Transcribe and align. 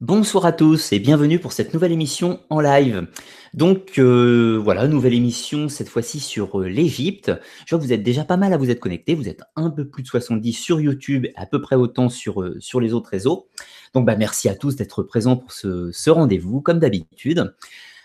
Bonsoir 0.00 0.46
à 0.46 0.52
tous 0.52 0.92
et 0.92 0.98
bienvenue 0.98 1.38
pour 1.38 1.52
cette 1.52 1.74
nouvelle 1.74 1.92
émission 1.92 2.40
en 2.48 2.58
live. 2.58 3.06
Donc 3.52 3.98
euh, 3.98 4.58
voilà, 4.58 4.88
nouvelle 4.88 5.12
émission 5.12 5.68
cette 5.68 5.90
fois-ci 5.90 6.20
sur 6.20 6.58
euh, 6.58 6.70
l'Égypte. 6.70 7.30
Je 7.66 7.74
vois 7.74 7.78
que 7.78 7.84
vous 7.84 7.92
êtes 7.92 8.02
déjà 8.02 8.24
pas 8.24 8.38
mal 8.38 8.54
à 8.54 8.56
vous 8.56 8.70
être 8.70 8.80
connectés. 8.80 9.14
Vous 9.14 9.28
êtes 9.28 9.42
un 9.56 9.68
peu 9.68 9.86
plus 9.86 10.02
de 10.02 10.08
70 10.08 10.54
sur 10.54 10.80
YouTube, 10.80 11.26
à 11.36 11.44
peu 11.44 11.60
près 11.60 11.76
autant 11.76 12.08
sur, 12.08 12.40
euh, 12.40 12.56
sur 12.60 12.80
les 12.80 12.94
autres 12.94 13.10
réseaux. 13.10 13.48
Donc 13.92 14.06
bah, 14.06 14.16
merci 14.16 14.48
à 14.48 14.54
tous 14.54 14.74
d'être 14.74 15.02
présents 15.02 15.36
pour 15.36 15.52
ce, 15.52 15.90
ce 15.92 16.08
rendez-vous, 16.08 16.62
comme 16.62 16.78
d'habitude. 16.78 17.54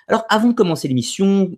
Alors 0.09 0.25
avant 0.27 0.49
de 0.49 0.53
commencer 0.53 0.89
l'émission, 0.89 1.49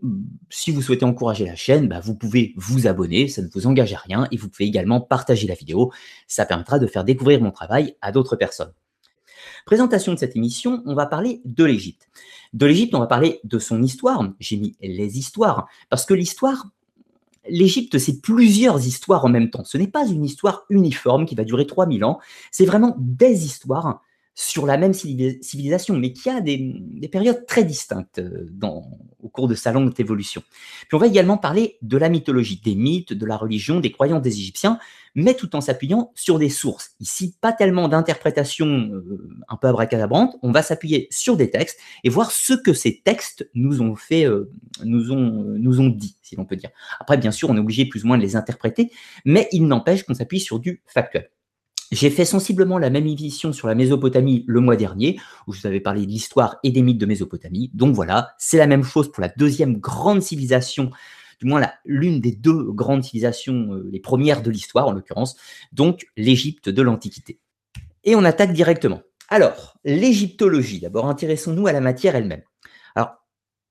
si 0.51 0.69
vous 0.69 0.83
souhaitez 0.83 1.05
encourager 1.05 1.45
la 1.45 1.55
chaîne, 1.55 1.87
bah, 1.87 1.99
vous 1.99 2.13
pouvez 2.13 2.53
vous 2.57 2.85
abonner, 2.85 3.27
ça 3.27 3.41
ne 3.41 3.47
vous 3.51 3.65
engage 3.65 3.93
à 3.93 3.97
rien, 3.97 4.27
et 4.31 4.37
vous 4.37 4.49
pouvez 4.49 4.65
également 4.65 5.01
partager 5.01 5.47
la 5.47 5.55
vidéo. 5.55 5.91
Ça 6.27 6.45
permettra 6.45 6.77
de 6.77 6.85
faire 6.85 7.03
découvrir 7.03 7.41
mon 7.41 7.49
travail 7.49 7.95
à 8.01 8.11
d'autres 8.11 8.35
personnes. 8.35 8.71
Présentation 9.67 10.13
de 10.13 10.17
cette 10.17 10.37
émission, 10.37 10.81
on 10.85 10.95
va 10.95 11.05
parler 11.07 11.41
de 11.43 11.65
l'Égypte. 11.65 12.07
De 12.53 12.65
l'Égypte, 12.65 12.95
on 12.95 12.99
va 12.99 13.05
parler 13.05 13.41
de 13.43 13.59
son 13.59 13.83
histoire. 13.83 14.25
J'ai 14.39 14.55
mis 14.55 14.77
les 14.81 15.19
histoires, 15.19 15.67
parce 15.89 16.05
que 16.05 16.13
l'histoire, 16.13 16.67
l'Égypte, 17.49 17.97
c'est 17.97 18.21
plusieurs 18.21 18.87
histoires 18.87 19.25
en 19.25 19.27
même 19.27 19.49
temps. 19.49 19.65
Ce 19.65 19.77
n'est 19.77 19.89
pas 19.89 20.07
une 20.07 20.23
histoire 20.23 20.63
uniforme 20.69 21.25
qui 21.25 21.35
va 21.35 21.43
durer 21.43 21.67
3000 21.67 22.05
ans, 22.05 22.19
c'est 22.49 22.65
vraiment 22.65 22.95
des 22.97 23.45
histoires 23.45 24.01
sur 24.39 24.67
la 24.67 24.77
même 24.77 24.93
civilisation, 24.93 25.97
mais 25.97 26.13
qui 26.13 26.29
a 26.29 26.41
des, 26.41 26.79
périodes 27.11 27.47
très 27.47 27.63
distinctes 27.63 28.19
euh, 28.19 28.45
dans, 28.51 28.87
au 29.19 29.29
cours 29.29 29.47
de 29.47 29.55
sa 29.55 29.71
longue 29.71 29.99
évolution. 29.99 30.43
Puis 30.87 30.93
on 30.93 30.99
va 30.99 31.07
également 31.07 31.39
parler 31.39 31.79
de 31.81 31.97
la 31.97 32.07
mythologie, 32.07 32.61
des 32.63 32.75
mythes, 32.75 33.13
de 33.13 33.25
la 33.25 33.35
religion, 33.35 33.79
des 33.79 33.91
croyances 33.91 34.21
des 34.21 34.37
Égyptiens, 34.37 34.77
mais 35.15 35.33
tout 35.33 35.55
en 35.55 35.61
s'appuyant 35.61 36.11
sur 36.13 36.37
des 36.37 36.49
sources. 36.49 36.91
Ici, 36.99 37.35
pas 37.41 37.51
tellement 37.51 37.87
d'interprétation 37.87 38.67
euh, 38.67 39.27
un 39.49 39.55
peu 39.57 39.69
abracadabrante, 39.69 40.35
on 40.43 40.51
va 40.51 40.61
s'appuyer 40.61 41.07
sur 41.09 41.35
des 41.35 41.49
textes 41.49 41.79
et 42.03 42.09
voir 42.09 42.29
ce 42.29 42.53
que 42.53 42.73
ces 42.73 43.01
textes 43.03 43.49
nous 43.55 43.81
ont 43.81 43.95
fait, 43.95 44.27
euh, 44.27 44.51
nous, 44.83 45.11
ont, 45.11 45.45
nous 45.57 45.81
ont 45.81 45.89
dit, 45.89 46.15
si 46.21 46.35
l'on 46.35 46.45
peut 46.45 46.57
dire. 46.57 46.69
Après, 46.99 47.17
bien 47.17 47.31
sûr, 47.31 47.49
on 47.49 47.55
est 47.55 47.59
obligé 47.59 47.85
plus 47.85 48.03
ou 48.03 48.07
moins 48.07 48.19
de 48.19 48.23
les 48.23 48.35
interpréter, 48.35 48.91
mais 49.25 49.47
il 49.51 49.65
n'empêche 49.65 50.03
qu'on 50.03 50.13
s'appuie 50.13 50.39
sur 50.39 50.59
du 50.59 50.83
factuel. 50.85 51.31
J'ai 51.91 52.09
fait 52.09 52.25
sensiblement 52.25 52.77
la 52.77 52.89
même 52.89 53.07
émission 53.07 53.53
sur 53.53 53.67
la 53.67 53.75
Mésopotamie 53.75 54.43
le 54.47 54.59
mois 54.59 54.75
dernier, 54.75 55.19
où 55.47 55.53
je 55.53 55.61
vous 55.61 55.67
avais 55.67 55.79
parlé 55.79 56.05
de 56.05 56.11
l'histoire 56.11 56.57
et 56.63 56.71
des 56.71 56.81
mythes 56.81 56.97
de 56.97 57.05
Mésopotamie. 57.05 57.71
Donc 57.73 57.95
voilà, 57.95 58.31
c'est 58.37 58.57
la 58.57 58.67
même 58.67 58.83
chose 58.83 59.09
pour 59.11 59.21
la 59.21 59.29
deuxième 59.29 59.77
grande 59.77 60.21
civilisation, 60.21 60.91
du 61.39 61.45
moins 61.45 61.65
l'une 61.85 62.19
des 62.19 62.33
deux 62.33 62.71
grandes 62.71 63.03
civilisations, 63.03 63.73
euh, 63.73 63.89
les 63.91 63.99
premières 63.99 64.41
de 64.41 64.51
l'histoire 64.51 64.87
en 64.87 64.91
l'occurrence, 64.91 65.37
donc 65.71 66.07
l'Égypte 66.17 66.67
de 66.67 66.81
l'Antiquité. 66.81 67.39
Et 68.03 68.15
on 68.15 68.25
attaque 68.25 68.53
directement. 68.53 69.01
Alors, 69.29 69.77
l'égyptologie, 69.85 70.79
d'abord 70.79 71.07
intéressons-nous 71.07 71.67
à 71.67 71.71
la 71.71 71.81
matière 71.81 72.15
elle-même. 72.15 72.43
Alors, 72.95 73.11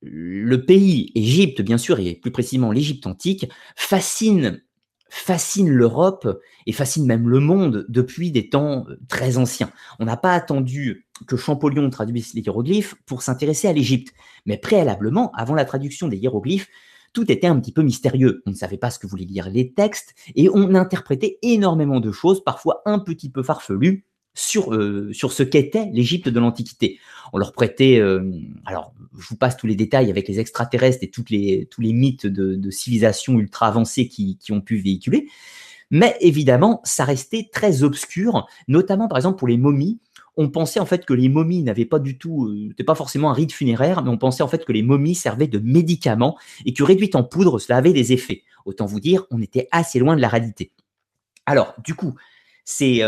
le 0.01 0.65
pays 0.65 1.11
Égypte, 1.15 1.61
bien 1.61 1.77
sûr, 1.77 1.99
et 1.99 2.15
plus 2.15 2.31
précisément 2.31 2.71
l'Égypte 2.71 3.07
antique, 3.07 3.47
fascine 3.75 4.61
fascine 5.09 5.69
l'Europe 5.69 6.41
et 6.65 6.71
fascine 6.71 7.05
même 7.05 7.29
le 7.29 7.39
monde 7.39 7.85
depuis 7.89 8.31
des 8.31 8.49
temps 8.49 8.85
euh, 8.89 8.99
très 9.07 9.37
anciens. 9.37 9.71
On 9.99 10.05
n'a 10.05 10.17
pas 10.17 10.33
attendu 10.33 11.07
que 11.27 11.35
Champollion 11.35 11.89
traduise 11.89 12.33
les 12.33 12.41
hiéroglyphes 12.41 12.95
pour 13.05 13.21
s'intéresser 13.21 13.67
à 13.67 13.73
l'Égypte, 13.73 14.13
mais 14.45 14.57
préalablement, 14.57 15.31
avant 15.33 15.55
la 15.55 15.65
traduction 15.65 16.07
des 16.07 16.17
hiéroglyphes, 16.17 16.69
tout 17.13 17.31
était 17.31 17.47
un 17.47 17.59
petit 17.59 17.71
peu 17.71 17.81
mystérieux. 17.81 18.43
On 18.45 18.51
ne 18.51 18.55
savait 18.55 18.77
pas 18.77 18.91
ce 18.91 18.99
que 18.99 19.07
voulaient 19.07 19.25
dire 19.25 19.49
les 19.49 19.73
textes 19.73 20.13
et 20.35 20.49
on 20.49 20.75
interprétait 20.75 21.39
énormément 21.41 21.99
de 21.99 22.11
choses, 22.11 22.43
parfois 22.43 22.81
un 22.85 22.99
petit 22.99 23.29
peu 23.29 23.43
farfelues, 23.43 24.05
sur, 24.37 24.73
euh, 24.73 25.11
sur 25.13 25.33
ce 25.33 25.41
qu'était 25.41 25.89
l'Égypte 25.91 26.29
de 26.29 26.39
l'Antiquité. 26.39 26.99
On 27.33 27.39
leur 27.39 27.53
prêtait, 27.53 27.99
euh, 27.99 28.31
alors 28.65 28.93
je 29.17 29.27
vous 29.27 29.35
passe 29.35 29.57
tous 29.57 29.67
les 29.67 29.75
détails 29.75 30.11
avec 30.11 30.27
les 30.27 30.39
extraterrestres 30.39 30.99
et 31.01 31.09
toutes 31.09 31.31
les, 31.31 31.67
tous 31.71 31.81
les 31.81 31.91
mythes 31.91 32.27
de, 32.27 32.55
de 32.55 32.71
civilisation 32.71 33.39
ultra 33.39 33.67
avancées 33.67 34.07
qui, 34.07 34.37
qui 34.37 34.51
ont 34.51 34.61
pu 34.61 34.77
véhiculer, 34.77 35.27
mais 35.89 36.15
évidemment, 36.21 36.81
ça 36.83 37.03
restait 37.03 37.49
très 37.51 37.83
obscur, 37.83 38.47
notamment 38.67 39.07
par 39.07 39.17
exemple 39.17 39.39
pour 39.39 39.47
les 39.47 39.57
momies. 39.57 39.99
On 40.35 40.49
pensait 40.49 40.79
en 40.79 40.85
fait 40.85 41.03
que 41.03 41.13
les 41.13 41.29
momies 41.29 41.63
n'avaient 41.63 41.85
pas 41.85 41.97
du 41.97 42.19
tout, 42.19 42.45
euh, 42.45 42.67
c'était 42.69 42.83
pas 42.83 42.93
forcément 42.93 43.31
un 43.31 43.33
rite 43.33 43.51
funéraire, 43.51 44.03
mais 44.03 44.11
on 44.11 44.19
pensait 44.19 44.43
en 44.43 44.47
fait 44.47 44.65
que 44.65 44.71
les 44.71 44.83
momies 44.83 45.15
servaient 45.15 45.47
de 45.47 45.57
médicaments 45.57 46.37
et 46.63 46.73
que 46.73 46.83
réduites 46.83 47.15
en 47.15 47.23
poudre, 47.23 47.57
cela 47.57 47.77
avait 47.77 47.93
des 47.93 48.13
effets. 48.13 48.43
Autant 48.65 48.85
vous 48.85 48.99
dire, 48.99 49.25
on 49.31 49.41
était 49.41 49.67
assez 49.71 49.97
loin 49.97 50.15
de 50.15 50.21
la 50.21 50.27
réalité. 50.27 50.71
Alors, 51.47 51.73
du 51.83 51.95
coup, 51.95 52.13
c'est 52.65 53.01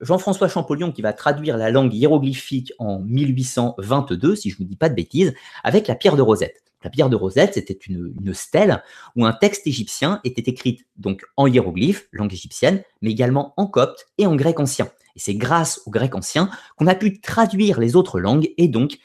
Jean-François 0.00 0.48
Champollion 0.48 0.92
qui 0.92 1.02
va 1.02 1.12
traduire 1.12 1.56
la 1.56 1.70
langue 1.70 1.94
hiéroglyphique 1.94 2.72
en 2.78 3.00
1822, 3.00 4.36
si 4.36 4.50
je 4.50 4.62
ne 4.62 4.66
dis 4.66 4.76
pas 4.76 4.88
de 4.88 4.94
bêtises, 4.94 5.34
avec 5.62 5.88
la 5.88 5.94
pierre 5.94 6.16
de 6.16 6.22
Rosette. 6.22 6.62
La 6.82 6.90
pierre 6.90 7.08
de 7.08 7.16
Rosette, 7.16 7.54
c'était 7.54 7.78
une, 7.88 8.34
stèle 8.34 8.82
où 9.16 9.24
un 9.24 9.32
texte 9.32 9.66
égyptien 9.66 10.20
était 10.22 10.50
écrit 10.50 10.82
donc 10.96 11.24
en 11.36 11.46
hiéroglyphe, 11.46 12.08
langue 12.12 12.32
égyptienne, 12.32 12.82
mais 13.00 13.10
également 13.10 13.54
en 13.56 13.66
copte 13.66 14.06
et 14.18 14.26
en 14.26 14.36
grec 14.36 14.60
ancien. 14.60 14.86
Et 15.16 15.20
c'est 15.20 15.34
grâce 15.34 15.80
au 15.86 15.90
grec 15.90 16.14
ancien 16.14 16.50
qu'on 16.76 16.86
a 16.86 16.94
pu 16.94 17.20
traduire 17.20 17.80
les 17.80 17.96
autres 17.96 18.20
langues 18.20 18.52
et 18.58 18.68
donc 18.68 18.98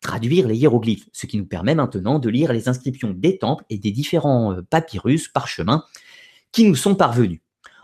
traduire 0.00 0.48
les 0.48 0.56
hiéroglyphes, 0.56 1.08
ce 1.12 1.26
qui 1.26 1.36
nous 1.36 1.46
permet 1.46 1.74
maintenant 1.74 2.18
de 2.18 2.28
lire 2.30 2.52
les 2.52 2.68
inscriptions 2.68 3.10
des 3.10 3.38
temples 3.38 3.64
et 3.68 3.78
des 3.78 3.90
différents 3.90 4.52
euh, 4.52 4.62
papyrus 4.62 5.28
parchemins 5.28 5.84
qui 6.52 6.64
nous 6.64 6.76
sont 6.76 6.94
parvenus. 6.94 7.40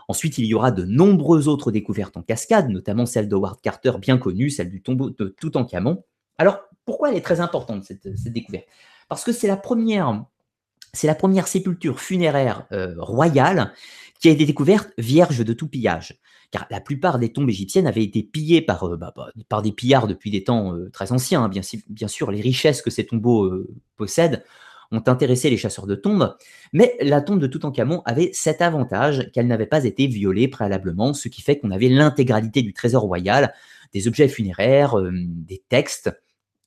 Ensuite, 0.07 0.37
il 0.37 0.45
y 0.45 0.53
aura 0.53 0.71
de 0.71 0.83
nombreuses 0.83 1.47
autres 1.47 1.71
découvertes 1.71 2.17
en 2.17 2.21
cascade, 2.21 2.69
notamment 2.69 3.05
celle 3.05 3.27
d'Howard 3.29 3.61
Carter, 3.61 3.93
bien 3.99 4.17
connue, 4.17 4.49
celle 4.49 4.69
du 4.69 4.81
tombeau 4.81 5.09
de 5.09 5.35
Toutankhamon. 5.39 6.03
Alors, 6.37 6.59
pourquoi 6.85 7.09
elle 7.09 7.17
est 7.17 7.21
très 7.21 7.39
importante, 7.39 7.83
cette, 7.83 8.07
découverte? 8.31 8.65
Parce 9.07 9.23
que 9.23 9.31
c'est 9.31 9.47
la 9.47 9.57
première, 9.57 10.25
c'est 10.93 11.07
la 11.07 11.15
première 11.15 11.47
sépulture 11.47 11.99
funéraire 11.99 12.67
euh, 12.71 12.95
royale 12.97 13.73
qui 14.19 14.29
a 14.29 14.31
été 14.31 14.45
découverte 14.45 14.91
vierge 14.97 15.43
de 15.43 15.53
tout 15.53 15.67
pillage. 15.67 16.19
Car 16.51 16.67
la 16.69 16.79
plupart 16.79 17.19
des 17.19 17.31
tombes 17.33 17.49
égyptiennes 17.49 17.87
avaient 17.87 18.03
été 18.03 18.23
pillées 18.23 18.61
par, 18.61 18.83
euh, 18.83 18.97
bah, 18.97 19.13
bah, 19.15 19.31
par 19.49 19.61
des 19.61 19.71
pillards 19.71 20.07
depuis 20.07 20.31
des 20.31 20.43
temps 20.43 20.75
euh, 20.75 20.89
très 20.91 21.11
anciens. 21.11 21.43
Hein. 21.43 21.49
Bien, 21.49 21.61
bien, 21.89 22.07
sûr, 22.07 22.31
les 22.31 22.41
richesses 22.41 22.81
que 22.81 22.91
ces 22.91 23.05
tombeaux 23.05 23.51
possèdent 23.95 24.43
ont 24.93 25.03
intéressé 25.07 25.49
les 25.49 25.57
chasseurs 25.57 25.87
de 25.87 25.95
tombes, 25.95 26.35
mais 26.71 26.95
la 27.01 27.21
tombe 27.21 27.39
de 27.39 27.47
Toutankhamon 27.47 28.01
avait 28.05 28.29
cet 28.33 28.61
avantage 28.61 29.29
qu'elle 29.33 29.47
n'avait 29.47 29.65
pas 29.65 29.83
été 29.83 30.07
violée 30.07 30.47
préalablement, 30.47 31.13
ce 31.13 31.27
qui 31.27 31.41
fait 31.41 31.57
qu'on 31.57 31.71
avait 31.71 31.89
l'intégralité 31.89 32.61
du 32.61 32.73
trésor 32.73 33.03
royal, 33.03 33.53
des 33.93 34.07
objets 34.07 34.27
funéraires, 34.27 34.97
euh, 34.97 35.11
des 35.13 35.63
textes 35.67 36.11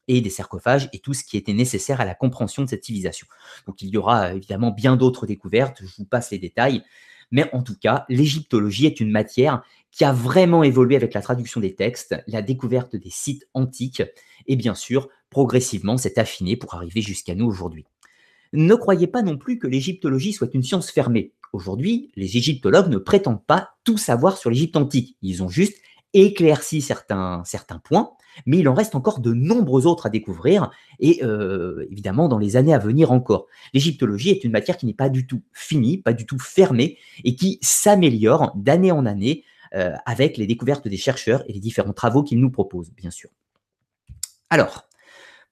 et 0.09 0.21
des 0.21 0.31
sarcophages 0.31 0.89
et 0.93 0.99
tout 0.99 1.15
ce 1.15 1.25
qui 1.25 1.37
était 1.37 1.53
nécessaire 1.53 2.01
à 2.01 2.05
la 2.05 2.15
compréhension 2.15 2.63
de 2.63 2.69
cette 2.69 2.85
civilisation. 2.85 3.27
Donc 3.67 3.81
il 3.83 3.89
y 3.89 3.97
aura 3.97 4.35
évidemment 4.35 4.71
bien 4.71 4.97
d'autres 4.97 5.27
découvertes, 5.27 5.79
je 5.83 5.97
vous 5.99 6.05
passe 6.05 6.31
les 6.31 6.39
détails, 6.39 6.83
mais 7.31 7.49
en 7.53 7.63
tout 7.63 7.77
cas, 7.77 8.05
l'égyptologie 8.09 8.87
est 8.87 9.01
une 9.01 9.11
matière 9.11 9.63
qui 9.91 10.05
a 10.05 10.13
vraiment 10.13 10.63
évolué 10.63 10.95
avec 10.95 11.15
la 11.15 11.23
traduction 11.23 11.61
des 11.61 11.75
textes, 11.75 12.15
la 12.27 12.43
découverte 12.43 12.95
des 12.95 13.11
sites 13.11 13.49
antiques, 13.55 14.03
et 14.47 14.57
bien 14.57 14.75
sûr, 14.75 15.09
progressivement 15.31 15.97
s'est 15.97 16.19
affiné 16.19 16.57
pour 16.57 16.75
arriver 16.75 17.01
jusqu'à 17.01 17.35
nous 17.35 17.47
aujourd'hui. 17.47 17.87
Ne 18.53 18.75
croyez 18.75 19.07
pas 19.07 19.23
non 19.23 19.37
plus 19.37 19.59
que 19.59 19.67
l'égyptologie 19.67 20.33
soit 20.33 20.55
une 20.55 20.63
science 20.63 20.91
fermée. 20.91 21.33
Aujourd'hui, 21.53 22.11
les 22.17 22.37
égyptologues 22.37 22.89
ne 22.89 22.99
prétendent 22.99 23.45
pas 23.45 23.71
tout 23.85 23.99
savoir 23.99 24.37
sur 24.37 24.51
l'Égypte 24.51 24.77
antique. 24.77 25.17
Ils 25.23 25.43
ont 25.43 25.49
juste 25.49 25.77
éclairci 26.13 26.81
certains, 26.81 27.43
certains 27.45 27.79
points, 27.79 28.11
mais 28.47 28.59
il 28.59 28.69
en 28.69 28.75
reste 28.75 28.95
encore 28.95 29.21
de 29.21 29.33
nombreux 29.33 29.87
autres 29.87 30.07
à 30.07 30.11
découvrir, 30.11 30.71
et 30.99 31.23
euh, 31.25 31.87
évidemment 31.91 32.29
dans 32.29 32.39
les 32.39 32.57
années 32.57 32.75
à 32.75 32.79
venir 32.79 33.13
encore. 33.13 33.47
L'égyptologie 33.75 34.31
est 34.31 34.45
une 34.45 34.53
matière 34.53 34.77
qui 34.77 34.87
n'est 34.87 34.95
pas 34.95 35.09
du 35.09 35.27
tout 35.27 35.43
finie, 35.53 35.99
pas 35.99 36.13
du 36.13 36.27
tout 36.27 36.39
fermée, 36.39 36.99
et 37.25 37.37
qui 37.37 37.59
s'améliore 37.63 38.53
d'année 38.57 38.93
en 38.93 39.07
année 39.07 39.45
euh, 39.75 39.93
avec 40.07 40.37
les 40.37 40.47
découvertes 40.47 40.89
des 40.89 40.97
chercheurs 40.97 41.43
et 41.49 41.53
les 41.53 41.61
différents 41.61 41.93
travaux 41.93 42.23
qu'ils 42.23 42.41
nous 42.41 42.51
proposent, 42.51 42.93
bien 42.93 43.11
sûr. 43.11 43.31
Alors, 44.49 44.86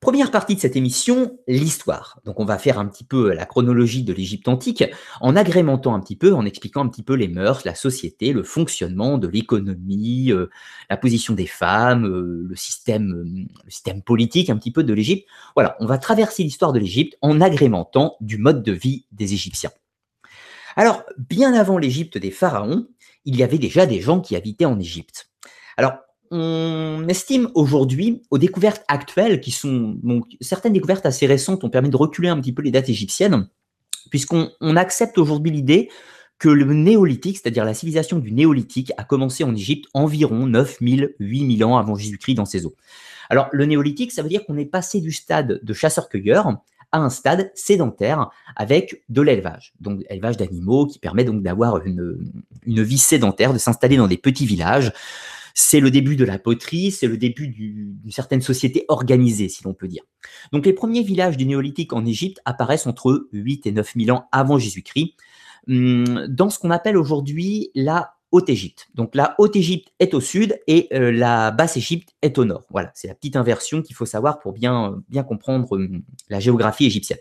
Première 0.00 0.30
partie 0.30 0.54
de 0.54 0.60
cette 0.60 0.76
émission, 0.76 1.38
l'histoire. 1.48 2.20
Donc 2.26 2.38
on 2.38 2.44
va 2.44 2.58
faire 2.58 2.78
un 2.78 2.86
petit 2.86 3.04
peu 3.04 3.32
la 3.32 3.46
chronologie 3.46 4.02
de 4.02 4.12
l'Égypte 4.12 4.48
antique 4.48 4.84
en 5.22 5.34
agrémentant 5.34 5.94
un 5.94 6.00
petit 6.00 6.16
peu, 6.16 6.34
en 6.34 6.44
expliquant 6.44 6.84
un 6.84 6.88
petit 6.88 7.02
peu 7.02 7.14
les 7.14 7.28
mœurs, 7.28 7.64
la 7.64 7.74
société, 7.74 8.34
le 8.34 8.42
fonctionnement 8.42 9.16
de 9.16 9.28
l'économie, 9.28 10.30
euh, 10.30 10.50
la 10.90 10.98
position 10.98 11.32
des 11.32 11.46
femmes, 11.46 12.04
euh, 12.04 12.46
le, 12.46 12.54
système, 12.54 13.14
euh, 13.14 13.46
le 13.64 13.70
système 13.70 14.02
politique 14.02 14.50
un 14.50 14.58
petit 14.58 14.72
peu 14.72 14.84
de 14.84 14.92
l'Égypte. 14.92 15.26
Voilà, 15.56 15.74
on 15.80 15.86
va 15.86 15.96
traverser 15.96 16.42
l'histoire 16.42 16.74
de 16.74 16.80
l'Égypte 16.80 17.16
en 17.22 17.40
agrémentant 17.40 18.16
du 18.20 18.36
mode 18.36 18.62
de 18.62 18.72
vie 18.72 19.06
des 19.10 19.32
Égyptiens. 19.32 19.70
Alors, 20.76 21.04
bien 21.16 21.54
avant 21.54 21.78
l'Égypte 21.78 22.18
des 22.18 22.30
pharaons, 22.30 22.88
il 23.24 23.36
y 23.36 23.42
avait 23.42 23.58
déjà 23.58 23.86
des 23.86 24.00
gens 24.00 24.20
qui 24.20 24.36
habitaient 24.36 24.64
en 24.64 24.78
Égypte. 24.78 25.30
Alors, 25.76 25.94
on 26.36 27.06
estime 27.08 27.48
aujourd'hui, 27.54 28.22
aux 28.30 28.38
découvertes 28.38 28.82
actuelles, 28.88 29.40
qui 29.40 29.52
sont 29.52 30.00
certaines 30.40 30.72
découvertes 30.72 31.06
assez 31.06 31.26
récentes 31.26 31.62
ont 31.62 31.70
permis 31.70 31.90
de 31.90 31.96
reculer 31.96 32.28
un 32.28 32.40
petit 32.40 32.52
peu 32.52 32.60
les 32.60 32.72
dates 32.72 32.88
égyptiennes, 32.88 33.48
puisqu'on 34.10 34.50
accepte 34.74 35.16
aujourd'hui 35.16 35.52
l'idée 35.52 35.90
que 36.40 36.48
le 36.48 36.64
néolithique, 36.74 37.38
c'est-à-dire 37.38 37.64
la 37.64 37.72
civilisation 37.72 38.18
du 38.18 38.32
néolithique, 38.32 38.90
a 38.96 39.04
commencé 39.04 39.44
en 39.44 39.54
Égypte 39.54 39.88
environ 39.94 40.46
9000, 40.46 41.14
8000 41.20 41.64
ans 41.64 41.78
avant 41.78 41.94
Jésus-Christ 41.94 42.34
dans 42.34 42.44
ces 42.44 42.66
eaux. 42.66 42.74
Alors, 43.30 43.48
le 43.52 43.64
néolithique, 43.64 44.10
ça 44.10 44.22
veut 44.22 44.28
dire 44.28 44.44
qu'on 44.44 44.56
est 44.56 44.64
passé 44.64 45.00
du 45.00 45.12
stade 45.12 45.60
de 45.62 45.72
chasseur-cueilleur 45.72 46.48
à 46.90 46.98
un 46.98 47.10
stade 47.10 47.52
sédentaire 47.54 48.30
avec 48.56 49.04
de 49.08 49.22
l'élevage. 49.22 49.72
Donc, 49.78 50.02
élevage 50.10 50.36
d'animaux 50.36 50.86
qui 50.88 50.98
permet 50.98 51.22
donc 51.22 51.44
d'avoir 51.44 51.86
une 51.86 52.18
vie 52.66 52.98
sédentaire, 52.98 53.52
de 53.52 53.58
s'installer 53.58 53.96
dans 53.96 54.08
des 54.08 54.18
petits 54.18 54.46
villages. 54.46 54.92
C'est 55.54 55.80
le 55.80 55.90
début 55.90 56.16
de 56.16 56.24
la 56.24 56.38
poterie, 56.38 56.90
c'est 56.90 57.06
le 57.06 57.16
début 57.16 57.48
d'une 57.48 58.10
certaine 58.10 58.40
société 58.40 58.84
organisée, 58.88 59.48
si 59.48 59.62
l'on 59.62 59.72
peut 59.72 59.88
dire. 59.88 60.02
Donc, 60.52 60.66
les 60.66 60.72
premiers 60.72 61.02
villages 61.02 61.36
du 61.36 61.46
néolithique 61.46 61.92
en 61.92 62.04
Égypte 62.04 62.40
apparaissent 62.44 62.88
entre 62.88 63.28
8 63.32 63.66
et 63.66 63.72
9 63.72 63.92
000 63.96 64.16
ans 64.16 64.26
avant 64.32 64.58
Jésus-Christ, 64.58 65.14
hum, 65.68 66.26
dans 66.28 66.50
ce 66.50 66.58
qu'on 66.58 66.70
appelle 66.70 66.96
aujourd'hui 66.96 67.70
la 67.74 68.14
Haute-Égypte. 68.34 68.88
Donc 68.94 69.14
la 69.14 69.36
Haute-Égypte 69.38 69.92
est 70.00 70.12
au 70.12 70.20
sud 70.20 70.58
et 70.66 70.88
euh, 70.92 71.12
la 71.12 71.52
Basse-Égypte 71.52 72.16
est 72.20 72.36
au 72.36 72.44
nord. 72.44 72.64
Voilà, 72.68 72.90
c'est 72.92 73.06
la 73.06 73.14
petite 73.14 73.36
inversion 73.36 73.80
qu'il 73.80 73.94
faut 73.94 74.06
savoir 74.06 74.40
pour 74.40 74.52
bien, 74.52 75.00
comprendre 75.28 75.70
hum, 75.76 76.02
la 76.28 76.40
géographie 76.40 76.86
égyptienne. 76.86 77.20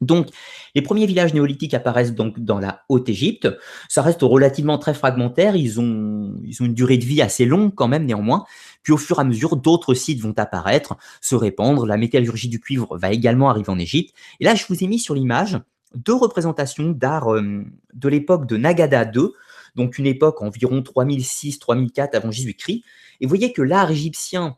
Donc, 0.00 0.28
les 0.74 0.82
premiers 0.82 1.06
villages 1.06 1.34
néolithiques 1.34 1.74
apparaissent 1.74 2.14
donc 2.14 2.40
dans 2.40 2.58
la 2.58 2.82
Haute-Égypte. 2.88 3.48
Ça 3.88 4.02
reste 4.02 4.22
relativement 4.22 4.78
très 4.78 4.94
fragmentaire. 4.94 5.56
Ils 5.56 5.78
ont, 5.78 6.34
une 6.60 6.74
durée 6.74 6.96
de 6.96 7.04
vie 7.04 7.20
assez 7.20 7.44
longue 7.44 7.74
quand 7.74 7.88
même, 7.88 8.06
néanmoins. 8.06 8.44
Puis 8.82 8.92
au 8.92 8.96
fur 8.96 9.18
et 9.18 9.20
à 9.20 9.24
mesure, 9.24 9.56
d'autres 9.56 9.94
sites 9.94 10.20
vont 10.20 10.34
apparaître, 10.38 10.96
se 11.20 11.34
répandre. 11.34 11.86
La 11.86 11.98
métallurgie 11.98 12.48
du 12.48 12.60
cuivre 12.60 12.96
va 12.96 13.12
également 13.12 13.50
arriver 13.50 13.70
en 13.70 13.78
Égypte. 13.78 14.14
Et 14.40 14.44
là, 14.44 14.54
je 14.54 14.64
vous 14.68 14.82
ai 14.82 14.86
mis 14.86 14.98
sur 14.98 15.14
l'image 15.14 15.58
deux 15.94 16.14
représentations 16.14 16.90
d'art 16.90 17.26
hum, 17.26 17.70
de 17.92 18.08
l'époque 18.08 18.46
de 18.46 18.56
Nagada 18.56 19.10
II, 19.12 19.28
donc 19.74 19.98
une 19.98 20.06
époque 20.06 20.42
environ 20.42 20.80
3006-3004 20.80 22.16
avant 22.16 22.30
Jésus-Christ. 22.30 22.84
Et 23.20 23.26
vous 23.26 23.28
voyez 23.28 23.52
que 23.52 23.62
l'art 23.62 23.90
égyptien 23.90 24.56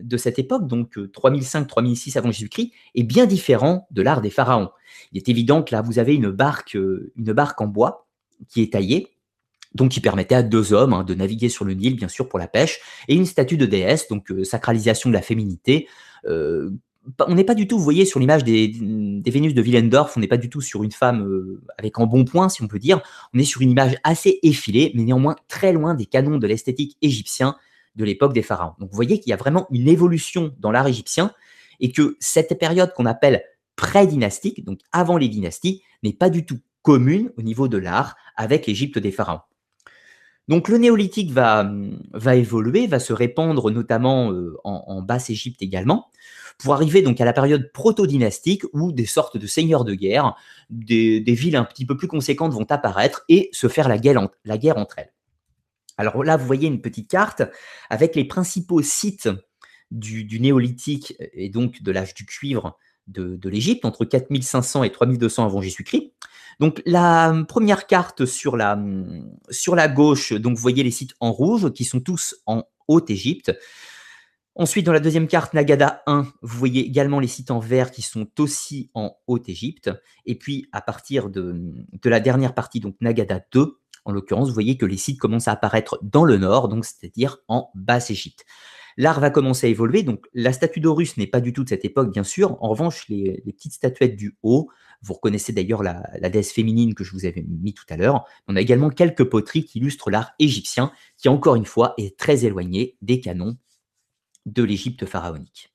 de 0.00 0.16
cette 0.16 0.38
époque, 0.38 0.66
donc 0.66 0.96
3005-3006 0.96 2.16
euh, 2.16 2.18
avant 2.18 2.30
Jésus-Christ, 2.30 2.72
est 2.94 3.02
bien 3.02 3.26
différent 3.26 3.86
de 3.90 4.02
l'art 4.02 4.20
des 4.20 4.30
pharaons. 4.30 4.70
Il 5.12 5.18
est 5.18 5.28
évident 5.28 5.62
que 5.62 5.74
là, 5.74 5.82
vous 5.82 5.98
avez 5.98 6.14
une 6.14 6.30
barque, 6.30 6.76
euh, 6.76 7.12
une 7.16 7.32
barque 7.32 7.60
en 7.60 7.66
bois 7.66 8.06
qui 8.48 8.62
est 8.62 8.72
taillée, 8.72 9.08
donc 9.74 9.90
qui 9.90 10.00
permettait 10.00 10.34
à 10.34 10.42
deux 10.42 10.72
hommes 10.72 10.92
hein, 10.92 11.04
de 11.04 11.14
naviguer 11.14 11.48
sur 11.48 11.64
le 11.64 11.74
Nil, 11.74 11.96
bien 11.96 12.08
sûr, 12.08 12.28
pour 12.28 12.38
la 12.38 12.48
pêche, 12.48 12.80
et 13.08 13.14
une 13.14 13.26
statue 13.26 13.56
de 13.56 13.66
déesse, 13.66 14.08
donc 14.08 14.30
euh, 14.30 14.44
sacralisation 14.44 15.10
de 15.10 15.14
la 15.14 15.22
féminité, 15.22 15.88
on 16.24 17.34
n'est 17.34 17.44
pas 17.44 17.54
du 17.54 17.66
tout, 17.66 17.78
vous 17.78 17.84
voyez, 17.84 18.04
sur 18.04 18.20
l'image 18.20 18.44
des, 18.44 18.70
Vénus 19.24 19.54
de 19.54 19.62
Willendorf, 19.62 20.16
on 20.16 20.20
n'est 20.20 20.28
pas 20.28 20.36
du 20.36 20.50
tout 20.50 20.60
sur 20.60 20.84
une 20.84 20.92
femme 20.92 21.26
avec 21.78 21.98
un 21.98 22.04
bon 22.04 22.26
point, 22.26 22.50
si 22.50 22.62
on 22.62 22.68
peut 22.68 22.78
dire. 22.78 23.00
On 23.32 23.38
est 23.38 23.44
sur 23.44 23.62
une 23.62 23.70
image 23.70 23.96
assez 24.04 24.40
effilée, 24.42 24.92
mais 24.94 25.04
néanmoins 25.04 25.36
très 25.46 25.72
loin 25.72 25.94
des 25.94 26.04
canons 26.04 26.36
de 26.36 26.46
l'esthétique 26.46 26.98
égyptien 27.00 27.56
de 27.98 28.04
l'époque 28.04 28.32
des 28.32 28.42
pharaons. 28.42 28.74
Donc 28.78 28.90
vous 28.90 28.96
voyez 28.96 29.20
qu'il 29.20 29.28
y 29.28 29.34
a 29.34 29.36
vraiment 29.36 29.66
une 29.70 29.88
évolution 29.88 30.54
dans 30.58 30.70
l'art 30.70 30.86
égyptien 30.86 31.32
et 31.80 31.92
que 31.92 32.16
cette 32.20 32.58
période 32.58 32.94
qu'on 32.94 33.06
appelle 33.06 33.42
pré-dynastique, 33.76 34.64
donc 34.64 34.80
avant 34.92 35.18
les 35.18 35.28
dynasties, 35.28 35.82
n'est 36.02 36.14
pas 36.14 36.30
du 36.30 36.46
tout 36.46 36.58
commune 36.82 37.30
au 37.36 37.42
niveau 37.42 37.68
de 37.68 37.76
l'art 37.76 38.16
avec 38.36 38.66
l'Égypte 38.66 38.98
des 38.98 39.12
pharaons. 39.12 39.40
Donc 40.48 40.68
le 40.68 40.78
néolithique 40.78 41.30
va, 41.30 41.70
va 42.14 42.34
évoluer, 42.34 42.86
va 42.86 42.98
se 42.98 43.12
répandre 43.12 43.70
notamment 43.70 44.32
euh, 44.32 44.56
en, 44.64 44.84
en 44.86 45.02
Basse-Égypte 45.02 45.60
également 45.60 46.08
pour 46.58 46.74
arriver 46.74 47.02
donc 47.02 47.20
à 47.20 47.24
la 47.24 47.32
période 47.32 47.70
proto-dynastique 47.72 48.64
où 48.72 48.92
des 48.92 49.06
sortes 49.06 49.36
de 49.36 49.46
seigneurs 49.46 49.84
de 49.84 49.94
guerre, 49.94 50.34
des, 50.70 51.20
villes 51.20 51.56
un 51.56 51.64
petit 51.64 51.86
peu 51.86 51.96
plus 51.96 52.08
conséquentes 52.08 52.52
vont 52.52 52.66
apparaître 52.68 53.24
et 53.28 53.48
se 53.52 53.68
faire 53.68 53.88
la 53.88 53.98
guerre, 53.98 54.76
entre 54.76 54.98
elles. 54.98 55.12
Alors 55.98 56.24
là, 56.24 56.36
vous 56.36 56.46
voyez 56.46 56.68
une 56.68 56.80
petite 56.80 57.10
carte 57.10 57.42
avec 57.90 58.16
les 58.16 58.24
principaux 58.24 58.82
sites 58.82 59.28
du, 59.90 60.40
néolithique 60.40 61.14
et 61.32 61.48
donc 61.48 61.82
de 61.82 61.92
l'âge 61.92 62.14
du 62.14 62.24
cuivre 62.24 62.78
de, 63.06 63.36
de 63.36 63.48
l'Égypte, 63.48 63.84
entre 63.84 64.04
4500 64.04 64.84
et 64.84 64.92
3200 64.92 65.44
avant 65.44 65.60
Jésus-Christ. 65.60 66.12
Donc 66.60 66.82
la 66.86 67.44
première 67.46 67.86
carte 67.86 68.24
sur 68.24 68.56
la, 68.56 68.78
sur 69.50 69.76
la 69.76 69.88
gauche, 69.88 70.32
donc 70.32 70.56
vous 70.56 70.62
voyez 70.62 70.82
les 70.82 70.90
sites 70.90 71.14
en 71.20 71.32
rouge 71.32 71.72
qui 71.72 71.84
sont 71.84 72.00
tous 72.00 72.36
en 72.46 72.64
Haute-Égypte. 72.88 73.52
Ensuite, 74.56 74.86
dans 74.86 74.92
la 74.92 74.98
deuxième 74.98 75.28
carte, 75.28 75.54
Nagada 75.54 76.02
1, 76.06 76.22
vous 76.42 76.58
voyez 76.58 76.84
également 76.84 77.20
les 77.20 77.28
sites 77.28 77.52
en 77.52 77.60
vert 77.60 77.92
qui 77.92 78.02
sont 78.02 78.26
aussi 78.40 78.90
en 78.92 79.16
Haute-Égypte. 79.28 79.92
Et 80.26 80.34
puis, 80.34 80.68
à 80.72 80.80
partir 80.80 81.30
de, 81.30 81.72
la 82.04 82.18
dernière 82.18 82.54
partie, 82.54 82.80
donc 82.80 82.96
Nagada 83.00 83.40
2, 83.52 83.78
en 84.08 84.12
l'occurrence, 84.12 84.48
vous 84.48 84.54
voyez 84.54 84.78
que 84.78 84.86
les 84.86 84.96
sites 84.96 85.20
commencent 85.20 85.48
à 85.48 85.52
apparaître 85.52 85.98
dans 86.02 86.24
le 86.24 86.38
nord, 86.38 86.68
donc 86.68 86.84
c'est-à-dire 86.84 87.38
en 87.46 87.70
Basse-Égypte. 87.74 88.44
L'art 88.96 89.20
va 89.20 89.30
commencer 89.30 89.66
à 89.66 89.70
évoluer, 89.70 90.02
donc 90.02 90.26
la 90.32 90.52
statue 90.52 90.80
d'Horus 90.80 91.18
n'est 91.18 91.26
pas 91.26 91.40
du 91.40 91.52
tout 91.52 91.62
de 91.62 91.68
cette 91.68 91.84
époque, 91.84 92.10
bien 92.12 92.24
sûr. 92.24 92.56
En 92.60 92.70
revanche, 92.70 93.06
les, 93.08 93.42
petites 93.46 93.74
statuettes 93.74 94.16
du 94.16 94.36
haut, 94.42 94.70
vous 95.02 95.12
reconnaissez 95.12 95.52
d'ailleurs 95.52 95.82
la, 95.82 96.02
la, 96.18 96.30
déesse 96.30 96.52
féminine 96.52 96.94
que 96.94 97.04
je 97.04 97.12
vous 97.12 97.26
avais 97.26 97.44
mis 97.46 97.74
tout 97.74 97.84
à 97.90 97.96
l'heure. 97.96 98.24
On 98.48 98.56
a 98.56 98.60
également 98.60 98.90
quelques 98.90 99.24
poteries 99.24 99.64
qui 99.64 99.78
illustrent 99.78 100.10
l'art 100.10 100.32
égyptien, 100.38 100.90
qui 101.16 101.28
encore 101.28 101.54
une 101.54 101.66
fois 101.66 101.94
est 101.98 102.18
très 102.18 102.44
éloigné 102.44 102.96
des 103.02 103.20
canons 103.20 103.56
de 104.46 104.64
l'Égypte 104.64 105.04
pharaonique. 105.04 105.72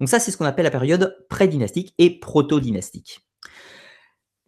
Donc 0.00 0.08
ça, 0.08 0.18
c'est 0.18 0.30
ce 0.30 0.36
qu'on 0.36 0.44
appelle 0.44 0.64
la 0.64 0.70
période 0.70 1.24
pré-dynastique 1.30 1.94
et 1.98 2.18
proto-dynastique. 2.18 3.20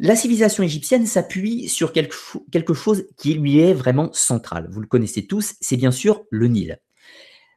La 0.04 0.16
civilisation 0.16 0.64
égyptienne 0.64 1.06
s'appuie 1.06 1.68
sur 1.68 1.92
quelque 1.92 2.74
chose 2.74 3.04
qui 3.16 3.34
lui 3.34 3.60
est 3.60 3.72
vraiment 3.72 4.12
central. 4.12 4.66
Vous 4.68 4.80
le 4.80 4.88
connaissez 4.88 5.28
tous, 5.28 5.54
c'est 5.60 5.76
bien 5.76 5.92
sûr 5.92 6.24
le 6.28 6.48
Nil. 6.48 6.80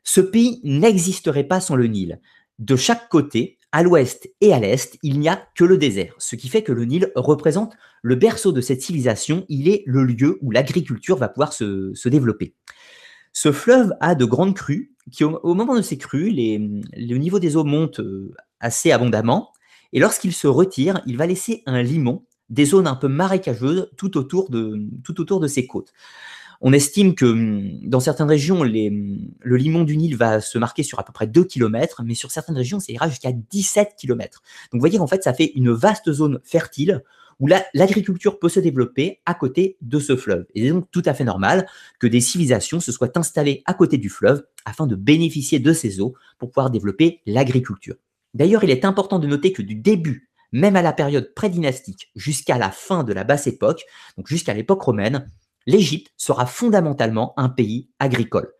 Ce 0.03 0.21
pays 0.21 0.61
n'existerait 0.63 1.45
pas 1.45 1.59
sans 1.59 1.75
le 1.75 1.87
Nil. 1.87 2.21
De 2.59 2.75
chaque 2.75 3.09
côté, 3.09 3.57
à 3.71 3.81
l'ouest 3.81 4.29
et 4.41 4.53
à 4.53 4.59
l'est, 4.59 4.99
il 5.01 5.19
n'y 5.19 5.27
a 5.27 5.43
que 5.55 5.63
le 5.63 5.79
désert, 5.79 6.13
ce 6.19 6.35
qui 6.35 6.47
fait 6.47 6.61
que 6.61 6.71
le 6.71 6.85
Nil 6.85 7.11
représente 7.15 7.73
le 8.03 8.13
berceau 8.13 8.51
de 8.51 8.61
cette 8.61 8.83
civilisation, 8.83 9.43
il 9.49 9.67
est 9.67 9.81
le 9.87 10.03
lieu 10.03 10.37
où 10.43 10.51
l'agriculture 10.51 11.17
va 11.17 11.29
pouvoir 11.29 11.51
se, 11.51 12.07
développer. 12.07 12.53
Ce 13.33 13.51
fleuve 13.51 13.95
a 14.01 14.13
de 14.13 14.25
grandes 14.25 14.53
crues 14.53 14.93
qui, 15.11 15.23
au, 15.23 15.55
moment 15.55 15.75
de 15.75 15.81
ces 15.81 15.97
crues, 15.97 16.29
le 16.29 17.17
niveau 17.17 17.39
des 17.39 17.55
eaux 17.55 17.63
monte 17.63 18.01
euh, 18.01 18.35
assez 18.59 18.91
abondamment. 18.91 19.51
Et 19.93 19.99
lorsqu'il 19.99 20.33
se 20.33 20.45
retire, 20.45 21.01
il 21.07 21.17
va 21.17 21.25
laisser 21.25 21.63
un 21.65 21.81
limon, 21.81 22.23
des 22.49 22.65
zones 22.65 22.87
un 22.87 22.95
peu 22.95 23.07
marécageuses 23.07 23.89
tout 23.97 24.17
autour 24.17 24.49
de, 24.49 25.47
ses 25.47 25.67
côtes. 25.67 25.93
On 26.61 26.71
estime 26.73 27.15
que 27.15 27.25
hum, 27.25 27.79
dans 27.83 27.99
certaines 27.99 28.29
régions, 28.29 28.61
hum, 28.61 29.27
le 29.39 29.57
limon 29.57 29.83
du 29.83 29.97
Nil 29.97 30.15
va 30.15 30.41
se 30.41 30.57
marquer 30.57 30.83
sur 30.83 30.99
à 30.99 31.03
peu 31.03 31.13
près 31.13 31.27
2 31.27 31.43
km, 31.43 32.03
mais 32.05 32.15
sur 32.15 32.31
certaines 32.31 32.55
régions, 32.55 32.79
ça 32.79 32.91
ira 32.91 33.09
jusqu'à 33.09 33.31
17 33.31 33.95
km. 33.97 34.41
Donc 34.71 34.79
vous 34.79 34.79
voyez 34.79 34.97
qu'en 34.97 35.07
fait, 35.07 35.23
ça 35.23 35.33
fait 35.33 35.51
une 35.55 35.71
vaste 35.71 36.11
zone 36.11 36.39
fertile 36.43 37.03
où 37.39 37.47
l'agriculture 37.47 38.39
peut 38.39 38.49
se 38.49 38.59
développer 38.59 39.21
à 39.25 39.33
côté 39.33 39.77
de 39.81 39.99
ce 39.99 40.15
fleuve. 40.15 40.45
Et 40.55 40.63
c'est 40.63 40.69
donc 40.71 40.89
tout 40.91 41.03
à 41.05 41.13
fait 41.13 41.23
normal 41.23 41.67
que 41.99 42.07
des 42.07 42.21
civilisations 42.21 42.79
se 42.79 42.91
soient 42.91 43.17
installées 43.17 43.61
à 43.65 43.73
côté 43.73 43.97
du 43.97 44.09
fleuve 44.09 44.45
afin 44.63 44.87
de 44.87 44.95
bénéficier 44.95 45.59
de 45.59 45.73
ces 45.73 45.99
eaux 45.99 46.15
pour 46.37 46.49
pouvoir 46.49 46.69
développer 46.69 47.21
l'agriculture. 47.25 47.95
D'ailleurs, 48.33 48.63
il 48.63 48.69
est 48.69 48.85
important 48.85 49.19
de 49.19 49.27
noter 49.27 49.53
que 49.53 49.61
du 49.61 49.75
début, 49.75 50.29
même 50.55 50.75
à 50.75 50.81
la 50.81 50.93
période 50.93 51.33
prédynastique, 51.35 52.11
jusqu'à 52.15 52.57
la 52.57 52.71
fin 52.71 53.03
de 53.03 53.13
la 53.13 53.23
basse 53.23 53.47
époque, 53.47 53.85
donc 54.17 54.27
jusqu'à 54.27 54.53
l'époque 54.53 54.81
romaine, 54.81 55.29
l'Égypte 55.67 56.11
sera 56.17 56.45
fondamentalement 56.45 57.33
un 57.37 57.49
pays 57.49 57.89
agricole 57.99 58.51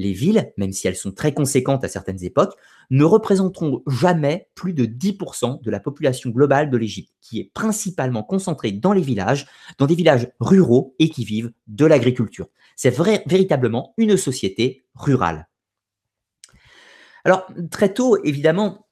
les 0.00 0.12
villes, 0.12 0.52
même 0.56 0.72
si 0.72 0.88
elles 0.88 0.96
sont 0.96 1.12
très 1.12 1.34
conséquentes 1.34 1.84
à 1.84 1.88
certaines 1.88 2.24
époques, 2.24 2.54
ne 2.90 3.04
représenteront 3.04 3.82
jamais 3.86 4.48
plus 4.54 4.72
de 4.72 4.84
10% 4.86 5.62
de 5.62 5.70
la 5.70 5.78
population 5.78 6.30
globale 6.30 6.70
de 6.70 6.76
l'Égypte, 6.76 7.12
qui 7.20 7.38
est 7.38 7.52
principalement 7.52 8.22
concentrée 8.22 8.72
dans 8.72 8.92
les 8.92 9.02
villages, 9.02 9.46
dans 9.78 9.86
des 9.86 9.94
villages 9.94 10.28
ruraux 10.40 10.94
et 10.98 11.10
qui 11.10 11.24
vivent 11.24 11.52
de 11.66 11.84
l'agriculture. 11.84 12.48
C'est 12.76 12.96
véritablement 12.96 13.92
une 13.98 14.16
société 14.16 14.84
rurale. 14.94 15.48
Alors, 17.24 17.46
très 17.70 17.92
tôt, 17.92 18.16
évidemment, 18.24 18.86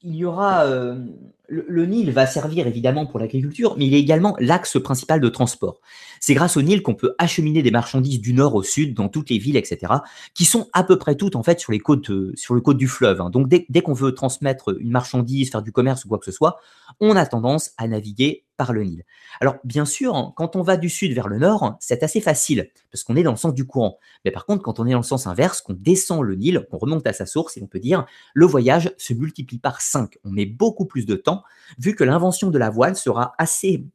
il 0.00 0.16
y 0.16 0.24
aura 0.24 0.64
euh, 0.64 1.04
le, 1.48 1.84
Nil 1.84 2.10
va 2.10 2.26
servir 2.26 2.66
évidemment 2.66 3.06
pour 3.06 3.18
l'agriculture, 3.18 3.76
mais 3.76 3.86
il 3.86 3.94
est 3.94 4.00
également 4.00 4.34
l'axe 4.38 4.80
principal 4.80 5.20
de 5.20 5.28
transport. 5.28 5.80
C'est 6.20 6.34
grâce 6.34 6.56
au 6.56 6.62
Nil 6.62 6.82
qu'on 6.82 6.94
peut 6.94 7.14
acheminer 7.18 7.62
des 7.62 7.70
marchandises 7.70 8.20
du 8.20 8.32
nord 8.32 8.54
au 8.54 8.62
sud, 8.62 8.94
dans 8.94 9.08
toutes 9.08 9.30
les 9.30 9.38
villes, 9.38 9.56
etc., 9.56 9.92
qui 10.32 10.46
sont 10.46 10.68
à 10.72 10.84
peu 10.84 10.98
près 10.98 11.16
toutes 11.16 11.36
en 11.36 11.42
fait 11.42 11.60
sur 11.60 11.72
les 11.72 11.80
côtes, 11.80 12.10
euh, 12.10 12.34
le 12.50 12.60
côte 12.60 12.78
du 12.78 12.88
fleuve. 12.88 13.20
Hein. 13.20 13.30
Donc 13.30 13.48
dès, 13.48 13.82
qu'on 13.82 13.92
veut 13.92 14.14
transmettre 14.14 14.74
une 14.80 14.90
marchandise, 14.90 15.50
faire 15.50 15.62
du 15.62 15.72
commerce 15.72 16.04
ou 16.04 16.08
quoi 16.08 16.18
que 16.18 16.24
ce 16.24 16.32
soit, 16.32 16.56
on 17.00 17.14
a 17.14 17.26
tendance 17.26 17.72
à 17.76 17.86
naviguer 17.88 18.44
par 18.56 18.72
le 18.72 18.84
Nil. 18.84 19.04
Alors 19.40 19.56
bien 19.64 19.84
sûr, 19.84 20.14
hein, 20.14 20.32
quand 20.36 20.56
on 20.56 20.62
va 20.62 20.76
du 20.76 20.88
sud 20.88 21.12
vers 21.12 21.28
le 21.28 21.38
nord, 21.38 21.76
c'est 21.80 22.02
assez 22.02 22.20
facile 22.20 22.70
parce 22.90 23.02
qu'on 23.02 23.16
est 23.16 23.24
dans 23.24 23.32
le 23.32 23.36
sens 23.36 23.52
du 23.52 23.66
courant. 23.66 23.98
Mais 24.24 24.30
par 24.30 24.46
contre, 24.46 24.62
quand 24.62 24.78
on 24.78 24.86
est 24.86 24.92
dans 24.92 24.98
le 24.98 25.02
sens 25.02 25.26
inverse, 25.26 25.60
qu'on 25.60 25.74
descend 25.74 26.22
le 26.22 26.36
Nil, 26.36 26.64
qu'on 26.70 26.78
remonte 26.78 27.06
à 27.06 27.12
sa 27.12 27.26
source, 27.26 27.56
et 27.56 27.62
on 27.62 27.66
peut 27.66 27.80
dire 27.80 28.06
le 28.32 28.46
voyage 28.46 28.94
se 28.96 29.12
multiplie 29.12 29.58
par 29.58 29.80
5. 29.80 30.18
On 30.24 30.30
met 30.30 30.46
beaucoup 30.46 30.86
plus 30.86 31.04
de 31.04 31.16
temps 31.16 31.33
vu 31.78 31.94
que 31.94 32.04
l'invention 32.04 32.50
de 32.50 32.58
la 32.58 32.70
voile 32.70 32.96
sera 32.96 33.34
assez, 33.38 33.86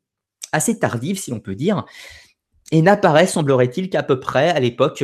tardive, 0.79 1.19
si 1.19 1.31
on 1.34 1.39
peut 1.39 1.55
dire. 1.55 1.86
et 2.72 2.81
n'apparaît, 2.81 3.27
semblerait-il, 3.27 3.89
qu'à 3.89 4.03
peu 4.03 4.19
près 4.19 4.50
à 4.50 4.60
l'époque, 4.60 5.03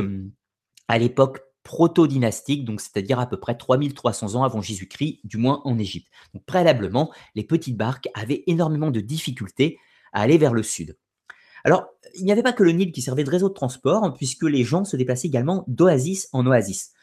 à 0.88 0.98
l'époque 0.98 1.42
proto-dynastique, 1.63 2.63
donc 2.63 2.80
c'est-à-dire 2.80 3.20
à 3.20 3.27
peu 3.27 3.39
près 3.39 3.58
3300 3.58 4.36
ans 4.36 4.44
avant 4.44 4.62
Jésus-Christ, 4.62 5.20
du 5.24 5.38
moins 5.38 5.62
en 5.65 5.77
Égypte. 5.80 6.08
Donc 6.34 6.46
préalablement, 6.46 7.12
les 7.34 7.44
petites 7.44 7.75
barques 7.75 8.08
avaient 8.13 8.44
énormément 8.48 8.92
de 8.92 9.00
difficultés 9.01 9.80
à 10.13 10.22
aller 10.22 10.38
vers 10.38 10.54
le 10.54 10.63
sud. 10.63 10.96
Alors, 11.65 11.88
il 12.13 12.24
n'y 12.24 12.32
avait 12.32 12.44
pas 12.44 12.54
que 12.54 12.63
le 12.63 12.72
Nil 12.72 12.92
qui 12.92 13.01
servait 13.01 13.24
de 13.24 13.32
réseau 13.32 13.50
de 13.50 13.56
transport, 13.56 14.13
puisque 14.13 14.44
les 14.44 14.63
gens 14.63 14.86
se 14.86 14.96
déplaçaient 14.96 15.27
également 15.27 15.65
d'oasis 15.68 16.30
en 16.32 16.46
oasis. 16.46 16.94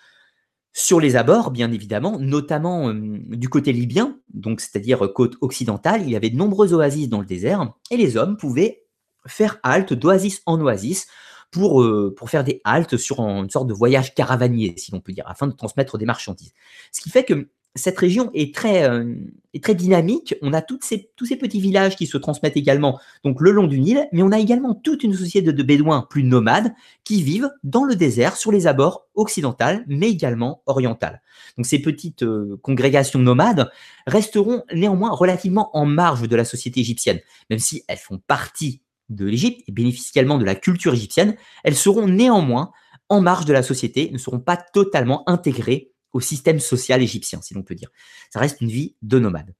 Sur 0.74 1.00
les 1.00 1.16
abords, 1.16 1.50
bien 1.50 1.70
évidemment, 1.70 2.18
notamment 2.18 2.88
euh, 2.88 2.94
du 2.94 3.48
côté 3.48 3.72
libyen, 3.72 4.18
donc 4.32 4.60
c'est-à-dire 4.60 5.12
côte 5.12 5.36
occidentale, 5.42 6.02
il 6.02 6.10
y 6.10 6.16
avait 6.16 6.30
de 6.30 6.36
nombreuses 6.36 6.72
oasis 6.72 7.08
dans 7.08 7.20
le 7.20 7.26
désert, 7.26 7.74
et 7.90 7.96
les 7.96 8.16
hommes 8.16 8.36
pouvaient 8.38 8.84
faire 9.26 9.58
halte 9.62 9.92
d'oasis 9.92 10.42
en 10.46 10.60
oasis 10.60 11.06
pour, 11.50 11.82
euh, 11.82 12.14
pour 12.16 12.30
faire 12.30 12.42
des 12.42 12.60
haltes 12.64 12.96
sur 12.96 13.20
une 13.20 13.50
sorte 13.50 13.68
de 13.68 13.74
voyage 13.74 14.14
caravanier, 14.14 14.74
si 14.78 14.90
l'on 14.90 15.00
peut 15.00 15.12
dire, 15.12 15.24
afin 15.26 15.46
de 15.46 15.52
transmettre 15.52 15.98
des 15.98 16.06
marchandises. 16.06 16.52
Ce 16.90 17.00
qui 17.00 17.10
fait 17.10 17.24
que 17.24 17.48
cette 17.74 17.98
région 17.98 18.30
est 18.34 18.54
très, 18.54 18.88
euh, 18.88 19.14
est 19.54 19.64
très 19.64 19.74
dynamique. 19.74 20.34
On 20.42 20.52
a 20.52 20.60
tous 20.60 20.80
ces 20.82 21.36
petits 21.36 21.60
villages 21.60 21.96
qui 21.96 22.06
se 22.06 22.18
transmettent 22.18 22.56
également 22.56 23.00
donc 23.24 23.40
le 23.40 23.50
long 23.50 23.66
du 23.66 23.80
Nil, 23.80 24.06
mais 24.12 24.22
on 24.22 24.30
a 24.30 24.38
également 24.38 24.74
toute 24.74 25.02
une 25.02 25.14
société 25.14 25.52
de, 25.52 25.62
bédouins 25.62 26.06
plus 26.08 26.22
nomades 26.22 26.74
qui 27.04 27.22
vivent 27.22 27.50
dans 27.62 27.84
le 27.84 27.96
désert 27.96 28.36
sur 28.36 28.52
les 28.52 28.66
abords 28.66 29.06
occidentales, 29.14 29.84
mais 29.86 30.10
également 30.10 30.62
orientales. 30.66 31.22
Donc 31.56 31.66
ces 31.66 31.80
petites 31.80 32.24
euh, 32.24 32.58
congrégations 32.62 33.20
nomades 33.20 33.70
resteront 34.06 34.64
néanmoins 34.74 35.10
relativement 35.10 35.74
en 35.76 35.86
marge 35.86 36.28
de 36.28 36.36
la 36.36 36.44
société 36.44 36.80
égyptienne, 36.80 37.20
même 37.48 37.58
si 37.58 37.84
elles 37.88 37.98
font 37.98 38.18
partie 38.18 38.82
de 39.08 39.26
l'Égypte 39.26 39.62
et 39.66 39.72
bénéficient 39.72 40.12
également 40.14 40.38
de 40.38 40.44
la 40.44 40.54
culture 40.54 40.94
égyptienne, 40.94 41.36
elles 41.64 41.76
seront 41.76 42.06
néanmoins 42.06 42.70
en 43.08 43.20
marge 43.20 43.44
de 43.44 43.52
la 43.52 43.62
société, 43.62 44.10
ne 44.10 44.18
seront 44.18 44.40
pas 44.40 44.56
totalement 44.56 45.28
intégrées 45.28 45.91
au 46.12 46.20
système 46.20 46.60
social 46.60 47.02
égyptien, 47.02 47.40
si 47.42 47.54
l'on 47.54 47.62
peut 47.62 47.74
dire. 47.74 47.90
Ça 48.30 48.40
reste 48.40 48.60
une 48.60 48.70
vie 48.70 48.96
de 49.02 49.18
nomade. 49.18 49.54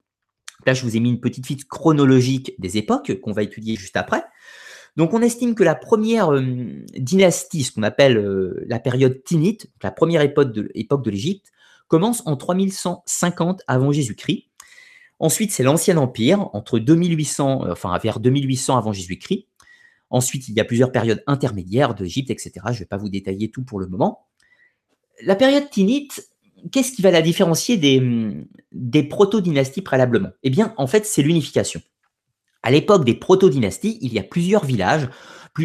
Là, 0.65 0.73
je 0.73 0.83
vous 0.83 0.95
ai 0.95 0.99
mis 0.99 1.09
une 1.09 1.19
petite 1.19 1.45
fiche 1.45 1.65
chronologique 1.65 2.53
des 2.59 2.77
époques 2.77 3.19
qu'on 3.21 3.33
va 3.33 3.43
étudier 3.43 3.75
juste 3.75 3.97
après. 3.97 4.23
Donc, 4.95 5.13
on 5.13 5.21
estime 5.21 5.55
que 5.55 5.63
la 5.63 5.75
première 5.75 6.31
euh, 6.31 6.43
dynastie, 6.95 7.63
ce 7.63 7.71
qu'on 7.71 7.83
appelle 7.83 8.17
euh, 8.17 8.63
la 8.67 8.79
période 8.79 9.23
Tinite, 9.23 9.67
la 9.81 9.91
première 9.91 10.21
époque 10.21 10.53
de, 10.53 11.09
l'Égypte, 11.09 11.51
commence 11.87 12.21
en 12.25 12.37
3150 12.37 13.63
avant 13.67 13.91
Jésus-Christ 13.91 14.49
Ensuite, 15.19 15.51
c'est 15.51 15.63
l'Ancien 15.63 15.97
Empire, 15.97 16.49
entre 16.53 16.79
2800, 16.79 17.65
euh, 17.65 17.71
enfin 17.71 17.97
vers 17.97 18.19
2800 18.19 18.77
avant 18.77 18.91
Jésus-Christ. 18.91 19.47
Ensuite, 20.09 20.47
il 20.47 20.53
y 20.53 20.59
a 20.59 20.65
plusieurs 20.65 20.91
périodes 20.91 21.23
intermédiaires 21.27 21.95
d'Égypte, 21.95 22.29
etc. 22.29 22.51
Je 22.67 22.71
ne 22.71 22.77
vais 22.79 22.85
pas 22.85 22.97
vous 22.97 23.09
détailler 23.09 23.49
tout 23.49 23.63
pour 23.63 23.79
le 23.79 23.87
moment. 23.87 24.27
La 25.21 25.35
période 25.35 25.69
Tinite, 25.69 26.29
qu'est-ce 26.71 26.91
qui 26.91 27.01
va 27.01 27.11
la 27.11 27.21
différencier 27.21 27.77
des, 27.77 28.01
des 28.71 29.03
proto-dynasties 29.03 29.81
préalablement? 29.81 30.29
Eh 30.43 30.49
bien, 30.49 30.73
en 30.77 30.87
fait, 30.87 31.05
c'est 31.05 31.21
l'unification. 31.21 31.81
À 32.61 32.71
l'époque 32.71 33.05
des 33.05 33.15
proto-dynasties, 33.15 33.97
il 34.01 34.13
y 34.13 34.19
a 34.19 34.23
plusieurs 34.23 34.65
villages, 34.65 35.09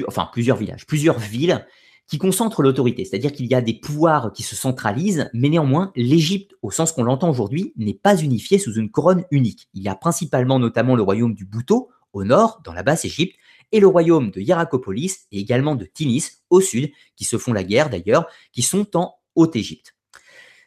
enfin 0.06 0.28
plusieurs 0.32 0.56
villages, 0.56 0.86
plusieurs 0.86 1.18
villes 1.18 1.64
qui 2.08 2.16
concentre 2.16 2.62
l'autorité, 2.62 3.04
c'est-à-dire 3.04 3.32
qu'il 3.32 3.46
y 3.46 3.54
a 3.54 3.60
des 3.60 3.74
pouvoirs 3.74 4.32
qui 4.32 4.42
se 4.42 4.56
centralisent, 4.56 5.28
mais 5.34 5.50
néanmoins, 5.50 5.92
l'Égypte, 5.94 6.54
au 6.62 6.70
sens 6.70 6.90
qu'on 6.90 7.02
l'entend 7.02 7.28
aujourd'hui, 7.28 7.74
n'est 7.76 7.92
pas 7.92 8.16
unifiée 8.16 8.58
sous 8.58 8.74
une 8.74 8.90
couronne 8.90 9.24
unique. 9.30 9.68
Il 9.74 9.82
y 9.82 9.88
a 9.88 9.94
principalement 9.94 10.58
notamment 10.58 10.96
le 10.96 11.02
royaume 11.02 11.34
du 11.34 11.44
Bouto, 11.44 11.90
au 12.14 12.24
nord, 12.24 12.62
dans 12.64 12.72
la 12.72 12.82
basse 12.82 13.04
Égypte, 13.04 13.36
et 13.72 13.80
le 13.80 13.86
royaume 13.86 14.30
de 14.30 14.40
Hierakopolis 14.40 15.26
et 15.30 15.38
également 15.38 15.76
de 15.76 15.84
Tinis, 15.84 16.24
au 16.48 16.62
sud, 16.62 16.90
qui 17.14 17.24
se 17.24 17.36
font 17.36 17.52
la 17.52 17.62
guerre 17.62 17.90
d'ailleurs, 17.90 18.26
qui 18.52 18.62
sont 18.62 18.96
en 18.96 19.14
Haute-Égypte. 19.34 19.94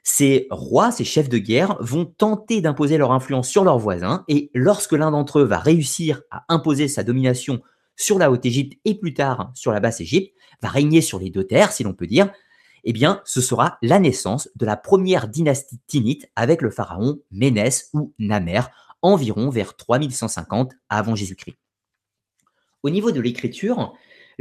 Ces 0.03 0.47
rois, 0.49 0.91
ces 0.91 1.03
chefs 1.03 1.29
de 1.29 1.37
guerre, 1.37 1.77
vont 1.79 2.05
tenter 2.05 2.61
d'imposer 2.61 2.97
leur 2.97 3.11
influence 3.11 3.47
sur 3.47 3.63
leurs 3.63 3.77
voisins, 3.77 4.23
et 4.27 4.49
lorsque 4.53 4.93
l'un 4.93 5.11
d'entre 5.11 5.39
eux 5.39 5.43
va 5.43 5.59
réussir 5.59 6.21
à 6.31 6.43
imposer 6.49 6.87
sa 6.87 7.03
domination 7.03 7.61
sur 7.95 8.17
la 8.17 8.31
Haute-Égypte 8.31 8.79
et 8.83 8.95
plus 8.95 9.13
tard 9.13 9.51
sur 9.53 9.71
la 9.71 9.79
Basse-Égypte, 9.79 10.33
va 10.61 10.69
régner 10.69 11.01
sur 11.01 11.19
les 11.19 11.29
deux 11.29 11.45
terres, 11.45 11.71
si 11.71 11.83
l'on 11.83 11.93
peut 11.93 12.07
dire, 12.07 12.31
eh 12.83 12.93
bien, 12.93 13.21
ce 13.25 13.41
sera 13.41 13.77
la 13.81 13.99
naissance 13.99 14.49
de 14.55 14.65
la 14.65 14.75
première 14.75 15.27
dynastie 15.27 15.79
tinite 15.85 16.29
avec 16.35 16.61
le 16.61 16.71
pharaon 16.71 17.19
Ménès 17.29 17.89
ou 17.93 18.13
Namer, 18.17 18.61
environ 19.03 19.49
vers 19.49 19.75
3150 19.75 20.73
avant 20.89 21.15
Jésus-Christ. 21.15 21.57
Au 22.83 22.89
niveau 22.89 23.11
de 23.11 23.21
l'écriture, 23.21 23.93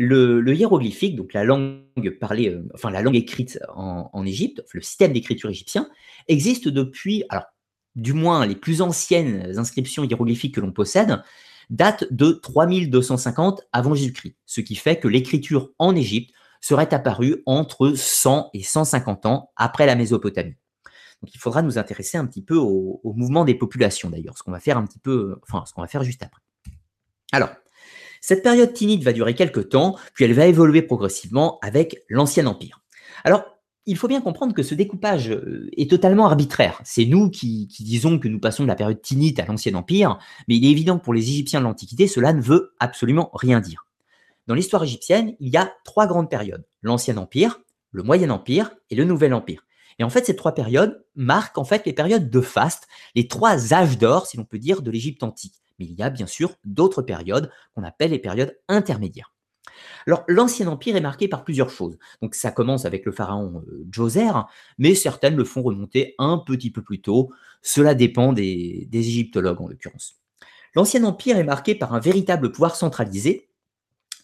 le, 0.02 0.54
hiéroglyphique, 0.54 1.14
donc 1.14 1.34
la 1.34 1.44
langue 1.44 2.10
parlée, 2.20 2.48
euh, 2.48 2.90
la 2.90 3.02
langue 3.02 3.16
écrite 3.16 3.58
en, 3.74 4.24
Égypte, 4.24 4.64
le 4.72 4.80
système 4.80 5.12
d'écriture 5.12 5.50
égyptien, 5.50 5.88
existe 6.26 6.68
depuis, 6.68 7.24
du 7.96 8.14
moins 8.14 8.46
les 8.46 8.56
plus 8.56 8.80
anciennes 8.80 9.52
inscriptions 9.58 10.02
hiéroglyphiques 10.04 10.54
que 10.54 10.60
l'on 10.60 10.72
possède, 10.72 11.22
date 11.68 12.10
de 12.10 12.32
3250 12.32 13.62
avant 13.72 13.94
Jésus-Christ, 13.94 14.36
ce 14.46 14.62
qui 14.62 14.74
fait 14.74 14.98
que 14.98 15.06
l'écriture 15.06 15.70
en 15.78 15.94
Égypte 15.94 16.32
serait 16.62 16.92
apparue 16.94 17.42
entre 17.44 17.92
100 17.94 18.50
et 18.54 18.62
150 18.62 19.26
ans 19.26 19.50
après 19.56 19.86
la 19.86 19.96
Mésopotamie. 19.96 20.56
Donc 21.22 21.34
il 21.34 21.38
faudra 21.38 21.60
nous 21.60 21.78
intéresser 21.78 22.16
un 22.16 22.26
petit 22.26 22.42
peu 22.42 22.56
au, 22.56 23.00
mouvement 23.04 23.44
des 23.44 23.54
populations 23.54 24.08
d'ailleurs, 24.08 24.38
ce 24.38 24.42
qu'on 24.42 24.50
va 24.50 24.60
faire 24.60 24.78
un 24.78 24.86
petit 24.86 24.98
peu, 24.98 25.38
enfin 25.42 25.64
ce 25.66 25.74
qu'on 25.74 25.82
va 25.82 25.88
faire 25.88 26.02
juste 26.02 26.22
après. 26.22 26.40
Alors, 27.32 27.50
cette 28.20 28.42
période 28.42 28.72
tinite 28.72 29.02
va 29.02 29.12
durer 29.12 29.34
quelques 29.34 29.70
temps, 29.70 29.96
puis 30.14 30.24
elle 30.24 30.34
va 30.34 30.46
évoluer 30.46 30.82
progressivement 30.82 31.58
avec 31.62 32.04
l'Ancien 32.08 32.46
Empire. 32.46 32.82
Alors, 33.24 33.44
il 33.86 33.96
faut 33.96 34.08
bien 34.08 34.20
comprendre 34.20 34.54
que 34.54 34.62
ce 34.62 34.74
découpage 34.74 35.30
euh, 35.30 35.68
est 35.76 35.90
totalement 35.90 36.26
arbitraire. 36.26 36.80
C'est 36.84 37.06
nous 37.06 37.30
qui, 37.30 37.66
disons 37.80 38.18
que 38.18 38.28
nous 38.28 38.38
passons 38.38 38.62
de 38.62 38.68
la 38.68 38.74
période 38.74 39.00
tinite 39.00 39.40
à 39.40 39.46
l'Ancien 39.46 39.74
Empire, 39.74 40.18
mais 40.48 40.56
il 40.56 40.64
est 40.64 40.70
évident 40.70 40.98
que 40.98 41.04
pour 41.04 41.14
les 41.14 41.28
Égyptiens 41.28 41.60
de 41.60 41.64
l'Antiquité, 41.64 42.06
cela 42.06 42.32
ne 42.32 42.40
veut 42.40 42.74
absolument 42.78 43.30
rien 43.34 43.60
dire. 43.60 43.86
Dans 44.46 44.54
l'histoire 44.54 44.84
égyptienne, 44.84 45.34
il 45.40 45.48
y 45.48 45.56
a 45.56 45.72
trois 45.84 46.06
grandes 46.06 46.30
périodes. 46.30 46.64
L'Ancien 46.82 47.16
Empire, 47.16 47.60
le 47.90 48.02
Moyen 48.02 48.30
Empire 48.30 48.70
et 48.90 48.94
le 48.94 49.04
Nouvel 49.04 49.34
Empire. 49.34 49.64
Et 50.00 50.02
en 50.02 50.08
fait, 50.08 50.24
ces 50.24 50.34
trois 50.34 50.54
périodes 50.54 51.04
marquent 51.14 51.58
en 51.58 51.64
fait 51.64 51.84
les 51.84 51.92
périodes 51.92 52.30
de 52.30 52.40
faste, 52.40 52.88
les 53.14 53.28
trois 53.28 53.74
âges 53.74 53.98
d'or, 53.98 54.26
si 54.26 54.38
l'on 54.38 54.44
peut 54.44 54.58
dire, 54.58 54.80
de 54.80 54.90
l'Égypte 54.90 55.22
antique. 55.22 55.62
Mais 55.78 55.84
il 55.84 55.92
y 55.92 56.02
a 56.02 56.08
bien 56.08 56.26
sûr 56.26 56.54
d'autres 56.64 57.02
périodes 57.02 57.50
qu'on 57.74 57.84
appelle 57.84 58.12
les 58.12 58.18
périodes 58.18 58.58
intermédiaires. 58.68 59.34
Alors, 60.06 60.24
l'Ancien 60.26 60.68
Empire 60.68 60.96
est 60.96 61.02
marqué 61.02 61.28
par 61.28 61.44
plusieurs 61.44 61.68
choses. 61.68 61.98
Donc, 62.22 62.34
ça 62.34 62.50
commence 62.50 62.86
avec 62.86 63.04
le 63.04 63.12
pharaon 63.12 63.62
euh, 63.68 64.42
mais 64.78 64.94
certaines 64.94 65.36
le 65.36 65.44
font 65.44 65.62
remonter 65.62 66.14
un 66.18 66.38
petit 66.38 66.70
peu 66.70 66.82
plus 66.82 67.02
tôt. 67.02 67.30
Cela 67.60 67.94
dépend 67.94 68.32
des 68.32 68.88
égyptologues, 68.90 69.60
en 69.60 69.68
l'occurrence. 69.68 70.16
L'Ancien 70.74 71.04
Empire 71.04 71.36
est 71.36 71.44
marqué 71.44 71.74
par 71.74 71.92
un 71.92 72.00
véritable 72.00 72.52
pouvoir 72.52 72.74
centralisé 72.74 73.49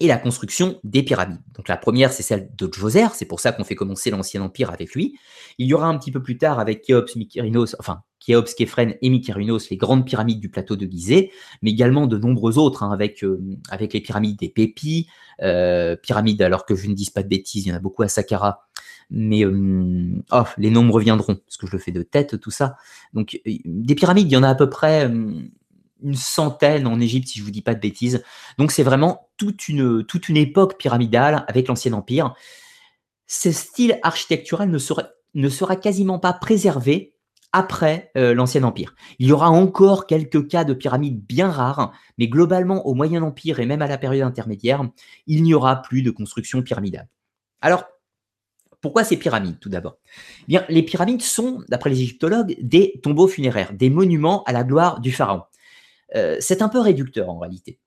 et 0.00 0.08
la 0.08 0.18
construction 0.18 0.78
des 0.84 1.02
pyramides. 1.02 1.40
Donc 1.54 1.68
la 1.68 1.76
première, 1.76 2.12
c'est 2.12 2.22
celle 2.22 2.50
de 2.56 2.68
Djoser, 2.72 3.06
c'est 3.14 3.24
pour 3.24 3.40
ça 3.40 3.52
qu'on 3.52 3.64
fait 3.64 3.74
commencer 3.74 4.10
l'Ancien 4.10 4.42
Empire 4.42 4.70
avec 4.70 4.94
lui. 4.94 5.18
Il 5.58 5.66
y 5.66 5.74
aura 5.74 5.86
un 5.86 5.98
petit 5.98 6.12
peu 6.12 6.22
plus 6.22 6.38
tard 6.38 6.58
avec 6.58 6.82
Khéops, 6.82 7.16
Mykérinos, 7.16 7.76
enfin 7.78 8.02
Khéops, 8.20 8.54
Képhren 8.54 8.94
et 9.00 9.10
Mykérinos, 9.10 9.70
les 9.70 9.76
grandes 9.76 10.04
pyramides 10.04 10.40
du 10.40 10.48
plateau 10.48 10.76
de 10.76 10.86
Gizeh, 10.86 11.30
mais 11.62 11.70
également 11.70 12.06
de 12.06 12.18
nombreux 12.18 12.58
autres, 12.58 12.82
hein, 12.82 12.92
avec, 12.92 13.22
euh, 13.22 13.40
avec 13.70 13.92
les 13.92 14.00
pyramides 14.00 14.38
des 14.38 14.48
Pépis, 14.48 15.08
euh, 15.42 15.96
pyramides, 15.96 16.42
alors 16.42 16.66
que 16.66 16.74
je 16.74 16.88
ne 16.88 16.94
dise 16.94 17.10
pas 17.10 17.22
de 17.22 17.28
bêtises, 17.28 17.66
il 17.66 17.68
y 17.68 17.72
en 17.72 17.76
a 17.76 17.80
beaucoup 17.80 18.02
à 18.02 18.08
Saqqara, 18.08 18.66
mais 19.10 19.44
euh, 19.44 20.22
oh, 20.32 20.42
les 20.58 20.70
noms 20.70 20.90
reviendront, 20.90 21.36
parce 21.36 21.56
que 21.56 21.66
je 21.66 21.72
le 21.72 21.78
fais 21.78 21.92
de 21.92 22.02
tête, 22.02 22.40
tout 22.40 22.50
ça. 22.50 22.76
Donc 23.12 23.40
des 23.44 23.94
pyramides, 23.94 24.30
il 24.30 24.34
y 24.34 24.36
en 24.36 24.42
a 24.42 24.48
à 24.48 24.54
peu 24.54 24.68
près 24.68 25.08
une 26.02 26.14
centaine 26.14 26.86
en 26.86 27.00
Égypte, 27.00 27.28
si 27.28 27.38
je 27.38 27.44
vous 27.44 27.50
dis 27.50 27.62
pas 27.62 27.74
de 27.74 27.80
bêtises. 27.80 28.22
Donc 28.58 28.72
c'est 28.72 28.82
vraiment 28.82 29.28
toute 29.36 29.68
une, 29.68 30.04
toute 30.04 30.28
une 30.28 30.36
époque 30.36 30.78
pyramidale 30.78 31.44
avec 31.48 31.68
l'Ancien 31.68 31.92
Empire. 31.92 32.34
Ce 33.26 33.50
style 33.52 33.98
architectural 34.02 34.70
ne 34.70 34.78
sera, 34.78 35.04
ne 35.34 35.48
sera 35.48 35.76
quasiment 35.76 36.18
pas 36.18 36.32
préservé 36.32 37.14
après 37.52 38.10
euh, 38.16 38.34
l'Ancien 38.34 38.64
Empire. 38.64 38.94
Il 39.18 39.28
y 39.28 39.32
aura 39.32 39.50
encore 39.50 40.06
quelques 40.06 40.48
cas 40.48 40.64
de 40.64 40.74
pyramides 40.74 41.24
bien 41.24 41.50
rares, 41.50 41.92
mais 42.18 42.28
globalement 42.28 42.86
au 42.86 42.94
Moyen 42.94 43.22
Empire 43.22 43.60
et 43.60 43.66
même 43.66 43.82
à 43.82 43.86
la 43.86 43.98
période 43.98 44.26
intermédiaire, 44.26 44.86
il 45.26 45.42
n'y 45.42 45.54
aura 45.54 45.80
plus 45.82 46.02
de 46.02 46.10
construction 46.10 46.62
pyramidale. 46.62 47.08
Alors, 47.62 47.84
pourquoi 48.82 49.04
ces 49.04 49.16
pyramides 49.16 49.58
tout 49.58 49.68
d'abord? 49.70 49.96
Eh 50.42 50.44
Bien, 50.48 50.64
les 50.68 50.82
pyramides 50.82 51.22
sont, 51.22 51.62
d'après 51.68 51.90
les 51.90 52.02
égyptologues, 52.02 52.56
des 52.60 53.00
tombeaux 53.02 53.26
funéraires, 53.26 53.72
des 53.72 53.90
monuments 53.90 54.44
à 54.44 54.52
la 54.52 54.62
gloire 54.62 55.00
du 55.00 55.10
pharaon. 55.10 55.42
Euh, 56.16 56.36
c'est 56.40 56.62
un 56.62 56.68
peu 56.68 56.80
réducteur 56.80 57.28
en 57.28 57.38
réalité. 57.38 57.78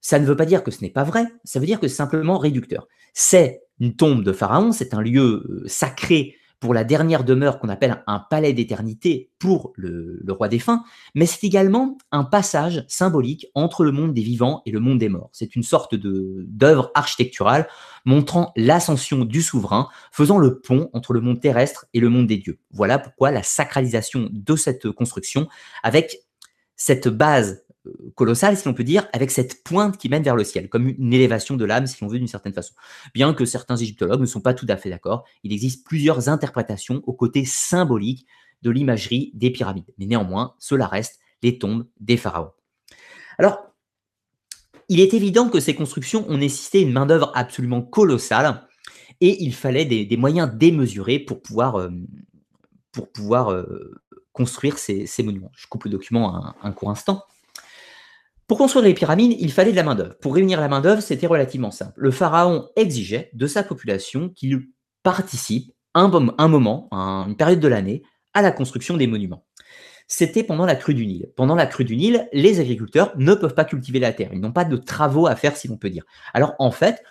Ça 0.00 0.18
ne 0.18 0.26
veut 0.26 0.36
pas 0.36 0.46
dire 0.46 0.62
que 0.62 0.70
ce 0.70 0.82
n'est 0.82 0.90
pas 0.90 1.04
vrai, 1.04 1.26
ça 1.44 1.60
veut 1.60 1.66
dire 1.66 1.80
que 1.80 1.88
c'est 1.88 1.96
simplement 1.96 2.38
réducteur. 2.38 2.88
C'est 3.12 3.62
une 3.80 3.96
tombe 3.96 4.22
de 4.22 4.32
Pharaon, 4.32 4.72
c'est 4.72 4.94
un 4.94 5.00
lieu 5.00 5.44
euh, 5.48 5.62
sacré 5.66 6.36
pour 6.60 6.74
la 6.74 6.84
dernière 6.84 7.24
demeure 7.24 7.58
qu'on 7.58 7.70
appelle 7.70 8.04
un 8.06 8.18
palais 8.18 8.52
d'éternité 8.52 9.30
pour 9.38 9.72
le, 9.76 10.22
roi 10.28 10.48
défunt, 10.48 10.84
mais 11.14 11.24
c'est 11.24 11.44
également 11.44 11.96
un 12.12 12.22
passage 12.22 12.84
symbolique 12.86 13.46
entre 13.54 13.82
le 13.82 13.92
monde 13.92 14.12
des 14.12 14.22
vivants 14.22 14.60
et 14.66 14.70
le 14.70 14.78
monde 14.78 14.98
des 14.98 15.08
morts. 15.08 15.30
C'est 15.32 15.56
une 15.56 15.62
sorte 15.62 15.94
d'œuvre 15.94 16.90
architecturale 16.94 17.66
montrant 18.04 18.52
l'ascension 18.56 19.24
du 19.24 19.40
souverain, 19.40 19.88
faisant 20.12 20.36
le 20.36 20.60
pont 20.60 20.90
entre 20.92 21.14
le 21.14 21.22
monde 21.22 21.40
terrestre 21.40 21.86
et 21.94 22.00
le 22.00 22.10
monde 22.10 22.26
des 22.26 22.36
dieux. 22.36 22.58
Voilà 22.72 22.98
pourquoi 22.98 23.30
la 23.30 23.42
sacralisation 23.42 24.28
de 24.30 24.54
cette 24.54 24.90
construction, 24.90 25.48
avec 25.82 26.18
cette 26.76 27.08
base 27.08 27.64
colossale, 28.14 28.56
si 28.56 28.66
l'on 28.66 28.74
peut 28.74 28.84
dire, 28.84 29.08
avec 29.12 29.30
cette 29.30 29.62
pointe 29.64 29.96
qui 29.96 30.08
mène 30.08 30.22
vers 30.22 30.36
le 30.36 30.44
ciel, 30.44 30.68
comme 30.68 30.88
une 30.88 31.12
élévation 31.12 31.56
de 31.56 31.64
l'âme, 31.64 31.86
si 31.86 31.96
l'on 32.02 32.08
veut, 32.08 32.18
d'une 32.18 32.28
certaine 32.28 32.52
façon. 32.52 32.74
Bien 33.14 33.32
que 33.34 33.44
certains 33.44 33.76
égyptologues 33.76 34.20
ne 34.20 34.26
sont 34.26 34.40
pas 34.40 34.54
tout 34.54 34.66
à 34.68 34.76
fait 34.76 34.90
d'accord, 34.90 35.24
il 35.42 35.52
existe 35.52 35.86
plusieurs 35.86 36.28
interprétations 36.28 37.02
au 37.06 37.12
côté 37.12 37.44
symbolique 37.44 38.26
de 38.62 38.70
l'imagerie 38.70 39.30
des 39.34 39.50
pyramides. 39.50 39.92
Mais 39.98 40.06
néanmoins, 40.06 40.54
cela 40.58 40.86
reste 40.86 41.20
les 41.42 41.58
tombes 41.58 41.86
des 41.98 42.16
pharaons. 42.16 42.52
Alors, 43.38 43.58
il 44.88 45.00
est 45.00 45.14
évident 45.14 45.48
que 45.48 45.60
ces 45.60 45.74
constructions 45.74 46.28
ont 46.28 46.36
nécessité 46.36 46.80
une 46.82 46.92
main-d'œuvre 46.92 47.32
absolument 47.34 47.80
colossale 47.80 48.66
et 49.22 49.42
il 49.42 49.54
fallait 49.54 49.84
des, 49.84 50.16
moyens 50.16 50.50
démesurés 50.52 51.18
pour 51.18 51.40
pouvoir, 51.40 51.76
euh, 51.76 51.90
pour 52.92 53.10
pouvoir 53.10 53.52
euh, 53.52 54.02
construire 54.32 54.78
ces, 54.78 55.06
monuments. 55.22 55.52
Je 55.54 55.66
coupe 55.66 55.84
le 55.84 55.90
document 55.90 56.54
un 56.62 56.72
court 56.72 56.90
instant. 56.90 57.24
Pour 58.50 58.58
construire 58.58 58.84
les 58.84 58.94
pyramides, 58.94 59.36
il 59.38 59.52
fallait 59.52 59.70
de 59.70 59.76
la 59.76 59.84
main-d'œuvre. 59.84 60.16
Pour 60.20 60.34
réunir 60.34 60.60
la 60.60 60.66
main-d'œuvre, 60.66 61.00
c'était 61.00 61.28
relativement 61.28 61.70
simple. 61.70 61.92
Le 61.94 62.10
pharaon 62.10 62.68
exigeait 62.74 63.30
de 63.32 63.46
sa 63.46 63.62
population 63.62 64.28
qu'il 64.28 64.62
participe 65.04 65.70
un, 65.94 66.08
moment, 66.08 66.88
une 66.90 67.36
période 67.36 67.60
de 67.60 67.68
l'année, 67.68 68.02
à 68.34 68.42
la 68.42 68.50
construction 68.50 68.96
des 68.96 69.06
monuments. 69.06 69.46
C'était 70.08 70.42
pendant 70.42 70.66
la 70.66 70.74
crue 70.74 70.94
du 70.94 71.06
Nil. 71.06 71.30
Pendant 71.36 71.54
la 71.54 71.66
crue 71.66 71.84
du 71.84 71.96
Nil, 71.96 72.28
les 72.32 72.58
agriculteurs 72.58 73.12
ne 73.16 73.34
peuvent 73.34 73.54
pas 73.54 73.64
cultiver 73.64 74.00
la 74.00 74.12
terre. 74.12 74.30
Ils 74.32 74.40
n'ont 74.40 74.50
pas 74.50 74.64
de 74.64 74.76
travaux 74.76 75.28
à 75.28 75.36
faire, 75.36 75.56
si 75.56 75.68
l'on 75.68 75.76
peut 75.76 75.88
dire. 75.88 76.02
Alors, 76.34 76.56
en 76.58 76.72
fait, 76.72 77.04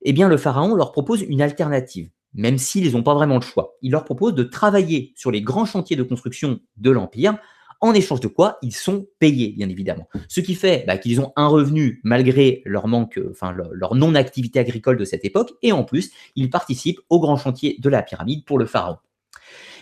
eh 0.00 0.14
bien, 0.14 0.26
le 0.26 0.38
pharaon 0.38 0.74
leur 0.74 0.92
propose 0.92 1.20
une 1.20 1.42
alternative, 1.42 2.08
même 2.32 2.56
s'ils 2.56 2.94
n'ont 2.94 3.02
pas 3.02 3.12
vraiment 3.12 3.34
le 3.34 3.42
choix. 3.42 3.74
Il 3.82 3.92
leur 3.92 4.04
propose 4.04 4.32
de 4.32 4.42
travailler 4.42 5.12
sur 5.16 5.30
les 5.30 5.42
grands 5.42 5.66
chantiers 5.66 5.96
de 5.96 6.02
construction 6.02 6.60
de 6.78 6.90
l'Empire 6.90 7.36
en 7.80 7.94
échange 7.94 8.20
de 8.20 8.28
quoi 8.28 8.58
ils 8.62 8.74
sont 8.74 9.06
payés, 9.18 9.54
bien 9.56 9.68
évidemment. 9.68 10.08
Ce 10.28 10.40
qui 10.40 10.54
fait 10.54 10.84
bah, 10.86 10.98
qu'ils 10.98 11.20
ont 11.20 11.32
un 11.36 11.46
revenu 11.46 12.00
malgré 12.04 12.62
leur 12.64 12.88
manque, 12.88 13.18
euh, 13.18 13.30
enfin 13.30 13.52
leur, 13.52 13.94
non-activité 13.94 14.58
agricole 14.58 14.96
de 14.96 15.04
cette 15.04 15.24
époque, 15.24 15.52
et 15.62 15.72
en 15.72 15.84
plus, 15.84 16.10
ils 16.36 16.50
participent 16.50 17.00
au 17.08 17.20
grand 17.20 17.36
chantier 17.36 17.76
de 17.78 17.88
la 17.88 18.02
pyramide 18.02 18.44
pour 18.44 18.58
le 18.58 18.66
pharaon. 18.66 18.96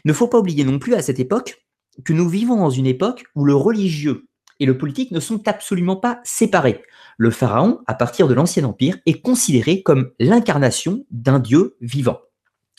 Ne 0.04 0.12
faut 0.12 0.28
pas 0.28 0.38
oublier 0.38 0.64
non 0.64 0.78
plus 0.78 0.94
à 0.94 1.02
cette 1.02 1.20
époque 1.20 1.64
que 2.04 2.12
nous 2.12 2.28
vivons 2.28 2.56
dans 2.56 2.70
une 2.70 2.86
époque 2.86 3.24
où 3.34 3.44
le 3.44 3.54
religieux 3.54 4.28
et 4.60 4.66
le 4.66 4.78
politique 4.78 5.10
ne 5.10 5.20
sont 5.20 5.46
absolument 5.48 5.96
pas 5.96 6.20
séparés. 6.24 6.82
Le 7.18 7.30
pharaon, 7.30 7.80
à 7.86 7.94
partir 7.94 8.28
de 8.28 8.34
l'Ancien 8.34 8.64
Empire, 8.64 8.98
est 9.06 9.20
considéré 9.20 9.82
comme 9.82 10.10
l'incarnation 10.18 11.04
d'un 11.10 11.38
dieu 11.38 11.76
vivant. 11.80 12.20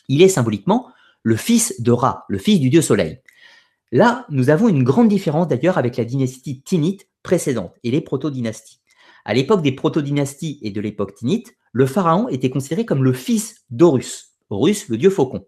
Il 0.08 0.22
est 0.22 0.28
symboliquement 0.28 0.88
le 1.22 1.36
fils 1.36 1.80
de 1.80 1.92
Ra, 1.92 2.24
le 2.28 2.38
fils 2.38 2.60
du 2.60 2.70
dieu 2.70 2.82
soleil. 2.82 3.20
Là, 3.90 4.26
nous 4.28 4.50
avons 4.50 4.68
une 4.68 4.84
grande 4.84 5.08
différence 5.08 5.48
d'ailleurs 5.48 5.78
avec 5.78 5.96
la 5.96 6.04
dynastie 6.04 6.62
Tinite 6.62 7.08
précédente 7.22 7.74
et 7.84 7.90
les 7.90 8.00
proto-dynasties. 8.00 8.80
À 9.24 9.34
l'époque 9.34 9.62
des 9.62 9.72
proto-dynasties 9.72 10.58
et 10.62 10.70
de 10.70 10.80
l'époque 10.80 11.14
Tinite, 11.14 11.56
le 11.72 11.86
pharaon 11.86 12.28
était 12.28 12.50
considéré 12.50 12.84
comme 12.84 13.04
le 13.04 13.12
fils 13.12 13.64
d'Horus, 13.70 14.32
Horus 14.50 14.88
le 14.88 14.96
dieu 14.96 15.10
faucon. 15.10 15.46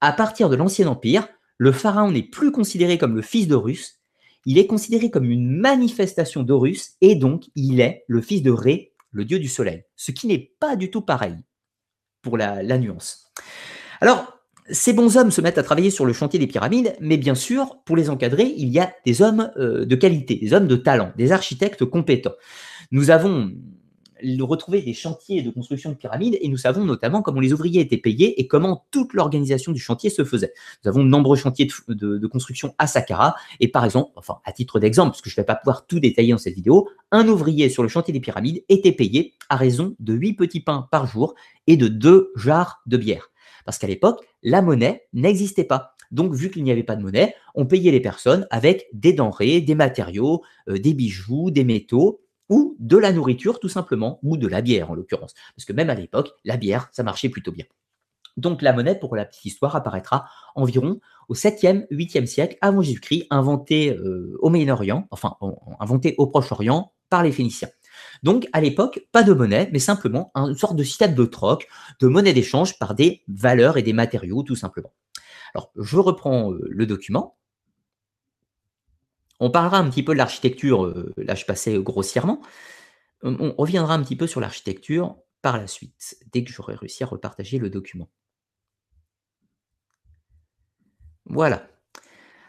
À 0.00 0.12
partir 0.12 0.48
de 0.48 0.56
l'Ancien 0.56 0.86
Empire, 0.88 1.28
le 1.58 1.72
pharaon 1.72 2.10
n'est 2.10 2.22
plus 2.22 2.52
considéré 2.52 2.98
comme 2.98 3.16
le 3.16 3.22
fils 3.22 3.48
d'Horus, 3.48 4.00
il 4.46 4.58
est 4.58 4.66
considéré 4.66 5.10
comme 5.10 5.30
une 5.30 5.50
manifestation 5.50 6.42
d'Horus 6.42 6.92
et 7.00 7.16
donc 7.16 7.46
il 7.56 7.80
est 7.80 8.04
le 8.06 8.20
fils 8.20 8.42
de 8.42 8.52
Ré, 8.52 8.94
le 9.10 9.24
dieu 9.24 9.38
du 9.38 9.48
soleil, 9.48 9.84
ce 9.96 10.12
qui 10.12 10.26
n'est 10.28 10.52
pas 10.60 10.76
du 10.76 10.90
tout 10.90 11.02
pareil 11.02 11.36
pour 12.22 12.36
la, 12.36 12.62
la 12.62 12.78
nuance. 12.78 13.32
Alors, 14.00 14.35
ces 14.70 14.92
bons 14.92 15.16
hommes 15.16 15.30
se 15.30 15.40
mettent 15.40 15.58
à 15.58 15.62
travailler 15.62 15.90
sur 15.90 16.06
le 16.06 16.12
chantier 16.12 16.38
des 16.38 16.46
pyramides, 16.46 16.96
mais 17.00 17.16
bien 17.16 17.34
sûr, 17.34 17.78
pour 17.84 17.96
les 17.96 18.10
encadrer, 18.10 18.54
il 18.56 18.68
y 18.68 18.78
a 18.78 18.92
des 19.04 19.22
hommes 19.22 19.50
euh, 19.56 19.84
de 19.84 19.96
qualité, 19.96 20.36
des 20.36 20.52
hommes 20.52 20.66
de 20.66 20.76
talent, 20.76 21.12
des 21.16 21.32
architectes 21.32 21.84
compétents. 21.84 22.34
Nous 22.90 23.10
avons 23.10 23.52
retrouvé 24.40 24.82
des 24.82 24.94
chantiers 24.94 25.42
de 25.42 25.50
construction 25.50 25.90
de 25.90 25.96
pyramides 25.96 26.38
et 26.40 26.48
nous 26.48 26.56
savons 26.56 26.84
notamment 26.84 27.22
comment 27.22 27.40
les 27.40 27.52
ouvriers 27.52 27.80
étaient 27.80 27.98
payés 27.98 28.40
et 28.40 28.46
comment 28.46 28.86
toute 28.90 29.12
l'organisation 29.12 29.72
du 29.72 29.80
chantier 29.80 30.10
se 30.10 30.24
faisait. 30.24 30.52
Nous 30.84 30.88
avons 30.88 31.04
de 31.04 31.08
nombreux 31.08 31.36
chantiers 31.36 31.68
de, 31.88 32.26
construction 32.26 32.74
à 32.78 32.86
Saqqara 32.86 33.36
et 33.60 33.68
par 33.68 33.84
exemple, 33.84 34.12
enfin 34.16 34.38
à 34.44 34.52
titre 34.52 34.80
d'exemple, 34.80 35.10
parce 35.10 35.20
que 35.20 35.30
je 35.30 35.34
ne 35.34 35.42
vais 35.42 35.46
pas 35.46 35.56
pouvoir 35.56 35.86
tout 35.86 36.00
détailler 36.00 36.32
dans 36.32 36.38
cette 36.38 36.54
vidéo, 36.54 36.88
un 37.12 37.28
ouvrier 37.28 37.68
sur 37.68 37.82
le 37.82 37.88
chantier 37.88 38.12
des 38.12 38.20
pyramides 38.20 38.64
était 38.68 38.92
payé 38.92 39.34
à 39.48 39.56
raison 39.56 39.94
de 40.00 40.14
8 40.14 40.34
petits 40.34 40.60
pains 40.60 40.88
par 40.90 41.06
jour 41.06 41.34
et 41.66 41.76
de 41.76 41.88
2 41.88 42.32
jarres 42.36 42.82
de 42.86 42.96
bière. 42.96 43.30
Parce 43.66 43.76
qu'à 43.76 43.86
l'époque, 43.86 44.24
la 44.42 44.62
monnaie 44.62 45.06
n'existait 45.12 45.64
pas. 45.64 45.94
Donc, 46.10 46.32
vu 46.32 46.50
qu'il 46.50 46.62
n'y 46.64 46.70
avait 46.70 46.84
pas 46.84 46.96
de 46.96 47.02
monnaie, 47.02 47.34
on 47.54 47.66
payait 47.66 47.90
les 47.90 48.00
personnes 48.00 48.46
avec 48.50 48.86
des 48.92 49.12
denrées, 49.12 49.60
des 49.60 49.74
matériaux, 49.74 50.42
euh, 50.68 50.78
des 50.78 50.94
bijoux, 50.94 51.50
des 51.50 51.64
métaux 51.64 52.20
ou 52.48 52.76
de 52.78 52.96
la 52.96 53.12
nourriture 53.12 53.58
tout 53.58 53.68
simplement, 53.68 54.20
ou 54.22 54.36
de 54.36 54.46
la 54.46 54.62
bière 54.62 54.90
en 54.90 54.94
l'occurrence. 54.94 55.34
Parce 55.56 55.66
que 55.66 55.72
même 55.72 55.90
à 55.90 55.94
l'époque, 55.94 56.30
la 56.44 56.56
bière, 56.56 56.88
ça 56.92 57.02
marchait 57.02 57.28
plutôt 57.28 57.50
bien. 57.50 57.64
Donc 58.36 58.62
la 58.62 58.72
monnaie, 58.72 58.98
pour 58.98 59.16
la 59.16 59.24
petite 59.24 59.46
histoire, 59.46 59.74
apparaîtra 59.74 60.26
environ 60.54 61.00
au 61.28 61.34
7e, 61.34 61.88
8e 61.90 62.26
siècle 62.26 62.56
avant 62.60 62.82
Jésus-Christ, 62.82 63.26
inventée 63.30 63.96
euh, 63.96 64.36
au 64.40 64.50
Moyen-Orient, 64.50 65.08
enfin 65.10 65.36
inventée 65.80 66.14
au 66.18 66.26
Proche-Orient 66.26 66.92
par 67.08 67.22
les 67.22 67.32
Phéniciens. 67.32 67.68
Donc, 68.22 68.46
à 68.52 68.60
l'époque, 68.60 69.06
pas 69.12 69.22
de 69.22 69.32
monnaie, 69.32 69.68
mais 69.72 69.78
simplement 69.78 70.30
une 70.34 70.56
sorte 70.56 70.76
de 70.76 70.82
système 70.82 71.14
de 71.14 71.24
troc, 71.24 71.68
de 72.00 72.08
monnaie 72.08 72.32
d'échange 72.32 72.78
par 72.78 72.94
des 72.94 73.22
valeurs 73.28 73.76
et 73.76 73.82
des 73.82 73.92
matériaux, 73.92 74.42
tout 74.42 74.56
simplement. 74.56 74.92
Alors, 75.54 75.70
je 75.76 75.96
reprends 75.98 76.52
euh, 76.52 76.60
le 76.68 76.86
document. 76.86 77.36
On 79.40 79.50
parlera 79.50 79.78
un 79.78 79.88
petit 79.90 80.02
peu 80.02 80.12
de 80.12 80.18
l'architecture, 80.18 80.84
euh, 80.84 81.12
là 81.16 81.34
je 81.34 81.44
passais 81.44 81.78
grossièrement. 81.78 82.40
On 83.22 83.54
reviendra 83.56 83.94
un 83.94 84.02
petit 84.02 84.16
peu 84.16 84.26
sur 84.26 84.40
l'architecture 84.40 85.16
par 85.42 85.56
la 85.56 85.66
suite, 85.66 86.16
dès 86.32 86.44
que 86.44 86.52
j'aurai 86.52 86.74
réussi 86.74 87.02
à 87.02 87.06
repartager 87.06 87.58
le 87.58 87.70
document. 87.70 88.08
Voilà. 91.24 91.68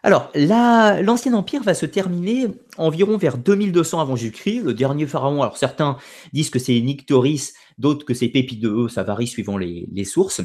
Alors, 0.03 0.31
l'Ancien 0.35 1.33
Empire 1.33 1.63
va 1.63 1.73
se 1.73 1.85
terminer 1.85 2.47
environ 2.77 3.17
vers 3.17 3.37
2200 3.37 3.99
avant 3.99 4.15
Jésus-Christ. 4.15 4.61
Le 4.61 4.73
dernier 4.73 5.07
pharaon, 5.07 5.41
alors 5.41 5.57
certains 5.57 5.97
disent 6.33 6.49
que 6.49 6.59
c'est 6.59 6.79
Nictoris, 6.79 7.53
d'autres 7.77 8.05
que 8.05 8.13
c'est 8.13 8.27
Pépi 8.27 8.57
de 8.57 8.87
ça 8.87 9.03
varie 9.03 9.27
suivant 9.27 9.57
les, 9.57 10.05
sources. 10.05 10.41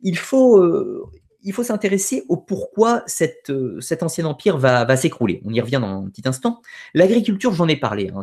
Il 0.00 0.16
faut, 0.16 0.58
euh, 0.58 1.04
faut 1.52 1.62
s'intéresser 1.62 2.24
au 2.28 2.36
pourquoi 2.36 3.04
euh, 3.50 3.80
cet 3.80 4.02
ancien 4.02 4.24
empire 4.24 4.56
va, 4.56 4.96
s'écrouler. 4.96 5.42
On 5.44 5.52
y 5.52 5.60
revient 5.60 5.80
dans 5.80 6.04
un 6.04 6.08
petit 6.08 6.26
instant. 6.26 6.62
L'agriculture, 6.94 7.52
j'en 7.52 7.68
ai 7.68 7.76
parlé. 7.76 8.10
Hein. 8.14 8.22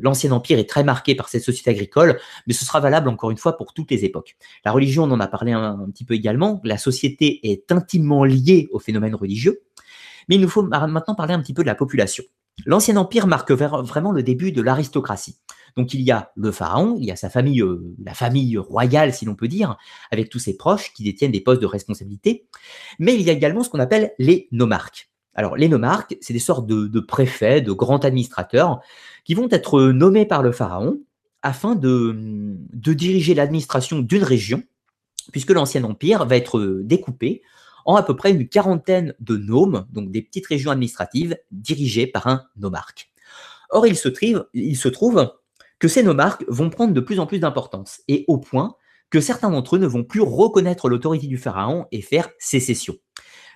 L'ancien 0.00 0.32
empire 0.32 0.58
est 0.58 0.68
très 0.68 0.82
marqué 0.82 1.14
par 1.14 1.28
cette 1.28 1.44
société 1.44 1.70
agricole, 1.70 2.18
mais 2.46 2.54
ce 2.54 2.64
sera 2.64 2.80
valable 2.80 3.08
encore 3.08 3.30
une 3.30 3.38
fois 3.38 3.56
pour 3.56 3.74
toutes 3.74 3.90
les 3.90 4.04
époques. 4.04 4.36
La 4.64 4.72
religion, 4.72 5.04
on 5.04 5.10
en 5.10 5.20
a 5.20 5.28
parlé 5.28 5.52
un 5.52 5.88
petit 5.92 6.04
peu 6.04 6.14
également. 6.14 6.60
La 6.64 6.78
société 6.78 7.50
est 7.50 7.70
intimement 7.70 8.24
liée 8.24 8.68
au 8.72 8.78
phénomène 8.78 9.14
religieux. 9.14 9.60
Mais 10.30 10.36
il 10.36 10.40
nous 10.40 10.48
faut 10.48 10.62
maintenant 10.62 11.16
parler 11.16 11.34
un 11.34 11.40
petit 11.40 11.52
peu 11.52 11.62
de 11.62 11.66
la 11.66 11.74
population. 11.74 12.22
L'Ancien 12.64 12.96
Empire 12.96 13.26
marque 13.26 13.50
vraiment 13.50 14.12
le 14.12 14.22
début 14.22 14.52
de 14.52 14.62
l'aristocratie. 14.62 15.38
Donc 15.76 15.92
il 15.92 16.02
y 16.02 16.12
a 16.12 16.30
le 16.36 16.52
pharaon, 16.52 16.96
il 16.98 17.04
y 17.04 17.10
a 17.10 17.16
sa 17.16 17.30
famille, 17.30 17.62
euh, 17.62 17.82
la 18.04 18.14
famille 18.14 18.56
royale 18.56 19.12
si 19.12 19.24
l'on 19.24 19.34
peut 19.34 19.48
dire, 19.48 19.76
avec 20.12 20.28
tous 20.28 20.38
ses 20.38 20.56
proches 20.56 20.92
qui 20.92 21.02
détiennent 21.02 21.32
des 21.32 21.40
postes 21.40 21.60
de 21.60 21.66
responsabilité, 21.66 22.46
mais 23.00 23.14
il 23.14 23.22
y 23.22 23.30
a 23.30 23.32
également 23.32 23.64
ce 23.64 23.70
qu'on 23.70 23.80
appelle 23.80 24.12
les 24.18 24.48
nomarques. 24.52 25.10
Alors 25.34 25.56
les 25.56 25.68
nomarques, 25.68 26.16
c'est 26.20 26.32
des 26.32 26.38
sortes 26.38 26.66
de, 26.66 27.00
préfets, 27.00 27.60
de 27.60 27.72
grands 27.72 27.98
administrateurs 27.98 28.80
qui 29.24 29.34
vont 29.34 29.48
être 29.50 29.82
nommés 29.90 30.26
par 30.26 30.42
le 30.42 30.52
pharaon 30.52 31.00
afin 31.42 31.74
de, 31.74 32.14
de 32.72 32.92
diriger 32.92 33.34
l'administration 33.34 34.00
d'une 34.00 34.24
région, 34.24 34.62
puisque 35.32 35.50
l'Ancien 35.50 35.82
Empire 35.84 36.26
va 36.26 36.36
être 36.36 36.80
découpé 36.82 37.42
en 37.84 37.96
à 37.96 38.02
peu 38.02 38.16
près 38.16 38.30
une 38.30 38.48
quarantaine 38.48 39.14
de 39.20 39.36
nomes, 39.36 39.86
donc 39.92 40.10
des 40.10 40.22
petites 40.22 40.46
régions 40.46 40.70
administratives 40.70 41.36
dirigées 41.50 42.06
par 42.06 42.26
un 42.26 42.44
nomarque. 42.56 43.10
Or, 43.70 43.86
il 43.86 43.96
se, 43.96 44.08
trouve, 44.88 45.32
que 45.78 45.88
ces 45.88 46.02
nomarques 46.02 46.44
vont 46.48 46.70
prendre 46.70 46.92
de 46.92 47.00
plus 47.00 47.20
en 47.20 47.26
plus 47.26 47.38
d'importance, 47.38 48.00
et 48.08 48.24
au 48.28 48.38
point 48.38 48.74
que 49.10 49.20
certains 49.20 49.50
d'entre 49.50 49.76
eux 49.76 49.78
ne 49.78 49.86
vont 49.86 50.04
plus 50.04 50.20
reconnaître 50.20 50.88
l'autorité 50.88 51.26
du 51.26 51.38
pharaon 51.38 51.86
et 51.90 52.00
faire 52.00 52.28
sécession. 52.38 52.96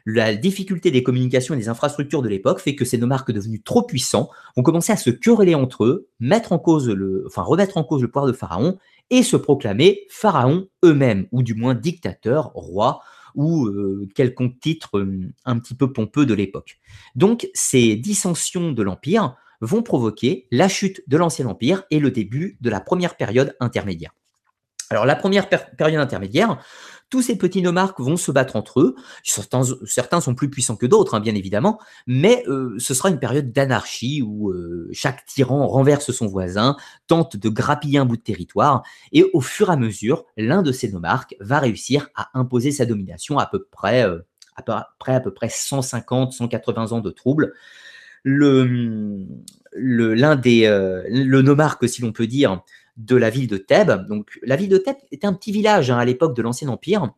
La 0.06 0.34
difficulté 0.34 0.90
des 0.90 1.02
communications 1.02 1.54
et 1.54 1.56
des 1.56 1.70
infrastructures 1.70 2.20
de 2.20 2.28
l'époque 2.28 2.60
fait 2.60 2.74
que 2.74 2.84
ces 2.84 2.98
nomarques 2.98 3.32
devenus 3.32 3.62
trop 3.64 3.82
puissants 3.82 4.28
vont 4.54 4.62
commencer 4.62 4.92
à 4.92 4.98
se 4.98 5.08
quereller 5.08 5.54
entre 5.54 5.84
eux, 5.84 6.10
mettre 6.20 6.52
en 6.52 6.58
cause 6.58 6.90
le, 6.90 7.24
remettre 7.34 7.78
en 7.78 7.84
cause 7.84 8.02
le 8.02 8.08
pouvoir 8.08 8.26
de 8.26 8.32
pharaon 8.32 8.78
et 9.08 9.22
se 9.22 9.36
proclamer 9.36 10.02
pharaon 10.10 10.66
eux-mêmes, 10.84 11.26
ou 11.32 11.42
du 11.42 11.54
moins 11.54 11.74
dictateur, 11.74 12.50
roi, 12.54 13.00
ou 13.34 13.70
quelconque 14.14 14.60
titre 14.60 15.06
un 15.44 15.58
petit 15.58 15.74
peu 15.74 15.92
pompeux 15.92 16.26
de 16.26 16.34
l'époque. 16.34 16.78
Donc 17.14 17.48
ces 17.54 17.96
dissensions 17.96 18.72
de 18.72 18.82
l'Empire 18.82 19.36
vont 19.60 19.82
provoquer 19.82 20.46
la 20.50 20.68
chute 20.68 21.02
de 21.06 21.16
l'Ancien 21.16 21.46
Empire 21.46 21.84
et 21.90 22.00
le 22.00 22.10
début 22.10 22.58
de 22.60 22.70
la 22.70 22.80
première 22.80 23.16
période 23.16 23.56
intermédiaire. 23.60 24.12
Alors 24.90 25.06
la 25.06 25.16
première 25.16 25.48
période 25.48 26.00
intermédiaire, 26.00 26.58
tous 27.10 27.22
ces 27.22 27.36
petits 27.36 27.62
nomarques 27.62 28.00
vont 28.00 28.16
se 28.16 28.32
battre 28.32 28.56
entre 28.56 28.80
eux. 28.80 28.96
Certains, 29.22 30.20
sont 30.20 30.34
plus 30.34 30.50
puissants 30.50 30.76
que 30.76 30.86
d'autres, 30.86 31.14
hein, 31.14 31.20
bien 31.20 31.34
évidemment, 31.34 31.78
mais 32.06 32.42
euh, 32.48 32.74
ce 32.78 32.94
sera 32.94 33.10
une 33.10 33.18
période 33.18 33.52
d'anarchie 33.52 34.22
où 34.22 34.50
euh, 34.50 34.88
chaque 34.92 35.24
tyran 35.26 35.66
renverse 35.68 36.10
son 36.10 36.26
voisin, 36.26 36.76
tente 37.06 37.36
de 37.36 37.48
grappiller 37.48 37.98
un 37.98 38.04
bout 38.04 38.16
de 38.16 38.22
territoire, 38.22 38.82
et 39.12 39.30
au 39.32 39.40
fur 39.40 39.70
et 39.70 39.72
à 39.72 39.76
mesure, 39.76 40.24
l'un 40.36 40.62
de 40.62 40.72
ces 40.72 40.90
nomarques 40.90 41.36
va 41.40 41.60
réussir 41.60 42.08
à 42.16 42.30
imposer 42.34 42.72
sa 42.72 42.86
domination 42.86 43.38
à 43.38 43.46
peu 43.46 43.64
près, 43.70 44.04
euh, 44.04 44.20
à 44.56 44.62
peu 44.62 44.72
près, 44.98 45.14
à 45.14 45.20
peu 45.20 45.32
près 45.32 45.48
150, 45.48 46.32
180 46.32 46.92
ans 46.92 47.00
de 47.00 47.10
troubles. 47.10 47.52
Le, 48.24 49.26
l'un 49.74 50.34
des, 50.34 50.66
le 50.66 51.42
nomarque, 51.42 51.86
si 51.86 52.00
l'on 52.00 52.10
peut 52.10 52.26
dire, 52.26 52.62
de 52.96 53.16
la 53.16 53.30
ville 53.30 53.48
de 53.48 53.56
Thèbes. 53.56 54.06
Donc, 54.08 54.38
la 54.42 54.56
ville 54.56 54.68
de 54.68 54.78
Thèbes 54.78 54.96
était 55.10 55.26
un 55.26 55.34
petit 55.34 55.52
village 55.52 55.90
hein, 55.90 55.98
à 55.98 56.04
l'époque 56.04 56.36
de 56.36 56.42
l'Ancien 56.42 56.68
Empire. 56.68 57.12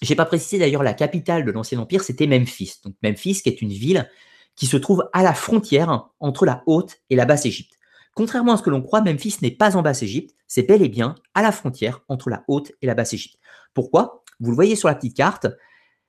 J'ai 0.00 0.16
pas 0.16 0.24
précisé 0.24 0.58
d'ailleurs 0.58 0.82
la 0.82 0.94
capitale 0.94 1.44
de 1.44 1.50
l'Ancien 1.50 1.78
Empire, 1.78 2.02
c'était 2.02 2.26
Memphis. 2.26 2.80
Memphis, 3.02 3.42
qui 3.42 3.48
est 3.48 3.62
une 3.62 3.72
ville 3.72 4.08
qui 4.56 4.66
se 4.66 4.76
trouve 4.76 5.08
à 5.12 5.22
la 5.22 5.34
frontière 5.34 6.10
entre 6.20 6.44
la 6.44 6.62
Haute 6.66 6.98
et 7.08 7.16
la 7.16 7.24
Basse 7.24 7.46
Égypte. 7.46 7.78
Contrairement 8.14 8.52
à 8.52 8.56
ce 8.56 8.62
que 8.62 8.70
l'on 8.70 8.82
croit, 8.82 9.00
Memphis 9.00 9.36
n'est 9.40 9.52
pas 9.52 9.76
en 9.76 9.82
Basse 9.82 10.02
Égypte, 10.02 10.34
c'est 10.46 10.64
bel 10.64 10.82
et 10.82 10.88
bien 10.88 11.14
à 11.34 11.42
la 11.42 11.52
frontière 11.52 12.00
entre 12.08 12.28
la 12.28 12.44
Haute 12.48 12.72
et 12.82 12.86
la 12.86 12.94
Basse 12.94 13.14
Égypte. 13.14 13.38
Pourquoi? 13.72 14.22
Vous 14.40 14.50
le 14.50 14.54
voyez 14.56 14.76
sur 14.76 14.88
la 14.88 14.94
petite 14.94 15.16
carte, 15.16 15.46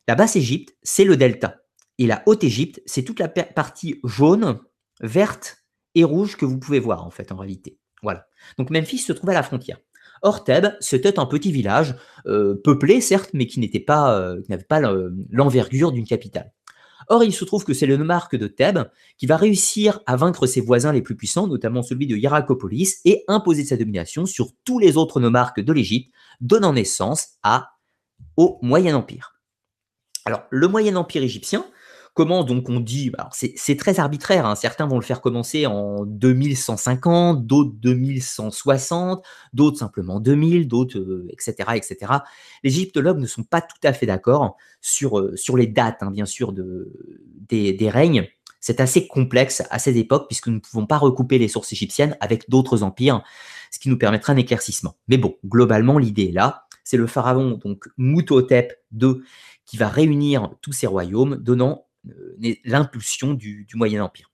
la 0.08 0.16
Basse 0.16 0.36
Égypte, 0.36 0.76
c'est 0.84 1.06
le 1.06 1.16
delta. 1.16 1.62
Et 1.98 2.08
la 2.08 2.24
Haute 2.26 2.44
Égypte, 2.44 2.82
c'est 2.86 3.04
toute 3.04 3.20
la 3.20 3.30
partie 3.30 4.02
jaune, 4.04 4.60
verte 5.00 5.64
et 5.96 6.04
rouge 6.04 6.36
que 6.36 6.46
vous 6.46 6.60
pouvez 6.60 6.80
voir 6.80 7.06
en 7.06 7.12
fait 7.12 7.32
en 7.32 7.38
réalité. 7.38 7.78
Voilà. 8.04 8.28
Donc 8.58 8.70
Memphis 8.70 9.00
se 9.00 9.14
trouvait 9.14 9.34
à 9.34 9.38
la 9.38 9.44
frontière. 9.44 9.78
Or, 10.22 10.44
Thèbes, 10.44 10.76
c'était 10.80 11.20
un 11.20 11.26
petit 11.26 11.52
village, 11.52 11.96
euh, 12.28 12.56
peuplé 12.64 13.02
certes, 13.02 13.32
mais 13.34 13.48
qui 13.48 13.60
n'était 13.60 13.80
pas, 13.80 14.18
euh, 14.18 14.42
n'avait 14.48 14.64
pas 14.64 14.80
l'envergure 15.32 15.92
d'une 15.92 16.06
capitale. 16.06 16.54
Or, 17.10 17.26
il 17.26 17.34
se 17.34 17.44
trouve 17.44 17.66
que 17.66 17.74
c'est 17.74 17.86
le 17.86 17.98
nomarque 17.98 18.38
de 18.38 18.48
Thèbes 18.48 18.90
qui 19.18 19.26
va 19.26 19.36
réussir 19.36 20.00
à 20.06 20.16
vaincre 20.16 20.48
ses 20.48 20.62
voisins 20.62 20.94
les 20.94 21.02
plus 21.02 21.18
puissants, 21.18 21.48
notamment 21.48 21.84
celui 21.84 22.08
de 22.08 22.16
Hierakopolis, 22.16 23.02
et 23.04 23.26
imposer 23.28 23.66
sa 23.66 23.76
domination 23.76 24.26
sur 24.26 24.52
tous 24.64 24.80
les 24.80 24.96
autres 24.96 25.20
nomarques 25.20 25.60
de 25.60 25.74
l'Égypte, 25.74 26.14
donnant 26.40 26.72
naissance 26.72 27.38
au 28.38 28.60
Moyen 28.62 28.96
Empire. 28.96 29.34
Alors, 30.26 30.44
le 30.50 30.70
Moyen 30.70 30.96
Empire 30.96 31.24
égyptien, 31.24 31.66
Comment 32.14 32.44
donc 32.44 32.70
on 32.70 32.80
dit 32.80 33.12
C'est 33.32 33.76
très 33.76 34.00
arbitraire. 34.00 34.46
Hein. 34.46 34.54
Certains 34.54 34.86
vont 34.86 35.00
le 35.00 35.04
faire 35.04 35.20
commencer 35.20 35.66
en 35.66 36.06
2150, 36.06 37.48
d'autres 37.48 37.74
2160, 37.82 39.26
d'autres 39.54 39.80
simplement 39.80 40.20
2000, 40.20 40.68
d'autres, 40.68 41.26
etc., 41.32 41.56
euh, 41.70 41.74
etc. 41.74 42.14
Les 42.64 42.70
égyptologues 42.70 43.18
ne 43.18 43.26
sont 43.26 43.44
pas 43.44 43.62
tout 43.62 43.80
à 43.84 43.94
fait 43.94 44.06
d'accord 44.06 44.58
sur, 44.80 45.18
euh, 45.20 45.36
les 45.58 45.66
dates, 45.66 46.04
hein, 46.04 46.12
bien 46.12 46.28
sûr, 46.28 46.54
de, 46.54 46.94
des, 47.50 47.90
règnes. 47.90 48.28
C'est 48.60 48.80
assez 48.80 49.08
complexe 49.08 49.64
à 49.72 49.80
cette 49.80 49.96
époque 49.96 50.28
puisque 50.30 50.48
nous 50.48 50.56
ne 50.56 50.60
pouvons 50.60 50.86
pas 50.86 51.00
recouper 51.00 51.40
les 51.40 51.48
sources 51.48 51.74
égyptiennes 51.74 52.16
avec 52.20 52.48
d'autres 52.48 52.84
empires, 52.84 53.24
ce 53.72 53.80
qui 53.80 53.90
nous 53.90 53.98
permettra 53.98 54.34
un 54.34 54.38
éclaircissement. 54.38 54.96
Mais 55.08 55.18
bon, 55.18 55.36
globalement, 55.44 55.98
l'idée 55.98 56.26
est 56.26 56.32
là. 56.32 56.68
C'est 56.84 56.98
le 56.98 57.08
pharaon, 57.08 57.60
donc 57.64 57.90
Moutotep 57.98 58.80
II, 59.02 59.16
qui 59.66 59.78
va 59.78 59.88
réunir 59.88 60.52
tous 60.62 60.74
ces 60.74 60.86
royaumes, 60.86 61.38
donnant 61.38 61.86
l'impulsion 62.66 63.34
du, 63.34 63.68
Moyen 63.76 64.04
Empire. 64.04 64.32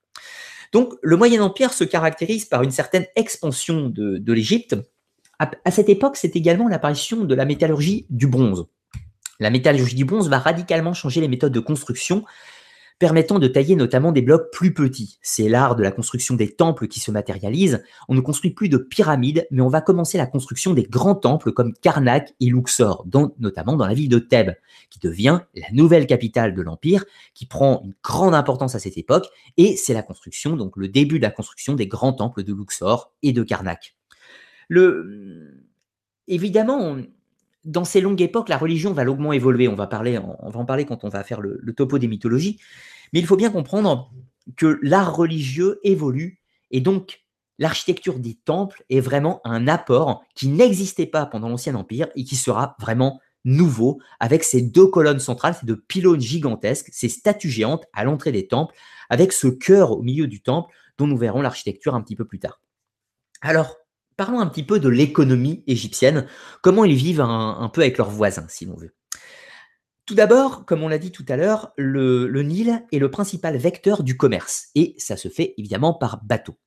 Donc 0.71 0.93
le 1.01 1.17
Moyen 1.17 1.41
Empire 1.41 1.73
se 1.73 1.83
caractérise 1.83 2.45
par 2.45 2.63
une 2.63 2.71
certaine 2.71 3.05
expansion 3.15 3.89
de, 3.89 4.33
l'Égypte. 4.33 4.75
À, 5.39 5.71
cette 5.71 5.89
époque, 5.89 6.17
c'est 6.17 6.35
également 6.35 6.67
l'apparition 6.67 7.23
de 7.23 7.33
la 7.35 7.45
métallurgie 7.45 8.05
du 8.09 8.27
bronze. 8.27 8.67
La 9.39 9.49
métallurgie 9.49 9.95
du 9.95 10.05
bronze 10.05 10.29
va 10.29 10.37
radicalement 10.37 10.93
changer 10.93 11.21
les 11.21 11.29
méthodes 11.29 11.53
de 11.53 11.61
construction 11.61 12.25
permettant 12.99 13.39
de 13.39 13.47
tailler 13.47 13.75
notamment 13.75 14.11
des 14.11 14.21
blocs 14.21 14.51
plus 14.51 14.73
petits. 14.73 15.17
C'est 15.21 15.47
l'art 15.47 15.75
de 15.75 15.83
la 15.83 15.91
construction 15.91 16.35
des 16.35 16.51
temples 16.51 16.87
qui 16.87 16.99
se 16.99 17.11
matérialise. 17.11 17.83
On 18.09 18.13
ne 18.13 18.19
construit 18.19 18.51
plus 18.51 18.67
de 18.67 18.77
pyramides, 18.77 19.47
mais 19.51 19.61
on 19.61 19.69
va 19.69 19.79
commencer 19.81 20.17
la 20.17 20.27
construction 20.27 20.73
des 20.73 20.83
grands 20.83 21.15
temples 21.15 21.53
comme 21.53 21.73
Karnak 21.73 22.33
et 22.41 22.47
Luxor, 22.47 23.05
notamment 23.39 23.77
dans 23.77 23.87
la 23.87 23.93
ville 23.93 24.09
de 24.09 24.19
Thèbes, 24.19 24.55
qui 24.89 24.99
devient 24.99 25.39
la 25.55 25.67
nouvelle 25.71 26.07
capitale 26.07 26.53
de 26.53 26.61
l'Empire, 26.61 27.05
qui 27.33 27.45
prend 27.45 27.81
une 27.85 27.93
grande 28.03 28.35
importance 28.35 28.75
à 28.75 28.79
cette 28.79 28.97
époque, 28.97 29.27
et 29.55 29.77
c'est 29.77 29.93
la 29.93 30.03
construction, 30.03 30.57
donc 30.57 30.75
le 30.75 30.89
début 30.89 31.19
de 31.19 31.23
la 31.23 31.31
construction 31.31 31.73
des 31.73 31.87
grands 31.87 32.13
temples 32.13 32.43
de 32.43 32.53
Luxor 32.53 33.13
et 33.23 33.31
de 33.31 33.43
Karnak. 33.43 33.95
Le... 34.67 35.65
Évidemment, 36.27 36.97
dans 37.69 37.85
ces 37.85 38.01
longues 38.01 38.21
époques, 38.21 38.49
la 38.49 38.57
religion 38.57 38.93
va 38.93 39.03
longuement 39.03 39.31
évoluer. 39.31 39.67
On 39.67 39.75
va, 39.75 39.87
parler, 39.87 40.17
en 40.17 40.65
parler 40.65 40.85
quand 40.85 41.03
on 41.03 41.09
va 41.09 41.23
faire 41.23 41.39
le, 41.39 41.73
topo 41.73 41.99
des 41.99 42.07
mythologies. 42.07 42.59
Mais 43.13 43.19
il 43.19 43.25
faut 43.25 43.37
bien 43.37 43.51
comprendre 43.51 44.11
que 44.57 44.79
l'art 44.81 45.15
religieux 45.15 45.79
évolue 45.83 46.41
et 46.71 46.81
donc 46.81 47.21
l'architecture 47.59 48.19
des 48.19 48.35
temples 48.35 48.83
est 48.89 48.99
vraiment 48.99 49.41
un 49.43 49.67
apport 49.67 50.23
qui 50.33 50.47
n'existait 50.47 51.05
pas 51.05 51.25
pendant 51.25 51.49
l'Ancien 51.49 51.75
Empire 51.75 52.07
et 52.15 52.23
qui 52.23 52.35
sera 52.35 52.75
vraiment 52.79 53.21
nouveau 53.45 53.99
avec 54.19 54.43
ces 54.43 54.61
deux 54.61 54.87
colonnes 54.87 55.19
centrales, 55.19 55.55
ces 55.55 55.65
deux 55.65 55.79
pylônes 55.79 56.19
gigantesques, 56.19 56.89
ces 56.91 57.09
statues 57.09 57.49
géantes 57.49 57.85
à 57.93 58.03
l'entrée 58.03 58.31
des 58.31 58.47
temples, 58.47 58.73
avec 59.09 59.31
ce 59.31 59.47
cœur 59.47 59.91
au 59.91 60.01
milieu 60.01 60.27
du 60.27 60.41
temple 60.41 60.73
dont 60.97 61.07
nous 61.07 61.17
verrons 61.17 61.41
l'architecture 61.41 61.95
un 61.95 62.01
petit 62.01 62.15
peu 62.15 62.25
plus 62.25 62.39
tard. 62.39 62.61
Alors, 63.41 63.77
parlons 64.19 64.41
un 64.41 64.47
petit 64.47 64.63
peu 64.63 64.81
de 64.81 64.89
l'économie 64.89 65.63
égyptienne, 65.65 66.27
comment 66.61 66.83
ils 66.83 66.93
vivent 66.93 67.21
un, 67.21 67.71
peu 67.73 67.79
avec 67.79 67.97
leurs 67.97 68.09
voisins, 68.09 68.45
si 68.49 68.65
l'on 68.65 68.75
veut. 68.75 68.93
Tout 70.05 70.13
d'abord, 70.13 70.65
comme 70.65 70.83
on 70.83 70.89
l'a 70.89 70.97
dit 70.97 71.13
tout 71.13 71.23
à 71.29 71.37
l'heure, 71.37 71.71
le, 71.77 72.27
Nil 72.43 72.83
est 72.91 72.99
le 72.99 73.09
principal 73.09 73.55
vecteur 73.55 74.03
du 74.03 74.17
commerce, 74.17 74.71
et 74.75 74.93
ça 74.97 75.15
se 75.15 75.29
fait 75.29 75.53
évidemment 75.57 75.93
par 75.93 76.21
bateau. 76.25 76.57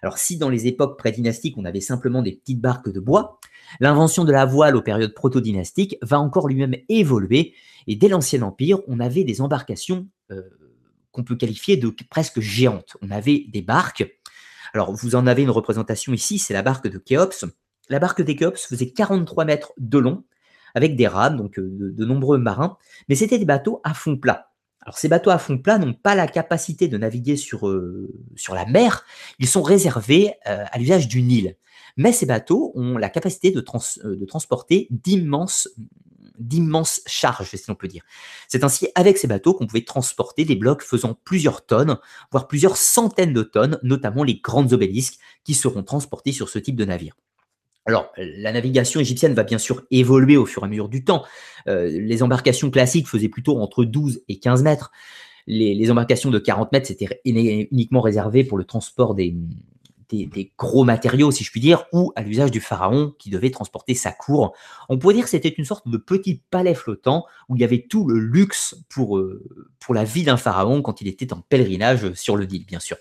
Alors 0.00 0.16
si 0.16 0.38
dans 0.38 0.48
les 0.48 0.66
époques 0.66 0.98
pré-dynastiques, 0.98 1.58
on 1.58 1.66
avait 1.66 1.82
simplement 1.82 2.22
des 2.22 2.32
petites 2.32 2.62
barques 2.62 2.90
de 2.90 2.98
bois, 2.98 3.38
l'invention 3.78 4.24
de 4.24 4.32
la 4.32 4.46
voile 4.46 4.74
aux 4.74 4.82
périodes 4.82 5.12
proto-dynastiques 5.12 5.98
va 6.00 6.18
encore 6.18 6.48
lui-même 6.48 6.76
évoluer, 6.88 7.52
et 7.88 7.94
dès 7.94 8.08
l'Ancien 8.08 8.40
Empire, 8.40 8.78
on 8.88 9.00
avait 9.00 9.24
des 9.24 9.42
embarcations 9.42 10.08
euh, 10.30 10.48
qu'on 11.10 11.24
peut 11.24 11.36
qualifier 11.36 11.76
de 11.76 11.94
presque 12.08 12.40
géantes. 12.40 12.96
On 13.02 13.10
avait 13.10 13.44
des 13.52 13.60
barques 13.60 14.18
alors, 14.72 14.92
vous 14.92 15.14
en 15.14 15.26
avez 15.26 15.42
une 15.42 15.50
représentation 15.50 16.12
ici, 16.12 16.38
c'est 16.38 16.54
la 16.54 16.62
barque 16.62 16.88
de 16.88 16.98
Khéops. 16.98 17.44
La 17.90 17.98
barque 17.98 18.22
de 18.22 18.32
Khéops 18.32 18.66
faisait 18.66 18.90
43 18.90 19.44
mètres 19.44 19.72
de 19.76 19.98
long, 19.98 20.24
avec 20.74 20.96
des 20.96 21.06
rames, 21.06 21.36
donc 21.36 21.58
euh, 21.58 21.92
de, 21.94 22.04
nombreux 22.06 22.38
marins, 22.38 22.78
mais 23.08 23.14
c'était 23.14 23.38
des 23.38 23.44
bateaux 23.44 23.80
à 23.84 23.92
fond 23.92 24.16
plat. 24.16 24.48
Alors, 24.80 24.96
ces 24.96 25.08
bateaux 25.08 25.30
à 25.30 25.38
fond 25.38 25.58
plat 25.58 25.78
n'ont 25.78 25.92
pas 25.92 26.14
la 26.14 26.26
capacité 26.26 26.88
de 26.88 26.96
naviguer 26.96 27.36
sur, 27.36 27.68
euh, 27.68 28.10
la 28.48 28.66
mer, 28.66 29.04
ils 29.38 29.46
sont 29.46 29.62
réservés 29.62 30.32
euh, 30.48 30.64
à 30.70 30.78
l'usage 30.78 31.06
du 31.06 31.22
Nil. 31.22 31.56
Mais 31.98 32.12
ces 32.12 32.24
bateaux 32.24 32.72
ont 32.74 32.96
la 32.96 33.10
capacité 33.10 33.50
de 33.50 33.60
transporter 33.60 34.88
d'immenses 34.90 35.68
d'immenses 36.46 37.00
charges, 37.06 37.54
si 37.54 37.70
on 37.70 37.74
peut 37.74 37.88
dire. 37.88 38.02
C'est 38.48 38.64
ainsi 38.64 38.88
avec 38.94 39.18
ces 39.18 39.26
bateaux 39.26 39.54
qu'on 39.54 39.66
pouvait 39.66 39.84
transporter 39.84 40.44
des 40.44 40.56
blocs 40.56 40.82
faisant 40.82 41.18
plusieurs 41.24 41.64
tonnes, 41.64 41.98
voire 42.30 42.48
plusieurs 42.48 42.76
centaines 42.76 43.32
de 43.32 43.42
tonnes, 43.42 43.78
notamment 43.82 44.24
les 44.24 44.36
grandes 44.36 44.72
obélisques 44.72 45.18
qui 45.44 45.54
seront 45.54 45.82
transportés 45.82 46.32
sur 46.32 46.48
ce 46.48 46.58
type 46.58 46.76
de 46.76 46.84
navire. 46.84 47.16
Alors, 47.84 48.12
la 48.16 48.52
navigation 48.52 49.00
égyptienne 49.00 49.34
va 49.34 49.42
bien 49.42 49.58
sûr 49.58 49.82
évoluer 49.90 50.36
au 50.36 50.46
fur 50.46 50.62
et 50.62 50.66
à 50.66 50.68
mesure 50.68 50.88
du 50.88 51.04
temps. 51.04 51.24
Euh, 51.68 51.88
les 51.88 52.22
embarcations 52.22 52.70
classiques 52.70 53.08
faisaient 53.08 53.28
plutôt 53.28 53.58
entre 53.58 53.84
12 53.84 54.22
et 54.28 54.38
15 54.38 54.62
mètres. 54.62 54.92
Les, 55.48 55.74
les 55.74 55.90
embarcations 55.90 56.30
de 56.30 56.38
40 56.38 56.70
mètres, 56.70 56.86
c'était 56.86 57.20
uniquement 57.24 58.00
réservé 58.00 58.44
pour 58.44 58.56
le 58.56 58.64
transport 58.64 59.16
des, 60.12 60.52
gros 60.58 60.84
matériaux, 60.84 61.30
si 61.30 61.44
je 61.44 61.50
puis 61.50 61.60
dire, 61.60 61.84
ou 61.92 62.12
à 62.16 62.22
l'usage 62.22 62.50
du 62.50 62.60
pharaon 62.60 63.14
qui 63.18 63.30
devait 63.30 63.50
transporter 63.50 63.94
sa 63.94 64.12
cour. 64.12 64.54
On 64.88 64.98
pourrait 64.98 65.14
dire 65.14 65.24
que 65.24 65.30
c'était 65.30 65.48
une 65.48 65.64
sorte 65.64 65.88
de 65.88 65.96
petit 65.96 66.42
palais 66.50 66.74
flottant 66.74 67.26
où 67.48 67.56
il 67.56 67.60
y 67.60 67.64
avait 67.64 67.86
tout 67.88 68.06
le 68.06 68.18
luxe 68.18 68.76
pour, 68.88 69.18
euh, 69.18 69.42
pour 69.80 69.94
la 69.94 70.04
vie 70.04 70.24
d'un 70.24 70.36
pharaon 70.36 70.82
quand 70.82 71.00
il 71.00 71.08
était 71.08 71.32
en 71.32 71.40
pèlerinage 71.40 72.12
sur 72.14 72.36
le 72.36 72.44
Nil, 72.44 72.66
bien 72.66 72.80
sûr. 72.80 72.96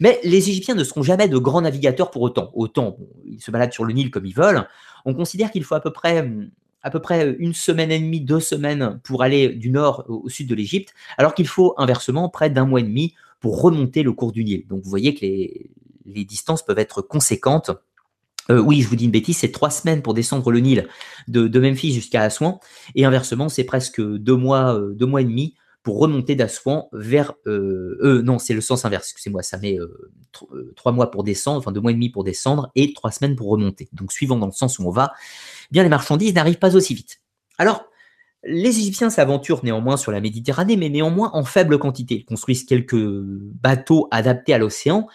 Mais 0.00 0.20
les 0.24 0.48
Égyptiens 0.48 0.74
ne 0.74 0.84
seront 0.84 1.02
jamais 1.02 1.28
de 1.28 1.38
grands 1.38 1.60
navigateurs 1.60 2.10
pour 2.10 2.22
autant. 2.22 2.50
Autant, 2.54 2.96
ils 3.24 3.40
se 3.40 3.50
baladent 3.50 3.72
sur 3.72 3.84
le 3.84 3.92
Nil 3.92 4.10
comme 4.10 4.26
ils 4.26 4.34
veulent. 4.34 4.66
On 5.04 5.14
considère 5.14 5.50
qu'il 5.50 5.64
faut 5.64 5.74
à 5.74 5.80
peu 5.80 5.92
près 5.92 6.28
à 6.84 6.90
peu 6.90 7.00
près 7.00 7.36
une 7.38 7.54
semaine 7.54 7.92
et 7.92 7.98
demie, 8.00 8.20
deux 8.20 8.40
semaines 8.40 9.00
pour 9.04 9.22
aller 9.22 9.50
du 9.50 9.70
nord 9.70 10.04
au 10.08 10.28
sud 10.28 10.48
de 10.48 10.54
l'Égypte, 10.56 10.94
alors 11.16 11.32
qu'il 11.32 11.46
faut 11.46 11.74
inversement 11.76 12.28
près 12.28 12.50
d'un 12.50 12.66
mois 12.66 12.80
et 12.80 12.82
demi 12.82 13.14
pour 13.38 13.62
remonter 13.62 14.02
le 14.02 14.12
cours 14.12 14.32
du 14.32 14.44
Nil. 14.44 14.66
Donc 14.68 14.82
vous 14.82 14.90
voyez 14.90 15.14
que 15.14 15.20
les, 15.20 15.70
les 16.04 16.24
distances 16.24 16.64
peuvent 16.64 16.78
être 16.78 17.02
conséquentes 17.02 17.70
Euh, 18.50 18.58
oui, 18.58 18.82
je 18.82 18.88
vous 18.88 18.96
dis 18.96 19.04
une 19.04 19.12
bêtise, 19.12 19.38
c'est 19.38 19.52
trois 19.52 19.70
semaines 19.70 20.02
pour 20.02 20.14
descendre 20.14 20.50
le 20.50 20.58
Nil 20.58 20.88
de, 21.28 21.60
Memphis 21.60 21.92
jusqu'à 21.92 22.22
Assouan, 22.22 22.58
et 22.96 23.04
inversement, 23.04 23.48
c'est 23.48 23.62
presque 23.62 24.00
deux 24.02 24.34
mois, 24.34 24.74
euh, 24.74 24.94
deux 24.94 25.06
mois 25.06 25.20
et 25.20 25.24
demi 25.24 25.54
pour 25.84 26.00
remonter 26.00 26.34
d'Assouan 26.34 26.88
vers... 26.92 27.34
Euh, 27.46 28.20
non, 28.24 28.40
c'est 28.40 28.54
le 28.54 28.60
sens 28.60 28.84
inverse, 28.84 29.06
excusez-moi, 29.10 29.42
ça 29.42 29.58
met 29.58 29.78
trois 30.74 30.90
mois 30.90 31.12
pour 31.12 31.22
descendre, 31.22 31.58
enfin 31.58 31.70
deux 31.70 31.80
mois 31.80 31.92
et 31.92 31.94
demi 31.94 32.10
pour 32.10 32.24
descendre, 32.24 32.72
et 32.74 32.92
trois 32.94 33.12
semaines 33.12 33.36
pour 33.36 33.48
remonter. 33.48 33.88
Donc, 33.92 34.12
suivant 34.12 34.36
dans 34.36 34.46
le 34.46 34.52
sens 34.52 34.80
où 34.80 34.86
on 34.88 34.90
va, 34.90 35.12
eh 35.14 35.68
bien 35.70 35.84
les 35.84 35.88
marchandises 35.88 36.34
n'arrivent 36.34 36.58
pas 36.58 36.74
aussi 36.74 36.94
vite. 36.94 37.20
Alors, 37.58 37.84
les 38.44 38.78
Égyptiens 38.80 39.10
s'aventurent 39.10 39.64
néanmoins 39.64 39.96
sur 39.96 40.10
la 40.10 40.20
Méditerranée, 40.20 40.76
mais 40.76 40.88
néanmoins 40.88 41.30
en 41.32 41.44
faible 41.44 41.78
quantité. 41.78 42.16
Ils 42.16 42.24
construisent 42.24 42.64
quelques 42.64 42.96
bateaux 42.96 44.08
adaptés 44.10 44.52
à 44.52 44.58
l'océan, 44.58 45.06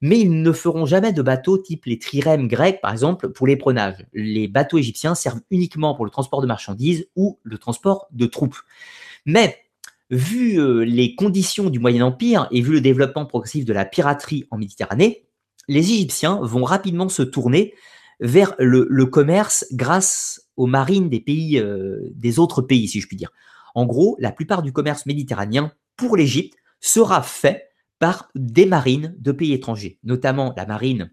mais 0.00 0.18
ils 0.20 0.42
ne 0.42 0.52
feront 0.52 0.86
jamais 0.86 1.12
de 1.12 1.22
bateaux 1.22 1.58
type 1.58 1.86
les 1.86 1.98
trirèmes 1.98 2.48
grecs, 2.48 2.80
par 2.80 2.92
exemple, 2.92 3.30
pour 3.30 3.46
l'épronnage. 3.46 4.06
Les 4.12 4.48
bateaux 4.48 4.78
égyptiens 4.78 5.14
servent 5.14 5.40
uniquement 5.50 5.94
pour 5.94 6.04
le 6.04 6.10
transport 6.10 6.42
de 6.42 6.46
marchandises 6.46 7.08
ou 7.16 7.38
le 7.42 7.58
transport 7.58 8.06
de 8.12 8.26
troupes. 8.26 8.58
Mais, 9.24 9.58
vu 10.10 10.60
euh, 10.60 10.84
les 10.84 11.14
conditions 11.14 11.70
du 11.70 11.78
Moyen 11.78 12.04
Empire 12.04 12.46
et 12.50 12.60
vu 12.60 12.72
le 12.72 12.80
développement 12.80 13.26
progressif 13.26 13.64
de 13.64 13.72
la 13.72 13.84
piraterie 13.84 14.46
en 14.50 14.58
Méditerranée, 14.58 15.26
les 15.68 15.92
Égyptiens 15.92 16.38
vont 16.42 16.64
rapidement 16.64 17.08
se 17.08 17.22
tourner 17.22 17.74
vers 18.20 18.54
le, 18.58 19.04
commerce 19.06 19.66
grâce 19.72 20.48
aux 20.56 20.66
marines 20.66 21.08
des 21.08 21.24
euh, 21.60 22.12
des 22.14 22.38
autres 22.38 22.62
pays, 22.62 22.88
si 22.88 23.00
je 23.00 23.06
puis 23.06 23.16
dire. 23.16 23.30
En 23.74 23.84
gros, 23.84 24.16
la 24.20 24.32
plupart 24.32 24.62
du 24.62 24.72
commerce 24.72 25.06
méditerranéen 25.06 25.72
pour 25.96 26.16
l'Égypte 26.16 26.56
sera 26.80 27.22
fait 27.22 27.65
par 27.98 28.30
des 28.34 28.66
marines 28.66 29.14
de 29.18 29.32
pays 29.32 29.52
étrangers, 29.52 29.98
notamment 30.04 30.52
la 30.56 30.66
marine 30.66 31.10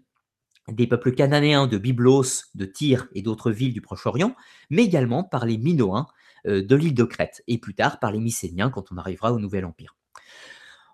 des 0.68 0.86
peuples 0.86 1.14
cananéens 1.14 1.66
de 1.66 1.78
Byblos, 1.78 2.44
de 2.54 2.64
Tyr 2.64 3.08
et 3.14 3.22
d'autres 3.22 3.50
villes 3.50 3.72
du 3.72 3.80
Proche-Orient, 3.80 4.34
mais 4.70 4.84
également 4.84 5.22
par 5.22 5.44
les 5.44 5.58
Minoens 5.58 6.06
euh, 6.46 6.62
de 6.62 6.76
l'île 6.76 6.94
de 6.94 7.04
Crète, 7.04 7.42
et 7.48 7.58
plus 7.58 7.74
tard 7.74 7.98
par 8.00 8.12
les 8.12 8.20
Mycéniens 8.20 8.70
quand 8.70 8.92
on 8.92 8.96
arrivera 8.96 9.32
au 9.32 9.38
Nouvel 9.38 9.64
Empire. 9.64 9.96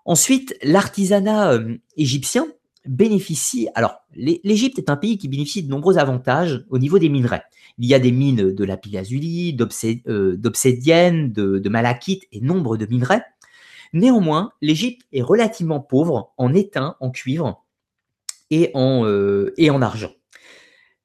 Ensuite, 0.05 0.57
l'artisanat 0.63 1.53
euh, 1.53 1.77
égyptien 1.95 2.47
bénéficie. 2.85 3.67
Alors, 3.75 3.97
l'Égypte 4.15 4.79
est 4.79 4.89
un 4.89 4.97
pays 4.97 5.17
qui 5.17 5.27
bénéficie 5.27 5.63
de 5.63 5.69
nombreux 5.69 5.97
avantages 5.97 6.65
au 6.69 6.79
niveau 6.79 6.99
des 6.99 7.09
minerais. 7.09 7.43
Il 7.77 7.85
y 7.85 7.93
a 7.93 7.99
des 7.99 8.11
mines 8.11 8.53
de 8.53 8.63
lapis-lazuli, 8.63 9.55
euh, 10.07 10.35
d'obsidienne, 10.35 11.31
de, 11.31 11.69
malachite 11.69 12.23
et 12.31 12.41
nombre 12.41 12.77
de 12.77 12.85
minerais. 12.85 13.23
Néanmoins, 13.93 14.53
l'Égypte 14.61 15.05
est 15.11 15.21
relativement 15.21 15.79
pauvre 15.79 16.33
en 16.37 16.53
étain, 16.53 16.95
en 16.99 17.11
cuivre 17.11 17.65
et 18.49 18.71
en, 18.73 19.05
euh, 19.05 19.53
et 19.57 19.69
en 19.69 19.81
argent. 19.81 20.11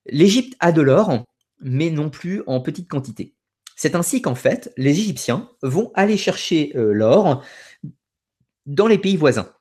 L'Égypte 0.06 0.56
a 0.60 0.72
de 0.72 0.82
l'or, 0.82 1.24
mais 1.60 1.90
non 1.90 2.10
plus 2.10 2.42
en 2.46 2.60
petite 2.60 2.88
quantité. 2.88 3.34
C'est 3.74 3.94
ainsi 3.94 4.22
qu'en 4.22 4.34
fait, 4.34 4.72
les 4.76 4.98
Égyptiens 4.98 5.50
vont 5.62 5.90
aller 5.94 6.16
chercher 6.16 6.72
euh, 6.76 6.92
l'or 6.92 7.44
dans 8.64 8.86
les 8.86 8.98
pays 8.98 9.16
voisins. 9.16 9.52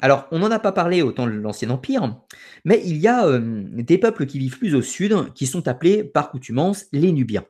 Alors, 0.00 0.28
on 0.30 0.38
n'en 0.38 0.50
a 0.50 0.60
pas 0.60 0.72
parlé 0.72 1.02
au 1.02 1.10
temps 1.10 1.26
de 1.26 1.32
l'Ancien 1.32 1.70
Empire, 1.70 2.16
mais 2.64 2.80
il 2.84 2.98
y 2.98 3.08
a 3.08 3.26
euh, 3.26 3.40
des 3.42 3.98
peuples 3.98 4.26
qui 4.26 4.38
vivent 4.38 4.58
plus 4.58 4.74
au 4.76 4.82
sud, 4.82 5.32
qui 5.34 5.46
sont 5.46 5.66
appelés 5.66 6.04
par 6.04 6.30
coutumance 6.30 6.86
les 6.92 7.10
Nubiens. 7.12 7.44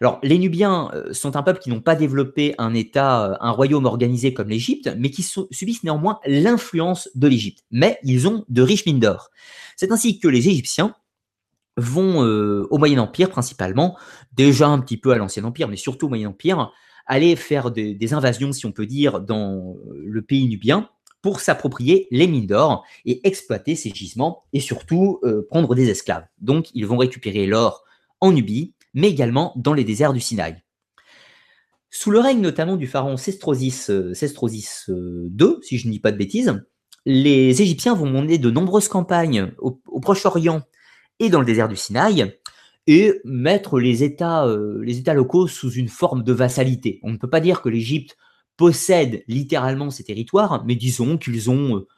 Alors, 0.00 0.18
les 0.22 0.38
Nubiens 0.38 0.90
euh, 0.94 1.12
sont 1.12 1.36
un 1.36 1.42
peuple 1.42 1.60
qui 1.60 1.68
n'ont 1.68 1.80
pas 1.80 1.94
développé 1.94 2.54
un 2.58 2.72
État, 2.74 3.32
euh, 3.32 3.36
un 3.40 3.50
royaume 3.50 3.84
organisé 3.84 4.32
comme 4.32 4.48
l'Égypte, 4.48 4.90
mais 4.98 5.10
qui 5.10 5.22
subissent 5.22 5.84
néanmoins 5.84 6.20
l'influence 6.24 7.08
de 7.14 7.28
l'Égypte. 7.28 7.64
Mais 7.70 7.98
ils 8.02 8.26
ont 8.26 8.44
de 8.48 8.62
riches 8.62 8.86
mines 8.86 9.00
d'or. 9.00 9.30
C'est 9.76 9.92
ainsi 9.92 10.18
que 10.18 10.28
les 10.28 10.48
Égyptiens 10.48 10.94
vont 11.76 12.20
au 12.20 12.76
Moyen 12.76 12.98
Empire 12.98 13.30
principalement, 13.30 13.96
déjà 14.34 14.66
un 14.68 14.80
petit 14.80 14.98
peu 14.98 15.12
à 15.12 15.16
l'Ancien 15.16 15.44
Empire, 15.44 15.68
mais 15.68 15.76
surtout 15.76 16.06
au 16.06 16.08
Moyen 16.10 16.28
Empire, 16.28 16.72
aller 17.06 17.36
faire 17.36 17.70
des 17.70 18.12
invasions, 18.12 18.52
si 18.52 18.66
on 18.66 18.72
peut 18.72 18.84
dire, 18.84 19.20
dans 19.20 19.76
le 19.94 20.20
pays 20.20 20.46
nubien, 20.46 20.90
pour 21.22 21.40
s'approprier 21.40 22.08
les 22.10 22.26
mines 22.26 22.46
d'or 22.46 22.84
et 23.04 23.26
exploiter 23.26 23.76
ces 23.76 23.90
gisements 23.90 24.44
et 24.52 24.60
surtout 24.60 25.20
euh, 25.22 25.46
prendre 25.48 25.74
des 25.74 25.88
esclaves. 25.90 26.24
Donc 26.40 26.68
ils 26.74 26.86
vont 26.86 26.96
récupérer 26.96 27.46
l'or 27.46 27.84
en 28.20 28.32
Nubie, 28.32 28.74
mais 28.94 29.10
également 29.10 29.52
dans 29.56 29.74
les 29.74 29.84
déserts 29.84 30.12
du 30.12 30.20
Sinaï. 30.20 30.62
Sous 31.90 32.10
le 32.10 32.20
règne 32.20 32.40
notamment 32.40 32.76
du 32.76 32.86
pharaon 32.86 33.16
Sestrosis, 33.16 33.90
euh, 33.90 34.12
II, 34.88 35.44
euh, 35.44 35.60
si 35.62 35.78
je 35.78 35.86
ne 35.86 35.92
dis 35.92 35.98
pas 35.98 36.12
de 36.12 36.16
bêtises, 36.16 36.62
les 37.04 37.62
Égyptiens 37.62 37.94
vont 37.94 38.10
mener 38.10 38.38
de 38.38 38.50
nombreuses 38.50 38.88
campagnes 38.88 39.52
au, 39.58 39.80
Proche-Orient 40.00 40.62
et 41.18 41.28
dans 41.28 41.40
le 41.40 41.46
désert 41.46 41.68
du 41.68 41.76
Sinaï 41.76 42.38
et 42.86 43.20
mettre 43.24 43.80
les 43.80 44.04
États, 44.04 44.46
les 44.82 44.98
États 44.98 45.14
locaux 45.14 45.46
sous 45.46 45.70
une 45.72 45.88
forme 45.88 46.22
de 46.22 46.32
vassalité. 46.32 47.00
On 47.02 47.10
ne 47.10 47.16
peut 47.16 47.30
pas 47.30 47.40
dire 47.40 47.62
que 47.62 47.68
l'Égypte 47.68 48.16
possèdent 48.60 49.24
littéralement 49.26 49.88
ces 49.88 50.04
territoires, 50.04 50.66
mais 50.66 50.74
disons 50.74 51.16
qu'ils 51.16 51.48
ont 51.48 51.78
euh, 51.78 51.88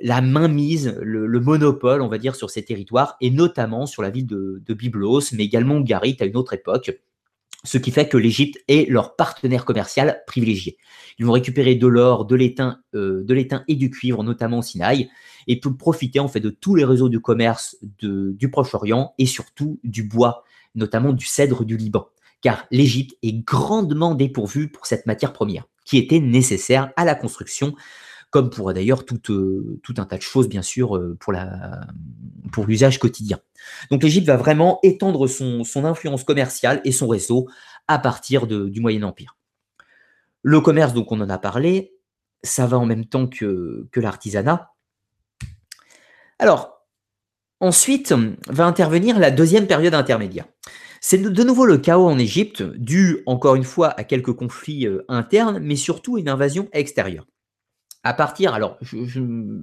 la 0.00 0.20
mainmise, 0.20 0.96
le, 1.00 1.26
le, 1.26 1.40
monopole, 1.40 2.02
on 2.02 2.08
va 2.08 2.18
dire, 2.18 2.36
sur 2.36 2.50
ces 2.50 2.64
territoires, 2.64 3.16
et 3.20 3.30
notamment 3.30 3.86
sur 3.86 4.02
la 4.02 4.10
ville 4.10 4.26
de, 4.26 4.62
Byblos, 4.74 5.32
mais 5.32 5.44
également 5.44 5.80
Garit 5.80 6.16
à 6.20 6.24
une 6.24 6.36
autre 6.36 6.52
époque, 6.52 6.98
ce 7.64 7.78
qui 7.78 7.90
fait 7.90 8.08
que 8.08 8.16
l'Égypte 8.16 8.62
est 8.68 8.88
leur 8.88 9.16
partenaire 9.16 9.64
commercial 9.64 10.22
privilégié. 10.26 10.76
Ils 11.18 11.26
vont 11.26 11.32
récupérer 11.32 11.74
de 11.74 11.86
l'or, 11.86 12.24
de 12.24 12.36
l'étain, 12.36 12.80
euh, 12.94 13.24
de 13.24 13.62
et 13.66 13.74
du 13.74 13.90
cuivre, 13.90 14.22
notamment 14.22 14.58
au 14.58 14.62
Sinaï, 14.62 15.08
et 15.46 15.58
pour 15.58 15.76
profiter 15.76 16.20
en 16.20 16.28
fait 16.28 16.40
de 16.40 16.50
tous 16.50 16.74
les 16.74 16.84
réseaux 16.84 17.08
du 17.08 17.20
commerce 17.20 17.76
du 18.00 18.50
Proche-Orient 18.50 19.14
et 19.18 19.26
surtout 19.26 19.80
du 19.82 20.04
bois, 20.04 20.44
notamment 20.74 21.12
du 21.12 21.24
cèdre 21.24 21.64
du 21.64 21.76
Liban 21.76 22.08
car 22.40 22.66
l'Égypte 22.70 23.16
est 23.22 23.32
grandement 23.32 24.14
dépourvue 24.14 24.68
pour 24.68 24.86
cette 24.86 25.06
matière 25.06 25.32
première, 25.32 25.64
qui 25.84 25.98
était 25.98 26.20
nécessaire 26.20 26.92
à 26.96 27.04
la 27.04 27.14
construction, 27.14 27.74
comme 28.30 28.50
pour 28.50 28.72
d'ailleurs 28.72 29.04
tout, 29.04 29.32
euh, 29.32 29.80
tout, 29.82 29.94
un 29.98 30.04
tas 30.04 30.16
de 30.16 30.22
choses, 30.22 30.48
bien 30.48 30.62
sûr, 30.62 30.96
euh, 30.96 31.16
pour, 31.18 32.66
l'usage 32.66 32.98
quotidien. 32.98 33.38
Donc 33.90 34.02
l'Égypte 34.02 34.26
va 34.26 34.36
vraiment 34.36 34.78
étendre 34.82 35.26
son, 35.26 35.64
influence 35.84 36.24
commerciale 36.24 36.80
et 36.84 36.92
son 36.92 37.08
réseau 37.08 37.48
à 37.86 37.98
partir 37.98 38.46
du 38.46 38.80
Moyen 38.80 39.02
Empire. 39.04 39.36
Le 40.42 40.60
commerce, 40.60 40.92
donc 40.92 41.10
on 41.10 41.20
en 41.20 41.30
a 41.30 41.38
parlé, 41.38 41.94
ça 42.42 42.66
va 42.66 42.78
en 42.78 42.86
même 42.86 43.06
temps 43.06 43.26
que, 43.26 43.88
que 43.90 44.00
l'artisanat. 44.00 44.72
Alors, 46.38 46.86
ensuite 47.60 48.14
va 48.48 48.66
intervenir 48.66 49.18
la 49.18 49.30
deuxième 49.30 49.66
période 49.66 49.94
intermédiaire. 49.94 50.46
C'est 51.00 51.18
de 51.18 51.44
nouveau 51.44 51.64
le 51.64 51.78
chaos 51.78 52.06
en 52.06 52.18
Égypte, 52.18 52.62
dû 52.62 53.22
encore 53.26 53.54
une 53.54 53.64
fois 53.64 53.88
à 53.98 54.04
quelques 54.04 54.32
conflits 54.32 54.86
euh, 54.86 55.04
internes, 55.08 55.60
mais 55.60 55.76
surtout 55.76 56.16
à 56.16 56.20
une 56.20 56.28
invasion 56.28 56.68
extérieure. 56.72 57.24
À 58.08 58.14
partir, 58.14 58.54
alors, 58.54 58.78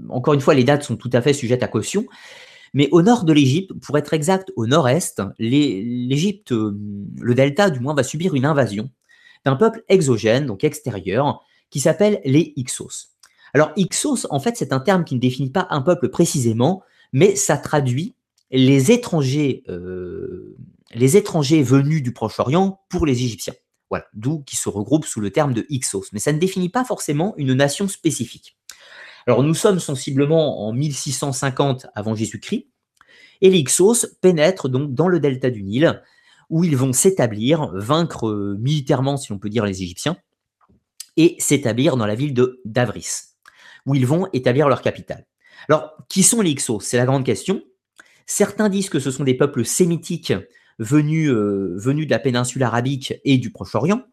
encore 0.10 0.36
une 0.36 0.40
fois, 0.40 0.54
les 0.54 0.64
dates 0.64 0.84
sont 0.84 0.98
tout 0.98 1.10
à 1.14 1.22
fait 1.24 1.34
sujettes 1.34 1.64
à 1.64 1.68
caution, 1.68 2.06
mais 2.76 2.90
au 2.92 3.02
nord 3.02 3.24
de 3.24 3.34
l'Égypte, 3.34 3.72
pour 3.82 3.98
être 3.98 4.14
exact, 4.14 4.52
au 4.56 4.68
nord-est, 4.68 5.24
l'Égypte, 5.40 6.52
euh, 6.52 6.78
le 7.20 7.34
delta 7.34 7.72
du 7.72 7.80
moins, 7.80 7.96
va 7.96 8.04
subir 8.04 8.36
une 8.36 8.46
invasion 8.46 8.92
d'un 9.46 9.56
peuple 9.56 9.84
exogène, 9.90 10.46
donc 10.46 10.64
extérieur, 10.64 11.42
qui 11.72 11.80
s'appelle 11.80 12.22
les 12.24 12.54
Hyksos. 12.56 13.16
Alors, 13.56 13.72
Hyksos, 13.78 14.28
en 14.30 14.40
fait, 14.40 14.56
c'est 14.58 14.74
un 14.74 14.80
terme 14.80 15.06
qui 15.06 15.16
ne 15.16 15.20
définit 15.20 15.50
pas 15.50 15.66
un 15.72 15.82
peuple 15.82 16.10
précisément, 16.10 16.84
mais 17.14 17.36
ça 17.36 17.58
traduit 17.58 18.14
les 18.52 18.92
étrangers 18.92 19.64
euh, 19.70 20.56
les 20.94 21.18
étrangers 21.18 21.64
venus 21.64 22.04
du 22.04 22.14
Proche-Orient 22.14 22.80
pour 22.90 23.08
les 23.08 23.24
Égyptiens. 23.24 23.56
Voilà, 23.90 24.06
d'où 24.14 24.44
qui 24.44 24.56
se 24.56 24.70
regroupent 24.70 25.06
sous 25.06 25.22
le 25.22 25.32
terme 25.32 25.54
de 25.54 25.66
Hyksos. 25.70 26.10
Mais 26.12 26.20
ça 26.20 26.34
ne 26.34 26.40
définit 26.40 26.70
pas 26.70 26.84
forcément 26.84 27.34
une 27.38 27.54
nation 27.54 27.88
spécifique. 27.88 28.58
Alors 29.28 29.44
nous 29.44 29.54
sommes 29.54 29.80
sensiblement 29.80 30.68
en 30.68 30.74
1650 30.74 31.88
avant 31.96 32.16
Jésus-Christ, 32.16 32.68
et 33.42 33.50
les 33.50 33.60
Hyksos 33.60 34.08
pénètrent 34.22 34.70
donc 34.70 34.94
dans 34.94 35.08
le 35.08 35.20
delta 35.20 35.50
du 35.50 35.64
Nil, 35.64 36.02
où 36.50 36.64
ils 36.64 36.78
vont 36.78 36.94
s'établir, 36.94 37.72
vaincre 37.74 38.56
militairement, 38.60 39.18
si 39.18 39.32
l'on 39.32 39.40
peut 39.40 39.50
dire, 39.50 39.66
les 39.66 39.82
Égyptiens, 39.82 40.18
et 41.18 41.36
s'établir 41.40 41.98
dans 41.98 42.06
la 42.06 42.16
ville 42.16 42.34
de 42.34 42.62
Davris, 42.66 43.08
où 43.86 43.96
ils 43.96 44.06
vont 44.06 44.28
établir 44.34 44.68
leur 44.68 44.82
capitale. 44.82 45.26
Alors, 45.70 45.96
qui 46.10 46.22
sont 46.22 46.42
les 46.42 46.52
Hyksos 46.52 46.82
C'est 46.82 46.98
la 46.98 47.06
grande 47.06 47.26
question. 47.26 47.64
Certains 48.28 48.70
disent 48.70 48.90
que 48.90 49.00
ce 49.00 49.12
sont 49.12 49.24
des 49.24 49.36
peuples 49.36 49.66
sémitiques 49.66 50.34
venus, 50.80 51.30
euh, 51.30 51.76
venus 51.78 52.06
de 52.06 52.12
la 52.12 52.20
péninsule 52.20 52.64
arabique 52.64 53.14
et 53.24 53.38
du 53.38 53.52
Proche-Orient. 53.52 54.04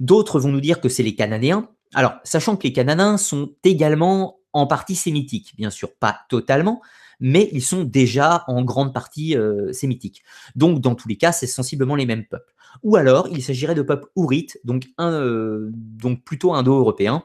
D'autres 0.00 0.40
vont 0.40 0.50
nous 0.50 0.60
dire 0.60 0.80
que 0.80 0.88
c'est 0.88 1.02
les 1.02 1.14
Cananéens. 1.14 1.68
Alors, 1.94 2.14
sachant 2.24 2.56
que 2.56 2.64
les 2.64 2.72
Cananéens 2.72 3.18
sont 3.18 3.54
également 3.64 4.38
en 4.52 4.66
partie 4.66 4.94
sémitiques, 4.94 5.54
bien 5.56 5.70
sûr, 5.70 5.94
pas 5.94 6.20
totalement, 6.28 6.82
mais 7.20 7.48
ils 7.52 7.62
sont 7.62 7.84
déjà 7.84 8.44
en 8.48 8.62
grande 8.62 8.92
partie 8.92 9.36
euh, 9.36 9.72
sémitiques. 9.72 10.22
Donc, 10.56 10.80
dans 10.80 10.94
tous 10.94 11.08
les 11.08 11.16
cas, 11.16 11.32
c'est 11.32 11.46
sensiblement 11.46 11.94
les 11.94 12.06
mêmes 12.06 12.26
peuples. 12.26 12.52
Ou 12.82 12.96
alors, 12.96 13.28
il 13.28 13.42
s'agirait 13.42 13.74
de 13.74 13.82
peuples 13.82 14.08
ourites, 14.16 14.58
donc, 14.64 14.88
euh, 15.00 15.68
donc 15.72 16.24
plutôt 16.24 16.54
indo-européens, 16.54 17.24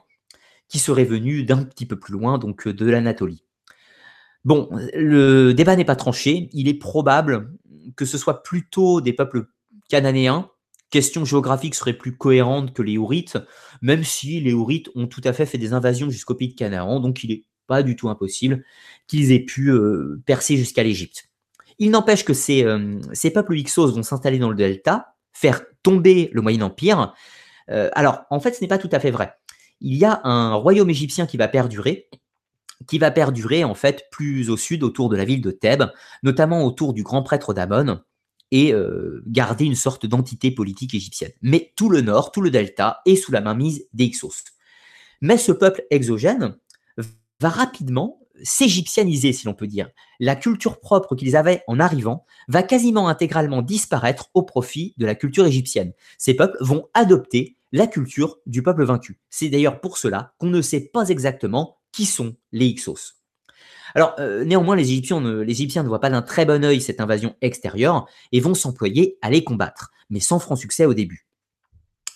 qui 0.67 0.79
seraient 0.79 1.05
venus 1.05 1.45
d'un 1.45 1.63
petit 1.63 1.85
peu 1.85 1.97
plus 1.97 2.13
loin, 2.13 2.37
donc 2.37 2.67
de 2.67 2.85
l'Anatolie. 2.85 3.43
Bon, 4.47 4.69
le 4.93 5.53
débat 5.53 5.75
n'est 5.75 5.85
pas 5.85 5.95
tranché. 5.95 6.49
Il 6.53 6.67
est 6.67 6.73
probable 6.73 7.51
que 7.95 8.05
ce 8.05 8.17
soit 8.17 8.43
plutôt 8.43 9.01
des 9.01 9.13
peuples 9.13 9.47
cananéens. 9.89 10.49
Question 10.89 11.25
géographique 11.25 11.75
serait 11.75 11.93
plus 11.93 12.15
cohérente 12.15 12.73
que 12.73 12.81
les 12.81 12.97
Ourites, 12.97 13.37
même 13.81 14.03
si 14.03 14.39
les 14.39 14.53
Ourites 14.53 14.89
ont 14.95 15.07
tout 15.07 15.21
à 15.25 15.33
fait 15.33 15.45
fait 15.45 15.57
des 15.57 15.73
invasions 15.73 16.09
jusqu'au 16.09 16.33
pays 16.33 16.49
de 16.49 16.55
Canaan, 16.55 16.99
donc 16.99 17.23
il 17.23 17.29
n'est 17.29 17.43
pas 17.67 17.83
du 17.83 17.95
tout 17.95 18.09
impossible 18.09 18.63
qu'ils 19.07 19.31
aient 19.33 19.43
pu 19.43 19.69
euh, 19.69 20.21
percer 20.25 20.55
jusqu'à 20.55 20.83
l'Égypte. 20.83 21.29
Il 21.77 21.91
n'empêche 21.91 22.23
que 22.23 22.33
ces, 22.33 22.63
euh, 22.63 22.99
ces 23.13 23.31
peuples 23.31 23.57
Hyksos 23.57 23.91
vont 23.91 24.03
s'installer 24.03 24.39
dans 24.39 24.49
le 24.49 24.55
delta, 24.55 25.15
faire 25.33 25.61
tomber 25.83 26.29
le 26.33 26.41
Moyen 26.41 26.61
Empire. 26.61 27.13
Euh, 27.69 27.89
alors, 27.93 28.23
en 28.29 28.39
fait, 28.39 28.53
ce 28.53 28.61
n'est 28.61 28.67
pas 28.67 28.77
tout 28.77 28.89
à 28.91 28.99
fait 28.99 29.11
vrai. 29.11 29.33
Il 29.81 29.95
y 29.95 30.05
a 30.05 30.21
un 30.23 30.55
royaume 30.55 30.89
égyptien 30.89 31.27
qui 31.27 31.37
va 31.37 31.47
perdurer, 31.47 32.09
qui 32.87 32.99
va 32.99 33.11
perdurer 33.11 33.63
en 33.63 33.73
fait 33.73 34.05
plus 34.11 34.49
au 34.49 34.57
sud, 34.57 34.83
autour 34.83 35.09
de 35.09 35.15
la 35.15 35.25
ville 35.25 35.41
de 35.41 35.51
Thèbes, 35.51 35.91
notamment 36.23 36.63
autour 36.65 36.93
du 36.93 37.03
grand 37.03 37.23
prêtre 37.23 37.53
d'Amon, 37.53 37.99
et 38.51 38.73
euh, 38.73 39.23
garder 39.27 39.65
une 39.65 39.75
sorte 39.75 40.05
d'entité 40.05 40.51
politique 40.51 40.93
égyptienne. 40.93 41.31
Mais 41.41 41.73
tout 41.75 41.89
le 41.89 42.01
nord, 42.01 42.31
tout 42.31 42.41
le 42.41 42.51
delta 42.51 43.01
est 43.05 43.15
sous 43.15 43.31
la 43.31 43.41
mainmise 43.41 43.87
des 43.93 44.05
Hyksos. 44.05 44.43
Mais 45.21 45.37
ce 45.37 45.51
peuple 45.51 45.83
exogène 45.89 46.55
va 47.39 47.49
rapidement 47.49 48.19
s'égyptianiser, 48.43 49.33
si 49.33 49.47
l'on 49.47 49.53
peut 49.53 49.67
dire. 49.67 49.89
La 50.19 50.35
culture 50.35 50.79
propre 50.79 51.15
qu'ils 51.15 51.35
avaient 51.35 51.63
en 51.67 51.79
arrivant 51.79 52.25
va 52.47 52.63
quasiment 52.63 53.07
intégralement 53.07 53.61
disparaître 53.61 54.29
au 54.33 54.43
profit 54.43 54.93
de 54.97 55.05
la 55.05 55.15
culture 55.15 55.45
égyptienne. 55.45 55.93
Ces 56.17 56.35
peuples 56.35 56.57
vont 56.61 56.87
adopter 56.93 57.57
la 57.71 57.87
culture 57.87 58.37
du 58.45 58.63
peuple 58.63 58.85
vaincu. 58.85 59.19
C'est 59.29 59.49
d'ailleurs 59.49 59.81
pour 59.81 59.97
cela 59.97 60.33
qu'on 60.37 60.47
ne 60.47 60.61
sait 60.61 60.81
pas 60.81 61.09
exactement 61.09 61.77
qui 61.91 62.05
sont 62.05 62.35
les 62.51 62.67
Hyksos. 62.67 63.17
Alors, 63.95 64.15
euh, 64.19 64.43
néanmoins, 64.43 64.75
les 64.75 64.91
Égyptiens, 64.91 65.21
ne, 65.21 65.41
les 65.41 65.67
voient 65.87 65.99
pas 65.99 66.09
d'un 66.09 66.21
très 66.21 66.45
bon 66.45 66.63
œil 66.63 66.81
cette 66.81 67.01
invasion 67.01 67.35
extérieure 67.41 68.07
et 68.31 68.39
vont 68.39 68.53
s'employer 68.53 69.17
à 69.21 69.29
les 69.29 69.43
combattre, 69.43 69.91
mais 70.09 70.19
sans 70.19 70.39
franc 70.39 70.55
succès 70.55 70.85
au 70.85 70.93
début. 70.93 71.27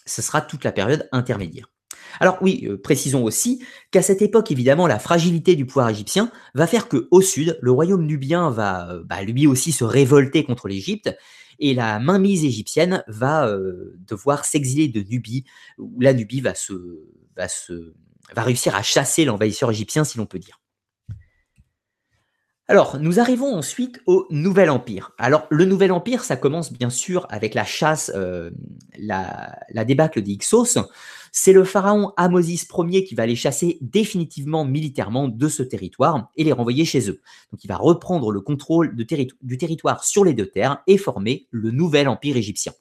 Ce 0.05 0.21
sera 0.21 0.41
toute 0.41 0.63
la 0.63 0.71
période 0.71 1.07
intermédiaire. 1.11 1.71
Alors 2.19 2.37
oui, 2.41 2.67
euh, 2.67 2.77
précisons 2.77 3.23
aussi 3.23 3.63
qu'à 3.91 4.01
cette 4.01 4.21
époque, 4.21 4.51
évidemment, 4.51 4.85
la 4.85 4.99
fragilité 4.99 5.55
du 5.55 5.65
pouvoir 5.65 5.89
égyptien 5.89 6.31
va 6.53 6.67
faire 6.67 6.87
que 6.87 7.07
au 7.09 7.21
sud, 7.21 7.57
le 7.61 7.71
royaume 7.71 8.05
nubien 8.05 8.49
va 8.49 8.91
euh, 8.91 9.03
bah, 9.05 9.23
lui 9.23 9.47
aussi 9.47 9.71
se 9.71 9.83
révolter 9.83 10.43
contre 10.43 10.67
l'Égypte 10.67 11.15
et 11.59 11.73
la 11.73 11.99
mainmise 11.99 12.43
égyptienne 12.43 13.03
va 13.07 13.55
devoir 14.07 14.45
s'exiler 14.45 14.87
de 14.87 15.01
Nubie, 15.07 15.45
où 15.77 16.01
la 16.01 16.11
Nubie 16.11 16.41
va, 16.41 16.55
se, 16.55 16.73
va 18.35 18.43
réussir 18.43 18.75
à 18.75 18.81
chasser 18.81 19.25
l'envahisseur 19.25 19.71
égyptien, 19.71 20.03
si 20.03 20.17
l'on 20.17 20.25
peut 20.25 20.39
dire. 20.39 20.61
Alors, 22.71 22.99
nous 22.99 23.19
arrivons 23.19 23.53
ensuite 23.53 23.99
au 24.05 24.27
Nouvel 24.29 24.69
Empire. 24.69 25.11
Alors, 25.17 25.45
le 25.49 25.65
Nouvel 25.65 25.91
Empire, 25.91 26.23
ça 26.23 26.37
commence 26.37 26.71
bien 26.71 26.89
sûr 26.89 27.27
avec 27.29 27.53
la 27.53 27.65
chasse, 27.65 28.09
euh, 28.15 28.49
la, 28.97 29.83
débâcle 29.83 30.21
des. 30.21 30.37
C'est 31.33 31.51
le 31.51 31.65
pharaon 31.65 32.13
Amosis 32.15 32.65
Ier 32.73 33.03
qui 33.03 33.13
va 33.13 33.25
les 33.25 33.35
chasser 33.35 33.77
définitivement 33.81 34.63
militairement 34.63 35.27
de 35.27 35.49
ce 35.49 35.63
territoire 35.63 36.29
et 36.37 36.45
les 36.45 36.53
renvoyer 36.53 36.85
chez 36.85 37.09
eux. 37.09 37.19
Donc, 37.51 37.61
il 37.61 37.67
va 37.67 37.75
reprendre 37.75 38.31
le 38.31 38.39
contrôle 38.39 38.95
du 38.95 39.57
territoire 39.57 40.05
sur 40.05 40.23
les 40.23 40.33
deux 40.33 40.47
terres 40.47 40.81
et 40.87 40.97
former 40.97 41.47
le 41.51 41.71
Nouvel 41.71 42.07
Empire 42.07 42.37
égyptien. 42.37 42.71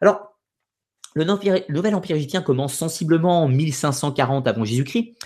Alors, 0.00 0.29
le, 1.14 1.24
Nouvel 1.68 1.94
Empire 1.94 2.16
égyptien 2.16 2.42
commence 2.42 2.74
sensiblement 2.74 3.44
en 3.44 3.48
1540 3.48 4.46
avant 4.46 4.64
Jésus-Christ 4.64 5.16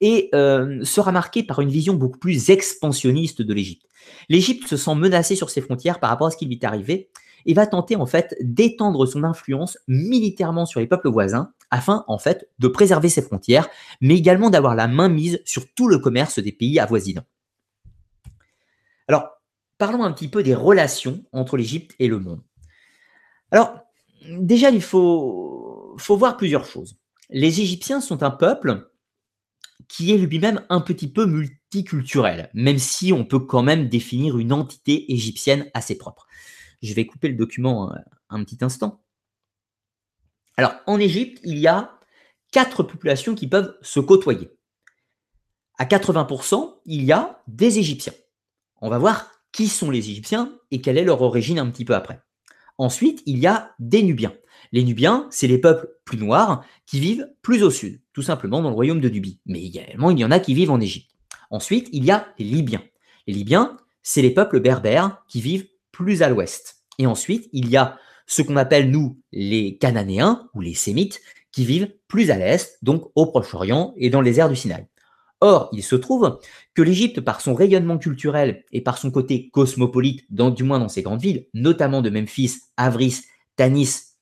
et 0.00 0.30
euh, 0.34 0.82
sera 0.84 1.12
marqué 1.12 1.42
par 1.42 1.60
une 1.60 1.68
vision 1.68 1.94
beaucoup 1.94 2.18
plus 2.18 2.50
expansionniste 2.50 3.42
de 3.42 3.54
l'Égypte. 3.54 3.86
L'Égypte 4.28 4.66
se 4.66 4.76
sent 4.76 4.94
menacée 4.94 5.36
sur 5.36 5.50
ses 5.50 5.60
frontières 5.60 6.00
par 6.00 6.10
rapport 6.10 6.28
à 6.28 6.30
ce 6.30 6.36
qui 6.36 6.46
lui 6.46 6.54
est 6.54 6.64
arrivé 6.64 7.10
et 7.46 7.54
va 7.54 7.66
tenter 7.66 7.96
en 7.96 8.06
fait 8.06 8.36
d'étendre 8.40 9.06
son 9.06 9.24
influence 9.24 9.78
militairement 9.88 10.66
sur 10.66 10.80
les 10.80 10.86
peuples 10.86 11.08
voisins 11.08 11.52
afin 11.70 12.04
en 12.08 12.18
fait 12.18 12.48
de 12.58 12.68
préserver 12.68 13.08
ses 13.08 13.22
frontières, 13.22 13.68
mais 14.00 14.16
également 14.16 14.50
d'avoir 14.50 14.74
la 14.74 14.88
main 14.88 15.08
mise 15.08 15.40
sur 15.44 15.72
tout 15.72 15.88
le 15.88 15.98
commerce 15.98 16.38
des 16.38 16.52
pays 16.52 16.78
avoisinants. 16.78 17.24
Alors, 19.08 19.28
parlons 19.78 20.04
un 20.04 20.12
petit 20.12 20.28
peu 20.28 20.42
des 20.42 20.54
relations 20.54 21.24
entre 21.32 21.56
l'Égypte 21.56 21.94
et 21.98 22.08
le 22.08 22.18
monde. 22.18 22.42
Alors, 23.50 23.89
déjà, 24.38 24.70
il 24.70 24.82
faut, 24.82 25.96
voir 26.08 26.36
plusieurs 26.36 26.64
choses. 26.64 26.96
Les 27.28 27.60
Égyptiens 27.60 28.00
sont 28.00 28.22
un 28.22 28.30
peuple 28.30 28.90
qui 29.88 30.12
est 30.12 30.18
lui-même 30.18 30.64
un 30.68 30.80
petit 30.80 31.08
peu 31.08 31.26
multiculturel, 31.26 32.50
même 32.54 32.78
si 32.78 33.12
on 33.12 33.24
peut 33.24 33.40
quand 33.40 33.62
même 33.62 33.88
définir 33.88 34.38
une 34.38 34.52
entité 34.52 35.12
égyptienne 35.12 35.70
assez 35.74 35.96
propre. 35.96 36.26
Je 36.82 36.94
vais 36.94 37.06
couper 37.06 37.28
le 37.28 37.34
document 37.34 37.92
un, 38.28 38.44
petit 38.44 38.58
instant. 38.62 39.02
Alors, 40.56 40.74
en 40.86 40.98
Égypte, 40.98 41.40
il 41.44 41.58
y 41.58 41.66
a 41.66 41.98
quatre 42.52 42.82
populations 42.82 43.34
qui 43.34 43.48
peuvent 43.48 43.76
se 43.82 44.00
côtoyer. 44.00 44.50
À 45.78 45.86
80%, 45.86 46.80
il 46.86 47.04
y 47.04 47.12
a 47.12 47.42
des 47.46 47.78
Égyptiens. 47.78 48.12
On 48.80 48.90
va 48.90 48.98
voir 48.98 49.30
qui 49.52 49.68
sont 49.68 49.90
les 49.90 50.10
Égyptiens 50.10 50.58
et 50.70 50.80
quelle 50.80 50.98
est 50.98 51.04
leur 51.04 51.22
origine 51.22 51.58
un 51.58 51.70
petit 51.70 51.84
peu 51.84 51.94
après. 51.94 52.22
Ensuite, 52.80 53.22
il 53.26 53.38
y 53.38 53.46
a 53.46 53.74
des 53.78 54.02
Nubiens. 54.02 54.32
Les 54.72 54.82
Nubiens, 54.82 55.26
c'est 55.28 55.46
les 55.46 55.58
peuples 55.58 55.86
plus 56.06 56.16
noirs 56.16 56.64
qui 56.86 56.98
vivent 56.98 57.28
plus 57.42 57.62
au 57.62 57.68
sud, 57.68 58.00
tout 58.14 58.22
simplement 58.22 58.62
dans 58.62 58.70
le 58.70 58.74
royaume 58.74 59.02
de 59.02 59.10
Nubie. 59.10 59.38
Mais 59.44 59.62
également, 59.62 60.10
il 60.10 60.18
y 60.18 60.24
en 60.24 60.30
a 60.30 60.40
qui 60.40 60.54
vivent 60.54 60.70
en 60.70 60.80
Égypte. 60.80 61.10
Ensuite, 61.50 61.90
il 61.92 62.06
y 62.06 62.10
a 62.10 62.32
les 62.38 62.46
Libyens. 62.46 62.82
Les 63.26 63.34
Libyens, 63.34 63.76
c'est 64.02 64.22
les 64.22 64.30
peuples 64.30 64.60
berbères 64.60 65.22
qui 65.28 65.42
vivent 65.42 65.66
plus 65.92 66.22
à 66.22 66.30
l'ouest. 66.30 66.82
Et 66.98 67.06
ensuite, 67.06 67.50
il 67.52 67.68
y 67.68 67.76
a 67.76 67.98
ce 68.26 68.40
qu'on 68.40 68.56
appelle, 68.56 68.90
nous, 68.90 69.20
les 69.30 69.76
Cananéens 69.76 70.48
ou 70.54 70.62
les 70.62 70.72
Sémites, 70.72 71.20
qui 71.52 71.66
vivent 71.66 71.92
plus 72.08 72.30
à 72.30 72.38
l'est, 72.38 72.78
donc 72.80 73.10
au 73.14 73.26
Proche-Orient 73.26 73.92
et 73.98 74.08
dans 74.08 74.22
les 74.22 74.40
airs 74.40 74.48
du 74.48 74.56
Sinaï. 74.56 74.86
Or, 75.40 75.70
il 75.72 75.82
se 75.82 75.96
trouve 75.96 76.38
que 76.74 76.82
l'Égypte, 76.82 77.20
par 77.20 77.40
son 77.40 77.54
rayonnement 77.54 77.98
culturel 77.98 78.64
et 78.72 78.82
par 78.82 78.98
son 78.98 79.10
côté 79.10 79.48
cosmopolite, 79.50 80.24
dans, 80.30 80.50
du 80.50 80.64
moins 80.64 80.78
dans 80.78 80.88
ses 80.88 81.02
grandes 81.02 81.22
villes, 81.22 81.46
notamment 81.54 82.02
de 82.02 82.10
Memphis, 82.10 82.58
Avris, 82.76 83.22
Tanis 83.56 84.16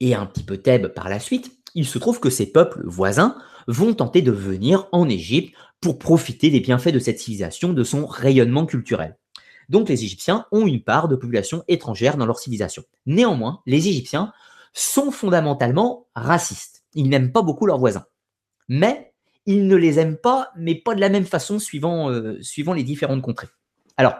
et 0.00 0.14
un 0.14 0.26
petit 0.26 0.42
peu 0.42 0.58
Thèbes 0.58 0.88
par 0.88 1.08
la 1.08 1.18
suite, 1.18 1.50
il 1.74 1.86
se 1.86 1.98
trouve 1.98 2.20
que 2.20 2.30
ces 2.30 2.52
peuples 2.52 2.82
voisins 2.84 3.36
vont 3.66 3.94
tenter 3.94 4.22
de 4.22 4.30
venir 4.30 4.86
en 4.92 5.08
Égypte 5.08 5.54
pour 5.80 5.98
profiter 5.98 6.50
des 6.50 6.60
bienfaits 6.60 6.92
de 6.92 6.98
cette 6.98 7.18
civilisation, 7.18 7.72
de 7.72 7.84
son 7.84 8.06
rayonnement 8.06 8.66
culturel. 8.66 9.18
Donc 9.70 9.88
les 9.88 10.04
Égyptiens 10.04 10.46
ont 10.52 10.66
une 10.66 10.82
part 10.82 11.08
de 11.08 11.16
population 11.16 11.64
étrangère 11.68 12.16
dans 12.16 12.26
leur 12.26 12.38
civilisation. 12.38 12.84
Néanmoins, 13.06 13.60
les 13.66 13.88
Égyptiens 13.88 14.32
sont 14.74 15.10
fondamentalement 15.10 16.06
racistes. 16.14 16.84
Ils 16.94 17.08
n'aiment 17.08 17.32
pas 17.32 17.42
beaucoup 17.42 17.66
leurs 17.66 17.78
voisins. 17.78 18.04
Mais 18.68 19.13
ils 19.46 19.66
ne 19.66 19.76
les 19.76 19.98
aiment 19.98 20.16
pas, 20.16 20.50
mais 20.56 20.74
pas 20.74 20.94
de 20.94 21.00
la 21.00 21.08
même 21.08 21.26
façon 21.26 21.58
suivant, 21.58 22.10
euh, 22.10 22.40
suivant 22.42 22.72
les 22.72 22.82
différentes 22.82 23.22
contrées. 23.22 23.48
Alors, 23.96 24.14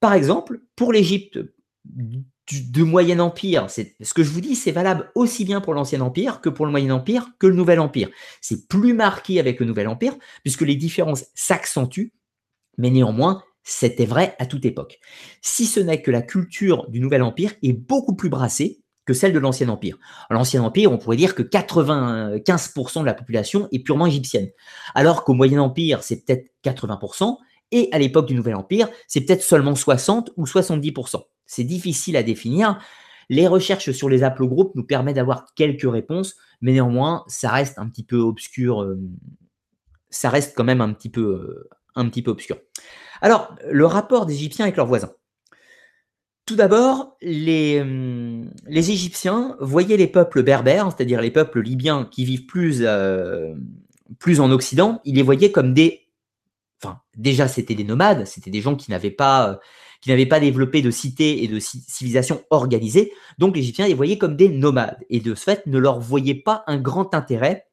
par 0.00 0.12
exemple, 0.12 0.60
pour 0.74 0.92
l'Égypte 0.92 1.38
du, 1.84 2.84
Moyen 2.84 3.18
Empire. 3.18 3.66
Ce 3.68 4.14
que 4.14 4.22
je 4.22 4.30
vous 4.30 4.40
dis, 4.40 4.54
c'est 4.54 4.72
valable 4.72 5.10
aussi 5.14 5.44
bien 5.44 5.60
pour 5.60 5.74
l'Ancien 5.74 6.00
Empire 6.00 6.40
que 6.40 6.48
pour 6.48 6.66
le 6.66 6.70
Moyen 6.70 6.94
Empire 6.94 7.28
que 7.38 7.46
le 7.46 7.54
Nouvel 7.54 7.80
Empire. 7.80 8.08
C'est 8.40 8.68
plus 8.68 8.94
marqué 8.94 9.40
avec 9.40 9.60
le 9.60 9.66
Nouvel 9.66 9.88
Empire, 9.88 10.16
puisque 10.42 10.62
les 10.62 10.76
différences 10.76 11.26
s'accentuent, 11.34 12.12
mais 12.78 12.90
néanmoins, 12.90 13.42
c'était 13.62 14.06
vrai 14.06 14.36
à 14.38 14.46
toute 14.46 14.64
époque. 14.64 15.00
Si 15.42 15.66
ce 15.66 15.80
n'est 15.80 16.02
que 16.02 16.10
la 16.10 16.22
culture 16.22 16.88
du 16.88 17.00
Nouvel 17.00 17.22
Empire 17.22 17.52
est 17.62 17.72
beaucoup 17.72 18.14
plus 18.14 18.28
brassée 18.28 18.80
que 19.06 19.14
celle 19.14 19.32
de 19.32 19.38
l'Ancien 19.38 19.68
Empire. 19.68 19.96
L'Ancien 20.30 20.62
Empire, 20.62 20.92
on 20.92 20.98
pourrait 20.98 21.16
dire 21.16 21.34
que 21.34 21.42
95% 21.42 23.00
de 23.00 23.06
la 23.06 23.14
population 23.14 23.68
est 23.72 23.78
purement 23.78 24.06
égyptienne, 24.06 24.50
alors 24.94 25.24
qu'au 25.24 25.32
Moyen 25.32 25.60
Empire, 25.60 26.02
c'est 26.02 26.24
peut-être 26.24 26.50
80%, 26.64 27.38
et 27.72 27.88
à 27.92 27.98
l'époque 27.98 28.26
du 28.26 28.34
Nouvel 28.34 28.54
Empire, 28.54 28.88
c'est 29.06 29.22
peut-être 29.22 29.42
seulement 29.42 29.74
60 29.74 30.30
ou 30.36 30.44
70%. 30.44 31.22
C'est 31.46 31.64
difficile 31.64 32.16
à 32.16 32.22
définir. 32.22 32.78
Les 33.28 33.48
recherches 33.48 33.90
sur 33.90 34.08
les 34.08 34.22
haplogroupes 34.22 34.74
nous 34.74 34.84
permettent 34.84 35.16
d'avoir 35.16 35.46
quelques 35.54 35.90
réponses, 35.90 36.36
mais 36.60 36.72
néanmoins, 36.72 37.24
ça 37.26 37.50
reste 37.50 37.78
un 37.78 37.88
petit 37.88 38.04
peu 38.04 38.18
obscur. 38.18 38.82
Euh, 38.82 39.00
ça 40.10 40.30
reste 40.30 40.56
quand 40.56 40.64
même 40.64 40.80
un 40.80 40.92
petit 40.92 41.10
peu, 41.10 41.22
euh, 41.22 41.68
un 41.96 42.08
petit 42.08 42.22
peu 42.22 42.30
obscur. 42.30 42.56
Alors, 43.20 43.54
le 43.68 43.86
rapport 43.86 44.26
des 44.26 44.34
Égyptiens 44.34 44.64
avec 44.66 44.76
leurs 44.76 44.86
voisins. 44.86 45.12
Tout 46.46 46.56
d'abord, 46.56 47.16
les, 47.20 47.82
euh, 47.84 48.44
les, 48.66 48.90
Égyptiens 48.92 49.56
voyaient 49.60 49.96
les 49.96 50.06
peuples 50.06 50.42
berbères, 50.42 50.90
c'est-à-dire 50.92 51.20
les 51.20 51.32
peuples 51.32 51.60
libyens 51.60 52.08
qui 52.10 52.24
vivent 52.24 52.46
plus, 52.46 52.86
plus 54.20 54.40
en 54.40 54.50
Occident, 54.52 55.00
ils 55.04 55.16
les 55.16 55.22
voyaient 55.22 55.50
comme 55.50 55.74
des... 55.74 56.08
Enfin, 56.80 57.00
déjà, 57.16 57.48
c'était 57.48 57.74
des 57.74 57.84
nomades, 57.84 58.26
c'était 58.26 58.50
des 58.50 58.60
gens 58.60 58.76
qui 58.76 58.90
n'avaient 58.90 59.10
pas 59.10 59.60
qui 60.06 60.10
n'avaient 60.10 60.26
pas 60.26 60.38
développé 60.38 60.82
de 60.82 60.92
cités 60.92 61.42
et 61.42 61.48
de 61.48 61.58
civilisation 61.58 62.44
organisée. 62.50 63.12
Donc 63.38 63.56
les 63.56 63.62
Égyptiens 63.62 63.88
les 63.88 63.94
voyaient 63.94 64.18
comme 64.18 64.36
des 64.36 64.48
nomades 64.48 64.98
et 65.10 65.18
de 65.18 65.34
ce 65.34 65.42
fait 65.42 65.66
ne 65.66 65.78
leur 65.78 65.98
voyaient 65.98 66.36
pas 66.36 66.62
un 66.68 66.76
grand 66.76 67.12
intérêt, 67.12 67.66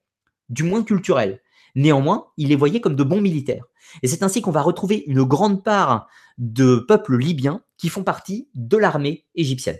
du 0.49 0.63
moins 0.63 0.81
culturel. 0.81 1.42
Néanmoins, 1.75 2.27
il 2.37 2.49
les 2.49 2.55
voyait 2.55 2.81
comme 2.81 2.95
de 2.95 3.03
bons 3.03 3.21
militaires. 3.21 3.65
Et 4.01 4.07
c'est 4.07 4.23
ainsi 4.23 4.41
qu'on 4.41 4.51
va 4.51 4.61
retrouver 4.61 5.03
une 5.07 5.23
grande 5.23 5.63
part 5.63 6.07
de 6.37 6.77
peuples 6.87 7.17
libyens 7.17 7.61
qui 7.77 7.89
font 7.89 8.03
partie 8.03 8.49
de 8.55 8.77
l'armée 8.77 9.25
égyptienne. 9.35 9.79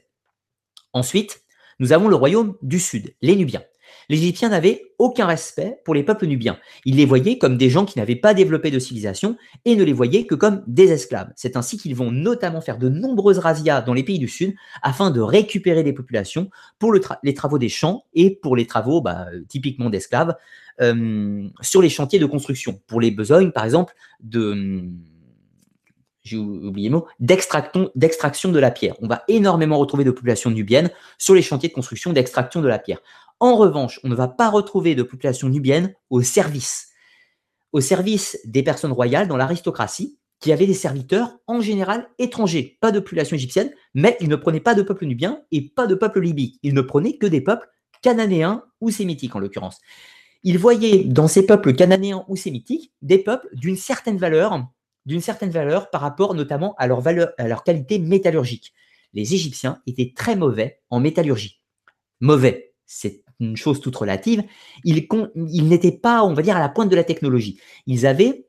Ensuite, 0.94 1.44
nous 1.80 1.94
avons 1.94 2.08
le 2.08 2.16
royaume 2.16 2.56
du 2.62 2.80
Sud, 2.80 3.16
les 3.22 3.36
Nubiens. 3.36 3.64
Les 4.10 4.18
Égyptiens 4.18 4.50
n'avaient 4.50 4.84
aucun 5.00 5.26
respect 5.26 5.78
pour 5.86 5.94
les 5.94 6.04
peuples 6.04 6.26
nubiens. 6.26 6.58
Ils 6.86 6.96
les 6.96 7.06
voyaient 7.06 7.38
comme 7.38 7.58
des 7.58 7.70
gens 7.70 7.86
qui 7.86 7.98
n'avaient 7.98 8.16
pas 8.16 8.34
développé 8.34 8.72
de 8.72 8.80
civilisation 8.80 9.38
et 9.66 9.76
ne 9.76 9.84
les 9.84 9.94
voyaient 9.94 10.26
que 10.26 10.36
comme 10.36 10.64
des 10.68 10.92
esclaves. 10.92 11.32
C'est 11.36 11.58
ainsi 11.58 11.78
qu'ils 11.78 11.96
vont 11.96 12.12
notamment 12.12 12.62
faire 12.62 12.78
de 12.78 12.90
nombreuses 12.90 13.40
razzias 13.40 13.82
dans 13.82 13.94
les 13.94 14.04
pays 14.04 14.20
du 14.20 14.28
Sud 14.28 14.56
afin 14.82 15.12
de 15.12 15.22
récupérer 15.22 15.84
des 15.84 15.94
populations 15.94 16.50
pour 16.80 16.94
les 16.94 17.34
travaux 17.34 17.58
des 17.58 17.70
champs 17.70 18.06
et 18.14 18.36
pour 18.36 18.56
les 18.56 18.68
travaux 18.68 19.02
bah, 19.02 19.28
typiquement 19.48 19.90
d'esclaves 19.90 20.36
euh, 20.82 21.48
sur 21.62 21.82
les 21.82 21.90
chantiers 21.90 22.20
de 22.20 22.26
construction. 22.26 22.82
Pour 22.88 23.02
les 23.02 23.12
besognes, 23.12 23.52
par 23.52 23.66
exemple, 23.66 23.94
de 24.22 24.90
j'ai 26.24 26.40
d'extraction 27.20 28.52
de 28.52 28.60
la 28.60 28.72
pierre. 28.72 28.96
On 29.02 29.08
va 29.08 29.24
énormément 29.28 29.78
retrouver 29.78 30.06
de 30.06 30.12
populations 30.12 30.52
nubiennes 30.52 30.90
sur 31.18 31.36
les 31.36 31.42
chantiers 31.42 31.70
de 31.70 31.74
construction 31.74 32.14
d'extraction 32.14 32.62
de 32.62 32.68
la 32.68 32.80
pierre. 32.80 33.00
En 33.44 33.58
revanche, 33.58 34.00
on 34.06 34.08
ne 34.08 34.16
va 34.16 34.30
pas 34.30 34.50
retrouver 34.50 34.96
de 34.96 35.04
population 35.04 35.50
nubienne 35.50 35.94
au 36.10 36.22
service, 36.22 36.88
au 37.74 37.82
service 37.82 38.40
des 38.46 38.64
personnes 38.64 38.94
royales 38.94 39.28
dans 39.28 39.36
l'aristocratie, 39.36 40.18
qui 40.40 40.54
avaient 40.54 40.66
des 40.66 40.74
serviteurs 40.74 41.40
en 41.46 41.60
général 41.60 42.08
étrangers, 42.20 42.78
pas 42.80 42.94
de 42.94 43.02
population 43.02 43.36
égyptienne, 43.36 43.74
mais 43.94 44.16
ils 44.22 44.30
ne 44.30 44.38
prenaient 44.38 44.62
pas 44.62 44.76
de 44.76 44.82
peuple 44.82 45.06
nubien 45.06 45.42
et 45.52 45.60
pas 45.60 45.88
de 45.88 45.96
peuple 45.96 46.22
libyque. 46.22 46.58
Ils 46.64 46.74
ne 46.74 46.80
prenaient 46.80 47.18
que 47.18 47.26
des 47.26 47.42
peuples 47.42 47.68
cananéens 48.02 48.64
ou 48.80 48.92
sémitiques 48.92 49.36
en 49.36 49.40
l'occurrence. 49.40 49.82
Ils 50.44 50.58
voyaient 50.58 51.04
dans 51.04 51.28
ces 51.28 51.46
peuples 51.46 51.76
cananéens 51.76 52.24
ou 52.30 52.38
sémitiques 52.38 52.94
des 53.02 53.18
peuples 53.18 53.50
d'une 53.52 53.76
certaine 53.76 54.18
valeur, 54.18 54.58
d'une 55.06 55.20
certaine 55.20 55.52
valeur 55.52 55.90
par 55.90 56.00
rapport 56.00 56.34
notamment 56.34 56.76
à 56.78 56.88
leur 56.88 57.06
à 57.06 57.48
leur 57.50 57.66
qualité 57.66 58.00
métallurgique. 58.00 58.72
Les 59.12 59.34
Égyptiens 59.34 59.82
étaient 59.86 60.14
très 60.16 60.38
mauvais 60.38 60.80
en 60.90 61.02
métallurgie. 61.02 61.60
Mauvais, 62.22 62.74
c'est 62.86 63.23
une 63.50 63.58
chose 63.58 63.80
toute 63.80 63.96
relative, 63.96 64.44
ils, 64.84 65.08
n'étaient 65.68 65.92
pas, 65.92 66.24
on 66.24 66.34
va 66.34 66.42
dire, 66.42 66.58
à 66.58 66.60
la 66.60 66.70
pointe 66.70 66.90
de 66.90 66.96
la 66.96 67.04
technologie. 67.04 67.60
Ils 67.86 68.06
avaient 68.06 68.48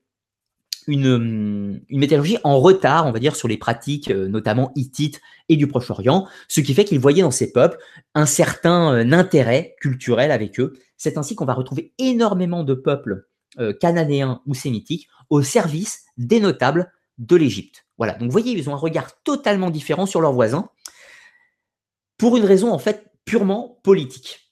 une, 0.86 1.80
métallurgie 1.90 2.38
en 2.44 2.58
retard, 2.58 3.06
on 3.06 3.12
va 3.12 3.18
dire, 3.18 3.36
sur 3.36 3.48
les 3.48 3.56
pratiques, 3.56 4.10
euh, 4.10 4.28
notamment 4.28 4.72
hittites 4.76 5.20
et 5.48 5.56
du 5.56 5.66
Proche-Orient, 5.66 6.26
ce 6.48 6.60
qui 6.60 6.74
fait 6.74 6.84
qu'ils 6.84 7.00
voyaient 7.00 7.22
dans 7.22 7.30
ces 7.30 7.52
peuples 7.52 7.78
un 8.14 8.26
certain 8.26 8.94
euh, 8.94 9.12
intérêt 9.12 9.76
culturel 9.80 10.30
avec 10.30 10.60
eux. 10.60 10.74
C'est 10.96 11.18
ainsi 11.18 11.34
qu'on 11.34 11.46
va 11.46 11.54
retrouver 11.54 11.92
énormément 11.98 12.64
de 12.64 12.74
peuples 12.74 13.26
euh, 13.58 13.72
cananéens 13.72 14.42
ou 14.46 14.54
sémitiques 14.54 15.08
au 15.30 15.42
service 15.42 16.04
des 16.16 16.40
notables 16.40 16.92
de 17.18 17.36
l'Égypte. 17.36 17.86
Voilà, 17.96 18.14
donc 18.14 18.28
vous 18.28 18.32
voyez, 18.32 18.52
ils 18.52 18.68
ont 18.68 18.74
un 18.74 18.78
regard 18.78 19.22
totalement 19.22 19.70
différent 19.70 20.06
sur 20.06 20.20
leurs 20.20 20.32
voisins, 20.32 20.68
pour 22.18 22.36
une 22.36 22.44
raison 22.44 22.72
en 22.72 22.78
fait 22.78 23.10
purement 23.24 23.80
politique 23.82 24.43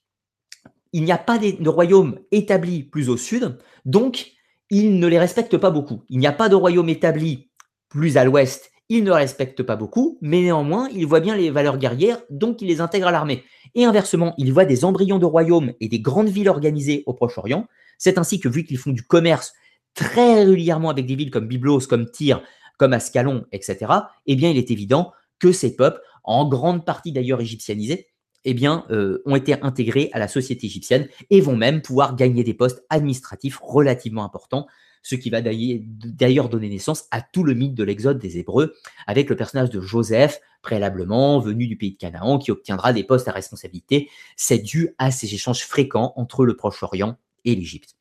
il 0.93 1.03
n'y 1.03 1.11
a 1.11 1.17
pas 1.17 1.37
de 1.37 1.69
royaume 1.69 2.19
établi 2.31 2.83
plus 2.83 3.09
au 3.09 3.17
sud, 3.17 3.57
donc 3.83 4.31
il 4.69 4.99
ne 4.99 5.07
les 5.07 5.19
respecte 5.19 5.57
pas 5.57 5.71
beaucoup. 5.71 6.03
Il 6.09 6.19
n'y 6.19 6.27
a 6.27 6.31
pas 6.31 6.49
de 6.49 6.55
royaume 6.55 6.89
établi 6.89 7.49
plus 7.89 8.17
à 8.17 8.23
l'ouest, 8.23 8.71
il 8.89 9.03
ne 9.03 9.11
respecte 9.11 9.63
pas 9.63 9.75
beaucoup, 9.75 10.17
mais 10.21 10.41
néanmoins, 10.41 10.89
il 10.93 11.05
voit 11.07 11.19
bien 11.19 11.35
les 11.35 11.49
valeurs 11.49 11.77
guerrières, 11.77 12.21
donc 12.29 12.61
il 12.61 12.67
les 12.67 12.81
intègre 12.81 13.07
à 13.07 13.11
l'armée. 13.11 13.43
Et 13.75 13.85
inversement, 13.85 14.33
il 14.37 14.53
voit 14.53 14.65
des 14.65 14.85
embryons 14.85 15.19
de 15.19 15.25
royaumes 15.25 15.73
et 15.79 15.87
des 15.87 15.99
grandes 15.99 16.29
villes 16.29 16.49
organisées 16.49 17.03
au 17.05 17.13
Proche-Orient. 17.13 17.67
C'est 17.97 18.17
ainsi 18.17 18.39
que, 18.39 18.49
vu 18.49 18.63
qu'ils 18.63 18.77
font 18.77 18.91
du 18.91 19.03
commerce 19.03 19.53
très 19.95 20.43
régulièrement 20.43 20.89
avec 20.89 21.05
des 21.05 21.15
villes 21.15 21.31
comme 21.31 21.47
Byblos, 21.47 21.81
comme 21.81 22.09
Tyr, 22.09 22.41
comme 22.77 22.93
Ascalon, 22.93 23.45
etc., 23.51 23.91
eh 24.25 24.35
bien, 24.35 24.49
il 24.49 24.57
est 24.57 24.69
évident 24.69 25.11
que 25.39 25.51
ces 25.51 25.75
peuples, 25.75 26.01
en 26.23 26.47
grande 26.47 26.85
partie 26.85 27.11
d'ailleurs 27.11 27.41
égyptianisés, 27.41 28.07
eh 28.45 28.53
bien, 28.53 28.85
euh, 28.89 29.21
ont 29.25 29.35
été 29.35 29.61
intégrés 29.61 30.09
à 30.13 30.19
la 30.19 30.27
société 30.27 30.67
égyptienne 30.67 31.07
et 31.29 31.41
vont 31.41 31.55
même 31.55 31.81
pouvoir 31.81 32.15
gagner 32.15 32.43
des 32.43 32.53
postes 32.53 32.85
administratifs 32.89 33.59
relativement 33.61 34.23
importants, 34.23 34.67
ce 35.01 35.15
qui 35.15 35.29
va 35.29 35.41
d'ailleurs 35.41 36.49
donner 36.49 36.69
naissance 36.69 37.05
à 37.11 37.21
tout 37.21 37.43
le 37.43 37.53
mythe 37.53 37.75
de 37.75 37.83
l'exode 37.83 38.19
des 38.19 38.37
Hébreux, 38.37 38.73
avec 39.05 39.29
le 39.29 39.35
personnage 39.35 39.69
de 39.69 39.81
Joseph, 39.81 40.39
préalablement 40.61 41.39
venu 41.39 41.67
du 41.67 41.77
pays 41.77 41.91
de 41.91 41.97
Canaan, 41.97 42.37
qui 42.39 42.51
obtiendra 42.51 42.93
des 42.93 43.03
postes 43.03 43.27
à 43.27 43.31
responsabilité. 43.31 44.09
C'est 44.37 44.59
dû 44.59 44.95
à 44.97 45.11
ces 45.11 45.33
échanges 45.33 45.65
fréquents 45.65 46.13
entre 46.15 46.45
le 46.45 46.55
Proche-Orient 46.55 47.17
et 47.43 47.53
l'Égypte. 47.53 47.97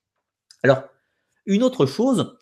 Alors, 0.62 0.84
une 1.44 1.64
autre 1.64 1.86
chose, 1.86 2.36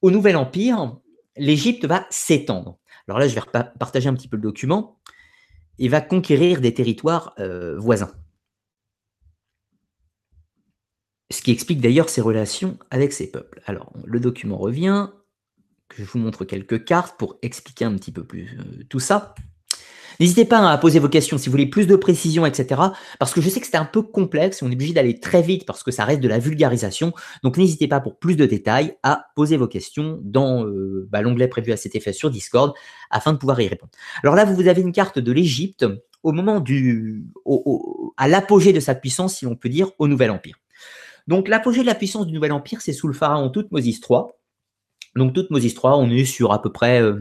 au 0.00 0.12
Nouvel 0.12 0.36
Empire, 0.36 0.96
l'Égypte 1.36 1.84
va 1.86 2.06
s'étendre. 2.10 2.78
Alors 3.08 3.18
là, 3.18 3.26
je 3.26 3.34
vais 3.34 3.40
partager 3.78 4.08
un 4.08 4.14
petit 4.14 4.28
peu 4.28 4.36
le 4.36 4.42
document 4.42 4.98
et 5.78 5.88
va 5.88 6.00
conquérir 6.00 6.60
des 6.60 6.74
territoires 6.74 7.34
euh, 7.38 7.78
voisins. 7.78 8.12
Ce 11.30 11.42
qui 11.42 11.50
explique 11.50 11.80
d'ailleurs 11.80 12.08
ses 12.08 12.20
relations 12.20 12.78
avec 12.90 13.12
ces 13.12 13.30
peuples. 13.30 13.60
Alors, 13.66 13.92
le 14.04 14.20
document 14.20 14.56
revient, 14.56 15.08
je 15.94 16.04
vous 16.04 16.18
montre 16.18 16.44
quelques 16.44 16.84
cartes 16.84 17.18
pour 17.18 17.38
expliquer 17.42 17.84
un 17.84 17.96
petit 17.96 18.12
peu 18.12 18.24
plus 18.24 18.58
euh, 18.58 18.84
tout 18.88 19.00
ça. 19.00 19.34
N'hésitez 20.20 20.44
pas 20.44 20.70
à 20.70 20.78
poser 20.78 21.00
vos 21.00 21.08
questions 21.08 21.38
si 21.38 21.46
vous 21.46 21.52
voulez 21.52 21.66
plus 21.66 21.86
de 21.86 21.96
précision, 21.96 22.46
etc. 22.46 22.80
Parce 23.18 23.32
que 23.32 23.40
je 23.40 23.48
sais 23.48 23.60
que 23.60 23.66
c'est 23.66 23.76
un 23.76 23.84
peu 23.84 24.02
complexe 24.02 24.62
on 24.62 24.70
est 24.70 24.74
obligé 24.74 24.92
d'aller 24.92 25.18
très 25.18 25.42
vite 25.42 25.66
parce 25.66 25.82
que 25.82 25.90
ça 25.90 26.04
reste 26.04 26.20
de 26.20 26.28
la 26.28 26.38
vulgarisation. 26.38 27.12
Donc 27.42 27.56
n'hésitez 27.56 27.88
pas 27.88 28.00
pour 28.00 28.18
plus 28.18 28.36
de 28.36 28.46
détails 28.46 28.96
à 29.02 29.26
poser 29.34 29.56
vos 29.56 29.66
questions 29.66 30.20
dans 30.22 30.64
euh, 30.64 31.08
bah, 31.10 31.20
l'onglet 31.22 31.48
prévu 31.48 31.72
à 31.72 31.76
cet 31.76 31.96
effet 31.96 32.12
sur 32.12 32.30
Discord 32.30 32.74
afin 33.10 33.32
de 33.32 33.38
pouvoir 33.38 33.60
y 33.60 33.68
répondre. 33.68 33.92
Alors 34.22 34.34
là, 34.34 34.44
vous 34.44 34.68
avez 34.68 34.82
une 34.82 34.92
carte 34.92 35.18
de 35.18 35.32
l'Égypte 35.32 35.84
au 36.22 36.32
moment 36.32 36.60
du, 36.60 37.24
à 38.16 38.28
l'apogée 38.28 38.72
de 38.72 38.80
sa 38.80 38.94
puissance, 38.94 39.36
si 39.36 39.44
l'on 39.44 39.56
peut 39.56 39.68
dire, 39.68 39.90
au 39.98 40.08
Nouvel 40.08 40.30
Empire. 40.30 40.56
Donc 41.26 41.48
l'apogée 41.48 41.82
de 41.82 41.86
la 41.86 41.94
puissance 41.94 42.26
du 42.26 42.32
Nouvel 42.32 42.52
Empire, 42.52 42.80
c'est 42.80 42.92
sous 42.92 43.08
le 43.08 43.14
pharaon 43.14 43.50
Toutmosis 43.50 44.00
III. 44.08 44.20
Donc 45.16 45.34
Toutmosis 45.34 45.74
III, 45.74 45.92
on 45.96 46.10
est 46.10 46.24
sur 46.24 46.52
à 46.52 46.62
peu 46.62 46.72
près 46.72 47.02
euh, 47.02 47.20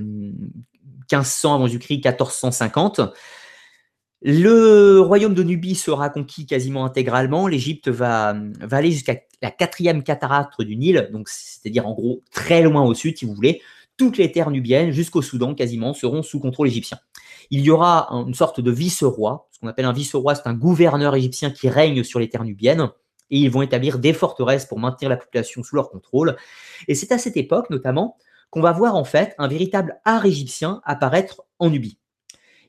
1500 1.13 1.55
avant 1.55 1.67
Jésus-Christ, 1.67 1.97
1450. 1.97 3.01
Le 4.25 5.01
royaume 5.01 5.33
de 5.33 5.43
Nubie 5.43 5.75
sera 5.75 6.09
conquis 6.09 6.45
quasiment 6.45 6.85
intégralement. 6.85 7.47
L'Égypte 7.47 7.89
va, 7.89 8.35
va 8.61 8.77
aller 8.77 8.91
jusqu'à 8.91 9.17
la 9.41 9.51
quatrième 9.51 10.01
cataracte 10.01 10.61
du 10.61 10.77
Nil, 10.77 11.09
donc 11.11 11.27
c'est-à-dire 11.27 11.85
en 11.85 11.93
gros 11.93 12.21
très 12.31 12.61
loin 12.61 12.83
au 12.83 12.93
sud, 12.93 13.17
si 13.17 13.25
vous 13.25 13.33
voulez. 13.33 13.61
Toutes 13.97 14.17
les 14.17 14.31
terres 14.31 14.49
nubiennes, 14.49 14.91
jusqu'au 14.91 15.21
Soudan 15.21 15.53
quasiment, 15.53 15.93
seront 15.93 16.23
sous 16.23 16.39
contrôle 16.39 16.67
égyptien. 16.67 16.97
Il 17.51 17.61
y 17.61 17.69
aura 17.69 18.07
une 18.11 18.33
sorte 18.33 18.61
de 18.61 18.71
vice-roi. 18.71 19.49
Ce 19.51 19.59
qu'on 19.59 19.67
appelle 19.67 19.85
un 19.85 19.93
vice-roi, 19.93 20.35
c'est 20.35 20.47
un 20.47 20.53
gouverneur 20.53 21.15
égyptien 21.15 21.51
qui 21.51 21.69
règne 21.69 22.03
sur 22.03 22.19
les 22.19 22.29
terres 22.29 22.45
nubiennes. 22.45 22.89
Et 23.29 23.39
ils 23.39 23.51
vont 23.51 23.61
établir 23.61 23.99
des 23.99 24.13
forteresses 24.13 24.65
pour 24.65 24.79
maintenir 24.79 25.09
la 25.09 25.17
population 25.17 25.63
sous 25.63 25.75
leur 25.75 25.89
contrôle. 25.89 26.37
Et 26.87 26.95
c'est 26.95 27.11
à 27.11 27.17
cette 27.17 27.37
époque, 27.37 27.69
notamment, 27.69 28.17
qu'on 28.53 28.61
va 28.61 28.71
voir 28.71 28.95
en 28.95 29.03
fait 29.03 29.33
un 29.39 29.47
véritable 29.47 29.99
art 30.05 30.27
égyptien 30.27 30.79
apparaître 30.85 31.41
en 31.57 31.71
Nubie. 31.71 31.97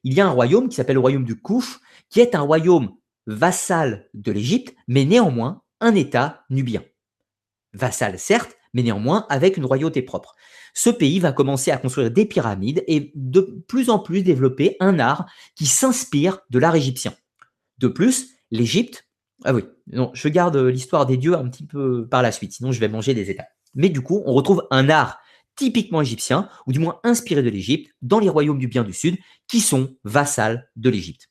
Il 0.03 0.15
y 0.15 0.21
a 0.23 0.27
un 0.27 0.31
royaume 0.31 0.71
qui 0.71 0.77
s'appelle 0.77 0.95
le 0.95 1.01
royaume 1.01 1.27
du 1.27 1.39
Kouf, 1.39 1.79
qui 2.09 2.21
est 2.21 2.35
un 2.35 2.41
royaume 2.41 2.95
vassal 3.27 4.09
de 4.15 4.33
l'Égypte, 4.33 4.75
mais 4.89 5.05
néanmoins 5.05 5.63
un 5.81 5.95
État 5.95 6.45
nubien. 6.49 6.83
Vassal 7.75 8.19
certes, 8.19 8.57
mais 8.73 8.83
néanmoins 8.83 9.27
avec 9.29 9.59
une 9.59 9.67
royauté 9.67 10.01
propre. 10.01 10.35
Ce 10.73 10.89
pays 10.89 11.21
va 11.21 11.33
commencer 11.33 11.71
à 11.71 11.77
construire 11.77 12.11
des 12.11 12.25
pyramides 12.25 12.83
et 12.87 13.13
de 13.15 13.63
plus 13.69 13.91
en 13.91 13.99
plus 13.99 14.23
développer 14.23 14.79
un 14.81 14.99
art 14.99 15.27
qui 15.55 15.67
s'inspire 15.67 16.39
de 16.49 16.59
l'art 16.59 16.77
égyptien. 16.77 17.13
De 17.77 17.89
plus, 17.89 18.31
l'Égypte, 18.51 19.07
ah 19.45 19.53
oui, 19.53 19.65
non, 19.93 20.11
je 20.15 20.29
garde 20.29 20.57
l'histoire 20.57 21.05
des 21.05 21.19
dieux 21.19 21.37
un 21.37 21.47
petit 21.51 21.67
peu 21.67 22.09
par 22.09 22.23
la 22.23 22.33
suite, 22.33 22.53
sinon 22.53 22.73
je 22.73 22.81
vais 22.81 22.89
manger 22.89 23.13
des 23.13 23.31
États. 23.31 23.49
Mais 23.75 23.91
du 23.91 24.01
coup, 24.01 24.23
on 24.25 24.33
retrouve 24.33 24.67
un 24.71 24.89
art 24.89 25.19
typiquement 25.57 26.03
égyptien, 26.03 26.49
ou 26.67 26.73
du 26.73 26.79
moins 26.79 27.01
inspiré 27.05 27.43
de 27.43 27.51
l'Égypte, 27.51 27.93
dans 28.03 28.19
les 28.19 28.29
royaumes 28.29 28.59
du 28.59 28.69
bien 28.69 28.85
du 28.85 28.93
Sud, 28.93 29.17
qui 29.49 29.61
sont 29.61 29.97
vassals 30.05 30.69
de 30.77 30.91
l'Égypte. 30.91 31.31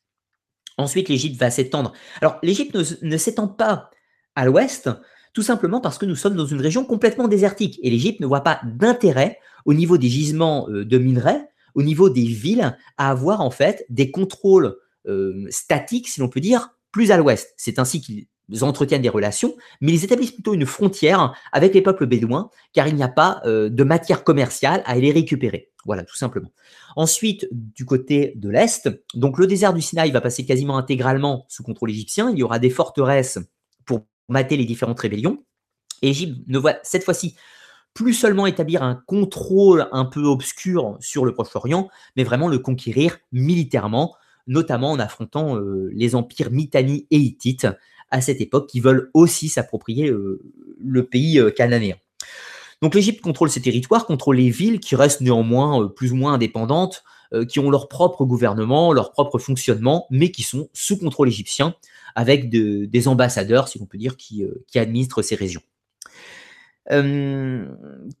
Ensuite, 0.76 1.08
l'Égypte 1.08 1.38
va 1.38 1.50
s'étendre. 1.50 1.92
Alors, 2.20 2.38
l'Égypte 2.42 2.74
ne, 3.02 3.16
s'étend 3.16 3.48
pas 3.48 3.90
à 4.34 4.44
l'ouest, 4.44 4.90
tout 5.32 5.42
simplement 5.42 5.80
parce 5.80 5.98
que 5.98 6.06
nous 6.06 6.16
sommes 6.16 6.36
dans 6.36 6.46
une 6.46 6.60
région 6.60 6.84
complètement 6.84 7.28
désertique, 7.28 7.78
et 7.82 7.90
l'Égypte 7.90 8.20
ne 8.20 8.26
voit 8.26 8.42
pas 8.42 8.60
d'intérêt 8.64 9.38
au 9.64 9.74
niveau 9.74 9.98
des 9.98 10.08
gisements 10.08 10.68
euh, 10.70 10.84
de 10.84 10.98
minerais, 10.98 11.48
au 11.74 11.82
niveau 11.82 12.08
des 12.10 12.24
villes, 12.24 12.76
à 12.98 13.10
avoir 13.10 13.40
en 13.40 13.50
fait 13.50 13.84
des 13.88 14.10
contrôles 14.10 14.76
euh, 15.06 15.46
statiques, 15.50 16.08
si 16.08 16.20
l'on 16.20 16.28
peut 16.28 16.40
dire, 16.40 16.70
plus 16.92 17.10
à 17.10 17.16
l'ouest. 17.16 17.52
C'est 17.56 17.78
ainsi 17.78 18.00
qu'il 18.00 18.26
entretiennent 18.60 19.02
des 19.02 19.08
relations, 19.08 19.56
mais 19.80 19.92
ils 19.92 20.04
établissent 20.04 20.32
plutôt 20.32 20.54
une 20.54 20.66
frontière 20.66 21.34
avec 21.52 21.74
les 21.74 21.82
peuples 21.82 22.06
bédouins, 22.06 22.50
car 22.72 22.88
il 22.88 22.94
n'y 22.94 23.02
a 23.02 23.08
pas 23.08 23.40
euh, 23.44 23.68
de 23.68 23.84
matière 23.84 24.24
commerciale 24.24 24.82
à 24.86 24.96
les 24.96 25.12
récupérer. 25.12 25.70
Voilà, 25.86 26.04
tout 26.04 26.16
simplement. 26.16 26.50
Ensuite, 26.96 27.46
du 27.50 27.84
côté 27.84 28.32
de 28.36 28.48
l'Est, 28.48 28.88
donc 29.14 29.38
le 29.38 29.46
désert 29.46 29.74
du 29.74 29.82
Sinaï 29.82 30.10
va 30.10 30.20
passer 30.20 30.46
quasiment 30.46 30.78
intégralement 30.78 31.44
sous 31.48 31.62
contrôle 31.62 31.90
égyptien. 31.90 32.30
Il 32.30 32.38
y 32.38 32.42
aura 32.42 32.58
des 32.58 32.70
forteresses 32.70 33.38
pour 33.84 34.06
mater 34.28 34.56
les 34.56 34.64
différentes 34.64 35.00
rébellions. 35.00 35.44
Égypte 36.02 36.38
ne 36.46 36.58
voit 36.58 36.76
cette 36.82 37.04
fois-ci 37.04 37.34
plus 37.92 38.12
seulement 38.12 38.46
établir 38.46 38.82
un 38.82 38.96
contrôle 39.06 39.88
un 39.92 40.04
peu 40.04 40.24
obscur 40.24 40.96
sur 41.00 41.24
le 41.24 41.32
Proche-Orient, 41.32 41.88
mais 42.16 42.24
vraiment 42.24 42.48
le 42.48 42.58
conquérir 42.58 43.18
militairement, 43.30 44.16
notamment 44.46 44.90
en 44.90 44.98
affrontant 44.98 45.56
euh, 45.56 45.90
les 45.92 46.14
empires 46.16 46.50
Mitanni 46.50 47.06
et 47.10 47.18
Hittites 47.18 47.68
à 48.14 48.20
cette 48.20 48.40
époque 48.40 48.68
qui 48.68 48.80
veulent 48.80 49.10
aussi 49.14 49.48
s'approprier 49.48 50.08
euh, 50.08 50.40
le 50.78 51.04
pays 51.04 51.38
euh, 51.38 51.50
cananéen. 51.50 51.96
Donc 52.82 52.94
l'Égypte 52.94 53.20
contrôle 53.20 53.50
ces 53.50 53.62
territoires, 53.62 54.06
contrôle 54.06 54.36
les 54.36 54.50
villes 54.50 54.80
qui 54.80 54.96
restent 54.96 55.20
néanmoins 55.20 55.88
plus 55.88 56.12
ou 56.12 56.16
moins 56.16 56.34
indépendantes, 56.34 57.04
qui 57.48 57.58
ont 57.58 57.70
leur 57.70 57.88
propre 57.88 58.24
gouvernement, 58.24 58.92
leur 58.92 59.10
propre 59.10 59.38
fonctionnement, 59.38 60.06
mais 60.10 60.30
qui 60.30 60.42
sont 60.42 60.68
sous 60.72 60.98
contrôle 60.98 61.28
égyptien, 61.28 61.74
avec 62.14 62.48
des 62.50 63.08
ambassadeurs, 63.08 63.68
si 63.68 63.78
l'on 63.78 63.86
peut 63.86 63.98
dire, 63.98 64.16
qui 64.16 64.44
administrent 64.74 65.22
ces 65.22 65.34
régions. 65.34 65.62
Euh, 66.92 67.66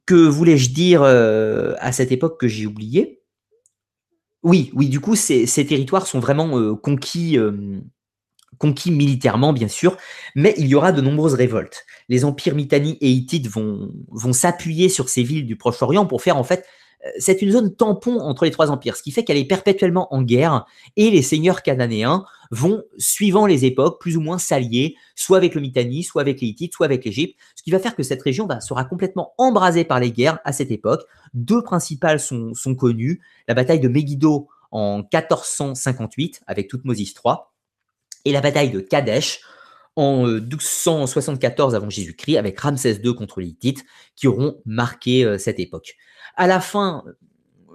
que 0.06 0.14
voulais-je 0.14 0.70
dire 0.70 1.02
euh, 1.02 1.74
à 1.78 1.92
cette 1.92 2.12
époque 2.12 2.40
que 2.40 2.48
j'ai 2.48 2.66
oublié 2.66 3.20
Oui, 4.42 4.70
oui, 4.74 4.88
du 4.88 5.00
coup, 5.00 5.16
ces, 5.16 5.46
territoires 5.66 6.06
sont 6.06 6.20
vraiment 6.20 6.58
euh, 6.58 6.74
conquis, 6.74 7.36
conquis 8.58 8.90
militairement, 8.90 9.52
bien 9.52 9.68
sûr, 9.68 9.96
mais 10.34 10.54
il 10.58 10.66
y 10.66 10.74
aura 10.74 10.92
de 10.92 11.00
nombreuses 11.00 11.34
révoltes. 11.34 11.84
Les 12.08 12.24
empires 12.24 12.54
Mitanni 12.54 12.98
et 13.00 13.10
Hittites 13.10 13.48
vont, 13.48 13.90
s'appuyer 14.32 14.88
sur 14.88 15.08
ces 15.08 15.22
villes 15.22 15.46
du 15.46 15.56
Proche-Orient 15.56 16.06
pour 16.06 16.22
faire 16.22 16.36
en 16.36 16.44
fait 16.44 16.64
c'est 17.18 17.42
une 17.42 17.50
zone 17.50 17.74
tampon 17.74 18.18
entre 18.20 18.44
les 18.44 18.50
trois 18.50 18.70
empires, 18.70 18.96
ce 18.96 19.02
qui 19.02 19.10
fait 19.10 19.24
qu'elle 19.24 19.36
est 19.36 19.44
perpétuellement 19.44 20.12
en 20.14 20.22
guerre 20.22 20.64
et 20.96 21.10
les 21.10 21.22
seigneurs 21.22 21.62
cananéens 21.62 22.24
vont, 22.50 22.82
suivant 22.98 23.46
les 23.46 23.64
époques, 23.64 24.00
plus 24.00 24.16
ou 24.16 24.20
moins 24.20 24.38
s'allier, 24.38 24.96
soit 25.14 25.36
avec 25.36 25.54
le 25.54 25.60
Mitanni, 25.60 26.02
soit 26.02 26.22
avec 26.22 26.40
les 26.40 26.48
Hittites, 26.48 26.72
soit 26.72 26.86
avec 26.86 27.04
l'Égypte, 27.04 27.38
ce 27.54 27.62
qui 27.62 27.70
va 27.70 27.78
faire 27.78 27.96
que 27.96 28.02
cette 28.02 28.22
région 28.22 28.48
sera 28.60 28.84
complètement 28.84 29.34
embrasée 29.38 29.84
par 29.84 30.00
les 30.00 30.12
guerres 30.12 30.38
à 30.44 30.52
cette 30.52 30.70
époque. 30.70 31.02
Deux 31.34 31.62
principales 31.62 32.20
sont, 32.20 32.54
connues, 32.78 33.20
la 33.48 33.54
bataille 33.54 33.80
de 33.80 33.88
Megiddo 33.88 34.48
en 34.70 34.98
1458 34.98 36.42
avec 36.46 36.68
Toutmosis 36.68 37.14
III 37.24 37.36
et 38.24 38.32
la 38.32 38.40
bataille 38.40 38.70
de 38.70 38.80
Kadesh 38.80 39.40
en 39.96 40.26
1274 40.26 41.72
euh, 41.72 41.76
avant 41.76 41.90
Jésus-Christ 41.90 42.36
avec 42.36 42.58
Ramsès 42.58 43.00
II 43.04 43.14
contre 43.14 43.40
les 43.40 43.48
Hittites 43.48 43.84
qui 44.16 44.26
auront 44.26 44.60
marqué 44.64 45.24
euh, 45.24 45.38
cette 45.38 45.60
époque. 45.60 45.96
À 46.36 46.46
la 46.46 46.60
fin, 46.60 47.04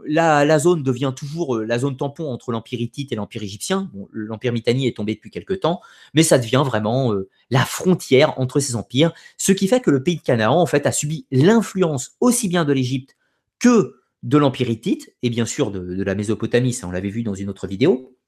la, 0.06 0.60
zone 0.60 0.84
devient 0.84 1.14
toujours 1.16 1.58
euh, 1.58 1.66
la 1.66 1.80
zone 1.80 1.96
tampon 1.96 2.30
entre 2.30 2.52
l'Empire 2.52 2.82
hittite 2.82 3.12
et 3.12 3.16
l'Empire 3.16 3.44
égyptien. 3.44 3.90
L'Empire 4.12 4.52
mitanni 4.52 4.88
est 4.88 4.98
tombé 4.98 5.16
depuis 5.16 5.32
quelque 5.32 5.54
temps, 5.54 5.82
mais 6.14 6.24
ça 6.24 6.38
devient 6.38 6.64
vraiment 6.66 7.14
la 7.50 7.66
frontière 7.66 8.38
entre 8.38 8.60
ces 8.60 8.76
empires, 8.76 9.14
ce 9.38 9.52
qui 9.52 9.68
fait 9.68 9.80
que 9.80 9.92
le 9.92 10.04
pays 10.04 10.18
de 10.18 10.22
Canaan 10.22 10.60
en 10.60 10.66
fait 10.66 10.86
a 10.86 10.92
subi 10.92 11.26
l'influence 11.32 12.16
aussi 12.20 12.50
bien 12.50 12.66
de 12.66 12.74
l'Égypte 12.74 13.16
que 13.60 13.96
de 14.24 14.38
l'Empire 14.38 14.70
hittite 14.70 15.14
et 15.24 15.30
bien 15.30 15.46
sûr 15.46 15.72
de, 15.72 15.80
de 15.80 16.04
la 16.04 16.16
Mésopotamie, 16.16 16.74
ça 16.74 16.88
on 16.88 16.92
l'avait 16.92 17.10
vu 17.10 17.24
dans 17.24 17.36
une 17.36 17.50
autre 17.50 17.68
vidéo. 17.68 18.19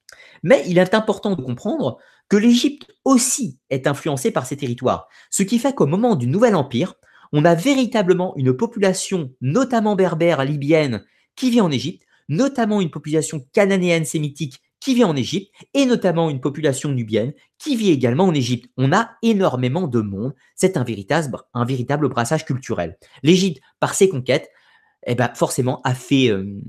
Mais 0.43 0.63
il 0.67 0.77
est 0.77 0.93
important 0.93 1.35
de 1.35 1.41
comprendre 1.41 1.97
que 2.29 2.37
l'Égypte 2.37 2.87
aussi 3.03 3.59
est 3.69 3.87
influencée 3.87 4.31
par 4.31 4.45
ces 4.45 4.57
territoires, 4.57 5.07
ce 5.29 5.43
qui 5.43 5.59
fait 5.59 5.75
qu'au 5.75 5.85
moment 5.85 6.15
du 6.15 6.27
Nouvel 6.27 6.55
Empire, 6.55 6.95
on 7.33 7.45
a 7.45 7.55
véritablement 7.55 8.35
une 8.37 8.53
population, 8.55 9.33
notamment 9.41 9.95
berbère, 9.95 10.43
libyenne, 10.43 11.03
qui 11.35 11.49
vit 11.49 11.61
en 11.61 11.71
Égypte, 11.71 12.03
notamment 12.29 12.81
une 12.81 12.89
population 12.89 13.45
cananéenne 13.53 14.05
sémitique 14.05 14.61
qui 14.79 14.95
vit 14.95 15.03
en 15.03 15.15
Égypte, 15.15 15.51
et 15.73 15.85
notamment 15.85 16.29
une 16.29 16.41
population 16.41 16.89
nubienne 16.89 17.33
qui 17.59 17.75
vit 17.75 17.91
également 17.91 18.25
en 18.25 18.33
Égypte. 18.33 18.69
On 18.77 18.91
a 18.91 19.11
énormément 19.21 19.87
de 19.87 20.01
monde. 20.01 20.33
C'est 20.55 20.75
un 20.75 20.83
véritable, 20.83 22.09
brassage 22.09 22.45
culturel. 22.45 22.97
L'Égypte, 23.21 23.61
par 23.79 23.93
ses 23.93 24.09
conquêtes, 24.09 24.49
eh 25.05 25.15
ben, 25.15 25.31
forcément, 25.35 25.81
a 25.83 25.93
fait, 25.93 26.29
euh, 26.29 26.59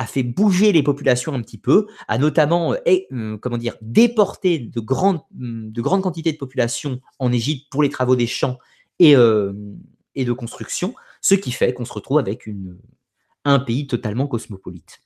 a 0.00 0.06
fait 0.06 0.22
bouger 0.22 0.72
les 0.72 0.82
populations 0.82 1.34
un 1.34 1.42
petit 1.42 1.58
peu, 1.58 1.86
a 2.08 2.16
notamment 2.16 2.74
et, 2.86 3.06
euh, 3.12 3.36
comment 3.36 3.58
dire, 3.58 3.76
déporté 3.82 4.58
de 4.58 4.80
grandes, 4.80 5.20
de 5.30 5.82
grandes 5.82 6.00
quantités 6.00 6.32
de 6.32 6.38
population 6.38 7.02
en 7.18 7.30
Égypte 7.30 7.66
pour 7.70 7.82
les 7.82 7.90
travaux 7.90 8.16
des 8.16 8.26
champs 8.26 8.58
et, 8.98 9.14
euh, 9.14 9.52
de 10.16 10.32
construction, 10.32 10.94
ce 11.20 11.34
qui 11.34 11.52
fait 11.52 11.74
qu'on 11.74 11.84
se 11.84 11.92
retrouve 11.92 12.18
avec 12.18 12.48
un 13.44 13.58
pays 13.58 13.86
totalement 13.86 14.26
cosmopolite. 14.26 15.02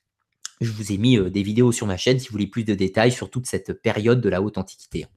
Je 0.61 0.71
vous 0.71 0.93
ai 0.93 0.97
mis 0.97 1.17
euh, 1.17 1.29
des 1.29 1.43
vidéos 1.43 1.73
sur 1.73 1.87
ma 1.87 1.97
chaîne 1.97 2.17
si 2.17 2.29
vous 2.29 2.33
voulez 2.33 2.47
plus 2.47 2.63
de 2.63 2.73
détails 2.73 3.11
sur 3.11 3.29
toute 3.29 3.47
cette 3.47 3.73
période 3.73 4.21
de 4.21 4.29
la 4.29 4.41
haute 4.41 4.57
antiquité. 4.57 5.07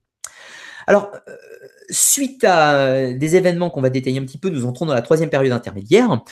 Alors, 0.89 1.13
euh, 1.29 1.37
suite 1.91 2.43
à 2.45 3.13
des 3.13 3.37
événements 3.37 3.71
qu'on 3.71 3.83
va 3.83 3.91
détailler 3.91 4.19
un 4.19 4.25
petit 4.25 4.39
peu, 4.39 4.49
nous 4.49 4.65
entrons 4.65 4.87
dans 4.87 4.95
la 4.95 5.03
troisième 5.03 5.31
période 5.31 5.53
intermédiaire. 5.53 6.23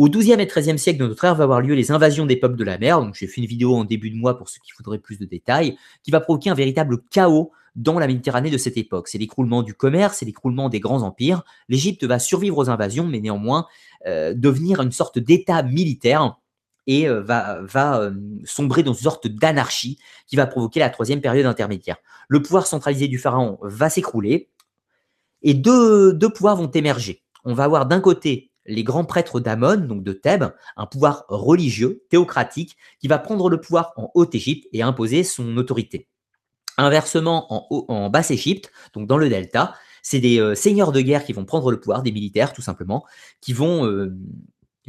Au 0.00 0.08
XIIe 0.08 0.40
et 0.40 0.46
XIIIe 0.46 0.78
siècle 0.78 0.98
de 0.98 1.06
notre 1.06 1.22
ère 1.26 1.34
va 1.34 1.44
avoir 1.44 1.60
lieu 1.60 1.74
les 1.74 1.90
invasions 1.90 2.24
des 2.24 2.36
peuples 2.36 2.56
de 2.56 2.64
la 2.64 2.78
mer. 2.78 3.02
Donc, 3.02 3.14
j'ai 3.16 3.26
fait 3.26 3.42
une 3.42 3.46
vidéo 3.46 3.76
en 3.76 3.84
début 3.84 4.08
de 4.08 4.16
mois 4.16 4.38
pour 4.38 4.48
ceux 4.48 4.58
qui 4.64 4.72
voudraient 4.78 4.96
plus 4.96 5.18
de 5.18 5.26
détails, 5.26 5.76
qui 6.02 6.10
va 6.10 6.20
provoquer 6.20 6.48
un 6.48 6.54
véritable 6.54 7.02
chaos 7.10 7.52
dans 7.76 7.98
la 7.98 8.06
Méditerranée 8.06 8.48
de 8.48 8.56
cette 8.56 8.78
époque. 8.78 9.08
C'est 9.08 9.18
l'écroulement 9.18 9.62
du 9.62 9.74
commerce, 9.74 10.16
c'est 10.16 10.24
l'écroulement 10.24 10.70
des 10.70 10.80
grands 10.80 11.02
empires. 11.02 11.44
L'Égypte 11.68 12.02
va 12.04 12.18
survivre 12.18 12.56
aux 12.56 12.70
invasions, 12.70 13.06
mais 13.06 13.20
néanmoins 13.20 13.66
euh, 14.06 14.32
devenir 14.32 14.80
une 14.80 14.90
sorte 14.90 15.18
d'État 15.18 15.62
militaire 15.62 16.38
et 16.86 17.06
euh, 17.06 17.20
va, 17.20 18.00
euh, 18.00 18.10
sombrer 18.44 18.82
dans 18.82 18.94
une 18.94 19.02
sorte 19.02 19.28
d'anarchie 19.28 19.98
qui 20.26 20.34
va 20.34 20.46
provoquer 20.46 20.80
la 20.80 20.88
troisième 20.88 21.20
période 21.20 21.44
intermédiaire. 21.44 21.98
Le 22.26 22.40
pouvoir 22.40 22.66
centralisé 22.66 23.06
du 23.06 23.18
pharaon 23.18 23.58
va 23.60 23.90
s'écrouler 23.90 24.48
et 25.42 25.52
deux 25.52 26.16
pouvoirs 26.34 26.56
vont 26.56 26.70
émerger. 26.70 27.22
On 27.44 27.52
va 27.52 27.64
avoir 27.64 27.84
d'un 27.84 28.00
côté 28.00 28.49
les 28.70 28.84
grands 28.84 29.04
prêtres 29.04 29.40
d'Amon, 29.40 29.76
donc 29.76 30.02
de 30.02 30.12
Thèbes, 30.12 30.52
un 30.76 30.86
pouvoir 30.86 31.24
religieux, 31.28 32.04
théocratique, 32.08 32.76
qui 33.00 33.08
va 33.08 33.18
prendre 33.18 33.50
le 33.50 33.60
pouvoir 33.60 33.92
en 33.96 34.10
Haute-Égypte 34.14 34.66
et 34.72 34.82
imposer 34.82 35.24
son 35.24 35.56
autorité. 35.56 36.08
Inversement, 36.78 37.46
en, 37.90 38.08
Basse-Égypte, 38.08 38.72
donc 38.94 39.06
dans 39.06 39.18
le 39.18 39.28
delta, 39.28 39.74
c'est 40.02 40.20
des 40.20 40.40
euh, 40.40 40.54
seigneurs 40.54 40.92
de 40.92 41.00
guerre 41.00 41.24
qui 41.24 41.34
vont 41.34 41.44
prendre 41.44 41.70
le 41.70 41.78
pouvoir, 41.78 42.02
des 42.02 42.12
militaires 42.12 42.54
tout 42.54 42.62
simplement, 42.62 43.04
qui 43.42 43.52
vont 43.52 43.84
euh, 43.84 44.16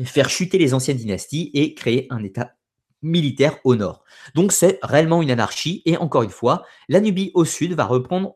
faire 0.06 0.30
chuter 0.30 0.58
les 0.58 0.74
anciennes 0.74 0.98
dynasties 0.98 1.52
et 1.54 1.74
créer 1.74 2.08
un 2.10 2.24
État 2.24 2.54
militaire 3.02 3.58
au 3.64 3.76
nord. 3.76 4.04
Donc 4.36 4.52
c'est 4.52 4.80
réellement 4.84 5.22
une 5.22 5.32
anarchie 5.32 5.82
et 5.86 5.98
encore 5.98 6.24
une 6.24 6.30
fois, 6.30 6.64
la 6.88 7.02
Nubie 7.02 7.32
au 7.34 7.46
sud 7.46 7.74
va 7.74 7.86
reprendre 7.86 8.36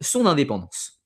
son 0.00 0.26
indépendance. 0.26 0.97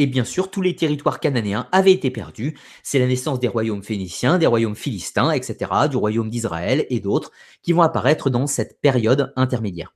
Et 0.00 0.06
bien 0.06 0.24
sûr, 0.24 0.48
tous 0.48 0.62
les 0.62 0.76
territoires 0.76 1.18
cananéens 1.18 1.68
avaient 1.72 1.92
été 1.92 2.12
perdus. 2.12 2.56
C'est 2.84 3.00
la 3.00 3.08
naissance 3.08 3.40
des 3.40 3.48
royaumes 3.48 3.82
phéniciens, 3.82 4.38
des 4.38 4.46
royaumes 4.46 4.76
philistins, 4.76 5.32
etc., 5.32 5.56
du 5.90 5.96
royaume 5.96 6.30
d'Israël 6.30 6.86
et 6.88 7.00
d'autres 7.00 7.32
qui 7.62 7.72
vont 7.72 7.82
apparaître 7.82 8.30
dans 8.30 8.46
cette 8.46 8.80
période 8.80 9.32
intermédiaire. 9.34 9.92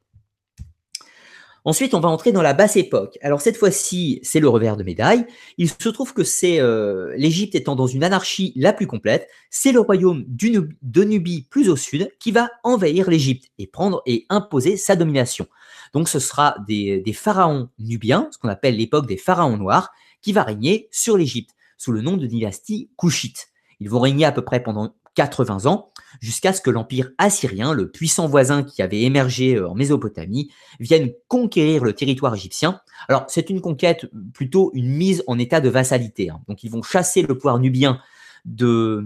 Ensuite, 1.65 1.95
on 1.95 2.01
va 2.01 2.09
entrer 2.09 2.33
dans 2.33 2.43
la 2.43 2.55
basse 2.55 2.77
époque. 2.77 3.17
Alors 3.23 3.41
cette 3.41 3.57
fois-ci, 3.57 4.19
c'est 4.25 4.41
le 4.41 4.49
revers 4.49 4.77
de 4.77 4.83
médaille. 4.83 5.25
Il 5.57 5.69
se 5.69 5.89
trouve 5.91 6.13
que 6.13 6.25
c'est 6.25 6.59
euh, 6.59 7.15
l'Égypte 7.17 7.55
étant 7.55 7.77
dans 7.77 7.87
une 7.87 8.03
anarchie 8.03 8.53
la 8.57 8.73
plus 8.73 8.89
complète, 8.89 9.29
c'est 9.51 9.71
le 9.71 9.79
royaume 9.79 10.25
de 10.27 11.05
Nubie 11.05 11.47
plus 11.49 11.69
au 11.69 11.77
sud 11.77 12.11
qui 12.19 12.33
va 12.33 12.51
envahir 12.65 13.09
l'Égypte 13.09 13.53
et 13.59 13.69
prendre 13.69 14.03
et 14.07 14.27
imposer 14.29 14.77
sa 14.77 14.97
domination. 14.97 15.47
Donc 15.93 16.09
ce 16.09 16.19
sera 16.19 16.57
des, 16.67 17.03
pharaons 17.13 17.69
nubiens, 17.79 18.29
ce 18.33 18.39
qu'on 18.39 18.49
appelle 18.49 18.77
l'époque 18.77 19.07
des 19.07 19.17
pharaons 19.17 19.57
noirs, 19.57 19.91
qui 20.21 20.33
va 20.33 20.43
régner 20.43 20.89
sur 20.91 21.17
l'Égypte 21.17 21.51
sous 21.79 21.93
le 21.93 22.01
nom 22.01 22.17
de 22.17 22.27
dynastie 22.27 22.91
couchite. 22.97 23.49
Ils 23.81 23.91
vont 23.91 24.01
régner 24.01 24.25
à 24.25 24.33
peu 24.33 24.43
près 24.43 24.63
pendant 24.63 24.95
80 25.15 25.67
ans, 25.67 25.93
jusqu'à 26.21 26.53
ce 26.53 26.61
que 26.61 26.71
l'empire 26.71 27.11
assyrien, 27.19 27.75
le 27.75 27.91
puissant 27.91 28.27
voisin 28.27 28.63
qui 28.63 28.81
avait 28.83 29.03
émergé 29.03 29.57
euh, 29.57 29.69
en 29.69 29.75
Mésopotamie, 29.75 30.51
vienne 30.81 31.13
conquérir 31.29 31.85
le 31.85 31.93
territoire 31.93 32.35
égyptien. 32.35 32.81
Alors 33.09 33.25
c'est 33.29 33.51
une 33.51 33.61
conquête, 33.61 34.07
plutôt 34.33 34.71
une 34.75 34.89
mise 34.89 35.23
en 35.27 35.39
état 35.39 35.61
de 35.61 35.69
vassalité. 35.69 36.31
Hein. 36.31 36.41
Donc 36.49 36.65
ils 36.65 36.71
vont 36.71 36.83
chasser 36.83 37.23
le 37.23 37.37
pouvoir 37.37 37.59
nubien 37.59 38.01
de, 38.45 39.05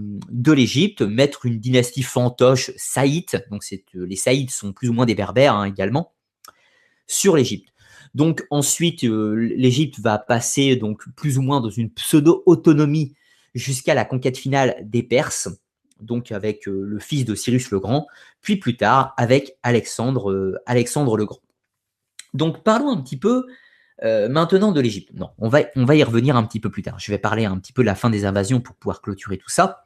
l'Égypte, 0.53 1.01
mettre 1.01 1.45
une 1.45 1.59
dynastie 1.59 2.03
fantoche 2.03 2.71
saïte, 2.75 3.37
donc 3.51 3.63
euh, 3.71 4.05
les 4.05 4.15
saïdes 4.15 4.49
sont 4.49 4.73
plus 4.73 4.89
ou 4.89 4.93
moins 4.93 5.05
des 5.05 5.15
berbères 5.15 5.55
hein, 5.55 5.65
également, 5.65 6.13
sur 7.07 7.35
l'Égypte. 7.35 7.69
Donc 8.13 8.45
ensuite, 8.49 9.03
euh, 9.03 9.33
l'Égypte 9.55 9.99
va 9.99 10.17
passer 10.17 10.75
donc 10.75 11.03
plus 11.15 11.37
ou 11.37 11.41
moins 11.41 11.61
dans 11.61 11.69
une 11.69 11.89
pseudo-autonomie 11.89 13.15
jusqu'à 13.53 13.93
la 13.93 14.05
conquête 14.05 14.37
finale 14.37 14.77
des 14.81 15.03
Perses, 15.03 15.49
donc 15.99 16.31
avec 16.31 16.67
euh, 16.67 16.83
le 16.83 16.99
fils 16.99 17.25
de 17.25 17.35
Cyrus 17.35 17.71
le 17.71 17.79
Grand, 17.79 18.07
puis 18.41 18.57
plus 18.57 18.77
tard 18.77 19.13
avec 19.17 19.57
Alexandre, 19.63 20.31
euh, 20.31 20.57
Alexandre 20.65 21.17
le 21.17 21.25
Grand. 21.25 21.41
Donc 22.33 22.63
parlons 22.63 22.89
un 22.89 23.01
petit 23.01 23.17
peu 23.17 23.45
euh, 24.03 24.29
maintenant 24.29 24.71
de 24.71 24.79
l'Égypte. 24.79 25.09
Non, 25.15 25.31
on 25.39 25.49
va, 25.49 25.61
on 25.75 25.85
va 25.85 25.95
y 25.95 26.03
revenir 26.03 26.35
un 26.35 26.43
petit 26.43 26.59
peu 26.59 26.69
plus 26.69 26.83
tard. 26.83 26.99
Je 26.99 27.11
vais 27.11 27.17
parler 27.17 27.45
un 27.45 27.57
petit 27.57 27.73
peu 27.73 27.81
de 27.81 27.87
la 27.87 27.95
fin 27.95 28.09
des 28.09 28.25
invasions 28.25 28.61
pour 28.61 28.75
pouvoir 28.75 29.01
clôturer 29.01 29.37
tout 29.37 29.49
ça. 29.49 29.83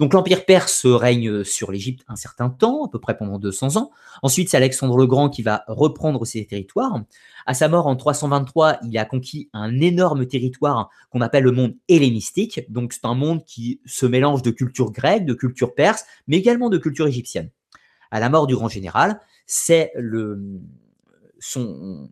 Donc 0.00 0.14
l'Empire 0.14 0.44
perse 0.44 0.84
règne 0.84 1.44
sur 1.44 1.70
l'Égypte 1.70 2.04
un 2.08 2.16
certain 2.16 2.50
temps, 2.50 2.84
à 2.84 2.88
peu 2.88 2.98
près 2.98 3.16
pendant 3.16 3.38
200 3.38 3.76
ans. 3.76 3.90
Ensuite, 4.22 4.48
c'est 4.48 4.56
Alexandre 4.56 4.96
le 4.96 5.06
Grand 5.06 5.28
qui 5.28 5.42
va 5.42 5.64
reprendre 5.68 6.24
ses 6.24 6.44
territoires. 6.44 7.02
À 7.46 7.54
sa 7.54 7.68
mort 7.68 7.86
en 7.86 7.94
323, 7.94 8.78
il 8.84 8.98
a 8.98 9.04
conquis 9.04 9.48
un 9.52 9.80
énorme 9.80 10.26
territoire 10.26 10.90
qu'on 11.10 11.20
appelle 11.20 11.44
le 11.44 11.52
monde 11.52 11.74
hellénistique. 11.88 12.60
Donc 12.68 12.92
c'est 12.92 13.04
un 13.04 13.14
monde 13.14 13.44
qui 13.44 13.80
se 13.86 14.06
mélange 14.06 14.42
de 14.42 14.50
culture 14.50 14.90
grecque, 14.90 15.24
de 15.24 15.34
culture 15.34 15.74
perse, 15.74 16.04
mais 16.26 16.38
également 16.38 16.68
de 16.68 16.78
culture 16.78 17.06
égyptienne. 17.06 17.50
À 18.10 18.20
la 18.20 18.28
mort 18.28 18.46
du 18.46 18.54
grand 18.54 18.68
général, 18.68 19.20
c'est 19.46 19.92
le 19.96 20.60
son, 21.42 22.08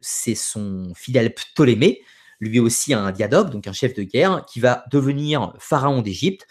c'est 0.00 0.34
son 0.34 0.92
fidèle 0.94 1.34
Ptolémée, 1.34 2.02
lui 2.38 2.60
aussi 2.60 2.92
un 2.92 3.10
diadoque, 3.10 3.50
donc 3.50 3.66
un 3.66 3.72
chef 3.72 3.94
de 3.94 4.02
guerre, 4.02 4.44
qui 4.46 4.60
va 4.60 4.84
devenir 4.90 5.54
pharaon 5.58 6.02
d'Égypte. 6.02 6.46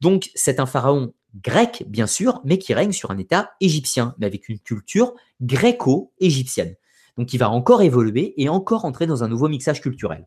Donc 0.00 0.30
c'est 0.34 0.60
un 0.60 0.66
pharaon 0.66 1.14
grec, 1.42 1.84
bien 1.88 2.06
sûr, 2.06 2.40
mais 2.44 2.58
qui 2.58 2.74
règne 2.74 2.92
sur 2.92 3.10
un 3.10 3.18
État 3.18 3.52
égyptien, 3.60 4.14
mais 4.18 4.26
avec 4.26 4.48
une 4.48 4.58
culture 4.58 5.14
gréco-égyptienne. 5.40 6.74
Donc 7.16 7.32
il 7.32 7.38
va 7.38 7.50
encore 7.50 7.82
évoluer 7.82 8.34
et 8.36 8.48
encore 8.48 8.84
entrer 8.84 9.06
dans 9.06 9.24
un 9.24 9.28
nouveau 9.28 9.48
mixage 9.48 9.80
culturel. 9.80 10.26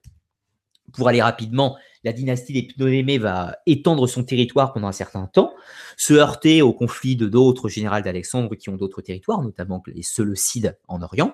Pour 0.93 1.07
aller 1.07 1.21
rapidement, 1.21 1.77
la 2.03 2.11
dynastie 2.11 2.53
des 2.53 2.63
Ptolémées 2.63 3.17
va 3.17 3.57
étendre 3.65 4.07
son 4.07 4.23
territoire 4.23 4.73
pendant 4.73 4.87
un 4.87 4.93
certain 4.93 5.27
temps, 5.27 5.53
se 5.95 6.13
heurter 6.13 6.61
au 6.61 6.73
conflit 6.73 7.15
de 7.15 7.27
d'autres 7.27 7.69
généraux 7.69 8.01
d'Alexandre 8.01 8.55
qui 8.55 8.69
ont 8.69 8.75
d'autres 8.75 9.01
territoires, 9.01 9.41
notamment 9.41 9.81
les 9.87 10.03
Séleucides 10.03 10.77
en 10.87 11.01
Orient. 11.01 11.33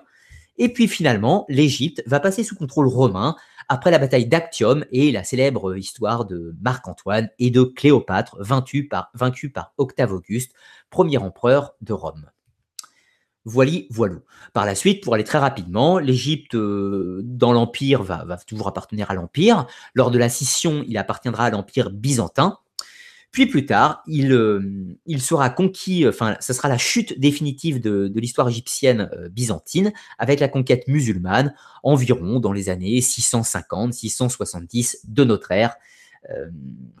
Et 0.58 0.72
puis 0.72 0.88
finalement, 0.88 1.46
l'Égypte 1.48 2.02
va 2.06 2.20
passer 2.20 2.44
sous 2.44 2.56
contrôle 2.56 2.88
romain 2.88 3.36
après 3.68 3.90
la 3.90 3.98
bataille 3.98 4.26
d'Actium 4.26 4.84
et 4.90 5.12
la 5.12 5.24
célèbre 5.24 5.76
histoire 5.76 6.24
de 6.24 6.56
Marc-Antoine 6.60 7.28
et 7.38 7.50
de 7.50 7.62
Cléopâtre, 7.62 8.36
vaincu 8.40 8.88
par, 8.88 9.12
Octave 9.76 10.12
Auguste, 10.12 10.52
premier 10.90 11.18
empereur 11.18 11.74
de 11.80 11.92
Rome. 11.92 12.30
Voili, 13.44 13.86
voilou. 13.90 14.20
Par 14.52 14.66
la 14.66 14.74
suite, 14.74 15.02
pour 15.02 15.14
aller 15.14 15.24
très 15.24 15.38
rapidement, 15.38 15.98
l'Égypte 15.98 16.54
euh, 16.54 17.20
dans 17.24 17.52
l'Empire 17.52 18.02
va, 18.02 18.36
toujours 18.46 18.68
appartenir 18.68 19.10
à 19.10 19.14
l'Empire. 19.14 19.66
Lors 19.94 20.10
de 20.10 20.18
la 20.18 20.28
scission, 20.28 20.84
il 20.86 20.98
appartiendra 20.98 21.46
à 21.46 21.50
l'Empire 21.50 21.90
byzantin. 21.90 22.58
Puis 23.30 23.46
plus 23.46 23.66
tard, 23.66 24.02
il, 24.06 24.32
euh, 24.32 24.62
sera 25.18 25.50
conquis, 25.50 26.08
enfin, 26.08 26.38
ce 26.40 26.54
sera 26.54 26.68
la 26.68 26.78
chute 26.78 27.20
définitive 27.20 27.78
de, 27.80 28.10
l'histoire 28.16 28.48
égyptienne 28.48 29.10
euh, 29.12 29.28
byzantine 29.28 29.92
avec 30.18 30.40
la 30.40 30.48
conquête 30.48 30.88
musulmane 30.88 31.54
environ 31.82 32.40
dans 32.40 32.52
les 32.52 32.70
années 32.70 33.00
650-670 33.00 35.00
de 35.04 35.24
notre 35.24 35.52
ère, 35.52 35.76
euh, 36.30 36.48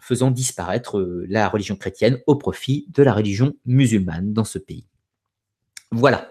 faisant 0.00 0.30
disparaître 0.30 1.00
la 1.28 1.48
religion 1.48 1.76
chrétienne 1.76 2.18
au 2.26 2.36
profit 2.36 2.86
de 2.90 3.02
la 3.02 3.14
religion 3.14 3.54
musulmane 3.64 4.34
dans 4.34 4.44
ce 4.44 4.58
pays. 4.58 4.84
Voilà. 5.90 6.30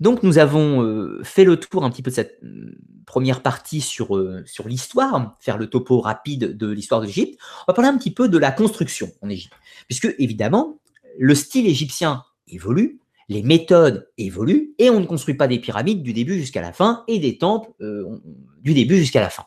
Donc 0.00 0.22
nous 0.22 0.38
avons 0.38 0.82
euh, 0.82 1.20
fait 1.22 1.44
le 1.44 1.56
tour 1.56 1.84
un 1.84 1.90
petit 1.90 2.02
peu 2.02 2.10
de 2.10 2.14
cette 2.14 2.38
mm, 2.42 2.72
première 3.06 3.42
partie 3.42 3.80
sur, 3.80 4.16
euh, 4.16 4.42
sur 4.46 4.66
l'histoire, 4.68 5.36
faire 5.40 5.58
le 5.58 5.68
topo 5.68 6.00
rapide 6.00 6.56
de 6.56 6.68
l'histoire 6.68 7.00
de 7.00 7.06
l'Égypte. 7.06 7.38
On 7.62 7.72
va 7.72 7.74
parler 7.74 7.90
un 7.90 7.96
petit 7.96 8.10
peu 8.10 8.28
de 8.28 8.38
la 8.38 8.50
construction 8.50 9.12
en 9.22 9.28
Égypte. 9.28 9.54
Puisque 9.86 10.14
évidemment, 10.18 10.80
le 11.18 11.34
style 11.34 11.66
égyptien 11.66 12.24
évolue, 12.48 13.00
les 13.28 13.42
méthodes 13.42 14.10
évoluent, 14.18 14.74
et 14.78 14.90
on 14.90 15.00
ne 15.00 15.06
construit 15.06 15.34
pas 15.34 15.48
des 15.48 15.58
pyramides 15.58 16.02
du 16.02 16.12
début 16.12 16.38
jusqu'à 16.38 16.60
la 16.60 16.72
fin, 16.72 17.04
et 17.08 17.18
des 17.18 17.38
temples 17.38 17.70
euh, 17.80 18.18
du 18.60 18.74
début 18.74 18.96
jusqu'à 18.96 19.20
la 19.20 19.30
fin. 19.30 19.44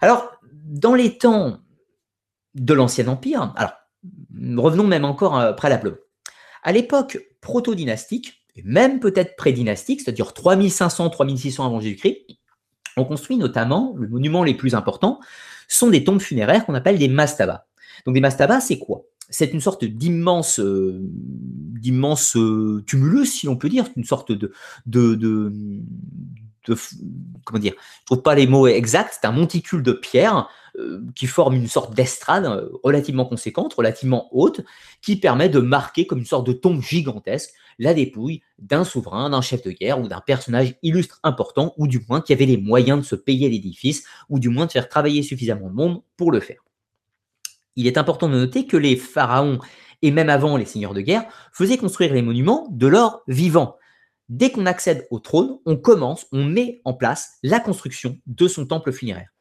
Alors, 0.00 0.32
dans 0.52 0.94
les 0.94 1.16
temps 1.16 1.58
de 2.54 2.74
l'Ancien 2.74 3.08
Empire, 3.08 3.52
alors 3.56 3.72
revenons 4.56 4.86
même 4.86 5.04
encore 5.04 5.56
préalablement. 5.56 5.96
À 6.62 6.72
l'époque 6.72 7.18
proto-dynastique, 7.40 8.41
même 8.64 9.00
peut-être 9.00 9.36
prédynastique, 9.36 10.02
c'est-à-dire 10.02 10.32
3500-3600 10.32 11.64
avant 11.64 11.80
Jésus-Christ, 11.80 12.18
on 12.96 13.04
construit 13.04 13.36
notamment, 13.36 13.94
le 13.96 14.08
monument 14.08 14.44
les 14.44 14.54
plus 14.54 14.74
importants, 14.74 15.20
sont 15.68 15.88
des 15.88 16.04
tombes 16.04 16.20
funéraires 16.20 16.66
qu'on 16.66 16.74
appelle 16.74 16.98
des 16.98 17.08
mastabas. 17.08 17.64
Donc 18.04 18.14
des 18.14 18.20
mastabas, 18.20 18.60
c'est 18.60 18.78
quoi? 18.78 19.04
C'est 19.30 19.52
une 19.52 19.60
sorte 19.60 19.84
d'immense 19.84 20.60
euh, 20.60 21.00
d'immense 21.00 22.36
euh, 22.36 22.84
tumulus, 22.86 23.26
si 23.26 23.46
l'on 23.46 23.56
peut 23.56 23.70
dire, 23.70 23.86
une 23.96 24.04
sorte 24.04 24.30
de, 24.30 24.52
de, 24.86 25.14
de, 25.14 25.52
comment 27.44 27.58
dire, 27.58 27.72
je 28.00 28.06
trouve 28.06 28.22
pas 28.22 28.34
les 28.34 28.46
mots 28.46 28.66
exacts, 28.66 29.18
c'est 29.20 29.26
un 29.26 29.32
monticule 29.32 29.82
de 29.82 29.92
pierre 29.92 30.48
qui 31.14 31.26
forme 31.26 31.54
une 31.54 31.68
sorte 31.68 31.94
d'estrade 31.94 32.46
euh, 32.46 32.68
relativement 32.82 33.26
conséquente, 33.26 33.74
relativement 33.74 34.28
haute, 34.32 34.62
qui 35.02 35.16
permet 35.16 35.48
de 35.48 35.60
marquer 35.60 36.06
comme 36.06 36.20
une 36.20 36.26
sorte 36.26 36.46
de 36.46 36.52
tombe 36.52 36.80
gigantesque 36.80 37.50
la 37.78 37.94
dépouille 37.94 38.42
d'un 38.58 38.84
souverain, 38.84 39.30
d'un 39.30 39.40
chef 39.40 39.62
de 39.62 39.70
guerre 39.70 40.00
ou 40.00 40.08
d'un 40.08 40.20
personnage 40.20 40.74
illustre 40.82 41.20
important, 41.22 41.74
ou 41.76 41.86
du 41.86 42.04
moins 42.08 42.20
qui 42.20 42.32
avait 42.32 42.46
les 42.46 42.56
moyens 42.56 43.00
de 43.00 43.04
se 43.04 43.14
payer 43.14 43.48
l'édifice, 43.48 44.04
ou 44.28 44.38
du 44.38 44.48
moins 44.48 44.66
de 44.66 44.72
faire 44.72 44.88
travailler 44.88 45.22
suffisamment 45.22 45.68
de 45.68 45.74
monde 45.74 46.02
pour 46.16 46.32
le 46.32 46.40
faire. 46.40 46.62
Il 47.76 47.86
est 47.86 47.98
important 47.98 48.28
de 48.28 48.34
noter 48.34 48.66
que 48.66 48.76
les 48.76 48.96
pharaons, 48.96 49.58
et 50.02 50.10
même 50.10 50.28
avant 50.28 50.56
les 50.56 50.66
seigneurs 50.66 50.94
de 50.94 51.00
guerre, 51.00 51.24
faisaient 51.52 51.78
construire 51.78 52.12
les 52.12 52.22
monuments 52.22 52.68
de 52.70 52.86
leur 52.86 53.22
vivant. 53.26 53.76
Dès 54.28 54.50
qu'on 54.50 54.66
accède 54.66 55.06
au 55.10 55.18
trône, 55.18 55.58
on 55.66 55.76
commence, 55.76 56.26
on 56.32 56.44
met 56.44 56.80
en 56.84 56.94
place 56.94 57.38
la 57.42 57.60
construction 57.60 58.18
de 58.26 58.48
son 58.48 58.66
temple 58.66 58.92
funéraire. 58.92 59.31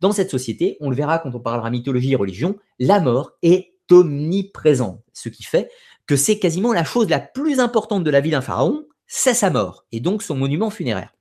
Dans 0.00 0.12
cette 0.12 0.30
société, 0.30 0.76
on 0.80 0.90
le 0.90 0.96
verra 0.96 1.18
quand 1.18 1.34
on 1.34 1.40
parlera 1.40 1.70
mythologie 1.70 2.12
et 2.12 2.16
religion, 2.16 2.56
la 2.78 3.00
mort 3.00 3.32
est 3.42 3.74
omniprésente, 3.90 5.02
ce 5.12 5.28
qui 5.28 5.42
fait 5.42 5.70
que 6.06 6.16
c'est 6.16 6.38
quasiment 6.38 6.72
la 6.72 6.84
chose 6.84 7.08
la 7.08 7.20
plus 7.20 7.60
importante 7.60 8.04
de 8.04 8.10
la 8.10 8.20
vie 8.20 8.30
d'un 8.30 8.40
pharaon, 8.40 8.84
c'est 9.06 9.34
sa 9.34 9.50
mort, 9.50 9.86
et 9.92 10.00
donc 10.00 10.22
son 10.22 10.36
monument 10.36 10.70
funéraire. 10.70 11.12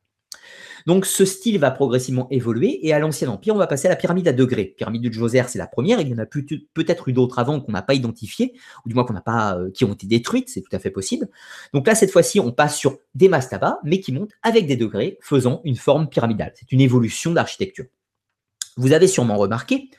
Donc 0.86 1.06
ce 1.06 1.26
style 1.26 1.60
va 1.60 1.72
progressivement 1.72 2.30
évoluer, 2.30 2.80
et 2.88 2.94
à 2.94 3.00
l'Ancien 3.00 3.28
Empire, 3.28 3.54
on 3.54 3.58
va 3.58 3.68
passer 3.68 3.88
à 3.88 3.90
la 3.90 3.98
pyramide 3.98 4.30
à 4.30 4.32
degrés. 4.32 4.74
pyramide 4.78 5.04
de 5.04 5.12
Djoser, 5.12 5.44
c'est 5.48 5.58
la 5.58 5.68
première, 5.68 6.00
il 6.00 6.08
y 6.08 6.14
en 6.14 6.18
a 6.18 6.26
peut-être 6.26 7.10
eu 7.10 7.14
d'autres 7.14 7.40
avant 7.40 7.60
qu'on 7.60 7.74
n'a 7.74 7.82
pas 7.82 7.94
identifiées, 7.94 8.54
ou 8.86 8.90
du 8.90 8.96
moins 8.96 9.04
qu'on 9.04 9.14
n'a 9.14 9.22
pas, 9.22 9.58
euh, 9.58 9.70
qui 9.72 9.84
ont 9.84 9.94
été 9.94 10.08
détruites, 10.08 10.48
c'est 10.48 10.62
tout 10.62 10.74
à 10.74 10.80
fait 10.80 10.92
possible. 10.92 11.28
Donc 11.74 11.88
là, 11.88 11.96
cette 11.96 12.12
fois-ci, 12.12 12.40
on 12.40 12.54
passe 12.54 12.78
sur 12.78 13.00
des 13.16 13.28
mastabas, 13.28 13.80
mais 13.84 14.00
qui 14.00 14.14
montent 14.14 14.32
avec 14.44 14.68
des 14.68 14.78
degrés, 14.78 15.18
faisant 15.22 15.60
une 15.66 15.76
forme 15.76 16.08
pyramidale. 16.08 16.54
C'est 16.56 16.72
une 16.72 16.80
évolution 16.82 17.34
d'architecture. 17.34 17.86
Vous 18.78 18.94
avez 18.94 19.08
sûrement 19.08 19.38
remarqué 19.38 19.90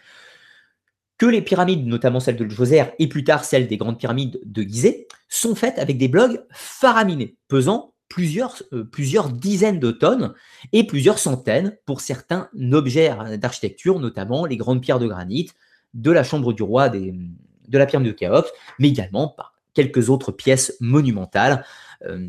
que 1.18 1.26
les 1.26 1.42
pyramides, 1.42 1.86
notamment 1.86 2.20
celles 2.20 2.36
de 2.36 2.48
Djoser 2.48 2.84
et 2.98 3.08
plus 3.08 3.24
tard 3.24 3.44
celles 3.44 3.66
des 3.66 3.76
grandes 3.76 3.98
pyramides 3.98 4.40
de 4.44 4.62
Gizeh, 4.62 5.08
sont 5.28 5.54
faites 5.54 5.78
avec 5.78 5.98
des 5.98 6.08
blocs 6.08 6.40
faraminés, 6.50 7.36
pesant 7.48 7.92
plusieurs, 8.08 8.62
euh, 8.72 8.84
plusieurs 8.84 9.30
dizaines 9.30 9.80
de 9.80 9.90
tonnes 9.90 10.32
et 10.72 10.86
plusieurs 10.86 11.18
centaines 11.18 11.76
pour 11.84 12.00
certains 12.00 12.48
objets 12.72 13.14
d'architecture, 13.36 13.98
notamment 13.98 14.46
les 14.46 14.56
grandes 14.56 14.80
pierres 14.80 15.00
de 15.00 15.06
granit 15.06 15.50
de 15.94 16.10
la 16.10 16.22
chambre 16.22 16.52
du 16.52 16.62
roi 16.62 16.88
de 16.88 17.78
la 17.78 17.86
pyramide 17.86 18.12
de 18.12 18.16
Khéops, 18.16 18.50
mais 18.78 18.88
également 18.88 19.28
par 19.28 19.54
quelques 19.74 20.10
autres 20.10 20.32
pièces 20.32 20.76
monumentales 20.80 21.64
euh, 22.06 22.28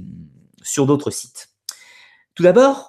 sur 0.61 0.85
d'autres 0.85 1.11
sites. 1.11 1.49
Tout 2.35 2.43
d'abord, 2.43 2.88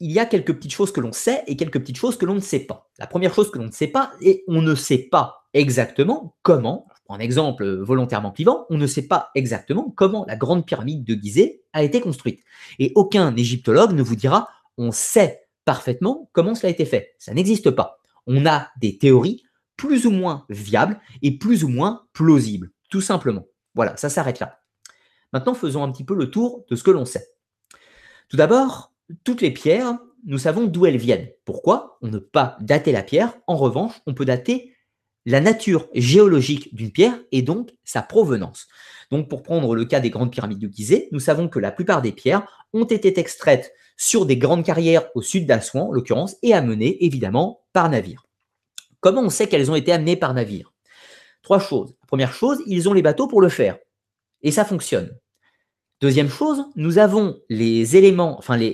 il 0.00 0.12
y 0.12 0.18
a 0.18 0.26
quelques 0.26 0.54
petites 0.54 0.72
choses 0.72 0.92
que 0.92 1.00
l'on 1.00 1.12
sait 1.12 1.42
et 1.46 1.56
quelques 1.56 1.80
petites 1.80 1.96
choses 1.96 2.16
que 2.16 2.26
l'on 2.26 2.34
ne 2.34 2.40
sait 2.40 2.60
pas. 2.60 2.88
La 2.98 3.06
première 3.06 3.34
chose 3.34 3.50
que 3.50 3.58
l'on 3.58 3.66
ne 3.66 3.72
sait 3.72 3.88
pas, 3.88 4.12
et 4.20 4.44
on 4.46 4.62
ne 4.62 4.74
sait 4.74 5.08
pas 5.10 5.44
exactement 5.54 6.36
comment, 6.42 6.86
un 7.08 7.18
exemple 7.18 7.66
volontairement 7.66 8.30
clivant, 8.30 8.66
on 8.70 8.76
ne 8.76 8.86
sait 8.86 9.06
pas 9.06 9.30
exactement 9.34 9.90
comment 9.96 10.24
la 10.26 10.36
grande 10.36 10.66
pyramide 10.66 11.04
de 11.04 11.14
Gizeh 11.14 11.62
a 11.72 11.82
été 11.82 12.00
construite. 12.00 12.42
Et 12.78 12.92
aucun 12.94 13.34
égyptologue 13.34 13.92
ne 13.92 14.02
vous 14.02 14.16
dira 14.16 14.48
on 14.76 14.92
sait 14.92 15.48
parfaitement 15.64 16.30
comment 16.32 16.54
cela 16.54 16.68
a 16.68 16.72
été 16.72 16.84
fait. 16.84 17.14
Ça 17.18 17.34
n'existe 17.34 17.70
pas. 17.70 17.98
On 18.26 18.46
a 18.46 18.68
des 18.80 18.98
théories 18.98 19.42
plus 19.76 20.06
ou 20.06 20.10
moins 20.10 20.44
viables 20.48 21.00
et 21.22 21.38
plus 21.38 21.64
ou 21.64 21.68
moins 21.68 22.04
plausibles, 22.12 22.70
tout 22.90 23.00
simplement. 23.00 23.46
Voilà, 23.74 23.96
ça 23.96 24.10
s'arrête 24.10 24.40
là. 24.40 24.60
Maintenant, 25.32 25.54
faisons 25.54 25.82
un 25.82 25.92
petit 25.92 26.04
peu 26.04 26.14
le 26.14 26.30
tour 26.30 26.64
de 26.68 26.76
ce 26.76 26.82
que 26.82 26.90
l'on 26.90 27.04
sait. 27.04 27.26
Tout 28.28 28.36
d'abord, 28.36 28.92
toutes 29.24 29.40
les 29.40 29.50
pierres, 29.50 29.98
nous 30.24 30.38
savons 30.38 30.66
d'où 30.66 30.86
elles 30.86 30.96
viennent. 30.96 31.28
Pourquoi 31.44 31.98
On 32.02 32.08
ne 32.08 32.18
peut 32.18 32.26
pas 32.26 32.56
dater 32.60 32.92
la 32.92 33.02
pierre. 33.02 33.34
En 33.46 33.56
revanche, 33.56 33.94
on 34.06 34.14
peut 34.14 34.24
dater 34.24 34.74
la 35.26 35.40
nature 35.40 35.88
géologique 35.94 36.74
d'une 36.74 36.90
pierre 36.90 37.18
et 37.32 37.42
donc 37.42 37.70
sa 37.84 38.02
provenance. 38.02 38.66
Donc, 39.10 39.28
pour 39.28 39.42
prendre 39.42 39.74
le 39.74 39.84
cas 39.84 40.00
des 40.00 40.10
grandes 40.10 40.32
pyramides 40.32 40.58
de 40.58 40.68
Gizeh, 40.68 41.08
nous 41.12 41.20
savons 41.20 41.48
que 41.48 41.58
la 41.58 41.72
plupart 41.72 42.02
des 42.02 42.12
pierres 42.12 42.46
ont 42.72 42.84
été 42.84 43.18
extraites 43.18 43.72
sur 43.96 44.26
des 44.26 44.36
grandes 44.36 44.64
carrières 44.64 45.08
au 45.14 45.22
sud 45.22 45.46
d'Assouan, 45.46 45.88
en 45.88 45.92
l'occurrence, 45.92 46.36
et 46.42 46.54
amenées 46.54 47.04
évidemment 47.04 47.64
par 47.72 47.88
navire. 47.90 48.24
Comment 49.00 49.22
on 49.22 49.30
sait 49.30 49.48
qu'elles 49.48 49.70
ont 49.70 49.76
été 49.76 49.92
amenées 49.92 50.16
par 50.16 50.34
navire? 50.34 50.72
Trois 51.42 51.60
choses. 51.60 51.94
Première 52.06 52.32
chose, 52.32 52.62
ils 52.66 52.88
ont 52.88 52.92
les 52.92 53.02
bateaux 53.02 53.26
pour 53.26 53.40
le 53.40 53.48
faire. 53.48 53.78
Et 54.42 54.50
ça 54.50 54.64
fonctionne. 54.64 55.16
Deuxième 56.00 56.28
chose, 56.28 56.64
nous 56.76 56.98
avons 56.98 57.40
les 57.48 57.96
éléments, 57.96 58.38
enfin 58.38 58.56
les, 58.56 58.70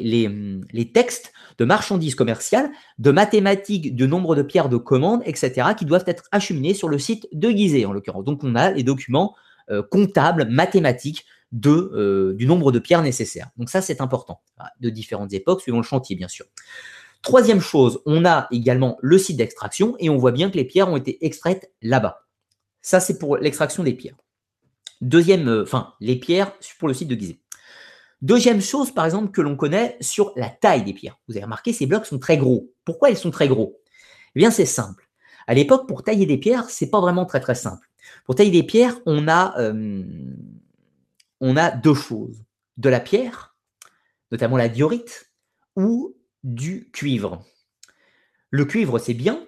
les, 0.70 0.93
textes 0.93 1.33
de 1.57 1.64
marchandises 1.64 2.14
commerciales, 2.14 2.70
de 2.99 3.11
mathématiques, 3.11 3.97
de 3.97 4.07
nombre 4.07 4.37
de 4.37 4.43
pierres 4.43 4.68
de 4.68 4.77
commande, 4.77 5.22
etc., 5.25 5.68
qui 5.77 5.87
doivent 5.87 6.05
être 6.07 6.25
acheminés 6.33 6.75
sur 6.75 6.87
le 6.89 6.99
site 6.99 7.27
de 7.33 7.49
Gizeh, 7.49 7.87
en 7.87 7.95
l'occurrence. 7.95 8.25
Donc, 8.25 8.45
on 8.45 8.55
a 8.55 8.72
les 8.72 8.83
documents 8.83 9.35
euh, 9.70 9.83
comptables, 9.83 10.47
mathématiques 10.51 11.25
de, 11.51 11.70
euh, 11.70 12.35
du 12.35 12.47
nombre 12.47 12.72
de 12.72 12.79
pierres 12.79 13.03
nécessaires. 13.03 13.49
Donc, 13.57 13.70
ça, 13.70 13.81
c'est 13.81 14.03
important, 14.03 14.43
de 14.81 14.91
différentes 14.91 15.33
époques, 15.33 15.62
suivant 15.62 15.79
le 15.79 15.85
chantier, 15.85 16.16
bien 16.16 16.29
sûr. 16.29 16.45
Troisième 17.22 17.61
chose, 17.62 18.03
on 18.05 18.27
a 18.27 18.49
également 18.51 18.99
le 19.01 19.16
site 19.16 19.39
d'extraction 19.39 19.97
et 19.99 20.11
on 20.11 20.18
voit 20.18 20.33
bien 20.33 20.51
que 20.51 20.59
les 20.59 20.64
pierres 20.64 20.91
ont 20.91 20.99
été 20.99 21.25
extraites 21.25 21.72
là-bas. 21.81 22.27
Ça, 22.83 23.01
c'est 23.01 23.18
pour 23.18 23.39
l'extraction 23.39 23.83
des 23.83 23.95
pierres. 23.95 24.16
Deuxième, 25.01 25.49
euh, 25.49 25.62
enfin, 25.62 25.95
les 26.01 26.16
pierres 26.16 26.53
pour 26.78 26.88
le 26.88 26.95
site 26.95 27.09
de 27.09 27.14
Gizeh. 27.14 27.40
Deuxième 28.22 28.62
chose, 28.62 28.90
par 28.90 29.05
exemple, 29.05 29.32
que 29.32 29.40
l'on 29.40 29.57
connaît 29.57 29.99
sur 30.01 30.32
la 30.36 30.49
taille 30.49 30.84
des 30.84 30.95
pierres. 30.95 31.18
Vous 31.28 31.36
avez 31.36 31.45
remarqué, 31.45 31.72
ces 31.72 31.86
blocs 31.86 32.07
sont 32.07 32.18
très 32.18 32.38
gros. 32.38 32.72
Pourquoi 32.84 33.11
ils 33.11 33.16
sont 33.16 33.30
très 33.30 33.49
gros? 33.49 33.80
Eh 34.34 34.38
bien, 34.38 34.51
c'est 34.51 34.66
simple. 34.66 35.09
À 35.47 35.55
l'époque, 35.55 35.86
pour 35.86 36.03
tailler 36.03 36.24
des 36.24 36.38
pierres, 36.38 36.70
c'est 36.70 36.88
pas 36.88 37.01
vraiment 37.01 37.26
très 37.26 37.40
très 37.40 37.55
simple. 37.55 37.86
Pour 38.24 38.34
tailler 38.34 38.51
des 38.51 38.62
pierres, 38.62 38.99
on 39.05 39.28
a, 39.28 39.59
euh, 39.61 40.03
on 41.40 41.57
a 41.57 41.70
deux 41.70 41.95
choses. 41.95 42.42
De 42.76 42.88
la 42.88 43.01
pierre, 43.01 43.57
notamment 44.32 44.57
la 44.57 44.68
diorite, 44.68 45.30
ou 45.76 46.16
du 46.42 46.90
cuivre. 46.92 47.45
Le 48.51 48.64
cuivre, 48.64 48.99
c'est 48.99 49.14
bien, 49.14 49.47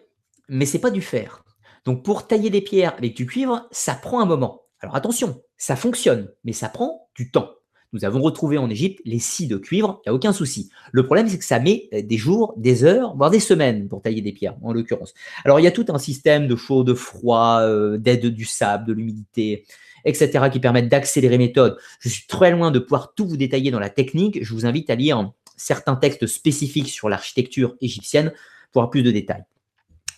mais 0.48 0.66
c'est 0.66 0.80
pas 0.80 0.90
du 0.90 1.02
fer. 1.02 1.44
Donc 1.84 2.04
pour 2.04 2.26
tailler 2.26 2.50
des 2.50 2.60
pierres 2.60 2.94
avec 2.98 3.14
du 3.14 3.26
cuivre, 3.26 3.68
ça 3.70 3.94
prend 3.94 4.20
un 4.20 4.26
moment. 4.26 4.65
Alors 4.86 4.94
attention, 4.94 5.42
ça 5.56 5.74
fonctionne, 5.74 6.28
mais 6.44 6.52
ça 6.52 6.68
prend 6.68 7.08
du 7.16 7.32
temps. 7.32 7.50
Nous 7.92 8.04
avons 8.04 8.20
retrouvé 8.20 8.56
en 8.56 8.70
Égypte 8.70 9.00
les 9.04 9.18
scies 9.18 9.48
de 9.48 9.56
cuivre, 9.56 10.00
il 10.04 10.08
n'y 10.08 10.12
a 10.12 10.14
aucun 10.14 10.32
souci. 10.32 10.70
Le 10.92 11.04
problème, 11.04 11.26
c'est 11.28 11.38
que 11.38 11.44
ça 11.44 11.58
met 11.58 11.88
euh, 11.92 12.02
des 12.02 12.16
jours, 12.16 12.54
des 12.56 12.84
heures, 12.84 13.16
voire 13.16 13.30
des 13.30 13.40
semaines 13.40 13.88
pour 13.88 14.00
tailler 14.00 14.20
des 14.22 14.30
pierres, 14.30 14.54
en 14.62 14.72
l'occurrence. 14.72 15.12
Alors 15.44 15.58
il 15.58 15.64
y 15.64 15.66
a 15.66 15.72
tout 15.72 15.86
un 15.88 15.98
système 15.98 16.46
de 16.46 16.54
chaud, 16.54 16.84
de 16.84 16.94
froid, 16.94 17.62
euh, 17.62 17.98
d'aide 17.98 18.26
du 18.26 18.44
sable, 18.44 18.86
de 18.86 18.92
l'humidité, 18.92 19.64
etc., 20.04 20.50
qui 20.52 20.60
permettent 20.60 20.88
d'accélérer 20.88 21.36
méthode. 21.36 21.78
Je 21.98 22.08
suis 22.08 22.28
très 22.28 22.52
loin 22.52 22.70
de 22.70 22.78
pouvoir 22.78 23.12
tout 23.12 23.26
vous 23.26 23.36
détailler 23.36 23.72
dans 23.72 23.80
la 23.80 23.90
technique. 23.90 24.38
Je 24.40 24.54
vous 24.54 24.66
invite 24.66 24.88
à 24.88 24.94
lire 24.94 25.32
certains 25.56 25.96
textes 25.96 26.28
spécifiques 26.28 26.90
sur 26.90 27.08
l'architecture 27.08 27.74
égyptienne 27.80 28.32
pour 28.70 28.82
avoir 28.82 28.90
plus 28.90 29.02
de 29.02 29.10
détails 29.10 29.42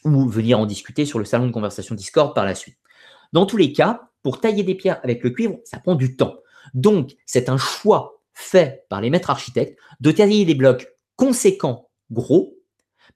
ou 0.04 0.28
venir 0.28 0.60
en 0.60 0.66
discuter 0.66 1.06
sur 1.06 1.18
le 1.18 1.24
salon 1.24 1.46
de 1.46 1.52
conversation 1.52 1.94
Discord 1.94 2.34
par 2.34 2.44
la 2.44 2.54
suite. 2.54 2.76
Dans 3.32 3.46
tous 3.46 3.56
les 3.56 3.72
cas, 3.72 4.07
pour 4.28 4.42
tailler 4.42 4.62
des 4.62 4.74
pierres 4.74 5.00
avec 5.02 5.24
le 5.24 5.30
cuivre, 5.30 5.58
ça 5.64 5.78
prend 5.78 5.94
du 5.94 6.14
temps. 6.14 6.36
Donc, 6.74 7.12
c'est 7.24 7.48
un 7.48 7.56
choix 7.56 8.20
fait 8.34 8.84
par 8.90 9.00
les 9.00 9.08
maîtres 9.08 9.30
architectes 9.30 9.78
de 10.00 10.10
tailler 10.10 10.44
des 10.44 10.54
blocs 10.54 10.86
conséquents, 11.16 11.88
gros, 12.10 12.58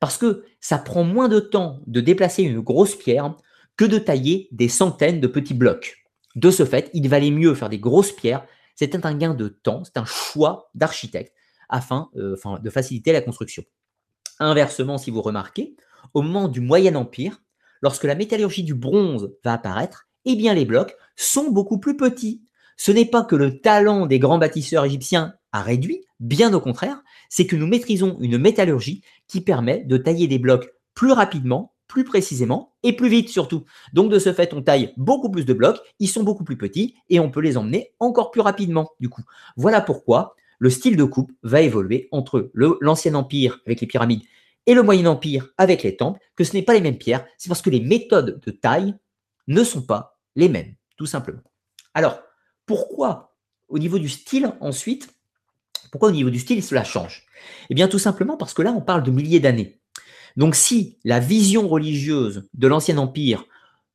parce 0.00 0.16
que 0.16 0.42
ça 0.58 0.78
prend 0.78 1.04
moins 1.04 1.28
de 1.28 1.38
temps 1.38 1.80
de 1.86 2.00
déplacer 2.00 2.44
une 2.44 2.60
grosse 2.60 2.96
pierre 2.96 3.36
que 3.76 3.84
de 3.84 3.98
tailler 3.98 4.48
des 4.52 4.70
centaines 4.70 5.20
de 5.20 5.26
petits 5.26 5.52
blocs. 5.52 5.98
De 6.34 6.50
ce 6.50 6.64
fait, 6.64 6.88
il 6.94 7.10
valait 7.10 7.30
mieux 7.30 7.54
faire 7.54 7.68
des 7.68 7.78
grosses 7.78 8.12
pierres. 8.12 8.46
C'était 8.74 9.04
un 9.04 9.14
gain 9.14 9.34
de 9.34 9.48
temps, 9.48 9.84
c'est 9.84 9.98
un 9.98 10.06
choix 10.06 10.70
d'architecte 10.74 11.34
afin 11.68 12.08
euh, 12.16 12.36
de 12.62 12.70
faciliter 12.70 13.12
la 13.12 13.20
construction. 13.20 13.64
Inversement, 14.38 14.96
si 14.96 15.10
vous 15.10 15.20
remarquez, 15.20 15.76
au 16.14 16.22
moment 16.22 16.48
du 16.48 16.62
Moyen 16.62 16.94
Empire, 16.94 17.42
lorsque 17.82 18.04
la 18.04 18.14
métallurgie 18.14 18.64
du 18.64 18.72
bronze 18.72 19.30
va 19.44 19.52
apparaître, 19.52 20.08
eh 20.24 20.36
bien 20.36 20.54
les 20.54 20.64
blocs 20.64 20.96
sont 21.16 21.50
beaucoup 21.50 21.78
plus 21.78 21.96
petits. 21.96 22.42
Ce 22.76 22.90
n'est 22.90 23.06
pas 23.06 23.22
que 23.22 23.36
le 23.36 23.60
talent 23.60 24.06
des 24.06 24.18
grands 24.18 24.38
bâtisseurs 24.38 24.84
égyptiens 24.84 25.34
a 25.52 25.62
réduit, 25.62 26.04
bien 26.20 26.52
au 26.54 26.60
contraire, 26.60 27.02
c'est 27.28 27.46
que 27.46 27.56
nous 27.56 27.66
maîtrisons 27.66 28.16
une 28.20 28.38
métallurgie 28.38 29.02
qui 29.28 29.40
permet 29.40 29.84
de 29.84 29.96
tailler 29.96 30.26
des 30.26 30.38
blocs 30.38 30.72
plus 30.94 31.12
rapidement, 31.12 31.74
plus 31.86 32.04
précisément 32.04 32.74
et 32.82 32.94
plus 32.94 33.08
vite 33.08 33.28
surtout. 33.28 33.64
Donc 33.92 34.10
de 34.10 34.18
ce 34.18 34.32
fait, 34.32 34.54
on 34.54 34.62
taille 34.62 34.94
beaucoup 34.96 35.30
plus 35.30 35.44
de 35.44 35.52
blocs, 35.52 35.80
ils 35.98 36.08
sont 36.08 36.22
beaucoup 36.22 36.44
plus 36.44 36.56
petits 36.56 36.94
et 37.10 37.20
on 37.20 37.30
peut 37.30 37.40
les 37.40 37.56
emmener 37.56 37.92
encore 38.00 38.30
plus 38.30 38.40
rapidement 38.40 38.90
du 39.00 39.08
coup. 39.08 39.22
Voilà 39.56 39.80
pourquoi 39.80 40.34
le 40.58 40.70
style 40.70 40.96
de 40.96 41.04
coupe 41.04 41.32
va 41.42 41.60
évoluer 41.60 42.08
entre 42.12 42.50
l'Ancien 42.54 43.14
Empire 43.14 43.60
avec 43.66 43.80
les 43.80 43.86
pyramides 43.86 44.22
et 44.66 44.74
le 44.74 44.82
Moyen 44.82 45.06
Empire 45.06 45.48
avec 45.58 45.82
les 45.82 45.96
temples, 45.96 46.20
que 46.36 46.44
ce 46.44 46.54
n'est 46.54 46.62
pas 46.62 46.74
les 46.74 46.80
mêmes 46.80 46.98
pierres, 46.98 47.26
c'est 47.36 47.48
parce 47.48 47.62
que 47.62 47.70
les 47.70 47.80
méthodes 47.80 48.40
de 48.44 48.50
taille 48.50 48.94
ne 49.48 49.64
sont 49.64 49.82
pas 49.82 50.11
les 50.36 50.48
mêmes, 50.48 50.74
tout 50.96 51.06
simplement. 51.06 51.42
Alors, 51.94 52.20
pourquoi 52.66 53.36
au 53.68 53.78
niveau 53.78 53.98
du 53.98 54.08
style 54.08 54.52
ensuite, 54.60 55.08
pourquoi 55.90 56.10
au 56.10 56.12
niveau 56.12 56.30
du 56.30 56.38
style 56.38 56.62
cela 56.62 56.84
change? 56.84 57.26
Eh 57.70 57.74
bien 57.74 57.88
tout 57.88 57.98
simplement 57.98 58.36
parce 58.36 58.54
que 58.54 58.62
là 58.62 58.72
on 58.72 58.80
parle 58.80 59.02
de 59.02 59.10
milliers 59.10 59.40
d'années. 59.40 59.80
Donc 60.36 60.54
si 60.54 60.98
la 61.04 61.20
vision 61.20 61.68
religieuse 61.68 62.48
de 62.54 62.66
l'Ancien 62.66 62.98
Empire 62.98 63.44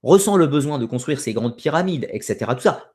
ressent 0.04 0.38
le 0.38 0.48
besoin 0.48 0.80
de 0.80 0.86
construire 0.86 1.20
ces 1.20 1.34
grandes 1.34 1.58
pyramides, 1.58 2.08
etc., 2.12 2.52
tout 2.56 2.62
ça, 2.62 2.94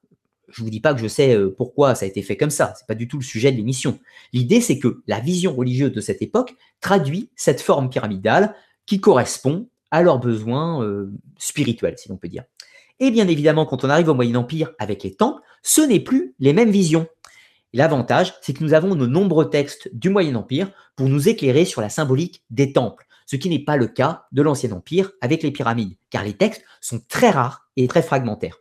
je 0.49 0.61
ne 0.61 0.67
vous 0.67 0.71
dis 0.71 0.81
pas 0.81 0.95
que 0.95 1.01
je 1.01 1.09
sais 1.09 1.35
euh, 1.35 1.55
pourquoi 1.57 1.95
ça 1.95 2.05
a 2.05 2.09
été 2.09 2.23
fait 2.23 2.37
comme 2.37 2.51
ça, 2.51 2.75
ce 2.77 2.83
n'est 2.83 2.87
pas 2.87 2.95
du 2.95 3.09
tout 3.09 3.17
le 3.17 3.25
sujet 3.25 3.51
de 3.51 3.57
l'émission. 3.57 3.99
L'idée, 4.33 4.61
c'est 4.61 4.79
que 4.79 5.03
la 5.07 5.19
vision 5.19 5.55
religieuse 5.55 5.93
de 5.93 6.01
cette 6.01 6.23
époque 6.23 6.55
traduit 6.81 7.31
cette 7.37 7.61
forme 7.61 7.89
pyramidale 7.89 8.55
qui 8.87 9.01
correspond 9.01 9.69
à 9.91 10.03
leurs 10.03 10.19
besoins 10.19 10.83
euh, 10.83 11.13
spirituels, 11.39 11.97
si 11.99 12.09
l'on 12.09 12.17
peut 12.17 12.29
dire. 12.29 12.45
Et 13.03 13.11
bien 13.11 13.27
évidemment, 13.27 13.67
quand 13.67 13.83
on 13.83 13.91
arrive 13.91 14.11
au 14.11 14.15
Moyen 14.15 14.37
Empire 14.37 14.71
avec 14.79 15.03
les 15.03 15.13
temples, 15.13 15.43
ce 15.65 15.81
n'est 15.81 15.99
plus 15.99 16.37
les 16.39 16.53
mêmes 16.53 16.71
visions. 16.71 17.09
L'avantage, 17.73 18.33
c'est 18.43 18.53
que 18.53 18.63
nous 18.63 18.75
avons 18.75 18.95
de 18.95 19.09
nombreux 19.09 19.51
textes 19.51 19.91
du 19.93 20.09
Moyen 20.09 20.37
Empire 20.37 20.71
pour 20.95 21.09
nous 21.09 21.29
éclairer 21.29 21.65
sur 21.65 21.81
la 21.81 21.89
symbolique 21.89 22.45
des 22.51 22.73
temples, 22.73 23.05
ce 23.27 23.35
qui 23.35 23.49
n'est 23.49 23.65
pas 23.65 23.77
le 23.77 23.89
cas 23.89 24.27
de 24.31 24.41
l'Ancien 24.41 24.71
Empire 24.71 25.11
avec 25.21 25.43
les 25.43 25.51
pyramides, 25.51 25.97
car 26.11 26.23
les 26.23 26.35
textes 26.35 26.63
sont 26.81 27.01
très 27.09 27.31
rares 27.31 27.69
et 27.77 27.89
très 27.89 28.03
fragmentaires. 28.03 28.59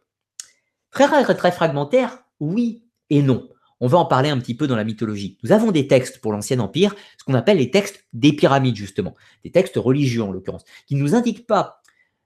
Très 0.89 1.05
rare 1.05 1.29
et 1.29 1.37
très 1.37 1.51
fragmentaire, 1.51 2.23
oui 2.39 2.83
et 3.11 3.21
non. 3.21 3.47
On 3.79 3.87
va 3.87 3.99
en 3.99 4.05
parler 4.05 4.29
un 4.29 4.39
petit 4.39 4.55
peu 4.55 4.65
dans 4.65 4.75
la 4.75 4.83
mythologie. 4.83 5.37
Nous 5.43 5.51
avons 5.51 5.71
des 5.71 5.85
textes 5.85 6.19
pour 6.19 6.31
l'Ancien 6.31 6.59
Empire, 6.61 6.95
ce 7.19 7.23
qu'on 7.25 7.35
appelle 7.35 7.57
les 7.57 7.69
textes 7.69 8.07
des 8.13 8.33
pyramides, 8.33 8.75
justement, 8.75 9.13
des 9.43 9.51
textes 9.51 9.77
religieux 9.77 10.23
en 10.23 10.31
l'occurrence, 10.31 10.63
qui 10.87 10.95
ne 10.95 11.01
nous 11.01 11.13
indiquent 11.13 11.45
pas 11.45 11.80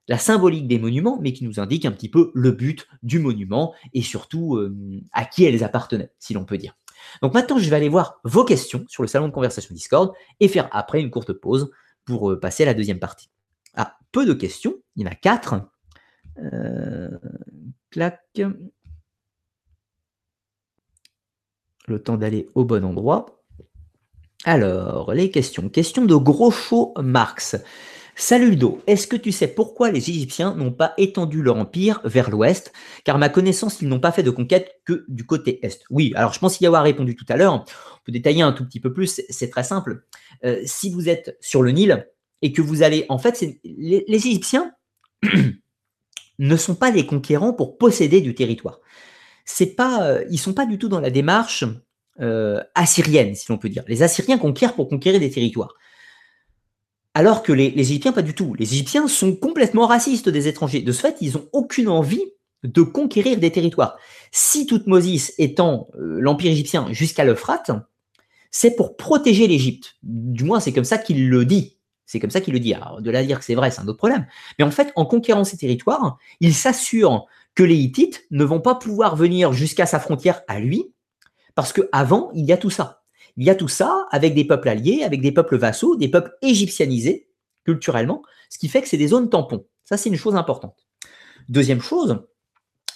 la 0.07 0.17
symbolique 0.17 0.67
des 0.67 0.79
monuments, 0.79 1.19
mais 1.21 1.33
qui 1.33 1.45
nous 1.45 1.59
indiquent 1.59 1.85
un 1.85 1.91
petit 1.91 2.09
peu 2.09 2.31
le 2.33 2.51
but 2.51 2.87
du 3.03 3.19
monument 3.19 3.73
et 3.93 4.01
surtout 4.01 4.55
euh, 4.55 4.75
à 5.13 5.25
qui 5.25 5.45
elles 5.45 5.63
appartenaient, 5.63 6.11
si 6.19 6.33
l'on 6.33 6.45
peut 6.45 6.57
dire. 6.57 6.77
Donc 7.21 7.33
maintenant, 7.33 7.57
je 7.57 7.69
vais 7.69 7.75
aller 7.75 7.89
voir 7.89 8.19
vos 8.23 8.45
questions 8.45 8.85
sur 8.87 9.03
le 9.03 9.07
salon 9.07 9.27
de 9.27 9.33
conversation 9.33 9.73
Discord 9.73 10.13
et 10.39 10.47
faire 10.47 10.69
après 10.71 11.01
une 11.01 11.09
courte 11.09 11.33
pause 11.33 11.71
pour 12.05 12.31
euh, 12.31 12.39
passer 12.39 12.63
à 12.63 12.67
la 12.67 12.73
deuxième 12.73 12.99
partie. 12.99 13.29
Ah, 13.75 13.97
peu 14.11 14.25
de 14.25 14.33
questions, 14.33 14.75
il 14.95 15.03
y 15.03 15.07
en 15.07 15.11
a 15.11 15.15
quatre. 15.15 15.55
Euh, 16.37 17.09
le 21.87 22.03
temps 22.03 22.17
d'aller 22.17 22.49
au 22.55 22.65
bon 22.65 22.83
endroit. 22.83 23.41
Alors, 24.43 25.13
les 25.13 25.31
questions. 25.31 25.69
Question 25.69 26.05
de 26.05 26.15
Gros 26.15 26.53
Marx. 27.01 27.55
Salut 28.17 28.51
Ludo, 28.51 28.81
est-ce 28.87 29.07
que 29.07 29.17
tu 29.17 29.33
sais 29.33 29.49
pourquoi 29.49 29.91
les 29.91 30.09
Égyptiens 30.09 30.55
n'ont 30.55 30.71
pas 30.71 30.93
étendu 30.97 31.41
leur 31.41 31.57
empire 31.57 31.99
vers 32.05 32.29
l'ouest? 32.29 32.71
Car 33.03 33.17
ma 33.17 33.27
connaissance, 33.27 33.81
ils 33.81 33.89
n'ont 33.89 33.99
pas 33.99 34.13
fait 34.13 34.23
de 34.23 34.29
conquête 34.29 34.79
que 34.85 35.03
du 35.09 35.25
côté 35.25 35.59
est. 35.65 35.83
Oui, 35.89 36.13
alors 36.15 36.31
je 36.31 36.39
pense 36.39 36.61
y 36.61 36.65
avoir 36.65 36.83
répondu 36.83 37.17
tout 37.17 37.25
à 37.27 37.35
l'heure. 37.35 37.53
On 37.53 38.05
peut 38.05 38.13
détailler 38.13 38.41
un 38.41 38.53
tout 38.53 38.65
petit 38.65 38.79
peu 38.79 38.93
plus, 38.93 39.21
c'est 39.27 39.49
très 39.49 39.65
simple. 39.65 40.05
Euh, 40.45 40.61
si 40.63 40.89
vous 40.89 41.09
êtes 41.09 41.37
sur 41.41 41.61
le 41.61 41.71
Nil 41.71 42.07
et 42.41 42.53
que 42.53 42.61
vous 42.61 42.83
allez... 42.83 43.05
En 43.09 43.17
fait, 43.17 43.45
les, 43.65 44.05
Égyptiens 44.07 44.71
ne 46.39 46.55
sont 46.55 46.75
pas 46.75 46.91
des 46.91 47.05
conquérants 47.05 47.51
pour 47.51 47.77
posséder 47.77 48.21
du 48.21 48.33
territoire. 48.33 48.79
C'est 49.43 49.75
pas, 49.75 50.07
euh, 50.07 50.23
ils 50.31 50.39
sont 50.39 50.53
pas 50.53 50.65
du 50.65 50.77
tout 50.77 50.87
dans 50.87 51.01
la 51.01 51.09
démarche 51.09 51.65
euh, 52.21 52.63
assyrienne, 52.75 53.35
si 53.35 53.47
l'on 53.49 53.57
peut 53.57 53.67
dire. 53.67 53.83
Les 53.89 54.03
Assyriens 54.03 54.37
conquièrent 54.37 54.73
pour 54.73 54.87
conquérir 54.87 55.19
des 55.19 55.29
territoires. 55.29 55.75
Alors 57.17 57.43
que 57.43 57.53
les, 57.53 57.67
Égyptiens, 57.67 58.11
pas 58.11 58.21
du 58.21 58.35
tout. 58.35 58.53
Les 58.59 58.73
Égyptiens 58.73 59.07
sont 59.07 59.35
complètement 59.37 59.87
racistes 59.87 60.27
des 60.27 60.49
étrangers. 60.49 60.81
De 60.81 60.91
ce 60.91 60.99
fait, 60.99 61.15
ils 61.21 61.33
n'ont 61.33 61.47
aucune 61.53 61.87
envie 61.87 62.25
de 62.63 62.81
conquérir 62.81 63.37
des 63.39 63.51
territoires. 63.51 63.95
Si 64.33 64.65
Toutmosis 64.65 65.33
étant 65.37 65.87
euh, 65.95 66.19
l'empire 66.19 66.51
égyptien 66.51 66.91
jusqu'à 66.91 67.23
l'Euphrate, 67.23 67.71
c'est 68.51 68.75
pour 68.75 68.97
protéger 68.97 69.47
l'Égypte. 69.47 69.95
Du 70.03 70.43
moins, 70.43 70.59
c'est 70.59 70.73
comme 70.73 70.83
ça 70.83 70.97
qu'il 70.97 71.29
le 71.29 71.45
dit. 71.45 71.77
C'est 72.05 72.19
comme 72.19 72.31
ça 72.31 72.41
qu'il 72.41 72.53
le 72.53 72.59
dit. 72.59 72.73
Alors, 72.73 73.01
de 73.01 73.09
là 73.09 73.23
dire 73.23 73.39
que 73.39 73.45
c'est 73.45 73.55
vrai, 73.55 73.71
c'est 73.71 73.79
un 73.79 73.87
autre 73.87 73.97
problème. 73.97 74.27
Mais 74.59 74.65
en 74.65 74.71
fait, 74.71 74.91
en 74.97 75.05
conquérant 75.05 75.45
ces 75.45 75.57
territoires, 75.57 76.17
il 76.41 76.53
s'assure 76.53 77.27
que 77.55 77.63
les 77.63 77.75
Hittites 77.75 78.25
ne 78.31 78.43
vont 78.43 78.59
pas 78.59 78.75
pouvoir 78.75 79.15
venir 79.15 79.53
jusqu'à 79.53 79.85
sa 79.85 80.01
frontière 80.01 80.41
à 80.49 80.59
lui, 80.59 80.91
parce 81.55 81.71
qu'avant, 81.71 82.29
il 82.33 82.43
y 82.43 82.51
a 82.51 82.57
tout 82.57 82.69
ça. 82.69 83.04
Il 83.37 83.45
y 83.45 83.49
a 83.49 83.55
tout 83.55 83.67
ça 83.67 84.07
avec 84.11 84.33
des 84.33 84.45
peuples 84.45 84.69
alliés, 84.69 85.03
avec 85.03 85.21
des 85.21 85.31
peuples 85.31 85.57
vassaux, 85.57 85.95
des 85.95 86.07
peuples 86.07 86.31
égyptianisés 86.41 87.29
culturellement, 87.65 88.21
ce 88.49 88.57
qui 88.57 88.67
fait 88.69 88.81
que 88.81 88.87
c'est 88.87 88.97
des 88.97 89.07
zones 89.07 89.29
tampons. 89.29 89.65
Ça, 89.83 89.97
c'est 89.97 90.09
une 90.09 90.15
chose 90.15 90.35
importante. 90.35 90.85
Deuxième 91.49 91.81
chose, 91.81 92.23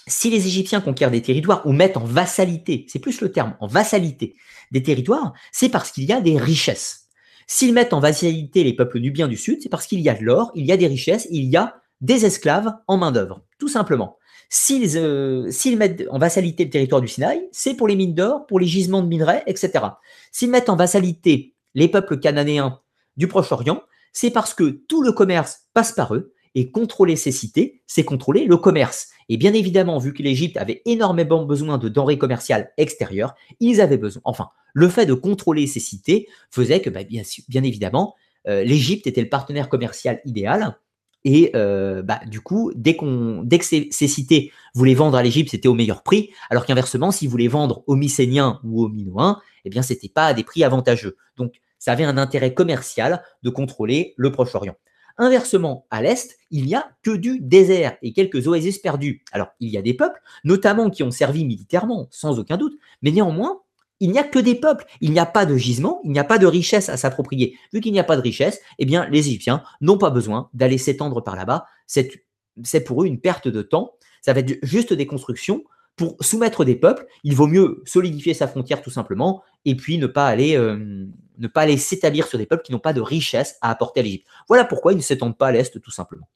si 0.06 0.30
les 0.30 0.46
Égyptiens 0.46 0.80
conquièrent 0.80 1.10
des 1.10 1.22
territoires 1.22 1.66
ou 1.66 1.72
mettent 1.72 1.96
en 1.96 2.04
vassalité, 2.04 2.86
c'est 2.88 2.98
plus 2.98 3.20
le 3.20 3.30
terme, 3.30 3.56
en 3.60 3.66
vassalité 3.66 4.34
des 4.70 4.82
territoires, 4.82 5.34
c'est 5.52 5.68
parce 5.68 5.92
qu'il 5.92 6.04
y 6.04 6.12
a 6.12 6.20
des 6.20 6.38
richesses. 6.38 7.08
S'ils 7.46 7.74
mettent 7.74 7.92
en 7.92 8.00
vassalité 8.00 8.64
les 8.64 8.74
peuples 8.74 9.00
nubiens 9.00 9.28
du 9.28 9.36
sud, 9.36 9.58
c'est 9.62 9.68
parce 9.68 9.86
qu'il 9.86 10.00
y 10.00 10.08
a 10.08 10.14
de 10.14 10.22
l'or, 10.22 10.52
il 10.54 10.66
y 10.66 10.72
a 10.72 10.76
des 10.76 10.86
richesses, 10.86 11.26
il 11.30 11.44
y 11.44 11.56
a 11.56 11.80
des 12.00 12.24
esclaves 12.24 12.72
en 12.86 12.96
main-d'œuvre, 12.96 13.44
tout 13.58 13.68
simplement. 13.68 14.16
S'ils 14.50 14.98
euh, 14.98 15.50
mettent 15.78 16.04
en 16.10 16.18
vassalité 16.18 16.64
le 16.64 16.70
territoire 16.70 17.00
du 17.00 17.08
Sinaï, 17.08 17.48
c'est 17.52 17.74
pour 17.74 17.88
les 17.88 17.96
mines 17.96 18.14
d'or, 18.14 18.46
pour 18.46 18.60
les 18.60 18.66
gisements 18.66 19.02
de 19.02 19.08
minerais, 19.08 19.42
etc. 19.46 19.84
S'ils 20.32 20.50
mettent 20.50 20.68
en 20.68 20.76
vassalité 20.76 21.54
les 21.74 21.88
peuples 21.88 22.18
cananéens 22.18 22.80
du 23.16 23.28
Proche-Orient, 23.28 23.82
c'est 24.12 24.30
parce 24.30 24.52
que 24.52 24.82
tout 24.88 25.02
le 25.02 25.12
commerce 25.12 25.68
passe 25.72 25.92
par 25.92 26.14
eux, 26.14 26.34
et 26.54 26.70
contrôler 26.70 27.16
ces 27.16 27.32
cités, 27.32 27.82
c'est 27.86 28.04
contrôler 28.04 28.44
le 28.44 28.56
commerce. 28.56 29.08
Et 29.28 29.36
bien 29.36 29.54
évidemment, 29.54 29.98
vu 29.98 30.12
que 30.12 30.22
l'Égypte 30.22 30.56
avait 30.56 30.82
énormément 30.84 31.44
besoin 31.44 31.78
de 31.78 31.88
denrées 31.88 32.18
commerciales 32.18 32.72
extérieures, 32.76 33.34
ils 33.60 33.80
avaient 33.80 33.98
besoin, 33.98 34.22
enfin, 34.24 34.48
le 34.74 34.88
fait 34.88 35.06
de 35.06 35.14
contrôler 35.14 35.66
ces 35.66 35.80
cités 35.80 36.28
faisait 36.50 36.80
que, 36.80 36.90
bah, 36.90 37.04
bien, 37.04 37.22
bien, 37.48 37.62
évidemment, 37.62 38.14
euh, 38.48 38.64
l'Égypte 38.64 39.06
était 39.06 39.20
le 39.20 39.28
partenaire 39.28 39.68
commercial 39.68 40.20
idéal. 40.24 40.76
Et 41.24 41.50
euh, 41.54 42.02
bah, 42.02 42.20
du 42.26 42.40
coup, 42.40 42.72
dès, 42.74 42.96
dès 43.44 43.58
que 43.58 43.64
ces, 43.64 43.90
cités 43.90 44.52
voulaient 44.74 44.94
vendre 44.94 45.16
à 45.16 45.22
l'Égypte, 45.22 45.50
c'était 45.50 45.68
au 45.68 45.74
meilleur 45.74 46.02
prix, 46.02 46.30
alors 46.48 46.64
qu'inversement, 46.64 47.10
s'ils 47.10 47.28
voulaient 47.28 47.48
vendre 47.48 47.84
aux 47.86 47.96
Mycéniens 47.96 48.60
ou 48.64 48.84
aux 48.84 48.88
Minoens, 48.88 49.40
eh 49.64 49.70
bien, 49.70 49.82
c'était 49.82 50.08
pas 50.08 50.26
à 50.26 50.34
des 50.34 50.44
prix 50.44 50.64
avantageux. 50.64 51.16
Donc, 51.36 51.54
ça 51.78 51.92
avait 51.92 52.04
un 52.04 52.18
intérêt 52.18 52.54
commercial 52.54 53.22
de 53.42 53.50
contrôler 53.50 54.14
le 54.16 54.32
Proche-Orient. 54.32 54.76
Inversement, 55.18 55.86
à 55.90 56.00
l'est, 56.00 56.38
il 56.50 56.64
n'y 56.64 56.74
a 56.74 56.90
que 57.02 57.10
du 57.10 57.40
désert 57.40 57.96
et 58.00 58.12
quelques 58.14 58.46
oasis 58.46 58.78
perdus. 58.78 59.22
Alors, 59.32 59.48
il 59.60 59.68
y 59.68 59.76
a 59.76 59.82
des 59.82 59.92
peuples, 59.92 60.20
notamment 60.44 60.88
qui 60.88 61.02
ont 61.02 61.10
servi 61.10 61.44
militairement, 61.44 62.08
sans 62.10 62.38
aucun 62.38 62.56
doute, 62.56 62.78
mais 63.02 63.10
néanmoins, 63.10 63.60
il 64.00 64.10
n'y 64.10 64.18
a 64.18 64.24
que 64.24 64.38
des 64.38 64.54
peuples. 64.54 64.84
Il 65.00 65.12
n'y 65.12 65.18
a 65.18 65.26
pas 65.26 65.46
de 65.46 65.56
gisement, 65.56 66.00
il 66.04 66.10
n'y 66.10 66.18
a 66.18 66.24
pas 66.24 66.38
de 66.38 66.46
richesse 66.46 66.88
à 66.88 66.96
s'approprier. 66.96 67.56
Vu 67.72 67.80
qu'il 67.80 67.92
n'y 67.92 68.00
a 68.00 68.04
pas 68.04 68.16
de 68.16 68.22
richesse, 68.22 68.60
eh 68.78 68.86
bien, 68.86 69.08
les 69.08 69.28
Égyptiens 69.28 69.62
n'ont 69.80 69.98
pas 69.98 70.10
besoin 70.10 70.48
d'aller 70.54 70.78
s'étendre 70.78 71.22
par 71.22 71.36
là-bas. 71.36 71.66
C'est 71.86 72.84
pour 72.84 73.02
eux 73.02 73.06
une 73.06 73.20
perte 73.20 73.48
de 73.48 73.62
temps. 73.62 73.92
Ça 74.22 74.32
va 74.32 74.40
être 74.40 74.58
juste 74.62 74.92
des 74.92 75.06
constructions 75.06 75.62
pour 75.96 76.16
soumettre 76.20 76.64
des 76.64 76.76
peuples, 76.76 77.04
il 77.24 77.34
vaut 77.34 77.46
mieux 77.46 77.82
solidifier 77.84 78.32
sa 78.32 78.48
frontière 78.48 78.80
tout 78.80 78.90
simplement 78.90 79.42
et 79.66 79.74
puis 79.74 79.98
ne 79.98 80.06
pas 80.06 80.28
aller, 80.28 80.56
euh, 80.56 81.06
ne 81.36 81.46
pas 81.46 81.62
aller 81.62 81.76
s'établir 81.76 82.26
sur 82.26 82.38
des 82.38 82.46
peuples 82.46 82.62
qui 82.62 82.72
n'ont 82.72 82.78
pas 82.78 82.94
de 82.94 83.02
richesse 83.02 83.58
à 83.60 83.70
apporter 83.70 84.00
à 84.00 84.02
l'Égypte. 84.04 84.26
Voilà 84.48 84.64
pourquoi 84.64 84.94
ils 84.94 84.96
ne 84.96 85.02
s'étendent 85.02 85.36
pas 85.36 85.48
à 85.48 85.52
l'Est 85.52 85.78
tout 85.78 85.90
simplement. 85.90 86.26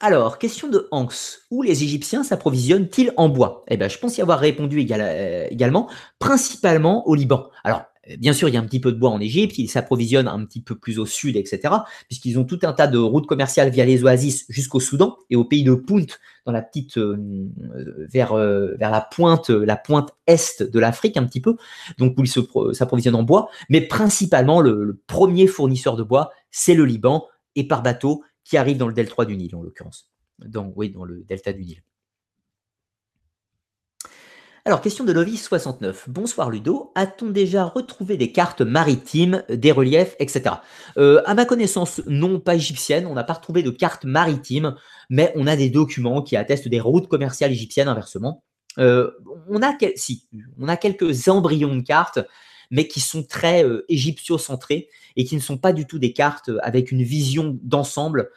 Alors, 0.00 0.38
question 0.38 0.68
de 0.68 0.88
Hans. 0.90 1.08
Où 1.50 1.62
les 1.62 1.82
Égyptiens 1.82 2.22
s'approvisionnent-ils 2.22 3.12
en 3.16 3.28
bois? 3.28 3.64
Eh 3.68 3.76
bien, 3.76 3.88
je 3.88 3.98
pense 3.98 4.18
y 4.18 4.22
avoir 4.22 4.38
répondu 4.38 4.86
euh, 4.90 5.46
également, 5.50 5.88
principalement 6.18 7.06
au 7.08 7.14
Liban. 7.14 7.48
Alors, 7.64 7.82
Bien 8.18 8.32
sûr, 8.32 8.48
il 8.48 8.54
y 8.54 8.56
a 8.56 8.60
un 8.60 8.66
petit 8.66 8.78
peu 8.78 8.92
de 8.92 8.98
bois 8.98 9.10
en 9.10 9.20
Égypte, 9.20 9.58
ils 9.58 9.68
s'approvisionnent 9.68 10.28
un 10.28 10.44
petit 10.44 10.60
peu 10.60 10.76
plus 10.76 11.00
au 11.00 11.06
sud, 11.06 11.36
etc., 11.36 11.74
puisqu'ils 12.06 12.38
ont 12.38 12.44
tout 12.44 12.60
un 12.62 12.72
tas 12.72 12.86
de 12.86 12.98
routes 12.98 13.26
commerciales 13.26 13.70
via 13.70 13.84
les 13.84 14.04
oasis 14.04 14.44
jusqu'au 14.48 14.78
Soudan 14.78 15.16
et 15.28 15.34
au 15.34 15.44
pays 15.44 15.64
de 15.64 15.74
Punt, 15.74 16.06
dans 16.44 16.52
la 16.52 16.62
petite, 16.62 16.98
euh, 16.98 17.16
vers, 18.12 18.32
euh, 18.34 18.76
vers 18.78 18.92
la 18.92 19.00
pointe, 19.00 19.50
la 19.50 19.76
pointe 19.76 20.10
est 20.28 20.62
de 20.62 20.78
l'Afrique 20.78 21.16
un 21.16 21.24
petit 21.24 21.40
peu, 21.40 21.56
donc 21.98 22.16
où 22.16 22.22
ils 22.22 22.74
s'approvisionnent 22.74 23.16
en 23.16 23.24
bois. 23.24 23.48
Mais 23.70 23.80
principalement, 23.80 24.60
le, 24.60 25.00
premier 25.08 25.48
fournisseur 25.48 25.96
de 25.96 26.04
bois, 26.04 26.30
c'est 26.52 26.74
le 26.74 26.84
Liban, 26.84 27.26
et 27.56 27.66
par 27.66 27.82
bateau, 27.82 28.22
qui 28.46 28.56
arrive 28.56 28.76
dans 28.76 28.86
le 28.86 28.94
delta 28.94 29.24
du 29.24 29.36
Nil, 29.36 29.56
en 29.56 29.62
l'occurrence. 29.62 30.08
Dans, 30.38 30.72
oui, 30.76 30.90
dans 30.90 31.04
le 31.04 31.24
delta 31.24 31.52
du 31.52 31.64
Nil. 31.64 31.82
Alors, 34.64 34.80
question 34.80 35.04
de 35.04 35.12
Lovis69. 35.12 36.04
Bonsoir 36.08 36.50
Ludo. 36.50 36.92
A-t-on 36.94 37.30
déjà 37.30 37.64
retrouvé 37.64 38.16
des 38.16 38.30
cartes 38.30 38.60
maritimes, 38.60 39.42
des 39.48 39.72
reliefs, 39.72 40.14
etc. 40.20 40.56
Euh, 40.96 41.22
à 41.26 41.34
ma 41.34 41.44
connaissance, 41.44 42.00
non, 42.06 42.38
pas 42.38 42.54
égyptienne. 42.54 43.06
On 43.06 43.14
n'a 43.14 43.24
pas 43.24 43.34
retrouvé 43.34 43.64
de 43.64 43.70
cartes 43.70 44.04
maritimes, 44.04 44.76
mais 45.10 45.32
on 45.34 45.46
a 45.48 45.56
des 45.56 45.70
documents 45.70 46.22
qui 46.22 46.36
attestent 46.36 46.68
des 46.68 46.80
routes 46.80 47.08
commerciales 47.08 47.52
égyptiennes, 47.52 47.88
inversement. 47.88 48.44
Euh, 48.78 49.10
a 49.60 49.72
si, 49.96 50.28
on 50.58 50.68
a 50.68 50.76
quelques 50.76 51.28
embryons 51.28 51.74
de 51.74 51.82
cartes, 51.82 52.20
mais 52.70 52.88
qui 52.88 53.00
sont 53.00 53.22
très 53.22 53.64
euh, 53.64 53.84
égyptio-centrés 53.88 54.88
et 55.16 55.24
qui 55.24 55.34
ne 55.34 55.40
sont 55.40 55.58
pas 55.58 55.72
du 55.72 55.86
tout 55.86 55.98
des 55.98 56.12
cartes 56.12 56.50
avec 56.62 56.92
une 56.92 57.02
vision 57.02 57.58
d'ensemble 57.62 58.30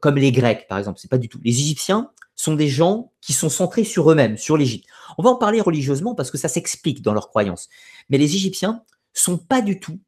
comme 0.00 0.18
les 0.18 0.30
Grecs, 0.30 0.68
par 0.68 0.78
exemple. 0.78 1.00
C'est 1.00 1.10
pas 1.10 1.18
du 1.18 1.28
tout. 1.28 1.40
Les 1.42 1.58
Égyptiens 1.58 2.12
sont 2.36 2.54
des 2.54 2.68
gens 2.68 3.12
qui 3.20 3.32
sont 3.32 3.48
centrés 3.48 3.84
sur 3.84 4.10
eux-mêmes, 4.10 4.36
sur 4.36 4.56
l'Égypte. 4.56 4.86
On 5.18 5.22
va 5.22 5.30
en 5.30 5.36
parler 5.36 5.60
religieusement 5.60 6.14
parce 6.14 6.30
que 6.30 6.38
ça 6.38 6.48
s'explique 6.48 7.02
dans 7.02 7.12
leurs 7.12 7.28
croyances. 7.28 7.68
Mais 8.08 8.18
les 8.18 8.34
Égyptiens 8.34 8.84
sont 9.12 9.38
pas 9.38 9.62
du 9.62 9.80
tout 9.80 10.00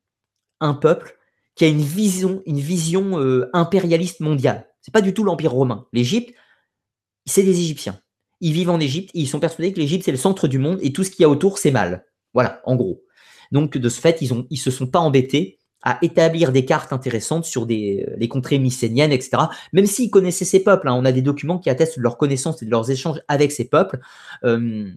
un 0.61 0.75
peuple 0.75 1.17
qui 1.55 1.65
a 1.65 1.69
une 1.69 1.83
vision, 1.83 2.43
une 2.47 2.61
vision 2.61 3.21
euh, 3.21 3.51
impérialiste 3.53 4.21
mondiale. 4.21 4.67
C'est 4.81 4.93
pas 4.93 5.01
du 5.01 5.15
tout 5.15 5.25
l'Empire 5.25 5.53
romain. 5.53 5.87
L'Égypte, 5.93 6.35
c'est 7.27 7.43
des 7.43 7.61
Égyptiens. 7.61 8.01
Ils 8.41 8.53
vivent 8.53 8.71
en 8.71 8.81
Égypte 8.81 9.11
ils 9.15 9.29
sont 9.29 9.41
persuadés 9.41 9.73
que 9.73 9.81
l'Égypte, 9.81 10.05
c'est 10.05 10.11
le 10.11 10.19
centre 10.19 10.49
du 10.49 10.59
monde 10.59 10.79
et 10.83 10.93
tout 10.93 11.05
ce 11.05 11.11
qu'il 11.11 11.23
y 11.23 11.25
a 11.25 11.29
autour, 11.29 11.59
c'est 11.59 11.71
mal. 11.71 12.05
Voilà, 12.33 12.61
en 12.65 12.75
gros. 12.75 13.03
Donc, 13.53 13.77
de 13.79 13.89
ce 13.89 14.01
fait, 14.01 14.21
ils 14.21 14.31
ne 14.51 14.57
se 14.57 14.71
sont 14.71 14.87
pas 14.87 14.99
embêtés 14.99 15.59
à 15.83 15.99
établir 16.03 16.51
des 16.51 16.65
cartes 16.65 16.93
intéressantes 16.93 17.45
sur 17.45 17.67
des, 17.67 18.07
les 18.17 18.29
contrées 18.29 18.59
mycéniennes, 18.59 19.13
etc. 19.13 19.45
Même 19.73 19.87
s'ils 19.87 20.11
connaissaient 20.11 20.47
ces 20.47 20.65
peuples, 20.65 20.89
hein, 20.89 20.95
on 20.95 21.05
a 21.05 21.13
des 21.13 21.23
documents 21.23 21.59
qui 21.59 21.69
attestent 21.69 21.99
de 21.99 22.03
leur 22.03 22.17
connaissance 22.17 22.63
et 22.63 22.67
de 22.67 22.71
leurs 22.71 22.91
échanges 22.91 23.21
avec 23.29 23.53
ces 23.53 23.69
peuples. 23.69 24.01
Euh, 24.45 24.91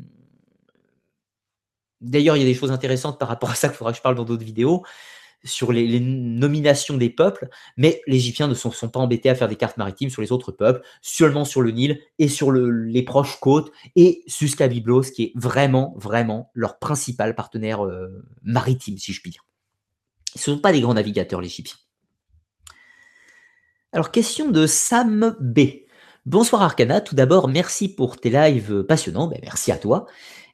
d'ailleurs, 1.99 2.37
il 2.37 2.39
y 2.39 2.43
a 2.43 2.47
des 2.47 2.53
choses 2.53 2.71
intéressantes 2.71 3.19
par 3.19 3.27
rapport 3.27 3.51
à 3.51 3.55
ça 3.55 3.67
qu'il 3.67 3.77
faudra 3.77 3.91
que 3.91 3.97
je 3.97 4.01
parle 4.01 4.15
dans 4.15 4.23
d'autres 4.23 4.45
vidéos 4.45 4.83
sur 5.43 5.71
les, 5.71 5.99
nominations 5.99 6.97
des 6.97 7.09
peuples, 7.09 7.49
mais 7.77 8.01
les 8.07 8.17
Égyptiens 8.17 8.47
ne 8.47 8.53
sont, 8.53 8.71
sont, 8.71 8.89
pas 8.89 8.99
embêtés 8.99 9.29
à 9.29 9.35
faire 9.35 9.47
des 9.47 9.55
cartes 9.55 9.77
maritimes 9.77 10.09
sur 10.09 10.21
les 10.21 10.31
autres 10.31 10.51
peuples, 10.51 10.81
seulement 11.01 11.45
sur 11.45 11.61
le 11.61 11.71
Nil 11.71 11.99
et 12.19 12.27
sur 12.27 12.51
les 12.51 13.03
proches 13.03 13.39
côtes, 13.39 13.71
et 13.95 14.23
jusqu'à 14.27 14.67
Byblos, 14.67 15.03
qui 15.03 15.23
est 15.23 15.31
vraiment, 15.35 15.93
vraiment 15.97 16.51
leur 16.53 16.79
principal 16.79 17.35
partenaire 17.35 17.85
euh, 17.85 18.23
maritime, 18.43 18.97
si 18.97 19.13
je 19.13 19.21
puis 19.21 19.31
dire. 19.31 19.45
Ce 20.35 20.49
ne 20.49 20.55
sont 20.55 20.61
pas 20.61 20.71
des 20.71 20.81
grands 20.81 20.93
navigateurs, 20.93 21.41
les 21.41 21.47
Égyptiens. 21.47 21.77
Alors, 23.93 24.11
question 24.11 24.51
de 24.51 24.67
Sam 24.67 25.35
B. 25.39 25.59
Bonsoir 26.25 26.61
Arcana, 26.61 26.99
tout 26.99 27.15
d'abord, 27.15 27.47
merci 27.47 27.87
pour 27.87 28.19
tes 28.19 28.29
lives 28.29 28.83
passionnants, 28.83 29.27
ben, 29.27 29.39
merci 29.41 29.71
à 29.71 29.77
toi. 29.77 30.07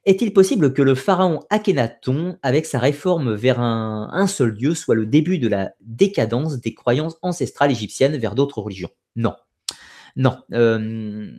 Est-il 0.06 0.34
possible 0.34 0.74
que 0.74 0.82
le 0.82 0.94
pharaon 0.94 1.40
Akhenaton, 1.48 2.36
avec 2.42 2.66
sa 2.66 2.78
réforme 2.78 3.34
vers 3.34 3.58
un, 3.60 4.26
seul 4.26 4.54
dieu, 4.54 4.74
soit 4.74 4.94
le 4.94 5.06
début 5.06 5.38
de 5.38 5.48
la 5.48 5.72
décadence 5.80 6.60
des 6.60 6.74
croyances 6.74 7.16
ancestrales 7.22 7.70
égyptiennes 7.70 8.18
vers 8.18 8.34
d'autres 8.34 8.60
religions? 8.60 8.90
Non. 9.16 9.34
Non. 10.16 10.36
Euh, 10.52 11.30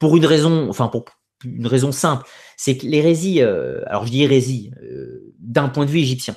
pour 0.00 0.16
une 0.16 0.26
raison, 0.26 0.68
enfin 0.68 0.88
pour 0.88 1.04
une 1.44 1.66
raison 1.66 1.92
simple, 1.92 2.26
c'est 2.56 2.76
que 2.76 2.86
l'hérésie, 2.86 3.40
euh, 3.40 3.82
alors 3.86 4.04
je 4.06 4.10
dis 4.10 4.22
hérésie, 4.22 4.72
euh, 4.82 5.32
d'un 5.38 5.68
point 5.68 5.84
de 5.84 5.90
vue 5.90 6.00
égyptien, 6.00 6.36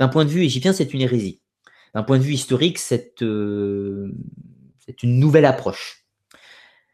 d'un 0.00 0.08
point 0.08 0.24
de 0.24 0.30
vue 0.30 0.42
égyptien, 0.42 0.72
c'est 0.72 0.92
une 0.92 1.00
hérésie. 1.00 1.40
D'un 1.94 2.02
point 2.02 2.18
de 2.18 2.22
vue 2.22 2.34
historique, 2.34 2.78
c'est 2.78 3.14
une 3.20 5.18
nouvelle 5.18 5.46
approche. 5.46 6.04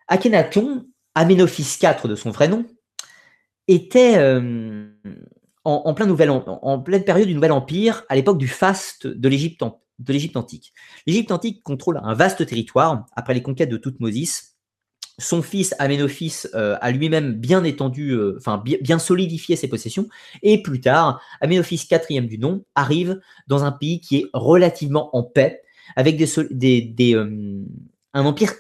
Akhenaton, 0.06 0.86
Amenophis 1.14 1.78
IV 1.82 2.08
de 2.08 2.14
son 2.14 2.30
vrai 2.30 2.48
nom, 2.48 2.66
était 3.68 4.18
euh, 4.18 4.88
en, 5.64 5.94
plein 5.94 6.08
en, 6.08 6.78
pleine 6.80 7.04
période 7.04 7.28
du 7.28 7.34
Nouvel 7.34 7.52
Empire, 7.52 8.04
à 8.08 8.16
l'époque 8.16 8.38
du 8.38 8.48
faste 8.48 9.06
de 9.06 9.28
l'Égypte 9.28 9.62
antique. 10.36 10.72
L'Égypte 11.06 11.30
antique 11.30 11.62
contrôle 11.62 12.00
un 12.02 12.14
vaste 12.14 12.44
territoire 12.46 13.06
après 13.14 13.34
les 13.34 13.42
conquêtes 13.42 13.70
de 13.70 13.76
Toutmosis 13.76 14.52
son 15.18 15.42
fils 15.42 15.74
Amenophis 15.78 16.44
euh, 16.54 16.76
a 16.80 16.90
lui-même 16.90 17.34
bien 17.34 17.64
étendu, 17.64 18.10
euh, 18.10 18.36
enfin 18.38 18.62
bien, 18.62 18.98
solidifié 18.98 19.56
ses 19.56 19.68
possessions, 19.68 20.08
et 20.42 20.62
plus 20.62 20.80
tard, 20.80 21.20
Amenophis 21.40 21.86
IV 21.90 22.26
du 22.26 22.38
nom 22.38 22.64
arrive 22.74 23.20
dans 23.46 23.64
un 23.64 23.72
pays 23.72 24.00
qui 24.00 24.18
est 24.18 24.26
relativement 24.32 25.14
en 25.16 25.22
paix, 25.22 25.62
avec 25.96 26.16
des, 26.16 27.14
un 28.14 28.24
empire 28.24 28.52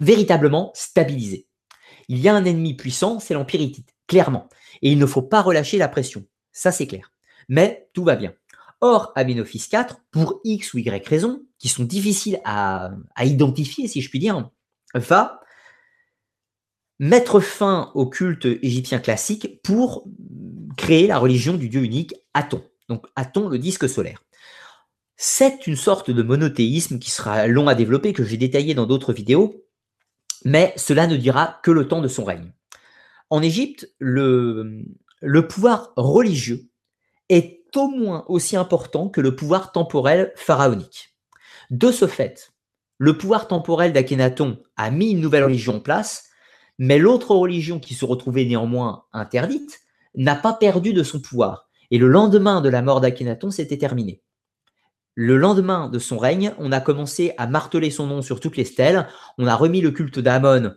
véritablement 0.00 0.72
stabilisé. 0.74 1.46
Il 2.08 2.18
y 2.18 2.28
a 2.28 2.34
un 2.34 2.44
ennemi 2.44 2.74
puissant, 2.74 3.20
c'est 3.20 3.34
l'empire 3.34 3.60
hittite, 3.60 3.94
clairement, 4.10 4.48
et 4.82 4.90
il 4.90 4.98
ne 4.98 5.06
faut 5.06 5.22
pas 5.22 5.40
relâcher 5.40 5.78
la 5.78 5.86
pression, 5.86 6.24
ça 6.50 6.72
c'est 6.72 6.88
clair. 6.88 7.12
Mais 7.48 7.88
tout 7.94 8.02
va 8.02 8.16
bien. 8.16 8.34
Or, 8.80 9.12
Amenophis 9.14 9.68
IV, 9.72 9.86
pour 10.10 10.40
X 10.42 10.74
ou 10.74 10.78
Y 10.78 11.06
raisons, 11.06 11.44
qui 11.58 11.68
sont 11.68 11.84
difficiles 11.84 12.40
à, 12.44 12.90
à 13.14 13.24
identifier, 13.24 13.86
si 13.86 14.00
je 14.00 14.10
puis 14.10 14.18
dire, 14.18 14.50
va 14.94 15.40
mettre 16.98 17.38
fin 17.38 17.92
au 17.94 18.06
culte 18.06 18.46
égyptien 18.46 18.98
classique 18.98 19.62
pour 19.62 20.08
créer 20.76 21.06
la 21.06 21.18
religion 21.18 21.54
du 21.54 21.68
dieu 21.68 21.84
unique 21.84 22.14
Aton. 22.34 22.64
Donc 22.88 23.06
Aton, 23.14 23.48
le 23.48 23.58
disque 23.58 23.88
solaire. 23.88 24.24
C'est 25.16 25.68
une 25.68 25.76
sorte 25.76 26.10
de 26.10 26.22
monothéisme 26.22 26.98
qui 26.98 27.12
sera 27.12 27.46
long 27.46 27.68
à 27.68 27.76
développer, 27.76 28.12
que 28.12 28.24
j'ai 28.24 28.36
détaillé 28.38 28.74
dans 28.74 28.86
d'autres 28.86 29.12
vidéos, 29.12 29.64
mais 30.44 30.72
cela 30.76 31.06
ne 31.06 31.16
dira 31.16 31.60
que 31.62 31.70
le 31.70 31.86
temps 31.86 32.00
de 32.00 32.08
son 32.08 32.24
règne. 32.24 32.52
En 33.30 33.42
Égypte, 33.42 33.88
le, 34.00 34.84
pouvoir 35.48 35.92
religieux 35.96 36.68
est 37.28 37.64
au 37.76 37.86
moins 37.86 38.24
aussi 38.26 38.56
important 38.56 39.08
que 39.08 39.20
le 39.20 39.36
pouvoir 39.36 39.70
temporel 39.70 40.32
pharaonique. 40.34 41.14
De 41.70 41.92
ce 41.92 42.08
fait, 42.08 42.52
le 42.98 43.16
pouvoir 43.16 43.46
temporel 43.46 43.92
d'Akhenaton 43.92 44.58
a 44.76 44.90
mis 44.90 45.12
une 45.12 45.20
nouvelle 45.20 45.44
religion 45.44 45.76
en 45.76 45.80
place, 45.80 46.28
mais 46.78 46.98
l'autre 46.98 47.36
religion 47.36 47.78
qui 47.78 47.94
se 47.94 48.04
retrouvait 48.04 48.44
néanmoins 48.44 49.04
interdite 49.12 49.78
n'a 50.16 50.34
pas 50.34 50.52
perdu 50.52 50.92
de 50.92 51.04
son 51.04 51.20
pouvoir. 51.20 51.68
Et 51.92 51.98
le 51.98 52.08
lendemain 52.08 52.60
de 52.60 52.68
la 52.68 52.82
mort 52.82 53.00
d'Akhenaton, 53.00 53.52
c'était 53.52 53.78
terminé. 53.78 54.22
Le 55.14 55.36
lendemain 55.36 55.88
de 55.88 55.98
son 56.00 56.18
règne, 56.18 56.52
on 56.58 56.72
a 56.72 56.80
commencé 56.80 57.32
à 57.38 57.46
marteler 57.46 57.90
son 57.90 58.08
nom 58.08 58.22
sur 58.22 58.40
toutes 58.40 58.56
les 58.56 58.64
stèles, 58.64 59.06
on 59.38 59.46
a 59.46 59.54
remis 59.54 59.80
le 59.80 59.92
culte 59.92 60.18
d'Amon 60.18 60.74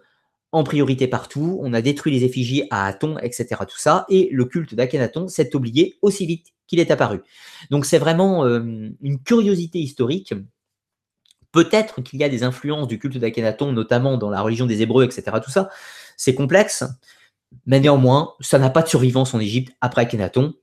en 0.53 0.63
priorité 0.63 1.07
partout, 1.07 1.59
on 1.61 1.73
a 1.73 1.81
détruit 1.81 2.13
les 2.13 2.23
effigies 2.23 2.63
à 2.69 2.85
Aton, 2.85 3.17
etc. 3.17 3.47
Tout 3.67 3.77
ça, 3.77 4.05
et 4.07 4.29
le 4.31 4.45
culte 4.45 4.75
d'Akhenaton 4.75 5.27
s'est 5.27 5.55
oublié 5.55 5.97
aussi 6.03 6.27
vite 6.27 6.53
qu'il 6.67 6.79
est 6.79 6.91
apparu. 6.91 7.21
Donc 7.71 7.85
c'est 7.85 7.97
vraiment 7.97 8.45
euh, 8.45 8.89
une 9.01 9.19
curiosité 9.23 9.79
historique. 9.79 10.33
Peut-être 11.51 12.01
qu'il 12.01 12.19
y 12.19 12.23
a 12.23 12.29
des 12.29 12.43
influences 12.43 12.87
du 12.87 12.99
culte 12.99 13.17
d'Akhenaton, 13.17 13.71
notamment 13.71 14.17
dans 14.17 14.29
la 14.29 14.41
religion 14.41 14.67
des 14.67 14.83
Hébreux, 14.83 15.03
etc. 15.03 15.23
Tout 15.43 15.51
ça, 15.51 15.69
c'est 16.17 16.35
complexe, 16.35 16.83
mais 17.65 17.79
néanmoins, 17.79 18.33
ça 18.39 18.59
n'a 18.59 18.69
pas 18.69 18.83
de 18.83 18.87
survivance 18.87 19.33
en 19.33 19.39
Égypte 19.39 19.75
après 19.81 20.03
Akhenaton. 20.03 20.53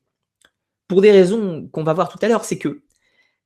Pour 0.87 1.03
des 1.03 1.11
raisons 1.11 1.69
qu'on 1.73 1.83
va 1.83 1.95
voir 1.95 2.09
tout 2.09 2.19
à 2.23 2.29
l'heure, 2.29 2.45
c'est 2.45 2.59
que 2.59 2.83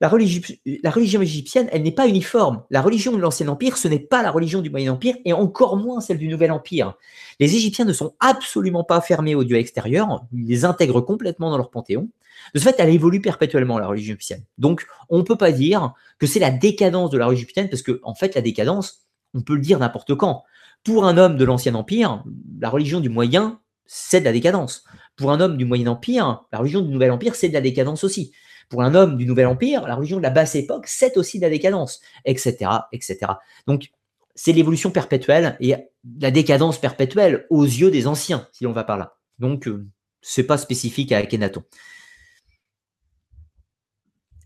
la 0.00 0.08
religion, 0.08 1.22
égyptienne, 1.22 1.68
elle 1.72 1.82
n'est 1.82 1.92
pas 1.92 2.08
uniforme. 2.08 2.64
La 2.70 2.82
religion 2.82 3.12
de 3.12 3.18
l'Ancien 3.18 3.48
Empire, 3.48 3.76
ce 3.76 3.88
n'est 3.88 3.98
pas 3.98 4.22
la 4.22 4.30
religion 4.30 4.60
du 4.60 4.70
Moyen 4.70 4.92
Empire 4.92 5.16
et 5.24 5.32
encore 5.32 5.76
moins 5.76 6.00
celle 6.00 6.18
du 6.18 6.28
Nouvel 6.28 6.50
Empire. 6.50 6.94
Les 7.40 7.54
Égyptiens 7.54 7.84
ne 7.84 7.92
sont 7.92 8.14
absolument 8.20 8.84
pas 8.84 9.00
fermés 9.00 9.34
aux 9.34 9.44
dieux 9.44 9.56
extérieurs, 9.56 10.24
ils 10.32 10.46
les 10.46 10.64
intègrent 10.64 11.00
complètement 11.00 11.50
dans 11.50 11.56
leur 11.56 11.70
panthéon. 11.70 12.08
De 12.54 12.58
ce 12.58 12.64
fait, 12.64 12.74
elle 12.78 12.90
évolue 12.90 13.20
perpétuellement, 13.20 13.78
la 13.78 13.86
religion 13.86 14.14
égyptienne. 14.14 14.42
Donc, 14.58 14.86
on 15.08 15.18
ne 15.18 15.22
peut 15.22 15.36
pas 15.36 15.52
dire 15.52 15.94
que 16.18 16.26
c'est 16.26 16.40
la 16.40 16.50
décadence 16.50 17.10
de 17.10 17.18
la 17.18 17.26
religion 17.26 17.44
égyptienne, 17.44 17.70
parce 17.70 17.82
que, 17.82 18.00
en 18.02 18.14
fait, 18.14 18.34
la 18.34 18.42
décadence, 18.42 19.06
on 19.32 19.42
peut 19.42 19.54
le 19.54 19.60
dire 19.60 19.78
n'importe 19.78 20.14
quand. 20.14 20.42
Pour 20.82 21.06
un 21.06 21.16
homme 21.16 21.36
de 21.36 21.44
l'Ancien 21.44 21.74
Empire, 21.76 22.22
la 22.60 22.68
religion 22.68 23.00
du 23.00 23.08
Moyen, 23.08 23.60
c'est 23.86 24.20
de 24.20 24.24
la 24.24 24.32
décadence. 24.32 24.84
Pour 25.16 25.30
un 25.30 25.40
homme 25.40 25.56
du 25.56 25.64
Moyen 25.64 25.86
Empire, 25.86 26.44
la 26.52 26.58
religion 26.58 26.80
du 26.80 26.88
Nouvel 26.88 27.12
Empire, 27.12 27.34
c'est 27.34 27.48
de 27.48 27.54
la 27.54 27.60
décadence 27.60 28.04
aussi. 28.04 28.32
Pour 28.68 28.82
un 28.82 28.94
homme 28.94 29.16
du 29.16 29.26
Nouvel 29.26 29.46
Empire, 29.46 29.86
la 29.86 29.94
religion 29.94 30.18
de 30.18 30.22
la 30.22 30.30
basse 30.30 30.54
époque, 30.54 30.86
c'est 30.86 31.16
aussi 31.16 31.38
de 31.38 31.44
la 31.44 31.50
décadence, 31.50 32.00
etc., 32.24 32.70
etc. 32.92 33.32
Donc, 33.66 33.90
c'est 34.34 34.52
l'évolution 34.52 34.90
perpétuelle 34.90 35.56
et 35.60 35.74
la 36.20 36.30
décadence 36.30 36.78
perpétuelle 36.78 37.46
aux 37.50 37.64
yeux 37.64 37.90
des 37.90 38.06
anciens, 38.06 38.48
si 38.52 38.64
l'on 38.64 38.72
va 38.72 38.84
par 38.84 38.98
là. 38.98 39.16
Donc, 39.38 39.68
euh, 39.68 39.86
ce 40.22 40.40
n'est 40.40 40.46
pas 40.46 40.58
spécifique 40.58 41.12
à 41.12 41.18
Akhenaton. 41.18 41.62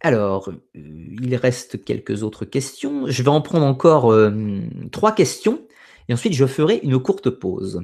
Alors, 0.01 0.51
euh, 0.51 0.63
il 0.75 1.35
reste 1.37 1.85
quelques 1.85 2.23
autres 2.23 2.45
questions. 2.45 3.07
Je 3.07 3.23
vais 3.23 3.31
en 3.31 3.41
prendre 3.41 3.67
encore 3.67 4.13
euh, 4.13 4.31
trois 4.93 5.13
questions 5.13 5.67
et 6.09 6.13
ensuite 6.13 6.35
je 6.35 6.47
ferai 6.47 6.81
une 6.83 6.99
courte 6.99 7.31
pause. 7.31 7.83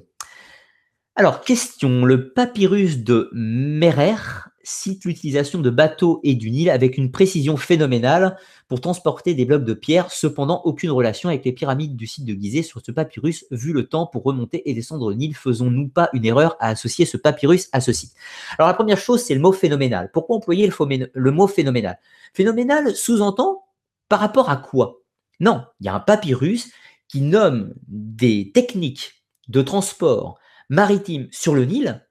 Alors, 1.16 1.43
question. 1.43 2.05
Le 2.05 2.32
papyrus 2.32 2.99
de 2.99 3.30
Merer 3.32 4.16
cite 4.64 5.04
l'utilisation 5.04 5.60
de 5.60 5.70
bateaux 5.70 6.20
et 6.24 6.34
du 6.34 6.50
Nil 6.50 6.70
avec 6.70 6.98
une 6.98 7.12
précision 7.12 7.56
phénoménale 7.56 8.36
pour 8.66 8.80
transporter 8.80 9.34
des 9.34 9.44
blocs 9.44 9.64
de 9.64 9.74
pierre, 9.74 10.10
cependant 10.10 10.62
aucune 10.64 10.90
relation 10.90 11.28
avec 11.28 11.44
les 11.44 11.52
pyramides 11.52 11.96
du 11.96 12.06
site 12.06 12.24
de 12.24 12.32
Gizeh 12.32 12.62
sur 12.62 12.80
ce 12.84 12.90
papyrus, 12.90 13.44
vu 13.50 13.72
le 13.72 13.86
temps 13.86 14.06
pour 14.06 14.24
remonter 14.24 14.68
et 14.68 14.74
descendre 14.74 15.10
le 15.10 15.16
Nil, 15.16 15.34
faisons-nous 15.36 15.88
pas 15.88 16.08
une 16.14 16.24
erreur 16.24 16.56
à 16.60 16.68
associer 16.68 17.04
ce 17.04 17.16
papyrus 17.16 17.68
à 17.72 17.80
ce 17.80 17.92
site? 17.92 18.14
Alors 18.58 18.68
la 18.68 18.74
première 18.74 18.98
chose, 18.98 19.22
c'est 19.22 19.34
le 19.34 19.40
mot 19.40 19.52
phénoménal. 19.52 20.10
Pourquoi 20.12 20.36
employer 20.36 20.66
le, 20.66 21.30
mot 21.30 21.46
phénoménal? 21.46 21.98
Phénoménal 22.32 22.96
sous-entend 22.96 23.64
par 24.08 24.20
rapport 24.20 24.50
à 24.50 24.56
quoi? 24.56 25.02
Non, 25.40 25.62
il 25.80 25.86
y 25.86 25.88
a 25.88 25.94
un 25.94 26.00
papyrus 26.00 26.72
qui 27.08 27.20
nomme 27.20 27.74
des 27.86 28.50
techniques 28.52 29.24
de 29.48 29.60
transport 29.60 30.38
maritime 30.70 31.28
sur 31.30 31.54
le 31.54 31.66
Nil, 31.66 32.02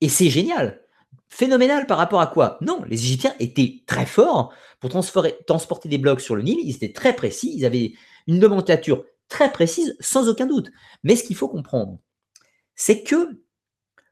et 0.00 0.08
c'est 0.08 0.30
génial 0.30 0.80
phénoménal 1.30 1.86
par 1.86 1.96
rapport 1.96 2.20
à 2.20 2.26
quoi? 2.26 2.58
Non, 2.60 2.82
les 2.86 3.02
Égyptiens 3.02 3.34
étaient 3.38 3.82
très 3.86 4.06
forts 4.06 4.52
pour 4.80 4.90
transporter 4.90 5.88
des 5.88 5.98
blocs 5.98 6.20
sur 6.20 6.36
le 6.36 6.42
Nil, 6.42 6.58
ils 6.62 6.74
étaient 6.74 6.92
très 6.92 7.14
précis, 7.14 7.52
ils 7.56 7.64
avaient 7.64 7.92
une 8.26 8.38
nomenclature 8.38 9.04
très 9.28 9.52
précise, 9.52 9.96
sans 10.00 10.28
aucun 10.28 10.46
doute. 10.46 10.70
Mais 11.04 11.16
ce 11.16 11.24
qu'il 11.24 11.36
faut 11.36 11.48
comprendre, 11.48 11.98
c'est 12.74 13.02
que 13.02 13.40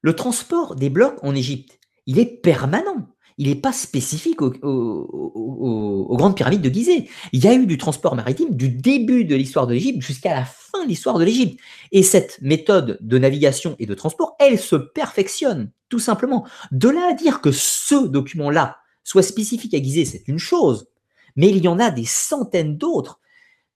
le 0.01 0.15
transport 0.15 0.77
des 0.77 0.91
blocs 0.91 1.19
en 1.23 1.35
Égypte, 1.35 1.79
il 2.07 2.19
est 2.19 2.41
permanent 2.41 3.09
il 3.39 3.49
n'est 3.49 3.55
pas 3.55 3.73
spécifique 3.73 4.43
aux, 4.43 6.17
grandes 6.17 6.37
pyramides 6.37 6.61
de 6.61 6.69
Gizeh. 6.69 7.09
Il 7.33 7.45
y 7.45 7.47
a 7.47 7.55
eu 7.55 7.67
du 7.67 7.79
transport 7.79 8.17
maritime 8.17 8.55
du 8.57 8.69
début 8.69 9.25
de 9.25 9.37
l'histoire 9.37 9.69
de 9.69 9.75
l'Égypte 9.75 10.03
jusqu'à 10.03 10.35
la 10.35 10.45
fin 10.45 10.83
de 10.83 10.89
l'histoire 10.89 11.19
de 11.19 11.25
l'Égypte. 11.25 11.61
Et 11.93 12.03
cette 12.03 12.41
méthode 12.43 12.99
de 13.01 13.19
navigation 13.19 13.77
et 13.79 13.87
de 13.87 13.95
transport, 13.95 14.35
elle 14.41 14.59
se 14.59 14.75
perfectionne, 14.75 15.71
tout 15.89 16.01
simplement. 16.01 16.47
De 16.73 16.89
là 16.89 17.11
à 17.11 17.15
dire 17.15 17.41
que 17.41 17.53
ce 17.53 18.07
document-là 18.09 18.79
soit 19.05 19.23
spécifique 19.23 19.73
à 19.73 19.81
Gizeh, 19.81 20.05
c'est 20.05 20.27
une 20.27 20.39
chose. 20.39 20.89
Mais 21.37 21.49
il 21.49 21.59
y 21.59 21.69
en 21.69 21.79
a 21.79 21.93
des 21.93 22.05
centaines 22.05 22.77
d'autres 22.77 23.21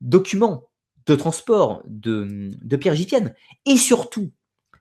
documents 0.01 0.65
de 1.07 1.15
transport 1.15 1.83
de, 1.87 2.51
de 2.61 2.77
pierres 2.77 2.95
égyptiennes. 2.95 3.35
Et 3.65 3.77
surtout, 3.77 4.33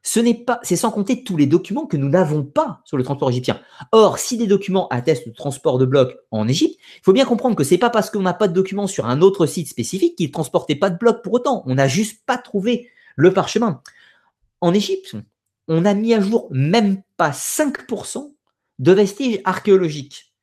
ce 0.04 0.20
n'est 0.20 0.34
pas, 0.34 0.60
c'est 0.64 0.76
sans 0.76 0.90
compter 0.90 1.24
tous 1.24 1.38
les 1.38 1.46
documents 1.46 1.86
que 1.86 1.98
nous 1.98 2.10
n'avons 2.10 2.44
pas 2.44 2.82
sur 2.86 2.98
le 2.98 3.04
transport 3.04 3.30
égyptien. 3.30 3.62
Or, 3.92 4.18
si 4.18 4.36
des 4.36 4.48
documents 4.48 4.88
attestent 4.88 5.28
le 5.28 5.34
transport 5.34 5.78
de 5.78 5.86
blocs 5.86 6.18
en 6.32 6.48
Égypte, 6.48 6.80
il 6.98 7.02
faut 7.04 7.14
bien 7.14 7.26
comprendre 7.26 7.56
que 7.56 7.64
c'est 7.64 7.78
pas 7.78 7.92
parce 7.92 8.10
qu'on 8.10 8.24
n'a 8.24 8.34
pas 8.34 8.48
de 8.48 8.54
documents 8.54 8.88
sur 8.88 9.06
un 9.06 9.22
autre 9.22 9.46
site 9.46 9.68
spécifique 9.68 10.16
qu'ils 10.16 10.28
ne 10.28 10.34
transportaient 10.34 10.76
pas 10.76 10.90
de 10.90 10.98
blocs 10.98 11.22
pour 11.22 11.34
autant. 11.34 11.64
On 11.68 11.76
n'a 11.76 11.88
juste 11.88 12.26
pas 12.26 12.38
trouvé 12.38 12.90
le 13.16 13.32
parchemin. 13.32 13.82
En 14.60 14.74
Égypte, 14.74 15.16
on 15.68 15.82
n'a 15.82 15.94
mis 15.94 16.14
à 16.16 16.22
jour 16.22 16.48
même 16.52 17.04
pas 17.18 17.30
5% 17.30 18.34
de 18.80 18.92
vestiges 18.92 19.40
archéologiques. 19.46 20.34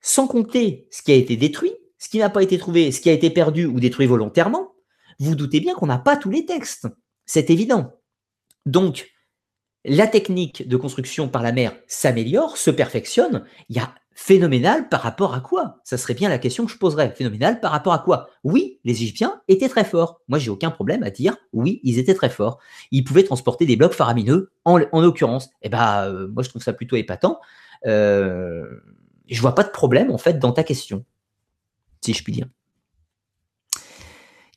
Sans 0.00 0.26
compter 0.26 0.88
ce 0.90 1.02
qui 1.02 1.12
a 1.12 1.14
été 1.14 1.36
détruit, 1.36 1.72
ce 1.98 2.08
qui 2.08 2.18
n'a 2.18 2.30
pas 2.30 2.42
été 2.42 2.58
trouvé, 2.58 2.90
ce 2.90 3.00
qui 3.00 3.10
a 3.10 3.12
été 3.12 3.30
perdu 3.30 3.64
ou 3.64 3.78
détruit 3.78 4.06
volontairement, 4.06 4.74
vous 5.20 5.36
doutez 5.36 5.60
bien 5.60 5.74
qu'on 5.74 5.86
n'a 5.86 5.98
pas 5.98 6.16
tous 6.16 6.30
les 6.30 6.44
textes. 6.44 6.88
C'est 7.24 7.50
évident. 7.50 7.92
Donc, 8.66 9.12
la 9.84 10.06
technique 10.06 10.66
de 10.66 10.76
construction 10.76 11.28
par 11.28 11.42
la 11.42 11.52
mer 11.52 11.76
s'améliore, 11.86 12.56
se 12.56 12.70
perfectionne. 12.70 13.44
Il 13.68 13.76
y 13.76 13.80
a 13.80 13.94
phénoménal 14.16 14.88
par 14.88 15.02
rapport 15.02 15.34
à 15.34 15.40
quoi? 15.40 15.80
Ça 15.84 15.98
serait 15.98 16.14
bien 16.14 16.28
la 16.28 16.38
question 16.38 16.64
que 16.64 16.72
je 16.72 16.78
poserais. 16.78 17.10
Phénoménal 17.10 17.60
par 17.60 17.72
rapport 17.72 17.92
à 17.92 17.98
quoi? 17.98 18.28
Oui, 18.44 18.78
les 18.84 19.02
Égyptiens 19.02 19.42
étaient 19.48 19.68
très 19.68 19.84
forts. 19.84 20.20
Moi, 20.28 20.38
j'ai 20.38 20.50
aucun 20.50 20.70
problème 20.70 21.02
à 21.02 21.10
dire 21.10 21.36
oui, 21.52 21.80
ils 21.82 21.98
étaient 21.98 22.14
très 22.14 22.30
forts. 22.30 22.58
Ils 22.92 23.04
pouvaient 23.04 23.24
transporter 23.24 23.66
des 23.66 23.76
blocs 23.76 23.92
faramineux, 23.92 24.52
en, 24.64 24.80
en 24.92 25.00
l'occurrence. 25.00 25.50
Eh 25.62 25.68
ben, 25.68 26.04
euh, 26.04 26.28
moi, 26.28 26.42
je 26.42 26.48
trouve 26.48 26.62
ça 26.62 26.72
plutôt 26.72 26.96
épatant. 26.96 27.40
Euh, 27.86 28.64
je 29.26 29.40
vois 29.40 29.54
pas 29.54 29.64
de 29.64 29.70
problème 29.70 30.10
en 30.10 30.18
fait 30.18 30.38
dans 30.38 30.52
ta 30.52 30.62
question, 30.62 31.04
si 32.02 32.14
je 32.14 32.22
puis 32.22 32.32
dire. 32.32 32.46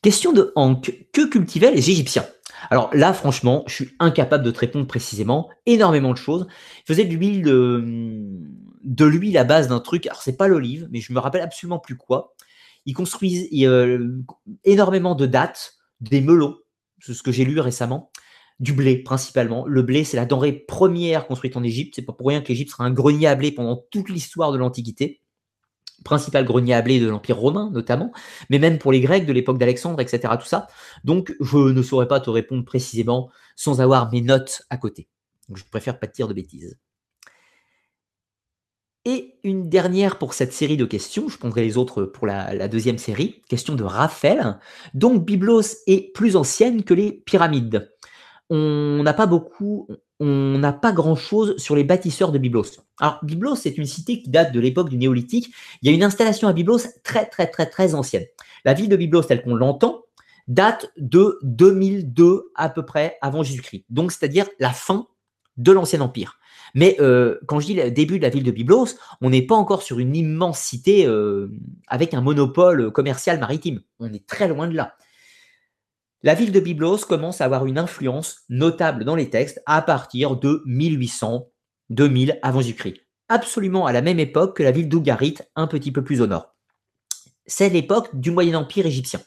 Question 0.01 0.31
de 0.31 0.51
Hank. 0.55 1.07
Que 1.11 1.27
cultivaient 1.27 1.71
les 1.71 1.89
Égyptiens? 1.89 2.25
Alors 2.69 2.89
là, 2.93 3.13
franchement, 3.13 3.63
je 3.67 3.73
suis 3.73 3.89
incapable 3.99 4.43
de 4.43 4.51
te 4.51 4.59
répondre 4.59 4.87
précisément. 4.87 5.49
Énormément 5.65 6.11
de 6.11 6.17
choses. 6.17 6.47
Il 6.79 6.87
faisait 6.87 7.05
de 7.05 7.13
l'huile 7.13 7.43
de, 7.43 9.05
l'huile 9.05 9.37
à 9.37 9.43
base 9.43 9.67
d'un 9.67 9.79
truc. 9.79 10.07
Alors 10.07 10.21
c'est 10.21 10.37
pas 10.37 10.47
l'olive, 10.47 10.87
mais 10.91 11.01
je 11.01 11.13
me 11.13 11.19
rappelle 11.19 11.41
absolument 11.41 11.79
plus 11.79 11.97
quoi. 11.97 12.33
Il 12.85 12.93
construisait 12.93 13.49
euh, 13.67 14.23
énormément 14.63 15.13
de 15.13 15.25
dattes, 15.25 15.75
des 15.99 16.21
melons, 16.21 16.57
c'est 16.99 17.13
ce 17.13 17.23
que 17.23 17.31
j'ai 17.31 17.43
lu 17.43 17.59
récemment, 17.59 18.11
du 18.59 18.73
blé 18.73 18.97
principalement. 18.97 19.65
Le 19.67 19.81
blé, 19.81 20.03
c'est 20.03 20.17
la 20.17 20.25
denrée 20.25 20.53
première 20.53 21.27
construite 21.27 21.57
en 21.57 21.63
Égypte. 21.63 21.93
C'est 21.95 22.01
pas 22.01 22.13
pour 22.13 22.27
rien 22.27 22.41
que 22.41 22.47
l'Égypte 22.47 22.71
sera 22.71 22.85
un 22.85 22.91
grenier 22.91 23.27
à 23.27 23.35
blé 23.35 23.51
pendant 23.51 23.83
toute 23.91 24.09
l'histoire 24.09 24.51
de 24.51 24.57
l'Antiquité 24.57 25.21
principal 26.07 26.45
grenier 26.45 26.73
à 26.73 26.81
blé 26.81 27.01
de 27.01 27.07
l'Empire 27.07 27.37
romain 27.37 27.69
notamment, 27.73 28.13
mais 28.49 28.59
même 28.59 28.79
pour 28.79 28.93
les 28.93 29.01
Grecs 29.01 29.25
de 29.25 29.33
l'époque 29.33 29.57
d'Alexandre, 29.57 29.99
etc. 29.99 30.33
Tout 30.39 30.47
ça. 30.47 30.67
Donc, 31.03 31.35
je 31.41 31.57
ne 31.57 31.81
saurais 31.83 32.07
pas 32.07 32.21
te 32.21 32.29
répondre 32.29 32.63
précisément 32.63 33.29
sans 33.57 33.81
avoir 33.81 34.09
mes 34.11 34.21
notes 34.21 34.63
à 34.69 34.77
côté. 34.77 35.09
Donc, 35.49 35.57
je 35.57 35.65
préfère 35.69 35.99
pas 35.99 36.07
te 36.07 36.15
dire 36.15 36.29
de 36.29 36.33
bêtises. 36.33 36.77
Et 39.03 39.39
une 39.43 39.69
dernière 39.69 40.17
pour 40.17 40.33
cette 40.33 40.53
série 40.53 40.77
de 40.77 40.85
questions, 40.85 41.27
je 41.27 41.37
prendrai 41.37 41.63
les 41.63 41.77
autres 41.77 42.03
pour 42.03 42.25
la, 42.25 42.53
la 42.53 42.67
deuxième 42.67 42.97
série. 42.97 43.43
Question 43.49 43.75
de 43.75 43.83
Raphaël. 43.83 44.59
Donc, 44.93 45.25
Byblos 45.25 45.83
est 45.87 46.13
plus 46.13 46.35
ancienne 46.35 46.83
que 46.83 46.93
les 46.93 47.11
pyramides. 47.11 47.93
On 48.49 49.03
n'a 49.03 49.13
pas 49.13 49.27
beaucoup, 49.27 49.87
on 50.19 50.57
n'a 50.57 50.73
pas 50.73 50.91
grand-chose 50.91 51.57
sur 51.57 51.75
les 51.75 51.83
bâtisseurs 51.83 52.31
de 52.31 52.39
Byblos. 52.39 52.65
Alors, 52.99 53.19
Byblos, 53.23 53.55
c'est 53.55 53.77
une 53.77 53.85
cité 53.85 54.21
qui 54.21 54.29
date 54.29 54.51
de 54.51 54.59
l'époque 54.59 54.89
du 54.89 54.97
néolithique. 54.97 55.53
Il 55.81 55.89
y 55.89 55.91
a 55.91 55.95
une 55.95 56.03
installation 56.03 56.47
à 56.47 56.53
Byblos 56.53 56.79
très, 57.03 57.25
très, 57.25 57.47
très, 57.47 57.67
très 57.67 57.93
ancienne. 57.93 58.25
La 58.65 58.73
ville 58.73 58.89
de 58.89 58.95
Byblos, 58.95 59.23
telle 59.23 59.43
qu'on 59.43 59.55
l'entend, 59.55 60.03
date 60.47 60.91
de 60.97 61.37
2002 61.43 62.51
à 62.55 62.69
peu 62.69 62.83
près 62.85 63.17
avant 63.21 63.43
Jésus-Christ. 63.43 63.85
Donc, 63.89 64.11
c'est-à-dire 64.11 64.47
la 64.59 64.71
fin 64.71 65.07
de 65.57 65.71
l'Ancien 65.71 66.01
Empire. 66.01 66.39
Mais 66.73 66.97
euh, 66.99 67.39
quand 67.47 67.59
je 67.59 67.67
dis 67.67 67.73
le 67.75 67.91
début 67.91 68.17
de 68.17 68.23
la 68.23 68.29
ville 68.29 68.43
de 68.43 68.51
Byblos, 68.51 68.87
on 69.21 69.29
n'est 69.29 69.41
pas 69.41 69.55
encore 69.55 69.81
sur 69.83 69.99
une 69.99 70.15
immense 70.15 70.59
cité 70.59 71.05
euh, 71.05 71.49
avec 71.87 72.13
un 72.13 72.21
monopole 72.21 72.91
commercial 72.91 73.39
maritime. 73.39 73.81
On 73.99 74.11
est 74.13 74.25
très 74.25 74.47
loin 74.47 74.67
de 74.67 74.75
là. 74.75 74.95
La 76.23 76.33
ville 76.33 76.51
de 76.51 76.59
Byblos 76.59 76.99
commence 76.99 77.41
à 77.41 77.45
avoir 77.45 77.67
une 77.67 77.77
influence 77.77 78.39
notable 78.49 79.05
dans 79.05 79.15
les 79.15 79.29
textes 79.29 79.61
à 79.67 79.81
partir 79.83 80.35
de 80.35 80.63
1800, 80.65 81.47
2000 81.89 82.39
avant 82.41 82.61
Jésus-Christ. 82.61 83.01
Absolument 83.29 83.85
à 83.85 83.91
la 83.91 84.01
même 84.01 84.19
époque 84.19 84.57
que 84.57 84.63
la 84.63 84.71
ville 84.71 84.89
d'Ougarit, 84.89 85.35
un 85.55 85.67
petit 85.67 85.91
peu 85.91 86.03
plus 86.03 86.21
au 86.21 86.27
nord. 86.27 86.55
C'est 87.45 87.69
l'époque 87.69 88.09
du 88.13 88.31
Moyen 88.31 88.55
Empire 88.55 88.87
égyptien. 88.87 89.21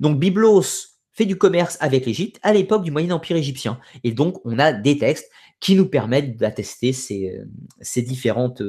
Donc 0.00 0.18
Byblos 0.18 0.64
fait 1.12 1.24
du 1.24 1.38
commerce 1.38 1.76
avec 1.80 2.04
l'Égypte 2.04 2.38
à 2.42 2.52
l'époque 2.52 2.82
du 2.82 2.90
Moyen 2.90 3.12
Empire 3.12 3.36
égyptien. 3.36 3.78
Et 4.02 4.12
donc 4.12 4.40
on 4.44 4.58
a 4.58 4.72
des 4.72 4.98
textes 4.98 5.30
qui 5.60 5.76
nous 5.76 5.86
permettent 5.86 6.36
d'attester 6.36 6.92
ces, 6.92 7.40
ces, 7.80 8.02
différentes, 8.02 8.62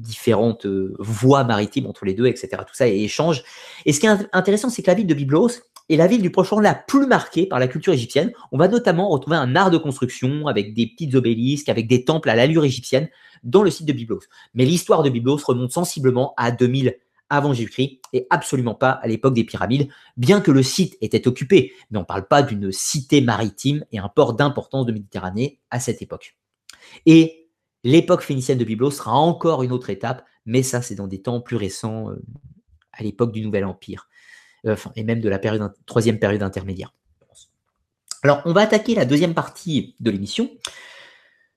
différentes 0.00 0.66
voies 0.98 1.44
maritimes 1.44 1.86
entre 1.86 2.04
les 2.04 2.14
deux, 2.14 2.26
etc. 2.26 2.48
Tout 2.66 2.74
ça 2.74 2.88
et 2.88 3.02
échange. 3.02 3.42
Et 3.86 3.92
ce 3.92 4.00
qui 4.00 4.06
est 4.06 4.28
intéressant, 4.32 4.70
c'est 4.70 4.82
que 4.82 4.90
la 4.90 4.94
ville 4.94 5.06
de 5.06 5.14
Byblos 5.14 5.50
est 5.90 5.96
la 5.96 6.06
ville 6.06 6.22
du 6.22 6.30
Proche-Orient 6.30 6.62
la 6.62 6.74
plus 6.74 7.06
marquée 7.06 7.46
par 7.46 7.58
la 7.58 7.68
culture 7.68 7.92
égyptienne. 7.92 8.32
On 8.52 8.58
va 8.58 8.68
notamment 8.68 9.08
retrouver 9.08 9.36
un 9.36 9.56
art 9.56 9.70
de 9.70 9.78
construction 9.78 10.46
avec 10.46 10.72
des 10.74 10.86
petites 10.86 11.14
obélisques, 11.14 11.68
avec 11.68 11.88
des 11.88 12.04
temples 12.04 12.30
à 12.30 12.36
l'allure 12.36 12.64
égyptienne 12.64 13.08
dans 13.42 13.62
le 13.62 13.70
site 13.70 13.86
de 13.86 13.92
Byblos. 13.92 14.20
Mais 14.54 14.64
l'histoire 14.64 15.02
de 15.02 15.10
Byblos 15.10 15.40
remonte 15.44 15.72
sensiblement 15.72 16.34
à 16.36 16.50
2000 16.50 16.96
avant 17.30 17.52
Jésus-Christ 17.52 18.00
et 18.12 18.26
absolument 18.30 18.74
pas 18.74 18.90
à 18.90 19.06
l'époque 19.06 19.34
des 19.34 19.44
pyramides, 19.44 19.88
bien 20.16 20.40
que 20.40 20.50
le 20.50 20.62
site 20.62 20.96
était 21.00 21.28
occupé. 21.28 21.72
Mais 21.90 21.98
on 21.98 22.02
ne 22.02 22.06
parle 22.06 22.26
pas 22.26 22.42
d'une 22.42 22.72
cité 22.72 23.20
maritime 23.20 23.84
et 23.92 23.98
un 23.98 24.08
port 24.08 24.34
d'importance 24.34 24.86
de 24.86 24.92
Méditerranée 24.92 25.60
à 25.70 25.80
cette 25.80 26.02
époque. 26.02 26.36
Et 27.06 27.48
l'époque 27.84 28.22
phénicienne 28.22 28.58
de 28.58 28.64
Byblos 28.64 28.90
sera 28.90 29.12
encore 29.12 29.62
une 29.62 29.72
autre 29.72 29.90
étape, 29.90 30.24
mais 30.44 30.62
ça 30.62 30.82
c'est 30.82 30.96
dans 30.96 31.06
des 31.06 31.22
temps 31.22 31.40
plus 31.40 31.56
récents, 31.56 32.10
euh, 32.10 32.22
à 32.92 33.02
l'époque 33.02 33.32
du 33.32 33.42
Nouvel 33.42 33.64
Empire, 33.64 34.08
et 34.96 35.04
même 35.04 35.20
de 35.20 35.28
la 35.28 35.40
troisième 35.86 36.18
période 36.18 36.42
intermédiaire. 36.42 36.92
Alors 38.22 38.42
on 38.44 38.52
va 38.52 38.62
attaquer 38.62 38.94
la 38.94 39.04
deuxième 39.04 39.34
partie 39.34 39.94
de 40.00 40.10
l'émission. 40.10 40.50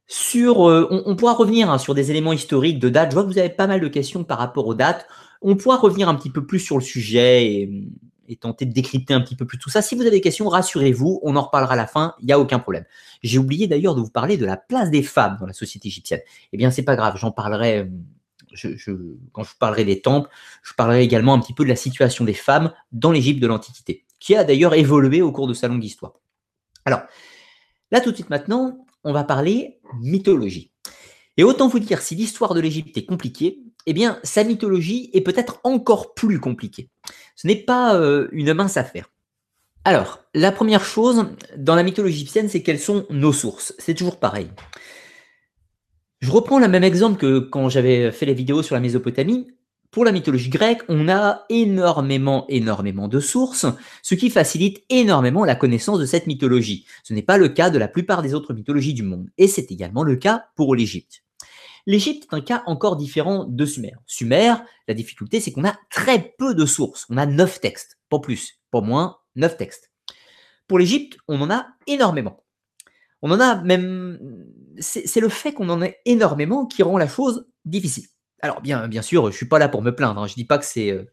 Sur, 0.06 0.70
euh, 0.70 0.88
on, 0.92 1.16
pourra 1.16 1.34
revenir 1.34 1.72
hein, 1.72 1.78
sur 1.78 1.96
des 1.96 2.12
éléments 2.12 2.34
historiques 2.34 2.80
de 2.80 2.90
dates. 2.90 3.12
Je 3.12 3.16
vois 3.16 3.24
que 3.24 3.30
vous 3.30 3.40
avez 3.40 3.50
pas 3.50 3.68
mal 3.68 3.80
de 3.80 3.88
questions 3.88 4.24
par 4.24 4.38
rapport 4.38 4.68
aux 4.68 4.76
dates. 4.76 5.08
On 5.42 5.56
pourra 5.56 5.78
revenir 5.78 6.10
un 6.10 6.16
petit 6.16 6.30
peu 6.30 6.46
plus 6.46 6.60
sur 6.60 6.78
le 6.78 6.84
sujet 6.84 7.46
et, 7.46 7.90
tenter 8.42 8.66
de 8.66 8.74
décrypter 8.74 9.14
un 9.14 9.22
petit 9.22 9.36
peu 9.36 9.46
plus 9.46 9.60
tout 9.60 9.70
ça. 9.70 9.84
Si 9.84 9.94
vous 9.94 10.02
avez 10.02 10.10
des 10.10 10.22
questions, 10.22 10.50
rassurez-vous, 10.50 11.20
on 11.22 11.36
en 11.36 11.42
reparlera 11.44 11.74
à 11.74 11.78
la 11.78 11.86
fin, 11.86 12.16
il 12.20 12.26
n'y 12.26 12.32
a 12.32 12.40
aucun 12.40 12.58
problème. 12.58 12.84
J'ai 13.22 13.38
oublié 13.38 13.68
d'ailleurs 13.68 13.94
de 13.94 14.02
vous 14.02 14.10
parler 14.10 14.38
de 14.38 14.46
la 14.46 14.58
place 14.58 14.90
des 14.90 15.04
femmes 15.04 15.38
dans 15.40 15.46
la 15.46 15.54
société 15.54 15.88
égyptienne. 15.88 16.22
Eh 16.52 16.58
bien, 16.58 16.72
c'est 16.72 16.82
pas 16.82 16.96
grave, 16.96 17.16
j'en 17.18 17.32
parlerai. 17.32 17.88
Quand 19.32 19.44
je 19.44 19.56
parlerai 19.60 19.86
des 19.86 20.02
temples, 20.02 20.30
je 20.64 20.74
parlerai 20.74 21.04
également 21.04 21.34
un 21.34 21.40
petit 21.40 21.54
peu 21.54 21.64
de 21.64 21.70
la 21.70 21.76
situation 21.76 22.26
des 22.26 22.34
femmes 22.34 22.74
dans 22.92 23.12
l'Égypte 23.12 23.42
de 23.42 23.48
l'Antiquité, 23.48 24.06
qui 24.20 24.36
a 24.36 24.44
d'ailleurs 24.44 24.74
évolué 24.74 25.22
au 25.22 25.32
cours 25.32 25.48
de 25.48 25.54
sa 25.54 25.68
longue 25.68 25.84
histoire. 25.84 26.14
Alors, 26.86 27.02
là 27.92 28.02
tout 28.02 28.12
de 28.12 28.16
suite 28.16 28.30
maintenant, 28.30 28.86
on 29.04 29.14
va 29.14 29.24
parler 29.24 29.80
mythologie. 30.02 30.72
Et 31.38 31.44
autant 31.44 31.68
vous 31.68 31.80
dire, 31.80 32.02
si 32.02 32.16
l'histoire 32.16 32.54
de 32.54 32.60
l'Égypte 32.60 32.96
est 32.98 33.06
compliquée, 33.06 33.60
eh 33.86 33.94
bien, 33.94 34.20
sa 34.24 34.44
mythologie 34.44 35.10
est 35.14 35.22
peut-être 35.22 35.60
encore 35.64 36.14
plus 36.14 36.40
compliquée. 36.40 36.90
Ce 37.36 37.48
n'est 37.48 37.56
pas 37.56 37.96
euh, 37.96 38.28
une 38.32 38.54
mince 38.54 38.78
affaire. 38.78 39.10
Alors, 39.86 40.24
la 40.34 40.52
première 40.52 40.86
chose 40.86 41.26
dans 41.58 41.76
la 41.76 41.84
mythologie 41.84 42.16
égyptienne, 42.16 42.48
c'est 42.48 42.64
quelles 42.64 42.80
sont 42.80 43.06
nos 43.10 43.34
sources. 43.34 43.74
C'est 43.80 43.96
toujours 43.96 44.20
pareil. 44.20 44.50
Je 46.24 46.32
reprends 46.32 46.58
le 46.58 46.70
même 46.70 46.86
exemple 46.86 47.20
que 47.20 47.40
quand 47.40 47.68
j'avais 47.68 48.10
fait 48.14 48.26
les 48.26 48.34
vidéos 48.34 48.64
sur 48.64 48.76
la 48.76 48.80
Mésopotamie. 48.80 49.52
Pour 49.92 50.06
la 50.06 50.14
mythologie 50.14 50.48
grecque, 50.48 50.82
on 50.88 51.10
a 51.10 51.44
énormément, 51.50 52.46
énormément 52.48 53.10
de 53.10 53.20
sources, 53.20 53.66
ce 54.02 54.16
qui 54.16 54.30
facilite 54.30 54.86
énormément 54.90 55.44
la 55.44 55.56
connaissance 55.56 56.00
de 56.00 56.06
cette 56.06 56.26
mythologie. 56.26 56.86
Ce 57.04 57.14
n'est 57.14 57.24
pas 57.24 57.38
le 57.38 57.50
cas 57.50 57.70
de 57.70 57.78
la 57.78 57.90
plupart 57.90 58.22
des 58.22 58.34
autres 58.34 58.54
mythologies 58.54 58.94
du 58.94 59.04
monde, 59.04 59.32
et 59.38 59.50
c'est 59.50 59.70
également 59.70 60.04
le 60.04 60.16
cas 60.16 60.46
pour 60.56 60.76
l'Égypte. 60.76 61.26
L'Égypte 61.88 62.30
est 62.32 62.36
un 62.38 62.40
cas 62.40 62.64
encore 62.68 62.96
différent 62.96 63.44
de 63.44 63.66
Sumer. 63.66 63.92
Sumer, 64.06 64.54
la 64.88 64.94
difficulté, 64.94 65.42
c'est 65.42 65.52
qu'on 65.52 65.68
a 65.68 65.78
très 65.90 66.34
peu 66.38 66.56
de 66.56 66.66
sources. 66.66 67.06
On 67.10 67.18
a 67.18 67.26
neuf 67.26 67.60
textes, 67.60 67.98
pas 68.10 68.20
plus, 68.20 68.62
pas 68.72 68.80
moins, 68.80 69.18
neuf 69.36 69.58
textes. 69.58 69.92
Pour 70.70 70.80
l'Égypte, 70.80 71.18
on 71.28 71.42
en 71.42 71.52
a 71.52 71.68
énormément. 71.86 72.44
On 73.24 73.32
en 73.32 73.40
a 73.40 73.62
même. 73.64 74.20
C'est 74.80 75.20
le 75.20 75.30
fait 75.30 75.54
qu'on 75.54 75.70
en 75.70 75.82
ait 75.82 76.00
énormément 76.06 76.66
qui 76.66 76.84
rend 76.84 76.98
la 76.98 77.08
chose 77.08 77.48
difficile. 77.66 78.06
Alors, 78.42 78.62
bien, 78.62 79.02
sûr, 79.02 79.24
je 79.24 79.28
ne 79.28 79.32
suis 79.32 79.48
pas 79.48 79.58
là 79.58 79.70
pour 79.70 79.82
me 79.82 79.96
plaindre. 79.96 80.22
Hein. 80.22 80.28
Je 80.28 80.36
dis 80.36 80.44
pas 80.44 80.58
que 80.58 80.66
c'est. 80.66 80.92
Euh, 80.92 81.06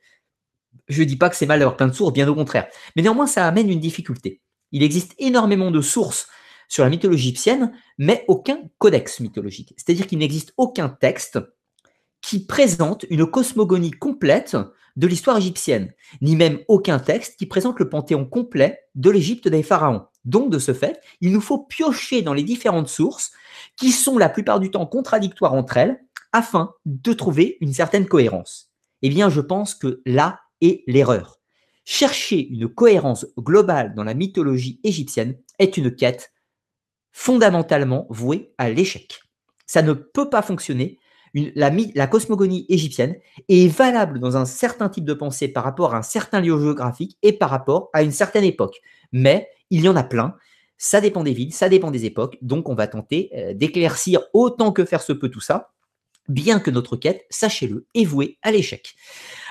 je 0.88 1.02
dis 1.04 1.16
pas 1.16 1.30
que 1.30 1.36
c'est 1.36 1.46
mal 1.46 1.60
d'avoir 1.60 1.76
plein 1.76 1.86
de 1.86 1.92
sources, 1.92 2.12
bien 2.12 2.26
au 2.28 2.34
contraire. 2.34 2.66
Mais 2.96 3.02
néanmoins, 3.02 3.28
ça 3.28 3.46
amène 3.46 3.70
une 3.70 3.78
difficulté. 3.78 4.42
Il 4.72 4.82
existe 4.82 5.14
énormément 5.18 5.70
de 5.70 5.80
sources 5.80 6.28
sur 6.68 6.82
la 6.82 6.90
mythologie 6.90 7.28
égyptienne, 7.28 7.72
mais 7.98 8.24
aucun 8.26 8.60
codex 8.78 9.20
mythologique. 9.20 9.74
C'est-à-dire 9.76 10.08
qu'il 10.08 10.18
n'existe 10.18 10.52
aucun 10.56 10.88
texte 10.88 11.38
qui 12.22 12.44
présente 12.44 13.06
une 13.08 13.26
cosmogonie 13.26 13.92
complète 13.92 14.56
de 14.96 15.06
l'histoire 15.06 15.36
égyptienne, 15.36 15.92
ni 16.20 16.36
même 16.36 16.60
aucun 16.68 16.98
texte 16.98 17.38
qui 17.38 17.46
présente 17.46 17.78
le 17.78 17.88
panthéon 17.88 18.24
complet 18.24 18.80
de 18.94 19.10
l'Égypte 19.10 19.48
des 19.48 19.62
pharaons. 19.62 20.06
Donc, 20.24 20.50
de 20.50 20.58
ce 20.58 20.74
fait, 20.74 21.00
il 21.20 21.32
nous 21.32 21.40
faut 21.40 21.58
piocher 21.58 22.22
dans 22.22 22.34
les 22.34 22.42
différentes 22.42 22.88
sources 22.88 23.30
qui 23.76 23.92
sont 23.92 24.18
la 24.18 24.28
plupart 24.28 24.60
du 24.60 24.70
temps 24.70 24.86
contradictoires 24.86 25.54
entre 25.54 25.76
elles 25.76 26.00
afin 26.32 26.74
de 26.84 27.12
trouver 27.12 27.56
une 27.60 27.72
certaine 27.72 28.06
cohérence. 28.06 28.70
Eh 29.02 29.08
bien, 29.08 29.30
je 29.30 29.40
pense 29.40 29.74
que 29.74 30.02
là 30.06 30.40
est 30.60 30.84
l'erreur. 30.86 31.40
Chercher 31.84 32.46
une 32.48 32.68
cohérence 32.68 33.26
globale 33.36 33.94
dans 33.94 34.04
la 34.04 34.14
mythologie 34.14 34.78
égyptienne 34.84 35.36
est 35.58 35.76
une 35.76 35.94
quête 35.94 36.32
fondamentalement 37.10 38.06
voué 38.10 38.52
à 38.58 38.70
l'échec. 38.70 39.20
Ça 39.66 39.82
ne 39.82 39.92
peut 39.92 40.30
pas 40.30 40.42
fonctionner. 40.42 40.99
La, 41.34 42.06
cosmogonie 42.06 42.66
égyptienne 42.68 43.16
est 43.48 43.68
valable 43.68 44.18
dans 44.18 44.36
un 44.36 44.44
certain 44.44 44.88
type 44.88 45.04
de 45.04 45.14
pensée 45.14 45.48
par 45.48 45.64
rapport 45.64 45.94
à 45.94 45.98
un 45.98 46.02
certain 46.02 46.40
lieu 46.40 46.58
géographique 46.58 47.16
et 47.22 47.32
par 47.32 47.50
rapport 47.50 47.90
à 47.92 48.02
une 48.02 48.12
certaine 48.12 48.44
époque. 48.44 48.80
Mais 49.12 49.48
il 49.70 49.82
y 49.82 49.88
en 49.88 49.96
a 49.96 50.02
plein. 50.02 50.36
Ça 50.78 51.00
dépend 51.00 51.22
des 51.22 51.32
villes, 51.32 51.52
ça 51.52 51.68
dépend 51.68 51.90
des 51.90 52.06
époques. 52.06 52.38
Donc, 52.42 52.68
on 52.68 52.74
va 52.74 52.86
tenter 52.86 53.30
euh, 53.34 53.54
d'éclaircir 53.54 54.22
autant 54.32 54.72
que 54.72 54.84
faire 54.84 55.02
se 55.02 55.12
peut 55.12 55.28
tout 55.28 55.40
ça, 55.40 55.72
bien 56.28 56.58
que 56.58 56.70
notre 56.70 56.96
quête, 56.96 57.26
sachez-le, 57.28 57.86
est 57.94 58.04
vouée 58.04 58.38
à 58.42 58.50
l'échec. 58.50 58.94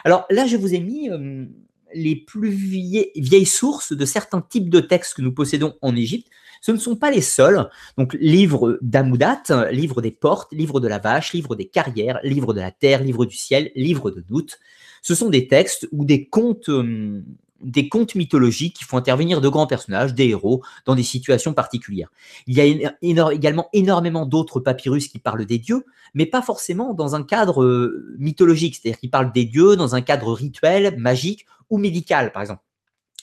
Alors 0.03 0.25
là, 0.29 0.47
je 0.47 0.57
vous 0.57 0.73
ai 0.73 0.79
mis 0.79 1.09
euh, 1.09 1.45
les 1.93 2.15
plus 2.15 2.49
vieilles 2.49 3.45
sources 3.45 3.93
de 3.93 4.05
certains 4.05 4.41
types 4.41 4.69
de 4.69 4.79
textes 4.79 5.15
que 5.15 5.21
nous 5.21 5.33
possédons 5.33 5.75
en 5.81 5.95
Égypte. 5.95 6.27
Ce 6.61 6.71
ne 6.71 6.77
sont 6.77 6.95
pas 6.95 7.11
les 7.11 7.21
seuls. 7.21 7.69
Donc, 7.97 8.15
livre 8.19 8.77
d'Amoudat, 8.81 9.41
livre 9.71 10.01
des 10.01 10.11
portes, 10.11 10.51
livre 10.51 10.79
de 10.79 10.87
la 10.87 10.99
vache, 10.99 11.33
livre 11.33 11.55
des 11.55 11.65
carrières, 11.65 12.19
livre 12.23 12.53
de 12.53 12.59
la 12.59 12.71
terre, 12.71 13.03
livre 13.03 13.25
du 13.25 13.35
ciel, 13.35 13.71
livre 13.75 14.11
de 14.11 14.21
doute. 14.21 14.59
Ce 15.01 15.15
sont 15.15 15.29
des 15.29 15.47
textes 15.47 15.87
ou 15.91 16.03
des 16.03 16.25
contes, 16.25 16.69
euh, 16.69 17.21
des 17.61 17.89
contes 17.89 18.15
mythologiques 18.15 18.75
qui 18.77 18.83
font 18.83 18.97
intervenir 18.97 19.41
de 19.41 19.49
grands 19.49 19.67
personnages, 19.67 20.13
des 20.13 20.29
héros, 20.29 20.63
dans 20.85 20.95
des 20.95 21.03
situations 21.03 21.53
particulières. 21.53 22.09
Il 22.47 22.55
y 22.55 22.61
a 22.61 23.31
également 23.31 23.69
énormément 23.73 24.25
d'autres 24.25 24.59
papyrus 24.59 25.07
qui 25.07 25.19
parlent 25.19 25.45
des 25.45 25.59
dieux, 25.59 25.85
mais 26.13 26.25
pas 26.25 26.41
forcément 26.41 26.93
dans 26.93 27.15
un 27.15 27.23
cadre 27.23 27.63
euh, 27.63 28.15
mythologique, 28.17 28.75
c'est-à-dire 28.75 28.99
qui 28.99 29.07
parlent 29.07 29.31
des 29.31 29.45
dieux 29.45 29.75
dans 29.75 29.95
un 29.95 30.01
cadre 30.01 30.33
rituel, 30.33 30.97
magique 30.97 31.45
ou 31.69 31.77
médical, 31.77 32.31
par 32.31 32.41
exemple. 32.41 32.63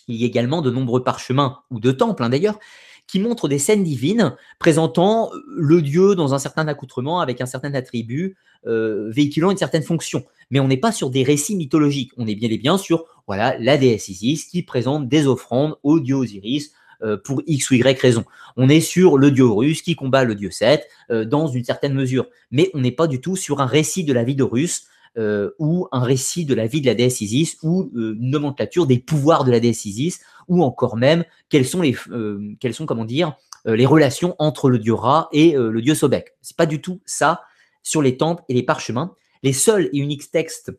Il 0.09 0.17
y 0.17 0.25
a 0.25 0.27
également 0.27 0.63
de 0.63 0.71
nombreux 0.71 1.03
parchemins, 1.03 1.61
ou 1.71 1.81
de 1.81 1.91
temples 1.91 2.23
hein, 2.23 2.29
d'ailleurs, 2.29 2.59
qui 3.07 3.21
montre 3.21 3.49
des 3.49 3.59
scènes 3.59 3.85
divines 3.85 4.35
présentant 4.59 5.31
euh, 5.33 5.39
le 5.49 5.83
dieu 5.83 6.15
dans 6.15 6.35
un 6.35 6.39
certain 6.39 6.69
accoutrement 6.69 7.21
avec 7.21 7.41
un 7.41 7.47
certain 7.47 7.73
attribut, 7.75 8.37
euh, 8.67 9.11
véhiculant 9.11 9.51
une 9.51 9.57
certaine 9.57 9.83
fonction. 9.83 10.25
Mais 10.51 10.61
on 10.61 10.69
n'est 10.69 10.77
pas 10.77 10.93
sur 10.93 11.11
des 11.11 11.23
récits 11.23 11.57
mythologiques. 11.57 12.13
On 12.17 12.27
est 12.27 12.35
bien 12.35 12.51
et 12.51 12.59
bien 12.59 12.79
sur 12.79 13.05
voilà 13.27 13.57
la 13.59 13.77
déesse 13.77 14.09
Isis 14.09 14.45
qui 14.45 14.63
présente 14.63 15.09
des 15.09 15.27
offrandes 15.27 15.77
au 15.83 16.01
dieu 16.01 16.15
Osiris 16.15 16.73
euh, 17.03 17.17
pour 17.17 17.43
X 17.47 17.71
ou 17.71 17.75
Y 17.75 18.01
raison. 18.01 18.25
On 18.57 18.69
est 18.69 18.81
sur 18.81 19.19
le 19.19 19.31
dieu 19.31 19.45
Horus 19.45 19.83
qui 19.83 19.97
combat 19.97 20.25
le 20.25 20.35
dieu 20.35 20.51
Seth 20.51 20.89
dans 21.11 21.47
une 21.47 21.65
certaine 21.65 21.95
mesure. 21.95 22.27
Mais 22.51 22.71
on 22.75 22.81
n'est 22.81 22.93
pas 22.93 23.07
du 23.07 23.21
tout 23.21 23.37
sur 23.37 23.61
un 23.61 23.67
récit 23.67 24.05
de 24.05 24.13
la 24.13 24.25
vie 24.25 24.35
d'Horus 24.35 24.87
euh, 25.19 25.51
ou 25.59 25.89
un 25.93 26.03
récit 26.03 26.45
de 26.45 26.55
la 26.55 26.67
vie 26.67 26.81
de 26.81 26.87
la 26.87 26.95
déesse 26.95 27.21
Isis, 27.21 27.57
ou 27.63 27.91
euh, 27.95 28.15
une 28.21 28.31
nomenclature 28.31 28.87
des 28.87 28.99
pouvoirs 28.99 29.45
de 29.45 29.51
la 29.51 29.61
déesse 29.61 29.85
Isis, 29.85 30.21
ou 30.49 30.63
encore 30.63 30.97
même 30.97 31.25
quelles 31.49 31.67
sont 31.67 31.83
les, 31.83 31.97
euh, 32.11 32.55
quelles 32.61 32.75
sont 32.75 32.87
comment 32.87 33.05
dire, 33.05 33.37
les 33.65 33.87
relations 33.87 34.37
entre 34.39 34.71
le 34.71 34.79
dieu 34.79 34.95
Ra 34.95 35.29
et 35.33 35.55
le 35.55 35.83
dieu 35.83 35.97
Sobek. 35.97 36.37
C'est 36.41 36.57
pas 36.57 36.67
du 36.67 36.81
tout 36.81 37.01
ça 37.05 37.43
sur 37.83 38.01
les 38.01 38.17
temples 38.17 38.45
et 38.49 38.55
les 38.55 38.63
parchemins. 38.63 39.17
Les 39.43 39.53
seuls 39.53 39.91
et 39.93 39.99
uniques 39.99 40.31
textes 40.31 40.71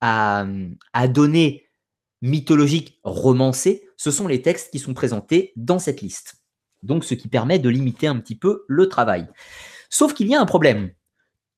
à, 0.00 0.46
à 0.94 1.06
donner 1.06 1.66
mythologiques 2.22 2.98
romancés, 3.04 3.86
ce 3.98 4.10
sont 4.10 4.26
les 4.26 4.40
textes 4.40 4.70
qui 4.70 4.78
sont 4.78 4.94
présentés 4.94 5.52
dans 5.54 5.78
cette 5.78 6.00
liste. 6.00 6.36
Donc, 6.82 7.04
ce 7.04 7.14
qui 7.14 7.28
permet 7.28 7.58
de 7.58 7.68
limiter 7.68 8.06
un 8.06 8.18
petit 8.18 8.36
peu 8.36 8.64
le 8.68 8.88
travail. 8.88 9.26
Sauf 9.90 10.14
qu'il 10.14 10.28
y 10.28 10.34
a 10.34 10.40
un 10.40 10.46
problème. 10.46 10.92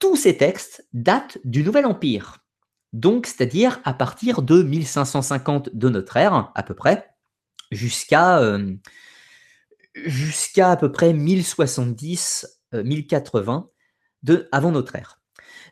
Tous 0.02 0.16
ces 0.16 0.36
textes 0.36 0.84
datent 0.92 1.38
du 1.44 1.62
Nouvel 1.62 1.86
Empire. 1.86 2.38
Donc, 2.92 3.28
c'est-à-dire 3.28 3.80
à 3.84 3.94
partir 3.94 4.42
de 4.42 4.60
1550 4.60 5.76
de 5.76 5.88
notre 5.88 6.16
ère, 6.16 6.50
à 6.56 6.64
peu 6.64 6.74
près, 6.74 7.08
jusqu'à 7.70 8.40
euh, 8.40 8.74
à 10.56 10.76
peu 10.76 10.90
près 10.90 11.12
1070, 11.12 12.62
1080 12.72 13.68
euh, 14.28 14.48
avant 14.50 14.72
notre 14.72 14.96
ère. 14.96 15.20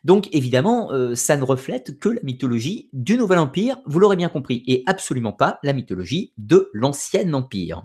Donc 0.05 0.29
évidemment, 0.31 0.93
euh, 0.93 1.13
ça 1.13 1.35
ne 1.35 1.43
reflète 1.43 1.99
que 1.99 2.07
la 2.07 2.21
mythologie 2.23 2.89
du 2.93 3.17
Nouvel 3.17 3.39
Empire, 3.39 3.79
vous 3.85 3.99
l'aurez 3.99 4.15
bien 4.15 4.29
compris, 4.29 4.63
et 4.65 4.83
absolument 4.85 5.33
pas 5.33 5.59
la 5.61 5.73
mythologie 5.73 6.31
de 6.37 6.69
l'Ancien 6.71 7.33
Empire. 7.33 7.83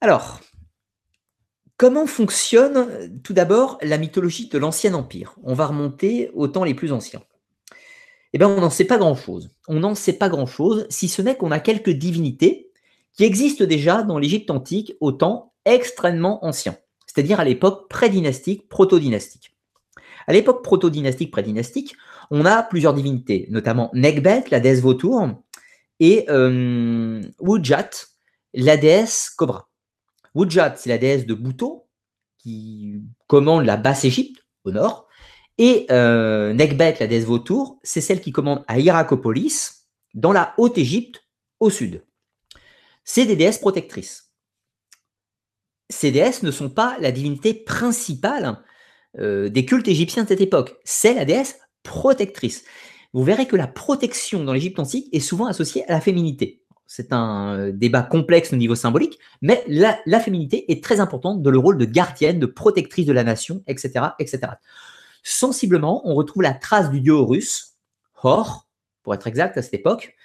Alors, 0.00 0.40
comment 1.80 2.06
fonctionne 2.06 3.18
tout 3.22 3.32
d'abord 3.32 3.78
la 3.80 3.96
mythologie 3.96 4.48
de 4.48 4.58
l'Ancien 4.58 4.92
Empire? 4.92 5.36
On 5.42 5.54
va 5.54 5.66
remonter 5.66 6.30
aux 6.34 6.46
temps 6.46 6.64
les 6.64 6.74
plus 6.74 6.92
anciens. 6.92 7.22
Eh 8.34 8.38
bien, 8.38 8.48
on 8.48 8.60
n'en 8.60 8.68
sait 8.68 8.84
pas 8.84 8.98
grand-chose. 8.98 9.50
On 9.66 9.80
n'en 9.80 9.94
sait 9.94 10.12
pas 10.12 10.28
grand-chose, 10.28 10.86
si 10.90 11.08
ce 11.08 11.22
n'est 11.22 11.36
qu'on 11.36 11.50
a 11.50 11.58
quelques 11.58 11.88
divinités 11.88 12.70
qui 13.14 13.24
existent 13.24 13.64
déjà 13.64 14.02
dans 14.02 14.18
l'Égypte 14.18 14.50
antique 14.50 14.94
au 15.00 15.10
temps 15.10 15.54
extrêmement 15.64 16.44
ancien, 16.44 16.76
c'est-à-dire 17.06 17.40
à, 17.40 17.44
l'époque 17.44 17.88
pré-dynastique, 17.88 18.68
proto-dynastique. 18.68 19.56
À 20.26 20.34
l'époque 20.34 20.62
proto-dynastique, 20.62 21.30
pré-dynastique, 21.30 21.96
on 22.30 22.44
a 22.44 22.62
plusieurs 22.62 22.92
divinités, 22.92 23.46
notamment 23.48 23.90
Nekbet, 23.94 24.44
la 24.50 24.60
déesse 24.60 24.82
vautour, 24.82 25.30
et 25.98 26.26
euh, 26.28 27.22
Wujat, 27.40 27.88
la 28.52 28.76
déesse 28.76 29.30
cobra. 29.30 29.69
Wujat, 30.34 30.76
c'est 30.76 30.88
la 30.88 30.98
déesse 30.98 31.26
de 31.26 31.34
Bouto, 31.34 31.88
qui 32.38 33.02
commande 33.26 33.64
la 33.64 33.76
basse 33.76 34.04
Égypte, 34.04 34.44
au 34.64 34.70
nord, 34.70 35.08
et 35.58 35.86
euh, 35.90 36.54
Nekbet, 36.54 36.96
la 37.00 37.06
déesse 37.06 37.24
vautour, 37.24 37.78
c'est 37.82 38.00
celle 38.00 38.20
qui 38.20 38.32
commande 38.32 38.64
à 38.66 38.78
Hierakopolis, 38.78 39.86
dans 40.14 40.32
la 40.32 40.54
Haute-Égypte, 40.56 41.22
au 41.60 41.68
sud. 41.68 42.02
C'est 43.04 43.26
des 43.26 43.36
déesses 43.36 43.58
protectrices. 43.58 44.32
Ces 45.90 46.12
déesses 46.12 46.42
ne 46.42 46.50
sont 46.50 46.70
pas 46.70 46.96
la 47.00 47.12
divinité 47.12 47.52
principale 47.52 48.62
euh, 49.18 49.48
des 49.48 49.64
cultes 49.64 49.88
égyptiens 49.88 50.22
de 50.22 50.28
cette 50.28 50.40
époque. 50.40 50.76
C'est 50.84 51.14
la 51.14 51.24
déesse 51.24 51.58
protectrice. 51.82 52.64
Vous 53.12 53.24
verrez 53.24 53.46
que 53.46 53.56
la 53.56 53.66
protection 53.66 54.44
dans 54.44 54.52
l'Égypte 54.52 54.78
antique 54.78 55.08
est 55.12 55.20
souvent 55.20 55.46
associée 55.46 55.84
à 55.88 55.92
la 55.92 56.00
féminité. 56.00 56.59
C'est 56.92 57.12
un 57.12 57.54
euh, 57.54 57.72
débat 57.72 58.02
complexe 58.02 58.52
au 58.52 58.56
niveau 58.56 58.74
symbolique, 58.74 59.20
mais 59.42 59.62
la, 59.68 60.18
féminité 60.18 60.72
est 60.72 60.82
très 60.82 60.98
importante 60.98 61.40
dans 61.40 61.52
le 61.52 61.58
rôle 61.58 61.78
de 61.78 61.84
gardienne, 61.84 62.40
de 62.40 62.46
protectrice 62.46 63.06
de 63.06 63.12
la 63.12 63.22
nation, 63.22 63.62
etc., 63.68 64.06
etc. 64.18 64.40
Sensiblement, 65.22 66.02
on 66.04 66.16
retrouve 66.16 66.42
la 66.42 66.52
trace 66.52 66.90
du 66.90 67.00
dieu 67.00 67.12
Horus, 67.12 67.76
Hor, 68.24 68.66
pour 69.04 69.14
être 69.14 69.28
exact 69.28 69.56
à 69.56 69.62
cette 69.62 69.74
époque, 69.74 70.16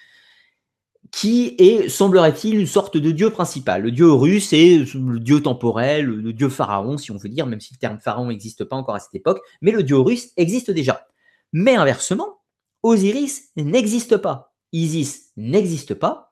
qui 1.12 1.54
est, 1.58 1.88
semblerait-il, 1.88 2.58
une 2.58 2.66
sorte 2.66 2.96
de 2.96 3.12
dieu 3.12 3.30
principal. 3.30 3.82
Le 3.82 3.92
dieu 3.92 4.06
Horus 4.06 4.52
est 4.52 4.92
le 4.92 5.20
dieu 5.20 5.40
temporel, 5.40 6.06
le 6.06 6.32
dieu 6.32 6.48
pharaon, 6.48 6.98
si 6.98 7.12
on 7.12 7.16
veut 7.16 7.28
dire, 7.28 7.46
même 7.46 7.60
si 7.60 7.74
le 7.74 7.78
terme 7.78 8.00
pharaon 8.00 8.26
n'existe 8.26 8.64
pas 8.64 8.74
encore 8.74 8.96
à 8.96 9.00
cette 9.00 9.14
époque, 9.14 9.38
mais 9.62 9.70
le 9.70 9.84
dieu 9.84 9.94
Horus 9.94 10.32
existe 10.36 10.72
déjà. 10.72 11.06
Mais 11.52 11.76
inversement, 11.76 12.40
Osiris 12.82 13.50
n'existe 13.54 14.16
pas, 14.16 14.52
Isis 14.72 15.30
n'existe 15.36 15.94
pas, 15.94 16.26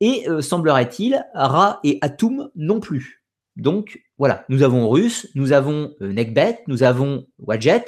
et 0.00 0.28
euh, 0.28 0.42
semblerait-il, 0.42 1.24
Ra 1.34 1.80
et 1.84 1.98
Atum 2.00 2.50
non 2.54 2.80
plus. 2.80 3.24
Donc 3.56 4.02
voilà, 4.18 4.44
nous 4.48 4.62
avons 4.62 4.84
Horus, 4.84 5.28
nous 5.34 5.52
avons 5.52 5.94
euh, 6.02 6.12
Nekbet, 6.12 6.60
nous 6.66 6.82
avons 6.82 7.26
Wadjet, 7.38 7.84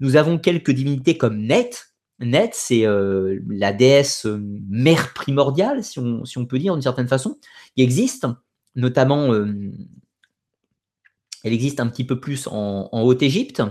nous 0.00 0.16
avons 0.16 0.38
quelques 0.38 0.70
divinités 0.70 1.16
comme 1.16 1.38
Net. 1.38 1.86
Net, 2.20 2.52
c'est 2.54 2.84
euh, 2.86 3.40
la 3.48 3.72
déesse 3.72 4.26
mère 4.26 5.12
primordiale, 5.14 5.84
si 5.84 5.98
on, 5.98 6.24
si 6.24 6.38
on, 6.38 6.46
peut 6.46 6.58
dire 6.58 6.74
d'une 6.74 6.82
certaine 6.82 7.08
façon, 7.08 7.38
qui 7.76 7.82
existe, 7.82 8.26
notamment, 8.74 9.32
elle 11.44 11.52
existe 11.52 11.78
un 11.78 11.86
petit 11.86 12.04
peu 12.04 12.18
plus 12.18 12.48
en, 12.48 12.88
Haute-Égypte. 12.92 13.62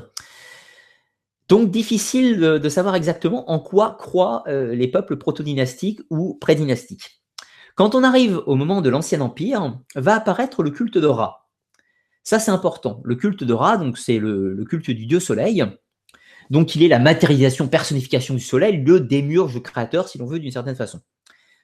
Donc 1.50 1.72
difficile 1.72 2.40
de, 2.40 2.70
savoir 2.70 2.96
exactement 2.96 3.50
en 3.52 3.60
quoi 3.60 3.98
croient 4.00 4.44
les 4.48 4.88
peuples 4.88 5.18
proto-dynastiques 5.18 6.00
ou 6.10 6.36
pré-dynastiques. 6.36 7.18
Quand 7.78 7.94
on 7.94 8.04
arrive 8.04 8.41
au 8.48 8.56
moment 8.56 8.82
de 8.82 8.90
l'Ancien 8.90 9.22
Empire, 9.22 9.78
va 9.94 10.16
apparaître 10.16 10.64
le 10.64 10.72
culte 10.72 10.98
de 10.98 11.06
Ra. 11.06 11.48
Ça, 12.24 12.40
c'est 12.40 12.49
important. 12.49 13.02
Le 13.04 13.14
culte 13.14 13.44
de 13.44 13.54
Ra, 13.54 13.78
donc 13.78 13.99
c'est 13.99 14.18
le, 14.18 14.66
culte 14.68 14.90
du 14.90 15.06
dieu 15.06 15.20
soleil. 15.20 15.64
Donc, 16.49 16.76
il 16.76 16.82
est 16.82 16.88
la 16.88 16.98
matérialisation, 16.98 17.68
personnification 17.68 18.34
du 18.34 18.40
soleil, 18.40 18.84
le 18.84 18.99
démurge 18.99 19.62
créateur, 19.62 20.10
si 20.10 20.18
l'on 20.18 20.26
veut, 20.26 20.40
d'une 20.40 20.49
certaine 20.49 20.76
façon. 20.76 21.02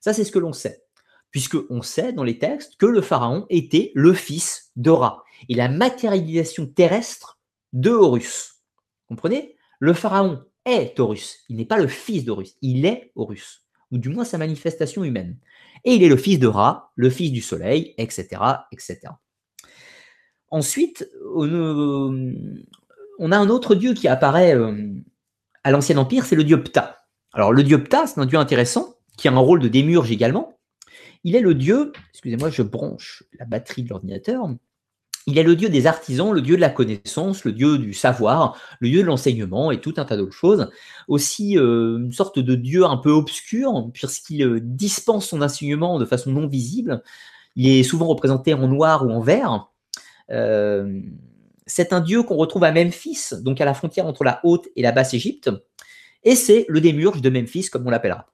Ça, 0.01 0.13
c'est 0.13 0.23
ce 0.23 0.31
que 0.31 0.37
l'on 0.37 0.53
sait. 0.53 0.83
Puisqu'on 1.31 1.81
sait 1.81 2.13
dans 2.13 2.23
les 2.23 2.37
textes 2.37 2.75
que 2.77 2.85
le 2.85 3.01
pharaon 3.01 3.47
était 3.49 3.91
le 3.95 4.13
fils 4.13 4.69
de 4.75 4.91
Ra 4.91 5.23
et 5.49 5.55
la 5.55 5.67
matérialisation 5.67 6.67
terrestre 6.67 7.39
de 7.73 7.89
Horus. 7.89 8.61
Comprenez? 9.07 9.55
Le 9.79 9.93
pharaon 9.93 10.43
est 10.65 10.99
Horus. 10.99 11.39
Il 11.49 11.55
n'est 11.55 11.65
pas 11.65 11.79
le 11.79 11.87
fils 11.87 12.23
d'Horus. 12.23 12.55
Il 12.61 12.85
est 12.85 13.11
Horus. 13.15 13.62
Ou 13.93 13.97
du 13.97 14.09
moins 14.09 14.25
sa 14.25 14.37
manifestation 14.37 15.05
humaine 15.05 15.37
et 15.85 15.95
il 15.95 16.03
est 16.03 16.09
le 16.09 16.17
fils 16.17 16.39
de 16.39 16.47
Ra, 16.47 16.91
le 16.95 17.09
fils 17.09 17.31
du 17.31 17.41
soleil, 17.41 17.93
etc. 17.97 18.41
etc. 18.71 18.99
Ensuite, 20.49 21.09
on 21.25 22.31
a 23.31 23.37
un 23.37 23.49
autre 23.49 23.75
dieu 23.75 23.93
qui 23.93 24.07
apparaît 24.07 24.55
euh, 24.55 24.93
à 25.63 25.71
l'Ancien 25.71 25.97
Empire, 25.97 26.25
c'est 26.25 26.35
le 26.35 26.43
dieu 26.43 26.63
Ptah. 26.63 26.99
Alors 27.33 27.51
le 27.51 27.63
dieu 27.63 27.83
Ptah, 27.83 28.07
c'est 28.07 28.19
un 28.19 28.25
dieu 28.25 28.37
intéressant, 28.37 28.95
qui 29.17 29.27
a 29.27 29.31
un 29.31 29.37
rôle 29.37 29.59
de 29.59 29.67
démurge 29.67 30.11
également. 30.11 30.57
Il 31.23 31.35
est 31.35 31.41
le 31.41 31.55
dieu, 31.55 31.91
excusez-moi, 32.11 32.49
je 32.49 32.61
branche 32.61 33.23
la 33.39 33.45
batterie 33.45 33.83
de 33.83 33.89
l'ordinateur, 33.89 34.47
il 35.25 35.37
est 35.37 35.43
le 35.43 35.55
dieu 35.55 35.69
des 35.69 35.87
artisans, 35.87 36.33
le 36.33 36.41
dieu 36.41 36.55
de 36.55 36.61
la 36.61 36.69
connaissance, 36.69 37.45
le 37.45 37.53
dieu 37.53 37.77
du 37.77 37.93
savoir, 37.93 38.59
le 38.79 38.89
dieu 38.89 39.01
de 39.01 39.07
l'enseignement 39.07 39.71
et 39.71 39.79
tout 39.79 39.93
un 39.97 40.05
tas 40.05 40.17
d'autres 40.17 40.35
choses. 40.35 40.69
Aussi 41.07 41.57
euh, 41.57 41.97
une 41.97 42.11
sorte 42.11 42.39
de 42.39 42.55
dieu 42.55 42.85
un 42.85 42.97
peu 42.97 43.11
obscur, 43.11 43.89
puisqu'il 43.93 44.43
euh, 44.43 44.59
dispense 44.61 45.27
son 45.27 45.41
enseignement 45.41 45.99
de 45.99 46.05
façon 46.05 46.31
non 46.31 46.47
visible. 46.47 47.01
Il 47.55 47.67
est 47.67 47.83
souvent 47.83 48.07
représenté 48.07 48.53
en 48.53 48.67
noir 48.67 49.05
ou 49.05 49.11
en 49.11 49.21
vert. 49.21 49.69
Euh, 50.31 50.99
c'est 51.65 51.93
un 51.93 52.01
dieu 52.01 52.23
qu'on 52.23 52.35
retrouve 52.35 52.65
à 52.65 52.71
Memphis, 52.71 53.29
donc 53.41 53.61
à 53.61 53.65
la 53.65 53.73
frontière 53.73 54.05
entre 54.05 54.23
la 54.23 54.41
Haute 54.43 54.67
et 54.75 54.81
la 54.81 54.91
Basse 54.91 55.13
Égypte. 55.13 55.49
Et 56.23 56.35
c'est 56.35 56.65
le 56.67 56.81
démurge 56.81 57.21
de 57.21 57.29
Memphis, 57.29 57.69
comme 57.69 57.87
on 57.87 57.89
l'appellera. 57.89 58.27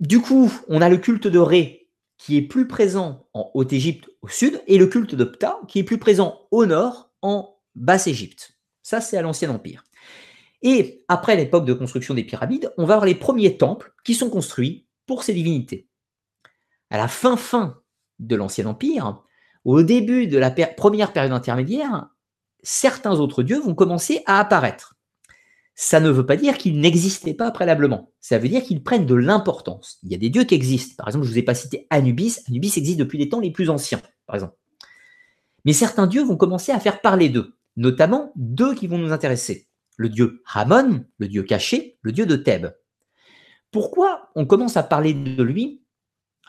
Du 0.00 0.20
coup, 0.20 0.52
on 0.68 0.80
a 0.80 0.88
le 0.88 0.98
culte 0.98 1.26
de 1.26 1.38
Ré, 1.38 1.83
qui 2.18 2.36
est 2.36 2.42
plus 2.42 2.66
présent 2.68 3.26
en 3.34 3.50
Haute-Égypte 3.54 4.08
au 4.22 4.28
sud, 4.28 4.62
et 4.66 4.78
le 4.78 4.86
culte 4.86 5.14
de 5.14 5.24
Ptah, 5.24 5.58
qui 5.68 5.78
est 5.78 5.84
plus 5.84 5.98
présent 5.98 6.40
au 6.50 6.66
nord, 6.66 7.10
en 7.22 7.56
Basse-Égypte. 7.74 8.58
Ça, 8.82 9.00
c'est 9.00 9.16
à 9.16 9.22
l'Ancien 9.22 9.50
Empire. 9.50 9.84
Et 10.62 11.04
après 11.08 11.36
l'époque 11.36 11.66
de 11.66 11.74
construction 11.74 12.14
des 12.14 12.24
pyramides, 12.24 12.72
on 12.78 12.86
va 12.86 12.94
avoir 12.94 13.06
les 13.06 13.14
premiers 13.14 13.56
temples 13.56 13.92
qui 14.04 14.14
sont 14.14 14.30
construits 14.30 14.86
pour 15.06 15.22
ces 15.22 15.34
divinités. 15.34 15.88
À 16.90 16.96
la 16.96 17.08
fin 17.08 17.36
fin 17.36 17.80
de 18.18 18.36
l'Ancien 18.36 18.66
Empire, 18.66 19.22
au 19.64 19.82
début 19.82 20.26
de 20.26 20.38
la 20.38 20.50
première 20.50 21.12
période 21.12 21.32
intermédiaire, 21.32 22.08
certains 22.62 23.18
autres 23.18 23.42
dieux 23.42 23.60
vont 23.60 23.74
commencer 23.74 24.22
à 24.26 24.38
apparaître 24.38 24.93
ça 25.74 25.98
ne 26.00 26.08
veut 26.08 26.26
pas 26.26 26.36
dire 26.36 26.56
qu'ils 26.56 26.78
n'existaient 26.78 27.34
pas 27.34 27.50
préalablement. 27.50 28.12
Ça 28.20 28.38
veut 28.38 28.48
dire 28.48 28.62
qu'ils 28.62 28.82
prennent 28.82 29.06
de 29.06 29.14
l'importance. 29.14 29.98
Il 30.02 30.12
y 30.12 30.14
a 30.14 30.18
des 30.18 30.30
dieux 30.30 30.44
qui 30.44 30.54
existent. 30.54 30.94
Par 30.96 31.08
exemple, 31.08 31.24
je 31.24 31.30
ne 31.30 31.34
vous 31.34 31.38
ai 31.38 31.42
pas 31.42 31.54
cité 31.54 31.86
Anubis. 31.90 32.38
Anubis 32.48 32.76
existe 32.76 32.98
depuis 32.98 33.18
les 33.18 33.28
temps 33.28 33.40
les 33.40 33.50
plus 33.50 33.70
anciens, 33.70 34.00
par 34.26 34.36
exemple. 34.36 34.54
Mais 35.64 35.72
certains 35.72 36.06
dieux 36.06 36.22
vont 36.22 36.36
commencer 36.36 36.70
à 36.70 36.78
faire 36.78 37.00
parler 37.00 37.28
d'eux, 37.28 37.56
notamment 37.76 38.32
deux 38.36 38.74
qui 38.74 38.86
vont 38.86 38.98
nous 38.98 39.12
intéresser. 39.12 39.66
Le 39.96 40.08
dieu 40.08 40.42
Ramon, 40.44 41.04
le 41.18 41.28
dieu 41.28 41.42
caché, 41.42 41.98
le 42.02 42.12
dieu 42.12 42.26
de 42.26 42.36
Thèbes. 42.36 42.74
Pourquoi 43.70 44.30
on 44.36 44.46
commence 44.46 44.76
à 44.76 44.82
parler 44.84 45.14
de 45.14 45.42
lui 45.42 45.82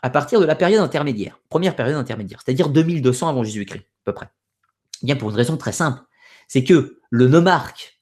à 0.02 0.10
partir 0.10 0.38
de 0.40 0.44
la 0.44 0.54
période 0.54 0.82
intermédiaire, 0.82 1.40
première 1.48 1.74
période 1.74 1.96
intermédiaire, 1.96 2.40
c'est-à-dire 2.44 2.68
2200 2.68 3.28
avant 3.28 3.42
Jésus-Christ, 3.42 3.80
à 3.80 4.04
peu 4.04 4.12
près? 4.12 4.28
Eh 5.02 5.06
Bien 5.06 5.16
pour 5.16 5.30
une 5.30 5.36
raison 5.36 5.56
très 5.56 5.72
simple, 5.72 6.00
c'est 6.46 6.62
que 6.62 7.00
le 7.10 7.28
nomarque 7.28 8.00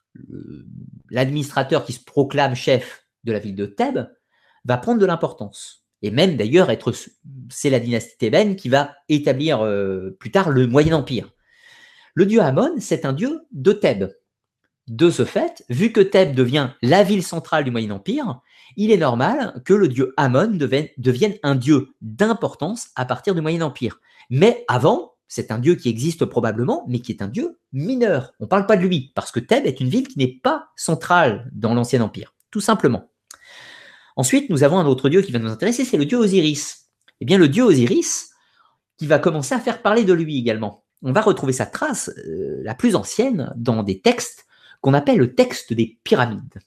l'administrateur 1.10 1.85
qui 1.85 1.93
se 1.93 2.05
proclame 2.05 2.55
chef 2.55 3.06
de 3.24 3.32
la 3.32 3.39
ville 3.39 3.55
de 3.55 3.66
Thèbes 3.66 4.09
va 4.64 4.76
prendre 4.78 5.01
de 5.01 5.06
l'importance. 5.06 5.85
Et 6.02 6.10
même 6.10 6.36
d'ailleurs, 6.36 6.70
être, 6.70 6.93
c'est 7.48 7.70
la 7.70 7.81
dynastie 7.81 8.18
thébaine 8.18 8.56
qui 8.56 8.68
va 8.68 8.94
établir 9.09 9.62
euh, 9.62 10.16
plus 10.20 10.31
tard 10.31 10.51
le 10.51 10.66
Moyen 10.66 10.94
Empire. 10.97 11.31
Le 12.14 12.26
dieu 12.26 12.40
Amon, 12.40 12.74
c'est 12.78 13.06
un 13.06 13.12
dieu 13.12 13.40
de 13.52 13.72
Thèbes. 13.72 14.12
De 14.86 15.09
ce 15.09 15.24
fait, 15.24 15.64
vu 15.70 15.93
que 15.93 16.02
Thèbes 16.02 16.35
devient 16.35 16.70
la 16.82 17.02
ville 17.02 17.22
centrale 17.22 17.64
du 17.64 17.70
Moyen 17.70 17.90
Empire, 17.90 18.40
il 18.76 18.90
est 18.90 18.98
normal 18.98 19.62
que 19.64 19.72
le 19.72 19.89
dieu 19.89 20.12
Amon 20.18 20.48
devienne, 20.48 21.35
un 21.43 21.55
dieu 21.55 21.89
d'importance 22.02 22.89
à 22.97 23.06
partir 23.06 23.35
du 23.35 23.40
Moyen 23.40 23.62
Empire. 23.62 23.98
Mais 24.28 24.64
avant, 24.68 25.14
c'est 25.28 25.51
un 25.51 25.59
dieu 25.59 25.74
qui 25.74 25.88
existe 25.88 26.24
probablement, 26.24 26.84
mais 26.88 27.01
qui 27.01 27.12
est 27.12 27.22
un 27.22 27.28
dieu 27.28 27.59
mineur. 27.72 28.32
On 28.40 28.44
ne 28.44 28.48
parle 28.48 28.66
pas 28.66 28.76
de 28.76 28.86
lui, 28.86 29.12
parce 29.14 29.32
que 29.32 29.40
Thèbes 29.40 29.66
est 29.66 29.80
une 29.80 29.88
ville 29.88 30.09
qui 30.09 30.18
n'est 30.18 30.40
pas 30.42 30.68
centrale 30.76 31.51
dans 31.52 31.74
l'Ancien 31.74 32.01
Empire, 32.01 32.34
tout 32.51 32.60
simplement. 32.60 33.10
Ensuite, 34.16 34.51
nous 34.51 34.62
avons 34.62 34.78
un 34.78 34.86
autre 34.86 35.09
dieu 35.09 35.22
qui 35.22 35.32
va 35.32 35.38
nous 35.38 35.51
intéresser, 35.51 35.84
c'est 35.84 35.96
le 35.96 36.05
dieu 36.05 36.18
Osiris. 36.18 36.90
Eh 37.20 37.24
bien, 37.24 37.38
le 37.38 37.48
dieu 37.48 37.64
Osiris, 37.64 38.30
qui 38.98 39.06
va 39.06 39.18
commencer 39.18 39.55
à 39.55 39.60
faire 39.60 39.82
parler 39.82 40.05
de 40.05 40.12
lui 40.12 40.38
également. 40.38 40.84
On 41.02 41.12
va 41.12 41.20
retrouver 41.20 41.52
sa 41.52 41.66
trace 41.66 42.10
euh, 42.26 42.60
la 42.62 42.74
plus 42.74 42.94
ancienne 42.94 43.52
dans 43.56 43.82
des 43.82 44.01
textes 44.01 44.46
qu'on 44.80 44.94
appelle 44.94 45.18
le 45.18 45.34
texte 45.34 45.72
des 45.72 45.98
pyramides. 46.05 46.60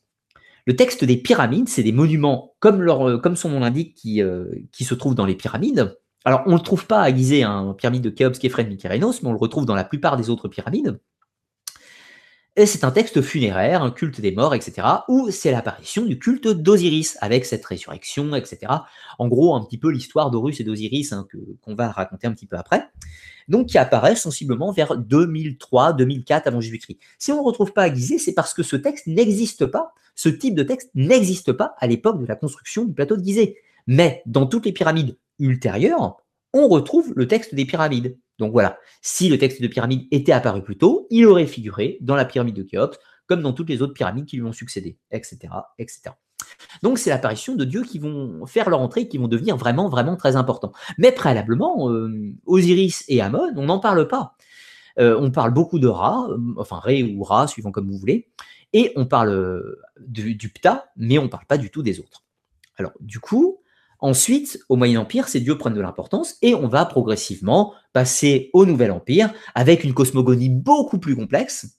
Le 0.65 0.75
texte 0.75 1.05
des 1.05 1.17
pyramides, 1.17 1.69
c'est 1.69 1.83
des 1.83 1.93
monuments, 1.93 2.55
comme, 2.59 3.21
comme 3.21 3.35
son 3.37 3.49
nom 3.49 3.61
l'indique, 3.61 4.01
euh, 4.17 4.51
qui 4.73 4.83
se 4.83 4.93
trouvent 4.93 5.15
dans 5.15 5.25
les 5.25 5.35
pyramides. 5.35 5.97
Alors, 6.27 6.43
on 6.45 6.51
ne 6.51 6.57
le 6.57 6.61
trouve 6.61 6.87
pas 6.87 7.03
à 7.03 7.15
Gizeh, 7.15 7.43
hein, 7.43 7.73
pyramide 7.77 8.03
de 8.03 8.09
Khéops, 8.09 8.37
Képhren, 8.37 8.67
Mykérinos, 8.67 9.21
mais 9.23 9.29
on 9.29 9.31
le 9.31 9.37
retrouve 9.37 9.65
dans 9.65 9.75
la 9.75 9.85
plupart 9.85 10.17
des 10.17 10.29
autres 10.29 10.49
pyramides. 10.49 10.99
Et 12.57 12.65
c'est 12.65 12.83
un 12.83 12.91
texte 12.91 13.21
funéraire, 13.21 13.81
un 13.81 13.91
culte 13.91 14.19
des 14.19 14.33
morts, 14.33 14.53
etc., 14.53 14.85
où 15.07 15.31
c'est 15.31 15.51
l'apparition 15.51 16.03
du 16.03 16.19
culte 16.19 16.49
d'Osiris, 16.49 17.17
avec 17.21 17.45
cette 17.45 17.63
résurrection, 17.63 18.35
etc. 18.35 18.73
En 19.19 19.29
gros, 19.29 19.55
un 19.55 19.63
petit 19.63 19.77
peu 19.77 19.89
l'histoire 19.89 20.29
d'Horus 20.29 20.59
et 20.59 20.65
d'Osiris, 20.65 21.13
hein, 21.13 21.25
qu'on 21.61 21.75
va 21.75 21.91
raconter 21.93 22.27
un 22.27 22.33
petit 22.33 22.45
peu 22.45 22.57
après. 22.57 22.89
Donc, 23.47 23.67
qui 23.67 23.77
apparaît 23.77 24.17
sensiblement 24.17 24.73
vers 24.73 24.97
2003-2004 24.97 26.41
avant 26.43 26.59
Jésus-Christ. 26.59 26.99
Si 27.17 27.31
on 27.31 27.37
ne 27.37 27.45
retrouve 27.45 27.71
pas 27.71 27.83
à 27.83 27.93
Gizeh, 27.93 28.19
c'est 28.19 28.33
parce 28.33 28.53
que 28.53 28.63
ce 28.63 28.75
texte 28.75 29.07
n'existe 29.07 29.65
pas, 29.65 29.93
ce 30.13 30.27
type 30.27 30.55
de 30.55 30.63
texte 30.63 30.89
n'existe 30.93 31.53
pas 31.53 31.75
à 31.77 31.87
l'époque 31.87 32.19
de 32.19 32.25
la 32.25 32.35
construction 32.35 32.83
du 32.83 32.93
plateau 32.93 33.15
de 33.15 33.23
Gizeh. 33.23 33.55
Mais 33.87 34.23
dans 34.25 34.45
toutes 34.45 34.65
les 34.65 34.73
pyramides 34.73 35.15
ultérieures, 35.39 36.17
on 36.53 36.67
retrouve 36.67 37.13
le 37.15 37.27
texte 37.27 37.55
des 37.55 37.65
pyramides. 37.65 38.17
Donc 38.39 38.51
voilà, 38.51 38.77
si 39.01 39.29
le 39.29 39.37
texte 39.37 39.61
de 39.61 39.67
pyramide 39.67 40.07
était 40.11 40.31
apparu 40.31 40.61
plus 40.61 40.77
tôt, 40.77 41.07
il 41.09 41.25
aurait 41.25 41.47
figuré 41.47 41.97
dans 42.01 42.15
la 42.15 42.25
pyramide 42.25 42.55
de 42.55 42.63
Khéops, 42.63 42.97
comme 43.25 43.41
dans 43.41 43.53
toutes 43.53 43.69
les 43.69 43.81
autres 43.81 43.93
pyramides 43.93 44.25
qui 44.25 44.37
lui 44.37 44.43
ont 44.43 44.53
succédé, 44.53 44.97
etc. 45.11 45.53
etc. 45.79 46.15
Donc 46.83 46.99
c'est 46.99 47.09
l'apparition 47.09 47.55
de 47.55 47.65
dieux 47.65 47.83
qui 47.83 47.99
vont 47.99 48.45
faire 48.45 48.69
leur 48.69 48.79
entrée, 48.79 49.07
qui 49.07 49.17
vont 49.17 49.27
devenir 49.27 49.57
vraiment, 49.57 49.89
vraiment 49.89 50.15
très 50.15 50.35
importants. 50.35 50.71
Mais 50.97 51.11
préalablement, 51.11 51.91
euh, 51.91 52.33
Osiris 52.45 53.03
et 53.07 53.21
Amon, 53.21 53.51
on 53.55 53.65
n'en 53.65 53.79
parle 53.79 54.07
pas. 54.07 54.35
Euh, 54.99 55.17
on 55.19 55.31
parle 55.31 55.51
beaucoup 55.51 55.79
de 55.79 55.87
Ra, 55.87 56.27
euh, 56.29 56.37
enfin 56.57 56.79
Ré 56.79 57.03
ou 57.03 57.23
Ra, 57.23 57.47
suivant 57.47 57.71
comme 57.71 57.89
vous 57.89 57.97
voulez, 57.97 58.29
et 58.73 58.93
on 58.95 59.05
parle 59.05 59.63
du 59.99 60.49
Ptah, 60.49 60.89
mais 60.95 61.17
on 61.17 61.23
ne 61.23 61.29
parle 61.29 61.45
pas 61.45 61.57
du 61.57 61.69
tout 61.69 61.81
des 61.81 61.99
autres. 61.99 62.23
Alors 62.77 62.93
du 62.99 63.19
coup, 63.19 63.59
Ensuite, 63.99 64.59
au 64.69 64.75
Moyen 64.75 65.01
Empire, 65.01 65.27
ces 65.27 65.39
dieux 65.39 65.57
prennent 65.57 65.73
de 65.73 65.81
l'importance 65.81 66.35
et 66.41 66.53
on 66.53 66.67
va 66.67 66.85
progressivement 66.85 67.73
passer 67.93 68.49
au 68.53 68.65
Nouvel 68.65 68.91
Empire 68.91 69.33
avec 69.55 69.83
une 69.83 69.93
cosmogonie 69.93 70.49
beaucoup 70.49 70.99
plus 70.99 71.15
complexe. 71.15 71.77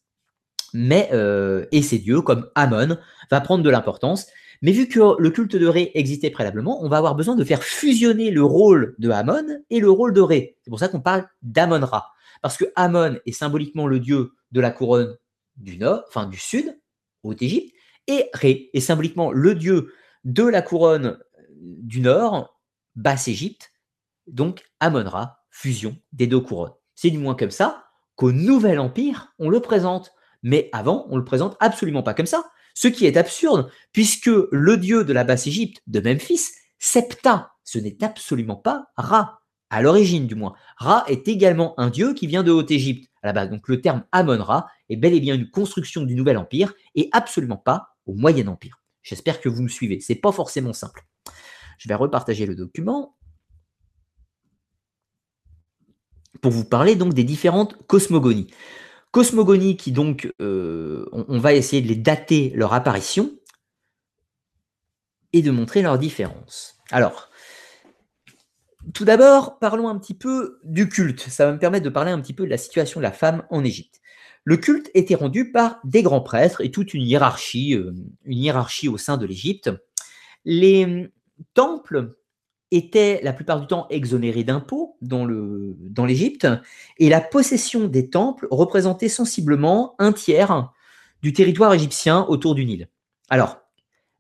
Mais 0.75 1.09
euh, 1.13 1.65
et 1.73 1.83
ces 1.83 1.99
dieux 1.99 2.21
comme 2.21 2.49
Amon 2.55 2.99
va 3.31 3.41
prendre 3.41 3.63
de 3.63 3.71
l'importance. 3.71 4.27
Mais 4.61 4.73
vu 4.73 4.89
que 4.89 5.21
le 5.21 5.31
culte 5.31 5.55
de 5.55 5.67
Ré 5.67 5.93
existait 5.95 6.31
préalablement, 6.31 6.83
on 6.83 6.89
va 6.89 6.99
avoir 6.99 7.15
besoin 7.15 7.37
de 7.37 7.45
faire 7.45 7.63
fusionner 7.63 8.31
le 8.31 8.43
rôle 8.43 8.97
de 8.99 9.11
Amon 9.11 9.47
et 9.71 9.79
le 9.79 9.91
rôle 9.91 10.13
de 10.13 10.21
Ré. 10.21 10.57
C'est 10.63 10.71
pour 10.71 10.81
ça 10.81 10.89
qu'on 10.89 11.01
parle 11.01 11.27
d'Amon-Ra. 11.43 12.09
Parce 12.43 12.57
que 12.57 12.65
Amon 12.75 13.19
est 13.25 13.33
symboliquement 13.33 13.87
le 13.87 14.01
dieu 14.01 14.33
de 14.51 14.61
la 14.61 14.71
couronne 14.71 15.17
du 15.57 15.79
nord, 15.79 16.03
enfin 16.09 16.27
du 16.27 16.39
sud, 16.39 16.77
Haute-Égypte, 17.23 17.73
et 18.09 18.29
Ré 18.33 18.71
est 18.73 18.81
symboliquement 18.81 19.31
le 19.31 19.55
dieu 19.55 19.93
de 20.25 20.43
la 20.43 20.63
couronne 20.63 21.19
du 21.61 22.01
nord, 22.01 22.59
Basse-Égypte, 22.97 23.73
donc 24.27 24.65
Amon-Ra, 24.81 25.45
fusion 25.51 25.97
des 26.13 26.27
deux 26.27 26.41
couronnes. 26.41 26.73
C'est 26.95 27.11
du 27.11 27.19
moins 27.19 27.35
comme 27.35 27.51
ça 27.51 27.85
qu'au 28.17 28.33
Nouvel 28.33 28.79
Empire, 28.79 29.33
on 29.39 29.49
le 29.49 29.61
présente. 29.61 30.13
Mais 30.43 30.69
avant, 30.73 31.07
on 31.11 31.17
le 31.17 31.25
présente 31.25 31.57
absolument 31.61 32.03
pas 32.03 32.15
comme 32.15 32.27
ça. 32.27 32.51
Ce 32.75 32.89
qui 32.89 33.07
est 33.07 33.17
absurde, 33.17 33.71
puisque 33.93 34.31
le 34.51 34.77
dieu 34.77 35.05
de 35.05 35.13
la 35.13 35.25
Basse-Égypte, 35.25 35.83
de 35.87 36.01
Memphis, 36.01 36.51
Septa, 36.79 37.53
ce 37.65 37.79
n'est 37.79 38.03
absolument 38.03 38.57
pas 38.57 38.87
Ra, 38.97 39.41
à 39.71 39.83
l'origine 39.83 40.27
du 40.27 40.35
moins. 40.35 40.55
Ra 40.77 41.05
est 41.09 41.29
également 41.29 41.79
un 41.79 41.91
dieu 41.91 42.15
qui 42.15 42.27
vient 42.27 42.43
de 42.43 42.53
Haute-Égypte 42.53 43.11
à 43.23 43.29
la 43.29 43.33
base. 43.33 43.51
Donc 43.51 43.69
le 43.69 43.81
terme 43.81 44.05
Amon-Ra 44.13 44.69
est 44.89 44.97
bel 44.97 45.15
et 45.15 45.21
bien 45.21 45.35
une 45.35 45.51
construction 45.51 46.03
du 46.03 46.15
Nouvel 46.15 46.39
Empire 46.39 46.73
et 46.95 47.09
absolument 47.13 47.57
pas 47.57 47.97
au 48.07 48.15
Moyen 48.15 48.47
Empire. 48.47 48.81
J'espère 49.03 49.41
que 49.41 49.49
vous 49.49 49.63
me 49.63 49.69
suivez. 49.69 50.01
C'est 50.01 50.15
pas 50.15 50.33
forcément 50.33 50.73
simple. 50.73 51.05
Je 51.79 51.89
vais 51.89 51.95
repartager 51.95 52.47
le 52.47 52.55
document 52.55 53.17
pour 56.41 56.53
vous 56.53 56.65
parler 56.65 56.97
donc 56.97 57.15
des 57.15 57.25
différentes 57.25 57.77
cosmogonies. 57.87 58.49
Cosmogonies 59.11 59.77
qui 59.77 59.93
donc, 59.93 60.31
euh, 60.41 61.07
on, 61.13 61.39
va 61.39 61.55
essayer 61.55 61.83
de 61.83 61.89
les 61.89 61.97
dater 61.97 62.53
leur 62.55 62.75
apparition 62.75 63.33
et 65.33 65.43
de 65.43 65.51
montrer 65.51 65.83
leurs 65.83 65.99
différences. 65.99 66.77
Alors, 66.91 67.31
tout 68.95 69.05
d'abord, 69.05 69.59
parlons 69.59 69.89
un 69.89 69.99
petit 69.99 70.15
peu 70.15 70.61
du 70.65 70.89
culte. 70.89 71.21
Ça 71.21 71.47
va 71.47 71.53
me 71.53 71.59
permettre 71.59 71.85
de 71.85 71.91
parler 71.91 72.11
un 72.11 72.21
petit 72.21 72.35
peu 72.35 72.45
de 72.45 72.51
la 72.51 72.59
situation 72.59 73.01
de 73.01 73.03
la 73.03 73.13
femme 73.13 73.45
en 73.51 73.65
Égypte. 73.65 74.01
Le 74.45 74.57
culte 74.57 74.91
était 74.95 75.15
rendu 75.15 75.53
par 75.53 75.81
des 75.85 76.03
grands 76.03 76.23
prêtres 76.23 76.63
et 76.63 76.71
toute 76.71 76.95
une 76.95 77.03
hiérarchie, 77.03 77.75
euh, 77.75 77.93
une 78.25 78.39
hiérarchie 78.39 78.89
au 78.89 78.97
sein 78.97 79.17
de 79.17 79.27
l'Égypte. 79.27 79.71
Les, 80.45 81.11
temples 81.55 82.15
étaient 82.71 83.21
la 83.23 83.33
plupart 83.33 83.61
du 83.61 83.67
temps 83.67 83.87
exonérés 83.91 84.45
d'impôts 84.45 84.97
dans 85.01 85.25
l'Égypte, 86.07 86.47
et 86.99 87.09
la 87.09 87.21
possession 87.21 87.87
des 87.87 88.11
temples 88.11 88.47
représentait 88.51 89.09
sensiblement 89.09 89.95
un 89.99 90.13
tiers 90.13 90.71
du 91.23 91.33
territoire 91.33 91.73
égyptien 91.75 92.27
autour 92.29 92.55
du 92.55 92.65
Nil. 92.65 92.89
Alors, 93.31 93.61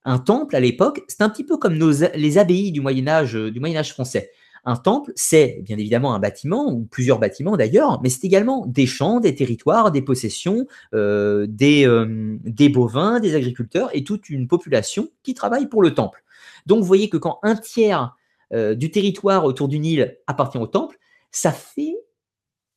un 0.05 0.19
temple 0.19 0.57
à 0.57 0.61
l'époque, 0.61 1.03
c'est 1.09 1.23
un 1.23 1.29
petit 1.29 1.45
peu 1.45 1.59
comme 1.59 1.77
nos, 1.77 1.93
les 2.15 2.39
abbayes 2.39 2.73
du 2.73 2.81
Moyen 2.81 3.07
Âge, 3.09 3.35
du 3.35 3.61
Moyen 3.61 3.79
Âge 3.79 3.93
français. 3.93 4.31
Un 4.65 4.77
temple, 4.77 5.13
c'est 5.15 5.61
bien 5.63 5.79
évidemment 5.79 6.15
un 6.15 6.19
bâtiment, 6.19 6.71
ou 6.71 6.85
plusieurs 6.85 7.19
bâtiments 7.19 7.57
d'ailleurs, 7.57 8.01
mais 8.03 8.09
c'est 8.09 8.25
également 8.25 8.67
des 8.67 8.87
champs, 8.87 9.21
des 9.21 9.35
territoires, 9.35 9.93
des 9.93 10.03
possessions, 10.03 10.67
euh, 10.95 11.47
euh, 11.63 12.37
des 12.43 12.69
bovins, 12.69 13.21
des 13.21 13.35
agriculteurs 13.35 13.91
et 13.95 14.05
toute 14.05 14.29
une 14.29 14.49
population 14.49 15.09
qui 15.23 15.35
travaille 15.35 15.69
pour 15.69 15.83
le 15.83 15.95
temple. 15.95 16.23
Donc, 16.69 16.81
vous 16.81 16.87
voyez 16.87 17.09
que 17.09 17.17
quand 17.17 17.41
un 17.43 17.57
tiers 17.57 18.15
euh, 18.53 18.75
du 18.75 18.91
territoire 18.91 19.45
autour 19.45 19.69
du 19.69 19.79
Nil 19.79 20.19
appartient 20.27 20.59
au 20.59 20.67
temple, 20.67 20.99
ça 21.31 21.51
fait, 21.51 21.97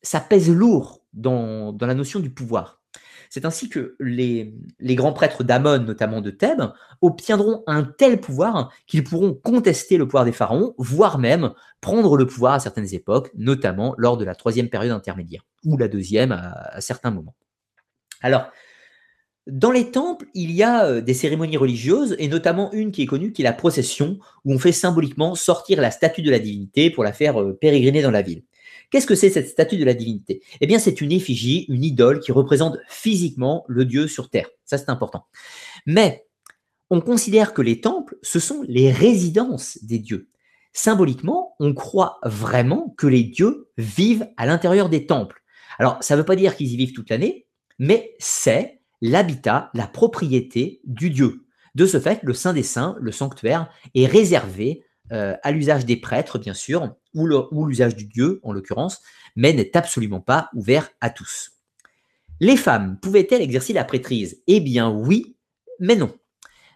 ça 0.01 0.21
pèse 0.21 0.49
lourd 0.49 1.01
dans, 1.11 1.75
la 1.79 1.93
notion 1.93 2.21
du 2.21 2.29
pouvoir. 2.29 2.81
C'est 3.29 3.43
ainsi 3.45 3.67
que 3.67 3.97
les, 3.99 4.55
grands 4.81 5.11
prêtres 5.11 5.43
d'Amon, 5.43 5.79
notamment 5.79 6.21
de 6.21 6.31
Thèbes, 6.31 6.71
obtiendront 7.01 7.63
un 7.67 7.83
tel 7.83 8.21
pouvoir 8.21 8.71
qu'ils 8.87 9.03
pourront 9.03 9.33
contester 9.33 9.97
le 9.97 10.05
pouvoir 10.05 10.23
des 10.23 10.31
pharaons, 10.31 10.73
voire 10.77 11.19
même 11.19 11.51
prendre 11.81 12.15
le 12.15 12.25
pouvoir 12.25 12.53
à 12.53 12.59
certaines 12.61 12.93
époques, 12.93 13.29
notamment 13.35 13.93
lors 13.97 14.15
de 14.15 14.23
la 14.23 14.35
troisième 14.35 14.69
période 14.69 14.93
intermédiaire, 14.93 15.43
ou 15.65 15.77
la 15.77 15.89
deuxième 15.89 16.31
à, 16.31 16.51
à 16.75 16.81
certains 16.81 17.11
moments. 17.11 17.35
Alors, 18.21 18.49
dans 19.47 19.71
les 19.71 19.89
temples, 19.91 20.27
il 20.33 20.51
y 20.51 20.61
a 20.61 20.85
euh, 20.85 21.01
des 21.01 21.13
cérémonies 21.13 21.57
religieuses, 21.57 22.15
et 22.19 22.27
notamment 22.27 22.71
une 22.73 22.91
qui 22.91 23.01
est 23.01 23.07
connue, 23.07 23.31
qui 23.31 23.41
est 23.41 23.43
la 23.43 23.53
procession, 23.53 24.19
où 24.45 24.53
on 24.53 24.59
fait 24.59 24.71
symboliquement 24.71 25.35
sortir 25.35 25.81
la 25.81 25.91
statue 25.91 26.21
de 26.21 26.29
la 26.29 26.39
divinité 26.39 26.91
pour 26.91 27.03
la 27.03 27.13
faire 27.13 27.41
euh, 27.41 27.53
pérégriner 27.53 28.01
dans 28.01 28.11
la 28.11 28.21
ville. 28.21 28.43
Qu'est-ce 28.91 29.07
que 29.07 29.15
c'est 29.15 29.29
cette 29.29 29.47
statue 29.47 29.77
de 29.77 29.85
la 29.85 29.93
divinité? 29.93 30.41
Eh 30.59 30.67
bien, 30.67 30.77
c'est 30.77 31.01
une 31.01 31.11
effigie, 31.11 31.65
une 31.69 31.83
idole 31.83 32.19
qui 32.19 32.31
représente 32.31 32.77
physiquement 32.87 33.63
le 33.67 33.85
Dieu 33.85 34.07
sur 34.07 34.29
Terre. 34.29 34.49
Ça, 34.65 34.77
c'est 34.77 34.89
important. 34.89 35.25
Mais 35.85 36.27
on 36.89 36.99
considère 36.99 37.53
que 37.53 37.61
les 37.61 37.79
temples, 37.79 38.17
ce 38.21 38.39
sont 38.39 38.63
les 38.67 38.91
résidences 38.91 39.79
des 39.81 39.97
dieux. 39.97 40.27
Symboliquement, 40.73 41.55
on 41.59 41.73
croit 41.73 42.19
vraiment 42.23 42.93
que 42.97 43.07
les 43.07 43.23
dieux 43.23 43.69
vivent 43.77 44.27
à 44.35 44.45
l'intérieur 44.45 44.89
des 44.89 45.05
temples. 45.05 45.41
Alors, 45.79 45.97
ça 46.01 46.15
ne 46.15 46.19
veut 46.19 46.25
pas 46.25 46.35
dire 46.35 46.55
qu'ils 46.55 46.71
y 46.73 46.75
vivent 46.75 46.93
toute 46.93 47.09
l'année, 47.09 47.47
mais 47.79 48.13
c'est 48.19 48.80
l'habitat, 49.01 49.69
la 49.73 49.87
propriété 49.87 50.81
du 50.85 51.09
Dieu. 51.09 51.45
De 51.75 51.85
ce 51.85 51.99
fait, 51.99 52.19
le 52.23 52.33
Saint 52.33 52.53
des 52.53 52.63
Saints, 52.63 52.95
le 52.99 53.11
sanctuaire, 53.11 53.69
est 53.95 54.05
réservé 54.05 54.83
euh, 55.11 55.35
à 55.43 55.51
l'usage 55.51 55.85
des 55.85 55.97
prêtres, 55.97 56.37
bien 56.37 56.53
sûr, 56.53 56.95
ou 57.13 57.65
l'usage 57.65 57.95
du 57.95 58.05
Dieu, 58.05 58.39
en 58.43 58.53
l'occurrence, 58.53 59.01
mais 59.35 59.53
n'est 59.53 59.75
absolument 59.75 60.21
pas 60.21 60.49
ouvert 60.53 60.89
à 61.01 61.09
tous. 61.09 61.51
Les 62.39 62.57
femmes 62.57 62.97
pouvaient-elles 63.01 63.41
exercer 63.41 63.73
la 63.73 63.83
prêtrise? 63.83 64.41
Eh 64.47 64.59
bien 64.59 64.89
oui, 64.89 65.37
mais 65.79 65.95
non. 65.95 66.13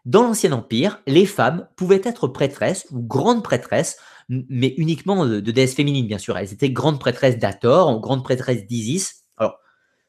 Dans 0.06 0.22
l'Ancien 0.22 0.52
Empire, 0.52 1.02
les 1.08 1.26
femmes 1.26 1.68
pouvaient 1.76 2.02
être 2.04 2.28
prêtresses 2.28 2.86
ou 2.92 3.02
grandes 3.02 3.44
prêtresses, 3.44 3.98
mais 4.30 4.74
uniquement 4.78 5.26
de, 5.26 5.40
déesses 5.40 5.74
féminines, 5.74 6.08
bien 6.08 6.20
sûr. 6.20 6.38
Elles 6.38 6.54
étaient 6.54 6.70
grandes 6.70 7.00
prêtresses 7.00 7.40
d'Ator, 7.40 8.00
grandes 8.00 8.24
prêtresses 8.24 8.68
d'Isis. 8.68 9.25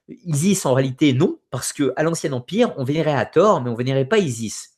Isis, 0.08 0.64
en 0.66 0.74
réalité, 0.74 1.12
non, 1.12 1.38
parce 1.50 1.72
qu'à 1.72 2.02
l'Ancien 2.02 2.32
Empire, 2.32 2.72
on 2.76 2.84
vénérait 2.84 3.14
Hathor, 3.14 3.60
mais 3.62 3.70
on 3.70 3.74
vénérait 3.74 4.04
pas 4.04 4.18
Isis. 4.18 4.70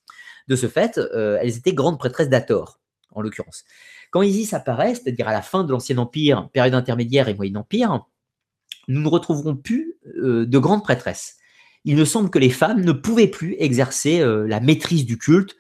De 0.49 0.57
ce 0.57 0.69
fait, 0.69 0.97
euh, 0.99 1.39
elles 1.43 1.57
étaient 1.57 1.75
grandes 1.75 1.99
prêtresses 1.99 2.31
d'Hathor, 2.31 2.81
en 3.15 3.21
l'occurrence. 3.21 3.65
Quand 4.11 4.23
Isis 4.23 4.55
apparaît, 4.55 4.95
c'est-à-dire 4.95 5.29
à 5.29 5.33
la 5.33 5.43
fin 5.43 5.65
de 5.65 5.73
l'Ancien 5.73 5.99
Empire, 5.99 6.49
période 6.53 6.75
intermédiaire 6.75 7.29
et 7.29 7.35
Moyen 7.35 7.57
Empire, 7.57 8.07
nous 8.89 9.03
ne 9.03 9.09
retrouverons 9.09 9.55
plus 9.55 9.97
euh, 10.17 10.47
de 10.47 10.59
grandes 10.59 10.83
prêtresses. 10.83 11.37
Il 11.85 11.97
me 11.97 12.07
semble 12.07 12.31
que 12.31 12.39
les 12.39 12.51
femmes 12.51 12.81
ne 12.81 12.93
pouvaient 12.93 13.29
plus 13.29 13.55
exercer 13.59 14.21
euh, 14.21 14.47
la 14.49 14.61
maîtrise 14.61 15.05
du 15.05 15.19
culte. 15.19 15.57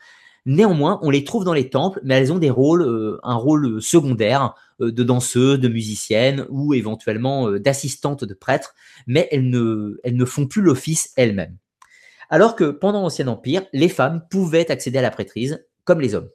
Néanmoins, 0.47 0.99
on 1.03 1.11
les 1.11 1.25
trouve 1.25 1.45
dans 1.45 1.53
les 1.53 1.69
temples, 1.69 2.01
mais 2.05 2.15
elles 2.15 2.33
ont 2.33 2.39
des 2.39 2.49
rôles, 2.49 3.19
un 3.23 3.35
rôle 3.35 3.83
secondaire 3.83 4.55
de 4.81 5.03
danseuses, 5.03 5.61
de 5.61 5.69
musiciennes 5.69 6.47
ou 6.51 6.75
éventuellement 6.75 7.51
d'assistantes 7.53 8.25
de 8.25 8.35
prêtres, 8.35 8.75
mais 9.07 9.29
elles 9.31 9.49
ne, 9.49 10.25
font 10.25 10.47
plus 10.47 10.63
l'office 10.63 11.13
elles-mêmes. 11.17 11.57
Alors 12.31 12.57
que 12.57 12.71
pendant 12.71 13.03
l'Ancien 13.03 13.27
Empire, 13.29 13.67
les 13.73 13.89
femmes 13.89 14.27
pouvaient 14.31 14.71
accéder 14.71 14.99
à 14.99 15.03
la 15.03 15.11
prêtrise 15.11 15.67
comme 15.85 16.01
les 16.01 16.15
hommes. 16.15 16.31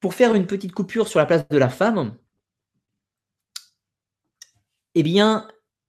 Pour 0.00 0.14
faire 0.14 0.34
une 0.34 0.46
petite 0.46 0.72
coupure 0.72 1.08
sur 1.08 1.18
la 1.18 1.26
place 1.26 1.48
de 1.48 1.58
la 1.58 1.68
femme, 1.68 2.16
eh 4.94 5.02
bien, 5.02 5.48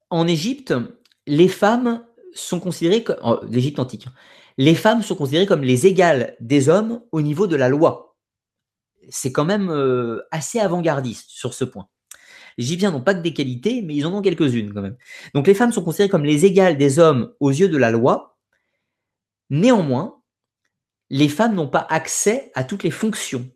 en 0.10 0.28
Égypte, 0.28 0.74
les 1.28 1.48
femmes 1.48 2.06
sont 2.34 2.60
considérées 2.60 3.04
comme 3.04 3.18
antique. 3.78 4.08
Les 4.58 4.76
femmes 4.76 5.02
sont 5.02 5.16
considérées 5.16 5.46
comme 5.46 5.64
les 5.64 5.88
égales 5.88 6.36
des 6.40 6.70
hommes 6.70 7.02
au 7.12 7.22
niveau 7.22 7.48
de 7.48 7.56
la 7.56 7.70
loi. 7.70 8.13
C'est 9.10 9.32
quand 9.32 9.46
même 9.46 9.70
euh, 9.70 10.22
assez 10.32 10.60
avant-gardiste 10.60 11.30
sur 11.30 11.54
ce 11.54 11.66
point. 11.66 11.88
Les 12.58 12.66
Égyptiens 12.66 12.92
n'ont 12.92 13.02
pas 13.02 13.16
que 13.16 13.22
des 13.22 13.34
qualités, 13.34 13.82
mais 13.82 13.96
ils 13.96 14.06
en 14.06 14.14
ont 14.14 14.22
quelques-unes 14.22 14.74
quand 14.74 14.82
même. 14.82 14.98
Donc 15.34 15.48
les 15.48 15.56
femmes 15.56 15.72
sont 15.72 15.84
considérées 15.84 16.10
comme 16.10 16.26
les 16.26 16.46
égales 16.46 16.78
des 16.78 17.00
hommes 17.00 17.34
aux 17.40 17.50
yeux 17.50 17.70
de 17.70 17.78
la 17.78 17.90
loi, 17.90 18.34
Néanmoins, 19.54 20.20
les 21.12 21.30
femmes 21.30 21.54
n'ont 21.54 21.68
pas 21.68 21.86
accès 21.90 22.52
à 22.56 22.64
toutes 22.64 22.82
les 22.82 22.90
fonctions 22.90 23.48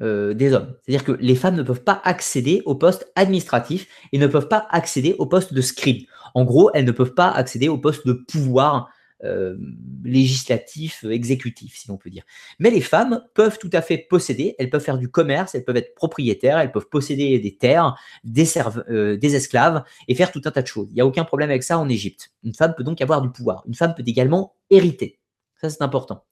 euh, 0.00 0.32
des 0.32 0.54
hommes. 0.54 0.74
C'est-à-dire 0.80 1.04
que 1.04 1.12
les 1.12 1.34
femmes 1.34 1.56
ne 1.56 1.62
peuvent 1.62 1.84
pas 1.84 2.00
accéder 2.04 2.62
au 2.64 2.74
poste 2.74 3.12
administratif 3.16 3.86
et 4.12 4.18
ne 4.18 4.26
peuvent 4.26 4.48
pas 4.48 4.66
accéder 4.70 5.14
au 5.18 5.26
poste 5.26 5.52
de 5.52 5.60
scribe. 5.60 6.06
En 6.34 6.44
gros, 6.44 6.70
elles 6.72 6.86
ne 6.86 6.90
peuvent 6.92 7.12
pas 7.12 7.30
accéder 7.30 7.68
au 7.68 7.76
poste 7.76 8.06
de 8.06 8.14
pouvoir 8.14 8.88
euh, 9.24 9.56
législatif, 10.04 11.04
exécutif, 11.04 11.76
si 11.76 11.88
l'on 11.88 11.96
peut 11.96 12.10
dire. 12.10 12.24
Mais 12.58 12.70
les 12.70 12.80
femmes 12.80 13.24
peuvent 13.34 13.58
tout 13.58 13.70
à 13.72 13.80
fait 13.80 13.98
posséder, 13.98 14.56
elles 14.58 14.68
peuvent 14.68 14.82
faire 14.82 14.98
du 14.98 15.08
commerce, 15.08 15.54
elles 15.54 15.64
peuvent 15.64 15.76
être 15.76 15.94
propriétaires, 15.94 16.58
elles 16.58 16.72
peuvent 16.72 16.88
posséder 16.88 17.38
des 17.38 17.56
terres, 17.56 17.96
des, 18.24 18.46
euh, 18.90 19.16
des 19.16 19.36
esclaves 19.36 19.84
et 20.08 20.14
faire 20.14 20.32
tout 20.32 20.42
un 20.44 20.50
tas 20.50 20.62
de 20.62 20.66
choses. 20.66 20.88
Il 20.90 20.94
n'y 20.94 21.00
a 21.00 21.06
aucun 21.06 21.24
problème 21.24 21.50
avec 21.50 21.62
ça 21.62 21.78
en 21.78 21.88
Égypte. 21.88 22.32
Une 22.42 22.54
femme 22.54 22.74
peut 22.76 22.84
donc 22.84 23.00
avoir 23.00 23.22
du 23.22 23.30
pouvoir. 23.30 23.62
Une 23.66 23.74
femme 23.74 23.94
peut 23.94 24.02
également 24.06 24.56
hériter. 24.70 25.20
Ça, 25.60 25.70
c'est 25.70 25.82
important. 25.82 26.24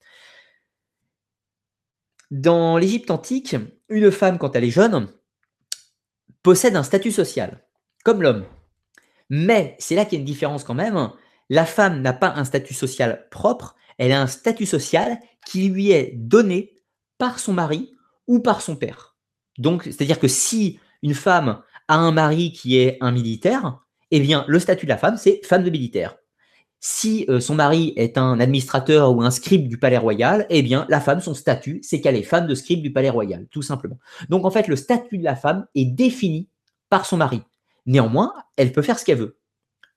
Dans 2.30 2.76
l'Égypte 2.76 3.10
antique, 3.10 3.56
une 3.88 4.10
femme, 4.10 4.38
quand 4.38 4.54
elle 4.56 4.64
est 4.64 4.70
jeune, 4.70 5.08
possède 6.42 6.76
un 6.76 6.82
statut 6.82 7.12
social, 7.12 7.62
comme 8.04 8.22
l'homme. 8.22 8.44
Mais 9.28 9.76
c'est 9.78 9.94
là 9.94 10.04
qu'il 10.04 10.14
y 10.14 10.16
a 10.16 10.20
une 10.20 10.26
différence 10.26 10.64
quand 10.64 10.74
même. 10.74 11.10
La 11.51 11.66
femme 11.66 12.01
n'a 12.01 12.12
pas 12.12 12.32
un 12.36 12.44
statut 12.44 12.74
social 12.74 13.27
propre, 13.31 13.74
elle 13.98 14.12
a 14.12 14.22
un 14.22 14.28
statut 14.28 14.66
social 14.66 15.18
qui 15.44 15.68
lui 15.68 15.90
est 15.90 16.12
donné 16.14 16.72
par 17.18 17.39
son 17.40 17.52
mari 17.52 17.93
ou 18.28 18.39
par 18.39 18.62
son 18.62 18.77
père. 18.77 19.16
Donc, 19.59 19.82
c'est-à-dire 19.82 20.20
que 20.20 20.28
si 20.28 20.78
une 21.02 21.12
femme 21.12 21.60
a 21.89 21.97
un 21.97 22.12
mari 22.12 22.52
qui 22.52 22.78
est 22.78 22.98
un 23.01 23.10
militaire, 23.10 23.81
eh 24.12 24.20
bien, 24.20 24.44
le 24.47 24.60
statut 24.60 24.86
de 24.86 24.90
la 24.90 24.97
femme, 24.97 25.16
c'est 25.16 25.40
femme 25.44 25.64
de 25.64 25.70
militaire. 25.70 26.16
Si 26.78 27.27
euh, 27.28 27.40
son 27.40 27.56
mari 27.56 27.93
est 27.97 28.16
un 28.16 28.40
administrateur 28.40 29.14
ou 29.14 29.20
un 29.20 29.31
scribe 29.31 29.68
du 29.68 29.77
palais 29.77 29.98
royal, 29.98 30.47
eh 30.48 30.62
bien, 30.62 30.86
la 30.89 31.01
femme, 31.01 31.20
son 31.20 31.35
statut, 31.35 31.81
c'est 31.82 32.01
qu'elle 32.01 32.16
est 32.16 32.22
femme 32.22 32.47
de 32.47 32.55
scribe 32.55 32.81
du 32.81 32.93
palais 32.93 33.10
royal, 33.10 33.48
tout 33.51 33.62
simplement. 33.62 33.98
Donc, 34.28 34.44
en 34.44 34.51
fait, 34.51 34.68
le 34.68 34.77
statut 34.77 35.18
de 35.18 35.24
la 35.24 35.36
femme 35.36 35.66
est 35.74 35.85
défini 35.85 36.48
par 36.89 37.06
son 37.06 37.16
mari. 37.16 37.43
Néanmoins, 37.86 38.32
elle 38.56 38.72
peut 38.72 38.82
faire 38.82 38.98
ce 38.98 39.05
qu'elle 39.05 39.18
veut. 39.18 39.39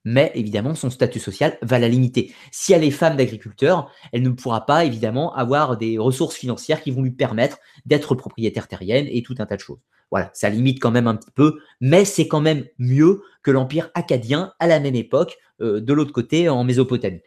Mais 0.05 0.31
évidemment, 0.35 0.75
son 0.75 0.89
statut 0.89 1.19
social 1.19 1.57
va 1.61 1.79
la 1.79 1.87
limiter. 1.87 2.33
Si 2.51 2.73
elle 2.73 2.83
est 2.83 2.91
femme 2.91 3.15
d'agriculteur, 3.15 3.91
elle 4.11 4.21
ne 4.21 4.29
pourra 4.29 4.65
pas 4.65 4.83
évidemment 4.83 5.33
avoir 5.33 5.77
des 5.77 5.97
ressources 5.97 6.35
financières 6.35 6.81
qui 6.81 6.91
vont 6.91 7.01
lui 7.01 7.11
permettre 7.11 7.57
d'être 7.85 8.15
propriétaire 8.15 8.67
terrienne 8.67 9.07
et 9.09 9.23
tout 9.23 9.35
un 9.39 9.45
tas 9.45 9.55
de 9.55 9.61
choses. 9.61 9.79
Voilà, 10.11 10.29
ça 10.33 10.49
limite 10.49 10.79
quand 10.79 10.91
même 10.91 11.07
un 11.07 11.15
petit 11.15 11.31
peu, 11.31 11.57
mais 11.81 12.05
c'est 12.05 12.27
quand 12.27 12.41
même 12.41 12.65
mieux 12.77 13.23
que 13.41 13.49
l'empire 13.49 13.89
acadien 13.95 14.53
à 14.59 14.67
la 14.67 14.79
même 14.79 14.95
époque, 14.95 15.37
euh, 15.61 15.81
de 15.81 15.93
l'autre 15.93 16.11
côté, 16.11 16.49
en 16.49 16.63
Mésopotamie. 16.63 17.21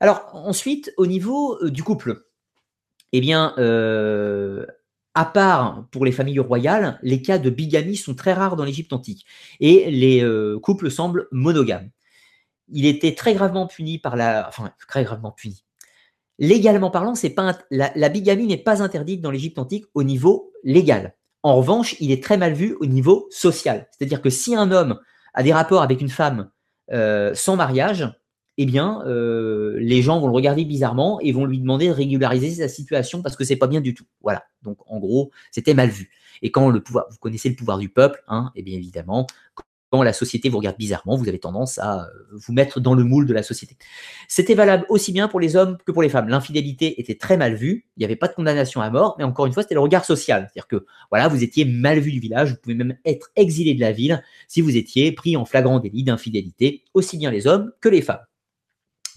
Alors 0.00 0.30
ensuite, 0.34 0.92
au 0.98 1.06
niveau 1.06 1.58
euh, 1.62 1.70
du 1.70 1.82
couple, 1.82 2.26
eh 3.12 3.20
bien, 3.20 3.54
euh, 3.58 4.66
à 5.14 5.24
part 5.24 5.86
pour 5.90 6.04
les 6.04 6.12
familles 6.12 6.40
royales, 6.40 6.98
les 7.02 7.22
cas 7.22 7.38
de 7.38 7.50
bigamie 7.50 7.96
sont 7.96 8.14
très 8.14 8.32
rares 8.32 8.56
dans 8.56 8.64
l'Égypte 8.64 8.92
antique 8.92 9.24
et 9.60 9.90
les 9.90 10.26
couples 10.62 10.90
semblent 10.90 11.28
monogames. 11.30 11.90
Il 12.68 12.86
était 12.86 13.14
très 13.14 13.34
gravement 13.34 13.66
puni 13.66 13.98
par 13.98 14.16
la, 14.16 14.46
enfin 14.48 14.72
très 14.88 15.04
gravement 15.04 15.30
puni. 15.30 15.64
Légalement 16.38 16.90
parlant, 16.90 17.14
la 17.70 18.08
bigamie 18.08 18.48
n'est 18.48 18.56
pas 18.56 18.82
interdite 18.82 19.20
dans 19.20 19.30
l'Égypte 19.30 19.58
antique 19.58 19.84
au 19.94 20.02
niveau 20.02 20.52
légal. 20.64 21.14
En 21.44 21.56
revanche, 21.56 21.94
il 22.00 22.10
est 22.10 22.22
très 22.22 22.38
mal 22.38 22.54
vu 22.54 22.74
au 22.80 22.86
niveau 22.86 23.28
social. 23.30 23.86
C'est-à-dire 23.92 24.22
que 24.22 24.30
si 24.30 24.56
un 24.56 24.72
homme 24.72 24.98
a 25.34 25.42
des 25.42 25.52
rapports 25.52 25.82
avec 25.82 26.00
une 26.00 26.08
femme 26.08 26.50
euh, 26.90 27.34
sans 27.34 27.54
mariage, 27.54 28.10
eh 28.58 28.66
bien, 28.66 29.02
euh, 29.06 29.76
les 29.78 30.02
gens 30.02 30.20
vont 30.20 30.26
le 30.26 30.32
regarder 30.32 30.64
bizarrement 30.64 31.20
et 31.20 31.32
vont 31.32 31.44
lui 31.44 31.58
demander 31.58 31.88
de 31.88 31.92
régulariser 31.92 32.62
sa 32.62 32.68
situation 32.68 33.22
parce 33.22 33.36
que 33.36 33.44
c'est 33.44 33.56
pas 33.56 33.66
bien 33.66 33.80
du 33.80 33.94
tout. 33.94 34.04
Voilà. 34.22 34.44
Donc, 34.62 34.78
en 34.86 34.98
gros, 34.98 35.30
c'était 35.50 35.74
mal 35.74 35.88
vu. 35.88 36.10
Et 36.42 36.50
quand 36.50 36.68
le 36.70 36.80
pouvoir, 36.80 37.06
vous 37.10 37.18
connaissez 37.18 37.48
le 37.48 37.56
pouvoir 37.56 37.78
du 37.78 37.88
peuple, 37.88 38.22
hein, 38.28 38.52
et 38.54 38.60
eh 38.60 38.62
bien 38.62 38.76
évidemment, 38.76 39.26
la 40.02 40.12
société 40.12 40.48
vous 40.48 40.58
regarde 40.58 40.76
bizarrement, 40.76 41.16
vous 41.16 41.28
avez 41.28 41.38
tendance 41.38 41.78
à 41.78 42.04
euh, 42.04 42.08
vous 42.32 42.52
mettre 42.52 42.80
dans 42.80 42.94
le 42.94 43.04
moule 43.04 43.26
de 43.26 43.32
la 43.32 43.42
société. 43.42 43.76
C'était 44.26 44.54
valable 44.54 44.84
aussi 44.88 45.12
bien 45.12 45.28
pour 45.28 45.38
les 45.38 45.54
hommes 45.54 45.78
que 45.86 45.92
pour 45.92 46.02
les 46.02 46.08
femmes. 46.08 46.28
L'infidélité 46.28 47.00
était 47.00 47.14
très 47.14 47.36
mal 47.36 47.54
vue, 47.54 47.86
il 47.96 48.00
n'y 48.00 48.04
avait 48.04 48.16
pas 48.16 48.26
de 48.26 48.34
condamnation 48.34 48.80
à 48.80 48.90
mort, 48.90 49.14
mais 49.18 49.24
encore 49.24 49.46
une 49.46 49.52
fois, 49.52 49.62
c'était 49.62 49.74
le 49.74 49.80
regard 49.80 50.04
social. 50.04 50.48
C'est-à-dire 50.52 50.66
que 50.66 50.86
voilà, 51.10 51.28
vous 51.28 51.44
étiez 51.44 51.64
mal 51.64 52.00
vu 52.00 52.10
du 52.10 52.18
village, 52.18 52.50
vous 52.50 52.56
pouvez 52.56 52.74
même 52.74 52.96
être 53.04 53.30
exilé 53.36 53.74
de 53.74 53.80
la 53.80 53.92
ville 53.92 54.22
si 54.48 54.60
vous 54.60 54.76
étiez 54.76 55.12
pris 55.12 55.36
en 55.36 55.44
flagrant 55.44 55.78
délit 55.78 56.02
d'infidélité, 56.02 56.82
aussi 56.94 57.18
bien 57.18 57.30
les 57.30 57.46
hommes 57.46 57.70
que 57.80 57.88
les 57.88 58.02
femmes. 58.02 58.24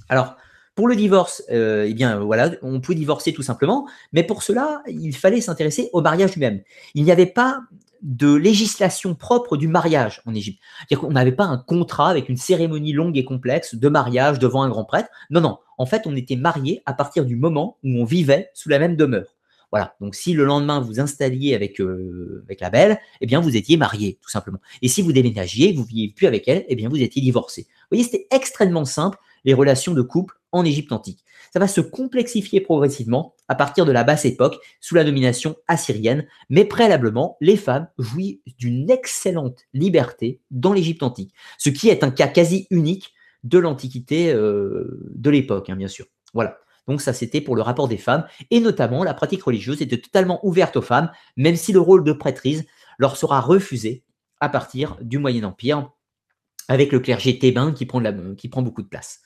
Alors, 0.09 0.35
pour 0.75 0.87
le 0.87 0.95
divorce, 0.95 1.43
euh, 1.51 1.85
eh 1.87 1.93
bien 1.93 2.19
voilà, 2.19 2.51
on 2.61 2.79
pouvait 2.79 2.95
divorcer 2.95 3.33
tout 3.33 3.41
simplement, 3.41 3.87
mais 4.13 4.23
pour 4.23 4.43
cela, 4.43 4.83
il 4.87 5.15
fallait 5.15 5.41
s'intéresser 5.41 5.89
au 5.91 6.01
mariage 6.01 6.33
lui-même. 6.33 6.61
Il 6.93 7.03
n'y 7.03 7.11
avait 7.11 7.25
pas 7.25 7.61
de 8.01 8.33
législation 8.33 9.15
propre 9.15 9.57
du 9.57 9.67
mariage 9.67 10.21
en 10.25 10.35
Égypte. 10.35 10.61
C'est-à-dire 10.87 11.09
n'avait 11.09 11.31
pas 11.31 11.45
un 11.45 11.57
contrat 11.57 12.09
avec 12.09 12.29
une 12.29 12.37
cérémonie 12.37 12.93
longue 12.93 13.17
et 13.17 13.25
complexe 13.25 13.75
de 13.75 13.89
mariage 13.89 14.39
devant 14.39 14.61
un 14.61 14.69
grand 14.69 14.85
prêtre. 14.85 15.09
Non, 15.29 15.41
non. 15.41 15.57
En 15.77 15.85
fait, 15.85 16.03
on 16.05 16.15
était 16.15 16.35
marié 16.35 16.81
à 16.85 16.93
partir 16.93 17.25
du 17.25 17.35
moment 17.35 17.77
où 17.83 17.89
on 17.99 18.05
vivait 18.05 18.49
sous 18.53 18.69
la 18.69 18.79
même 18.79 18.95
demeure. 18.95 19.35
Voilà. 19.71 19.95
Donc, 19.99 20.15
si 20.15 20.33
le 20.33 20.45
lendemain 20.45 20.79
vous 20.79 20.99
installiez 20.99 21.53
avec, 21.53 21.81
euh, 21.81 22.45
la 22.59 22.69
belle, 22.69 22.99
eh 23.19 23.25
bien, 23.25 23.41
vous 23.41 23.57
étiez 23.57 23.77
marié, 23.77 24.17
tout 24.21 24.29
simplement. 24.29 24.59
Et 24.81 24.87
si 24.87 25.01
vous 25.01 25.11
déménagiez, 25.11 25.73
vous 25.73 25.81
ne 25.81 25.87
viviez 25.87 26.09
plus 26.09 26.27
avec 26.27 26.47
elle, 26.47 26.65
eh 26.69 26.75
bien, 26.75 26.87
vous 26.87 27.01
étiez 27.01 27.21
divorcé. 27.21 27.63
Vous 27.63 27.97
voyez, 27.97 28.03
c'était 28.03 28.27
extrêmement 28.31 28.85
simple, 28.85 29.17
les 29.47 29.53
relations 29.53 29.93
de 29.93 30.01
couple 30.03 30.35
en 30.51 30.65
Égypte 30.65 30.91
antique. 30.91 31.23
Ça 31.53 31.59
va 31.59 31.69
se 31.69 31.79
complexifier 31.79 32.59
progressivement 32.59 33.33
à 33.47 33.55
partir 33.55 33.85
de 33.85 33.93
la 33.93 34.03
basse 34.03 34.25
époque, 34.25 34.57
sous 34.81 34.93
la 34.93 35.05
domination 35.05 35.55
assyrienne, 35.69 36.27
mais 36.49 36.65
préalablement, 36.65 37.37
les 37.39 37.55
femmes 37.55 37.87
jouissent 37.97 38.39
d'une 38.59 38.91
excellente 38.91 39.61
liberté 39.73 40.41
dans 40.51 40.73
l'Égypte 40.73 41.01
antique, 41.01 41.33
ce 41.57 41.69
qui 41.69 41.87
est 41.87 42.03
un 42.03 42.11
cas 42.11 42.27
quasi 42.27 42.67
unique 42.69 43.13
de 43.43 43.57
l'Antiquité 43.57 44.33
euh, 44.33 44.99
de 45.15 45.29
l'époque, 45.29 45.69
hein, 45.69 45.77
bien 45.77 45.87
sûr. 45.87 46.05
Voilà. 46.33 46.57
Donc 46.89 47.01
ça, 47.01 47.13
c'était 47.13 47.41
pour 47.41 47.55
le 47.55 47.61
rapport 47.61 47.87
des 47.87 47.97
femmes, 47.97 48.25
et 48.51 48.59
notamment 48.59 49.05
la 49.05 49.13
pratique 49.13 49.43
religieuse 49.43 49.81
était 49.81 50.01
totalement 50.01 50.45
ouverte 50.45 50.75
aux 50.75 50.81
femmes, 50.81 51.09
même 51.37 51.55
si 51.55 51.71
le 51.71 51.79
rôle 51.79 52.03
de 52.03 52.11
prêtrise 52.11 52.65
leur 52.97 53.15
sera 53.15 53.39
refusé 53.39 54.03
à 54.41 54.49
partir 54.49 54.97
du 55.01 55.19
Moyen 55.19 55.45
Empire, 55.45 55.89
avec 56.67 56.91
le 56.91 56.99
clergé 56.99 57.39
thébain 57.39 57.73
qui 57.73 57.85
prend, 57.85 58.01
beaucoup 58.61 58.81
de 58.81 58.87
place. 58.87 59.21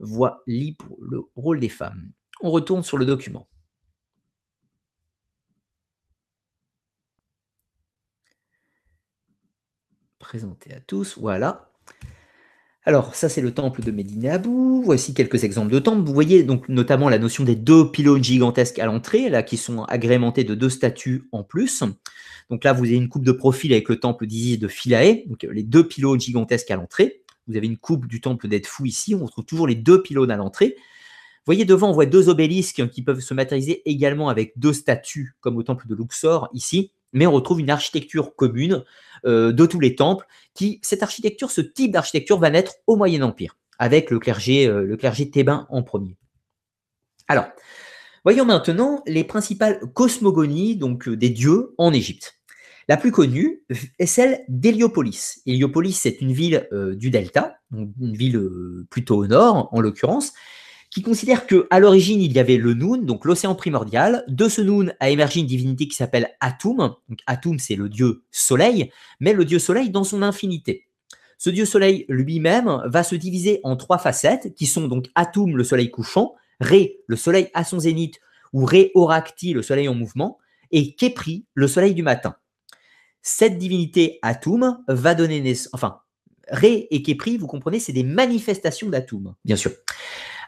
Voilà 0.00 0.42
pour 0.78 0.98
le 1.00 1.22
rôle 1.36 1.60
des 1.60 1.68
femmes. 1.68 2.12
On 2.40 2.50
retourne 2.50 2.82
sur 2.82 2.98
le 2.98 3.06
document. 3.06 3.48
Présenté 10.18 10.74
à 10.74 10.80
tous, 10.80 11.18
voilà. 11.18 11.73
Alors, 12.86 13.14
ça, 13.14 13.30
c'est 13.30 13.40
le 13.40 13.54
temple 13.54 13.82
de 13.82 13.90
Médine 13.90 14.42
Voici 14.84 15.14
quelques 15.14 15.42
exemples 15.44 15.72
de 15.72 15.78
temples. 15.78 16.06
Vous 16.06 16.12
voyez 16.12 16.42
donc 16.42 16.68
notamment 16.68 17.08
la 17.08 17.18
notion 17.18 17.42
des 17.42 17.56
deux 17.56 17.90
pylônes 17.90 18.22
gigantesques 18.22 18.78
à 18.78 18.84
l'entrée, 18.84 19.30
là, 19.30 19.42
qui 19.42 19.56
sont 19.56 19.84
agrémentés 19.84 20.44
de 20.44 20.54
deux 20.54 20.68
statues 20.68 21.26
en 21.32 21.42
plus. 21.42 21.82
Donc 22.50 22.62
là, 22.62 22.74
vous 22.74 22.84
avez 22.84 22.96
une 22.96 23.08
coupe 23.08 23.24
de 23.24 23.32
profil 23.32 23.72
avec 23.72 23.88
le 23.88 23.98
temple 23.98 24.26
d'Isis 24.26 24.58
de 24.58 24.68
Philae, 24.68 25.22
donc 25.26 25.44
les 25.50 25.62
deux 25.62 25.88
pylônes 25.88 26.20
gigantesques 26.20 26.70
à 26.70 26.76
l'entrée 26.76 27.22
Vous 27.48 27.56
avez 27.56 27.66
une 27.66 27.78
coupe 27.78 28.06
du 28.06 28.20
temple 28.20 28.48
d'Edfou 28.48 28.84
ici. 28.84 29.14
On 29.14 29.24
retrouve 29.24 29.46
toujours 29.46 29.66
les 29.66 29.76
deux 29.76 30.02
pylônes 30.02 30.30
à 30.30 30.36
l'entrée. 30.36 30.74
Vous 30.76 31.46
voyez 31.46 31.64
devant, 31.64 31.88
on 31.88 31.92
voit 31.92 32.06
deux 32.06 32.28
obélisques 32.28 32.86
qui 32.90 33.00
peuvent 33.02 33.20
se 33.20 33.32
matérialiser 33.32 33.80
également 33.86 34.28
avec 34.28 34.52
deux 34.56 34.74
statues, 34.74 35.36
comme 35.40 35.56
au 35.56 35.62
temple 35.62 35.88
de 35.88 35.94
Luxor 35.94 36.50
ici. 36.52 36.90
Mais 37.14 37.26
on 37.26 37.32
retrouve 37.32 37.60
une 37.60 37.70
architecture 37.70 38.34
commune 38.34 38.84
euh, 39.26 39.52
de 39.52 39.66
tous 39.66 39.80
les 39.80 39.94
temples. 39.94 40.26
Qui, 40.54 40.78
cette 40.82 41.02
architecture, 41.02 41.50
ce 41.50 41.60
type 41.60 41.90
d'architecture 41.92 42.38
va 42.38 42.48
naître 42.48 42.74
au 42.86 42.96
Moyen 42.96 43.22
Empire, 43.22 43.56
avec 43.78 44.10
le 44.10 44.20
clergé, 44.20 44.66
euh, 44.66 44.82
le 44.82 44.96
clergé 44.96 45.28
thébain 45.30 45.66
en 45.68 45.82
premier. 45.82 46.16
Alors, 47.26 47.46
voyons 48.22 48.44
maintenant 48.44 49.02
les 49.06 49.24
principales 49.24 49.80
cosmogonies 49.94 50.76
donc 50.76 51.08
euh, 51.08 51.16
des 51.16 51.30
dieux 51.30 51.74
en 51.78 51.92
Égypte. 51.92 52.36
La 52.86 52.96
plus 52.96 53.10
connue 53.10 53.64
est 53.98 54.06
celle 54.06 54.44
d'Héliopolis. 54.48 55.40
Héliopolis, 55.46 55.94
c'est 55.94 56.20
une 56.20 56.34
ville 56.34 56.68
du 56.96 57.10
Delta, 57.10 57.56
une 57.72 58.14
ville 58.14 58.38
plutôt 58.90 59.16
au 59.16 59.26
nord 59.26 59.70
en 59.72 59.80
l'occurrence, 59.80 60.34
qui 60.94 61.02
considère 61.02 61.48
que 61.48 61.66
à 61.70 61.80
l'origine 61.80 62.22
il 62.22 62.32
y 62.32 62.38
avait 62.38 62.56
le 62.56 62.72
Noun, 62.72 63.04
donc 63.04 63.24
l'océan 63.24 63.56
primordial. 63.56 64.24
De 64.28 64.48
ce 64.48 64.62
Noun 64.62 64.94
a 65.00 65.10
émergé 65.10 65.40
une 65.40 65.46
divinité 65.46 65.88
qui 65.88 65.96
s'appelle 65.96 66.30
Atum. 66.38 66.94
Donc 67.08 67.18
Atum, 67.26 67.58
c'est 67.58 67.74
le 67.74 67.88
dieu 67.88 68.22
soleil, 68.30 68.92
mais 69.18 69.32
le 69.32 69.44
dieu 69.44 69.58
soleil 69.58 69.90
dans 69.90 70.04
son 70.04 70.22
infinité. 70.22 70.86
Ce 71.36 71.50
dieu 71.50 71.64
soleil 71.64 72.04
lui-même 72.08 72.80
va 72.86 73.02
se 73.02 73.16
diviser 73.16 73.58
en 73.64 73.74
trois 73.74 73.98
facettes, 73.98 74.54
qui 74.54 74.66
sont 74.66 74.86
donc 74.86 75.08
Atum, 75.16 75.56
le 75.56 75.64
soleil 75.64 75.90
couchant, 75.90 76.36
Ré, 76.60 77.00
le 77.08 77.16
soleil 77.16 77.50
à 77.54 77.64
son 77.64 77.80
zénith, 77.80 78.20
ou 78.52 78.64
Ré 78.64 78.92
Oracti, 78.94 79.52
le 79.52 79.62
soleil 79.62 79.88
en 79.88 79.94
mouvement, 79.94 80.38
et 80.70 80.94
Kepri, 80.94 81.44
le 81.54 81.66
soleil 81.66 81.94
du 81.94 82.04
matin. 82.04 82.36
Cette 83.20 83.58
divinité 83.58 84.20
Atum 84.22 84.78
va 84.86 85.16
donner 85.16 85.40
naissance, 85.40 85.70
enfin, 85.72 85.98
Ré 86.48 86.86
et 86.92 87.02
Kepri, 87.02 87.36
vous 87.36 87.48
comprenez, 87.48 87.80
c'est 87.80 87.92
des 87.92 88.04
manifestations 88.04 88.88
d'Atum, 88.88 89.34
bien 89.44 89.56
sûr. 89.56 89.72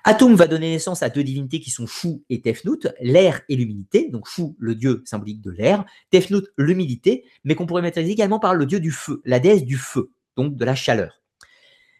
Atum 0.08 0.36
va 0.36 0.46
donner 0.46 0.70
naissance 0.70 1.02
à 1.02 1.08
deux 1.10 1.24
divinités 1.24 1.58
qui 1.58 1.70
sont 1.70 1.88
Chou 1.88 2.22
et 2.30 2.40
Tefnut, 2.40 2.86
l'air 3.00 3.42
et 3.48 3.56
l'humidité. 3.56 4.08
Donc 4.08 4.28
Chou, 4.28 4.54
le 4.60 4.76
dieu 4.76 5.02
symbolique 5.04 5.40
de 5.40 5.50
l'air, 5.50 5.84
Tefnut, 6.12 6.44
l'humidité, 6.56 7.24
mais 7.42 7.56
qu'on 7.56 7.66
pourrait 7.66 7.82
matérialiser 7.82 8.12
également 8.12 8.38
par 8.38 8.54
le 8.54 8.66
dieu 8.66 8.78
du 8.78 8.92
feu, 8.92 9.20
la 9.24 9.40
déesse 9.40 9.64
du 9.64 9.76
feu, 9.76 10.12
donc 10.36 10.54
de 10.54 10.64
la 10.64 10.76
chaleur. 10.76 11.20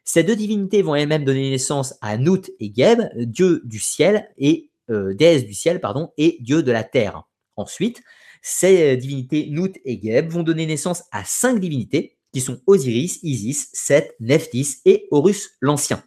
Ces 0.04 0.22
deux 0.22 0.36
divinités 0.36 0.82
vont 0.82 0.94
elles-mêmes 0.94 1.24
donner 1.24 1.50
naissance 1.50 1.94
à 2.00 2.16
Nut 2.16 2.48
et 2.60 2.72
Geb, 2.72 3.00
dieu 3.16 3.60
du 3.64 3.80
ciel 3.80 4.30
et 4.38 4.70
euh, 4.88 5.12
déesse 5.12 5.44
du 5.44 5.54
ciel, 5.54 5.80
pardon, 5.80 6.12
et 6.16 6.36
dieu 6.38 6.62
de 6.62 6.70
la 6.70 6.84
terre. 6.84 7.24
Ensuite, 7.56 8.04
ces 8.40 8.96
divinités 8.96 9.48
Nut 9.50 9.80
et 9.84 10.00
Geb 10.00 10.30
vont 10.30 10.44
donner 10.44 10.66
naissance 10.66 11.02
à 11.10 11.24
cinq 11.24 11.58
divinités 11.58 12.16
qui 12.32 12.40
sont 12.40 12.60
Osiris, 12.68 13.18
Isis, 13.24 13.68
Seth, 13.72 14.14
Nephthys 14.20 14.76
et 14.84 15.08
Horus 15.10 15.56
l'Ancien. 15.60 16.04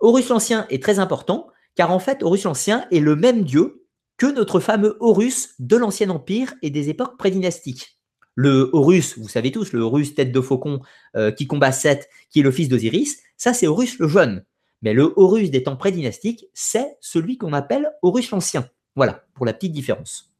Horus 0.00 0.28
l'Ancien 0.28 0.66
est 0.70 0.82
très 0.82 0.98
important, 0.98 1.48
car 1.74 1.90
en 1.90 1.98
fait, 1.98 2.22
Horus 2.22 2.44
l'Ancien 2.44 2.86
est 2.90 3.00
le 3.00 3.16
même 3.16 3.44
dieu 3.44 3.86
que 4.16 4.26
notre 4.26 4.60
fameux 4.60 4.96
Horus 5.00 5.54
de 5.58 5.76
l'Ancien 5.76 6.10
Empire 6.10 6.54
et 6.62 6.70
des 6.70 6.88
époques 6.88 7.18
prédynastiques. 7.18 7.98
Le 8.34 8.70
Horus, 8.72 9.18
vous 9.18 9.28
savez 9.28 9.50
tous, 9.50 9.72
le 9.72 9.80
Horus 9.80 10.14
tête 10.14 10.32
de 10.32 10.40
faucon 10.40 10.80
euh, 11.16 11.30
qui 11.30 11.46
combat 11.46 11.72
Seth, 11.72 12.08
qui 12.30 12.40
est 12.40 12.42
le 12.42 12.50
fils 12.50 12.68
d'Osiris, 12.68 13.22
ça 13.36 13.54
c'est 13.54 13.66
Horus 13.66 13.98
le 13.98 14.08
jeune. 14.08 14.44
Mais 14.82 14.92
le 14.92 15.12
Horus 15.16 15.50
des 15.50 15.62
temps 15.62 15.76
prédynastiques, 15.76 16.46
c'est 16.52 16.96
celui 17.00 17.38
qu'on 17.38 17.54
appelle 17.54 17.90
Horus 18.02 18.30
l'Ancien. 18.30 18.68
Voilà, 18.94 19.24
pour 19.34 19.46
la 19.46 19.54
petite 19.54 19.72
différence. 19.72 20.32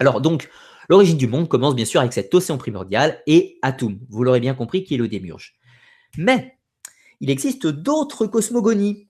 Alors 0.00 0.20
donc, 0.20 0.48
l'origine 0.88 1.16
du 1.16 1.26
monde 1.26 1.48
commence 1.48 1.74
bien 1.74 1.84
sûr 1.84 2.00
avec 2.00 2.12
cet 2.12 2.32
océan 2.34 2.56
primordial 2.56 3.20
et 3.26 3.58
Atum, 3.62 3.98
vous 4.08 4.22
l'aurez 4.24 4.40
bien 4.40 4.54
compris, 4.54 4.84
qui 4.84 4.94
est 4.94 4.98
le 4.98 5.08
démurge. 5.08 5.56
Mais 6.16 6.56
il 7.20 7.30
existe 7.30 7.66
d'autres 7.66 8.26
cosmogonies. 8.26 9.08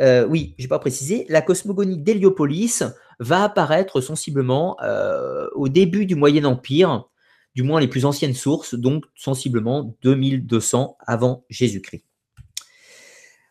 Euh, 0.00 0.26
oui, 0.26 0.54
je 0.58 0.64
n'ai 0.64 0.68
pas 0.68 0.78
précisé, 0.78 1.26
la 1.28 1.40
cosmogonie 1.40 1.98
d'Héliopolis 1.98 2.82
va 3.18 3.44
apparaître 3.44 4.00
sensiblement 4.00 4.76
euh, 4.82 5.48
au 5.54 5.68
début 5.68 6.04
du 6.04 6.14
Moyen 6.14 6.44
Empire, 6.44 7.08
du 7.54 7.62
moins 7.62 7.80
les 7.80 7.88
plus 7.88 8.04
anciennes 8.04 8.34
sources, 8.34 8.74
donc 8.74 9.04
sensiblement 9.14 9.96
2200 10.02 10.98
avant 11.06 11.44
Jésus-Christ. 11.48 12.04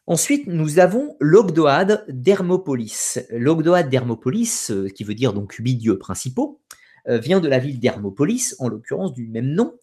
Ensuite, 0.08 0.46
nous 0.46 0.78
avons 0.78 1.16
l'Ogdoade 1.20 2.06
d'Hermopolis. 2.08 3.18
L'Ogdoade 3.32 3.90
d'Hermopolis, 3.90 4.70
euh, 4.70 4.88
qui 4.88 5.04
veut 5.04 5.16
dire 5.16 5.34
donc 5.34 5.54
huit 5.54 5.76
dieux 5.76 5.98
principaux, 5.98 6.62
vient 7.08 7.40
de 7.40 7.48
la 7.48 7.60
ville 7.60 7.80
d'Hermopolis, 7.80 8.56
en 8.58 8.68
l'occurrence 8.68 9.14
du 9.14 9.28
même 9.28 9.52
nom, 9.52 9.76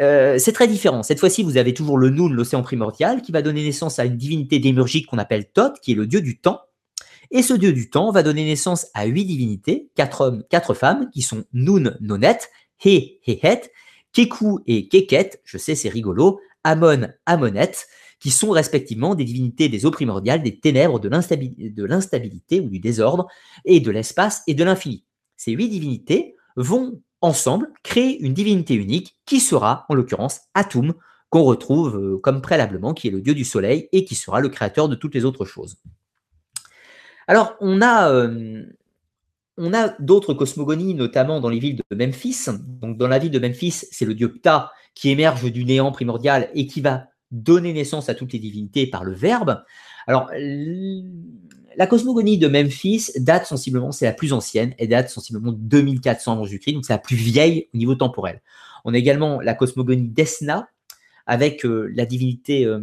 euh, 0.00 0.38
c'est 0.38 0.52
très 0.52 0.68
différent. 0.68 1.02
Cette 1.02 1.20
fois-ci, 1.20 1.42
vous 1.42 1.56
avez 1.56 1.74
toujours 1.74 1.98
le 1.98 2.10
Noun, 2.10 2.32
l'océan 2.32 2.62
primordial, 2.62 3.22
qui 3.22 3.32
va 3.32 3.42
donner 3.42 3.62
naissance 3.64 3.98
à 3.98 4.04
une 4.04 4.16
divinité 4.16 4.58
démurgique 4.58 5.06
qu'on 5.06 5.18
appelle 5.18 5.50
Thoth, 5.50 5.80
qui 5.80 5.92
est 5.92 5.96
le 5.96 6.06
dieu 6.06 6.20
du 6.20 6.38
temps. 6.38 6.60
Et 7.30 7.42
ce 7.42 7.54
dieu 7.54 7.72
du 7.72 7.90
temps 7.90 8.12
va 8.12 8.22
donner 8.22 8.44
naissance 8.44 8.86
à 8.94 9.06
huit 9.06 9.24
divinités, 9.24 9.90
quatre 9.94 10.20
hommes, 10.20 10.44
quatre 10.48 10.74
femmes, 10.74 11.10
qui 11.12 11.22
sont 11.22 11.44
Noun, 11.52 11.96
Nonet, 12.00 12.38
He, 12.84 13.18
Hehet, 13.26 13.72
Keku 14.12 14.60
et 14.66 14.88
Keket, 14.88 15.40
je 15.44 15.58
sais 15.58 15.74
c'est 15.74 15.88
rigolo, 15.88 16.40
Amon, 16.62 17.08
Amonet, 17.26 17.72
qui 18.20 18.30
sont 18.30 18.50
respectivement 18.50 19.14
des 19.14 19.24
divinités 19.24 19.68
des 19.68 19.84
eaux 19.84 19.90
primordiales, 19.90 20.42
des 20.42 20.58
ténèbres, 20.58 20.98
de 21.00 21.84
l'instabilité 21.84 22.60
ou 22.60 22.68
du 22.68 22.78
désordre, 22.78 23.26
et 23.64 23.80
de 23.80 23.90
l'espace 23.90 24.42
et 24.46 24.54
de 24.54 24.64
l'infini. 24.64 25.04
Ces 25.36 25.52
huit 25.52 25.68
divinités 25.68 26.34
vont 26.56 27.02
ensemble 27.20 27.72
créer 27.82 28.20
une 28.20 28.34
divinité 28.34 28.74
unique 28.74 29.16
qui 29.26 29.40
sera, 29.40 29.86
en 29.88 29.94
l'occurrence, 29.94 30.40
Atum, 30.54 30.94
qu'on 31.30 31.42
retrouve 31.42 31.96
euh, 31.96 32.18
comme 32.18 32.40
préalablement, 32.40 32.94
qui 32.94 33.08
est 33.08 33.10
le 33.10 33.20
dieu 33.20 33.34
du 33.34 33.44
soleil 33.44 33.88
et 33.92 34.04
qui 34.04 34.14
sera 34.14 34.40
le 34.40 34.48
créateur 34.48 34.88
de 34.88 34.94
toutes 34.94 35.14
les 35.14 35.24
autres 35.24 35.44
choses. 35.44 35.76
Alors, 37.26 37.56
on 37.60 37.82
a, 37.82 38.10
euh, 38.10 38.64
on 39.56 39.74
a 39.74 39.88
d'autres 39.98 40.34
cosmogonies, 40.34 40.94
notamment 40.94 41.40
dans 41.40 41.48
les 41.48 41.58
villes 41.58 41.80
de 41.90 41.96
Memphis. 41.96 42.46
Donc, 42.58 42.96
dans 42.96 43.08
la 43.08 43.18
ville 43.18 43.32
de 43.32 43.38
Memphis, 43.38 43.86
c'est 43.90 44.04
le 44.04 44.14
dieu 44.14 44.32
Ptah 44.32 44.70
qui 44.94 45.10
émerge 45.10 45.50
du 45.50 45.64
néant 45.64 45.90
primordial 45.90 46.48
et 46.54 46.66
qui 46.66 46.80
va 46.80 47.06
donner 47.32 47.72
naissance 47.72 48.08
à 48.08 48.14
toutes 48.14 48.32
les 48.32 48.38
divinités 48.38 48.86
par 48.86 49.04
le 49.04 49.12
verbe. 49.12 49.64
Alors, 50.06 50.30
la 51.76 51.86
cosmogonie 51.86 52.38
de 52.38 52.48
Memphis 52.48 53.10
date 53.16 53.46
sensiblement, 53.46 53.92
c'est 53.92 54.06
la 54.06 54.12
plus 54.12 54.32
ancienne, 54.32 54.74
elle 54.78 54.88
date 54.88 55.10
sensiblement 55.10 55.52
de 55.52 55.58
2400 55.58 56.32
avant 56.32 56.44
Jésus-Christ, 56.44 56.72
donc 56.72 56.84
c'est 56.84 56.92
la 56.92 56.98
plus 56.98 57.16
vieille 57.16 57.68
au 57.74 57.78
niveau 57.78 57.94
temporel. 57.94 58.40
On 58.84 58.94
a 58.94 58.98
également 58.98 59.40
la 59.40 59.54
cosmogonie 59.54 60.08
d'Esna, 60.08 60.68
avec 61.26 61.66
euh, 61.66 61.92
la 61.94 62.06
divinité 62.06 62.64
euh, 62.64 62.80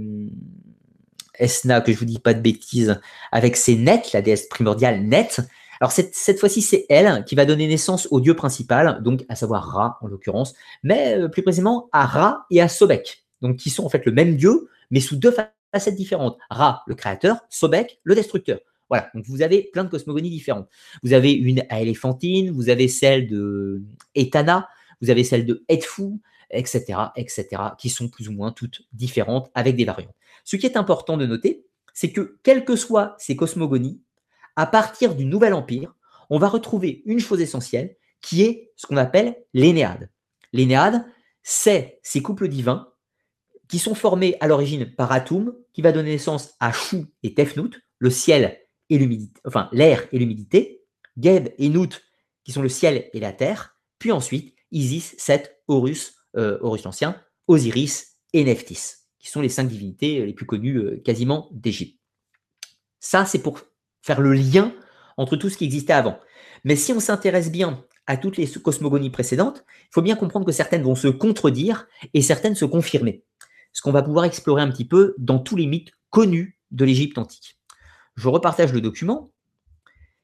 Esna, 1.40 1.82
que 1.82 1.92
je 1.92 1.98
vous 1.98 2.06
dis 2.06 2.20
pas 2.20 2.34
de 2.34 2.42
bêtises, 2.42 3.00
avec 3.32 3.56
ses 3.56 3.76
Net, 3.76 4.12
la 4.14 4.22
déesse 4.22 4.48
primordiale 4.48 5.02
Net. 5.02 5.42
Alors 5.80 5.92
cette, 5.92 6.14
cette 6.14 6.40
fois-ci, 6.40 6.62
c'est 6.62 6.86
elle 6.90 7.24
qui 7.26 7.36
va 7.36 7.46
donner 7.46 7.68
naissance 7.68 8.08
au 8.12 8.20
dieu 8.20 8.36
principal, 8.36 9.02
donc 9.02 9.26
à 9.30 9.36
savoir 9.36 9.66
Ra 9.66 9.98
en 10.02 10.08
l'occurrence, 10.08 10.54
mais 10.84 11.18
euh, 11.18 11.30
plus 11.30 11.42
précisément 11.42 11.90
à 11.94 12.06
Ra 12.06 12.46
et 12.52 12.62
à 12.62 12.68
Sobek, 12.68 13.26
donc 13.42 13.58
qui 13.58 13.70
sont 13.70 13.86
en 13.86 13.90
fait 13.90 14.06
le 14.06 14.12
même 14.12 14.36
dieu, 14.36 14.70
mais 14.92 15.00
sous 15.00 15.16
deux 15.16 15.34
facettes 15.74 15.96
différentes. 15.96 16.38
Ra, 16.50 16.84
le 16.86 16.96
créateur, 16.96 17.38
Sobek, 17.50 18.00
le 18.04 18.14
destructeur. 18.14 18.60
Voilà, 18.90 19.10
donc 19.14 19.26
vous 19.26 19.42
avez 19.42 19.70
plein 19.72 19.84
de 19.84 19.90
cosmogonies 19.90 20.30
différentes. 20.30 20.68
Vous 21.04 21.14
avez 21.14 21.32
une 21.32 21.64
à 21.70 21.82
Éléphantine, 21.82 22.52
vous 22.52 22.70
avez 22.70 22.88
celle 22.88 23.28
de 23.28 23.84
Etana, 24.16 24.68
vous 25.02 25.10
avez 25.10 25.24
celle 25.24 25.46
de 25.46 25.64
Edfou, 25.68 26.22
etc., 26.52 27.00
etc., 27.16 27.48
qui 27.78 27.90
sont 27.90 28.08
plus 28.08 28.30
ou 28.30 28.34
moins 28.34 28.52
toutes 28.52 28.82
différentes 28.94 29.50
avec 29.56 29.76
des 29.76 29.86
variantes. 29.86 30.16
Ce 30.44 30.56
qui 30.56 30.66
est 30.66 30.78
important 30.78 31.18
de 31.18 31.26
noter, 31.26 31.66
c'est 31.94 32.12
que 32.12 32.38
quelles 32.44 32.66
que 32.66 32.76
soient 32.76 33.16
ces 33.18 33.36
cosmogonies, 33.36 34.02
à 34.56 34.66
partir 34.66 35.16
du 35.16 35.26
Nouvel 35.26 35.54
Empire, 35.54 35.96
on 36.30 36.40
va 36.40 36.48
retrouver 36.48 37.02
une 37.06 37.20
chose 37.20 37.42
essentielle 37.42 37.96
qui 38.22 38.44
est 38.44 38.72
ce 38.76 38.88
qu'on 38.88 38.98
appelle 38.98 39.36
l'énéade. 39.54 40.10
L'énéade, 40.54 41.06
c'est 41.42 42.00
ces 42.04 42.22
couples 42.22 42.48
divins 42.48 42.90
qui 43.68 43.80
sont 43.80 43.96
formés 43.96 44.38
à 44.40 44.48
l'origine 44.48 44.86
par 44.86 45.12
Atum, 45.12 45.54
qui 45.74 45.82
va 45.82 45.92
donner 45.92 46.12
naissance 46.12 46.54
à 46.60 46.72
Chou 46.72 47.08
et 47.24 47.34
Tefnut, 47.34 47.82
le 47.98 48.10
ciel 48.10 48.60
l'air 49.72 50.08
et 50.12 50.20
l'humidité, 50.20 50.84
Geb 51.18 51.50
et 51.58 51.70
Nout, 51.70 52.02
qui 52.44 52.52
sont 52.52 52.62
le 52.62 52.70
ciel 52.70 53.10
et 53.14 53.20
la 53.20 53.34
terre, 53.34 53.78
puis 54.00 54.12
ensuite 54.12 54.56
Isis, 54.72 55.16
Seth, 55.18 55.56
Horus, 55.68 56.16
euh, 56.36 56.58
Horus 56.62 56.84
l'Ancien, 56.84 57.22
Osiris 57.48 58.18
et 58.34 58.44
Nephthys, 58.44 58.96
qui 59.20 59.30
sont 59.30 59.42
les 59.42 59.50
cinq 59.50 59.68
divinités 59.68 60.26
les 60.26 60.34
plus 60.34 60.46
connues 60.46 60.78
euh, 60.78 61.02
quasiment 61.04 61.50
d'Égypte. 61.52 62.00
Ça, 63.00 63.26
c'est 63.26 63.40
pour 63.40 63.62
faire 64.02 64.22
le 64.22 64.34
lien 64.34 64.74
entre 65.18 65.36
tout 65.36 65.50
ce 65.50 65.58
qui 65.58 65.66
existait 65.66 65.94
avant. 65.94 66.20
Mais 66.64 66.76
si 66.76 66.92
on 66.94 67.00
s'intéresse 67.00 67.52
bien 67.52 67.86
à 68.08 68.18
toutes 68.18 68.38
les 68.38 68.48
cosmogonies 68.48 69.10
précédentes, 69.10 69.64
il 69.84 69.90
faut 69.92 70.02
bien 70.02 70.16
comprendre 70.16 70.46
que 70.46 70.52
certaines 70.52 70.84
vont 70.84 70.96
se 70.96 71.08
contredire 71.08 71.88
et 72.14 72.22
certaines 72.22 72.56
se 72.56 72.66
confirmer. 72.66 73.24
Ce 73.72 73.82
qu'on 73.82 73.92
va 73.92 74.04
pouvoir 74.04 74.26
explorer 74.26 74.62
un 74.62 74.70
petit 74.70 74.86
peu 74.86 75.16
dans 75.18 75.40
tous 75.40 75.56
les 75.56 75.68
mythes 75.68 75.92
connus 76.10 76.60
de 76.72 76.86
l'Égypte 76.86 77.18
antique. 77.18 77.58
Je 78.16 78.28
repartage 78.28 78.74
le 78.74 78.82
document 78.82 79.32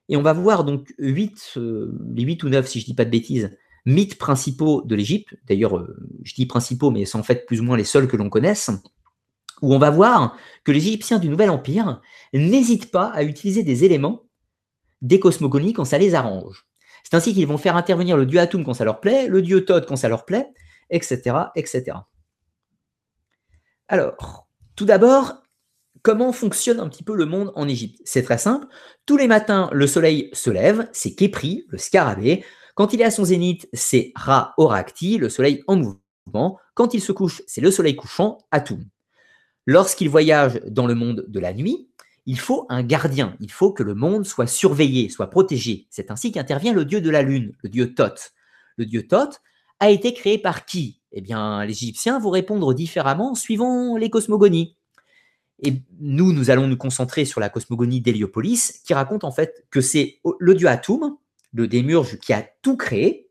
et 0.10 0.18
on 0.18 0.22
va 0.22 0.34
voir 0.34 0.64
donc 0.64 0.94
8, 0.98 1.54
euh, 1.58 1.98
les 2.14 2.24
8 2.24 2.44
ou 2.44 2.50
9, 2.50 2.68
si 2.68 2.80
je 2.80 2.86
ne 2.86 2.88
dis 2.88 2.94
pas 2.96 3.06
de 3.06 3.12
bêtises, 3.12 3.56
mythes 3.86 4.18
principaux 4.18 4.82
de 4.82 4.96
l'Égypte. 4.96 5.36
D'ailleurs, 5.48 5.78
euh, 5.78 5.96
je 6.24 6.34
dis 6.34 6.48
principaux, 6.48 6.90
mais 6.90 7.06
c'est 7.06 7.18
en 7.18 7.24
fait 7.24 7.46
plus 7.46 7.62
ou 7.62 7.64
moins 7.64 7.78
les 7.78 7.84
seuls 7.84 8.08
que 8.08 8.18
l'on 8.18 8.30
connaisse. 8.30 8.72
où 9.62 9.74
on 9.74 9.80
va 9.80 9.90
voir 9.90 10.38
que 10.64 10.72
les 10.72 10.88
Égyptiens 10.88 11.20
du 11.20 11.28
Nouvel 11.28 11.50
Empire 11.50 12.02
n'hésitent 12.34 12.92
pas 12.92 13.08
à 13.08 13.24
utiliser 13.24 13.62
des 13.62 13.84
éléments 13.84 14.24
des 15.02 15.20
cosmogonies 15.20 15.74
quand 15.74 15.86
ça 15.86 15.98
les 15.98 16.16
arrange. 16.16 16.66
C'est 17.04 17.16
ainsi 17.16 17.34
qu'ils 17.34 17.48
vont 17.48 17.58
faire 17.58 17.76
intervenir 17.76 18.18
le 18.18 18.26
dieu 18.26 18.40
Atum 18.40 18.64
quand 18.64 18.74
ça 18.74 18.86
leur 18.86 19.00
plaît, 19.00 19.28
le 19.28 19.42
dieu 19.42 19.66
Thoth 19.66 19.86
quand 19.86 19.96
ça 19.96 20.10
leur 20.10 20.26
plaît, 20.26 20.48
etc. 20.90 21.36
etc. 21.56 21.98
Alors, 23.88 24.48
tout 24.76 24.86
d'abord, 24.86 25.42
comment 26.02 26.32
fonctionne 26.32 26.80
un 26.80 26.90
petit 26.90 27.04
peu 27.04 27.16
le 27.16 27.26
monde 27.26 27.52
en 27.56 27.68
Égypte 27.68 28.00
C'est 28.06 28.24
très 28.24 28.38
simple. 28.38 28.68
Tous 29.06 29.18
les 29.18 29.28
matins, 29.28 29.70
le 29.74 29.88
soleil 29.88 30.30
se 30.34 30.50
lève, 30.50 30.88
c'est 30.92 31.16
Képri, 31.16 31.66
le 31.70 31.78
scarabée. 31.78 32.44
Quand 32.76 32.94
il 32.94 33.02
est 33.02 33.06
à 33.06 33.12
son 33.12 33.26
zénith, 33.26 33.68
c'est 33.74 34.12
Ra 34.16 34.54
Oracti, 34.58 35.18
le 35.18 35.30
soleil 35.30 35.64
en 35.68 35.76
mouvement. 35.76 36.60
Quand 36.74 36.94
il 36.94 37.02
se 37.02 37.12
couche, 37.12 37.42
c'est 37.48 37.62
le 37.62 37.72
soleil 37.72 37.96
couchant, 37.96 38.38
Atum. 38.52 38.84
Lorsqu'il 39.66 40.10
voyage 40.10 40.62
dans 40.68 40.88
le 40.88 40.96
monde 40.96 41.26
de 41.28 41.40
la 41.40 41.54
nuit, 41.54 41.90
il 42.26 42.40
faut 42.40 42.66
un 42.70 42.84
gardien, 42.84 43.36
il 43.40 43.52
faut 43.52 43.72
que 43.72 43.84
le 43.84 43.96
monde 43.96 44.26
soit 44.26 44.48
surveillé, 44.48 45.10
soit 45.10 45.30
protégé. 45.30 45.88
C'est 45.90 46.12
ainsi 46.12 46.32
qu'intervient 46.32 46.74
le 46.74 46.86
dieu 46.86 47.02
de 47.02 47.10
la 47.10 47.22
lune, 47.22 47.54
le 47.64 47.70
dieu 47.70 47.94
Thoth. 47.94 48.34
Le 48.78 48.86
dieu 48.86 49.08
Thoth 49.08 49.42
a 49.80 49.90
été 49.90 50.14
créé 50.14 50.38
par 50.38 50.66
qui? 50.66 51.02
Eh 51.12 51.22
bien, 51.22 51.66
les 51.66 51.74
Égyptiens 51.74 52.20
vont 52.20 52.30
répondre 52.30 52.74
différemment 52.74 53.36
suivant 53.36 53.98
les 53.98 54.10
cosmogonies. 54.10 54.76
Et 55.64 55.82
nous, 56.00 56.34
nous 56.34 56.50
allons 56.50 56.68
nous 56.68 56.78
concentrer 56.78 57.26
sur 57.26 57.40
la 57.40 57.50
cosmogonie 57.50 58.02
d'Héliopolis, 58.02 58.82
qui 58.86 58.94
raconte 58.94 59.24
en 59.24 59.32
fait 59.32 59.66
que 59.70 59.82
c'est 59.82 60.20
le 60.40 60.56
dieu 60.56 60.68
Atum, 60.68 61.18
le 61.54 61.68
démurge 61.68 62.18
qui 62.20 62.34
a 62.34 62.48
tout 62.62 62.78
créé, 62.78 63.30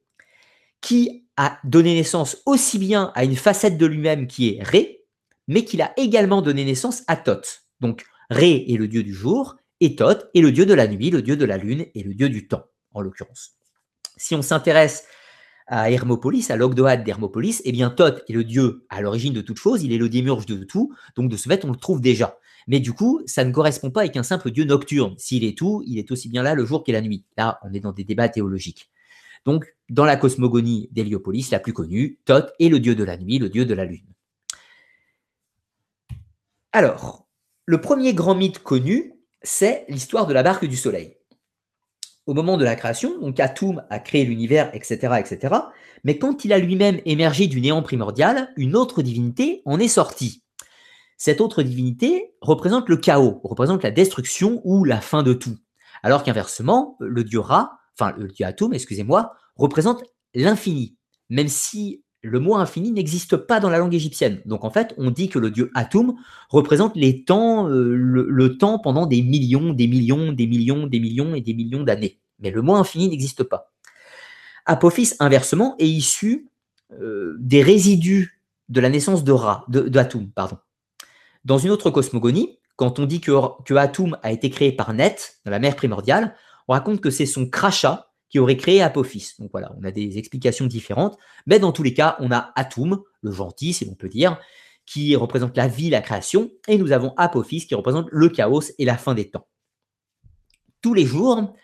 qui 0.80 1.26
a 1.36 1.58
donné 1.64 1.94
naissance 1.94 2.38
aussi 2.46 2.78
bien 2.78 3.12
à 3.14 3.24
une 3.24 3.36
facette 3.36 3.78
de 3.78 3.86
lui-même 3.86 4.26
qui 4.26 4.48
est 4.50 4.62
Ré, 4.62 5.04
mais 5.46 5.64
qu'il 5.64 5.80
a 5.82 5.92
également 5.96 6.42
donné 6.42 6.64
naissance 6.64 7.02
à 7.06 7.16
Thoth. 7.16 7.62
Donc, 7.80 8.04
Ré 8.28 8.64
est 8.68 8.76
le 8.76 8.88
dieu 8.88 9.02
du 9.02 9.14
jour, 9.14 9.56
et 9.80 9.96
Thoth 9.96 10.28
est 10.34 10.40
le 10.40 10.52
dieu 10.52 10.66
de 10.66 10.74
la 10.74 10.88
nuit, 10.88 11.10
le 11.10 11.22
dieu 11.22 11.36
de 11.36 11.44
la 11.44 11.56
lune 11.56 11.86
et 11.94 12.02
le 12.02 12.12
dieu 12.14 12.28
du 12.28 12.48
temps, 12.48 12.64
en 12.92 13.00
l'occurrence. 13.00 13.54
Si 14.16 14.34
on 14.34 14.42
s'intéresse 14.42 15.04
à 15.68 15.90
Hermopolis, 15.90 16.50
à 16.50 16.56
l'Ogdoad 16.56 17.04
d'Hermopolis, 17.04 17.62
eh 17.64 17.72
bien 17.72 17.90
Thoth 17.90 18.22
est 18.28 18.32
le 18.32 18.44
dieu 18.44 18.86
à 18.88 19.00
l'origine 19.00 19.34
de 19.34 19.42
toute 19.42 19.58
chose, 19.58 19.82
il 19.82 19.92
est 19.92 19.98
le 19.98 20.08
démurge 20.08 20.46
de 20.46 20.64
tout, 20.64 20.92
donc 21.14 21.30
de 21.30 21.36
ce 21.36 21.48
fait 21.48 21.64
on 21.64 21.70
le 21.70 21.76
trouve 21.76 22.00
déjà. 22.00 22.38
Mais 22.66 22.80
du 22.80 22.92
coup, 22.92 23.22
ça 23.26 23.44
ne 23.44 23.52
correspond 23.52 23.90
pas 23.90 24.00
avec 24.00 24.16
un 24.16 24.22
simple 24.22 24.50
dieu 24.50 24.64
nocturne. 24.64 25.14
S'il 25.16 25.44
est 25.44 25.56
tout, 25.56 25.82
il 25.86 25.98
est 25.98 26.10
aussi 26.10 26.28
bien 26.28 26.42
là 26.42 26.54
le 26.54 26.66
jour 26.66 26.84
qu'est 26.84 26.92
la 26.92 27.00
nuit. 27.00 27.24
Là, 27.38 27.58
on 27.62 27.72
est 27.72 27.80
dans 27.80 27.92
des 27.92 28.04
débats 28.04 28.28
théologiques. 28.28 28.90
Donc, 29.46 29.74
dans 29.88 30.04
la 30.04 30.16
cosmogonie 30.16 30.88
d'Héliopolis, 30.92 31.50
la 31.50 31.60
plus 31.60 31.72
connue, 31.72 32.18
Thoth 32.26 32.50
est 32.60 32.68
le 32.68 32.80
dieu 32.80 32.94
de 32.94 33.04
la 33.04 33.16
nuit, 33.16 33.38
le 33.38 33.48
dieu 33.48 33.64
de 33.64 33.72
la 33.72 33.86
lune. 33.86 34.04
Alors, 36.72 37.26
le 37.64 37.80
premier 37.80 38.12
grand 38.12 38.34
mythe 38.34 38.58
connu, 38.58 39.14
c'est 39.42 39.86
l'histoire 39.88 40.26
de 40.26 40.34
la 40.34 40.42
barque 40.42 40.66
du 40.66 40.76
soleil. 40.76 41.17
Au 42.28 42.34
moment 42.34 42.58
de 42.58 42.64
la 42.64 42.76
création, 42.76 43.18
donc 43.18 43.40
Atum 43.40 43.82
a 43.88 43.98
créé 43.98 44.26
l'univers, 44.26 44.70
etc., 44.74 45.14
etc. 45.18 45.54
Mais 46.04 46.18
quand 46.18 46.44
il 46.44 46.52
a 46.52 46.58
lui-même 46.58 47.00
émergé 47.06 47.46
du 47.46 47.58
néant 47.58 47.80
primordial, 47.80 48.52
une 48.58 48.76
autre 48.76 49.00
divinité 49.00 49.62
en 49.64 49.80
est 49.80 49.88
sortie. 49.88 50.44
Cette 51.16 51.40
autre 51.40 51.62
divinité 51.62 52.34
représente 52.42 52.90
le 52.90 52.98
chaos, 52.98 53.40
représente 53.44 53.82
la 53.82 53.90
destruction 53.90 54.60
ou 54.64 54.84
la 54.84 55.00
fin 55.00 55.22
de 55.22 55.32
tout. 55.32 55.56
Alors 56.02 56.22
qu'inversement, 56.22 56.98
le 57.00 57.24
dieu 57.24 57.40
Ra, 57.40 57.78
enfin 57.98 58.14
le 58.18 58.28
dieu 58.28 58.44
Atum, 58.44 58.74
excusez-moi, 58.74 59.32
représente 59.56 60.04
l'infini, 60.34 60.98
même 61.30 61.48
si 61.48 62.04
le 62.28 62.38
mot 62.40 62.56
infini 62.56 62.92
n'existe 62.92 63.36
pas 63.36 63.60
dans 63.60 63.70
la 63.70 63.78
langue 63.78 63.94
égyptienne. 63.94 64.40
Donc 64.44 64.64
en 64.64 64.70
fait, 64.70 64.94
on 64.98 65.10
dit 65.10 65.28
que 65.28 65.38
le 65.38 65.50
dieu 65.50 65.70
Atum 65.74 66.14
représente 66.48 66.96
les 66.96 67.24
temps, 67.24 67.68
euh, 67.68 67.94
le, 67.94 68.58
temps 68.58 68.78
pendant 68.78 69.06
des 69.06 69.22
millions, 69.22 69.72
des 69.72 69.86
millions, 69.86 70.32
des 70.32 70.46
millions, 70.46 70.86
des 70.86 71.00
millions 71.00 71.34
et 71.34 71.40
des 71.40 71.54
millions 71.54 71.82
d'années. 71.82 72.20
Mais 72.38 72.50
le 72.50 72.62
mot 72.62 72.74
infini 72.74 73.08
n'existe 73.08 73.42
pas. 73.42 73.72
Apophis, 74.66 75.14
inversement, 75.18 75.74
est 75.78 75.88
issu 75.88 76.50
euh, 76.92 77.36
des 77.40 77.62
résidus 77.62 78.42
de 78.68 78.80
la 78.80 78.90
naissance 78.90 79.24
de 79.24 79.34
de, 79.68 80.24
pardon. 80.34 80.58
Dans 81.44 81.58
une 81.58 81.70
autre 81.70 81.90
cosmogonie, 81.90 82.58
quand 82.76 82.98
on 82.98 83.06
dit 83.06 83.20
que, 83.20 83.32
que 83.64 83.74
Atum 83.74 84.18
a 84.22 84.30
été 84.30 84.50
créé 84.50 84.72
par 84.72 84.92
Net, 84.92 85.40
dans 85.44 85.50
la 85.50 85.58
mer 85.58 85.74
primordiale, 85.74 86.34
on 86.68 86.74
raconte 86.74 87.00
que 87.00 87.10
c'est 87.10 87.26
son 87.26 87.48
crachat 87.48 88.07
qui 88.30 88.38
aurait 88.38 88.56
créé 88.56 88.82
Apophis. 88.82 89.32
Donc 89.38 89.50
voilà, 89.52 89.72
on 89.80 89.84
a 89.84 89.90
des 89.90 90.18
explications 90.18 90.66
différentes, 90.66 91.18
mais 91.46 91.58
dans 91.58 91.72
tous 91.72 91.82
les 91.82 91.94
cas, 91.94 92.16
on 92.20 92.30
a 92.30 92.52
Atum, 92.56 93.00
le 93.22 93.32
gentil, 93.32 93.72
si 93.72 93.84
l'on 93.84 93.94
peut 93.94 94.08
dire, 94.08 94.38
qui 94.86 95.16
représente 95.16 95.56
la 95.56 95.68
vie, 95.68 95.90
la 95.90 96.00
création, 96.00 96.50
et 96.66 96.78
nous 96.78 96.92
avons 96.92 97.12
Apophis 97.16 97.66
qui 97.66 97.74
représente 97.74 98.08
le 98.10 98.28
chaos 98.28 98.62
et 98.78 98.84
la 98.84 98.96
fin 98.96 99.14
des 99.14 99.30
temps. 99.30 99.46
Tous 100.80 100.94
les 100.94 101.04
jours, 101.04 101.54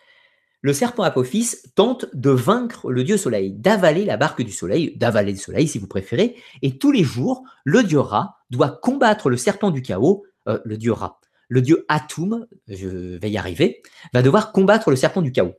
le 0.61 0.73
serpent 0.73 1.03
Apophis 1.03 1.57
tente 1.75 2.05
de 2.13 2.29
vaincre 2.29 2.91
le 2.91 3.03
dieu 3.03 3.17
soleil, 3.17 3.53
d'avaler 3.53 4.05
la 4.05 4.17
barque 4.17 4.41
du 4.41 4.51
soleil, 4.51 4.95
d'avaler 4.97 5.31
le 5.31 5.37
soleil 5.37 5.67
si 5.67 5.79
vous 5.79 5.87
préférez, 5.87 6.35
et 6.61 6.77
tous 6.77 6.91
les 6.91 7.03
jours, 7.03 7.43
le 7.63 7.83
dieu 7.83 7.99
Ra 7.99 8.37
doit 8.49 8.79
combattre 8.81 9.29
le 9.29 9.37
serpent 9.37 9.71
du 9.71 9.81
chaos, 9.81 10.23
euh, 10.47 10.59
le 10.65 10.77
dieu 10.77 10.91
Ra. 10.91 11.19
Le 11.47 11.61
dieu 11.61 11.85
Atum, 11.87 12.47
je 12.67 13.17
vais 13.17 13.29
y 13.29 13.37
arriver, 13.37 13.83
va 14.13 14.23
devoir 14.23 14.51
combattre 14.51 14.89
le 14.89 14.95
serpent 14.95 15.21
du 15.21 15.31
chaos. 15.31 15.53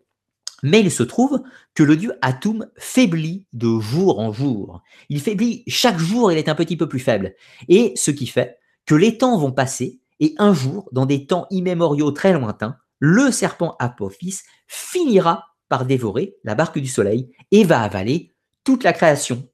Mais 0.63 0.81
il 0.81 0.91
se 0.91 1.03
trouve 1.03 1.43
que 1.75 1.83
le 1.83 1.97
dieu 1.97 2.13
Atum 2.23 2.67
faiblit 2.77 3.47
de 3.53 3.79
jour 3.79 4.19
en 4.19 4.33
jour. 4.33 4.83
Il 5.09 5.21
faiblit 5.21 5.63
chaque 5.67 5.99
jour, 5.99 6.33
il 6.33 6.39
est 6.39 6.49
un 6.49 6.55
petit 6.55 6.77
peu 6.77 6.89
plus 6.89 7.01
faible. 7.01 7.35
Et 7.69 7.93
ce 7.97 8.11
qui 8.11 8.27
fait 8.27 8.59
que 8.87 8.95
les 8.95 9.19
temps 9.19 9.39
vont 9.39 9.53
passer, 9.53 10.01
et 10.21 10.35
un 10.39 10.55
jour, 10.55 10.89
dans 10.93 11.07
des 11.07 11.27
temps 11.27 11.47
immémoriaux 11.51 12.11
très 12.11 12.33
lointains, 12.33 12.77
le 12.99 13.31
serpent 13.31 13.77
Apophis 13.79 14.41
finira 14.67 15.45
par 15.69 15.85
dévorer 15.85 16.37
la 16.45 16.55
barque 16.55 16.79
du 16.79 16.87
soleil 16.87 17.31
et 17.51 17.65
va 17.65 17.83
avaler 17.83 18.35
toute 18.65 18.85
la 18.85 18.93
création. 18.93 19.47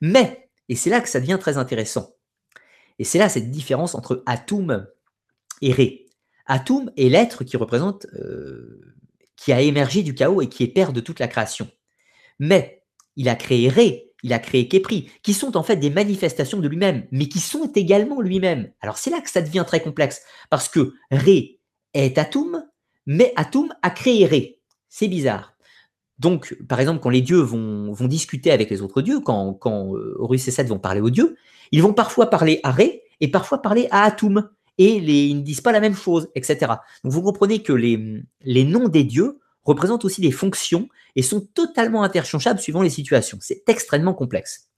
Mais, 0.00 0.48
et 0.68 0.76
c'est 0.76 0.90
là 0.90 1.00
que 1.00 1.08
ça 1.08 1.20
devient 1.20 1.38
très 1.40 1.56
intéressant, 1.56 2.14
et 2.98 3.04
c'est 3.04 3.18
là 3.18 3.28
cette 3.28 3.50
différence 3.50 3.94
entre 3.94 4.22
Atum 4.26 4.86
et 5.60 5.72
Ré. 5.72 6.06
Atum 6.46 6.90
est 6.96 7.08
l'être 7.08 7.44
qui 7.44 7.56
représente 7.56 8.06
euh, 8.14 8.94
qui 9.42 9.52
a 9.52 9.60
émergé 9.60 10.04
du 10.04 10.14
chaos 10.14 10.40
et 10.40 10.48
qui 10.48 10.62
est 10.62 10.68
père 10.68 10.92
de 10.92 11.00
toute 11.00 11.18
la 11.18 11.26
création. 11.26 11.68
Mais 12.38 12.84
il 13.16 13.28
a 13.28 13.34
créé 13.34 13.68
Ré, 13.68 14.12
il 14.22 14.32
a 14.32 14.38
créé 14.38 14.68
Képri, 14.68 15.10
qui 15.24 15.34
sont 15.34 15.56
en 15.56 15.64
fait 15.64 15.76
des 15.76 15.90
manifestations 15.90 16.60
de 16.60 16.68
lui-même, 16.68 17.08
mais 17.10 17.26
qui 17.26 17.40
sont 17.40 17.66
également 17.74 18.20
lui-même. 18.20 18.70
Alors 18.80 18.98
c'est 18.98 19.10
là 19.10 19.20
que 19.20 19.28
ça 19.28 19.42
devient 19.42 19.64
très 19.66 19.82
complexe, 19.82 20.22
parce 20.48 20.68
que 20.68 20.94
Ré 21.10 21.58
est 21.92 22.18
Atum, 22.18 22.64
mais 23.06 23.32
Atum 23.34 23.74
a 23.82 23.90
créé 23.90 24.26
Ré. 24.26 24.60
C'est 24.88 25.08
bizarre. 25.08 25.54
Donc, 26.20 26.56
par 26.68 26.78
exemple, 26.78 27.00
quand 27.00 27.10
les 27.10 27.20
dieux 27.20 27.40
vont, 27.40 27.96
discuter 28.02 28.52
avec 28.52 28.70
les 28.70 28.80
autres 28.80 29.02
dieux, 29.02 29.18
quand, 29.18 29.54
quand 29.54 29.96
euh, 29.96 30.14
Horus 30.20 30.46
et 30.46 30.52
Seth 30.52 30.68
vont 30.68 30.78
parler 30.78 31.00
aux 31.00 31.10
dieux, 31.10 31.36
ils 31.72 31.82
vont 31.82 31.94
parfois 31.94 32.30
parler 32.30 32.60
à 32.62 32.70
Ré 32.70 33.02
et 33.20 33.28
parfois 33.28 33.60
parler 33.60 33.88
à 33.90 34.04
Atum 34.04 34.48
et 34.78 34.96
ils 34.96 35.36
ne 35.36 35.42
disent 35.42 35.60
pas 35.60 35.72
la 35.72 35.80
même 35.80 35.94
chose, 35.94 36.28
etc. 36.34 36.72
Donc 37.04 37.12
vous 37.12 37.22
comprenez 37.22 37.62
que 37.62 37.72
les, 37.72 38.22
les 38.42 38.64
noms 38.64 38.88
des 38.88 39.04
dieux 39.04 39.38
représentent 39.64 40.04
aussi 40.04 40.20
des 40.20 40.32
fonctions 40.32 40.88
et 41.14 41.22
sont 41.22 41.40
totalement 41.54 42.02
interchangeables 42.02 42.60
suivant 42.60 42.82
les 42.82 42.90
situations. 42.90 43.38
C'est 43.40 43.62
extrêmement 43.68 44.14
complexe. 44.14 44.68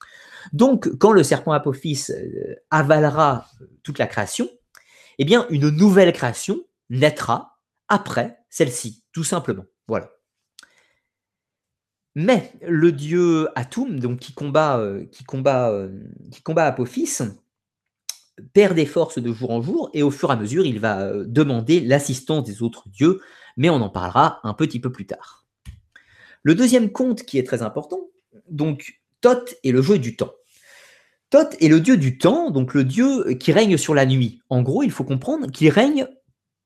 Donc, 0.52 0.88
quand 0.98 1.12
le 1.12 1.22
serpent 1.22 1.52
Apophis 1.52 2.06
euh, 2.10 2.54
avalera 2.70 3.46
euh, 3.60 3.66
toute 3.82 3.98
la 3.98 4.06
création, 4.06 4.48
eh 5.18 5.24
bien, 5.24 5.46
une 5.48 5.70
nouvelle 5.70 6.12
création 6.12 6.60
naîtra 6.90 7.58
après 7.88 8.38
celle-ci, 8.50 9.02
tout 9.12 9.24
simplement. 9.24 9.64
Voilà. 9.88 10.10
Mais 12.14 12.52
le 12.62 12.92
dieu 12.92 13.48
Atum, 13.58 13.98
donc 13.98 14.20
qui 14.20 14.34
combat, 14.34 14.78
euh, 14.78 15.06
qui 15.06 15.24
combat, 15.24 15.88
qui 16.30 16.42
combat 16.42 16.66
Apophis, 16.66 17.18
perd 18.52 18.74
des 18.74 18.86
forces 18.86 19.18
de 19.18 19.32
jour 19.32 19.50
en 19.50 19.62
jour 19.62 19.90
et 19.94 20.02
au 20.02 20.10
fur 20.10 20.30
et 20.30 20.32
à 20.32 20.36
mesure, 20.36 20.66
il 20.66 20.80
va 20.80 21.00
euh, 21.00 21.24
demander 21.26 21.80
l'assistance 21.80 22.44
des 22.44 22.62
autres 22.62 22.88
dieux, 22.88 23.20
mais 23.56 23.70
on 23.70 23.76
en 23.76 23.90
parlera 23.90 24.40
un 24.42 24.54
petit 24.54 24.80
peu 24.80 24.90
plus 24.90 25.06
tard. 25.06 25.44
Le 26.42 26.54
deuxième 26.54 26.90
conte 26.90 27.22
qui 27.22 27.38
est 27.38 27.46
très 27.46 27.62
important, 27.62 28.00
donc 28.50 29.00
Thoth 29.20 29.54
est 29.64 29.72
le 29.72 29.82
jeu 29.82 29.98
du 29.98 30.16
temps. 30.16 30.32
Thoth 31.30 31.56
est 31.60 31.68
le 31.68 31.80
dieu 31.80 31.96
du 31.96 32.18
temps, 32.18 32.50
donc 32.50 32.74
le 32.74 32.84
dieu 32.84 33.34
qui 33.34 33.52
règne 33.52 33.76
sur 33.76 33.94
la 33.94 34.06
nuit. 34.06 34.40
En 34.50 34.62
gros, 34.62 34.82
il 34.82 34.90
faut 34.90 35.04
comprendre 35.04 35.50
qu'il 35.50 35.70
règne 35.70 36.06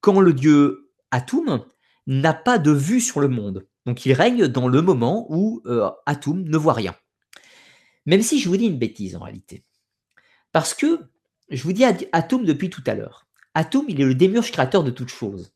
quand 0.01 0.21
le 0.21 0.33
dieu 0.33 0.91
Atum 1.11 1.65
n'a 2.07 2.35
pas 2.35 2.59
de 2.59 2.73
vue 2.73 3.01
sur 3.01 3.21
le 3.21 3.29
monde. 3.29 3.67
Donc 3.87 4.05
il 4.05 4.13
règne 4.13 4.49
dans 4.49 4.69
le 4.69 4.83
moment 4.83 5.27
où 5.31 5.63
euh, 5.67 5.91
Atum 6.07 6.43
ne 6.43 6.57
voit 6.57 6.73
rien. 6.73 6.95
Même 8.07 8.23
si 8.23 8.41
je 8.41 8.49
vous 8.49 8.57
dis 8.57 8.67
une 8.67 8.79
bêtise 8.79 9.17
en 9.17 9.21
réalité. 9.21 9.65
Parce 10.53 10.75
que 10.75 11.01
je 11.51 11.63
vous 11.63 11.73
dis 11.73 11.85
Atum 11.85 12.45
depuis 12.45 12.71
tout 12.71 12.83
à 12.87 12.95
l'heure. 12.95 13.27
Atum, 13.55 13.85
il 13.89 14.01
est 14.01 14.05
le 14.05 14.15
démurge 14.15 14.53
créateur 14.53 14.85
de 14.85 14.91
toutes 14.91 15.09
choses. 15.09 15.53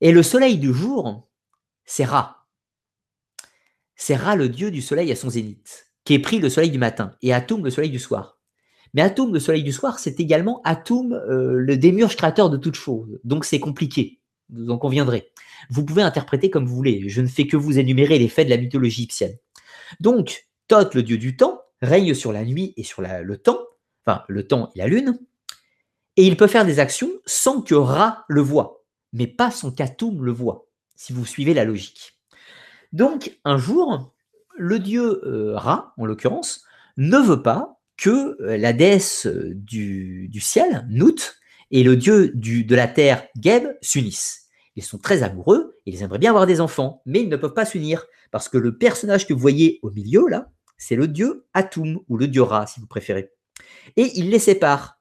Et 0.00 0.12
le 0.12 0.22
soleil 0.22 0.58
du 0.58 0.72
jour, 0.72 1.28
c'est 1.84 2.04
Ra. 2.04 2.46
C'est 3.96 4.14
Ra, 4.14 4.36
le 4.36 4.48
dieu 4.48 4.70
du 4.70 4.80
soleil 4.80 5.10
à 5.10 5.16
son 5.16 5.30
zénith, 5.30 5.90
qui 6.04 6.14
est 6.14 6.20
pris 6.20 6.38
le 6.38 6.50
soleil 6.50 6.70
du 6.70 6.78
matin, 6.78 7.16
et 7.22 7.32
Atum, 7.32 7.64
le 7.64 7.70
soleil 7.70 7.90
du 7.90 7.98
soir. 7.98 8.38
Mais 8.94 9.02
Atum, 9.02 9.32
le 9.32 9.40
soleil 9.40 9.64
du 9.64 9.72
soir, 9.72 9.98
c'est 9.98 10.20
également 10.20 10.60
Atum, 10.64 11.12
euh, 11.12 11.54
le 11.54 11.76
démiurge 11.76 12.16
créateur 12.16 12.50
de 12.50 12.56
toutes 12.56 12.76
choses. 12.76 13.18
Donc 13.24 13.44
c'est 13.44 13.60
compliqué, 13.60 14.20
vous 14.50 14.70
en 14.70 14.78
conviendrez. 14.78 15.30
Vous 15.70 15.84
pouvez 15.84 16.02
interpréter 16.02 16.50
comme 16.50 16.66
vous 16.66 16.76
voulez. 16.76 17.08
Je 17.08 17.20
ne 17.20 17.26
fais 17.26 17.46
que 17.46 17.56
vous 17.56 17.78
énumérer 17.78 18.18
les 18.18 18.28
faits 18.28 18.46
de 18.46 18.50
la 18.50 18.56
mythologie 18.58 19.02
égyptienne. 19.02 19.36
Donc, 20.00 20.46
Thoth, 20.68 20.94
le 20.94 21.02
dieu 21.02 21.18
du 21.18 21.36
temps, 21.36 21.60
règne 21.82 22.14
sur 22.14 22.32
la 22.32 22.44
nuit 22.44 22.74
et 22.76 22.84
sur 22.84 23.02
le 23.02 23.36
temps, 23.36 23.58
le 24.28 24.46
temps 24.46 24.70
et 24.74 24.78
la 24.78 24.86
lune, 24.86 25.18
et 26.16 26.26
il 26.26 26.36
peut 26.36 26.46
faire 26.46 26.66
des 26.66 26.80
actions 26.80 27.10
sans 27.26 27.62
que 27.62 27.74
Ra 27.74 28.24
le 28.28 28.40
voie, 28.40 28.84
mais 29.12 29.26
pas 29.26 29.50
sans 29.50 29.70
qu'Atum 29.70 30.24
le 30.24 30.32
voie, 30.32 30.66
si 30.96 31.12
vous 31.12 31.24
suivez 31.24 31.54
la 31.54 31.64
logique. 31.64 32.18
Donc, 32.92 33.38
un 33.44 33.58
jour, 33.58 34.12
le 34.56 34.78
dieu 34.78 35.22
euh, 35.24 35.56
Ra, 35.56 35.94
en 35.96 36.06
l'occurrence, 36.06 36.64
ne 36.96 37.18
veut 37.18 37.42
pas 37.42 37.80
que 37.96 38.36
euh, 38.40 38.56
la 38.56 38.72
déesse 38.72 39.26
euh, 39.26 39.52
du, 39.54 40.30
ciel, 40.40 40.86
Nout, 40.88 41.36
et 41.70 41.82
le 41.82 41.96
dieu 41.96 42.32
de 42.34 42.74
la 42.74 42.88
terre, 42.88 43.26
Geb, 43.40 43.68
s'unissent. 43.82 44.46
Ils 44.74 44.84
sont 44.84 44.98
très 44.98 45.22
amoureux 45.22 45.78
ils 45.88 46.02
aimeraient 46.02 46.18
bien 46.18 46.30
avoir 46.30 46.46
des 46.46 46.60
enfants, 46.60 47.02
mais 47.06 47.22
ils 47.22 47.28
ne 47.28 47.36
peuvent 47.36 47.54
pas 47.54 47.64
s'unir 47.64 48.06
parce 48.30 48.48
que 48.48 48.58
le 48.58 48.76
personnage 48.76 49.26
que 49.26 49.32
vous 49.32 49.40
voyez 49.40 49.78
au 49.82 49.90
milieu, 49.90 50.28
là, 50.28 50.50
c'est 50.76 50.96
le 50.96 51.08
dieu 51.08 51.46
Atum, 51.54 52.00
ou 52.08 52.16
le 52.16 52.28
dieu 52.28 52.42
Ra, 52.42 52.66
si 52.66 52.78
vous 52.80 52.86
préférez. 52.86 53.32
Et 53.96 54.12
il 54.18 54.30
les 54.30 54.38
sépare. 54.38 54.98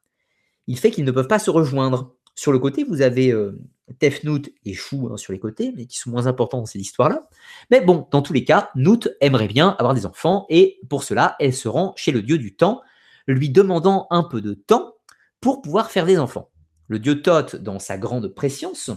Il 0.67 0.77
fait 0.77 0.91
qu'ils 0.91 1.05
ne 1.05 1.11
peuvent 1.11 1.27
pas 1.27 1.39
se 1.39 1.49
rejoindre. 1.49 2.15
Sur 2.35 2.51
le 2.51 2.59
côté, 2.59 2.84
vous 2.84 3.01
avez 3.01 3.31
euh, 3.31 3.59
Tefnout 3.99 4.51
et 4.65 4.73
Chou 4.73 5.09
hein, 5.11 5.17
sur 5.17 5.34
les 5.34 5.39
côtés, 5.39 5.73
mais 5.75 5.85
qui 5.85 5.97
sont 5.97 6.09
moins 6.09 6.27
importants 6.27 6.59
dans 6.59 6.65
cette 6.65 6.81
histoire-là. 6.81 7.27
Mais 7.71 7.81
bon, 7.81 8.07
dans 8.11 8.21
tous 8.21 8.34
les 8.34 8.43
cas, 8.43 8.69
Nout 8.75 9.09
aimerait 9.21 9.47
bien 9.47 9.75
avoir 9.79 9.93
des 9.93 10.05
enfants, 10.05 10.45
et 10.49 10.79
pour 10.89 11.03
cela, 11.03 11.35
elle 11.39 11.53
se 11.53 11.67
rend 11.67 11.93
chez 11.95 12.11
le 12.11 12.21
dieu 12.21 12.38
du 12.38 12.55
temps, 12.55 12.81
lui 13.27 13.49
demandant 13.49 14.07
un 14.09 14.23
peu 14.23 14.41
de 14.41 14.53
temps 14.53 14.93
pour 15.41 15.61
pouvoir 15.61 15.91
faire 15.91 16.05
des 16.05 16.19
enfants. 16.19 16.49
Le 16.88 16.99
dieu 16.99 17.21
Thoth, 17.21 17.55
dans 17.55 17.79
sa 17.79 17.97
grande 17.97 18.27
préscience, 18.27 18.91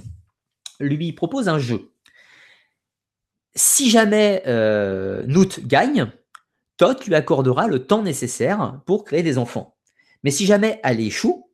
lui 0.79 1.13
propose 1.13 1.49
un 1.49 1.59
jeu. 1.59 1.93
Si 3.55 3.91
jamais 3.91 4.43
euh, 4.47 5.25
Nout 5.27 5.67
gagne, 5.67 6.13
Thoth 6.81 7.05
lui 7.07 7.15
accordera 7.15 7.67
le 7.67 7.87
temps 7.87 8.03
nécessaire 8.03 8.81
pour 8.87 9.05
créer 9.05 9.23
des 9.23 9.37
enfants. 9.37 9.77
Mais 10.23 10.31
si 10.31 10.47
jamais 10.47 10.81
elle 10.83 10.99
échoue, 10.99 11.51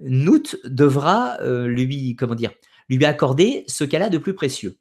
Nout 0.00 0.56
devra 0.62 1.36
euh, 1.40 1.66
lui, 1.66 2.14
comment 2.14 2.36
dire, 2.36 2.52
lui 2.88 3.04
accorder 3.04 3.64
ce 3.66 3.82
qu'elle 3.82 4.02
a 4.02 4.08
de 4.08 4.18
plus 4.18 4.34
précieux. 4.34 4.78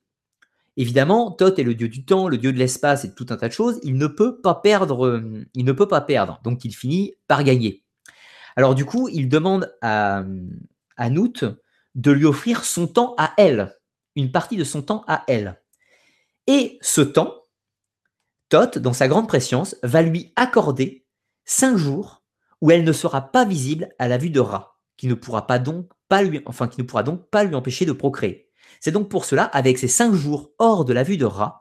Évidemment, 0.77 1.31
Thoth 1.31 1.57
est 1.57 1.63
le 1.63 1.73
dieu 1.73 1.89
du 1.89 2.05
temps, 2.05 2.27
le 2.27 2.37
dieu 2.37 2.53
de 2.53 2.59
l'espace 2.59 3.05
et 3.05 3.15
tout 3.15 3.25
un 3.31 3.37
tas 3.37 3.47
de 3.47 3.53
choses. 3.53 3.79
Il 3.81 3.95
ne 3.95 4.05
peut 4.05 4.39
pas 4.39 4.53
perdre. 4.53 5.07
Euh, 5.07 5.47
il 5.55 5.65
ne 5.65 5.71
peut 5.71 5.87
pas 5.87 6.01
perdre. 6.01 6.39
Donc, 6.43 6.63
il 6.63 6.75
finit 6.75 7.15
par 7.27 7.43
gagner. 7.43 7.83
Alors, 8.55 8.75
du 8.75 8.85
coup, 8.85 9.09
il 9.09 9.29
demande 9.29 9.75
à, 9.81 10.23
à 10.95 11.09
Nout 11.09 11.43
de 11.95 12.11
lui 12.11 12.25
offrir 12.25 12.65
son 12.65 12.85
temps 12.85 13.15
à 13.17 13.33
elle, 13.35 13.75
une 14.15 14.31
partie 14.31 14.57
de 14.57 14.63
son 14.63 14.83
temps 14.83 15.03
à 15.07 15.23
elle. 15.27 15.59
Et 16.45 16.77
ce 16.83 17.01
temps, 17.01 17.40
Thoth, 18.51 18.77
dans 18.77 18.93
sa 18.93 19.07
grande 19.07 19.29
préscience, 19.29 19.77
va 19.81 20.01
lui 20.01 20.33
accorder 20.35 21.07
cinq 21.45 21.77
jours 21.77 22.21
où 22.59 22.69
elle 22.69 22.83
ne 22.83 22.91
sera 22.91 23.31
pas 23.31 23.45
visible 23.45 23.89
à 23.97 24.07
la 24.07 24.17
vue 24.17 24.29
de 24.29 24.41
Ra 24.41 24.77
qui 24.97 25.07
ne 25.07 25.15
pourra 25.15 25.41
donc 25.57 25.89
pas 26.09 26.21
lui, 26.21 26.41
enfin, 26.45 26.67
qui 26.67 26.79
ne 26.79 26.85
pourra 26.85 27.01
donc 27.01 27.27
pas 27.31 27.43
lui 27.43 27.55
empêcher 27.55 27.85
de 27.85 27.91
procréer. 27.91 28.51
C'est 28.79 28.91
donc 28.91 29.09
pour 29.09 29.25
cela, 29.25 29.45
avec 29.45 29.79
ces 29.79 29.87
cinq 29.87 30.13
jours 30.13 30.51
hors 30.59 30.85
de 30.85 30.93
la 30.93 31.01
vue 31.01 31.17
de 31.17 31.25
Ra, 31.25 31.59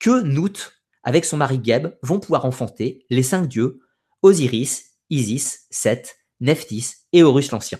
que 0.00 0.22
Nout, 0.22 0.72
avec 1.04 1.24
son 1.24 1.36
mari 1.36 1.60
Geb, 1.62 1.94
vont 2.02 2.18
pouvoir 2.18 2.46
enfanter 2.46 3.06
les 3.10 3.22
cinq 3.22 3.46
dieux 3.46 3.78
Osiris, 4.22 4.96
Isis, 5.08 5.66
Seth, 5.70 6.16
Nephthys 6.40 6.94
et 7.12 7.22
Horus 7.22 7.52
l'Ancien. 7.52 7.78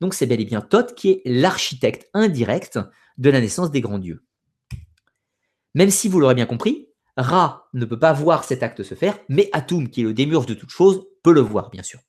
Donc 0.00 0.14
c'est 0.14 0.24
bel 0.24 0.40
et 0.40 0.46
bien 0.46 0.62
Thoth 0.62 0.94
qui 0.94 1.10
est 1.10 1.22
l'architecte 1.26 2.08
indirect 2.14 2.78
de 3.18 3.28
la 3.28 3.42
naissance 3.42 3.70
des 3.70 3.82
grands 3.82 3.98
dieux. 3.98 4.24
Même 5.74 5.90
si 5.90 6.08
vous 6.08 6.20
l'aurez 6.20 6.34
bien 6.36 6.46
compris, 6.46 6.88
Ra 7.16 7.68
ne 7.72 7.84
peut 7.84 7.98
pas 7.98 8.12
voir 8.12 8.44
cet 8.44 8.62
acte 8.62 8.82
se 8.82 8.94
faire, 8.94 9.18
mais 9.28 9.48
Atum, 9.52 9.88
qui 9.88 10.00
est 10.00 10.04
le 10.04 10.14
démurge 10.14 10.46
de 10.46 10.54
toutes 10.54 10.70
choses, 10.70 11.06
peut 11.22 11.32
le 11.32 11.40
voir, 11.40 11.70
bien 11.70 11.82
sûr. 11.82 12.00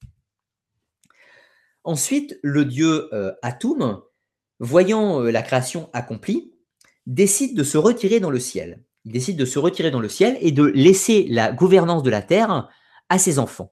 Ensuite, 1.84 2.40
le 2.42 2.66
dieu 2.66 3.14
euh, 3.14 3.32
Atum, 3.44 4.02
voyant 4.60 5.22
euh, 5.22 5.32
la 5.32 5.44
création 5.44 5.90
accomplie, 5.94 6.52
décide 7.06 7.56
de 7.56 7.64
se 7.64 7.78
retirer 7.78 8.20
dans 8.20 8.32
le 8.32 8.40
ciel. 8.40 8.84
Il 9.04 9.12
décide 9.12 9.38
de 9.38 9.46
se 9.46 9.60
retirer 9.60 9.92
dans 9.92 10.00
le 10.00 10.10
ciel 10.10 10.38
et 10.42 10.52
de 10.52 10.64
laisser 10.64 11.28
la 11.30 11.52
gouvernance 11.52 12.02
de 12.02 12.10
la 12.10 12.24
terre 12.24 12.70
à 13.10 13.20
ses 13.20 13.38
enfants. 13.38 13.72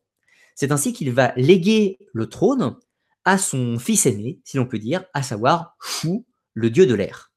C'est 0.54 0.72
ainsi 0.72 0.94
qu'il 0.94 1.12
va 1.12 1.34
léguer 1.36 1.98
le 2.14 2.30
trône 2.30 2.76
à 3.26 3.40
son 3.40 3.80
fils 3.80 4.06
aîné, 4.06 4.40
si 4.44 4.58
l'on 4.58 4.68
peut 4.68 4.78
dire, 4.78 5.06
à 5.14 5.24
savoir 5.24 5.76
Chou, 5.82 6.28
le 6.54 6.70
dieu 6.70 6.86
de 6.86 6.94
l'air. 6.94 7.33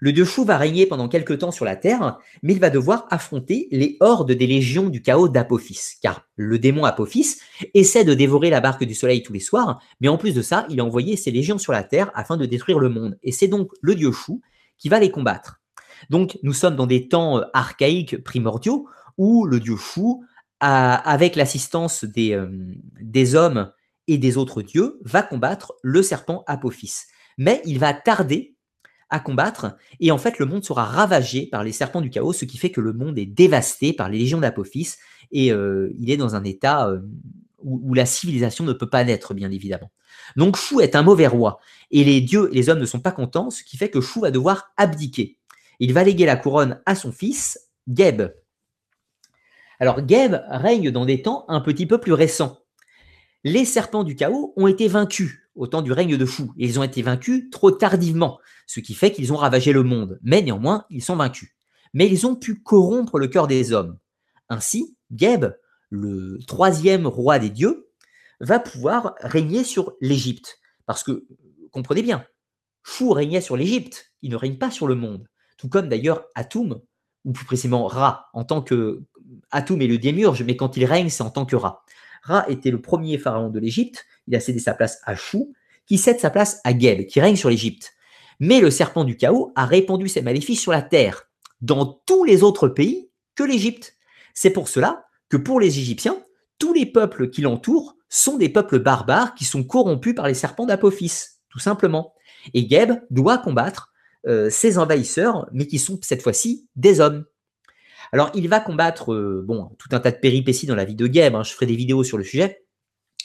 Le 0.00 0.12
dieu 0.12 0.24
Chou 0.24 0.44
va 0.44 0.58
régner 0.58 0.86
pendant 0.86 1.08
quelque 1.08 1.32
temps 1.32 1.50
sur 1.50 1.64
la 1.64 1.74
terre, 1.74 2.18
mais 2.42 2.52
il 2.52 2.60
va 2.60 2.70
devoir 2.70 3.06
affronter 3.10 3.66
les 3.72 3.96
hordes 4.00 4.30
des 4.30 4.46
légions 4.46 4.88
du 4.88 5.02
chaos 5.02 5.28
d'Apophis, 5.28 5.96
car 6.00 6.28
le 6.36 6.58
démon 6.58 6.84
Apophis 6.84 7.36
essaie 7.74 8.04
de 8.04 8.14
dévorer 8.14 8.48
la 8.48 8.60
barque 8.60 8.84
du 8.84 8.94
soleil 8.94 9.22
tous 9.22 9.32
les 9.32 9.40
soirs, 9.40 9.80
mais 10.00 10.08
en 10.08 10.16
plus 10.16 10.34
de 10.34 10.42
ça, 10.42 10.66
il 10.70 10.78
a 10.80 10.84
envoyé 10.84 11.16
ses 11.16 11.32
légions 11.32 11.58
sur 11.58 11.72
la 11.72 11.82
terre 11.82 12.12
afin 12.14 12.36
de 12.36 12.46
détruire 12.46 12.78
le 12.78 12.88
monde. 12.88 13.18
Et 13.24 13.32
c'est 13.32 13.48
donc 13.48 13.70
le 13.80 13.96
dieu 13.96 14.12
Chou 14.12 14.40
qui 14.78 14.88
va 14.88 15.00
les 15.00 15.10
combattre. 15.10 15.60
Donc 16.10 16.38
nous 16.44 16.52
sommes 16.52 16.76
dans 16.76 16.86
des 16.86 17.08
temps 17.08 17.38
euh, 17.38 17.44
archaïques 17.52 18.22
primordiaux 18.22 18.86
où 19.16 19.46
le 19.46 19.58
dieu 19.58 19.76
Chou, 19.76 20.24
avec 20.60 21.34
l'assistance 21.36 22.04
euh, 22.04 22.48
des 23.00 23.34
hommes 23.34 23.72
et 24.06 24.16
des 24.18 24.36
autres 24.36 24.62
dieux, 24.62 25.00
va 25.02 25.22
combattre 25.22 25.74
le 25.82 26.02
serpent 26.02 26.44
Apophis. 26.46 26.94
Mais 27.36 27.62
il 27.64 27.78
va 27.78 27.94
tarder 27.94 28.56
à 29.10 29.20
combattre. 29.20 29.76
Et 30.00 30.10
en 30.10 30.18
fait, 30.18 30.38
le 30.38 30.46
monde 30.46 30.64
sera 30.64 30.84
ravagé 30.84 31.46
par 31.46 31.64
les 31.64 31.72
serpents 31.72 32.00
du 32.00 32.10
chaos, 32.10 32.32
ce 32.32 32.44
qui 32.44 32.58
fait 32.58 32.70
que 32.70 32.80
le 32.80 32.92
monde 32.92 33.18
est 33.18 33.26
dévasté 33.26 33.92
par 33.92 34.08
les 34.08 34.18
légions 34.18 34.40
d'Apophis 34.40 34.96
et 35.30 35.52
euh, 35.52 35.92
il 35.98 36.10
est 36.10 36.16
dans 36.16 36.34
un 36.34 36.44
état 36.44 36.88
euh, 36.88 37.00
où, 37.58 37.94
la 37.94 38.06
civilisation 38.06 38.64
ne 38.64 38.72
peut 38.72 38.88
pas 38.88 39.04
naître, 39.04 39.34
bien 39.34 39.50
évidemment. 39.50 39.90
Donc 40.36 40.56
Chou 40.56 40.80
est 40.80 40.96
un 40.96 41.02
mauvais 41.02 41.26
roi 41.26 41.58
et 41.90 42.04
les 42.04 42.20
dieux 42.20 42.48
et 42.52 42.54
les 42.54 42.68
hommes 42.68 42.78
ne 42.78 42.86
sont 42.86 43.00
pas 43.00 43.12
contents, 43.12 43.50
ce 43.50 43.62
qui 43.62 43.76
fait 43.76 43.90
que 43.90 44.00
Chou 44.00 44.20
va 44.20 44.30
devoir 44.30 44.70
abdiquer. 44.76 45.38
Il 45.80 45.92
va 45.92 46.04
léguer 46.04 46.26
la 46.26 46.36
couronne 46.36 46.80
à 46.86 46.94
son 46.94 47.12
fils, 47.12 47.68
Geb. 47.92 48.22
Alors 49.80 50.06
Geb 50.06 50.36
règne 50.48 50.90
dans 50.90 51.06
des 51.06 51.22
temps 51.22 51.44
un 51.48 51.60
petit 51.60 51.86
peu 51.86 51.98
plus 51.98 52.12
récents. 52.12 52.58
Les 53.44 53.64
serpents 53.64 54.04
du 54.04 54.16
chaos 54.16 54.52
ont 54.56 54.66
été 54.66 54.88
vaincus 54.88 55.47
au 55.58 55.66
temps 55.66 55.82
du 55.82 55.92
règne 55.92 56.16
de 56.16 56.26
Chou 56.26 56.52
et 56.56 56.64
ils 56.64 56.78
ont 56.78 56.82
été 56.82 57.02
vaincus 57.02 57.50
trop 57.50 57.70
tardivement 57.70 58.38
ce 58.66 58.80
qui 58.80 58.94
fait 58.94 59.10
qu'ils 59.10 59.32
ont 59.32 59.36
ravagé 59.36 59.72
le 59.72 59.82
monde, 59.82 60.20
mais 60.22 60.42
néanmoins, 60.42 60.84
ils 60.90 61.02
sont 61.02 61.16
vaincus. 61.16 61.50
Mais 61.94 62.06
ils 62.06 62.26
ont 62.26 62.36
pu 62.36 62.62
corrompre 62.62 63.18
le 63.18 63.26
cœur 63.26 63.46
des 63.46 63.72
hommes. 63.72 63.98
Ainsi, 64.50 64.96
Geb, 65.10 65.46
le 65.90 66.38
troisième 66.46 67.06
roi 67.06 67.38
des 67.38 67.50
dieux, 67.50 67.88
va 68.40 68.60
pouvoir 68.60 69.14
régner 69.20 69.64
sur 69.64 69.94
l'Égypte. 70.00 70.58
Parce 70.86 71.02
que, 71.02 71.26
comprenez 71.72 72.02
bien, 72.02 72.24
Chou 72.82 73.10
régnait 73.10 73.40
sur 73.40 73.56
l'Égypte, 73.56 74.12
il 74.22 74.30
ne 74.30 74.36
règne 74.36 74.58
pas 74.58 74.70
sur 74.70 74.86
le 74.86 74.94
monde. 74.94 75.26
Tout 75.56 75.68
comme 75.68 75.88
d'ailleurs 75.88 76.26
Atum, 76.34 76.80
ou 77.24 77.32
plus 77.32 77.46
précisément 77.46 77.86
Ra, 77.86 78.28
en 78.34 78.44
tant 78.44 78.62
que 78.62 79.02
Atum 79.50 79.80
est 79.80 79.86
le 79.86 79.98
démiurge, 79.98 80.42
mais 80.42 80.56
quand 80.56 80.76
il 80.76 80.84
règne, 80.84 81.08
c'est 81.08 81.22
en 81.22 81.30
tant 81.30 81.46
que 81.46 81.56
Ra. 81.56 81.82
Ra 82.22 82.48
était 82.48 82.70
le 82.70 82.80
premier 82.80 83.16
pharaon 83.16 83.48
de 83.48 83.58
l'Égypte, 83.58 84.04
il 84.28 84.36
a 84.36 84.40
cédé 84.40 84.58
sa 84.58 84.74
place 84.74 85.00
à 85.04 85.16
Chou, 85.16 85.52
qui 85.86 85.98
cède 85.98 86.20
sa 86.20 86.30
place 86.30 86.60
à 86.64 86.78
Geb, 86.78 87.06
qui 87.06 87.20
règne 87.20 87.36
sur 87.36 87.48
l'Égypte. 87.48 87.92
Mais 88.40 88.60
le 88.60 88.70
serpent 88.70 89.04
du 89.04 89.16
chaos 89.16 89.52
a 89.56 89.66
répandu 89.66 90.08
ses 90.08 90.22
maléfices 90.22 90.60
sur 90.60 90.72
la 90.72 90.82
terre, 90.82 91.24
dans 91.60 92.00
tous 92.06 92.24
les 92.24 92.42
autres 92.42 92.68
pays 92.68 93.10
que 93.34 93.42
l'Égypte. 93.42 93.96
C'est 94.34 94.50
pour 94.50 94.68
cela 94.68 95.06
que 95.28 95.36
pour 95.36 95.60
les 95.60 95.78
Égyptiens, 95.78 96.22
tous 96.58 96.72
les 96.72 96.86
peuples 96.86 97.30
qui 97.30 97.40
l'entourent 97.40 97.96
sont 98.08 98.36
des 98.36 98.48
peuples 98.48 98.78
barbares 98.78 99.34
qui 99.34 99.44
sont 99.44 99.64
corrompus 99.64 100.14
par 100.14 100.28
les 100.28 100.34
serpents 100.34 100.66
d'Apophis, 100.66 101.12
tout 101.48 101.58
simplement. 101.58 102.14
Et 102.54 102.68
Geb 102.68 102.92
doit 103.10 103.38
combattre 103.38 103.92
euh, 104.26 104.50
ces 104.50 104.78
envahisseurs, 104.78 105.48
mais 105.52 105.66
qui 105.66 105.78
sont 105.78 105.98
cette 106.02 106.22
fois-ci 106.22 106.68
des 106.76 107.00
hommes. 107.00 107.24
Alors, 108.12 108.30
il 108.34 108.48
va 108.48 108.60
combattre 108.60 109.12
euh, 109.12 109.44
bon, 109.46 109.70
tout 109.78 109.88
un 109.92 110.00
tas 110.00 110.10
de 110.10 110.16
péripéties 110.16 110.66
dans 110.66 110.74
la 110.74 110.84
vie 110.84 110.94
de 110.94 111.06
Geb, 111.06 111.34
hein, 111.34 111.42
je 111.42 111.52
ferai 111.52 111.66
des 111.66 111.76
vidéos 111.76 112.04
sur 112.04 112.18
le 112.18 112.24
sujet, 112.24 112.64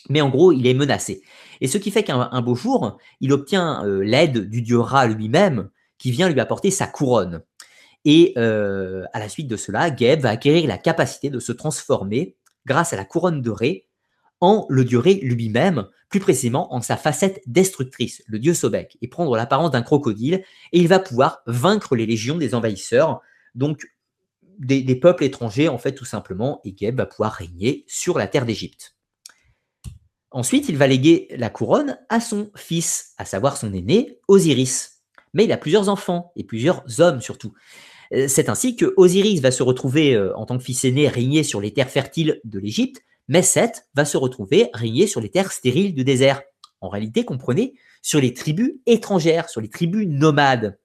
mais 0.10 0.22
en 0.22 0.30
gros, 0.30 0.52
il 0.52 0.68
est 0.68 0.74
menacé. 0.74 1.22
Et 1.62 1.68
ce 1.68 1.78
qui 1.78 1.92
fait 1.92 2.04
qu'un 2.04 2.42
beau 2.42 2.56
jour, 2.56 2.98
il 3.22 3.32
obtient 3.32 3.86
euh, 3.86 4.04
l'aide 4.04 4.50
du 4.50 4.62
dieu 4.62 4.80
Ra 4.80 5.08
lui-même, 5.08 5.70
qui 5.98 6.12
vient 6.12 6.30
lui 6.30 6.40
apporter 6.40 6.72
sa 6.72 6.88
couronne. 6.88 7.44
Et 8.06 8.34
euh, 8.38 9.06
à 9.14 9.20
la 9.20 9.30
suite 9.30 9.48
de 9.48 9.56
cela, 9.56 9.96
Geb 9.96 10.22
va 10.22 10.30
acquérir 10.30 10.68
la 10.68 10.78
capacité 10.78 11.30
de 11.30 11.40
se 11.40 11.52
transformer, 11.52 12.36
grâce 12.66 12.94
à 12.94 12.98
la 12.98 13.06
couronne 13.06 13.42
de 13.42 13.50
Ré, 13.50 13.88
en 14.42 14.66
le 14.70 14.84
dieu 14.84 15.00
Ré 15.00 15.16
lui-même, 15.16 15.88
plus 16.10 16.20
précisément 16.20 16.74
en 16.74 16.82
sa 16.82 16.98
facette 16.98 17.42
destructrice, 17.48 18.22
le 18.28 18.40
dieu 18.40 18.54
Sobek, 18.54 18.98
et 19.02 19.08
prendre 19.08 19.36
l'apparence 19.38 19.72
d'un 19.72 19.82
crocodile, 19.82 20.44
et 20.74 20.80
il 20.80 20.88
va 20.88 21.00
pouvoir 21.00 21.42
vaincre 21.48 21.96
les 21.96 22.06
légions 22.06 22.38
des 22.38 22.54
envahisseurs, 22.54 23.22
donc 23.56 23.88
des, 24.60 24.82
des 24.82 24.96
peuples 24.96 25.24
étrangers, 25.24 25.70
en 25.70 25.78
fait, 25.78 25.94
tout 25.94 26.06
simplement, 26.06 26.60
et 26.66 26.76
Geb 26.78 26.98
va 26.98 27.06
pouvoir 27.06 27.32
régner 27.32 27.86
sur 27.88 28.18
la 28.18 28.28
terre 28.28 28.46
d'Égypte. 28.46 28.96
Ensuite, 30.34 30.68
il 30.68 30.78
va 30.78 30.88
léguer 30.88 31.28
la 31.38 31.52
couronne 31.52 32.00
à 32.10 32.20
son 32.20 32.50
fils, 32.56 33.14
à 33.20 33.26
savoir 33.26 33.56
son 33.56 33.72
aîné, 33.72 34.20
Osiris. 34.28 35.04
Mais 35.36 35.46
il 35.46 35.52
a 35.52 35.58
plusieurs 35.58 35.90
enfants, 35.90 36.32
et 36.36 36.44
plusieurs 36.44 36.84
hommes 37.00 37.22
surtout. 37.22 37.54
Euh, 38.14 38.28
c'est 38.28 38.50
ainsi 38.50 38.76
que 38.76 38.96
Osiris 38.98 39.42
va 39.42 39.52
se 39.52 39.62
retrouver, 39.62 40.16
euh, 40.16 40.36
en 40.36 40.48
tant 40.48 40.58
que 40.58 40.64
fils 40.64 40.86
aîné, 40.86 41.08
régner 41.08 41.44
sur 41.44 41.62
les 41.62 41.72
terres 41.72 41.90
fertiles 41.90 42.42
de 42.46 42.58
l'Égypte, 42.58 43.04
mais 43.28 43.44
Seth 43.44 43.88
va 43.94 44.06
se 44.06 44.18
retrouver 44.18 44.70
régner 44.74 45.06
sur 45.06 45.22
les 45.22 45.30
terres 45.30 45.52
stériles 45.52 45.94
du 45.94 46.04
désert. 46.04 46.42
En 46.82 46.90
réalité, 46.90 47.26
comprenez, 47.26 47.76
sur 48.02 48.20
les 48.20 48.34
tribus 48.34 48.74
étrangères, 48.88 49.50
sur 49.50 49.62
les 49.62 49.70
tribus 49.70 50.08
nomades. 50.08 50.80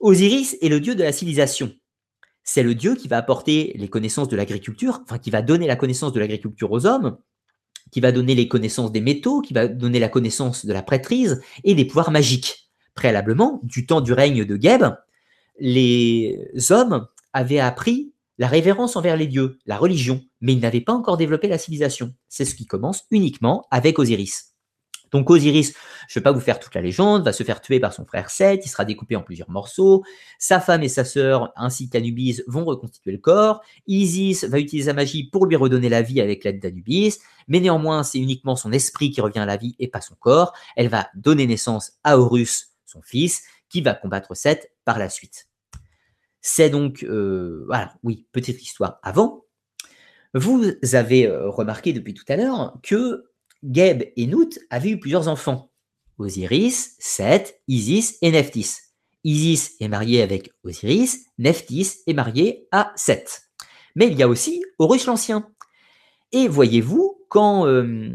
Osiris 0.00 0.56
est 0.60 0.68
le 0.68 0.80
dieu 0.80 0.96
de 0.96 1.04
la 1.04 1.12
civilisation. 1.12 1.72
C'est 2.42 2.64
le 2.64 2.74
dieu 2.74 2.96
qui 2.96 3.06
va 3.06 3.18
apporter 3.18 3.74
les 3.76 3.88
connaissances 3.88 4.28
de 4.28 4.36
l'agriculture, 4.36 5.02
enfin 5.04 5.18
qui 5.18 5.30
va 5.30 5.40
donner 5.40 5.68
la 5.68 5.76
connaissance 5.76 6.12
de 6.12 6.20
l'agriculture 6.20 6.72
aux 6.72 6.84
hommes, 6.84 7.16
qui 7.90 8.00
va 8.00 8.12
donner 8.12 8.34
les 8.34 8.48
connaissances 8.48 8.92
des 8.92 9.00
métaux, 9.00 9.40
qui 9.40 9.54
va 9.54 9.68
donner 9.68 9.98
la 9.98 10.08
connaissance 10.08 10.66
de 10.66 10.72
la 10.72 10.82
prêtrise 10.82 11.40
et 11.64 11.74
des 11.74 11.84
pouvoirs 11.84 12.10
magiques. 12.10 12.70
Préalablement, 12.94 13.60
du 13.62 13.86
temps 13.86 14.00
du 14.00 14.12
règne 14.12 14.44
de 14.44 14.60
Geb, 14.60 14.84
les 15.60 16.50
hommes 16.70 17.06
avaient 17.32 17.60
appris 17.60 18.12
la 18.38 18.46
révérence 18.46 18.96
envers 18.96 19.16
les 19.16 19.26
dieux, 19.26 19.58
la 19.66 19.76
religion, 19.76 20.20
mais 20.40 20.52
ils 20.52 20.60
n'avaient 20.60 20.80
pas 20.80 20.92
encore 20.92 21.16
développé 21.16 21.48
la 21.48 21.58
civilisation. 21.58 22.14
C'est 22.28 22.44
ce 22.44 22.54
qui 22.54 22.66
commence 22.66 23.04
uniquement 23.10 23.66
avec 23.70 23.98
Osiris. 23.98 24.47
Donc 25.10 25.30
Osiris, 25.30 25.74
je 26.08 26.18
ne 26.18 26.20
vais 26.20 26.24
pas 26.24 26.32
vous 26.32 26.40
faire 26.40 26.58
toute 26.58 26.74
la 26.74 26.80
légende, 26.80 27.24
va 27.24 27.32
se 27.32 27.42
faire 27.42 27.60
tuer 27.60 27.80
par 27.80 27.92
son 27.92 28.04
frère 28.04 28.30
Seth, 28.30 28.64
il 28.64 28.68
sera 28.68 28.84
découpé 28.84 29.16
en 29.16 29.22
plusieurs 29.22 29.50
morceaux, 29.50 30.04
sa 30.38 30.60
femme 30.60 30.82
et 30.82 30.88
sa 30.88 31.04
sœur 31.04 31.52
ainsi 31.56 31.88
qu'Anubis 31.88 32.42
vont 32.46 32.64
reconstituer 32.64 33.12
le 33.12 33.18
corps, 33.18 33.60
Isis 33.86 34.44
va 34.44 34.58
utiliser 34.58 34.88
sa 34.88 34.94
magie 34.94 35.24
pour 35.24 35.46
lui 35.46 35.56
redonner 35.56 35.88
la 35.88 36.02
vie 36.02 36.20
avec 36.20 36.44
l'aide 36.44 36.60
d'Anubis, 36.60 37.18
mais 37.48 37.60
néanmoins 37.60 38.02
c'est 38.02 38.18
uniquement 38.18 38.56
son 38.56 38.72
esprit 38.72 39.10
qui 39.10 39.20
revient 39.20 39.40
à 39.40 39.46
la 39.46 39.56
vie 39.56 39.74
et 39.78 39.88
pas 39.88 40.00
son 40.00 40.14
corps, 40.14 40.52
elle 40.76 40.88
va 40.88 41.08
donner 41.14 41.46
naissance 41.46 41.92
à 42.04 42.18
Horus, 42.18 42.72
son 42.86 43.02
fils, 43.02 43.42
qui 43.68 43.80
va 43.80 43.94
combattre 43.94 44.34
Seth 44.34 44.70
par 44.84 44.98
la 44.98 45.08
suite. 45.08 45.48
C'est 46.40 46.70
donc, 46.70 47.02
euh, 47.02 47.64
voilà, 47.66 47.94
oui, 48.02 48.26
petite 48.32 48.62
histoire 48.62 48.98
avant. 49.02 49.44
Vous 50.34 50.72
avez 50.92 51.26
euh, 51.26 51.48
remarqué 51.48 51.92
depuis 51.92 52.14
tout 52.14 52.24
à 52.28 52.36
l'heure 52.36 52.78
que 52.82 53.27
Geb 53.62 54.04
et 54.16 54.26
Nout 54.26 54.58
avaient 54.70 54.90
eu 54.90 55.00
plusieurs 55.00 55.28
enfants. 55.28 55.70
Osiris, 56.18 56.96
Seth, 56.98 57.60
Isis 57.68 58.18
et 58.22 58.30
Nephthys. 58.30 58.76
Isis 59.24 59.76
est 59.80 59.88
mariée 59.88 60.22
avec 60.22 60.52
Osiris, 60.62 61.26
Nephthys 61.38 61.98
est 62.06 62.12
mariée 62.12 62.66
à 62.72 62.92
Seth. 62.96 63.42
Mais 63.94 64.06
il 64.06 64.18
y 64.18 64.22
a 64.22 64.28
aussi 64.28 64.62
Horus 64.78 65.06
l'Ancien. 65.06 65.48
Et 66.32 66.48
voyez-vous, 66.48 67.24
quand, 67.28 67.66
euh, 67.66 68.10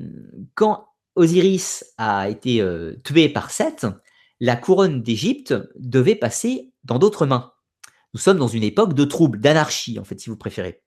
Osiris 1.15 1.86
a 1.98 2.30
été 2.30 2.61
euh, 2.61 2.95
tué 3.03 3.30
par 3.30 3.52
Seth, 3.52 3.86
la 4.40 4.56
couronne 4.56 5.02
d'Égypte 5.02 5.53
devait 5.76 6.15
passer 6.15 6.74
dans 6.84 6.99
d'autres 6.99 7.26
mains. 7.26 7.53
Nous 8.14 8.20
sommes 8.20 8.38
dans 8.38 8.48
une 8.48 8.64
époque 8.64 8.94
de 8.94 9.06
troubles, 9.06 9.40
d'anarchie, 9.40 9.98
en 9.99 10.03
fait, 10.03 10.20
si 10.20 10.30
vous 10.30 10.38
préférez. 10.38 10.83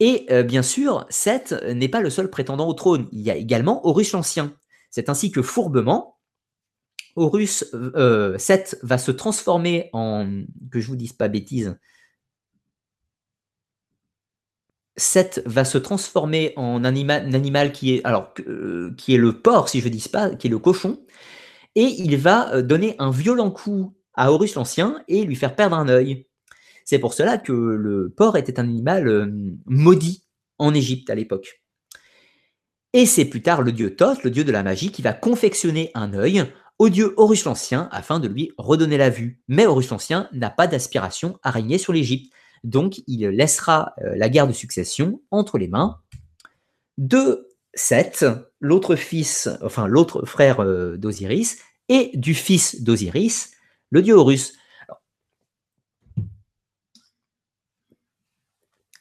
Et 0.00 0.26
euh, 0.30 0.42
bien 0.42 0.62
sûr, 0.62 1.06
Seth 1.10 1.52
n'est 1.74 1.88
pas 1.88 2.00
le 2.00 2.10
seul 2.10 2.30
prétendant 2.30 2.66
au 2.66 2.72
trône. 2.74 3.06
Il 3.12 3.20
y 3.20 3.30
a 3.30 3.36
également 3.36 3.86
Horus 3.86 4.12
l'Ancien. 4.12 4.54
C'est 4.90 5.10
ainsi 5.10 5.30
que 5.30 5.42
fourbement, 5.42 6.18
Horus, 7.16 7.64
euh, 7.74 8.38
Seth 8.38 8.78
va 8.82 8.98
se 8.98 9.10
transformer 9.10 9.90
en, 9.92 10.42
que 10.70 10.80
je 10.80 10.86
vous 10.88 10.96
dise 10.96 11.12
pas 11.12 11.28
bêtise, 11.28 11.76
Seth 14.96 15.42
va 15.46 15.64
se 15.64 15.78
transformer 15.78 16.52
en 16.56 16.84
un 16.84 16.94
animal 16.94 17.72
qui 17.72 17.94
est, 17.94 18.04
alors, 18.04 18.34
euh, 18.46 18.92
qui 18.96 19.14
est 19.14 19.18
le 19.18 19.40
porc, 19.40 19.68
si 19.68 19.80
je 19.80 19.88
ne 19.88 19.92
dis 19.92 20.08
pas, 20.08 20.30
qui 20.34 20.46
est 20.46 20.50
le 20.50 20.58
cochon, 20.58 21.00
et 21.74 21.84
il 21.84 22.16
va 22.18 22.62
donner 22.62 22.96
un 22.98 23.10
violent 23.10 23.50
coup 23.50 23.94
à 24.14 24.32
Horus 24.32 24.54
l'Ancien 24.56 25.02
et 25.08 25.24
lui 25.24 25.36
faire 25.36 25.56
perdre 25.56 25.76
un 25.76 25.88
œil. 25.88 26.26
C'est 26.84 26.98
pour 26.98 27.14
cela 27.14 27.38
que 27.38 27.52
le 27.52 28.12
porc 28.16 28.36
était 28.36 28.58
un 28.58 28.64
animal 28.64 29.08
euh, 29.08 29.26
maudit 29.66 30.24
en 30.58 30.74
Égypte 30.74 31.10
à 31.10 31.14
l'époque. 31.14 31.60
Et 32.92 33.06
c'est 33.06 33.24
plus 33.24 33.42
tard 33.42 33.62
le 33.62 33.72
dieu 33.72 33.94
Thoth, 33.94 34.24
le 34.24 34.30
dieu 34.30 34.44
de 34.44 34.52
la 34.52 34.62
magie, 34.62 34.90
qui 34.90 35.02
va 35.02 35.12
confectionner 35.12 35.90
un 35.94 36.12
œil 36.12 36.44
au 36.78 36.88
dieu 36.88 37.14
Horus 37.16 37.44
l'Ancien 37.44 37.88
afin 37.92 38.18
de 38.18 38.26
lui 38.26 38.52
redonner 38.56 38.96
la 38.96 39.10
vue. 39.10 39.40
Mais 39.48 39.66
Horus 39.66 39.90
l'Ancien 39.90 40.28
n'a 40.32 40.50
pas 40.50 40.66
d'aspiration 40.66 41.38
à 41.42 41.50
régner 41.50 41.78
sur 41.78 41.92
l'Égypte. 41.92 42.32
Donc 42.64 43.02
il 43.06 43.26
laissera 43.28 43.94
euh, 44.02 44.14
la 44.16 44.28
guerre 44.28 44.48
de 44.48 44.52
succession 44.52 45.22
entre 45.30 45.58
les 45.58 45.68
mains 45.68 46.00
de 46.98 47.48
Seth, 47.74 48.26
l'autre 48.60 48.96
fils, 48.96 49.48
enfin 49.62 49.86
l'autre 49.86 50.26
frère 50.26 50.60
euh, 50.60 50.96
d'Osiris, 50.96 51.58
et 51.88 52.10
du 52.14 52.34
fils 52.34 52.82
d'Osiris, 52.82 53.52
le 53.90 54.02
dieu 54.02 54.14
Horus. 54.14 54.54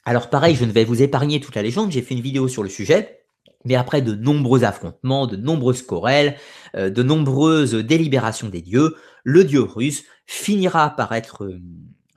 Alors 0.10 0.32
pareil, 0.32 0.56
je 0.56 0.66
ne 0.66 0.72
vais 0.72 0.86
vous 0.86 1.04
épargner 1.04 1.40
toute 1.40 1.54
la 1.54 1.62
légende, 1.62 1.92
j'ai 1.92 2.02
fait 2.02 2.16
une 2.16 2.22
vidéo 2.22 2.48
sur 2.48 2.64
le 2.64 2.70
sujet, 2.70 3.22
mais 3.64 3.76
après 3.76 4.02
de 4.02 4.16
nombreux 4.16 4.64
affrontements, 4.64 5.28
de 5.28 5.36
nombreuses 5.36 5.84
querelles, 5.84 6.36
euh, 6.76 6.90
de 6.90 7.04
nombreuses 7.04 7.76
délibérations 7.76 8.50
des 8.50 8.64
dieux, 8.64 8.96
le 9.24 9.44
dieu 9.44 9.62
russe 9.62 10.06
finira 10.26 10.96
par 10.96 11.12
être, 11.12 11.44
euh, 11.44 11.62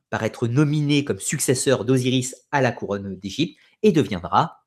par 0.09 0.23
être 0.23 0.49
nominé 0.49 1.05
comme 1.05 1.21
successeur 1.21 1.85
d'Osiris 1.85 2.35
à 2.51 2.63
la 2.63 2.73
couronne 2.73 3.15
d'Égypte 3.17 3.59
et 3.83 3.93
deviendra 3.93 4.63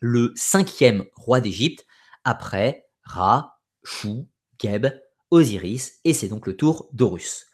le 0.00 0.32
cinquième 0.34 1.04
roi 1.14 1.40
d'Égypte 1.40 1.86
après 2.24 2.88
Ra, 3.04 3.60
Chou, 3.84 4.26
Geb, 4.60 4.88
Osiris, 5.30 6.00
et 6.02 6.12
c'est 6.12 6.26
donc 6.26 6.48
le 6.48 6.56
tour 6.56 6.88
d'Horus. 6.92 7.46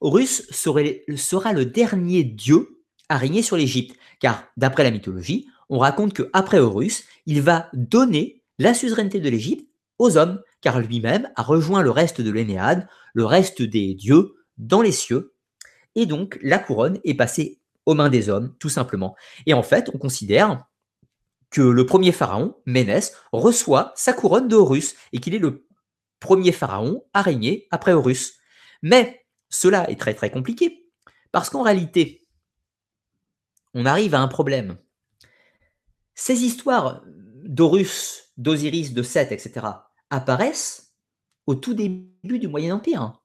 Horus 0.00 0.50
sera 0.50 1.52
le 1.52 1.66
dernier 1.66 2.24
dieu 2.24 2.81
à 3.12 3.18
régner 3.18 3.42
sur 3.42 3.58
l'Égypte, 3.58 3.94
car 4.20 4.44
d'après 4.56 4.84
la 4.84 4.90
mythologie, 4.90 5.46
on 5.68 5.78
raconte 5.78 6.14
qu'après 6.14 6.58
Horus, 6.58 7.04
il 7.26 7.42
va 7.42 7.68
donner 7.74 8.42
la 8.58 8.72
suzeraineté 8.72 9.20
de 9.20 9.28
l'Égypte 9.28 9.68
aux 9.98 10.16
hommes, 10.16 10.40
car 10.62 10.80
lui-même 10.80 11.30
a 11.36 11.42
rejoint 11.42 11.82
le 11.82 11.90
reste 11.90 12.22
de 12.22 12.30
l'Énéade, 12.30 12.88
le 13.12 13.26
reste 13.26 13.60
des 13.60 13.92
dieux, 13.92 14.32
dans 14.56 14.80
les 14.80 14.92
cieux, 14.92 15.34
et 15.94 16.06
donc 16.06 16.38
la 16.40 16.58
couronne 16.58 17.00
est 17.04 17.12
passée 17.12 17.60
aux 17.84 17.92
mains 17.92 18.08
des 18.08 18.30
hommes, 18.30 18.54
tout 18.58 18.70
simplement. 18.70 19.14
Et 19.44 19.52
en 19.52 19.62
fait, 19.62 19.90
on 19.92 19.98
considère 19.98 20.64
que 21.50 21.60
le 21.60 21.84
premier 21.84 22.12
pharaon, 22.12 22.56
Ménès, 22.64 23.14
reçoit 23.30 23.92
sa 23.94 24.14
couronne 24.14 24.48
de 24.48 24.56
Horus, 24.56 24.94
et 25.12 25.18
qu'il 25.18 25.34
est 25.34 25.38
le 25.38 25.66
premier 26.18 26.52
pharaon 26.52 27.04
à 27.12 27.20
régner 27.20 27.68
après 27.70 27.92
Horus. 27.92 28.38
Mais 28.80 29.26
cela 29.50 29.90
est 29.90 30.00
très 30.00 30.14
très 30.14 30.30
compliqué, 30.30 30.86
parce 31.30 31.50
qu'en 31.50 31.62
réalité, 31.62 32.21
on 33.74 33.86
arrive 33.86 34.14
à 34.14 34.20
un 34.20 34.28
problème. 34.28 34.76
Ces 36.14 36.44
histoires 36.44 37.02
d'Horus, 37.44 38.32
d'Osiris, 38.36 38.92
de 38.92 39.02
Seth, 39.02 39.32
etc., 39.32 39.66
apparaissent 40.10 40.94
au 41.46 41.54
tout 41.54 41.74
début 41.74 42.38
du 42.38 42.48
Moyen 42.48 42.76
Empire, 42.76 43.20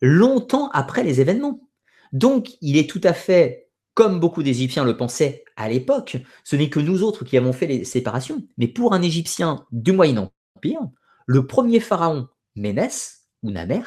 longtemps 0.00 0.70
après 0.70 1.02
les 1.02 1.20
événements. 1.20 1.68
Donc, 2.12 2.50
il 2.60 2.76
est 2.76 2.88
tout 2.88 3.00
à 3.04 3.12
fait, 3.12 3.70
comme 3.94 4.20
beaucoup 4.20 4.42
d'Égyptiens 4.42 4.84
le 4.84 4.96
pensaient 4.96 5.44
à 5.56 5.68
l'époque, 5.68 6.18
ce 6.44 6.56
n'est 6.56 6.70
que 6.70 6.80
nous 6.80 7.02
autres 7.02 7.24
qui 7.24 7.36
avons 7.36 7.52
fait 7.52 7.66
les 7.66 7.84
séparations. 7.84 8.46
Mais 8.56 8.68
pour 8.68 8.94
un 8.94 9.02
Égyptien 9.02 9.66
du 9.72 9.92
Moyen 9.92 10.30
Empire, 10.56 10.80
le 11.26 11.46
premier 11.46 11.80
pharaon, 11.80 12.28
Ménès, 12.56 13.28
ou 13.42 13.50
Namer, 13.50 13.82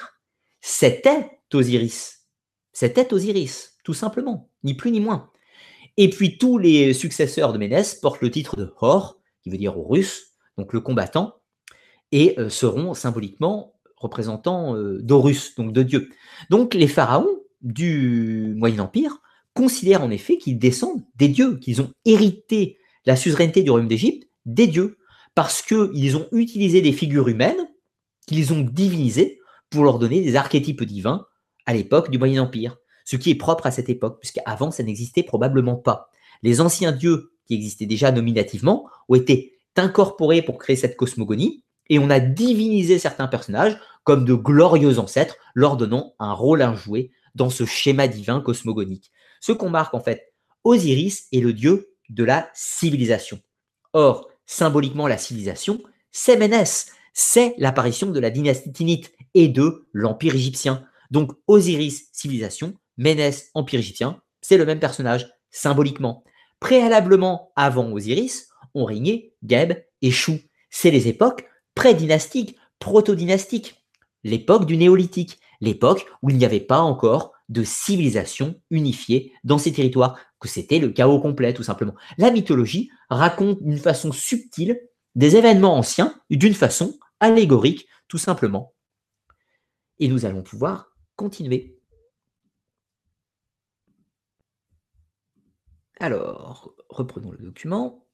c'était 0.61 1.39
Osiris. 1.53 2.27
C'était 2.71 3.13
Osiris, 3.13 3.77
tout 3.83 3.93
simplement, 3.93 4.49
ni 4.63 4.73
plus 4.73 4.91
ni 4.91 4.99
moins. 4.99 5.31
Et 5.97 6.09
puis 6.09 6.37
tous 6.37 6.57
les 6.57 6.93
successeurs 6.93 7.53
de 7.53 7.57
Ménès 7.57 7.95
portent 7.95 8.21
le 8.21 8.31
titre 8.31 8.55
de 8.55 8.73
Hor, 8.81 9.19
qui 9.43 9.49
veut 9.49 9.57
dire 9.57 9.77
Horus, 9.77 10.33
donc 10.57 10.73
le 10.73 10.79
combattant, 10.79 11.35
et 12.11 12.39
euh, 12.39 12.49
seront 12.49 12.93
symboliquement 12.93 13.73
représentants 13.97 14.75
euh, 14.75 14.99
d'Horus, 15.01 15.55
donc 15.55 15.73
de 15.73 15.83
Dieu. 15.83 16.09
Donc 16.49 16.73
les 16.73 16.87
pharaons 16.87 17.39
du 17.61 18.53
Moyen 18.57 18.79
Empire 18.79 19.21
considèrent 19.53 20.03
en 20.03 20.11
effet 20.11 20.37
qu'ils 20.37 20.59
descendent 20.59 21.03
des 21.15 21.27
dieux, 21.27 21.57
qu'ils 21.57 21.81
ont 21.81 21.91
hérité 22.05 22.77
la 23.05 23.15
suzeraineté 23.15 23.63
du 23.63 23.69
royaume 23.69 23.87
d'Égypte 23.87 24.27
des 24.45 24.67
dieux, 24.67 24.97
parce 25.35 25.61
qu'ils 25.61 26.17
ont 26.17 26.27
utilisé 26.31 26.81
des 26.81 26.91
figures 26.91 27.27
humaines 27.27 27.69
qu'ils 28.27 28.53
ont 28.53 28.61
divinisées 28.61 29.39
pour 29.69 29.83
leur 29.83 29.99
donner 29.99 30.21
des 30.21 30.35
archétypes 30.35 30.83
divins 30.83 31.25
à 31.65 31.73
l'époque 31.73 32.09
du 32.09 32.17
Moyen 32.17 32.43
Empire 32.43 32.77
ce 33.05 33.15
qui 33.15 33.31
est 33.31 33.35
propre 33.35 33.65
à 33.65 33.71
cette 33.71 33.89
époque, 33.89 34.19
puisqu'avant, 34.19 34.71
ça 34.71 34.83
n'existait 34.83 35.23
probablement 35.23 35.75
pas. 35.75 36.09
Les 36.41 36.61
anciens 36.61 36.91
dieux, 36.91 37.31
qui 37.45 37.55
existaient 37.55 37.85
déjà 37.85 38.11
nominativement, 38.11 38.87
ont 39.09 39.15
été 39.15 39.57
incorporés 39.75 40.41
pour 40.41 40.57
créer 40.57 40.75
cette 40.75 40.95
cosmogonie, 40.95 41.63
et 41.89 41.99
on 41.99 42.09
a 42.09 42.19
divinisé 42.19 42.99
certains 42.99 43.27
personnages 43.27 43.77
comme 44.03 44.25
de 44.25 44.33
glorieux 44.33 44.99
ancêtres, 44.99 45.35
leur 45.53 45.77
donnant 45.77 46.13
un 46.19 46.33
rôle 46.33 46.61
à 46.61 46.73
jouer 46.73 47.11
dans 47.35 47.49
ce 47.49 47.65
schéma 47.65 48.07
divin 48.07 48.41
cosmogonique. 48.41 49.11
Ce 49.41 49.51
qu'on 49.51 49.69
marque 49.69 49.93
en 49.93 49.99
fait, 49.99 50.33
Osiris 50.63 51.27
est 51.31 51.39
le 51.39 51.53
dieu 51.53 51.89
de 52.09 52.23
la 52.23 52.49
civilisation. 52.53 53.39
Or, 53.93 54.29
symboliquement 54.45 55.07
la 55.07 55.17
civilisation, 55.17 55.81
c'est 56.11 56.37
Ménès, 56.37 56.87
c'est 57.13 57.55
l'apparition 57.57 58.11
de 58.11 58.19
la 58.19 58.29
dynastie 58.29 58.71
Tinite 58.71 59.13
et 59.33 59.47
de 59.47 59.87
l'Empire 59.93 60.35
égyptien. 60.35 60.85
Donc 61.11 61.31
Osiris, 61.47 62.09
civilisation, 62.11 62.73
Ménès, 62.97 63.49
Empire 63.53 63.79
égyptien, 63.79 64.21
c'est 64.41 64.57
le 64.57 64.65
même 64.65 64.79
personnage, 64.79 65.29
symboliquement. 65.51 66.23
Préalablement, 66.59 67.51
avant 67.55 67.91
Osiris, 67.91 68.49
ont 68.73 68.85
régné 68.85 69.33
Geb 69.45 69.73
et 70.01 70.11
Chou. 70.11 70.39
C'est 70.69 70.91
les 70.91 71.07
époques 71.07 71.45
pré-dynastiques, 71.75 72.57
proto-dynastiques, 72.79 73.83
l'époque 74.23 74.65
du 74.65 74.77
néolithique, 74.77 75.39
l'époque 75.61 76.05
où 76.21 76.29
il 76.29 76.37
n'y 76.37 76.45
avait 76.45 76.59
pas 76.59 76.79
encore 76.79 77.33
de 77.49 77.63
civilisation 77.63 78.59
unifiée 78.69 79.33
dans 79.43 79.57
ces 79.57 79.73
territoires, 79.73 80.17
que 80.39 80.47
c'était 80.47 80.79
le 80.79 80.89
chaos 80.89 81.19
complet 81.19 81.53
tout 81.53 81.63
simplement. 81.63 81.95
La 82.17 82.31
mythologie 82.31 82.89
raconte 83.09 83.61
d'une 83.63 83.77
façon 83.77 84.11
subtile 84.11 84.79
des 85.15 85.35
événements 85.35 85.77
anciens 85.77 86.19
d'une 86.29 86.53
façon 86.53 86.97
allégorique 87.19 87.87
tout 88.07 88.17
simplement. 88.17 88.73
Et 89.99 90.07
nous 90.07 90.25
allons 90.25 90.41
pouvoir 90.41 90.91
continuer. 91.15 91.72
Alors, 95.99 96.75
reprenons 96.89 97.31
le 97.31 97.37
document, 97.37 98.05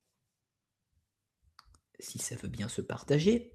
si 1.99 2.19
ça 2.19 2.35
veut 2.35 2.49
bien 2.49 2.68
se 2.68 2.81
partager. 2.81 3.53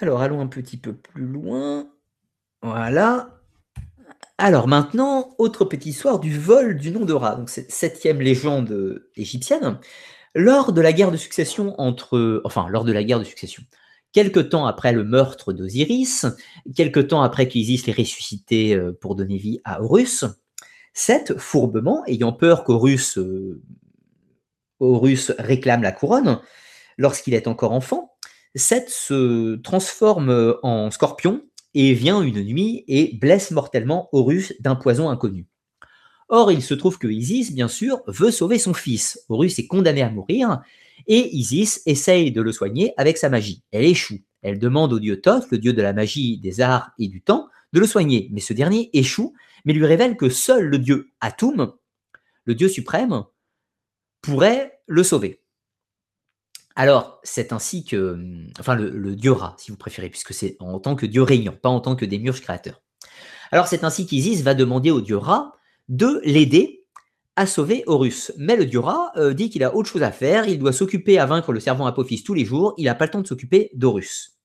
Alors, 0.00 0.20
allons 0.22 0.40
un 0.40 0.46
petit 0.46 0.76
peu 0.76 0.94
plus 0.94 1.26
loin. 1.26 1.92
Voilà. 2.62 3.40
Alors 4.38 4.68
maintenant, 4.68 5.34
autre 5.36 5.66
petite 5.66 5.86
histoire 5.86 6.18
du 6.18 6.38
vol 6.38 6.78
du 6.78 6.90
nom 6.90 7.04
de 7.04 7.12
Ra. 7.12 7.36
Donc, 7.36 7.50
cette 7.50 7.70
septième 7.70 8.20
légende 8.20 9.02
égyptienne. 9.14 9.78
Lors 10.34 10.72
de 10.72 10.80
la 10.80 10.92
guerre 10.92 11.10
de 11.10 11.16
succession 11.16 11.78
entre... 11.78 12.40
Enfin, 12.44 12.68
lors 12.68 12.84
de 12.84 12.92
la 12.92 13.04
guerre 13.04 13.18
de 13.18 13.24
succession. 13.24 13.62
Quelque 14.12 14.40
temps 14.40 14.66
après 14.66 14.92
le 14.92 15.04
meurtre 15.04 15.52
d'Osiris, 15.52 16.26
quelque 16.74 17.00
temps 17.00 17.22
après 17.22 17.48
qu'Isis 17.48 17.86
l'ait 17.86 17.92
ressuscité 17.92 18.74
euh, 18.74 18.92
pour 18.92 19.14
donner 19.14 19.36
vie 19.36 19.60
à 19.64 19.82
Horus, 19.82 20.24
Seth, 20.92 21.38
fourbement, 21.38 22.04
ayant 22.06 22.32
peur 22.32 22.64
qu'Horus 22.64 23.18
euh, 23.18 23.60
réclame 25.38 25.82
la 25.82 25.92
couronne, 25.92 26.40
lorsqu'il 26.98 27.34
est 27.34 27.46
encore 27.46 27.72
enfant, 27.72 28.16
Seth 28.54 28.88
se 28.88 29.56
transforme 29.56 30.56
en 30.62 30.90
scorpion 30.90 31.42
et 31.74 31.94
vient 31.94 32.22
une 32.22 32.42
nuit 32.42 32.84
et 32.88 33.16
blesse 33.16 33.52
mortellement 33.52 34.08
Horus 34.12 34.54
d'un 34.60 34.74
poison 34.74 35.08
inconnu. 35.08 35.46
Or, 36.28 36.52
il 36.52 36.62
se 36.62 36.74
trouve 36.74 36.98
que 36.98 37.08
Isis, 37.08 37.52
bien 37.52 37.68
sûr, 37.68 38.02
veut 38.06 38.30
sauver 38.30 38.58
son 38.58 38.74
fils. 38.74 39.24
Horus 39.28 39.58
est 39.58 39.66
condamné 39.66 40.02
à 40.02 40.10
mourir 40.10 40.60
et 41.06 41.34
Isis 41.36 41.82
essaye 41.86 42.30
de 42.32 42.42
le 42.42 42.52
soigner 42.52 42.92
avec 42.96 43.18
sa 43.18 43.28
magie. 43.28 43.62
Elle 43.72 43.84
échoue. 43.84 44.20
Elle 44.42 44.58
demande 44.58 44.92
au 44.92 45.00
dieu 45.00 45.20
Thoth, 45.20 45.50
le 45.50 45.58
dieu 45.58 45.72
de 45.72 45.82
la 45.82 45.92
magie, 45.92 46.38
des 46.38 46.60
arts 46.60 46.92
et 46.98 47.08
du 47.08 47.20
temps, 47.20 47.48
de 47.72 47.80
le 47.80 47.86
soigner. 47.86 48.28
Mais 48.32 48.40
ce 48.40 48.52
dernier 48.52 48.90
échoue, 48.92 49.34
mais 49.64 49.72
lui 49.72 49.86
révèle 49.86 50.16
que 50.16 50.28
seul 50.28 50.66
le 50.66 50.78
dieu 50.78 51.10
Atum, 51.20 51.72
le 52.44 52.54
dieu 52.54 52.68
suprême, 52.68 53.24
pourrait 54.22 54.80
le 54.86 55.02
sauver. 55.02 55.40
Alors, 56.76 57.20
c'est 57.24 57.52
ainsi 57.52 57.84
que, 57.84 58.18
enfin, 58.58 58.74
le, 58.74 59.14
dieu 59.14 59.32
Ra, 59.32 59.54
si 59.58 59.70
vous 59.70 59.76
préférez, 59.76 60.08
puisque 60.08 60.32
c'est 60.32 60.56
en 60.60 60.78
tant 60.78 60.96
que 60.96 61.06
dieu 61.06 61.22
régnant, 61.22 61.52
pas 61.52 61.68
en 61.68 61.80
tant 61.80 61.96
que 61.96 62.04
démiurge 62.04 62.40
créateur. 62.40 62.80
Alors, 63.50 63.66
c'est 63.66 63.84
ainsi 63.84 64.06
qu'Isis 64.06 64.42
va 64.42 64.54
demander 64.54 64.90
au 64.90 65.00
dieu 65.00 65.16
Ra 65.16 65.52
de 65.88 66.20
l'aider 66.24 66.86
à 67.36 67.46
sauver 67.46 67.82
Horus. 67.86 68.32
Mais 68.38 68.56
le 68.56 68.66
dieu 68.66 68.78
Ra 68.78 69.12
euh, 69.16 69.34
dit 69.34 69.50
qu'il 69.50 69.64
a 69.64 69.74
autre 69.74 69.88
chose 69.88 70.02
à 70.02 70.12
faire, 70.12 70.46
il 70.46 70.58
doit 70.58 70.72
s'occuper 70.72 71.18
à 71.18 71.26
vaincre 71.26 71.52
le 71.52 71.60
servant 71.60 71.86
Apophis 71.86 72.22
tous 72.22 72.34
les 72.34 72.44
jours, 72.44 72.74
il 72.76 72.84
n'a 72.84 72.94
pas 72.94 73.06
le 73.06 73.10
temps 73.10 73.20
de 73.20 73.26
s'occuper 73.26 73.70
d'Horus. 73.74 74.39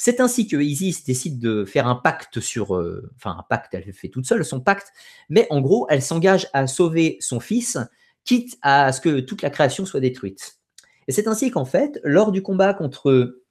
C'est 0.00 0.20
ainsi 0.20 0.46
que 0.46 0.56
Isis 0.56 1.04
décide 1.04 1.40
de 1.40 1.64
faire 1.64 1.88
un 1.88 1.96
pacte 1.96 2.38
sur, 2.38 2.76
euh, 2.76 3.10
enfin 3.16 3.36
un 3.36 3.42
pacte, 3.42 3.74
elle 3.74 3.92
fait 3.92 4.08
toute 4.08 4.26
seule 4.26 4.44
son 4.44 4.60
pacte, 4.60 4.92
mais 5.28 5.48
en 5.50 5.60
gros, 5.60 5.86
elle 5.90 6.02
s'engage 6.02 6.46
à 6.52 6.68
sauver 6.68 7.16
son 7.20 7.40
fils, 7.40 7.76
quitte 8.24 8.56
à 8.62 8.92
ce 8.92 9.00
que 9.00 9.18
toute 9.18 9.42
la 9.42 9.50
création 9.50 9.84
soit 9.84 9.98
détruite. 9.98 10.60
Et 11.08 11.12
c'est 11.12 11.26
ainsi 11.26 11.50
qu'en 11.50 11.64
fait, 11.64 12.00
lors 12.04 12.30
du 12.30 12.42
combat 12.42 12.74
contre 12.74 13.42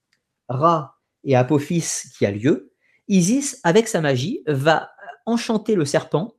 Ra 0.47 0.97
et 1.25 1.35
Apophis 1.35 2.03
qui 2.17 2.25
a 2.25 2.31
lieu, 2.31 2.71
Isis, 3.09 3.59
avec 3.63 3.89
sa 3.89 3.99
magie, 3.99 4.41
va 4.47 4.91
enchanter 5.25 5.75
le 5.75 5.83
serpent, 5.83 6.33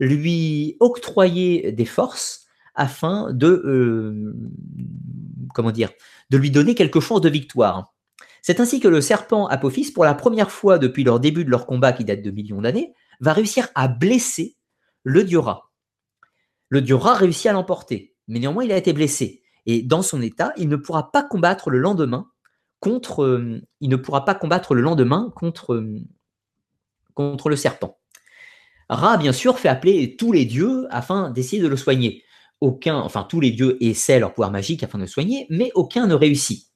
lui 0.00 0.78
octroyer 0.80 1.72
des 1.72 1.84
forces 1.84 2.46
afin 2.74 3.30
de, 3.34 3.48
euh, 3.48 4.34
comment 5.54 5.72
dire, 5.72 5.90
de 6.30 6.38
lui 6.38 6.50
donner 6.50 6.74
quelque 6.74 7.00
chose 7.00 7.20
de 7.20 7.28
victoire. 7.28 7.92
C'est 8.42 8.58
ainsi 8.58 8.80
que 8.80 8.88
le 8.88 9.00
serpent 9.00 9.46
Apophis, 9.46 9.92
pour 9.92 10.04
la 10.04 10.14
première 10.14 10.50
fois 10.50 10.78
depuis 10.78 11.04
leur 11.04 11.20
début 11.20 11.44
de 11.44 11.50
leur 11.50 11.64
combat 11.64 11.92
qui 11.92 12.04
date 12.04 12.22
de 12.22 12.30
millions 12.32 12.60
d'années, 12.60 12.92
va 13.20 13.32
réussir 13.32 13.68
à 13.76 13.86
blesser 13.86 14.56
le 15.04 15.22
dieu 15.22 15.38
Ra. 15.38 15.70
Le 16.68 16.82
dieu 16.82 16.96
Ra 16.96 17.14
réussit 17.14 17.46
à 17.46 17.52
l'emporter, 17.52 18.16
mais 18.26 18.40
néanmoins 18.40 18.64
il 18.64 18.72
a 18.72 18.76
été 18.76 18.92
blessé. 18.92 19.42
Et 19.64 19.82
dans 19.82 20.02
son 20.02 20.20
état, 20.20 20.52
il 20.56 20.68
ne 20.68 20.76
pourra 20.76 21.12
pas 21.12 21.22
combattre 21.22 21.70
le 21.70 21.78
lendemain 21.78 22.26
contre, 22.80 23.22
euh, 23.22 23.60
il 23.80 23.88
ne 23.88 23.96
pourra 23.96 24.24
pas 24.24 24.34
combattre 24.34 24.74
le 24.74 24.82
lendemain 24.82 25.32
euh, 25.70 26.00
contre 27.14 27.48
le 27.48 27.56
serpent. 27.56 28.00
Ra, 28.88 29.18
bien 29.18 29.32
sûr, 29.32 29.60
fait 29.60 29.68
appeler 29.68 30.16
tous 30.16 30.32
les 30.32 30.44
dieux 30.44 30.88
afin 30.90 31.30
d'essayer 31.30 31.62
de 31.62 31.68
le 31.68 31.76
soigner. 31.76 32.24
Aucun, 32.60 32.96
enfin 32.96 33.22
tous 33.22 33.40
les 33.40 33.52
dieux 33.52 33.76
essaient 33.80 34.18
leur 34.18 34.34
pouvoir 34.34 34.50
magique 34.50 34.82
afin 34.82 34.98
de 34.98 35.04
le 35.04 35.08
soigner, 35.08 35.46
mais 35.48 35.70
aucun 35.74 36.08
ne 36.08 36.14
réussit. 36.14 36.71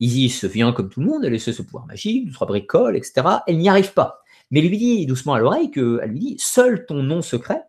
Isis 0.00 0.44
vient 0.44 0.72
comme 0.72 0.88
tout 0.88 1.00
le 1.00 1.06
monde, 1.06 1.24
elle 1.24 1.34
essaie 1.34 1.52
ce 1.52 1.62
pouvoir 1.62 1.86
magique, 1.86 2.32
trois 2.32 2.46
bricoles, 2.46 2.96
etc. 2.96 3.26
Elle 3.46 3.58
n'y 3.58 3.68
arrive 3.68 3.92
pas. 3.92 4.22
Mais 4.50 4.60
lui 4.60 4.76
dit 4.76 5.06
doucement 5.06 5.34
à 5.34 5.38
l'oreille 5.38 5.70
qu'elle 5.70 6.10
lui 6.10 6.18
dit 6.18 6.36
Seul 6.38 6.86
ton 6.86 7.02
nom 7.02 7.22
secret 7.22 7.62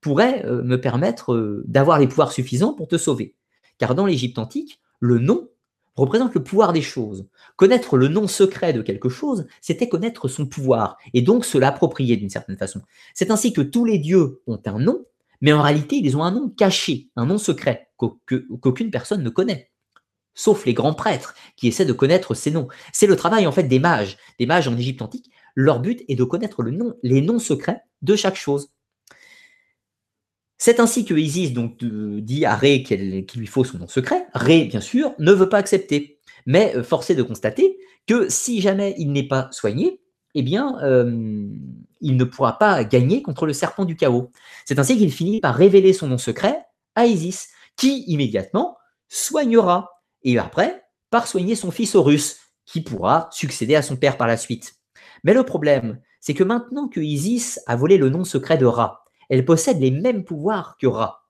pourrait 0.00 0.44
euh, 0.46 0.62
me 0.62 0.80
permettre 0.80 1.62
d'avoir 1.66 1.98
les 1.98 2.06
pouvoirs 2.06 2.32
suffisants 2.32 2.74
pour 2.74 2.88
te 2.88 2.98
sauver. 2.98 3.34
Car 3.78 3.94
dans 3.94 4.06
l'Égypte 4.06 4.38
antique, 4.38 4.80
le 5.00 5.18
nom 5.18 5.48
représente 5.96 6.34
le 6.34 6.42
pouvoir 6.42 6.72
des 6.72 6.82
choses. 6.82 7.26
Connaître 7.56 7.96
le 7.96 8.08
nom 8.08 8.28
secret 8.28 8.72
de 8.72 8.82
quelque 8.82 9.08
chose, 9.08 9.46
c'était 9.60 9.88
connaître 9.88 10.28
son 10.28 10.46
pouvoir, 10.46 10.96
et 11.12 11.22
donc 11.22 11.44
se 11.44 11.58
l'approprier 11.58 12.16
d'une 12.16 12.30
certaine 12.30 12.56
façon. 12.56 12.80
C'est 13.14 13.30
ainsi 13.30 13.52
que 13.52 13.60
tous 13.60 13.84
les 13.84 13.98
dieux 13.98 14.40
ont 14.46 14.60
un 14.66 14.78
nom, 14.78 15.04
mais 15.40 15.52
en 15.52 15.62
réalité, 15.62 15.96
ils 15.96 16.16
ont 16.16 16.22
un 16.22 16.30
nom 16.30 16.48
caché, 16.48 17.08
un 17.16 17.26
nom 17.26 17.38
secret, 17.38 17.88
qu'aucune 17.96 18.90
personne 18.90 19.22
ne 19.22 19.30
connaît. 19.30 19.70
Sauf 20.34 20.66
les 20.66 20.74
grands 20.74 20.94
prêtres, 20.94 21.34
qui 21.56 21.68
essaient 21.68 21.84
de 21.84 21.92
connaître 21.92 22.34
ces 22.34 22.50
noms. 22.50 22.68
C'est 22.92 23.06
le 23.06 23.16
travail 23.16 23.46
en 23.46 23.52
fait 23.52 23.64
des 23.64 23.78
mages. 23.78 24.16
Des 24.38 24.46
mages 24.46 24.68
en 24.68 24.76
Égypte 24.76 25.02
antique, 25.02 25.30
leur 25.54 25.80
but 25.80 26.04
est 26.08 26.14
de 26.14 26.24
connaître 26.24 26.62
le 26.62 26.70
nom, 26.70 26.94
les 27.02 27.20
noms 27.20 27.40
secrets 27.40 27.80
de 28.02 28.14
chaque 28.14 28.36
chose. 28.36 28.70
C'est 30.58 30.80
ainsi 30.80 31.04
que 31.04 31.14
Isis 31.14 31.52
donc, 31.52 31.82
dit 31.82 32.44
à 32.44 32.56
Ré 32.56 32.82
qu'il 32.82 33.26
lui 33.36 33.46
faut 33.46 33.64
son 33.64 33.78
nom 33.78 33.88
secret. 33.88 34.26
Ré, 34.34 34.64
bien 34.64 34.80
sûr, 34.80 35.14
ne 35.18 35.32
veut 35.32 35.48
pas 35.48 35.58
accepter. 35.58 36.18
Mais 36.46 36.76
euh, 36.76 36.82
forcé 36.82 37.14
de 37.14 37.22
constater 37.22 37.78
que 38.06 38.28
si 38.28 38.60
jamais 38.60 38.94
il 38.98 39.12
n'est 39.12 39.26
pas 39.26 39.48
soigné, 39.52 40.00
eh 40.34 40.42
bien, 40.42 40.78
euh, 40.82 41.48
il 42.00 42.16
ne 42.16 42.24
pourra 42.24 42.58
pas 42.58 42.84
gagner 42.84 43.22
contre 43.22 43.46
le 43.46 43.52
serpent 43.52 43.84
du 43.84 43.96
chaos. 43.96 44.30
C'est 44.64 44.78
ainsi 44.78 44.96
qu'il 44.96 45.12
finit 45.12 45.40
par 45.40 45.54
révéler 45.54 45.92
son 45.92 46.08
nom 46.08 46.18
secret 46.18 46.64
à 46.94 47.06
Isis, 47.06 47.48
qui 47.76 48.04
immédiatement 48.06 48.76
soignera, 49.08 49.97
et 50.22 50.38
après, 50.38 50.84
par 51.10 51.26
soigner 51.26 51.54
son 51.54 51.70
fils 51.70 51.94
Horus, 51.94 52.36
qui 52.64 52.82
pourra 52.82 53.28
succéder 53.32 53.74
à 53.74 53.82
son 53.82 53.96
père 53.96 54.16
par 54.16 54.26
la 54.26 54.36
suite. 54.36 54.74
Mais 55.24 55.34
le 55.34 55.42
problème, 55.42 56.00
c'est 56.20 56.34
que 56.34 56.44
maintenant 56.44 56.88
que 56.88 57.00
Isis 57.00 57.60
a 57.66 57.76
volé 57.76 57.96
le 57.96 58.10
nom 58.10 58.24
secret 58.24 58.58
de 58.58 58.66
Ra, 58.66 59.04
elle 59.30 59.44
possède 59.44 59.80
les 59.80 59.90
mêmes 59.90 60.24
pouvoirs 60.24 60.76
que 60.78 60.86
Ra. 60.86 61.26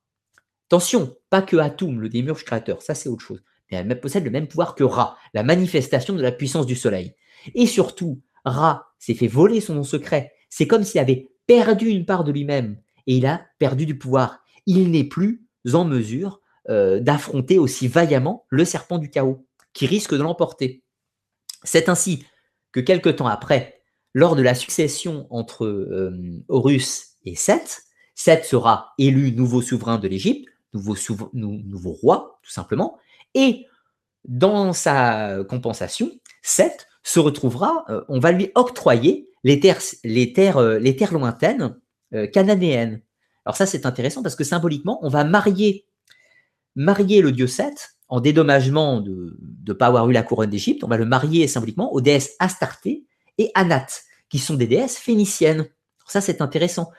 Attention, 0.69 1.17
pas 1.31 1.43
que 1.43 1.57
Atum, 1.57 2.01
le 2.01 2.09
démiurge 2.09 2.45
créateur, 2.45 2.83
ça 2.83 2.95
c'est 2.95 3.09
autre 3.09 3.25
chose. 3.25 3.43
Mais 3.71 3.79
elle 3.79 4.01
possède 4.01 4.25
le 4.25 4.31
même 4.31 4.49
pouvoir 4.49 4.75
que 4.75 4.85
Ra, 4.85 5.17
la 5.35 5.43
manifestation 5.43 6.15
de 6.15 6.23
la 6.23 6.33
puissance 6.33 6.67
du 6.67 6.75
soleil. 6.75 7.15
Et 7.55 7.67
surtout, 7.67 8.21
Ra 8.45 8.87
s'est 8.99 9.15
fait 9.15 9.29
voler 9.29 9.61
son 9.61 9.75
nom 9.75 9.85
secret. 9.85 10.33
C'est 10.49 10.67
comme 10.67 10.85
s'il 10.85 11.01
avait 11.01 11.29
perdu 11.47 11.89
une 11.89 12.05
part 12.05 12.25
de 12.25 12.33
lui-même 12.33 12.79
et 13.07 13.17
il 13.17 13.27
a 13.27 13.47
perdu 13.59 13.87
du 13.87 13.97
pouvoir. 13.97 14.41
Il 14.67 14.91
n'est 14.91 15.05
plus 15.05 15.47
en 15.73 15.85
mesure 15.85 16.41
euh, 16.71 17.01
d'affronter 17.01 17.59
aussi 17.59 17.89
vaillamment 17.89 18.45
le 18.51 18.65
serpent 18.67 18.99
du 18.99 19.09
chaos, 19.09 19.47
qui 19.73 19.87
risque 19.87 20.13
de 20.13 20.23
l'emporter. 20.23 20.83
C'est 21.63 21.89
ainsi 21.89 22.27
que 22.73 22.81
quelque 22.81 23.09
temps 23.09 23.27
après, 23.27 23.81
lors 24.13 24.37
de 24.37 24.43
la 24.43 24.55
succession 24.55 25.27
entre 25.31 25.65
euh, 25.65 26.45
Horus 26.49 27.17
et 27.25 27.37
Seth, 27.37 27.85
Seth 28.15 28.45
sera 28.45 28.93
élu 28.99 29.33
nouveau 29.33 29.63
souverain 29.63 29.99
de 29.99 30.09
l'Égypte, 30.09 30.47
nouveau, 30.75 31.93
roi, 31.93 32.39
tout 32.43 32.51
simplement. 32.51 32.99
Et 33.35 33.65
dans 34.25 34.75
sa 34.75 35.43
compensation, 35.49 36.11
Seth 36.43 36.87
se 37.03 37.19
retrouvera, 37.19 37.87
euh, 37.89 38.05
on 38.09 38.21
va 38.21 38.31
lui 38.31 38.51
octroyer 38.55 39.31
les 39.43 39.59
terres, 39.59 39.81
les 40.05 40.35
terres, 40.35 41.13
lointaines 41.13 41.79
cananéennes. 42.33 43.01
Alors 43.47 43.57
ça, 43.57 43.65
c'est 43.65 43.87
intéressant 43.87 44.23
parce 44.23 44.37
que 44.37 44.45
symboliquement, 44.45 44.99
on 45.01 45.09
va 45.09 45.25
marier, 45.25 45.87
marier 46.79 47.21
le 47.21 47.33
dieu 47.33 47.49
Seth 47.49 47.97
en 48.09 48.21
dédommagement 48.21 49.01
de 49.01 49.37
ne 49.67 49.73
pas 49.73 49.89
avoir 49.89 50.09
eu 50.09 50.13
la 50.13 50.23
couronne 50.23 50.49
d'Égypte, 50.49 50.85
on 50.85 50.89
va 50.89 50.97
le 50.97 51.05
marier 51.05 51.47
symboliquement 51.47 51.93
aux 51.93 52.01
déesses 52.01 52.37
Astarté 52.39 53.05
et 53.37 53.51
Anat, 53.55 53.87
qui 54.31 54.39
sont 54.39 54.55
des 54.55 54.67
déesses 54.67 54.97
phéniciennes. 54.97 55.69
Ça, 56.07 56.21
c'est 56.21 56.41
intéressant. 56.41 56.91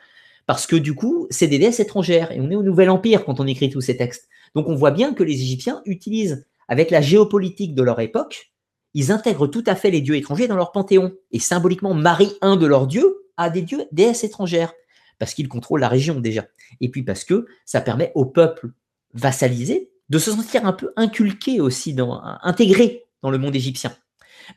Parce 0.46 0.68
que 0.68 0.76
du 0.76 0.94
coup, 0.94 1.28
c'est 1.30 1.48
des 1.48 1.60
déesses 1.60 1.80
étrangères. 1.80 2.32
Et 2.32 2.42
on 2.42 2.52
est 2.52 2.56
au 2.56 2.64
Nouvel 2.64 2.90
Empire 2.90 3.24
quand 3.24 3.40
on 3.40 3.48
écrit 3.48 3.70
tous 3.70 3.82
ces 3.82 3.98
textes. 3.98 4.28
Donc 4.54 4.68
on 4.68 4.76
voit 4.76 4.92
bien 4.92 5.14
que 5.14 5.24
les 5.24 5.42
Égyptiens 5.42 5.82
utilisent, 5.86 6.46
avec 6.68 6.92
la 6.92 7.02
géopolitique 7.02 7.74
de 7.74 7.84
leur 7.84 8.00
époque, 8.00 8.52
ils 8.94 9.12
intègrent 9.12 9.48
tout 9.48 9.64
à 9.66 9.76
fait 9.76 9.92
les 9.92 10.02
dieux 10.02 10.16
étrangers 10.16 10.48
dans 10.48 10.56
leur 10.56 10.72
panthéon. 10.72 11.14
Et 11.32 11.40
symboliquement 11.40 11.94
marient 11.94 12.36
un 12.42 12.58
de 12.58 12.68
leurs 12.68 12.88
dieux 12.88 13.26
à 13.38 13.50
des 13.50 13.62
dieux, 13.62 13.86
déesses 13.92 14.24
étrangères. 14.24 14.74
Parce 15.18 15.34
qu'ils 15.34 15.50
contrôlent 15.50 15.82
la 15.82 15.90
région 15.90 16.20
déjà. 16.20 16.46
Et 16.82 16.90
puis 16.90 17.04
parce 17.04 17.24
que 17.24 17.48
ça 17.66 17.82
permet 17.82 18.12
au 18.16 18.26
peuple 18.26 18.72
vassalisé 19.14 19.92
de 20.10 20.20
se 20.20 20.32
sentir 20.32 20.66
un 20.66 20.74
peu 20.74 20.92
inculqué 20.96 21.62
aussi, 21.62 21.94
dans, 21.94 22.22
intégré 22.42 23.06
dans 23.22 23.32
le 23.32 23.38
monde 23.38 23.56
égyptien. 23.56 23.96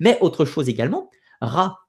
Mais 0.00 0.18
autre 0.20 0.44
chose 0.44 0.68
également, 0.68 1.10
Ra, 1.40 1.80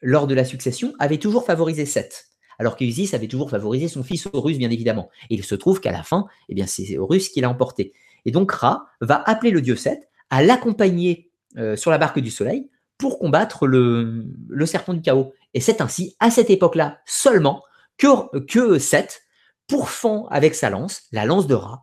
lors 0.00 0.26
de 0.26 0.34
la 0.34 0.44
succession, 0.44 0.94
avait 0.98 1.18
toujours 1.18 1.44
favorisé 1.44 1.84
Seth, 1.84 2.28
alors 2.58 2.76
qu'Isis 2.76 3.14
avait 3.14 3.28
toujours 3.28 3.50
favorisé 3.50 3.88
son 3.88 4.02
fils 4.02 4.28
Horus, 4.32 4.58
bien 4.58 4.70
évidemment. 4.70 5.10
Et 5.28 5.34
il 5.34 5.44
se 5.44 5.54
trouve 5.54 5.80
qu'à 5.80 5.92
la 5.92 6.02
fin, 6.02 6.26
eh 6.48 6.54
bien, 6.54 6.66
c'est 6.66 6.96
Horus 6.96 7.28
qui 7.28 7.40
l'a 7.40 7.50
emporté. 7.50 7.92
Et 8.24 8.30
donc 8.30 8.52
Ra 8.52 8.86
va 9.00 9.22
appeler 9.26 9.50
le 9.50 9.60
dieu 9.60 9.76
Seth 9.76 10.08
à 10.30 10.42
l'accompagner 10.42 11.30
euh, 11.58 11.76
sur 11.76 11.90
la 11.90 11.98
barque 11.98 12.20
du 12.20 12.30
soleil 12.30 12.70
pour 12.98 13.18
combattre 13.18 13.66
le, 13.66 14.26
le 14.48 14.66
serpent 14.66 14.94
du 14.94 15.00
chaos. 15.00 15.32
Et 15.54 15.60
c'est 15.60 15.80
ainsi, 15.80 16.16
à 16.20 16.30
cette 16.30 16.50
époque-là 16.50 17.00
seulement, 17.06 17.62
que, 17.98 18.38
que 18.40 18.78
Seth 18.78 19.22
pourfend 19.66 20.26
avec 20.28 20.54
sa 20.54 20.70
lance, 20.70 21.02
la 21.12 21.24
lance 21.24 21.46
de 21.46 21.54
Ra, 21.54 21.82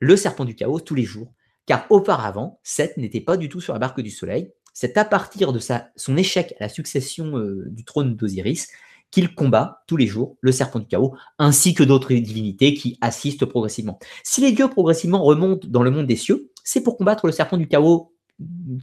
le 0.00 0.16
serpent 0.16 0.44
du 0.44 0.56
chaos 0.56 0.80
tous 0.80 0.94
les 0.94 1.04
jours. 1.04 1.32
Car 1.66 1.86
auparavant, 1.90 2.58
Seth 2.64 2.96
n'était 2.96 3.20
pas 3.20 3.36
du 3.36 3.48
tout 3.48 3.60
sur 3.60 3.72
la 3.72 3.78
barque 3.78 4.00
du 4.00 4.10
soleil. 4.10 4.52
C'est 4.74 4.96
à 4.96 5.04
partir 5.04 5.52
de 5.52 5.60
son 5.96 6.16
échec 6.16 6.54
à 6.58 6.64
la 6.64 6.68
succession 6.68 7.38
euh, 7.38 7.66
du 7.70 7.84
trône 7.84 8.16
d'Osiris 8.16 8.68
qu'il 9.10 9.34
combat 9.34 9.82
tous 9.86 9.96
les 9.96 10.06
jours 10.06 10.36
le 10.40 10.52
serpent 10.52 10.78
du 10.78 10.86
chaos, 10.86 11.14
ainsi 11.38 11.74
que 11.74 11.82
d'autres 11.82 12.14
divinités 12.14 12.74
qui 12.74 12.96
assistent 13.00 13.44
progressivement. 13.44 13.98
Si 14.22 14.40
les 14.40 14.52
dieux 14.52 14.68
progressivement 14.68 15.22
remontent 15.22 15.66
dans 15.68 15.82
le 15.82 15.90
monde 15.90 16.06
des 16.06 16.16
cieux, 16.16 16.50
c'est 16.64 16.82
pour 16.82 16.96
combattre 16.96 17.26
le 17.26 17.32
serpent 17.32 17.56
du 17.56 17.66
chaos 17.66 18.12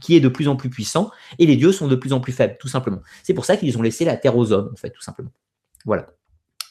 qui 0.00 0.14
est 0.14 0.20
de 0.20 0.28
plus 0.28 0.48
en 0.48 0.56
plus 0.56 0.70
puissant, 0.70 1.10
et 1.38 1.46
les 1.46 1.56
dieux 1.56 1.72
sont 1.72 1.88
de 1.88 1.96
plus 1.96 2.12
en 2.12 2.20
plus 2.20 2.32
faibles, 2.32 2.56
tout 2.60 2.68
simplement. 2.68 3.00
C'est 3.22 3.34
pour 3.34 3.44
ça 3.44 3.56
qu'ils 3.56 3.76
ont 3.76 3.82
laissé 3.82 4.04
la 4.04 4.16
terre 4.16 4.36
aux 4.36 4.52
hommes, 4.52 4.70
en 4.72 4.76
fait, 4.76 4.90
tout 4.90 5.02
simplement. 5.02 5.32
Voilà. 5.84 6.06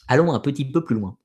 Allons 0.06 0.32
un 0.32 0.40
petit 0.40 0.64
peu 0.64 0.82
plus 0.84 0.96
loin. 0.96 1.18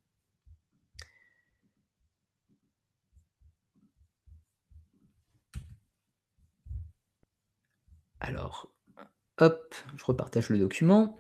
Alors, 8.23 8.69
hop, 9.37 9.75
je 9.97 10.05
repartage 10.05 10.49
le 10.49 10.57
document. 10.57 11.19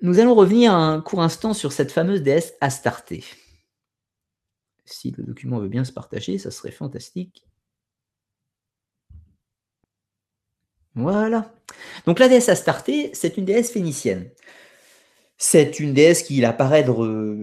Nous 0.00 0.18
allons 0.18 0.34
revenir 0.34 0.74
un 0.74 1.00
court 1.02 1.22
instant 1.22 1.52
sur 1.52 1.72
cette 1.72 1.92
fameuse 1.92 2.22
déesse 2.22 2.54
Astarté. 2.62 3.22
Si 4.86 5.10
le 5.10 5.22
document 5.22 5.58
veut 5.60 5.68
bien 5.68 5.84
se 5.84 5.92
partager, 5.92 6.38
ça 6.38 6.50
serait 6.50 6.72
fantastique. 6.72 7.46
Voilà. 10.94 11.54
Donc 12.06 12.18
la 12.18 12.28
déesse 12.28 12.48
Astarté, 12.48 13.10
c'est 13.14 13.36
une 13.36 13.44
déesse 13.44 13.70
phénicienne. 13.70 14.30
C'est 15.44 15.80
une 15.80 15.92
déesse 15.92 16.22
qui 16.22 16.44
apparaît 16.44 16.86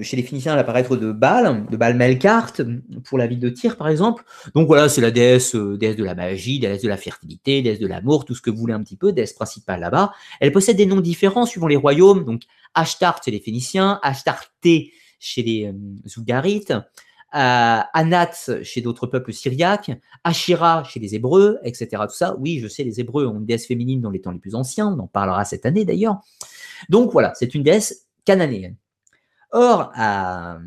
chez 0.03 0.15
les 0.15 0.23
Phéniciens, 0.23 0.53
elle 0.53 0.59
apparaît 0.59 0.83
de 0.83 1.11
Baal, 1.11 1.65
de 1.69 1.75
Baal 1.75 1.97
Melkart, 1.97 2.53
pour 3.03 3.17
la 3.17 3.27
ville 3.27 3.41
de 3.41 3.49
Tyr 3.49 3.75
par 3.75 3.89
exemple. 3.89 4.23
Donc 4.55 4.67
voilà, 4.67 4.87
c'est 4.87 5.01
la 5.01 5.11
déesse, 5.11 5.53
euh, 5.53 5.77
déesse 5.77 5.97
de 5.97 6.05
la 6.05 6.15
magie, 6.15 6.59
déesse 6.59 6.81
de 6.81 6.87
la 6.87 6.95
fertilité, 6.95 7.61
déesse 7.61 7.79
de 7.79 7.87
l'amour, 7.87 8.23
tout 8.23 8.33
ce 8.35 8.41
que 8.41 8.49
vous 8.49 8.55
voulez 8.55 8.73
un 8.73 8.81
petit 8.81 8.95
peu, 8.95 9.11
déesse 9.11 9.33
principale 9.33 9.81
là-bas. 9.81 10.13
Elle 10.39 10.53
possède 10.53 10.77
des 10.77 10.85
noms 10.85 11.01
différents 11.01 11.45
suivant 11.45 11.67
les 11.67 11.75
royaumes. 11.75 12.23
Donc 12.23 12.43
Ashtart 12.73 13.19
chez 13.21 13.31
les 13.31 13.41
Phéniciens, 13.41 13.99
Ashtarté 14.01 14.93
chez 15.19 15.43
les 15.43 15.73
Zougarites, 16.07 16.73
Anat 17.31 18.63
chez 18.63 18.81
d'autres 18.81 19.07
peuples 19.07 19.33
syriaques, 19.33 19.91
Ashira 20.23 20.83
chez 20.83 20.99
les 20.99 21.15
Hébreux, 21.15 21.59
etc. 21.63 22.03
Tout 22.07 22.15
ça, 22.15 22.35
oui, 22.37 22.59
je 22.59 22.67
sais, 22.67 22.83
les 22.83 22.99
Hébreux 22.99 23.27
ont 23.27 23.37
une 23.37 23.45
déesse 23.45 23.67
féminine 23.67 24.01
dans 24.01 24.09
les 24.09 24.21
temps 24.21 24.31
les 24.31 24.39
plus 24.39 24.55
anciens, 24.55 24.87
on 24.87 24.99
en 24.99 25.07
parlera 25.07 25.45
cette 25.45 25.65
année 25.65 25.85
d'ailleurs. 25.85 26.19
Donc 26.89 27.11
voilà, 27.11 27.33
c'est 27.35 27.53
une 27.53 27.63
déesse 27.63 28.07
cananéenne. 28.25 28.75
Or, 29.51 29.91
à, 29.95 30.59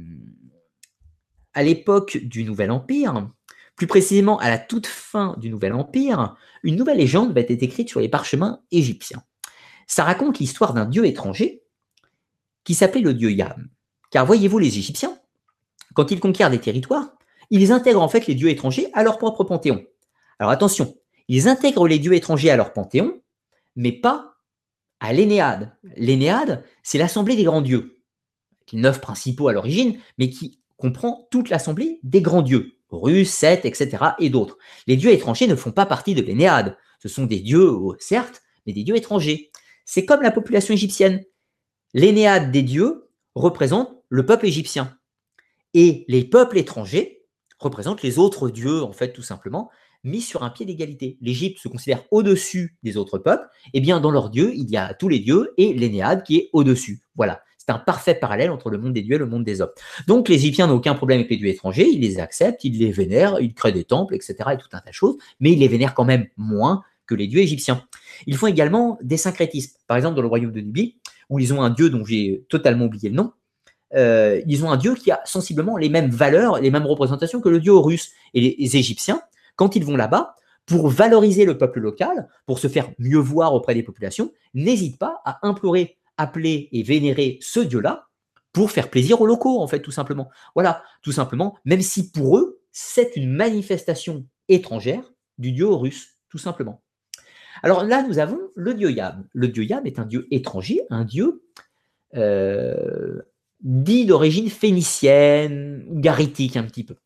l'époque 1.57 2.19
du 2.19 2.45
Nouvel 2.45 2.71
Empire, 2.71 3.29
plus 3.77 3.87
précisément 3.87 4.39
à 4.39 4.49
la 4.49 4.59
toute 4.59 4.87
fin 4.87 5.37
du 5.39 5.51
Nouvel 5.51 5.73
Empire, 5.73 6.37
une 6.63 6.77
nouvelle 6.77 6.99
légende 6.99 7.33
va 7.35 7.41
être 7.41 7.63
écrite 7.63 7.89
sur 7.89 8.01
les 8.01 8.09
parchemins 8.09 8.61
égyptiens. 8.71 9.23
Ça 9.87 10.05
raconte 10.05 10.39
l'histoire 10.39 10.75
d'un 10.75 10.87
dieu 10.87 11.05
étranger 11.07 11.63
qui 12.65 12.75
s'appelait 12.75 13.01
le 13.01 13.15
dieu 13.15 13.31
Yam. 13.31 13.69
Car 14.11 14.27
voyez-vous, 14.27 14.59
les 14.59 14.79
Égyptiens, 14.79 15.19
quand 15.95 16.11
ils 16.11 16.21
conquièrent 16.21 16.51
des 16.51 16.61
territoires, 16.61 17.13
ils 17.51 17.73
intègrent 17.73 18.03
en 18.03 18.09
fait 18.09 18.27
les 18.27 18.35
dieux 18.35 18.49
étrangers 18.49 18.89
à 18.95 19.03
leur 19.03 19.19
propre 19.19 19.45
panthéon. 19.45 19.85
Alors 20.39 20.51
attention, 20.51 20.97
ils 21.29 21.49
intègrent 21.49 21.87
les 21.87 21.99
dieux 21.99 22.15
étrangers 22.15 22.51
à 22.51 22.57
leur 22.57 22.73
panthéon, 22.73 23.21
mais 23.77 23.93
pas 23.93 24.35
à 25.01 25.13
l'Énéade. 25.13 25.77
L'Énéade, 25.97 26.65
c'est 26.83 26.99
l'assemblée 26.99 27.37
des 27.37 27.45
grands 27.45 27.61
dieux, 27.61 28.03
neuf 28.73 29.01
principaux 29.01 29.49
à 29.49 29.53
l'origine, 29.53 29.99
mais 30.19 30.31
qui 30.31 30.61
comprend 30.77 31.29
toute 31.31 31.51
l'assemblée 31.51 32.01
des 32.03 32.23
grands 32.23 32.43
dieux, 32.43 32.79
Horus, 32.91 33.31
Seth, 33.31 33.65
etc. 33.65 34.05
et 34.19 34.31
d'autres. 34.31 34.59
Les 34.87 34.97
dieux 34.97 35.13
étrangers 35.13 35.47
ne 35.47 35.57
font 35.57 35.73
pas 35.73 35.87
partie 35.87 36.15
de 36.15 36.23
l'Énéade. 36.23 36.77
Ce 37.01 37.09
sont 37.09 37.25
des 37.25 37.41
dieux, 37.41 37.71
oh, 37.71 37.97
certes, 37.99 38.43
mais 38.67 38.73
des 38.73 38.85
dieux 38.85 38.97
étrangers. 38.97 39.51
C'est 39.85 40.05
comme 40.05 40.23
la 40.23 40.31
population 40.31 40.75
égyptienne. 40.75 41.23
L'Énéade 41.95 42.53
des 42.53 42.63
dieux 42.63 43.09
représente 43.35 43.91
le 44.09 44.27
peuple 44.27 44.47
égyptien. 44.47 44.97
Et 45.75 46.05
les 46.09 46.25
peuples 46.25 46.59
étrangers 46.59 47.25
représentent 47.59 48.03
les 48.03 48.19
autres 48.19 48.51
dieux, 48.51 48.83
en 48.83 48.93
fait, 48.93 49.13
tout 49.13 49.23
simplement 49.23 49.71
mis 50.05 50.21
sur 50.21 50.43
un 50.43 50.51
pied 50.51 50.67
d'égalité. 50.67 51.17
L'Égypte 51.21 51.59
se 51.61 51.69
considère 51.69 52.03
au-dessus 52.11 52.77
des 52.83 52.97
autres 52.97 53.19
peuples. 53.19 53.47
Et 53.67 53.71
eh 53.75 53.81
bien, 53.81 54.01
dans 54.01 54.11
leurs 54.11 54.31
dieux, 54.31 54.53
il 54.55 54.69
y 54.71 54.77
a 54.77 54.95
tous 54.95 55.09
les 55.09 55.21
dieux 55.21 55.53
et 55.57 55.73
l'Énéade 55.73 56.25
qui 56.25 56.39
est 56.39 56.51
au-dessus. 56.53 57.03
Voilà. 57.15 57.43
C'est 57.59 57.71
un 57.71 57.79
parfait 57.79 58.17
parallèle 58.17 58.51
entre 58.51 58.71
le 58.71 58.79
monde 58.79 58.93
des 58.93 59.03
dieux 59.03 59.15
et 59.15 59.19
le 59.19 59.27
monde 59.27 59.45
des 59.45 59.61
hommes. 59.61 59.71
Donc, 60.09 60.29
les 60.29 60.35
Égyptiens 60.35 60.67
n'ont 60.67 60.75
aucun 60.75 60.95
problème 60.95 61.21
avec 61.21 61.31
les 61.31 61.37
dieux 61.37 61.49
étrangers. 61.49 61.89
Ils 61.89 62.01
les 62.01 62.19
acceptent, 62.19 62.65
ils 62.65 62.77
les 62.77 62.91
vénèrent, 62.91 63.39
ils 63.41 63.55
créent 63.55 63.71
des 63.71 63.85
temples, 63.85 64.17
etc. 64.17 64.35
et 64.53 64.57
tout 64.57 64.67
un 64.73 64.81
tas 64.81 64.91
de 64.91 64.95
choses. 64.95 65.17
Mais 65.39 65.53
ils 65.53 65.61
les 65.61 65.69
vénèrent 65.69 65.95
quand 65.95 66.05
même 66.05 66.27
moins 66.37 66.83
que 67.07 67.15
les 67.15 67.29
dieux 67.29 67.41
égyptiens. 67.41 67.85
Ils 68.27 68.37
font 68.37 68.49
également 68.49 68.99
des 69.03 69.17
syncrétismes. 69.17 69.77
Par 69.87 69.97
exemple, 69.97 70.17
dans 70.17 70.23
le 70.23 70.29
royaume 70.29 70.51
de 70.51 70.61
Nubie, 70.61 70.97
où 71.31 71.39
ils 71.39 71.55
ont 71.55 71.63
un 71.63 71.71
dieu 71.71 71.89
dont 71.89 72.05
j'ai 72.05 72.45
totalement 72.49 72.87
oublié 72.87 73.09
le 73.11 73.15
nom, 73.15 73.33
euh, 73.95 74.41
ils 74.47 74.65
ont 74.65 74.71
un 74.71 74.77
dieu 74.77 74.95
qui 74.95 75.11
a 75.11 75.21
sensiblement 75.25 75.77
les 75.77 75.89
mêmes 75.89 76.11
valeurs, 76.11 76.61
les 76.61 76.71
mêmes 76.71 76.87
représentations 76.87 77.41
que 77.41 77.49
le 77.49 77.61
dieu 77.61 77.73
Horus. 77.73 78.11
Et 78.35 78.57
les 78.59 78.77
Égyptiens 78.77 79.21
quand 79.57 79.77
ils 79.77 79.85
vont 79.85 79.97
là-bas, 79.97 80.37
pour 80.67 80.89
valoriser 80.89 81.45
le 81.45 81.59
peuple 81.59 81.81
local, 81.81 82.29
pour 82.47 82.59
se 82.59 82.69
faire 82.69 82.91
mieux 82.99 83.19
voir 83.19 83.55
auprès 83.55 83.75
des 83.75 83.83
populations, 83.83 84.33
n'hésitent 84.55 84.99
pas 84.99 85.21
à 85.25 85.47
implorer, 85.47 85.99
appeler 86.17 86.69
et 86.73 86.83
vénérer 86.83 87.39
ce 87.41 87.61
dieu-là 87.61 88.07
pour 88.53 88.71
faire 88.71 88.91
plaisir 88.91 89.21
aux 89.21 89.27
locaux, 89.27 89.61
en 89.61 89.67
fait, 89.67 89.81
tout 89.81 89.91
simplement. 89.91 90.31
Voilà, 90.55 90.83
tout 91.03 91.13
simplement, 91.13 91.57
même 91.65 91.81
si 91.81 92.11
pour 92.11 92.39
eux, 92.39 92.61
c'est 92.71 93.17
une 93.17 93.31
manifestation 93.31 94.27
étrangère 94.49 95.03
du 95.39 95.53
dieu 95.53 95.65
Horus, 95.65 96.17
tout 96.29 96.39
simplement. 96.39 96.83
Alors 97.63 97.85
là, 97.85 98.03
nous 98.03 98.19
avons 98.19 98.41
le 98.55 98.75
dieu 98.75 98.91
Yam. 98.91 99.27
Le 99.33 99.49
dieu 99.49 99.65
Yam 99.65 99.87
est 99.87 99.99
un 99.99 100.05
dieu 100.05 100.27
étranger, 100.31 100.81
un 100.91 101.05
dieu 101.05 101.45
euh, 102.15 103.21
dit 103.63 104.07
d'origine 104.07 104.51
phénicienne, 104.51 105.85
garitique 105.89 106.57
un 106.57 106.65
petit 106.65 106.85
peu. 106.85 106.97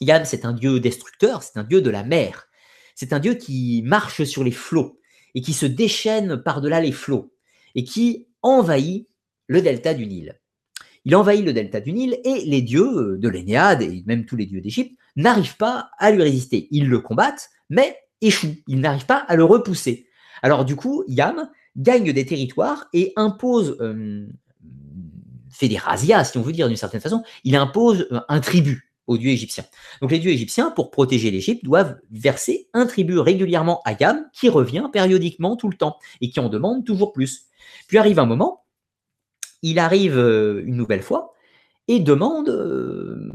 Yam, 0.00 0.24
c'est 0.24 0.44
un 0.44 0.52
dieu 0.52 0.80
destructeur, 0.80 1.42
c'est 1.42 1.58
un 1.58 1.64
dieu 1.64 1.82
de 1.82 1.90
la 1.90 2.04
mer. 2.04 2.48
C'est 2.94 3.12
un 3.12 3.18
dieu 3.18 3.34
qui 3.34 3.82
marche 3.84 4.24
sur 4.24 4.44
les 4.44 4.50
flots 4.50 5.00
et 5.34 5.42
qui 5.42 5.52
se 5.52 5.66
déchaîne 5.66 6.42
par-delà 6.42 6.80
les 6.80 6.92
flots 6.92 7.32
et 7.74 7.84
qui 7.84 8.28
envahit 8.42 9.08
le 9.46 9.62
delta 9.62 9.94
du 9.94 10.06
Nil. 10.06 10.38
Il 11.04 11.16
envahit 11.16 11.44
le 11.44 11.52
delta 11.52 11.80
du 11.80 11.92
Nil 11.92 12.18
et 12.24 12.44
les 12.44 12.62
dieux 12.62 13.16
de 13.18 13.28
l'Énéade 13.28 13.82
et 13.82 14.02
même 14.06 14.26
tous 14.26 14.36
les 14.36 14.46
dieux 14.46 14.60
d'Égypte 14.60 14.98
n'arrivent 15.16 15.56
pas 15.56 15.90
à 15.98 16.10
lui 16.10 16.22
résister. 16.22 16.68
Ils 16.70 16.88
le 16.88 17.00
combattent, 17.00 17.48
mais 17.68 17.96
échouent. 18.20 18.56
Ils 18.66 18.80
n'arrivent 18.80 19.06
pas 19.06 19.24
à 19.28 19.36
le 19.36 19.44
repousser. 19.44 20.06
Alors 20.42 20.64
du 20.64 20.76
coup, 20.76 21.04
Yam 21.08 21.48
gagne 21.76 22.12
des 22.12 22.26
territoires 22.26 22.88
et 22.92 23.12
impose, 23.16 23.76
euh, 23.80 24.26
fait 25.50 25.68
des 25.68 25.76
razzias, 25.76 26.24
si 26.24 26.38
on 26.38 26.42
veut 26.42 26.52
dire 26.52 26.68
d'une 26.68 26.76
certaine 26.76 27.00
façon, 27.00 27.22
il 27.44 27.56
impose 27.56 28.08
un 28.28 28.40
tribut 28.40 28.90
aux 29.06 29.18
dieux 29.18 29.30
égyptiens. 29.30 29.64
Donc 30.00 30.12
les 30.12 30.20
dieux 30.20 30.30
égyptiens, 30.30 30.70
pour 30.70 30.90
protéger 30.90 31.30
l'Égypte, 31.30 31.64
doivent 31.64 31.98
verser 32.10 32.68
un 32.72 32.86
tribut 32.86 33.18
régulièrement 33.18 33.82
à 33.84 33.94
Yam, 33.94 34.24
qui 34.32 34.48
revient 34.48 34.88
périodiquement 34.92 35.56
tout 35.56 35.68
le 35.68 35.76
temps 35.76 35.98
et 36.20 36.30
qui 36.30 36.38
en 36.38 36.48
demande 36.48 36.84
toujours 36.84 37.12
plus. 37.12 37.46
Puis 37.88 37.98
arrive 37.98 38.20
un 38.20 38.26
moment, 38.26 38.64
il 39.62 39.78
arrive 39.78 40.16
euh, 40.16 40.62
une 40.64 40.76
nouvelle 40.76 41.02
fois 41.02 41.34
et 41.88 41.98
demande, 41.98 42.48
euh, 42.48 43.32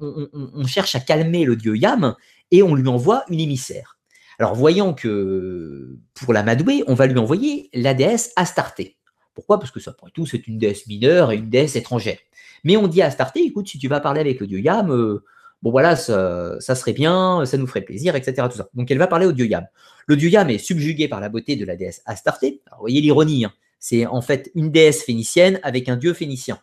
on, 0.00 0.66
cherche 0.66 0.94
à 0.94 1.00
calmer 1.00 1.44
le 1.44 1.54
dieu 1.54 1.76
Yam 1.76 2.14
et 2.50 2.62
on 2.62 2.74
lui 2.74 2.88
envoie 2.88 3.24
une 3.28 3.40
émissaire. 3.40 3.98
Alors, 4.38 4.54
voyant 4.54 4.94
que 4.94 5.98
pour 6.14 6.32
la 6.32 6.42
Madoué, 6.42 6.84
on 6.86 6.94
va 6.94 7.06
lui 7.06 7.18
envoyer 7.18 7.68
la 7.74 7.92
déesse 7.92 8.32
Astarté. 8.36 8.97
Pourquoi? 9.38 9.60
Parce 9.60 9.70
que 9.70 9.78
ça, 9.78 9.92
après 9.92 10.10
tout, 10.10 10.26
c'est 10.26 10.48
une 10.48 10.58
déesse 10.58 10.88
mineure 10.88 11.30
et 11.30 11.36
une 11.36 11.48
déesse 11.48 11.76
étrangère. 11.76 12.18
Mais 12.64 12.76
on 12.76 12.88
dit 12.88 13.02
à 13.02 13.06
Astarté, 13.06 13.38
écoute, 13.44 13.68
si 13.68 13.78
tu 13.78 13.86
vas 13.86 14.00
parler 14.00 14.20
avec 14.20 14.40
le 14.40 14.48
dieu 14.48 14.58
Yam, 14.58 14.90
euh, 14.90 15.22
bon 15.62 15.70
voilà, 15.70 15.94
ça, 15.94 16.58
serait 16.60 16.92
bien, 16.92 17.46
ça 17.46 17.56
nous 17.56 17.68
ferait 17.68 17.82
plaisir, 17.82 18.16
etc. 18.16 18.48
Donc 18.74 18.90
elle 18.90 18.98
va 18.98 19.06
parler 19.06 19.26
au 19.26 19.32
dieu 19.32 19.46
Yam. 19.46 19.64
Le 20.08 20.16
dieu 20.16 20.28
Yam 20.28 20.50
est 20.50 20.58
subjugué 20.58 21.06
par 21.06 21.20
la 21.20 21.28
beauté 21.28 21.54
de 21.54 21.64
la 21.64 21.76
déesse 21.76 22.02
Astarté. 22.04 22.62
vous 22.72 22.80
voyez 22.80 23.00
l'ironie, 23.00 23.44
hein. 23.44 23.52
c'est 23.78 24.06
en 24.06 24.22
fait 24.22 24.50
une 24.56 24.72
déesse 24.72 25.04
phénicienne 25.04 25.60
avec 25.62 25.88
un 25.88 25.96
dieu 25.96 26.14
phénicien 26.14 26.58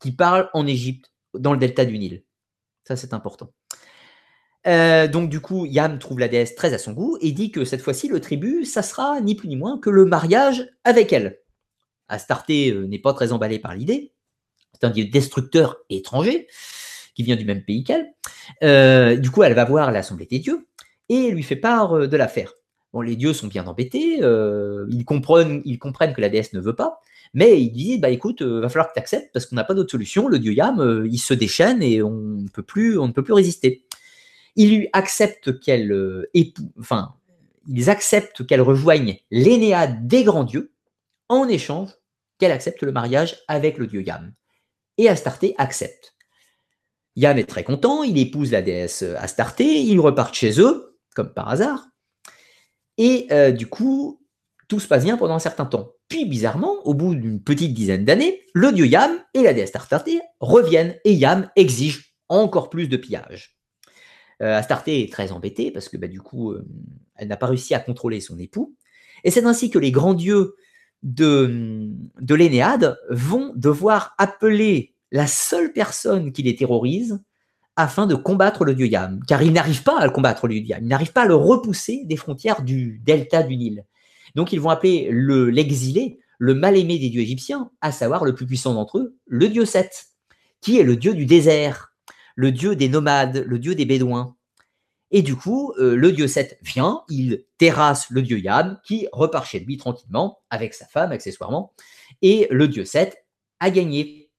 qui 0.00 0.10
parle 0.10 0.48
en 0.54 0.66
Égypte, 0.66 1.12
dans 1.34 1.52
le 1.52 1.58
delta 1.58 1.84
du 1.84 1.98
Nil. 1.98 2.22
Ça, 2.84 2.96
c'est 2.96 3.12
important. 3.12 3.50
Euh, 4.66 5.08
donc 5.08 5.28
du 5.28 5.40
coup, 5.40 5.66
Yam 5.66 5.98
trouve 5.98 6.20
la 6.20 6.28
déesse 6.28 6.54
très 6.54 6.72
à 6.72 6.78
son 6.78 6.92
goût 6.92 7.18
et 7.20 7.32
dit 7.32 7.50
que 7.50 7.66
cette 7.66 7.82
fois-ci, 7.82 8.08
le 8.08 8.18
tribut, 8.18 8.64
ça 8.64 8.80
sera 8.80 9.20
ni 9.20 9.34
plus 9.34 9.48
ni 9.48 9.56
moins 9.56 9.78
que 9.78 9.90
le 9.90 10.06
mariage 10.06 10.66
avec 10.84 11.12
elle. 11.12 11.43
Astarté 12.08 12.70
euh, 12.70 12.86
n'est 12.86 12.98
pas 12.98 13.12
très 13.12 13.32
emballé 13.32 13.58
par 13.58 13.74
l'idée. 13.74 14.12
C'est 14.72 14.84
un 14.84 14.90
dieu 14.90 15.04
destructeur 15.06 15.78
étranger 15.90 16.48
qui 17.14 17.22
vient 17.22 17.36
du 17.36 17.44
même 17.44 17.64
pays 17.64 17.84
qu'elle. 17.84 18.12
Euh, 18.62 19.16
du 19.16 19.30
coup, 19.30 19.42
elle 19.42 19.54
va 19.54 19.64
voir 19.64 19.92
l'Assemblée 19.92 20.26
des 20.26 20.38
dieux 20.38 20.66
et 21.08 21.30
lui 21.30 21.42
fait 21.42 21.56
part 21.56 21.96
euh, 21.96 22.08
de 22.08 22.16
l'affaire. 22.16 22.52
Bon, 22.92 23.00
les 23.00 23.16
dieux 23.16 23.32
sont 23.32 23.48
bien 23.48 23.66
embêtés, 23.66 24.18
ils, 24.20 25.04
comprennent, 25.04 25.62
ils 25.64 25.80
que 25.80 26.20
la 26.20 26.28
déesse 26.28 26.52
ne 26.52 26.60
veut 26.60 26.76
pas, 26.76 27.00
mais 27.32 27.60
ils 27.60 27.72
disent 27.72 28.00
bah 28.00 28.10
écoute, 28.10 28.40
va 28.40 28.68
falloir 28.68 28.86
que 28.86 28.92
tu 28.94 29.00
acceptes 29.00 29.32
parce 29.32 29.46
qu'on 29.46 29.56
n'a 29.56 29.64
pas 29.64 29.74
d'autre 29.74 29.90
solution. 29.90 30.28
Le 30.28 30.38
dieu 30.38 30.52
Yam, 30.52 31.04
il 31.10 31.18
se 31.18 31.34
déchaîne 31.34 31.82
et 31.82 32.04
on 32.04 32.12
ne 32.12 32.48
peut 32.48 32.62
plus, 32.62 32.96
on 32.96 33.08
ne 33.08 33.12
peut 33.12 33.24
plus 33.24 33.32
résister. 33.32 33.84
Ils 34.54 34.76
lui 34.76 34.88
acceptent 34.92 35.58
qu'elle 35.58 35.92
ils 37.66 37.90
acceptent 37.90 38.46
qu'elle 38.46 38.60
rejoigne 38.60 39.18
l'énéade 39.32 40.06
des 40.06 40.22
grands 40.22 40.44
dieux 40.44 40.73
en 41.34 41.48
échange 41.48 41.90
qu'elle 42.38 42.52
accepte 42.52 42.82
le 42.82 42.92
mariage 42.92 43.36
avec 43.48 43.78
le 43.78 43.86
dieu 43.86 44.02
Yam. 44.02 44.32
Et 44.98 45.08
Astarté 45.08 45.54
accepte. 45.58 46.14
Yam 47.16 47.38
est 47.38 47.48
très 47.48 47.64
content, 47.64 48.02
il 48.02 48.18
épouse 48.18 48.50
la 48.52 48.62
déesse 48.62 49.02
Astarté, 49.02 49.80
ils 49.80 50.00
repartent 50.00 50.34
chez 50.34 50.60
eux, 50.60 50.98
comme 51.14 51.32
par 51.32 51.48
hasard. 51.48 51.86
Et 52.98 53.26
euh, 53.30 53.50
du 53.50 53.66
coup, 53.66 54.20
tout 54.68 54.80
se 54.80 54.88
passe 54.88 55.04
bien 55.04 55.16
pendant 55.16 55.34
un 55.34 55.40
certain 55.40 55.66
temps. 55.66 55.92
Puis, 56.08 56.26
bizarrement, 56.26 56.74
au 56.84 56.94
bout 56.94 57.14
d'une 57.14 57.42
petite 57.42 57.74
dizaine 57.74 58.04
d'années, 58.04 58.42
le 58.54 58.72
dieu 58.72 58.86
Yam 58.86 59.12
et 59.34 59.42
la 59.42 59.52
déesse 59.52 59.74
Astarté 59.74 60.20
reviennent 60.40 60.96
et 61.04 61.12
Yam 61.12 61.50
exige 61.56 62.14
encore 62.28 62.70
plus 62.70 62.88
de 62.88 62.96
pillage. 62.96 63.56
Euh, 64.42 64.56
Astarté 64.56 65.02
est 65.02 65.12
très 65.12 65.32
embêtée 65.32 65.70
parce 65.70 65.88
que 65.88 65.96
bah, 65.96 66.08
du 66.08 66.20
coup, 66.20 66.52
euh, 66.52 66.66
elle 67.16 67.28
n'a 67.28 67.36
pas 67.36 67.46
réussi 67.46 67.74
à 67.74 67.80
contrôler 67.80 68.20
son 68.20 68.38
époux. 68.38 68.76
Et 69.22 69.30
c'est 69.30 69.44
ainsi 69.44 69.70
que 69.70 69.78
les 69.78 69.90
grands 69.90 70.14
dieux 70.14 70.54
de, 71.04 71.90
de 72.20 72.34
l'Énéade 72.34 72.98
vont 73.10 73.52
devoir 73.54 74.14
appeler 74.18 74.94
la 75.12 75.28
seule 75.28 75.72
personne 75.72 76.32
qui 76.32 76.42
les 76.42 76.56
terrorise 76.56 77.20
afin 77.76 78.06
de 78.06 78.14
combattre 78.14 78.64
le 78.64 78.74
dieu 78.74 78.86
Yam, 78.86 79.20
car 79.26 79.42
ils 79.42 79.52
n'arrivent 79.52 79.82
pas 79.82 79.98
à 79.98 80.06
le 80.06 80.12
combattre, 80.12 80.46
le 80.46 80.54
dieu 80.54 80.64
Yam, 80.64 80.82
ils 80.82 80.88
n'arrivent 80.88 81.12
pas 81.12 81.22
à 81.22 81.26
le 81.26 81.34
repousser 81.34 82.02
des 82.04 82.16
frontières 82.16 82.62
du 82.62 83.00
delta 83.04 83.42
du 83.42 83.56
Nil. 83.56 83.84
Donc 84.34 84.52
ils 84.52 84.60
vont 84.60 84.70
appeler 84.70 85.08
l'exilé, 85.12 86.18
le, 86.38 86.54
mal-aimé 86.54 86.98
des 86.98 87.10
dieux 87.10 87.22
égyptiens, 87.22 87.70
à 87.80 87.92
savoir 87.92 88.24
le 88.24 88.34
plus 88.34 88.46
puissant 88.46 88.74
d'entre 88.74 88.98
eux, 88.98 89.16
le 89.26 89.48
dieu 89.48 89.64
Seth, 89.64 90.06
qui 90.60 90.78
est 90.78 90.84
le 90.84 90.96
dieu 90.96 91.14
du 91.14 91.26
désert, 91.26 91.92
le 92.34 92.50
dieu 92.50 92.74
des 92.74 92.88
nomades, 92.88 93.44
le 93.46 93.58
dieu 93.58 93.74
des 93.74 93.84
bédouins. 93.84 94.36
Et 95.10 95.22
du 95.22 95.36
coup, 95.36 95.72
euh, 95.78 95.94
le 95.94 96.12
dieu 96.12 96.26
Seth 96.26 96.58
vient, 96.62 97.02
il 97.08 97.44
terrasse 97.58 98.10
le 98.10 98.22
dieu 98.22 98.38
Yam, 98.38 98.80
qui 98.84 99.06
repart 99.12 99.46
chez 99.46 99.60
lui 99.60 99.76
tranquillement, 99.76 100.40
avec 100.50 100.74
sa 100.74 100.86
femme 100.86 101.12
accessoirement, 101.12 101.72
et 102.22 102.48
le 102.50 102.68
dieu 102.68 102.84
Seth 102.84 103.16
a 103.60 103.70
gagné. 103.70 104.30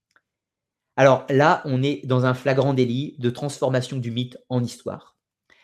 Alors 0.98 1.26
là, 1.30 1.62
on 1.66 1.84
est 1.84 2.06
dans 2.06 2.26
un 2.26 2.34
flagrant 2.34 2.74
délit 2.74 3.16
de 3.20 3.30
transformation 3.30 3.98
du 3.98 4.12
mythe 4.12 4.38
en 4.50 4.64
histoire. 4.64 5.16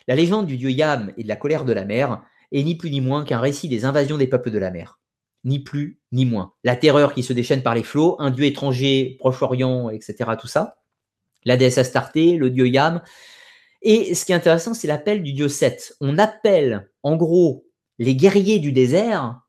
La 0.08 0.16
légende 0.16 0.46
du 0.46 0.58
dieu 0.58 0.72
Yam 0.72 1.14
et 1.18 1.24
de 1.24 1.28
la 1.28 1.36
colère 1.36 1.66
de 1.66 1.74
la 1.74 1.86
mer 1.86 2.22
est 2.52 2.64
ni 2.64 2.76
plus 2.76 2.90
ni 2.90 3.02
moins 3.02 3.24
qu'un 3.24 3.40
récit 3.40 3.70
des 3.70 3.86
invasions 3.86 4.18
des 4.18 4.28
peuples 4.28 4.52
de 4.52 4.58
la 4.58 4.72
mer. 4.72 5.00
Ni 5.44 5.60
plus 5.60 6.00
ni 6.12 6.26
moins. 6.26 6.54
La 6.64 6.76
terreur 6.76 7.14
qui 7.14 7.24
se 7.24 7.34
déchaîne 7.34 7.64
par 7.64 7.76
les 7.76 7.84
flots, 7.84 8.16
un 8.20 8.30
dieu 8.30 8.46
étranger, 8.46 9.18
Proche-Orient, 9.20 9.90
etc. 9.90 10.32
Tout 10.40 10.48
ça. 10.48 10.78
La 11.46 11.58
déesse 11.58 11.78
Astarté, 11.78 12.38
le 12.38 12.50
dieu 12.50 12.68
Yam. 12.68 13.02
Et 13.82 14.14
ce 14.14 14.26
qui 14.26 14.32
est 14.32 14.36
intéressant, 14.36 14.74
c'est 14.74 14.88
l'appel 14.88 15.24
du 15.24 15.34
dieu 15.34 15.50
Seth. 15.50 15.96
On 16.02 16.18
appelle, 16.18 16.90
en 17.04 17.16
gros, 17.16 17.66
les 17.98 18.16
guerriers 18.16 18.60
du 18.60 18.72
désert 18.72 19.42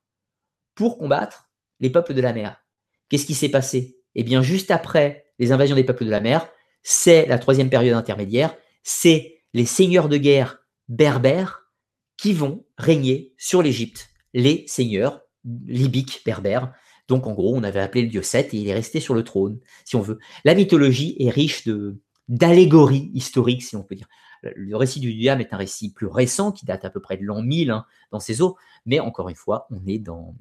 pour 0.74 0.98
combattre 0.98 1.50
les 1.80 1.90
peuples 1.90 2.14
de 2.14 2.20
la 2.20 2.32
mer. 2.32 2.64
Qu'est-ce 3.08 3.26
qui 3.26 3.34
s'est 3.34 3.50
passé? 3.50 3.98
Eh 4.14 4.22
bien, 4.22 4.42
juste 4.42 4.70
après 4.70 5.26
les 5.38 5.52
invasions 5.52 5.76
des 5.76 5.84
peuples 5.84 6.04
de 6.04 6.10
la 6.10 6.20
mer, 6.20 6.48
c'est 6.82 7.26
la 7.26 7.38
troisième 7.38 7.70
période 7.70 7.96
intermédiaire, 7.96 8.56
c'est 8.82 9.42
les 9.54 9.66
seigneurs 9.66 10.08
de 10.08 10.16
guerre 10.16 10.58
berbères 10.88 11.70
qui 12.16 12.32
vont 12.32 12.64
régner 12.78 13.34
sur 13.36 13.62
l'Égypte, 13.62 14.08
les 14.32 14.64
seigneurs 14.66 15.22
libyques 15.66 16.22
berbères. 16.24 16.72
Donc 17.08 17.26
en 17.26 17.32
gros, 17.32 17.54
on 17.54 17.64
avait 17.64 17.80
appelé 17.80 18.02
le 18.02 18.08
dieu 18.08 18.22
Seth 18.22 18.54
et 18.54 18.58
il 18.58 18.68
est 18.68 18.74
resté 18.74 19.00
sur 19.00 19.14
le 19.14 19.24
trône, 19.24 19.60
si 19.84 19.96
on 19.96 20.00
veut. 20.00 20.18
La 20.44 20.54
mythologie 20.54 21.16
est 21.18 21.30
riche 21.30 21.64
de 21.64 22.00
d'allégories 22.32 23.10
historiques, 23.12 23.62
si 23.62 23.76
on 23.76 23.84
peut 23.84 23.94
dire. 23.94 24.08
Le 24.42 24.74
récit 24.74 25.00
du 25.00 25.14
Diam 25.14 25.40
est 25.40 25.52
un 25.52 25.58
récit 25.58 25.92
plus 25.92 26.06
récent 26.06 26.50
qui 26.50 26.64
date 26.64 26.84
à 26.84 26.90
peu 26.90 26.98
près 26.98 27.16
de 27.16 27.24
l'an 27.24 27.42
1000 27.42 27.70
hein, 27.70 27.86
dans 28.10 28.18
ses 28.18 28.40
eaux, 28.40 28.56
mais 28.86 28.98
encore 28.98 29.28
une 29.28 29.36
fois, 29.36 29.68
on 29.70 29.86
est 29.86 29.98
dans, 29.98 30.34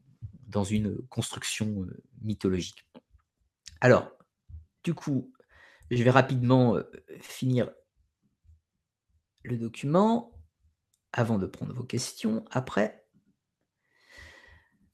dans 0.48 0.64
une 0.64 0.98
construction 1.10 1.84
euh, 1.84 2.02
mythologique. 2.22 2.88
Alors, 3.82 4.10
du 4.84 4.94
coup, 4.94 5.32
je 5.92 6.02
vais 6.02 6.10
rapidement 6.10 6.78
euh, 6.78 6.84
finir 7.20 7.70
le 9.44 9.58
document 9.58 10.32
avant 11.12 11.38
de 11.38 11.46
prendre 11.46 11.74
vos 11.74 11.84
questions 11.84 12.46
après. 12.52 13.01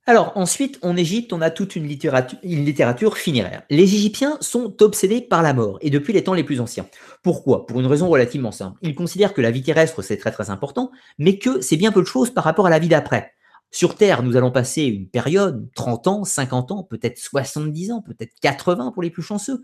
Alors 0.10 0.32
ensuite, 0.36 0.80
en 0.84 0.96
Égypte, 0.96 1.34
on 1.34 1.42
a 1.42 1.50
toute 1.50 1.76
une 1.76 1.86
littérature, 1.86 2.40
une 2.42 3.12
funéraire. 3.12 3.64
Les 3.70 3.94
Égyptiens 3.94 4.38
sont 4.40 4.82
obsédés 4.82 5.20
par 5.20 5.44
la 5.44 5.54
mort, 5.54 5.78
et 5.82 5.90
depuis 5.90 6.14
les 6.14 6.24
temps 6.24 6.34
les 6.34 6.46
plus 6.46 6.62
anciens. 6.62 6.88
Pourquoi? 7.24 7.66
Pour 7.66 7.82
une 7.82 7.88
raison 7.88 8.08
relativement 8.08 8.54
simple. 8.54 8.80
Ils 8.82 8.96
considèrent 8.96 9.34
que 9.34 9.42
la 9.42 9.52
vie 9.52 9.64
terrestre, 9.64 10.02
c'est 10.02 10.16
très 10.16 10.32
très 10.32 10.50
important, 10.50 10.92
mais 11.18 11.38
que 11.38 11.60
c'est 11.60 11.76
bien 11.76 11.92
peu 11.92 12.02
de 12.02 12.08
choses 12.08 12.34
par 12.34 12.46
rapport 12.46 12.68
à 12.68 12.70
la 12.70 12.80
vie 12.80 12.88
d'après. 12.88 13.34
Sur 13.70 13.96
Terre, 13.96 14.24
nous 14.24 14.38
allons 14.38 14.50
passer 14.50 14.84
une 14.84 15.10
période, 15.10 15.68
30 15.76 16.08
ans, 16.08 16.24
50 16.24 16.72
ans, 16.72 16.84
peut-être 16.84 17.18
70 17.18 17.92
ans, 17.92 18.02
peut-être 18.02 18.32
80 18.42 18.94
pour 18.94 19.04
les 19.04 19.10
plus 19.10 19.24
chanceux. 19.24 19.62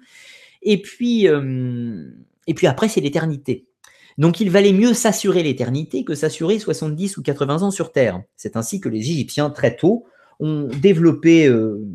Et 0.62 0.82
puis, 0.82 1.30
euh, 1.30 2.12
et 2.48 2.54
puis 2.54 2.68
après, 2.68 2.90
c'est 2.90 3.00
l'éternité. 3.00 3.70
Donc 4.18 4.42
il 4.42 4.52
valait 4.52 4.74
mieux 4.74 4.94
s'assurer 4.94 5.42
l'éternité 5.42 6.04
que 6.04 6.16
s'assurer 6.16 6.60
70 6.60 7.16
ou 7.16 7.24
80 7.24 7.62
ans 7.62 7.72
sur 7.72 7.94
Terre. 7.94 8.22
C'est 8.36 8.58
ainsi 8.58 8.82
que 8.82 8.90
les 8.90 9.00
Égyptiens, 9.00 9.50
très 9.50 9.78
tôt, 9.78 10.06
ont 10.40 10.68
développé 10.68 11.48
euh, 11.48 11.86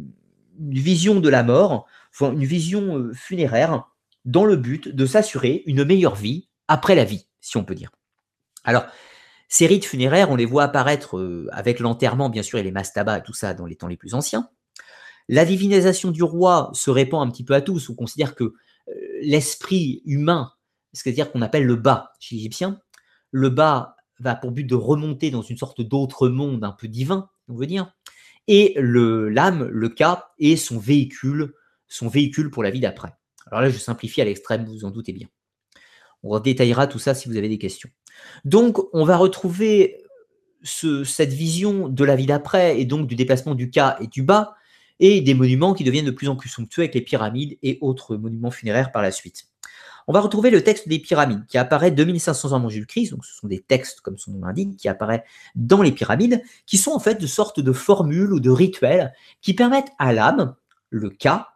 une 0.59 0.79
vision 0.79 1.21
de 1.21 1.29
la 1.29 1.43
mort, 1.43 1.87
une 2.21 2.45
vision 2.45 2.99
euh, 2.99 3.13
funéraire, 3.13 3.89
dans 4.25 4.45
le 4.45 4.57
but 4.57 4.89
de 4.89 5.07
s'assurer 5.07 5.63
une 5.67 5.85
meilleure 5.85 6.15
vie 6.15 6.49
après 6.67 6.95
la 6.95 7.05
vie, 7.05 7.27
si 7.41 7.57
on 7.57 7.65
peut 7.65 7.75
dire. 7.75 7.91
Alors, 8.65 8.85
ces 9.49 9.67
rites 9.67 9.87
funéraires, 9.87 10.31
on 10.31 10.37
les 10.37 10.45
voit 10.45 10.65
apparaître 10.65 11.19
euh, 11.19 11.49
avec 11.53 11.81
l'enterrement, 11.81 12.29
bien 12.29 12.43
sûr, 12.43 12.59
et 12.59 12.63
les 12.63 12.73
mastabas, 12.73 13.21
tout 13.21 13.33
ça, 13.33 13.55
dans 13.55 13.67
les 13.67 13.77
temps 13.77 13.87
les 13.87 13.97
plus 13.97 14.15
anciens. 14.15 14.51
La 15.29 15.45
divinisation 15.45 16.11
du 16.11 16.23
roi 16.23 16.71
se 16.75 16.91
répand 16.91 17.27
un 17.27 17.31
petit 17.31 17.45
peu 17.45 17.55
à 17.55 17.61
tous. 17.61 17.89
On 17.91 17.95
considère 17.95 18.35
que 18.35 18.55
l'esprit 19.21 20.03
humain, 20.07 20.53
c'est-à-dire 20.93 21.31
qu'on 21.31 21.43
appelle 21.43 21.65
le 21.65 21.77
bas 21.77 22.13
chez 22.19 22.35
l'Égyptien, 22.35 22.81
le 23.31 23.51
bas 23.51 23.97
va 24.21 24.35
pour 24.35 24.51
but 24.51 24.65
de 24.65 24.75
remonter 24.75 25.31
dans 25.31 25.43
une 25.43 25.57
sorte 25.57 25.81
d'autre 25.81 26.29
monde 26.29 26.65
un 26.65 26.73
peu 26.73 26.89
divin, 26.89 27.29
on 27.49 27.55
veut 27.55 27.67
dire, 27.67 27.93
et 28.49 28.75
le 28.77 29.29
l'âme, 29.29 29.69
le 29.71 29.89
cas, 29.89 30.31
est 30.39 30.57
son 30.57 30.79
véhicule, 30.79 31.55
son 31.87 32.09
véhicule 32.09 32.51
pour 32.51 32.63
la 32.63 32.71
vie 32.71 32.81
d'après. 32.81 33.13
Alors 33.47 33.61
là, 33.61 33.71
je 33.71 33.79
simplifie 33.79 34.21
à 34.21 34.25
l'extrême, 34.25 34.65
vous 34.65 34.73
vous 34.73 34.85
en 34.85 34.91
doutez 34.91 35.13
bien. 35.13 35.29
On 36.23 36.39
détaillera 36.41 36.87
tout 36.87 36.99
ça 36.99 37.15
si 37.15 37.29
vous 37.29 37.37
avez 37.37 37.49
des 37.49 37.59
questions. 37.59 37.91
Donc, 38.45 38.79
on 38.93 39.05
va 39.05 39.17
retrouver 39.17 40.03
cette 40.65 41.33
vision 41.33 41.89
de 41.89 42.05
la 42.05 42.17
vie 42.17 42.27
d'après 42.27 42.81
et 42.81 42.85
donc 42.85 43.07
du 43.07 43.15
déplacement 43.15 43.55
du 43.55 43.71
cas 43.71 43.97
et 44.01 44.09
du 44.09 44.23
bas 44.23 44.57
et 44.99 45.21
des 45.21 45.35
monuments 45.35 45.75
qui 45.75 45.85
deviennent 45.85 46.07
de 46.07 46.11
plus 46.11 46.29
en 46.29 46.35
plus 46.35 46.49
somptueux 46.49 46.83
avec 46.83 46.95
les 46.95 47.01
pyramides 47.01 47.57
et 47.63 47.79
autres 47.81 48.17
monuments 48.17 48.51
funéraires 48.51 48.91
par 48.91 49.03
la 49.03 49.13
suite. 49.13 49.47
On 50.11 50.15
va 50.15 50.21
retrouver 50.21 50.49
le 50.49 50.65
texte 50.65 50.89
des 50.89 50.99
pyramides 50.99 51.45
qui 51.49 51.59
apparaît 51.59 51.91
2500 51.91 52.53
ans 52.53 52.57
avant 52.57 52.71
Jésus-Christ, 52.71 53.11
donc 53.11 53.27
ce 53.27 53.35
sont 53.35 53.47
des 53.47 53.61
textes, 53.61 54.01
comme 54.01 54.17
son 54.17 54.33
nom 54.33 54.47
l'indique, 54.47 54.79
qui 54.79 54.89
apparaissent 54.89 55.21
dans 55.55 55.83
les 55.83 55.93
pyramides, 55.93 56.43
qui 56.65 56.79
sont 56.79 56.93
en 56.93 56.99
fait 56.99 57.21
de 57.21 57.27
sortes 57.27 57.61
de 57.61 57.73
formules 57.73 58.33
ou 58.33 58.41
de 58.41 58.49
rituels 58.49 59.13
qui 59.43 59.53
permettent 59.53 59.93
à 59.99 60.15
l'âme, 60.15 60.57
le 60.89 61.11
cas, 61.11 61.51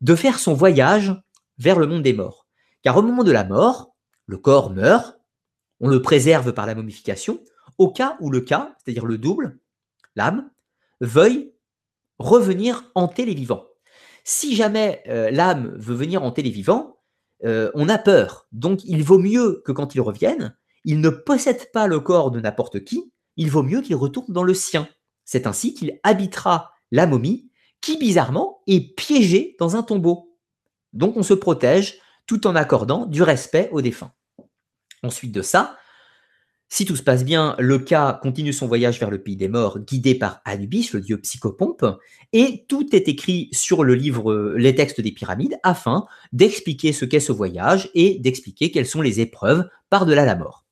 de 0.00 0.16
faire 0.16 0.40
son 0.40 0.52
voyage 0.52 1.14
vers 1.58 1.78
le 1.78 1.86
monde 1.86 2.02
des 2.02 2.12
morts. 2.12 2.48
Car 2.82 2.96
au 2.96 3.02
moment 3.02 3.22
de 3.24 3.32
la 3.32 3.44
mort, 3.44 3.94
Le 4.26 4.38
corps 4.38 4.70
meurt, 4.70 5.18
on 5.80 5.88
le 5.88 6.00
préserve 6.00 6.52
par 6.52 6.66
la 6.66 6.74
momification, 6.74 7.40
au 7.76 7.90
cas 7.90 8.16
où 8.20 8.30
le 8.30 8.40
cas, 8.40 8.76
c'est-à-dire 8.78 9.04
le 9.04 9.18
double, 9.18 9.58
l'âme, 10.16 10.48
veuille 11.00 11.52
revenir 12.18 12.84
hanter 12.94 13.26
les 13.26 13.34
vivants. 13.34 13.66
Si 14.24 14.54
jamais 14.56 15.02
euh, 15.08 15.30
l'âme 15.30 15.74
veut 15.76 15.94
venir 15.94 16.22
hanter 16.22 16.42
les 16.42 16.50
vivants, 16.50 17.01
euh, 17.44 17.70
on 17.74 17.88
a 17.88 17.98
peur. 17.98 18.46
Donc 18.52 18.84
il 18.84 19.02
vaut 19.02 19.18
mieux 19.18 19.62
que 19.64 19.72
quand 19.72 19.94
il 19.94 20.00
revienne, 20.00 20.56
il 20.84 21.00
ne 21.00 21.10
possède 21.10 21.70
pas 21.72 21.86
le 21.86 22.00
corps 22.00 22.30
de 22.30 22.40
n'importe 22.40 22.84
qui, 22.84 23.12
il 23.36 23.50
vaut 23.50 23.62
mieux 23.62 23.80
qu'il 23.80 23.96
retourne 23.96 24.32
dans 24.32 24.42
le 24.42 24.54
sien. 24.54 24.88
C'est 25.24 25.46
ainsi 25.46 25.74
qu'il 25.74 25.98
habitera 26.02 26.72
la 26.90 27.06
momie 27.06 27.50
qui, 27.80 27.98
bizarrement, 27.98 28.62
est 28.66 28.94
piégée 28.94 29.56
dans 29.58 29.76
un 29.76 29.82
tombeau. 29.82 30.36
Donc 30.92 31.16
on 31.16 31.22
se 31.22 31.34
protège 31.34 31.98
tout 32.26 32.46
en 32.46 32.54
accordant 32.54 33.06
du 33.06 33.22
respect 33.22 33.68
aux 33.72 33.80
défunts. 33.80 34.12
Ensuite 35.02 35.32
de 35.32 35.42
ça, 35.42 35.76
si 36.72 36.86
tout 36.86 36.96
se 36.96 37.02
passe 37.02 37.22
bien, 37.22 37.54
le 37.58 37.78
cas 37.78 38.18
continue 38.22 38.54
son 38.54 38.66
voyage 38.66 38.98
vers 38.98 39.10
le 39.10 39.22
pays 39.22 39.36
des 39.36 39.48
morts, 39.48 39.78
guidé 39.78 40.14
par 40.14 40.40
Anubis, 40.46 40.88
le 40.94 41.02
dieu 41.02 41.20
psychopompe, 41.20 41.84
et 42.32 42.64
tout 42.66 42.96
est 42.96 43.08
écrit 43.08 43.50
sur 43.52 43.84
le 43.84 43.94
livre 43.94 44.54
Les 44.56 44.74
textes 44.74 45.02
des 45.02 45.12
pyramides 45.12 45.58
afin 45.62 46.06
d'expliquer 46.32 46.94
ce 46.94 47.04
qu'est 47.04 47.20
ce 47.20 47.30
voyage 47.30 47.90
et 47.94 48.18
d'expliquer 48.20 48.70
quelles 48.70 48.86
sont 48.86 49.02
les 49.02 49.20
épreuves 49.20 49.68
par-delà 49.90 50.24
la 50.24 50.34
mort. 50.34 50.64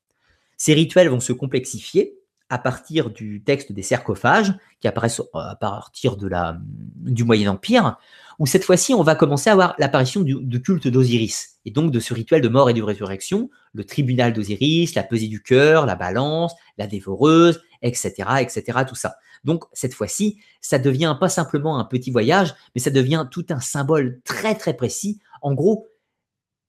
Ces 0.57 0.73
rituels 0.73 1.11
vont 1.11 1.21
se 1.21 1.35
complexifier 1.35 2.15
à 2.49 2.57
partir 2.57 3.11
du 3.11 3.43
texte 3.45 3.71
des 3.71 3.83
sarcophages, 3.83 4.55
qui 4.81 4.89
apparaissent 4.89 5.21
à 5.35 5.57
partir 5.57 6.17
du 6.17 7.25
Moyen 7.25 7.53
Empire, 7.53 7.99
où 8.41 8.47
cette 8.47 8.65
fois-ci, 8.65 8.95
on 8.95 9.03
va 9.03 9.15
commencer 9.15 9.51
à 9.51 9.53
avoir 9.53 9.75
l'apparition 9.79 10.23
du, 10.23 10.63
culte 10.63 10.89
d'Osiris, 10.89 11.59
et 11.67 11.71
donc 11.71 11.93
de 11.93 12.01
ce 12.01 12.15
rituel 12.15 12.41
de 12.41 12.49
mort 12.49 12.71
et 12.71 12.75
de 12.75 12.83
résurrection, 12.83 13.51
le 13.75 13.85
tribunal 13.85 14.33
d'Osiris, 14.33 14.95
la 14.95 15.03
pesée 15.03 15.29
du 15.29 15.43
cœur, 15.43 15.85
la 15.85 15.95
balance, 15.95 16.55
la 16.79 16.87
dévoreuse, 16.87 17.61
etc., 17.83 18.13
etc., 18.41 18.79
tout 18.89 18.95
ça. 18.95 19.17
Donc, 19.45 19.65
cette 19.75 19.93
fois-ci, 19.93 20.41
ça 20.63 20.79
devient 20.79 21.17
pas 21.21 21.29
simplement 21.29 21.79
un 21.79 21.85
petit 21.85 22.11
voyage, 22.11 22.55
mais 22.75 22.81
ça 22.81 22.91
devient 22.91 23.27
tout 23.31 23.45
un 23.51 23.61
symbole 23.61 24.23
très, 24.25 24.55
très 24.55 24.75
précis. 24.75 25.21
En 25.43 25.53
gros, 25.53 25.87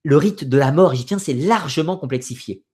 le 0.03 0.17
rite 0.17 0.43
de 0.43 0.57
la 0.57 0.73
mort 0.73 0.91
égyptien 0.91 1.19
s'est 1.19 1.33
largement 1.33 1.95
complexifié. 1.95 2.65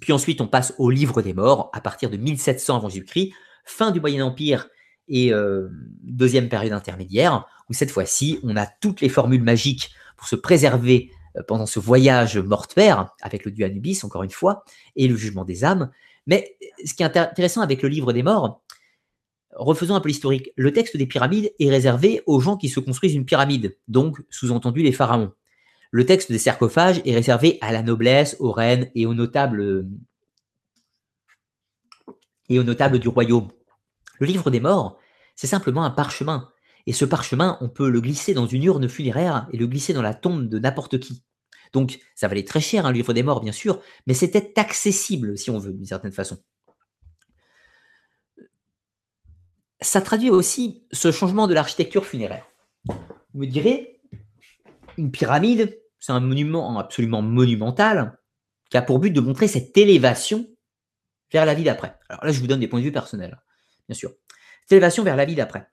Puis 0.00 0.12
ensuite, 0.12 0.40
on 0.40 0.48
passe 0.48 0.74
au 0.78 0.90
livre 0.90 1.22
des 1.22 1.34
morts 1.34 1.70
à 1.72 1.80
partir 1.80 2.10
de 2.10 2.16
1700 2.16 2.78
avant 2.78 2.88
Jésus-Christ, 2.88 3.32
fin 3.64 3.92
du 3.92 4.00
Moyen 4.00 4.26
Empire 4.26 4.68
et 5.08 5.32
euh, 5.32 5.68
deuxième 6.02 6.48
période 6.48 6.72
intermédiaire, 6.72 7.46
où 7.68 7.72
cette 7.72 7.90
fois-ci, 7.90 8.38
on 8.42 8.56
a 8.56 8.66
toutes 8.66 9.00
les 9.00 9.08
formules 9.08 9.42
magiques 9.42 9.90
pour 10.16 10.28
se 10.28 10.36
préserver 10.36 11.10
euh, 11.36 11.42
pendant 11.46 11.66
ce 11.66 11.80
voyage 11.80 12.38
mortuaire 12.38 13.14
avec 13.22 13.44
le 13.44 13.50
dieu 13.50 13.64
Anubis, 13.64 14.00
encore 14.04 14.22
une 14.22 14.30
fois, 14.30 14.64
et 14.96 15.08
le 15.08 15.16
jugement 15.16 15.44
des 15.44 15.64
âmes. 15.64 15.90
Mais 16.26 16.56
ce 16.84 16.94
qui 16.94 17.02
est 17.02 17.16
intéressant 17.16 17.62
avec 17.62 17.82
le 17.82 17.88
livre 17.88 18.12
des 18.12 18.22
morts, 18.22 18.62
refaisons 19.52 19.94
un 19.94 20.00
peu 20.00 20.08
l'historique, 20.08 20.52
le 20.56 20.72
texte 20.72 20.96
des 20.96 21.06
pyramides 21.06 21.52
est 21.58 21.70
réservé 21.70 22.22
aux 22.26 22.40
gens 22.40 22.56
qui 22.56 22.68
se 22.68 22.80
construisent 22.80 23.14
une 23.14 23.24
pyramide, 23.24 23.76
donc 23.88 24.18
sous-entendu 24.30 24.82
les 24.82 24.92
pharaons. 24.92 25.32
Le 25.90 26.04
texte 26.04 26.30
des 26.30 26.38
sarcophages 26.38 27.00
est 27.06 27.14
réservé 27.14 27.58
à 27.62 27.72
la 27.72 27.82
noblesse, 27.82 28.36
aux 28.40 28.52
reines 28.52 28.90
et 28.94 29.06
aux 29.06 29.14
notables 29.14 29.86
et 32.50 32.58
aux 32.58 32.64
notables 32.64 32.98
du 32.98 33.08
royaume. 33.08 33.48
Le 34.18 34.26
livre 34.26 34.50
des 34.50 34.60
morts, 34.60 34.98
c'est 35.36 35.46
simplement 35.46 35.84
un 35.84 35.90
parchemin. 35.90 36.50
Et 36.86 36.92
ce 36.92 37.04
parchemin, 37.04 37.58
on 37.60 37.68
peut 37.68 37.90
le 37.90 38.00
glisser 38.00 38.34
dans 38.34 38.46
une 38.46 38.64
urne 38.64 38.88
funéraire 38.88 39.46
et 39.52 39.56
le 39.56 39.66
glisser 39.66 39.92
dans 39.92 40.02
la 40.02 40.14
tombe 40.14 40.48
de 40.48 40.58
n'importe 40.58 40.98
qui. 40.98 41.22
Donc, 41.72 41.98
ça 42.14 42.28
valait 42.28 42.44
très 42.44 42.60
cher, 42.60 42.86
un 42.86 42.92
livre 42.92 43.12
des 43.12 43.22
morts, 43.22 43.42
bien 43.42 43.52
sûr, 43.52 43.80
mais 44.06 44.14
c'était 44.14 44.58
accessible, 44.58 45.36
si 45.36 45.50
on 45.50 45.58
veut, 45.58 45.72
d'une 45.72 45.84
certaine 45.84 46.12
façon. 46.12 46.38
Ça 49.80 50.00
traduit 50.00 50.30
aussi 50.30 50.86
ce 50.92 51.12
changement 51.12 51.46
de 51.46 51.54
l'architecture 51.54 52.06
funéraire. 52.06 52.46
Vous 52.86 53.40
me 53.40 53.46
direz, 53.46 54.00
une 54.96 55.10
pyramide, 55.10 55.78
c'est 56.00 56.12
un 56.12 56.20
monument 56.20 56.78
absolument 56.78 57.22
monumental 57.22 58.18
qui 58.70 58.76
a 58.76 58.82
pour 58.82 58.98
but 58.98 59.10
de 59.10 59.20
montrer 59.20 59.46
cette 59.46 59.76
élévation 59.76 60.48
vers 61.32 61.46
la 61.46 61.54
vie 61.54 61.64
d'après. 61.64 61.96
Alors 62.08 62.24
là, 62.24 62.32
je 62.32 62.40
vous 62.40 62.46
donne 62.46 62.60
des 62.60 62.68
points 62.68 62.80
de 62.80 62.84
vue 62.84 62.92
personnels, 62.92 63.38
bien 63.88 63.96
sûr. 63.96 64.12
Cette 64.62 64.72
élévation 64.72 65.02
vers 65.02 65.16
la 65.16 65.24
vie 65.24 65.34
d'après. 65.34 65.68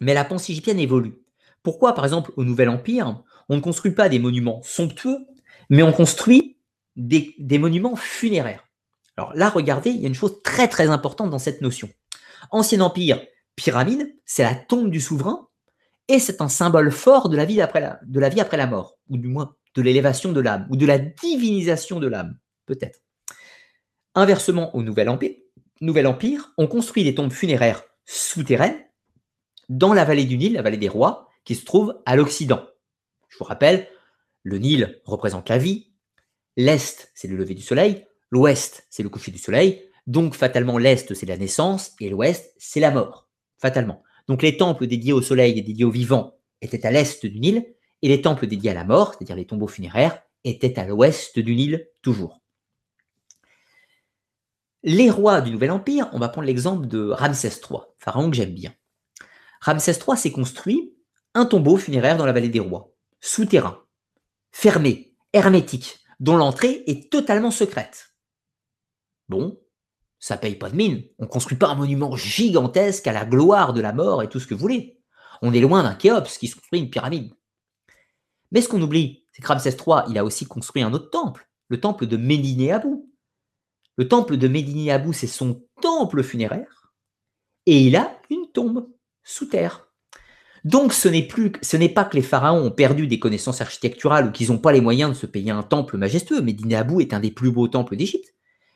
Mais 0.00 0.14
la 0.14 0.24
pensée 0.24 0.52
égyptienne 0.52 0.78
évolue. 0.78 1.14
Pourquoi, 1.62 1.94
par 1.94 2.04
exemple, 2.04 2.32
au 2.36 2.44
Nouvel 2.44 2.68
Empire, 2.68 3.22
on 3.48 3.56
ne 3.56 3.60
construit 3.60 3.92
pas 3.92 4.08
des 4.08 4.18
monuments 4.18 4.60
somptueux, 4.62 5.18
mais 5.68 5.82
on 5.82 5.92
construit 5.92 6.58
des, 6.96 7.34
monuments 7.58 7.96
funéraires? 7.96 8.64
Alors 9.16 9.34
là, 9.34 9.48
regardez, 9.48 9.90
il 9.90 10.00
y 10.00 10.04
a 10.04 10.08
une 10.08 10.14
chose 10.14 10.42
très 10.42 10.68
très 10.68 10.88
importante 10.88 11.30
dans 11.30 11.38
cette 11.38 11.62
notion. 11.62 11.88
Ancien 12.50 12.80
Empire, 12.80 13.20
pyramide, 13.56 14.14
c'est 14.24 14.42
la 14.42 14.54
tombe 14.54 14.90
du 14.90 15.00
souverain 15.00 15.48
et 16.08 16.18
c'est 16.18 16.40
un 16.40 16.48
symbole 16.48 16.92
fort 16.92 17.28
de 17.28 17.36
la 17.36 17.44
vie 17.44 17.60
après 17.60 17.80
la 17.80 18.66
mort, 18.66 18.98
ou 19.08 19.16
du 19.16 19.28
moins 19.28 19.56
de 19.74 19.82
l'élévation 19.82 20.32
de 20.32 20.40
l'âme, 20.40 20.66
ou 20.70 20.76
de 20.76 20.86
la 20.86 20.98
divinisation 20.98 21.98
de 21.98 22.06
l'âme, 22.06 22.38
peut-être. 22.66 23.00
Inversement 24.14 24.74
au 24.76 24.82
Nouvel 24.82 25.08
Empire, 25.08 25.34
Nouvel 25.82 26.06
Empire, 26.06 26.52
on 26.56 26.66
construit 26.66 27.04
des 27.04 27.14
tombes 27.14 27.32
funéraires 27.32 27.84
souterraines 28.06 28.78
dans 29.68 29.92
la 29.92 30.04
vallée 30.04 30.24
du 30.24 30.38
Nil, 30.38 30.54
la 30.54 30.62
vallée 30.62 30.78
des 30.78 30.88
rois, 30.88 31.28
qui 31.44 31.54
se 31.54 31.66
trouve 31.66 32.00
à 32.06 32.16
l'Occident. 32.16 32.64
Je 33.28 33.36
vous 33.36 33.44
rappelle, 33.44 33.86
le 34.42 34.58
Nil 34.58 35.00
représente 35.04 35.50
la 35.50 35.58
vie, 35.58 35.90
l'Est, 36.56 37.10
c'est 37.14 37.28
le 37.28 37.36
lever 37.36 37.54
du 37.54 37.62
soleil, 37.62 38.06
l'Ouest, 38.30 38.86
c'est 38.88 39.02
le 39.02 39.10
coucher 39.10 39.32
du 39.32 39.38
soleil, 39.38 39.82
donc 40.06 40.34
fatalement 40.34 40.78
l'Est, 40.78 41.12
c'est 41.12 41.26
la 41.26 41.36
naissance, 41.36 41.92
et 42.00 42.08
l'Ouest, 42.08 42.54
c'est 42.56 42.80
la 42.80 42.90
mort, 42.90 43.28
fatalement. 43.58 44.02
Donc 44.28 44.42
les 44.42 44.56
temples 44.56 44.86
dédiés 44.86 45.12
au 45.12 45.20
soleil 45.20 45.58
et 45.58 45.62
dédiés 45.62 45.84
aux 45.84 45.90
vivants 45.90 46.38
étaient 46.62 46.86
à 46.86 46.90
l'est 46.90 47.26
du 47.26 47.38
Nil, 47.38 47.66
et 48.00 48.08
les 48.08 48.22
temples 48.22 48.46
dédiés 48.46 48.70
à 48.70 48.74
la 48.74 48.84
mort, 48.84 49.12
c'est-à-dire 49.12 49.36
les 49.36 49.46
tombeaux 49.46 49.68
funéraires, 49.68 50.22
étaient 50.44 50.78
à 50.78 50.86
l'ouest 50.86 51.38
du 51.38 51.54
Nil 51.54 51.86
toujours. 52.00 52.40
Les 54.88 55.10
rois 55.10 55.40
du 55.40 55.50
Nouvel 55.50 55.72
Empire, 55.72 56.08
on 56.12 56.20
va 56.20 56.28
prendre 56.28 56.46
l'exemple 56.46 56.86
de 56.86 57.10
Ramsès 57.10 57.48
III, 57.48 57.80
pharaon 57.98 58.30
que 58.30 58.36
j'aime 58.36 58.54
bien. 58.54 58.72
Ramsès 59.60 59.98
III 59.98 60.16
s'est 60.16 60.30
construit 60.30 60.94
un 61.34 61.44
tombeau 61.44 61.76
funéraire 61.76 62.16
dans 62.16 62.24
la 62.24 62.32
vallée 62.32 62.48
des 62.48 62.60
rois, 62.60 62.94
souterrain, 63.20 63.82
fermé, 64.52 65.12
hermétique, 65.32 65.98
dont 66.20 66.36
l'entrée 66.36 66.84
est 66.86 67.10
totalement 67.10 67.50
secrète. 67.50 68.14
Bon, 69.28 69.60
ça 70.20 70.36
paye 70.36 70.54
pas 70.54 70.70
de 70.70 70.76
mine. 70.76 71.02
On 71.18 71.26
construit 71.26 71.58
pas 71.58 71.66
un 71.66 71.74
monument 71.74 72.14
gigantesque 72.14 73.08
à 73.08 73.12
la 73.12 73.24
gloire 73.24 73.72
de 73.72 73.80
la 73.80 73.92
mort 73.92 74.22
et 74.22 74.28
tout 74.28 74.38
ce 74.38 74.46
que 74.46 74.54
vous 74.54 74.60
voulez. 74.60 75.00
On 75.42 75.52
est 75.52 75.58
loin 75.58 75.82
d'un 75.82 75.96
Khéops 75.96 76.38
qui 76.38 76.48
construit 76.48 76.78
une 76.78 76.90
pyramide. 76.90 77.34
Mais 78.52 78.60
ce 78.60 78.68
qu'on 78.68 78.80
oublie, 78.80 79.24
c'est 79.32 79.42
que 79.42 79.48
Ramsès 79.48 79.70
III, 79.70 80.02
il 80.10 80.16
a 80.16 80.24
aussi 80.24 80.46
construit 80.46 80.84
un 80.84 80.92
autre 80.92 81.10
temple, 81.10 81.50
le 81.70 81.80
temple 81.80 82.06
de 82.06 82.16
Médiné-Abou. 82.16 83.12
Le 83.96 84.08
temple 84.08 84.36
de 84.36 84.48
Médiné-Abou, 84.48 85.12
c'est 85.12 85.26
son 85.26 85.62
temple 85.80 86.22
funéraire, 86.22 86.92
et 87.66 87.80
il 87.80 87.96
a 87.96 88.20
une 88.30 88.50
tombe 88.52 88.88
sous 89.24 89.46
terre. 89.46 89.88
Donc 90.64 90.92
ce 90.92 91.08
n'est 91.08 91.88
pas 91.88 92.04
que 92.04 92.16
les 92.16 92.22
pharaons 92.22 92.66
ont 92.66 92.70
perdu 92.72 93.06
des 93.06 93.20
connaissances 93.20 93.60
architecturales 93.60 94.26
ou 94.26 94.32
qu'ils 94.32 94.50
n'ont 94.50 94.58
pas 94.58 94.72
les 94.72 94.80
moyens 94.80 95.10
de 95.10 95.14
se 95.14 95.26
payer 95.26 95.52
un 95.52 95.62
temple 95.62 95.96
majestueux. 95.96 96.42
Médiné-Abou 96.42 97.00
est 97.00 97.14
un 97.14 97.20
des 97.20 97.30
plus 97.30 97.52
beaux 97.52 97.68
temples 97.68 97.94
d'Égypte. 97.94 98.34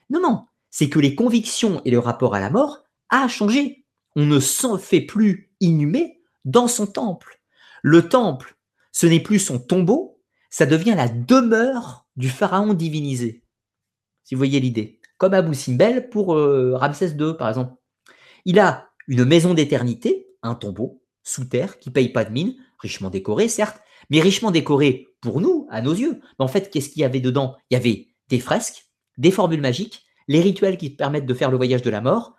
Non, 0.09 0.21
non, 0.21 0.45
c'est 0.71 0.89
que 0.89 1.01
les 1.01 1.17
convictions 1.17 1.83
et 1.85 1.91
le 1.91 1.99
rapport 1.99 2.35
à 2.35 2.41
la 2.41 2.49
mort 2.49 2.85
a 3.09 3.27
changé. 3.27 3.85
On 4.15 4.25
ne 4.25 4.39
s'en 4.39 4.79
fait 4.79 5.01
plus 5.01 5.51
inhumer 5.59 6.21
dans 6.45 6.69
son 6.69 6.87
temple. 6.87 7.41
Le 7.83 8.09
temple, 8.09 8.57
ce 8.93 9.07
n'est 9.07 9.21
plus 9.21 9.41
son 9.41 9.59
tombeau, 9.59 10.21
ça 10.49 10.67
devient 10.67 10.95
la 10.97 11.09
demeure 11.09 12.07
du 12.17 12.29
pharaon 12.29 12.73
divinisé. 12.75 13.43
Si 14.23 14.35
vous 14.35 14.39
voyez 14.39 14.61
l'idée. 14.61 15.00
Comme 15.21 15.35
Abou 15.35 15.53
Simbel 15.53 16.09
pour 16.09 16.35
euh, 16.35 16.75
Ramsès 16.75 17.11
II, 17.11 17.35
par 17.39 17.51
exemple. 17.51 17.75
Il 18.47 18.59
a 18.59 18.89
une 19.07 19.27
maison 19.27 19.53
d'éternité, 19.53 20.27
un 20.43 20.55
tombeau, 20.55 21.03
sous 21.23 21.45
terre, 21.45 21.79
qui 21.79 21.91
paye 21.91 22.09
pas 22.09 22.25
de 22.25 22.33
mine, 22.33 22.55
richement 22.79 23.11
décoré, 23.11 23.49
certes, 23.49 23.83
mais 24.09 24.23
richement 24.23 24.51
décoré 24.51 25.09
pour 25.21 25.43
nous, 25.43 25.67
à 25.71 25.83
nos 25.83 25.93
yeux. 25.93 26.21
Mais 26.23 26.45
en 26.45 26.49
fait, 26.49 26.71
qu'est-ce 26.71 26.89
qu'il 26.89 27.03
y 27.03 27.05
avait 27.05 27.21
dedans? 27.21 27.55
Il 27.69 27.75
y 27.75 27.77
avait 27.77 28.09
des 28.31 28.41
fresques, 28.41 28.87
des 29.19 29.31
formules 29.31 29.61
magiques, 29.61 30.07
les 30.27 30.41
rituels 30.41 30.79
qui 30.79 30.89
permettent 30.89 31.27
de 31.27 31.35
faire 31.35 31.51
le 31.51 31.59
voyage 31.59 31.83
de 31.83 31.91
la 31.91 32.01
mort, 32.01 32.37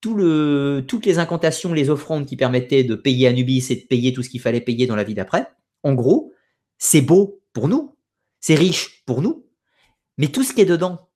toutes 0.00 1.04
les 1.04 1.18
incantations, 1.18 1.74
les 1.74 1.90
offrandes 1.90 2.24
qui 2.24 2.36
permettaient 2.36 2.84
de 2.84 2.94
payer 2.94 3.26
Anubis 3.26 3.66
et 3.68 3.76
de 3.76 3.86
payer 3.86 4.14
tout 4.14 4.22
ce 4.22 4.30
qu'il 4.30 4.40
fallait 4.40 4.62
payer 4.62 4.86
dans 4.86 4.96
la 4.96 5.04
vie 5.04 5.14
d'après. 5.14 5.46
En 5.82 5.92
gros, 5.92 6.32
c'est 6.78 7.02
beau 7.02 7.42
pour 7.52 7.68
nous, 7.68 7.98
c'est 8.40 8.54
riche 8.54 9.04
pour 9.04 9.20
nous, 9.20 9.46
mais 10.16 10.28
tout 10.28 10.42
ce 10.42 10.54
qui 10.54 10.62
est 10.62 10.66
dedans, 10.66 11.10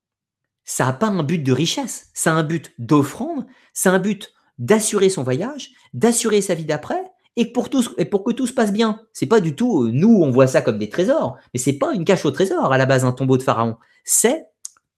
ça 0.68 0.84
n'a 0.84 0.92
pas 0.92 1.06
un 1.06 1.22
but 1.22 1.38
de 1.38 1.50
richesse, 1.50 2.10
ça 2.12 2.30
a 2.30 2.34
un 2.34 2.42
but 2.42 2.74
d'offrande, 2.78 3.46
c'est 3.72 3.88
un 3.88 3.98
but 3.98 4.34
d'assurer 4.58 5.08
son 5.08 5.22
voyage, 5.22 5.70
d'assurer 5.94 6.42
sa 6.42 6.54
vie 6.54 6.66
d'après 6.66 7.02
et 7.36 7.50
pour, 7.50 7.70
et 7.96 8.04
pour 8.04 8.22
que 8.22 8.32
tout 8.32 8.46
se 8.46 8.52
passe 8.52 8.70
bien. 8.70 9.00
C'est 9.14 9.24
pas 9.24 9.40
du 9.40 9.56
tout, 9.56 9.84
euh, 9.84 9.90
nous, 9.90 10.20
on 10.22 10.30
voit 10.30 10.46
ça 10.46 10.60
comme 10.60 10.76
des 10.76 10.90
trésors, 10.90 11.38
mais 11.54 11.58
c'est 11.58 11.78
pas 11.78 11.94
une 11.94 12.04
cache 12.04 12.26
au 12.26 12.30
trésor 12.30 12.70
à 12.70 12.76
la 12.76 12.84
base, 12.84 13.06
un 13.06 13.12
tombeau 13.12 13.38
de 13.38 13.42
pharaon. 13.42 13.78
C'est 14.04 14.44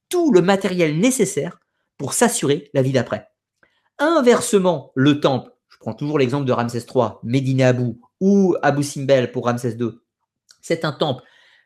tout 0.09 0.33
le 0.33 0.43
matériel 0.43 0.99
nécessaire 0.99 1.61
pour 1.99 2.15
s'assurer 2.15 2.69
la 2.75 2.83
vie 2.83 2.93
d'après. 2.93 3.29
Inversement, 3.99 4.91
le 4.97 5.21
temple, 5.21 5.53
je 5.69 5.77
prends 5.79 5.95
toujours 5.95 6.19
l'exemple 6.19 6.47
de 6.47 6.53
Ramsès 6.53 6.85
III, 6.93 7.11
Médine 7.23 7.63
Abou 7.63 8.01
ou 8.19 8.57
Abou 8.63 8.83
Simbel 8.83 9.31
pour 9.31 9.45
Ramsès 9.45 9.77
II, 9.79 9.91
c'est 10.63 10.85
un 10.85 10.93
temple, 10.93 11.23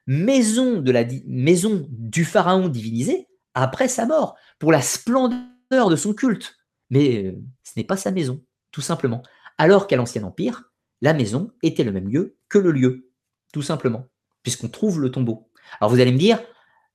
maison, 0.07 0.83
de 0.83 0.93
la, 0.93 1.05
maison 1.27 1.87
du 1.89 2.27
pharaon 2.27 2.69
divinisé 2.69 3.29
après 3.55 3.89
sa 3.89 4.07
mort, 4.07 4.37
pour 4.59 4.73
la 4.73 4.83
splendeur 4.83 5.89
de 5.89 5.97
son 5.97 6.13
culte. 6.13 6.57
Mais 6.91 7.25
euh, 7.25 7.33
ce 7.63 7.73
n'est 7.77 7.85
pas 7.85 7.97
sa 7.97 8.11
maison, 8.11 8.43
tout 8.71 8.81
simplement. 8.81 9.23
Alors 9.59 9.87
qu'à 9.87 9.97
l'Ancien 9.97 10.25
Empire, 10.25 10.71
la 11.01 11.15
maison 11.15 11.51
était 11.63 11.85
le 11.85 11.93
même 11.93 12.09
lieu 12.09 12.37
que 12.49 12.59
le 12.59 12.73
lieu, 12.73 13.09
tout 13.53 13.63
simplement, 13.63 14.09
puisqu'on 14.43 14.69
trouve 14.69 15.01
le 15.01 15.11
tombeau. 15.11 15.51
Alors 15.81 15.91
vous 15.91 16.01
allez 16.01 16.13
me 16.13 16.19
dire, 16.19 16.41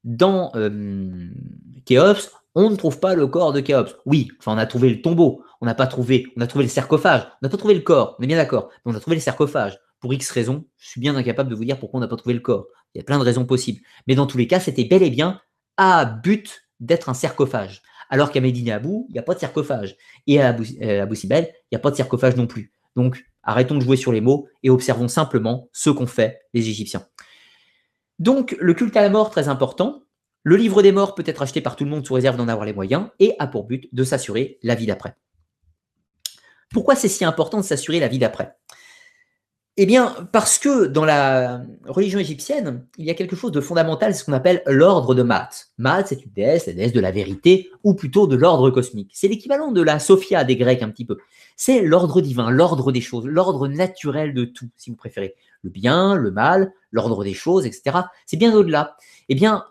dans 0.03 0.51
euh, 0.55 1.29
Khéops, 1.85 2.31
on 2.55 2.69
ne 2.69 2.75
trouve 2.75 2.99
pas 2.99 3.15
le 3.15 3.27
corps 3.27 3.53
de 3.53 3.61
Khéops. 3.61 3.95
Oui, 4.05 4.29
enfin 4.39 4.53
on 4.53 4.57
a 4.57 4.65
trouvé 4.65 4.89
le 4.89 5.01
tombeau, 5.01 5.43
on 5.61 5.65
n'a 5.65 5.75
pas 5.75 5.87
trouvé, 5.87 6.27
on 6.37 6.41
a 6.41 6.47
trouvé 6.47 6.65
le 6.65 6.69
sarcophage, 6.69 7.23
on 7.41 7.45
n'a 7.45 7.49
pas 7.49 7.57
trouvé 7.57 7.73
le 7.73 7.81
corps, 7.81 8.15
on 8.19 8.23
est 8.23 8.27
bien 8.27 8.37
d'accord, 8.37 8.69
mais 8.85 8.91
on 8.91 8.95
a 8.95 8.99
trouvé 8.99 9.15
le 9.15 9.21
sarcophage. 9.21 9.77
Pour 9.99 10.13
X 10.13 10.31
raisons, 10.31 10.65
je 10.77 10.87
suis 10.87 11.01
bien 11.01 11.15
incapable 11.15 11.49
de 11.49 11.55
vous 11.55 11.65
dire 11.65 11.77
pourquoi 11.77 11.97
on 11.97 12.01
n'a 12.01 12.07
pas 12.07 12.15
trouvé 12.15 12.33
le 12.33 12.39
corps. 12.39 12.67
Il 12.93 12.99
y 12.99 13.01
a 13.01 13.03
plein 13.03 13.19
de 13.19 13.23
raisons 13.23 13.45
possibles. 13.45 13.81
Mais 14.07 14.15
dans 14.15 14.27
tous 14.27 14.37
les 14.37 14.47
cas, 14.47 14.59
c'était 14.59 14.85
bel 14.85 15.03
et 15.03 15.09
bien 15.09 15.41
à 15.79 16.03
but 16.03 16.67
d'être 16.81 17.07
un 17.07 17.13
sarcophage. 17.13 17.81
Alors 18.09 18.31
qu'à 18.31 18.41
Médine 18.41 18.69
Abou, 18.69 19.05
il 19.09 19.13
n'y 19.13 19.19
a 19.19 19.23
pas 19.23 19.33
de 19.33 19.39
sarcophage. 19.39 19.95
Et 20.27 20.41
à 20.41 20.49
Abou, 20.49 20.63
euh, 20.81 21.15
Sibel, 21.15 21.47
il 21.53 21.67
n'y 21.71 21.77
a 21.77 21.79
pas 21.79 21.89
de 21.89 21.95
sarcophage 21.95 22.35
non 22.35 22.47
plus. 22.47 22.73
Donc, 22.97 23.23
arrêtons 23.43 23.75
de 23.75 23.81
jouer 23.81 23.95
sur 23.95 24.11
les 24.11 24.19
mots 24.19 24.49
et 24.61 24.69
observons 24.69 25.07
simplement 25.07 25.69
ce 25.71 25.89
qu'ont 25.89 26.05
fait 26.05 26.41
les 26.53 26.67
Égyptiens. 26.67 27.07
Donc, 28.19 28.57
le 28.59 28.73
culte 28.73 28.97
à 28.97 29.01
la 29.01 29.09
mort, 29.09 29.29
très 29.29 29.47
important. 29.47 30.03
Le 30.43 30.57
livre 30.57 30.81
des 30.81 30.91
morts 30.91 31.15
peut 31.15 31.23
être 31.25 31.41
acheté 31.41 31.61
par 31.61 31.77
tout 31.77 31.85
le 31.85 31.89
monde 31.89 32.05
sous 32.05 32.13
réserve 32.13 32.35
d'en 32.35 32.49
avoir 32.49 32.65
les 32.65 32.73
moyens 32.73 33.07
et 33.19 33.35
a 33.39 33.47
pour 33.47 33.63
but 33.63 33.87
de 33.93 34.03
s'assurer 34.03 34.59
la 34.63 34.75
vie 34.75 34.85
d'après. 34.85 35.15
Pourquoi 36.71 36.95
c'est 36.95 37.07
si 37.07 37.23
important 37.23 37.59
de 37.59 37.65
s'assurer 37.65 38.01
la 38.01 38.09
vie 38.09 38.19
d'après? 38.19 38.58
Eh 39.77 39.85
bien, 39.85 40.27
parce 40.33 40.59
que 40.59 40.87
dans 40.87 41.05
la 41.05 41.61
religion 41.85 42.19
égyptienne, 42.19 42.85
il 42.97 43.05
y 43.05 43.09
a 43.09 43.13
quelque 43.13 43.37
chose 43.37 43.53
de 43.53 43.61
fondamental, 43.61 44.13
ce 44.13 44.25
qu'on 44.25 44.33
appelle 44.33 44.61
l'ordre 44.65 45.15
de 45.15 45.23
Maat. 45.23 45.49
Maat, 45.77 46.07
c'est 46.07 46.21
une 46.25 46.31
déesse, 46.33 46.67
la 46.67 46.73
déesse 46.73 46.91
de 46.91 46.99
la 46.99 47.11
vérité, 47.11 47.71
ou 47.83 47.93
plutôt 47.93 48.27
de 48.27 48.35
l'ordre 48.35 48.71
cosmique. 48.71 49.11
C'est 49.13 49.29
l'équivalent 49.29 49.71
de 49.71 49.81
la 49.81 49.99
Sophia 49.99 50.43
des 50.43 50.57
Grecs 50.57 50.83
un 50.83 50.89
petit 50.89 51.05
peu. 51.05 51.17
C'est 51.55 51.81
l'ordre 51.81 52.19
divin, 52.19 52.49
l'ordre 52.49 52.91
des 52.91 52.99
choses, 52.99 53.25
l'ordre 53.25 53.69
naturel 53.69 54.33
de 54.33 54.43
tout, 54.43 54.69
si 54.75 54.89
vous 54.89 54.97
préférez. 54.97 55.35
Le 55.61 55.69
bien, 55.69 56.15
le 56.15 56.31
mal, 56.31 56.73
l'ordre 56.91 57.23
des 57.23 57.33
choses, 57.33 57.65
etc. 57.65 57.99
C'est 58.25 58.37
bien 58.37 58.53
au-delà. 58.53 58.97
Eh 59.29 59.35
bien, 59.35 59.63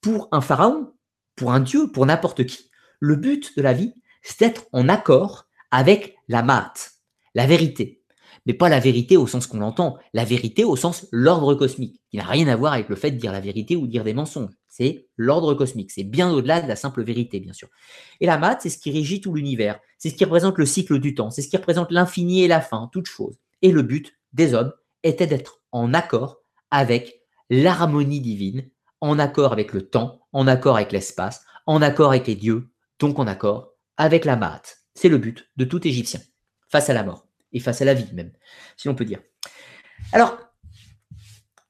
pour 0.00 0.28
un 0.32 0.40
pharaon, 0.40 0.92
pour 1.36 1.52
un 1.52 1.60
dieu, 1.60 1.88
pour 1.92 2.06
n'importe 2.06 2.46
qui, 2.46 2.70
le 2.98 3.16
but 3.16 3.54
de 3.58 3.62
la 3.62 3.74
vie, 3.74 3.92
c'est 4.22 4.40
d'être 4.40 4.66
en 4.72 4.88
accord 4.88 5.46
avec 5.70 6.16
la 6.28 6.42
Maat, 6.42 6.72
la 7.34 7.46
vérité 7.46 7.97
mais 8.48 8.54
pas 8.54 8.70
la 8.70 8.80
vérité 8.80 9.18
au 9.18 9.26
sens 9.26 9.46
qu'on 9.46 9.60
l'entend, 9.60 9.98
la 10.14 10.24
vérité 10.24 10.64
au 10.64 10.74
sens 10.74 11.06
l'ordre 11.12 11.54
cosmique, 11.54 12.00
qui 12.10 12.16
n'a 12.16 12.24
rien 12.24 12.48
à 12.48 12.56
voir 12.56 12.72
avec 12.72 12.88
le 12.88 12.96
fait 12.96 13.10
de 13.10 13.18
dire 13.18 13.30
la 13.30 13.40
vérité 13.40 13.76
ou 13.76 13.86
de 13.86 13.92
dire 13.92 14.04
des 14.04 14.14
mensonges. 14.14 14.54
C'est 14.70 15.06
l'ordre 15.18 15.52
cosmique, 15.52 15.90
c'est 15.90 16.02
bien 16.02 16.30
au-delà 16.30 16.62
de 16.62 16.66
la 16.66 16.74
simple 16.74 17.02
vérité, 17.02 17.40
bien 17.40 17.52
sûr. 17.52 17.68
Et 18.20 18.26
la 18.26 18.38
maths, 18.38 18.62
c'est 18.62 18.70
ce 18.70 18.78
qui 18.78 18.90
régit 18.90 19.20
tout 19.20 19.34
l'univers, 19.34 19.78
c'est 19.98 20.08
ce 20.08 20.14
qui 20.14 20.24
représente 20.24 20.56
le 20.56 20.64
cycle 20.64 20.98
du 20.98 21.14
temps, 21.14 21.30
c'est 21.30 21.42
ce 21.42 21.48
qui 21.48 21.58
représente 21.58 21.92
l'infini 21.92 22.42
et 22.42 22.48
la 22.48 22.62
fin, 22.62 22.88
toute 22.90 23.06
chose. 23.06 23.36
Et 23.60 23.70
le 23.70 23.82
but 23.82 24.14
des 24.32 24.54
hommes 24.54 24.72
était 25.02 25.26
d'être 25.26 25.60
en 25.70 25.92
accord 25.92 26.38
avec 26.70 27.20
l'harmonie 27.50 28.20
divine, 28.20 28.70
en 29.02 29.18
accord 29.18 29.52
avec 29.52 29.74
le 29.74 29.82
temps, 29.82 30.20
en 30.32 30.46
accord 30.46 30.76
avec 30.76 30.92
l'espace, 30.92 31.42
en 31.66 31.82
accord 31.82 32.12
avec 32.12 32.26
les 32.26 32.34
dieux, 32.34 32.70
donc 32.98 33.18
en 33.18 33.26
accord 33.26 33.74
avec 33.98 34.24
la 34.24 34.36
maths. 34.36 34.78
C'est 34.94 35.10
le 35.10 35.18
but 35.18 35.50
de 35.58 35.66
tout 35.66 35.86
Égyptien 35.86 36.20
face 36.70 36.88
à 36.88 36.94
la 36.94 37.04
mort 37.04 37.27
et 37.52 37.60
face 37.60 37.82
à 37.82 37.84
la 37.84 37.94
vie 37.94 38.12
même, 38.14 38.32
si 38.76 38.88
l'on 38.88 38.94
peut 38.94 39.04
dire. 39.04 39.20
Alors, 40.12 40.38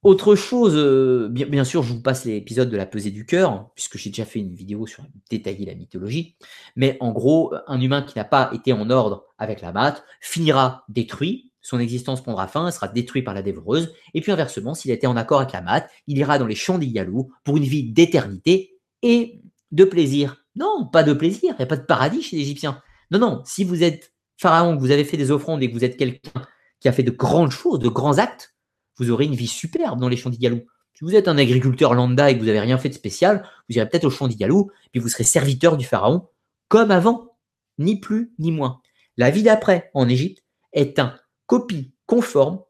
autre 0.04 0.36
chose, 0.36 0.74
euh, 0.76 1.28
bien, 1.28 1.64
sûr, 1.64 1.82
je 1.82 1.92
vous 1.92 2.00
passe 2.00 2.24
l'épisode 2.24 2.70
de 2.70 2.76
la 2.76 2.86
pesée 2.86 3.10
du 3.10 3.26
cœur, 3.26 3.70
puisque 3.74 3.98
j'ai 3.98 4.10
déjà 4.10 4.24
fait 4.24 4.38
une 4.38 4.54
vidéo 4.54 4.86
sur 4.86 5.04
détailler 5.28 5.66
la 5.66 5.74
mythologie, 5.74 6.36
mais 6.76 6.96
en 7.00 7.10
gros, 7.10 7.52
un 7.66 7.80
humain 7.80 8.02
qui 8.02 8.16
n'a 8.16 8.24
pas 8.24 8.50
été 8.54 8.72
en 8.72 8.90
ordre 8.90 9.24
avec 9.38 9.60
la 9.60 9.72
maths 9.72 10.04
finira 10.20 10.84
détruit, 10.88 11.50
son 11.60 11.80
existence 11.80 12.22
prendra 12.22 12.46
fin, 12.46 12.70
sera 12.70 12.86
détruit 12.86 13.22
par 13.22 13.34
la 13.34 13.42
dévoreuse, 13.42 13.92
et 14.14 14.20
puis 14.20 14.30
inversement, 14.30 14.74
s'il 14.74 14.92
était 14.92 15.08
en 15.08 15.16
accord 15.16 15.40
avec 15.40 15.52
la 15.52 15.62
maths, 15.62 15.90
il 16.06 16.16
ira 16.16 16.38
dans 16.38 16.46
les 16.46 16.54
champs 16.54 16.78
d'Iyalou 16.78 17.32
pour 17.42 17.56
une 17.56 17.64
vie 17.64 17.92
d'éternité 17.92 18.78
et 19.02 19.42
de 19.72 19.84
plaisir. 19.84 20.44
Non, 20.54 20.88
pas 20.90 21.02
de 21.02 21.12
plaisir, 21.12 21.54
il 21.54 21.56
n'y 21.56 21.64
a 21.64 21.66
pas 21.66 21.76
de 21.76 21.84
paradis 21.84 22.22
chez 22.22 22.36
les 22.36 22.42
Égyptiens. 22.42 22.80
Non, 23.10 23.18
non, 23.18 23.42
si 23.44 23.64
vous 23.64 23.82
êtes 23.82 24.12
Pharaon, 24.38 24.76
que 24.76 24.80
vous 24.80 24.92
avez 24.92 25.04
fait 25.04 25.16
des 25.16 25.30
offrandes 25.30 25.62
et 25.62 25.68
que 25.68 25.74
vous 25.74 25.84
êtes 25.84 25.96
quelqu'un 25.96 26.46
qui 26.80 26.88
a 26.88 26.92
fait 26.92 27.02
de 27.02 27.10
grandes 27.10 27.50
choses, 27.50 27.80
de 27.80 27.88
grands 27.88 28.18
actes, 28.18 28.54
vous 28.96 29.10
aurez 29.10 29.24
une 29.24 29.34
vie 29.34 29.48
superbe 29.48 30.00
dans 30.00 30.08
les 30.08 30.16
champs 30.16 30.30
d'Igalou. 30.30 30.62
Si 30.94 31.04
vous 31.04 31.14
êtes 31.14 31.28
un 31.28 31.38
agriculteur 31.38 31.94
lambda 31.94 32.30
et 32.30 32.34
que 32.34 32.40
vous 32.40 32.46
n'avez 32.46 32.60
rien 32.60 32.78
fait 32.78 32.88
de 32.88 32.94
spécial, 32.94 33.48
vous 33.68 33.76
irez 33.76 33.88
peut-être 33.88 34.04
au 34.04 34.10
champ 34.10 34.28
d'Igalou, 34.28 34.70
puis 34.92 35.00
vous 35.00 35.08
serez 35.08 35.24
serviteur 35.24 35.76
du 35.76 35.84
Pharaon, 35.84 36.28
comme 36.68 36.90
avant, 36.90 37.36
ni 37.78 38.00
plus 38.00 38.32
ni 38.38 38.52
moins. 38.52 38.80
La 39.16 39.30
vie 39.30 39.42
d'après 39.42 39.90
en 39.94 40.08
Égypte 40.08 40.44
est 40.72 40.98
un 40.98 41.16
copie 41.46 41.92
conforme 42.06 42.60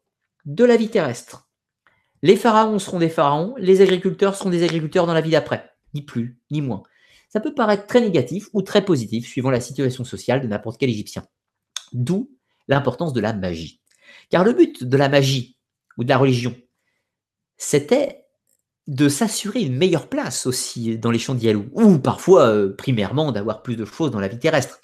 de 0.46 0.64
la 0.64 0.76
vie 0.76 0.88
terrestre. 0.88 1.48
Les 2.22 2.36
pharaons 2.36 2.78
seront 2.78 2.98
des 2.98 3.10
pharaons, 3.10 3.54
les 3.58 3.80
agriculteurs 3.80 4.34
seront 4.34 4.50
des 4.50 4.64
agriculteurs 4.64 5.06
dans 5.06 5.14
la 5.14 5.20
vie 5.20 5.30
d'après, 5.30 5.70
ni 5.94 6.02
plus 6.02 6.40
ni 6.50 6.62
moins. 6.62 6.82
Ça 7.28 7.40
peut 7.40 7.54
paraître 7.54 7.86
très 7.86 8.00
négatif 8.00 8.48
ou 8.54 8.62
très 8.62 8.84
positif 8.84 9.26
suivant 9.26 9.50
la 9.50 9.60
situation 9.60 10.04
sociale 10.04 10.40
de 10.40 10.46
n'importe 10.46 10.78
quel 10.80 10.90
Égyptien. 10.90 11.24
D'où 11.92 12.30
l'importance 12.68 13.12
de 13.12 13.20
la 13.20 13.32
magie. 13.32 13.80
Car 14.30 14.44
le 14.44 14.52
but 14.52 14.84
de 14.84 14.96
la 14.96 15.08
magie 15.08 15.56
ou 15.96 16.04
de 16.04 16.08
la 16.08 16.18
religion, 16.18 16.54
c'était 17.56 18.24
de 18.86 19.08
s'assurer 19.08 19.60
une 19.60 19.76
meilleure 19.76 20.08
place 20.08 20.46
aussi 20.46 20.96
dans 20.96 21.10
les 21.10 21.18
champs 21.18 21.34
d'Yalou, 21.34 21.66
ou 21.74 21.98
parfois, 21.98 22.48
euh, 22.48 22.74
primairement, 22.74 23.32
d'avoir 23.32 23.62
plus 23.62 23.76
de 23.76 23.84
choses 23.84 24.10
dans 24.10 24.20
la 24.20 24.28
vie 24.28 24.38
terrestre. 24.38 24.80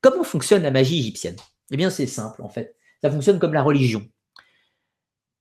Comment 0.00 0.22
fonctionne 0.22 0.62
la 0.62 0.70
magie 0.70 1.00
égyptienne? 1.00 1.36
Eh 1.72 1.76
bien, 1.76 1.90
c'est 1.90 2.06
simple, 2.06 2.42
en 2.42 2.48
fait. 2.48 2.76
Ça 3.02 3.10
fonctionne 3.10 3.40
comme 3.40 3.52
la 3.52 3.62
religion. 3.62 4.06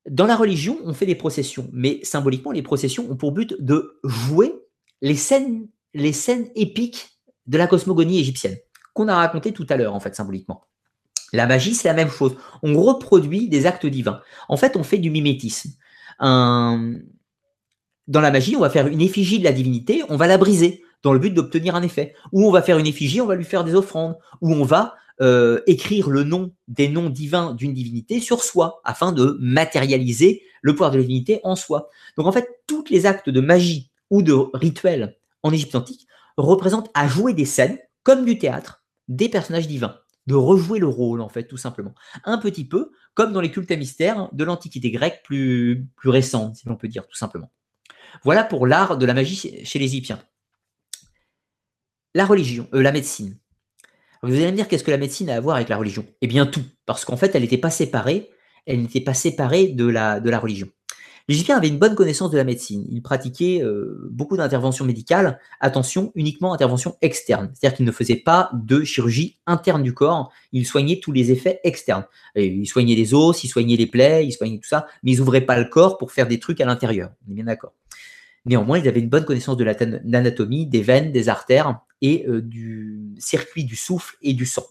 Dans 0.10 0.26
la 0.26 0.36
religion, 0.36 0.80
on 0.84 0.96
fait 0.96 1.06
des 1.06 1.16
processions, 1.16 1.70
mais 1.72 2.00
symboliquement, 2.04 2.52
les 2.52 2.64
processions 2.64 3.10
ont 3.12 3.16
pour 3.16 3.34
but 3.34 3.56
de 3.60 4.00
jouer 4.04 4.52
les 5.02 5.16
scènes, 5.16 5.68
les 5.94 6.14
scènes 6.14 6.50
épiques 6.56 7.20
de 7.46 7.58
la 7.60 7.68
cosmogonie 7.68 8.20
égyptienne, 8.20 8.58
qu'on 8.94 9.10
a 9.10 9.16
raconté 9.16 9.52
tout 9.52 9.68
à 9.70 9.78
l'heure, 9.78 9.94
en 9.94 10.00
fait, 10.00 10.16
symboliquement. 10.16 10.64
La 11.34 11.48
magie, 11.48 11.76
c'est 11.76 11.88
la 11.88 11.94
même 11.94 12.10
chose. 12.10 12.36
On 12.62 12.80
reproduit 12.82 13.48
des 13.48 13.66
actes 13.66 13.86
divins. 13.86 14.22
En 14.50 14.58
fait, 14.58 14.76
on 14.76 14.84
fait 14.84 14.98
du 14.98 15.10
mimétisme. 15.10 15.72
Dans 16.20 18.20
la 18.20 18.32
magie, 18.32 18.56
on 18.56 18.62
va 18.62 18.70
faire 18.70 18.88
une 18.88 19.02
effigie 19.02 19.40
de 19.40 19.44
la 19.44 19.54
divinité, 19.54 20.04
on 20.10 20.18
va 20.18 20.28
la 20.28 20.38
briser 20.38 20.84
dans 21.04 21.14
le 21.14 21.20
but 21.20 21.34
d'obtenir 21.34 21.76
un 21.76 21.82
effet. 21.82 22.14
Ou 22.32 22.48
on 22.48 22.52
va 22.52 22.62
faire 22.62 22.78
une 22.78 22.88
effigie, 22.88 23.22
on 23.22 23.26
va 23.26 23.36
lui 23.36 23.46
faire 23.46 23.64
des 23.64 23.74
offrandes. 23.74 24.18
Ou 24.42 24.54
on 24.54 24.64
va 24.64 24.96
euh, 25.22 25.62
écrire 25.68 26.10
le 26.10 26.24
nom 26.24 26.52
des 26.68 26.90
noms 26.90 27.10
divins 27.10 27.54
d'une 27.54 27.74
divinité 27.74 28.20
sur 28.20 28.44
soi, 28.44 28.82
afin 28.84 29.12
de 29.12 29.38
matérialiser 29.40 30.44
le 30.62 30.74
pouvoir 30.74 30.92
de 30.92 30.98
la 30.98 31.04
divinité 31.04 31.40
en 31.44 31.56
soi. 31.56 31.90
Donc 32.18 32.28
en 32.28 32.32
fait, 32.32 32.48
tous 32.68 32.84
les 32.90 33.06
actes 33.06 33.30
de 33.30 33.40
magie 33.40 33.92
ou 34.10 34.22
de 34.22 34.34
rituel 34.54 35.18
en 35.44 35.54
Égypte 35.54 35.76
antique 35.76 36.08
représentent 36.38 36.90
à 36.94 37.08
jouer 37.08 37.34
des 37.34 37.46
scènes, 37.46 37.80
comme 38.04 38.26
du 38.26 38.38
théâtre, 38.38 38.84
des 39.08 39.30
personnages 39.30 39.68
divins 39.68 40.01
de 40.28 40.36
rejouer 40.36 40.80
le 40.80 40.88
rôle, 40.88 41.22
en 41.22 41.30
fait, 41.30 41.46
tout 41.46 41.58
simplement. 41.58 41.94
Un 42.24 42.38
petit 42.38 42.66
peu 42.66 42.92
comme 43.14 43.34
dans 43.34 43.42
les 43.42 43.52
cultes 43.52 43.72
à 43.72 43.76
mystère 43.76 44.30
de 44.32 44.44
l'Antiquité 44.44 44.92
grecque 44.92 45.22
plus, 45.24 45.88
récente, 46.04 46.56
si 46.56 46.68
l'on 46.68 46.76
peut 46.76 46.88
dire, 46.88 47.08
tout 47.08 47.16
simplement. 47.16 47.52
Voilà 48.24 48.44
pour 48.44 48.68
l'art 48.68 48.98
de 48.98 49.06
la 49.06 49.14
magie 49.14 49.64
chez 49.64 49.80
les 49.80 49.86
Égyptiens. 49.86 50.20
La 52.14 52.26
religion, 52.26 52.68
euh, 52.74 52.82
la 52.82 52.92
médecine. 52.92 53.38
Vous 54.22 54.34
allez 54.34 54.52
me 54.52 54.56
dire 54.56 54.68
qu'est-ce 54.68 54.84
que 54.84 54.92
la 54.92 54.98
médecine 54.98 55.30
a 55.30 55.36
à 55.36 55.40
voir 55.40 55.56
avec 55.56 55.70
la 55.70 55.78
religion? 55.78 56.06
Eh 56.22 56.28
bien 56.28 56.46
tout, 56.46 56.64
parce 56.86 57.06
qu'en 57.06 57.18
fait, 57.18 57.34
elle 57.34 57.42
n'était 57.42 57.58
pas 57.58 57.72
séparée, 57.72 58.30
elle 58.66 58.82
n'était 58.82 59.02
pas 59.02 59.14
séparée 59.14 59.68
de 59.70 59.86
la 59.88 60.40
religion. 60.40 60.68
L'Égyptien 61.32 61.56
avait 61.56 61.70
une 61.70 61.78
bonne 61.78 61.96
connaissance 61.96 62.30
de 62.30 62.36
la 62.36 62.44
médecine. 62.44 62.86
Il 62.90 63.02
pratiquait 63.02 63.64
euh, 63.64 64.10
beaucoup 64.12 64.36
d'interventions 64.36 64.84
médicales. 64.84 65.40
Attention, 65.62 66.12
uniquement 66.14 66.54
interventions 66.54 66.98
externes. 67.02 67.50
C'est-à-dire 67.54 67.78
qu'il 67.78 67.86
ne 67.86 67.92
faisait 67.94 68.18
pas 68.18 68.50
de 68.54 68.84
chirurgie 68.84 69.40
interne 69.48 69.82
du 69.82 69.94
corps. 69.94 70.30
Il 70.52 70.66
soignait 70.66 71.00
tous 71.00 71.14
les 71.14 71.32
effets 71.32 71.62
externes. 71.64 72.04
il 72.36 72.68
soignait 72.68 72.96
les 72.96 73.14
os, 73.14 73.46
il 73.46 73.48
soignait 73.48 73.78
les 73.78 73.88
plaies, 73.88 74.26
il 74.26 74.34
soignait 74.34 74.58
tout 74.58 74.68
ça. 74.68 74.88
Mais 75.04 75.14
il 75.14 75.20
n'ouvrait 75.20 75.40
pas 75.40 75.58
le 75.58 75.70
corps 75.70 75.98
pour 75.98 76.12
faire 76.12 76.28
des 76.28 76.38
trucs 76.38 76.60
à 76.60 76.66
l'intérieur. 76.66 77.12
On 77.26 77.32
est 77.32 77.36
bien 77.36 77.46
d'accord. 77.46 77.72
Néanmoins, 78.46 78.80
il 78.80 78.88
avait 78.90 79.00
une 79.00 79.08
bonne 79.08 79.24
connaissance 79.24 79.56
de 79.56 79.64
l'anatomie, 79.64 80.66
des 80.66 80.82
veines, 80.82 81.14
des 81.14 81.30
artères 81.30 81.80
et 82.02 82.26
euh, 82.28 82.42
du 82.42 83.16
circuit 83.20 83.64
du 83.64 83.78
souffle 83.78 84.18
et 84.22 84.34
du 84.34 84.46
sang. 84.46 84.66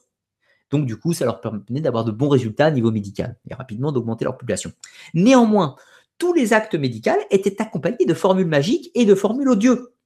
Donc, 0.70 0.84
du 0.84 0.96
coup, 0.98 1.14
ça 1.14 1.24
leur 1.24 1.40
permettait 1.40 1.80
d'avoir 1.80 2.04
de 2.04 2.10
bons 2.10 2.28
résultats 2.28 2.66
à 2.66 2.70
niveau 2.70 2.92
médical 2.92 3.38
et 3.48 3.54
rapidement 3.54 3.92
d'augmenter 3.92 4.26
leur 4.26 4.36
population. 4.36 4.72
Néanmoins, 5.14 5.76
tous 6.20 6.32
les 6.34 6.52
actes 6.52 6.76
médicaux 6.76 7.10
étaient 7.30 7.60
accompagnés 7.60 8.06
de 8.06 8.14
formules 8.14 8.46
magiques 8.46 8.92
et 8.94 9.06
de 9.06 9.16
formules 9.16 9.48
odieux. 9.48 9.96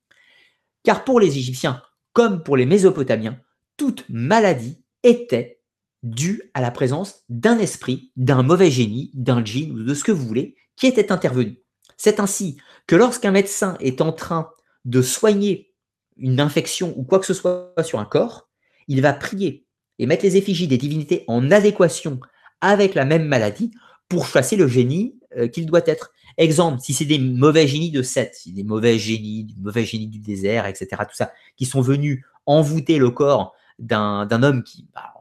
Car 0.85 1.05
pour 1.05 1.21
les 1.21 1.37
Égyptiens, 1.37 1.83
comme 2.15 2.43
pour 2.43 2.57
les 2.57 2.65
Mésopotamiens, 2.65 3.39
toute 3.77 4.05
maladie 4.09 4.81
était 5.03 5.61
due 6.05 6.51
à 6.55 6.61
la 6.61 6.71
présence 6.71 7.25
d'un 7.29 7.59
esprit, 7.59 8.13
d'un 8.17 8.43
mauvais 8.43 8.71
génie, 8.71 9.11
d'un 9.15 9.45
djinn 9.45 9.73
ou 9.73 9.83
de 9.83 9.93
ce 9.95 10.05
que 10.05 10.13
vous 10.13 10.27
voulez, 10.27 10.55
qui 10.77 10.87
était 10.87 11.11
intervenu. 11.11 11.59
C'est 11.97 12.21
ainsi 12.21 12.59
que 12.87 12.97
lorsqu'un 12.97 13.33
médecin 13.33 13.77
est 13.81 14.01
en 14.01 14.13
train 14.13 14.51
de 14.85 15.03
soigner 15.03 15.75
une 16.17 16.41
infection 16.41 16.95
ou 16.97 17.03
quoi 17.03 17.19
que 17.19 17.27
ce 17.27 17.35
soit 17.35 17.75
sur 17.83 17.99
un 17.99 18.05
corps, 18.05 18.49
il 18.87 19.03
va 19.03 19.13
prier 19.13 19.67
et 19.99 20.07
mettre 20.07 20.25
les 20.25 20.37
effigies 20.37 20.69
des 20.69 20.79
divinités 20.79 21.25
en 21.27 21.51
adéquation 21.51 22.21
avec 22.61 22.95
la 22.95 23.05
même 23.05 23.27
maladie 23.27 23.73
pour 24.09 24.27
chasser 24.27 24.57
le 24.57 24.69
génie 24.69 25.19
euh, 25.37 25.49
qu'il 25.49 25.67
doit 25.67 25.83
être. 25.87 26.13
Exemple, 26.37 26.81
si 26.81 26.93
c'est 26.95 27.05
des 27.05 27.19
mauvais 27.19 27.67
génies 27.67 27.91
de 27.91 28.03
Seth, 28.03 28.35
si 28.35 28.53
des 28.53 28.65
mauvais 28.65 28.99
génies, 28.99 29.55
mauvais 29.59 29.85
génies 29.85 30.09
du 30.09 30.19
désert, 30.19 30.67
etc., 30.67 30.89
tout 31.09 31.17
ça, 31.17 31.33
qui 31.57 31.65
sont 31.65 31.81
venus 31.81 32.25
envoûter 32.47 32.99
le 32.99 33.11
corps 33.11 33.55
d'un 33.79 34.43
homme 34.43 34.63
qui, 34.63 34.87
bah, 34.95 35.15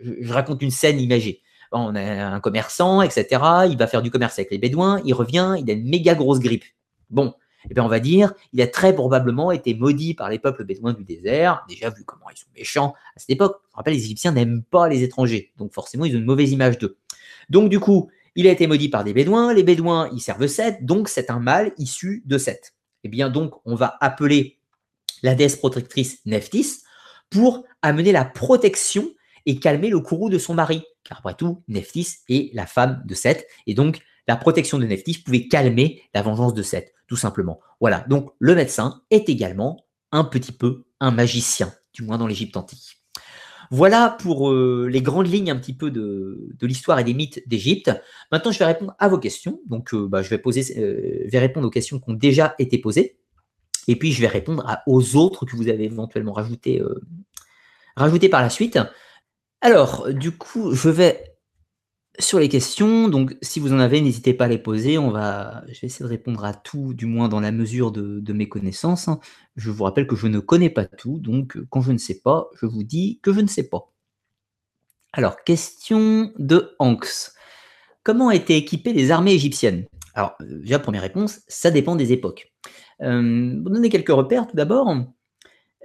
je 0.00 0.32
raconte 0.32 0.62
une 0.62 0.70
scène 0.70 1.00
imagée. 1.00 1.42
On 1.72 1.94
a 1.94 2.26
un 2.26 2.40
commerçant, 2.40 3.00
etc. 3.02 3.40
Il 3.70 3.76
va 3.78 3.86
faire 3.86 4.02
du 4.02 4.10
commerce 4.10 4.38
avec 4.38 4.50
les 4.50 4.58
Bédouins. 4.58 5.00
Il 5.04 5.14
revient, 5.14 5.54
il 5.58 5.70
a 5.70 5.72
une 5.72 5.88
méga 5.88 6.14
grosse 6.14 6.38
grippe. 6.38 6.64
Bon, 7.08 7.34
eh 7.70 7.74
bien, 7.74 7.84
on 7.84 7.88
va 7.88 8.00
dire, 8.00 8.34
il 8.52 8.60
a 8.60 8.66
très 8.66 8.94
probablement 8.94 9.52
été 9.52 9.74
maudit 9.74 10.14
par 10.14 10.28
les 10.28 10.38
peuples 10.38 10.64
bédouins 10.64 10.92
du 10.92 11.04
désert, 11.04 11.64
déjà 11.68 11.90
vu 11.90 12.04
comment 12.04 12.28
ils 12.30 12.38
sont 12.38 12.48
méchants 12.56 12.94
à 13.14 13.20
cette 13.20 13.30
époque. 13.30 13.60
Je 13.70 13.76
rappelle, 13.76 13.94
les 13.94 14.04
Égyptiens 14.04 14.32
n'aiment 14.32 14.62
pas 14.62 14.88
les 14.88 15.02
étrangers, 15.02 15.52
donc 15.58 15.72
forcément, 15.72 16.04
ils 16.04 16.14
ont 16.16 16.18
une 16.18 16.24
mauvaise 16.24 16.50
image 16.52 16.78
d'eux. 16.78 16.96
Donc, 17.50 17.68
du 17.68 17.78
coup, 17.78 18.10
il 18.34 18.46
a 18.46 18.50
été 18.50 18.66
maudit 18.66 18.88
par 18.88 19.04
des 19.04 19.12
Bédouins, 19.12 19.52
les 19.52 19.62
Bédouins, 19.62 20.10
ils 20.12 20.20
servent 20.20 20.46
Seth, 20.46 20.84
donc 20.84 21.08
c'est 21.08 21.30
un 21.30 21.38
mâle 21.38 21.72
issu 21.78 22.22
de 22.26 22.38
Seth. 22.38 22.74
Eh 23.04 23.08
bien, 23.08 23.28
donc, 23.28 23.54
on 23.64 23.74
va 23.74 23.96
appeler 24.00 24.58
la 25.22 25.34
déesse 25.34 25.56
protectrice 25.56 26.20
Nephthys 26.24 26.82
pour 27.30 27.64
amener 27.82 28.12
la 28.12 28.24
protection 28.24 29.10
et 29.46 29.58
calmer 29.58 29.90
le 29.90 30.00
courroux 30.00 30.30
de 30.30 30.38
son 30.38 30.54
mari. 30.54 30.82
Car 31.04 31.18
après 31.18 31.34
tout, 31.34 31.62
Nephthys 31.68 32.18
est 32.28 32.54
la 32.54 32.66
femme 32.66 33.02
de 33.04 33.14
Seth, 33.14 33.46
et 33.66 33.74
donc 33.74 34.00
la 34.28 34.36
protection 34.36 34.78
de 34.78 34.86
Nephthys 34.86 35.18
pouvait 35.18 35.48
calmer 35.48 36.02
la 36.14 36.22
vengeance 36.22 36.54
de 36.54 36.62
Seth, 36.62 36.94
tout 37.08 37.16
simplement. 37.16 37.60
Voilà, 37.80 38.04
donc 38.08 38.32
le 38.38 38.54
médecin 38.54 39.02
est 39.10 39.28
également 39.28 39.84
un 40.12 40.24
petit 40.24 40.52
peu 40.52 40.84
un 41.00 41.10
magicien, 41.10 41.72
du 41.92 42.02
moins 42.02 42.18
dans 42.18 42.26
l'Égypte 42.26 42.56
antique. 42.56 43.01
Voilà 43.72 44.14
pour 44.20 44.52
euh, 44.52 44.86
les 44.92 45.00
grandes 45.00 45.32
lignes 45.32 45.50
un 45.50 45.56
petit 45.56 45.72
peu 45.72 45.90
de, 45.90 46.50
l'histoire 46.60 46.98
et 46.98 47.04
des 47.04 47.14
mythes 47.14 47.42
d'Égypte. 47.48 47.90
Maintenant, 48.30 48.52
je 48.52 48.58
vais 48.58 48.66
répondre 48.66 48.94
à 48.98 49.08
vos 49.08 49.16
questions. 49.16 49.62
Donc, 49.64 49.94
euh, 49.94 50.06
bah, 50.06 50.20
je 50.20 50.28
vais, 50.28 50.36
poser, 50.36 50.78
euh, 50.78 51.26
vais 51.26 51.38
répondre 51.38 51.66
aux 51.66 51.70
questions 51.70 51.98
qui 51.98 52.10
ont 52.10 52.12
déjà 52.12 52.54
été 52.58 52.76
posées. 52.76 53.16
Et 53.88 53.96
puis, 53.96 54.12
je 54.12 54.20
vais 54.20 54.26
répondre 54.28 54.66
aux 54.86 55.16
autres 55.16 55.46
que 55.46 55.56
vous 55.56 55.68
avez 55.68 55.84
éventuellement 55.84 56.34
rajoutées 56.34 56.82
rajouté 57.96 58.28
par 58.28 58.42
la 58.42 58.50
suite. 58.50 58.78
Alors, 59.62 60.12
du 60.12 60.32
coup, 60.32 60.74
je 60.74 60.90
vais 60.90 61.31
sur 62.18 62.38
les 62.38 62.48
questions, 62.48 63.08
donc 63.08 63.36
si 63.40 63.58
vous 63.58 63.72
en 63.72 63.78
avez, 63.78 64.00
n'hésitez 64.00 64.34
pas 64.34 64.44
à 64.44 64.48
les 64.48 64.58
poser. 64.58 64.98
On 64.98 65.10
va, 65.10 65.62
je 65.68 65.80
vais 65.80 65.86
essayer 65.86 66.04
de 66.04 66.10
répondre 66.10 66.44
à 66.44 66.52
tout, 66.52 66.92
du 66.92 67.06
moins 67.06 67.28
dans 67.28 67.40
la 67.40 67.52
mesure 67.52 67.90
de, 67.90 68.32
mes 68.32 68.48
connaissances. 68.48 69.08
Je 69.56 69.70
vous 69.70 69.84
rappelle 69.84 70.06
que 70.06 70.16
je 70.16 70.26
ne 70.26 70.38
connais 70.38 70.70
pas 70.70 70.84
tout, 70.84 71.18
donc 71.18 71.58
quand 71.70 71.80
je 71.80 71.92
ne 71.92 71.98
sais 71.98 72.20
pas, 72.20 72.48
je 72.60 72.66
vous 72.66 72.82
dis 72.82 73.18
que 73.22 73.32
je 73.32 73.40
ne 73.40 73.46
sais 73.46 73.68
pas. 73.68 73.90
Alors, 75.12 75.42
question 75.44 76.32
de 76.38 76.74
Hanks. 76.78 77.32
Comment 78.02 78.30
étaient 78.30 78.58
équipées 78.58 78.92
les 78.92 79.10
armées 79.10 79.32
égyptiennes? 79.34 79.86
Alors, 80.14 80.34
déjà, 80.40 80.78
première 80.78 81.02
réponse, 81.02 81.40
ça 81.48 81.70
dépend 81.70 81.96
des 81.96 82.12
époques. 82.12 82.52
Euh, 83.00 83.60
pour 83.62 83.70
donner 83.70 83.88
quelques 83.88 84.10
repères, 84.10 84.46
tout 84.46 84.56
d'abord, 84.56 84.94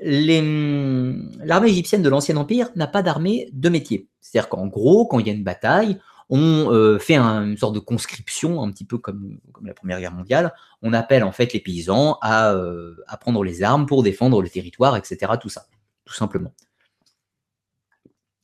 l'armée 0.02 1.70
égyptienne 1.70 2.02
de 2.02 2.10
l'Ancien 2.10 2.38
Empire 2.38 2.70
n'a 2.76 2.88
pas 2.88 3.02
d'armée 3.02 3.50
de 3.54 3.70
métier. 3.70 4.10
C'est-à-dire 4.20 4.50
qu'en 4.50 4.68
gros, 4.68 5.06
quand 5.06 5.20
il 5.20 5.28
y 5.28 5.30
a 5.30 5.34
une 5.34 5.44
bataille, 5.44 6.00
on 6.30 6.72
euh, 6.72 7.00
fait 7.00 7.18
une 7.18 7.58
sorte 7.58 7.76
de 7.76 7.80
conscription, 7.80 8.62
un 8.62 8.72
petit 8.72 8.86
peu 8.86 8.98
comme, 8.98 9.40
la 9.64 9.74
Première 9.74 10.00
Guerre 10.00 10.14
mondiale. 10.14 10.54
On 10.82 10.94
appelle 10.94 11.24
en 11.24 11.32
fait 11.32 11.54
les 11.54 11.60
paysans 11.60 12.20
euh, 12.24 12.96
à, 13.08 13.18
prendre 13.18 13.44
les 13.44 13.64
armes 13.64 13.86
pour 13.86 14.04
défendre 14.04 14.42
le 14.42 14.50
territoire, 14.50 14.98
etc. 14.98 15.34
Tout 15.42 15.50
ça, 15.50 15.68
tout 16.06 16.14
simplement. 16.14 16.54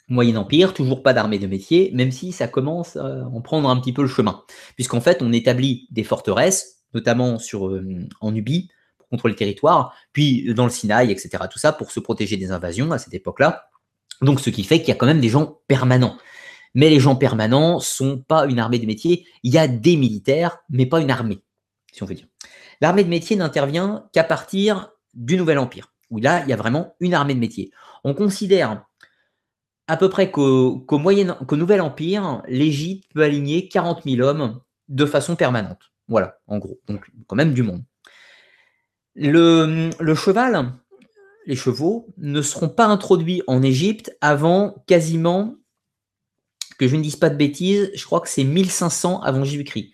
Moyen 0.07 0.35
Empire, 0.35 0.73
toujours 0.73 1.01
pas 1.01 1.14
d'armée 1.14 1.39
de 1.39 1.47
métier, 1.47 1.91
même 1.93 2.11
si 2.11 2.31
ça 2.31 2.47
commence 2.47 2.95
à 2.97 3.26
en 3.26 3.41
prendre 3.41 3.69
un 3.69 3.80
petit 3.80 3.93
peu 3.93 4.01
le 4.01 4.07
chemin. 4.07 4.43
Puisqu'en 4.76 5.01
fait, 5.01 5.22
on 5.22 5.34
établit 5.34 5.88
des 5.91 6.03
forteresses, 6.03 6.84
notamment 6.93 7.38
euh, 7.53 8.07
en 8.22 8.31
Nubie, 8.31 8.69
pour 8.97 9.07
contrôler 9.10 9.34
le 9.34 9.38
territoire, 9.38 9.93
puis 10.14 10.53
dans 10.53 10.65
le 10.65 10.69
Sinaï, 10.69 11.11
etc. 11.11 11.43
Tout 11.51 11.60
ça 11.60 11.73
pour 11.73 11.91
se 11.91 11.99
protéger 11.99 12.38
des 12.38 12.51
invasions 12.51 12.91
à 12.91 12.97
cette 12.97 13.14
époque-là. 13.14 13.69
Donc, 14.22 14.39
ce 14.39 14.49
qui 14.49 14.64
fait 14.64 14.80
qu'il 14.80 14.89
y 14.89 14.91
a 14.91 14.95
quand 14.95 15.05
même 15.05 15.19
des 15.19 15.30
gens 15.30 15.60
permanents. 15.68 16.18
Mais 16.74 16.90
les 16.90 17.00
gens 17.00 17.16
permanents 17.16 17.80
sont 17.80 18.18
pas 18.20 18.45
une 18.45 18.60
armée 18.60 18.80
de 18.80 18.86
métier. 18.86 19.28
Il 19.44 19.54
y 19.54 19.58
a 19.58 19.68
des 19.68 19.95
militaires, 19.95 20.60
mais 20.70 20.86
pas 20.86 21.02
une 21.02 21.12
armée, 21.12 21.40
si 21.91 22.04
on 22.04 22.06
veut 22.06 22.16
dire. 22.16 22.28
L'armée 22.82 23.04
de 23.04 23.10
métier 23.10 23.36
n'intervient 23.36 24.10
qu'à 24.12 24.24
partir 24.24 24.91
du 25.14 25.38
Nouvel 25.38 25.60
Empire, 25.60 25.94
où 26.10 26.20
là, 26.20 26.44
il 26.44 26.50
y 26.50 26.54
a 26.54 26.58
vraiment 26.58 26.95
une 27.00 27.14
armée 27.14 27.36
de 27.36 27.40
métier. 27.40 27.72
On 28.04 28.14
considère 28.14 28.86
à 29.88 29.98
peu 29.98 30.10
près 30.10 30.32
qu'au 30.32 30.86
Nouvel 31.52 31.82
Empire, 31.82 32.41
l'Égypte 32.48 33.10
peut 33.14 33.24
aligner 33.24 33.68
40 33.68 34.04
000 34.04 34.28
hommes 34.28 34.60
de 34.90 35.06
façon 35.06 35.36
permanente. 35.36 35.91
Voilà, 36.08 36.40
en 36.48 36.58
gros. 36.58 36.80
Donc, 36.88 37.06
quand 37.28 37.36
même 37.36 37.54
du 37.54 37.64
monde. 37.64 37.84
Le, 39.16 39.90
le 40.00 40.16
cheval, 40.16 40.74
les 41.45 41.56
chevaux, 41.56 42.08
ne 42.18 42.41
seront 42.41 42.70
pas 42.70 42.86
introduits 42.86 43.44
en 43.48 43.62
Égypte 43.62 44.16
avant 44.22 44.84
quasiment 44.88 45.56
que 46.85 46.91
je 46.91 46.95
ne 46.95 47.01
dise 47.01 47.15
pas 47.15 47.30
de 47.30 47.35
bêtises, 47.35 47.91
je 47.93 48.05
crois 48.05 48.22
que 48.22 48.30
c'est 48.30 48.43
1500 48.43 49.22
avant 49.22 49.43
Jésus-Christ. 49.43 49.91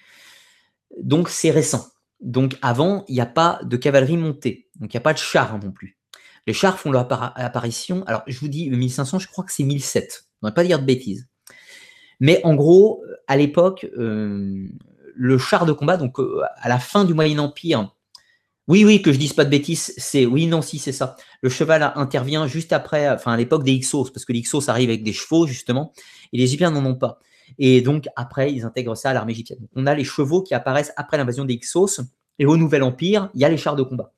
Donc 1.02 1.30
c'est 1.30 1.52
récent. 1.52 1.88
Donc 2.20 2.58
avant, 2.62 3.06
il 3.08 3.16
n'y 3.16 3.22
a 3.22 3.26
pas 3.26 3.60
de 3.64 3.78
cavalerie 3.78 4.18
montée. 4.18 4.68
Donc 4.80 4.94
il 4.94 4.98
n'y 4.98 5.00
a 5.00 5.02
pas 5.02 5.14
de 5.14 5.20
chars 5.20 5.60
non 5.64 5.72
plus. 5.72 5.98
Les 6.48 6.54
chars 6.54 6.80
font 6.80 6.92
leur 6.92 7.08
apparition. 7.38 8.04
Alors 8.08 8.24
je 8.28 8.40
vous 8.40 8.48
dis 8.48 8.70
1500, 8.70 9.20
je 9.20 9.28
crois 9.28 9.44
que 9.44 9.52
c'est 9.52 9.64
1007. 9.64 10.26
On 10.42 10.48
ne 10.48 10.52
va 10.52 10.56
pas 10.56 10.64
dire 10.64 10.80
de 10.80 10.86
bêtises. 10.86 11.28
Mais 12.20 12.42
en 12.44 12.56
gros, 12.56 13.04
à 13.28 13.38
l'époque, 13.38 13.88
euh, 13.98 14.68
le 15.16 15.38
char 15.38 15.66
de 15.66 15.72
combat, 15.72 15.98
donc 15.98 16.20
euh, 16.20 16.42
à 16.58 16.70
la 16.70 16.80
fin 16.80 17.06
du 17.06 17.14
Moyen 17.14 17.40
Empire, 17.40 17.94
oui, 18.70 18.86
oui, 18.86 19.02
que 19.02 19.12
je 19.12 19.18
dise 19.18 19.34
pas 19.34 19.46
de 19.46 19.50
bêtises, 19.50 19.96
c'est 19.98 20.28
oui, 20.28 20.46
non, 20.46 20.62
si, 20.62 20.78
c'est 20.78 20.92
ça. 20.92 21.16
Le 21.42 21.50
cheval 21.50 21.92
intervient 21.96 22.46
juste 22.46 22.72
après, 22.72 23.10
enfin 23.10 23.34
à 23.34 23.38
l'époque 23.38 23.64
des 23.64 23.72
Ixos, 23.72 24.12
parce 24.14 24.26
que 24.26 24.32
les 24.32 24.40
Ixos 24.40 24.70
arrivent 24.70 24.90
avec 24.90 25.04
des 25.04 25.12
chevaux, 25.12 25.48
justement, 25.48 25.92
et 26.32 26.38
les 26.38 26.44
Égyptiens 26.44 26.70
n'en 26.70 26.86
ont 26.86 26.96
pas. 26.96 27.18
Et 27.58 27.82
donc 27.82 28.08
après, 28.16 28.54
ils 28.54 28.64
intègrent 28.64 28.96
ça 28.96 29.10
à 29.10 29.14
l'armée 29.14 29.32
égyptienne. 29.32 29.68
on 29.76 29.88
a 29.88 29.96
les 29.96 30.04
chevaux 30.04 30.44
qui 30.44 30.54
apparaissent 30.54 30.94
après 30.98 31.18
l'invasion 31.18 31.46
des 31.46 31.56
Ixos, 31.56 32.02
et 32.38 32.46
au 32.46 32.58
Nouvel 32.58 32.84
Empire, 32.84 33.32
il 33.34 33.42
y 33.42 33.44
a 33.46 33.50
les 33.50 33.58
chars 33.58 33.76
de 33.76 33.82
combat. 33.82 34.14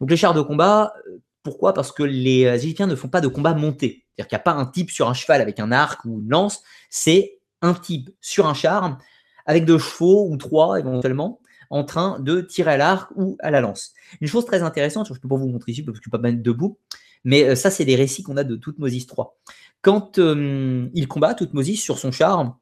Donc 0.00 0.10
les 0.10 0.16
chars 0.16 0.34
de 0.34 0.42
combat, 0.42 0.92
euh, 1.06 1.18
pourquoi? 1.44 1.72
Parce 1.72 1.92
que 1.92 2.02
les 2.02 2.44
euh, 2.44 2.56
Égyptiens 2.56 2.88
ne 2.88 2.96
font 2.96 3.08
pas 3.08 3.20
de 3.20 3.28
combat 3.28 3.54
monté. 3.54 4.04
C'est-à-dire 4.16 4.28
qu'il 4.28 4.36
n'y 4.36 4.40
a 4.40 4.44
pas 4.44 4.54
un 4.54 4.66
type 4.66 4.90
sur 4.90 5.08
un 5.08 5.14
cheval 5.14 5.40
avec 5.40 5.60
un 5.60 5.70
arc 5.70 6.04
ou 6.06 6.18
une 6.18 6.28
lance, 6.28 6.64
c'est 6.90 7.38
un 7.60 7.74
type 7.74 8.10
sur 8.20 8.48
un 8.48 8.54
char 8.54 8.98
avec 9.46 9.64
deux 9.64 9.78
chevaux 9.78 10.26
ou 10.28 10.36
trois 10.36 10.80
éventuellement 10.80 11.38
en 11.72 11.84
train 11.84 12.20
de 12.20 12.42
tirer 12.42 12.72
à 12.72 12.76
l'arc 12.76 13.10
ou 13.16 13.36
à 13.40 13.50
la 13.50 13.60
lance. 13.60 13.94
Une 14.20 14.28
chose 14.28 14.44
très 14.44 14.62
intéressante, 14.62 15.08
je 15.08 15.14
ne 15.14 15.18
peux 15.18 15.28
pas 15.28 15.36
vous 15.36 15.48
montrer 15.48 15.72
ici 15.72 15.82
parce 15.82 15.98
que 15.98 16.04
je 16.04 16.08
ne 16.08 16.10
peux 16.10 16.18
pas 16.18 16.22
mettre 16.22 16.42
debout, 16.42 16.78
mais 17.24 17.44
euh, 17.44 17.54
ça, 17.54 17.70
c'est 17.70 17.86
des 17.86 17.96
récits 17.96 18.22
qu'on 18.22 18.36
a 18.36 18.44
de 18.44 18.56
Toutmosis 18.56 19.06
3. 19.06 19.38
Quand 19.80 20.18
euh, 20.18 20.88
il 20.92 21.08
combat 21.08 21.34
Toutmosis 21.34 21.82
sur 21.82 21.98
son 21.98 22.12
char, 22.12 22.58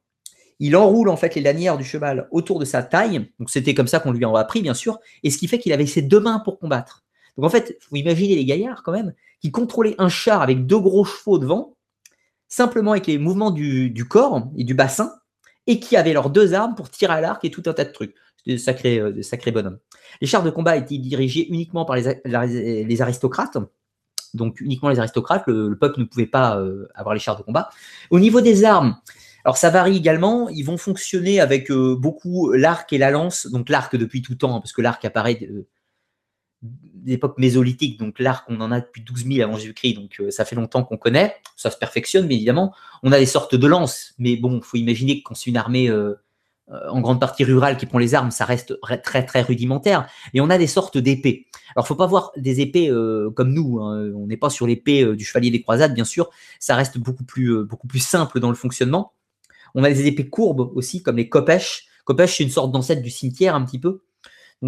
il 0.61 0.77
enroule 0.77 1.09
en 1.09 1.17
fait 1.17 1.35
les 1.35 1.41
lanières 1.41 1.77
du 1.77 1.85
cheval 1.85 2.29
autour 2.31 2.61
de 2.61 2.65
sa 2.65 2.85
taille. 2.85 3.29
Donc 3.41 3.51
c'était 3.51 3.75
comme 3.75 3.89
ça 3.89 3.99
qu'on 3.99 4.13
lui 4.13 4.25
a 4.25 4.39
appris, 4.39 4.63
bien 4.63 4.75
sûr. 4.75 5.01
Et 5.25 5.31
ce 5.31 5.39
qui 5.39 5.49
fait 5.49 5.59
qu'il 5.59 5.73
avait 5.73 5.87
ses 5.87 6.03
deux 6.03 6.21
mains 6.21 6.39
pour 6.39 6.61
combattre. 6.61 7.05
Donc 7.37 7.47
en 7.47 7.51
fait, 7.51 7.79
vous 7.91 7.97
imaginez 7.97 8.37
les 8.37 8.45
gaillards 8.45 8.83
quand 8.85 8.93
même 8.93 9.13
qui 9.41 9.51
contrôlaient 9.51 9.97
un 9.99 10.09
char 10.09 10.41
avec 10.41 10.67
deux 10.67 10.79
gros 10.79 11.05
chevaux 11.05 11.39
devant, 11.39 11.77
simplement 12.49 12.93
avec 12.93 13.07
les 13.07 13.19
mouvements 13.19 13.51
du 13.51 14.05
corps 14.09 14.49
et 14.57 14.65
du 14.65 14.75
bassin, 14.75 15.15
et 15.67 15.81
qui 15.81 15.97
avaient 15.97 16.13
leurs 16.13 16.31
deux 16.31 16.55
armes 16.55 16.75
pour 16.75 16.91
tirer 16.91 17.15
à 17.15 17.21
l'arc 17.21 17.45
et 17.45 17.51
tout 17.51 17.63
un 17.67 17.73
tas 17.73 17.85
de 17.85 17.93
trucs. 17.93 18.15
C'était 18.47 18.99
euh, 18.99 19.13
de 19.13 19.23
sacrés 19.23 19.53
bonhommes. 19.53 19.79
Les 20.21 20.27
chars 20.27 20.43
de 20.43 20.51
combat 20.51 20.77
étaient 20.77 20.99
dirigés 20.99 21.47
uniquement 21.49 21.85
par 21.85 21.97
les, 21.97 23.03
aristocrates. 23.03 23.59
Donc 24.35 24.61
uniquement 24.61 24.89
les 24.89 24.99
aristocrates, 24.99 25.45
le, 25.47 25.77
peuple 25.77 26.01
ne 26.01 26.05
pouvait 26.05 26.27
pas 26.27 26.59
euh, 26.59 26.89
avoir 26.95 27.15
les 27.15 27.21
chars 27.21 27.37
de 27.37 27.43
combat. 27.43 27.71
Au 28.11 28.21
niveau 28.21 28.41
des 28.41 28.65
armes, 28.65 28.97
alors 29.45 29.57
ça 29.57 29.71
varie 29.71 29.97
également, 29.97 30.49
ils 30.49 30.63
vont 30.63 30.77
fonctionner 30.77 31.41
avec 31.41 31.71
euh, 31.71 31.97
beaucoup 31.97 32.53
l'arc 32.53 32.93
et 32.93 32.99
la 32.99 33.11
lance, 33.11 33.47
donc 33.47 33.69
l'arc 33.69 33.97
depuis 33.97 34.23
tout 34.23 34.35
temps, 34.37 34.61
parce 34.61 34.73
que 34.73 34.83
l'arc 34.83 35.05
apparaît 35.05 35.41
d'époque 36.63 37.39
mésolithique, 37.39 37.99
donc 37.99 38.19
l'arc, 38.19 38.45
on 38.49 38.61
en 38.61 38.71
a 38.71 38.81
depuis 38.81 39.03
12 39.03 39.27
000 39.27 39.49
avant 39.49 39.57
Jésus-Christ, 39.59 39.95
donc 39.95 40.23
ça 40.31 40.45
fait 40.45 40.55
longtemps 40.55 40.85
qu'on 40.85 40.99
connaît, 40.99 41.35
ça 41.57 41.71
se 41.71 41.79
perfectionne, 41.79 42.27
mais 42.27 42.37
évidemment. 42.37 42.75
On 43.03 43.13
a 43.13 43.19
des 43.19 43.27
sortes 43.27 43.55
de 43.55 43.67
lances, 43.67 44.13
mais 44.19 44.37
bon, 44.37 44.59
il 44.59 44.63
faut 44.63 44.77
imaginer 44.77 45.19
que 45.19 45.25
quand 45.25 45.35
c'est 45.35 45.49
une 45.49 45.57
armée 45.57 45.91
en 46.89 47.01
grande 47.01 47.21
partie 47.21 47.45
rurale 47.45 47.77
qui 47.77 47.87
prend 47.87 47.99
les 47.99 48.15
armes, 48.15 48.31
ça 48.31 48.45
reste 48.45 48.79
très 49.03 49.25
très 49.25 49.43
rudimentaire. 49.43 50.09
Et 50.35 50.41
on 50.41 50.51
a 50.51 50.59
des 50.59 50.67
sortes 50.67 50.99
d'épées. 50.99 51.47
Alors, 51.75 51.87
faut 51.87 51.95
pas 51.95 52.07
voir 52.07 52.33
des 52.37 52.61
épées 52.61 52.91
euh, 52.91 53.31
comme 53.31 53.53
nous. 53.53 53.81
Hein. 53.81 54.13
On 54.15 54.27
n'est 54.27 54.37
pas 54.37 54.51
sur 54.51 54.67
l'épée 54.67 55.03
euh, 55.03 55.17
du 55.17 55.25
chevalier 55.25 55.51
des 55.51 55.63
croisades, 55.63 55.95
bien 55.95 56.05
sûr. 56.05 56.31
Ça 56.59 56.77
reste 56.77 56.99
beaucoup 56.99 57.25
plus 57.25 57.67
simple 57.99 58.41
dans 58.41 58.51
le 58.51 58.57
fonctionnement. 58.57 59.13
On 59.75 59.85
a 59.85 59.91
des 59.91 60.07
épées 60.07 60.29
courbes 60.29 60.73
aussi, 60.75 61.03
comme 61.03 61.17
les 61.17 61.29
kopèches. 61.29 61.87
Kopèches, 62.05 62.39
c'est 62.39 62.45
une 62.45 62.51
sorte 62.51 62.73
d'ancêtre 62.73 63.03
du 63.03 63.11
cimetière 63.11 63.55
un 63.55 63.65
petit 63.65 63.79
peu, 63.79 64.03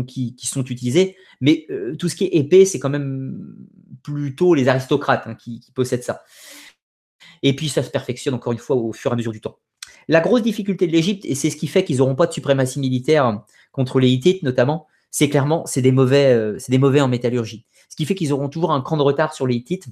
qui, 0.07 0.37
sont 0.43 0.65
utilisés. 0.65 1.16
Mais 1.41 1.66
tout 1.99 2.09
ce 2.09 2.15
qui 2.15 2.24
est 2.24 2.37
épée, 2.37 2.65
c'est 2.65 2.79
quand 2.79 2.91
même 2.91 3.57
plutôt 4.05 4.55
les 4.55 4.69
aristocrates 4.69 5.24
hein, 5.27 5.35
qui 5.35 5.61
possèdent 5.74 6.05
ça. 6.05 6.23
Et 7.43 7.57
puis 7.57 7.69
ça 7.69 7.83
se 7.83 7.91
perfectionne 7.91 8.35
encore 8.35 8.53
une 8.53 8.61
fois 8.61 8.77
au 8.77 8.93
fur 8.93 9.11
et 9.11 9.15
à 9.15 9.16
mesure 9.16 9.33
du 9.33 9.41
temps. 9.41 9.59
La 10.09 10.20
grosse 10.20 10.43
difficulté 10.43 10.87
de 10.87 10.93
l'Égypte, 10.93 11.24
et 11.24 11.35
c'est 11.35 11.51
ce 11.51 11.57
qui 11.57 11.66
fait 11.66 11.85
qu'ils 11.85 11.99
n'auront 11.99 12.15
pas 12.15 12.27
de 12.27 12.33
suprématie 12.33 12.81
militaire 12.81 13.43
contre 13.73 14.01
les 14.01 14.11
Hittites 14.11 14.43
notamment, 14.43 14.87
c'est 15.11 15.29
clairement 15.29 15.65
c'est 15.66 15.83
des 15.83 15.93
mauvais, 15.93 16.33
euh, 16.33 16.59
c'est 16.59 16.73
des 16.73 16.79
mauvais 16.79 17.01
en 17.01 17.09
métallurgie. 17.09 17.66
Ce 17.89 17.97
qui 17.97 18.05
fait 18.07 18.15
qu'ils 18.15 18.33
auront 18.33 18.49
toujours 18.49 18.73
un 18.73 18.81
cran 18.81 18.97
de 18.97 19.03
retard 19.03 19.35
sur 19.35 19.47
les 19.47 19.57
Hittites 19.57 19.87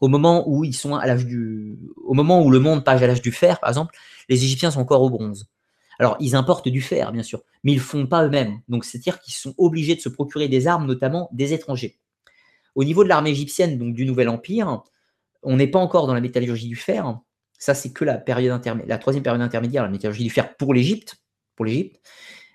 au 0.00 0.08
moment 0.08 0.44
où 0.48 0.64
ils 0.64 0.74
sont 0.74 0.96
à 0.96 1.06
l'âge 1.06 1.24
du, 1.24 1.78
au 2.04 2.14
moment 2.14 2.42
où 2.42 2.50
le 2.50 2.58
monde 2.58 2.84
passe 2.84 3.00
à 3.02 3.06
l'âge 3.06 3.22
du 3.22 3.32
fer, 3.32 3.60
par 3.60 3.70
exemple, 3.70 3.96
les 4.28 4.44
Égyptiens 4.44 4.70
sont 4.70 4.80
encore 4.80 5.02
au 5.02 5.10
bronze. 5.10 5.48
Alors, 5.98 6.16
ils 6.20 6.34
importent 6.34 6.68
du 6.68 6.80
fer, 6.80 7.12
bien 7.12 7.22
sûr, 7.22 7.42
mais 7.62 7.72
ils 7.72 7.76
ne 7.76 7.80
font 7.80 8.06
pas 8.06 8.24
eux-mêmes. 8.24 8.60
Donc, 8.68 8.84
c'est-à-dire 8.84 9.20
qu'ils 9.20 9.34
sont 9.34 9.54
obligés 9.58 9.94
de 9.94 10.00
se 10.00 10.08
procurer 10.08 10.48
des 10.48 10.66
armes, 10.66 10.86
notamment 10.86 11.28
des 11.32 11.52
étrangers. 11.52 11.98
Au 12.74 12.84
niveau 12.84 13.04
de 13.04 13.08
l'armée 13.08 13.30
égyptienne, 13.30 13.78
donc 13.78 13.94
du 13.94 14.04
Nouvel 14.04 14.28
Empire, 14.28 14.82
on 15.42 15.56
n'est 15.56 15.68
pas 15.68 15.78
encore 15.78 16.06
dans 16.06 16.14
la 16.14 16.20
métallurgie 16.20 16.68
du 16.68 16.76
fer, 16.76 17.20
ça, 17.58 17.74
c'est 17.74 17.92
que 17.92 18.04
la 18.04 18.18
période 18.18 18.52
intermédiaire, 18.52 18.88
la 18.88 18.98
troisième 18.98 19.22
période 19.22 19.40
intermédiaire, 19.40 19.82
la 19.82 19.88
métallurgie 19.88 20.24
du 20.24 20.30
fer 20.30 20.56
pour 20.56 20.74
l'Égypte, 20.74 21.16
pour 21.56 21.64
l'Égypte. 21.64 22.00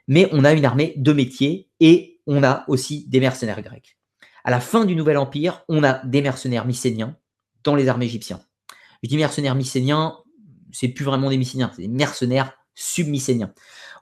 Mais 0.08 0.28
on 0.32 0.44
a 0.44 0.54
une 0.54 0.66
armée 0.66 0.94
de 0.98 1.14
métiers 1.14 1.70
et 1.80 2.20
on 2.28 2.44
a 2.44 2.64
aussi 2.68 3.06
des 3.08 3.20
mercenaires 3.20 3.62
grecs. 3.62 3.98
À 4.44 4.52
la 4.52 4.60
fin 4.60 4.86
du 4.86 4.96
Nouvel 4.96 5.18
Empire, 5.18 5.64
on 5.68 5.84
a 5.84 6.06
des 6.06 6.22
mercenaires 6.22 6.66
mycéniens 6.66 7.16
dans 7.64 7.76
les 7.76 7.88
armées 7.88 8.06
égyptiennes. 8.06 8.40
Je 9.04 9.10
dis 9.10 9.18
mercenaires 9.18 9.56
mycéniens, 9.56 10.18
c'est 10.72 10.88
plus 10.90 11.06
vraiment 11.06 11.30
des 11.30 11.38
mycéniens, 11.38 11.72
c'est 11.76 11.82
des 11.84 11.88
mercenaires 11.88 12.54
submycéniens. 12.76 13.54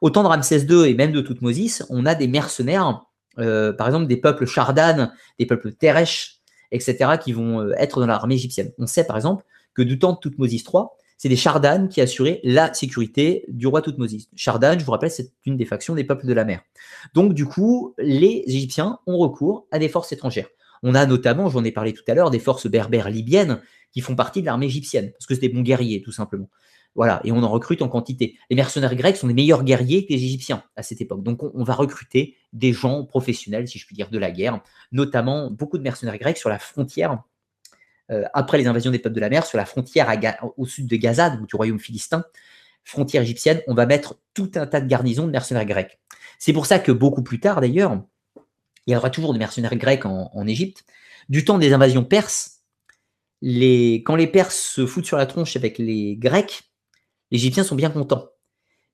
Au 0.01 0.09
temps 0.09 0.23
de 0.23 0.27
Ramsès 0.27 0.65
II 0.69 0.87
et 0.87 0.93
même 0.93 1.11
de 1.11 1.21
Toutmosis, 1.21 1.83
on 1.89 2.05
a 2.05 2.15
des 2.15 2.27
mercenaires, 2.27 3.05
euh, 3.39 3.73
par 3.73 3.87
exemple 3.87 4.07
des 4.07 4.17
peuples 4.17 4.45
chardanes, 4.45 5.13
des 5.39 5.45
peuples 5.45 5.73
teresh, 5.73 6.39
etc., 6.71 7.11
qui 7.21 7.33
vont 7.33 7.61
euh, 7.61 7.73
être 7.77 7.99
dans 7.99 8.07
l'armée 8.07 8.35
égyptienne. 8.35 8.71
On 8.77 8.87
sait 8.87 9.05
par 9.05 9.15
exemple 9.15 9.43
que 9.77 9.83
du 9.83 9.99
temps 9.99 10.13
de 10.13 10.17
Toutmosis 10.17 10.63
III, 10.63 10.85
c'est 11.19 11.29
des 11.29 11.35
Chardanes 11.35 11.87
qui 11.87 12.01
assuraient 12.01 12.41
la 12.43 12.73
sécurité 12.73 13.45
du 13.47 13.67
roi 13.67 13.83
Toutmosis. 13.83 14.27
Chardane, 14.35 14.79
je 14.79 14.85
vous 14.85 14.91
rappelle, 14.91 15.11
c'est 15.11 15.31
une 15.45 15.55
des 15.55 15.65
factions 15.65 15.93
des 15.93 16.03
peuples 16.03 16.25
de 16.25 16.33
la 16.33 16.45
mer. 16.45 16.61
Donc, 17.13 17.35
du 17.35 17.45
coup, 17.45 17.93
les 17.99 18.43
Égyptiens 18.47 18.99
ont 19.05 19.17
recours 19.17 19.67
à 19.71 19.77
des 19.77 19.87
forces 19.87 20.11
étrangères. 20.11 20.47
On 20.81 20.95
a 20.95 21.05
notamment, 21.05 21.47
j'en 21.49 21.63
ai 21.63 21.71
parlé 21.71 21.93
tout 21.93 22.03
à 22.07 22.15
l'heure, 22.15 22.31
des 22.31 22.39
forces 22.39 22.67
berbères 22.67 23.09
libyennes 23.09 23.61
qui 23.91 24.01
font 24.01 24.15
partie 24.15 24.41
de 24.41 24.47
l'armée 24.47 24.65
égyptienne, 24.65 25.11
parce 25.11 25.27
que 25.27 25.35
c'est 25.35 25.41
des 25.41 25.49
bons 25.49 25.61
guerriers, 25.61 26.01
tout 26.01 26.11
simplement. 26.11 26.49
Voilà, 26.95 27.21
et 27.23 27.31
on 27.31 27.43
en 27.43 27.49
recrute 27.49 27.83
en 27.83 27.87
quantité. 27.87 28.35
Les 28.49 28.55
mercenaires 28.55 28.95
grecs 28.95 29.17
sont 29.17 29.27
des 29.27 29.35
meilleurs 29.35 29.63
guerriers 29.63 30.07
que 30.07 30.13
les 30.13 30.23
Égyptiens 30.23 30.63
à 30.75 30.81
cette 30.81 31.01
époque. 31.01 31.21
Donc, 31.21 31.43
on, 31.43 31.51
on 31.53 31.63
va 31.63 31.75
recruter 31.75 32.35
des 32.53 32.73
gens 32.73 33.05
professionnels, 33.05 33.67
si 33.67 33.77
je 33.77 33.85
puis 33.85 33.95
dire, 33.95 34.09
de 34.09 34.17
la 34.17 34.31
guerre, 34.31 34.59
notamment 34.91 35.51
beaucoup 35.51 35.77
de 35.77 35.83
mercenaires 35.83 36.17
grecs 36.17 36.37
sur 36.37 36.49
la 36.49 36.57
frontière 36.57 37.21
euh, 38.11 38.23
après 38.33 38.57
les 38.57 38.67
invasions 38.67 38.91
des 38.91 38.99
peuples 38.99 39.15
de 39.15 39.21
la 39.21 39.29
mer, 39.29 39.45
sur 39.45 39.57
la 39.57 39.65
frontière 39.65 40.09
au 40.57 40.65
sud 40.65 40.87
de 40.87 40.95
Gaza, 40.95 41.29
du 41.29 41.55
royaume 41.55 41.79
philistin, 41.79 42.23
frontière 42.83 43.23
égyptienne, 43.23 43.61
on 43.67 43.73
va 43.73 43.85
mettre 43.85 44.17
tout 44.33 44.51
un 44.55 44.65
tas 44.65 44.79
de 44.79 44.87
garnisons 44.87 45.25
de 45.25 45.31
mercenaires 45.31 45.65
grecs. 45.65 45.99
C'est 46.39 46.53
pour 46.53 46.65
ça 46.65 46.79
que 46.79 46.91
beaucoup 46.91 47.23
plus 47.23 47.39
tard, 47.39 47.59
d'ailleurs, 47.59 48.01
il 48.85 48.93
y 48.93 48.95
aura 48.95 49.09
toujours 49.09 49.33
des 49.33 49.39
mercenaires 49.39 49.75
grecs 49.75 50.05
en, 50.05 50.47
Égypte. 50.47 50.85
Du 51.27 51.43
temps 51.43 51.57
des 51.57 51.73
invasions 51.73 52.05
perses, 52.05 52.61
quand 53.43 54.15
les 54.15 54.27
Perses 54.31 54.57
se 54.57 54.85
foutent 54.85 55.05
sur 55.05 55.17
la 55.17 55.25
tronche 55.25 55.57
avec 55.57 55.77
les 55.77 56.15
Grecs, 56.15 56.63
les 57.31 57.39
Égyptiens 57.39 57.63
sont 57.63 57.75
bien 57.75 57.89
contents. 57.89 58.29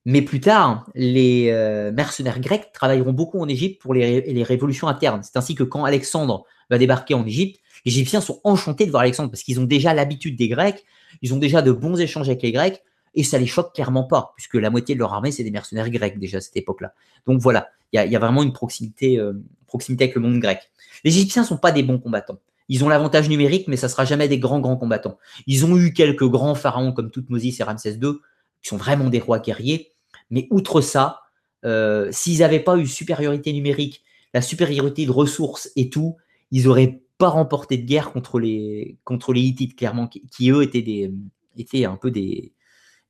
Mais 0.05 0.21
plus 0.21 0.41
tard, 0.41 0.89
les 0.95 1.49
euh, 1.51 1.91
mercenaires 1.91 2.41
grecs 2.41 2.73
travailleront 2.73 3.13
beaucoup 3.13 3.39
en 3.39 3.47
Égypte 3.47 3.81
pour 3.81 3.93
les 3.93 4.43
révolutions 4.43 4.87
internes. 4.87 5.21
C'est 5.23 5.37
ainsi 5.37 5.53
que 5.55 5.63
quand 5.63 5.85
Alexandre 5.85 6.43
va 6.69 6.77
débarquer 6.77 7.13
en 7.13 7.25
Égypte, 7.25 7.62
les 7.85 7.91
Égyptiens 7.91 8.21
sont 8.21 8.39
enchantés 8.43 8.85
de 8.85 8.91
voir 8.91 9.01
Alexandre 9.01 9.29
parce 9.29 9.43
qu'ils 9.43 9.59
ont 9.59 9.65
déjà 9.65 9.93
l'habitude 9.93 10.35
des 10.35 10.47
Grecs, 10.47 10.83
ils 11.21 11.33
ont 11.33 11.37
déjà 11.37 11.61
de 11.61 11.71
bons 11.71 11.99
échanges 11.99 12.27
avec 12.27 12.41
les 12.41 12.51
Grecs, 12.51 12.81
et 13.15 13.23
ça 13.23 13.37
les 13.37 13.47
choque 13.47 13.73
clairement 13.73 14.03
pas, 14.03 14.33
puisque 14.35 14.55
la 14.55 14.69
moitié 14.69 14.95
de 14.95 14.99
leur 14.99 15.13
armée, 15.13 15.31
c'est 15.31 15.43
des 15.43 15.51
mercenaires 15.51 15.89
grecs 15.89 16.17
déjà 16.19 16.37
à 16.37 16.41
cette 16.41 16.57
époque-là. 16.57 16.93
Donc 17.27 17.39
voilà, 17.39 17.69
il 17.91 18.01
y, 18.01 18.15
a 18.15 18.19
vraiment 18.19 18.41
une 18.41 18.53
proximité, 18.53 19.19
euh, 19.19 19.33
proximité 19.67 20.05
avec 20.05 20.15
le 20.15 20.21
monde 20.21 20.39
grec. 20.39 20.71
Les 21.03 21.15
Égyptiens 21.15 21.43
sont 21.43 21.57
pas 21.57 21.71
des 21.71 21.83
bons 21.83 21.99
combattants. 21.99 22.39
Ils 22.69 22.83
ont 22.83 22.89
l'avantage 22.89 23.29
numérique, 23.29 23.67
mais 23.67 23.77
ça 23.77 23.89
sera 23.89 24.05
jamais 24.05 24.27
des 24.27 24.39
grands, 24.39 24.59
grands 24.59 24.77
combattants. 24.77 25.17
Ils 25.45 25.65
ont 25.65 25.77
eu 25.77 25.93
quelques 25.93 26.27
grands 26.27 26.55
pharaons 26.55 26.91
comme 26.91 27.11
Toutmosis 27.11 27.59
et 27.59 27.63
Ramsès 27.63 27.93
II, 28.01 28.13
qui 28.61 28.69
sont 28.69 28.77
vraiment 28.77 29.09
des 29.09 29.19
rois 29.19 29.39
guerriers, 29.39 29.91
mais 30.31 30.47
outre 30.49 30.81
ça, 30.81 31.21
euh, 31.65 32.09
s'ils 32.11 32.39
n'avaient 32.39 32.59
pas 32.61 32.77
eu 32.77 32.87
supériorité 32.87 33.53
numérique, 33.53 34.03
la 34.33 34.41
supériorité 34.41 35.05
de 35.05 35.11
ressources 35.11 35.69
et 35.75 35.89
tout, 35.89 36.17
ils 36.51 36.67
auraient 36.67 37.02
pas 37.17 37.29
remporté 37.29 37.77
de 37.77 37.85
guerre 37.85 38.11
contre 38.11 38.39
les, 38.39 38.97
contre 39.03 39.33
les 39.33 39.41
Hittites, 39.41 39.75
clairement, 39.75 40.07
qui, 40.07 40.49
eux 40.51 40.63
étaient, 40.63 40.81
des, 40.81 41.11
étaient 41.57 41.85
un 41.85 41.95
peu 41.95 42.11
des 42.11 42.53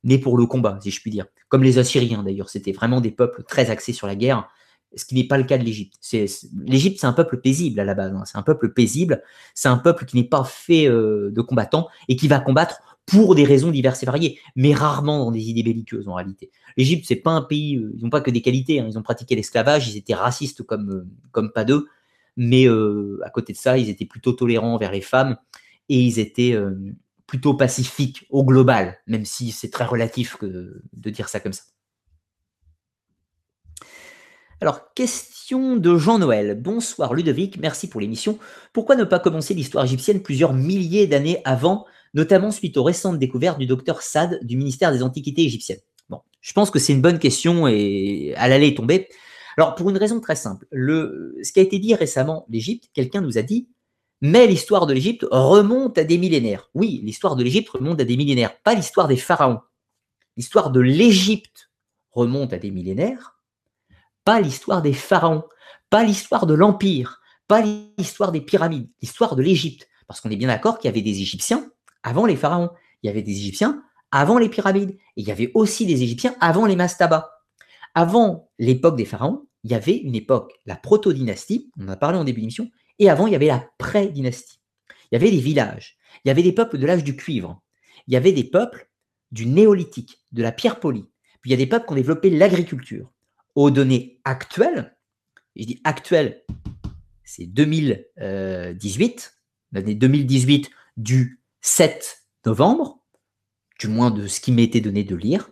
nés 0.04 0.18
pour 0.18 0.36
le 0.36 0.46
combat, 0.46 0.78
si 0.82 0.90
je 0.90 1.00
puis 1.00 1.10
dire. 1.10 1.26
Comme 1.48 1.62
les 1.62 1.78
Assyriens 1.78 2.22
d'ailleurs, 2.22 2.48
c'était 2.48 2.72
vraiment 2.72 3.00
des 3.00 3.10
peuples 3.10 3.42
très 3.44 3.70
axés 3.70 3.92
sur 3.92 4.06
la 4.06 4.14
guerre, 4.14 4.48
ce 4.96 5.04
qui 5.04 5.14
n'est 5.14 5.26
pas 5.26 5.38
le 5.38 5.44
cas 5.44 5.58
de 5.58 5.64
l'Égypte. 5.64 5.94
L'Égypte, 6.66 6.98
c'est 7.00 7.06
un 7.06 7.12
peuple 7.12 7.40
paisible 7.40 7.80
à 7.80 7.84
la 7.84 7.94
base, 7.94 8.14
hein. 8.14 8.22
c'est 8.24 8.38
un 8.38 8.42
peuple 8.42 8.72
paisible, 8.72 9.22
c'est 9.54 9.68
un 9.68 9.78
peuple 9.78 10.04
qui 10.04 10.16
n'est 10.16 10.28
pas 10.28 10.44
fait 10.44 10.88
euh, 10.88 11.30
de 11.30 11.40
combattants 11.40 11.88
et 12.08 12.16
qui 12.16 12.28
va 12.28 12.40
combattre 12.40 12.80
pour 13.06 13.34
des 13.34 13.44
raisons 13.44 13.70
diverses 13.70 14.02
et 14.02 14.06
variées, 14.06 14.38
mais 14.56 14.72
rarement 14.72 15.18
dans 15.18 15.30
des 15.30 15.50
idées 15.50 15.62
belliqueuses 15.62 16.08
en 16.08 16.14
réalité. 16.14 16.50
L'Égypte, 16.76 17.04
c'est 17.06 17.16
pas 17.16 17.32
un 17.32 17.42
pays, 17.42 17.76
euh, 17.76 17.92
ils 17.96 18.02
n'ont 18.02 18.10
pas 18.10 18.20
que 18.20 18.30
des 18.30 18.40
qualités, 18.40 18.80
hein. 18.80 18.86
ils 18.88 18.98
ont 18.98 19.02
pratiqué 19.02 19.34
l'esclavage, 19.34 19.88
ils 19.88 19.96
étaient 19.96 20.14
racistes 20.14 20.62
comme, 20.62 20.90
euh, 20.90 21.06
comme 21.32 21.52
pas 21.52 21.64
d'eux, 21.64 21.88
mais 22.36 22.66
euh, 22.66 23.20
à 23.24 23.30
côté 23.30 23.52
de 23.52 23.58
ça, 23.58 23.78
ils 23.78 23.88
étaient 23.88 24.06
plutôt 24.06 24.32
tolérants 24.32 24.74
envers 24.74 24.92
les 24.92 25.00
femmes 25.00 25.36
et 25.88 26.00
ils 26.00 26.18
étaient 26.18 26.52
euh, 26.52 26.74
plutôt 27.26 27.54
pacifiques 27.54 28.26
au 28.30 28.44
global, 28.44 28.98
même 29.06 29.24
si 29.24 29.52
c'est 29.52 29.70
très 29.70 29.84
relatif 29.84 30.36
de 30.42 31.10
dire 31.10 31.28
ça 31.28 31.40
comme 31.40 31.52
ça. 31.52 31.62
Alors, 34.64 34.94
question 34.94 35.76
de 35.76 35.98
Jean-Noël. 35.98 36.58
Bonsoir 36.58 37.12
Ludovic, 37.12 37.58
merci 37.58 37.86
pour 37.86 38.00
l'émission. 38.00 38.38
Pourquoi 38.72 38.96
ne 38.96 39.04
pas 39.04 39.18
commencer 39.18 39.52
l'histoire 39.52 39.84
égyptienne 39.84 40.22
plusieurs 40.22 40.54
milliers 40.54 41.06
d'années 41.06 41.42
avant, 41.44 41.84
notamment 42.14 42.50
suite 42.50 42.78
aux 42.78 42.82
récentes 42.82 43.18
découvertes 43.18 43.58
du 43.58 43.66
docteur 43.66 44.00
Sad 44.00 44.38
du 44.42 44.56
ministère 44.56 44.90
des 44.90 45.02
Antiquités 45.02 45.42
égyptiennes? 45.42 45.80
Bon, 46.08 46.20
je 46.40 46.52
pense 46.54 46.70
que 46.70 46.78
c'est 46.78 46.94
une 46.94 47.02
bonne 47.02 47.18
question 47.18 47.68
et 47.68 48.32
elle 48.38 48.52
allait 48.52 48.74
tomber. 48.74 49.08
Alors, 49.56 49.74
pour 49.74 49.90
une 49.90 49.96
raison 49.96 50.20
très 50.20 50.36
simple, 50.36 50.66
le, 50.70 51.36
ce 51.42 51.52
qui 51.52 51.60
a 51.60 51.62
été 51.62 51.78
dit 51.78 51.94
récemment 51.94 52.46
l'Égypte, 52.48 52.90
quelqu'un 52.92 53.20
nous 53.20 53.38
a 53.38 53.42
dit, 53.42 53.68
mais 54.20 54.46
l'histoire 54.46 54.86
de 54.86 54.94
l'Égypte 54.94 55.26
remonte 55.30 55.98
à 55.98 56.04
des 56.04 56.18
millénaires. 56.18 56.70
Oui, 56.74 57.00
l'histoire 57.04 57.36
de 57.36 57.44
l'Égypte 57.44 57.70
remonte 57.70 58.00
à 58.00 58.04
des 58.04 58.16
millénaires, 58.16 58.58
pas 58.62 58.74
l'histoire 58.74 59.08
des 59.08 59.16
pharaons. 59.16 59.60
L'histoire 60.36 60.70
de 60.70 60.80
l'Égypte 60.80 61.70
remonte 62.10 62.52
à 62.52 62.58
des 62.58 62.70
millénaires, 62.70 63.38
pas 64.24 64.40
l'histoire 64.40 64.82
des 64.82 64.92
pharaons, 64.92 65.44
pas 65.90 66.04
l'histoire 66.04 66.46
de 66.46 66.54
l'Empire, 66.54 67.20
pas 67.46 67.62
l'histoire 67.62 68.32
des 68.32 68.40
pyramides, 68.40 68.88
l'histoire 69.02 69.36
de 69.36 69.42
l'Égypte. 69.42 69.86
Parce 70.06 70.20
qu'on 70.20 70.30
est 70.30 70.36
bien 70.36 70.48
d'accord 70.48 70.78
qu'il 70.78 70.88
y 70.88 70.92
avait 70.92 71.02
des 71.02 71.20
Égyptiens 71.20 71.70
avant 72.02 72.26
les 72.26 72.36
pharaons, 72.36 72.70
il 73.02 73.06
y 73.06 73.10
avait 73.10 73.22
des 73.22 73.32
Égyptiens 73.32 73.82
avant 74.10 74.38
les 74.38 74.48
pyramides, 74.48 74.90
et 74.90 74.98
il 75.16 75.26
y 75.26 75.32
avait 75.32 75.50
aussi 75.54 75.86
des 75.86 76.02
Égyptiens 76.02 76.34
avant 76.40 76.66
les 76.66 76.76
mastabas. 76.76 77.30
Avant 77.94 78.50
l'époque 78.58 78.96
des 78.96 79.04
pharaons, 79.04 79.46
il 79.62 79.70
y 79.70 79.74
avait 79.74 79.96
une 79.96 80.16
époque, 80.16 80.52
la 80.66 80.76
proto-dynastie, 80.76 81.70
on 81.78 81.84
en 81.84 81.92
a 81.92 81.96
parlé 81.96 82.18
en 82.18 82.24
début 82.24 82.40
d'émission, 82.40 82.70
et 82.98 83.08
avant, 83.08 83.26
il 83.26 83.32
y 83.32 83.36
avait 83.36 83.46
la 83.46 83.68
pré-dynastie. 83.78 84.60
Il 84.90 85.14
y 85.14 85.16
avait 85.16 85.30
des 85.30 85.40
villages, 85.40 85.96
il 86.24 86.28
y 86.28 86.30
avait 86.30 86.42
des 86.42 86.52
peuples 86.52 86.78
de 86.78 86.86
l'âge 86.86 87.04
du 87.04 87.16
cuivre, 87.16 87.62
il 88.06 88.14
y 88.14 88.16
avait 88.16 88.32
des 88.32 88.44
peuples 88.44 88.90
du 89.30 89.46
néolithique, 89.46 90.24
de 90.32 90.42
la 90.42 90.52
pierre 90.52 90.80
polie, 90.80 91.08
puis 91.40 91.50
il 91.50 91.52
y 91.52 91.54
a 91.54 91.58
des 91.58 91.66
peuples 91.66 91.86
qui 91.86 91.92
ont 91.92 91.96
développé 91.96 92.30
l'agriculture. 92.30 93.10
Aux 93.54 93.70
données 93.70 94.20
actuelles, 94.24 94.96
je 95.54 95.64
dis 95.64 95.80
actuelles, 95.84 96.44
c'est 97.22 97.46
2018, 97.46 99.38
l'année 99.72 99.94
2018 99.94 100.70
du 100.96 101.40
7 101.60 102.24
novembre, 102.44 103.04
du 103.78 103.88
moins 103.88 104.10
de 104.10 104.26
ce 104.26 104.40
qui 104.40 104.52
été 104.60 104.80
donné 104.80 105.04
de 105.04 105.14
lire, 105.14 105.50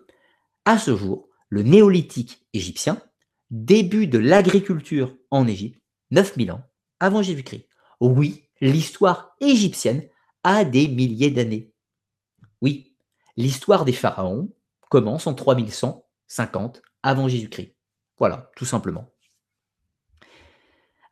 à 0.64 0.78
ce 0.78 0.96
jour, 0.96 1.28
le 1.52 1.62
néolithique 1.62 2.46
égyptien, 2.54 3.02
début 3.50 4.06
de 4.06 4.18
l'agriculture 4.18 5.14
en 5.30 5.46
Égypte, 5.46 5.82
9000 6.10 6.50
ans 6.50 6.62
avant 6.98 7.20
Jésus-Christ. 7.20 7.68
Oui, 8.00 8.48
l'histoire 8.62 9.36
égyptienne 9.38 10.08
a 10.44 10.64
des 10.64 10.88
milliers 10.88 11.30
d'années. 11.30 11.70
Oui, 12.62 12.96
l'histoire 13.36 13.84
des 13.84 13.92
pharaons 13.92 14.50
commence 14.88 15.26
en 15.26 15.34
3150 15.34 16.80
avant 17.02 17.28
Jésus-Christ. 17.28 17.76
Voilà, 18.16 18.50
tout 18.56 18.64
simplement. 18.64 19.11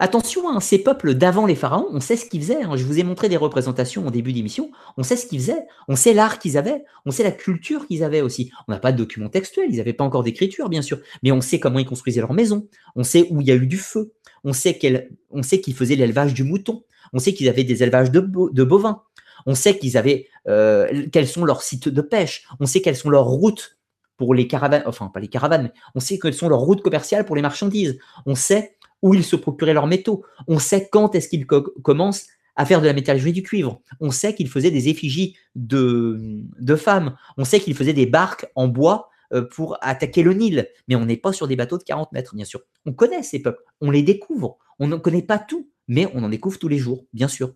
Attention, 0.03 0.49
hein, 0.49 0.61
ces 0.61 0.79
peuples 0.79 1.13
d'avant 1.13 1.45
les 1.45 1.55
pharaons, 1.55 1.87
on 1.93 2.01
sait 2.01 2.17
ce 2.17 2.25
qu'ils 2.25 2.41
faisaient. 2.41 2.63
Hein. 2.63 2.75
Je 2.75 2.85
vous 2.85 2.99
ai 2.99 3.03
montré 3.03 3.29
des 3.29 3.37
représentations 3.37 4.07
au 4.07 4.11
début 4.11 4.33
d'émission. 4.33 4.71
On 4.97 5.03
sait 5.03 5.15
ce 5.15 5.27
qu'ils 5.27 5.41
faisaient. 5.41 5.67
On 5.89 5.95
sait 5.95 6.15
l'art 6.15 6.39
qu'ils 6.39 6.57
avaient. 6.57 6.85
On 7.05 7.11
sait 7.11 7.23
la 7.23 7.31
culture 7.31 7.87
qu'ils 7.87 8.03
avaient 8.03 8.23
aussi. 8.23 8.51
On 8.67 8.73
n'a 8.73 8.79
pas 8.79 8.93
de 8.93 8.97
documents 8.97 9.29
textuels. 9.29 9.67
Ils 9.69 9.77
n'avaient 9.77 9.93
pas 9.93 10.05
encore 10.05 10.23
d'écriture, 10.23 10.71
bien 10.71 10.81
sûr. 10.81 11.01
Mais 11.23 11.33
on 11.33 11.43
sait 11.43 11.61
comment 11.61 11.79
ils 11.79 11.87
construisaient 11.87 12.23
leur 12.23 12.33
maison. 12.33 12.67
On 12.97 13.05
sait 13.05 13.27
où 13.29 13.43
il 13.43 13.47
y 13.47 13.51
a 13.51 13.55
eu 13.55 13.67
du 13.67 13.77
feu. 13.77 14.15
On 14.43 14.55
sait 14.55 14.79
qu'ils 14.79 15.75
faisaient 15.75 15.97
l'élevage 15.97 16.33
du 16.33 16.45
mouton. 16.45 16.83
On 17.13 17.19
sait 17.19 17.35
qu'ils 17.35 17.51
avaient 17.51 17.65
des 17.65 17.83
élevages 17.83 18.11
de, 18.11 18.21
bovins. 18.21 19.03
On 19.45 19.55
sait 19.55 19.79
qu'ils 19.79 19.99
avaient 19.99 20.29
euh, 20.49 21.09
quels 21.13 21.29
sont 21.29 21.45
leurs 21.45 21.61
sites 21.61 21.91
de 21.91 22.01
pêche. 22.01 22.47
On 22.59 22.65
sait 22.65 22.81
quelles 22.81 22.97
sont 22.97 23.11
leurs 23.11 23.27
routes 23.27 23.77
pour 24.17 24.35
les 24.35 24.47
caravanes. 24.47 24.83
Enfin, 24.87 25.09
pas 25.09 25.21
les 25.21 25.29
caravanes. 25.29 25.65
Mais 25.65 25.73
on 25.95 26.01
sait 26.01 26.19
quelles 26.19 26.33
sont 26.33 26.49
leurs 26.49 26.61
routes 26.61 26.81
commerciales 26.81 27.27
pour 27.27 27.37
les 27.37 27.43
marchandises. 27.43 27.99
On 28.25 28.35
sait 28.35 28.79
où 29.03 29.15
ils 29.15 29.25
se 29.25 29.37
procuraient 29.37 29.75
leurs 29.75 29.87
métaux. 29.87 30.25
On 30.49 30.59
sait 30.59 30.89
quand 30.91 31.15
est-ce 31.15 31.29
qu'ils 31.29 31.47
commencent 31.47 32.27
à 32.57 32.67
faire 32.67 32.81
de 32.81 32.87
la 32.87 32.93
métallurgie 32.93 33.33
du 33.33 33.43
cuivre. 33.43 33.81
On 34.01 34.11
sait 34.11 34.35
qu'ils 34.35 34.49
faisaient 34.49 34.71
des 34.71 34.89
effigies 34.89 35.37
de, 35.55 36.43
de 36.59 36.77
femmes. 36.77 37.17
On 37.39 37.45
sait 37.45 37.61
qu'ils 37.61 37.75
faisaient 37.75 37.95
des 37.95 38.07
barques 38.07 38.47
en 38.55 38.69
bois 38.69 39.09
euh, 39.33 39.43
pour 39.43 39.79
attaquer 39.81 40.23
le 40.23 40.35
Nil. 40.35 40.69
Mais 40.89 40.97
on 40.97 41.07
n'est 41.07 41.17
pas 41.17 41.33
sur 41.33 41.47
des 41.49 41.57
bateaux 41.57 41.79
de 41.79 41.85
40 41.85 42.13
mètres, 42.13 42.35
bien 42.35 42.45
sûr. 42.45 42.61
On 42.85 42.93
connaît 42.93 43.23
ces 43.23 43.41
peuples, 43.41 43.63
on 43.81 43.91
les 43.91 44.03
découvre. 44.03 44.59
On 44.79 44.89
ne 44.89 44.97
connaît 44.97 45.23
pas 45.23 45.39
tout, 45.39 45.71
mais 45.89 46.11
on 46.15 46.25
en 46.25 46.29
découvre 46.29 46.59
tous 46.59 46.69
les 46.69 46.79
jours, 46.79 47.05
bien 47.13 47.29
sûr. 47.29 47.55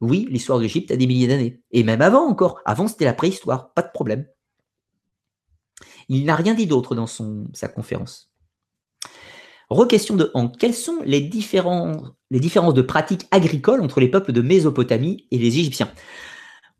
Oui, 0.00 0.26
l'histoire 0.30 0.60
d'Égypte 0.60 0.90
a 0.90 0.96
des 0.96 1.06
milliers 1.06 1.26
d'années. 1.26 1.60
Et 1.70 1.82
même 1.82 2.02
avant 2.02 2.26
encore. 2.26 2.60
Avant, 2.64 2.86
c'était 2.86 3.06
la 3.06 3.14
préhistoire, 3.14 3.72
pas 3.72 3.82
de 3.82 3.90
problème. 3.92 4.26
Il 6.08 6.24
n'a 6.24 6.36
rien 6.36 6.54
dit 6.54 6.66
d'autre 6.66 6.94
dans 6.94 7.06
sa 7.06 7.68
conférence. 7.68 8.30
Requestion 9.68 10.16
de 10.16 10.30
Hank. 10.34 10.56
Quelles 10.58 10.74
sont 10.74 10.98
les, 11.04 11.20
les 11.20 12.40
différences 12.40 12.74
de 12.74 12.82
pratiques 12.82 13.26
agricoles 13.30 13.80
entre 13.80 14.00
les 14.00 14.08
peuples 14.08 14.32
de 14.32 14.40
Mésopotamie 14.40 15.26
et 15.30 15.38
les 15.38 15.58
Égyptiens? 15.58 15.90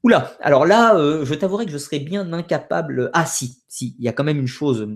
Oula, 0.05 0.37
alors 0.41 0.67
là, 0.67 0.97
euh, 0.97 1.25
je 1.25 1.35
t'avouerai 1.35 1.67
que 1.67 1.73
je 1.73 1.79
serais 1.79 1.99
bien 1.99 2.33
incapable. 2.33 3.11
Ah 3.13 3.27
si, 3.27 3.59
si, 3.67 3.97
il 3.99 4.05
y 4.05 4.09
a 4.09 4.13
quand 4.13 4.23
même 4.25 4.39
une 4.39 4.47
chose 4.47 4.89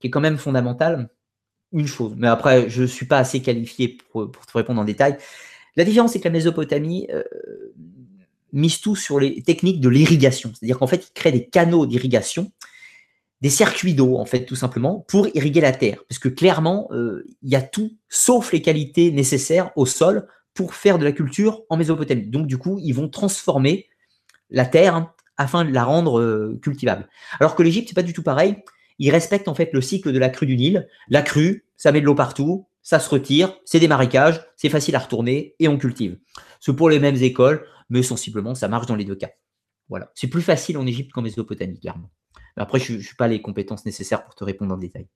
qui 0.00 0.06
est 0.06 0.10
quand 0.10 0.20
même 0.20 0.38
fondamentale. 0.38 1.10
Une 1.72 1.86
chose, 1.86 2.14
mais 2.16 2.28
après, 2.28 2.70
je 2.70 2.82
ne 2.82 2.86
suis 2.86 3.04
pas 3.04 3.18
assez 3.18 3.42
qualifié 3.42 3.98
pour, 4.10 4.30
te 4.30 4.56
répondre 4.56 4.80
en 4.80 4.84
détail. 4.84 5.18
La 5.76 5.84
différence, 5.84 6.12
c'est 6.12 6.18
que 6.18 6.24
la 6.24 6.30
Mésopotamie 6.32 7.06
euh, 7.12 7.22
mise 8.54 8.80
tout 8.80 8.96
sur 8.96 9.20
les 9.20 9.42
techniques 9.42 9.80
de 9.80 9.90
l'irrigation. 9.90 10.50
C'est-à-dire 10.54 10.78
qu'en 10.78 10.86
fait, 10.86 11.08
il 11.08 11.12
crée 11.12 11.30
des 11.30 11.46
canaux 11.46 11.84
d'irrigation 11.84 12.50
des 13.40 13.50
circuits 13.50 13.94
d'eau, 13.94 14.16
en 14.16 14.24
fait, 14.24 14.44
tout 14.44 14.56
simplement, 14.56 15.04
pour 15.08 15.28
irriguer 15.34 15.60
la 15.60 15.72
terre. 15.72 16.02
Parce 16.08 16.18
que 16.18 16.28
clairement, 16.28 16.88
euh, 16.92 17.24
il 17.42 17.50
y 17.50 17.56
a 17.56 17.62
tout, 17.62 17.92
sauf 18.08 18.52
les 18.52 18.62
qualités 18.62 19.12
nécessaires 19.12 19.70
au 19.76 19.86
sol 19.86 20.26
pour 20.54 20.74
faire 20.74 20.98
de 20.98 21.04
la 21.04 21.12
culture 21.12 21.62
en 21.68 21.76
Mésopotamie. 21.76 22.26
Donc, 22.26 22.46
du 22.46 22.58
coup, 22.58 22.80
ils 22.82 22.92
vont 22.92 23.08
transformer 23.08 23.88
la 24.50 24.66
terre 24.66 25.12
afin 25.36 25.64
de 25.64 25.72
la 25.72 25.84
rendre 25.84 26.18
euh, 26.18 26.58
cultivable. 26.62 27.08
Alors 27.38 27.54
que 27.54 27.62
l'Égypte, 27.62 27.88
c'est 27.88 27.94
pas 27.94 28.02
du 28.02 28.12
tout 28.12 28.24
pareil. 28.24 28.56
Ils 28.98 29.10
respectent 29.10 29.48
en 29.48 29.54
fait 29.54 29.70
le 29.72 29.80
cycle 29.80 30.12
de 30.12 30.18
la 30.18 30.28
crue 30.28 30.46
du 30.46 30.56
Nil. 30.56 30.88
La 31.08 31.22
crue, 31.22 31.64
ça 31.76 31.92
met 31.92 32.00
de 32.00 32.06
l'eau 32.06 32.16
partout, 32.16 32.66
ça 32.82 32.98
se 32.98 33.08
retire, 33.08 33.56
c'est 33.64 33.78
des 33.78 33.86
marécages, 33.86 34.40
c'est 34.56 34.68
facile 34.68 34.96
à 34.96 34.98
retourner 34.98 35.54
et 35.60 35.68
on 35.68 35.78
cultive. 35.78 36.18
C'est 36.58 36.74
pour 36.74 36.90
les 36.90 36.98
mêmes 36.98 37.22
écoles, 37.22 37.64
mais 37.88 38.02
sensiblement, 38.02 38.56
ça 38.56 38.66
marche 38.66 38.86
dans 38.86 38.96
les 38.96 39.04
deux 39.04 39.14
cas. 39.14 39.30
Voilà. 39.88 40.10
C'est 40.14 40.26
plus 40.26 40.42
facile 40.42 40.76
en 40.76 40.86
Égypte 40.86 41.12
qu'en 41.12 41.22
Mésopotamie, 41.22 41.78
clairement. 41.78 42.10
Après, 42.58 42.78
je 42.78 42.94
n'ai 42.94 43.02
pas 43.16 43.28
les 43.28 43.40
compétences 43.40 43.86
nécessaires 43.86 44.24
pour 44.24 44.34
te 44.34 44.44
répondre 44.44 44.74
en 44.74 44.78
détail. 44.78 45.06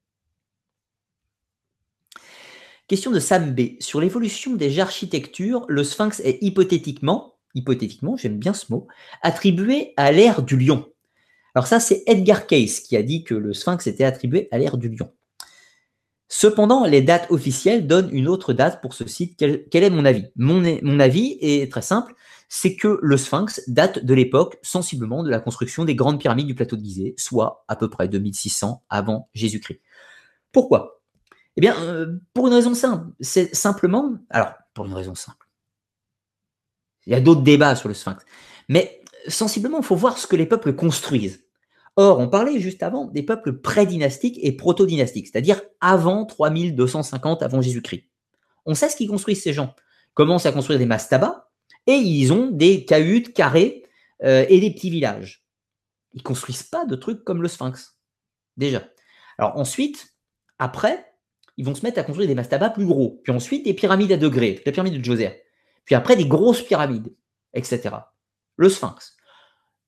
Question 2.89 3.11
de 3.11 3.21
Sam 3.21 3.55
B. 3.55 3.81
Sur 3.81 4.01
l'évolution 4.01 4.55
des 4.55 4.79
architectures, 4.79 5.65
le 5.69 5.85
sphinx 5.85 6.21
est 6.21 6.39
hypothétiquement, 6.43 7.37
hypothétiquement, 7.55 8.17
j'aime 8.17 8.39
bien 8.39 8.53
ce 8.53 8.67
mot, 8.71 8.87
attribué 9.23 9.95
à 9.97 10.13
l'ère 10.13 10.43
du 10.43 10.57
lion. 10.57 10.89
Alors 11.55 11.67
ça, 11.67 11.81
c'est 11.81 12.03
Edgar 12.07 12.47
Cayce 12.47 12.81
qui 12.81 12.97
a 12.97 13.03
dit 13.03 13.25
que 13.25 13.35
le 13.35 13.53
sphinx 13.53 13.87
était 13.87 14.05
attribué 14.05 14.49
à 14.51 14.59
l'ère 14.59 14.79
du 14.79 14.89
lion. 14.89 15.11
Cependant, 16.29 16.87
les 16.87 17.03
dates 17.03 17.31
officielles 17.31 17.87
donnent 17.87 18.09
une 18.13 18.27
autre 18.27 18.55
date 18.55 18.81
pour 18.81 18.95
ce 18.95 19.07
site. 19.07 19.37
Quel, 19.39 19.85
est 19.85 19.91
mon 19.91 20.05
avis? 20.05 20.27
Mon 20.35 20.99
avis 20.99 21.37
est 21.43 21.71
très 21.71 21.83
simple 21.83 22.15
c'est 22.55 22.77
que 22.77 22.99
le 23.01 23.17
sphinx 23.17 23.63
date 23.67 24.05
de 24.05 24.13
l'époque 24.13 24.59
sensiblement 24.61 25.23
de 25.23 25.31
la 25.31 25.41
construction 25.41 25.87
des 25.87 25.95
grandes 25.95 26.21
pyramides 26.21 26.47
du 26.47 26.55
plateau 26.55 26.77
de 26.77 26.85
Gizeh, 26.85 27.15
soit 27.17 27.65
à 27.67 27.77
peu 27.77 27.89
près 27.89 28.09
2600 28.09 28.85
avant 28.91 29.31
Jésus-Christ. 29.33 29.81
Pourquoi? 30.53 31.01
Eh 31.57 31.63
bien, 31.63 31.75
euh, 31.81 32.19
pour 32.35 32.49
une 32.49 32.53
raison 32.53 32.75
simple. 32.75 33.07
C'est 33.21 33.55
simplement, 33.55 34.19
alors, 34.29 34.53
pour 34.75 34.85
une 34.85 34.93
raison 34.93 35.15
simple. 35.15 35.49
Il 37.07 37.15
y 37.15 37.17
a 37.17 37.23
d'autres 37.23 37.41
débats 37.41 37.75
sur 37.75 37.89
le 37.89 37.95
sphinx. 37.95 38.23
Mais 38.69 39.01
sensiblement, 39.29 39.79
il 39.79 39.85
faut 39.85 39.97
voir 39.97 40.19
ce 40.19 40.27
que 40.27 40.37
les 40.37 40.45
peuples 40.45 40.75
construisent. 40.75 41.47
Or, 41.97 42.19
on 42.19 42.29
parlait 42.29 42.61
juste 42.61 42.83
avant 42.83 43.07
des 43.07 43.23
peuples 43.23 43.61
pré-dynastiques 43.61 44.39
et 44.43 44.53
proto-dynastiques, 44.53 45.29
c'est-à-dire 45.29 45.63
avant 45.81 46.27
3250 46.27 47.43
avant 47.43 47.63
Jésus-Christ. 47.63 48.05
On 48.67 48.75
sait 48.75 48.91
ce 48.91 48.97
qu'ils 48.97 49.09
construisent 49.09 49.43
ces 49.43 49.55
gens. 49.55 49.75
Commencent 50.13 50.45
à 50.45 50.53
construire 50.53 50.79
des 50.79 50.85
mastabas, 50.85 51.49
et 51.87 51.95
ils 51.95 52.33
ont 52.33 52.51
des 52.51 52.85
cahutes 52.85 53.33
carrées 53.33 53.85
euh, 54.23 54.45
et 54.49 54.61
des 54.61 54.73
petits 54.73 54.91
villages. 54.91 55.45
Ils 56.13 56.23
construisent 56.23 56.63
pas 56.63 56.85
de 56.85 56.95
trucs 56.95 57.25
comme 57.25 57.43
le 57.43 57.49
Sphinx, 57.49 57.97
déjà. 58.57 58.85
Alors 59.39 59.57
ensuite, 59.57 60.15
après, 60.59 61.13
ils 61.57 61.65
vont 61.65 61.75
se 61.75 61.83
mettre 61.83 61.99
à 61.99 62.05
construire 62.05 62.29
des 62.29 62.35
mastabas 62.35 62.71
plus 62.71 62.87
gros, 62.87 63.21
puis 63.23 63.33
ensuite 63.33 63.65
des 63.65 63.75
pyramides 63.75 64.13
à 64.13 64.17
degrés, 64.17 64.63
la 64.65 64.73
pyramide 64.73 64.99
de 64.99 65.05
Djoser, 65.05 65.43
puis 65.85 65.95
après 65.95 66.17
des 66.17 66.27
grosses 66.27 66.63
pyramides, 66.63 67.15
etc. 67.55 67.91
Le 68.57 68.69
Sphinx. 68.69 69.17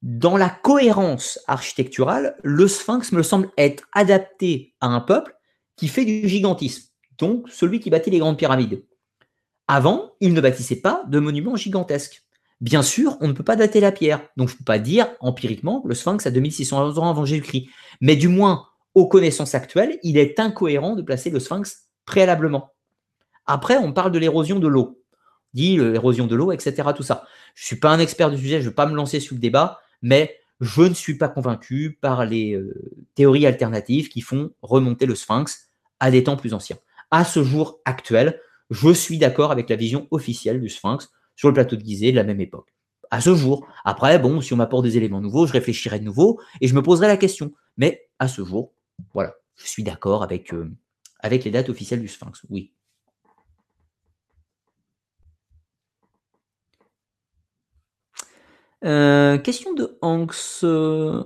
Dans 0.02 0.36
la 0.36 0.50
cohérence 0.50 1.38
architecturale, 1.46 2.36
le 2.42 2.68
Sphinx 2.68 3.12
me 3.12 3.22
semble 3.22 3.50
être 3.56 3.84
adapté 3.92 4.74
à 4.80 4.88
un 4.88 5.00
peuple 5.00 5.34
qui 5.76 5.88
fait 5.88 6.04
du 6.04 6.28
gigantisme, 6.28 6.90
donc 7.18 7.48
celui 7.48 7.80
qui 7.80 7.90
bâtit 7.90 8.10
les 8.10 8.18
grandes 8.18 8.38
pyramides. 8.38 8.84
Avant, 9.68 10.12
ils 10.20 10.34
ne 10.34 10.40
bâtissaient 10.40 10.80
pas 10.80 11.04
de 11.08 11.18
monuments 11.18 11.56
gigantesques. 11.56 12.24
Bien 12.60 12.82
sûr, 12.82 13.16
on 13.20 13.28
ne 13.28 13.32
peut 13.32 13.42
pas 13.42 13.56
dater 13.56 13.80
la 13.80 13.92
pierre, 13.92 14.22
donc 14.36 14.48
je 14.48 14.54
ne 14.54 14.58
peux 14.58 14.64
pas 14.64 14.78
dire 14.78 15.08
empiriquement 15.20 15.82
le 15.84 15.94
sphinx 15.94 16.26
a 16.26 16.30
2600 16.30 16.98
ans 16.98 17.10
avant 17.10 17.24
Jésus-Christ. 17.24 17.68
Mais 18.00 18.16
du 18.16 18.28
moins, 18.28 18.66
aux 18.94 19.08
connaissances 19.08 19.54
actuelles, 19.54 19.98
il 20.02 20.16
est 20.16 20.38
incohérent 20.38 20.94
de 20.94 21.02
placer 21.02 21.30
le 21.30 21.40
sphinx 21.40 21.88
préalablement. 22.06 22.72
Après, 23.46 23.76
on 23.76 23.92
parle 23.92 24.12
de 24.12 24.18
l'érosion 24.18 24.58
de 24.58 24.68
l'eau. 24.68 25.02
Dit 25.52 25.76
l'érosion 25.76 26.26
de 26.26 26.34
l'eau, 26.34 26.52
etc. 26.52 26.88
Tout 26.96 27.02
ça. 27.02 27.26
Je 27.54 27.64
ne 27.64 27.66
suis 27.66 27.76
pas 27.76 27.90
un 27.90 27.98
expert 27.98 28.30
du 28.30 28.38
sujet, 28.38 28.60
je 28.60 28.64
ne 28.64 28.70
vais 28.70 28.74
pas 28.74 28.86
me 28.86 28.94
lancer 28.94 29.20
sur 29.20 29.34
le 29.34 29.40
débat, 29.40 29.80
mais 30.02 30.36
je 30.60 30.82
ne 30.82 30.94
suis 30.94 31.18
pas 31.18 31.28
convaincu 31.28 31.98
par 32.00 32.24
les 32.24 32.54
euh, 32.54 32.74
théories 33.14 33.46
alternatives 33.46 34.08
qui 34.08 34.20
font 34.20 34.50
remonter 34.62 35.06
le 35.06 35.14
sphinx 35.14 35.70
à 36.00 36.10
des 36.10 36.24
temps 36.24 36.36
plus 36.36 36.54
anciens. 36.54 36.78
À 37.10 37.24
ce 37.24 37.42
jour 37.42 37.80
actuel, 37.84 38.40
je 38.70 38.90
suis 38.92 39.18
d'accord 39.18 39.50
avec 39.52 39.68
la 39.68 39.76
vision 39.76 40.06
officielle 40.10 40.60
du 40.60 40.68
Sphinx 40.68 41.10
sur 41.36 41.48
le 41.48 41.54
plateau 41.54 41.76
de 41.76 41.82
Gizeh 41.82 42.10
de 42.10 42.16
la 42.16 42.24
même 42.24 42.40
époque. 42.40 42.74
À 43.10 43.20
ce 43.20 43.34
jour. 43.34 43.66
Après, 43.84 44.18
bon, 44.18 44.40
si 44.40 44.52
on 44.52 44.56
m'apporte 44.56 44.84
des 44.84 44.96
éléments 44.96 45.20
nouveaux, 45.20 45.46
je 45.46 45.52
réfléchirai 45.52 46.00
de 46.00 46.04
nouveau 46.04 46.40
et 46.60 46.68
je 46.68 46.74
me 46.74 46.82
poserai 46.82 47.06
la 47.06 47.16
question. 47.16 47.52
Mais 47.76 48.08
à 48.18 48.28
ce 48.28 48.44
jour, 48.44 48.72
voilà, 49.12 49.34
je 49.56 49.66
suis 49.66 49.82
d'accord 49.82 50.22
avec, 50.22 50.52
euh, 50.52 50.70
avec 51.20 51.44
les 51.44 51.50
dates 51.50 51.68
officielles 51.68 52.00
du 52.00 52.08
Sphinx, 52.08 52.44
oui. 52.50 52.72
Euh, 58.84 59.38
question 59.38 59.72
de 59.72 59.96
Hanks. 60.02 60.62
Euh, 60.62 61.24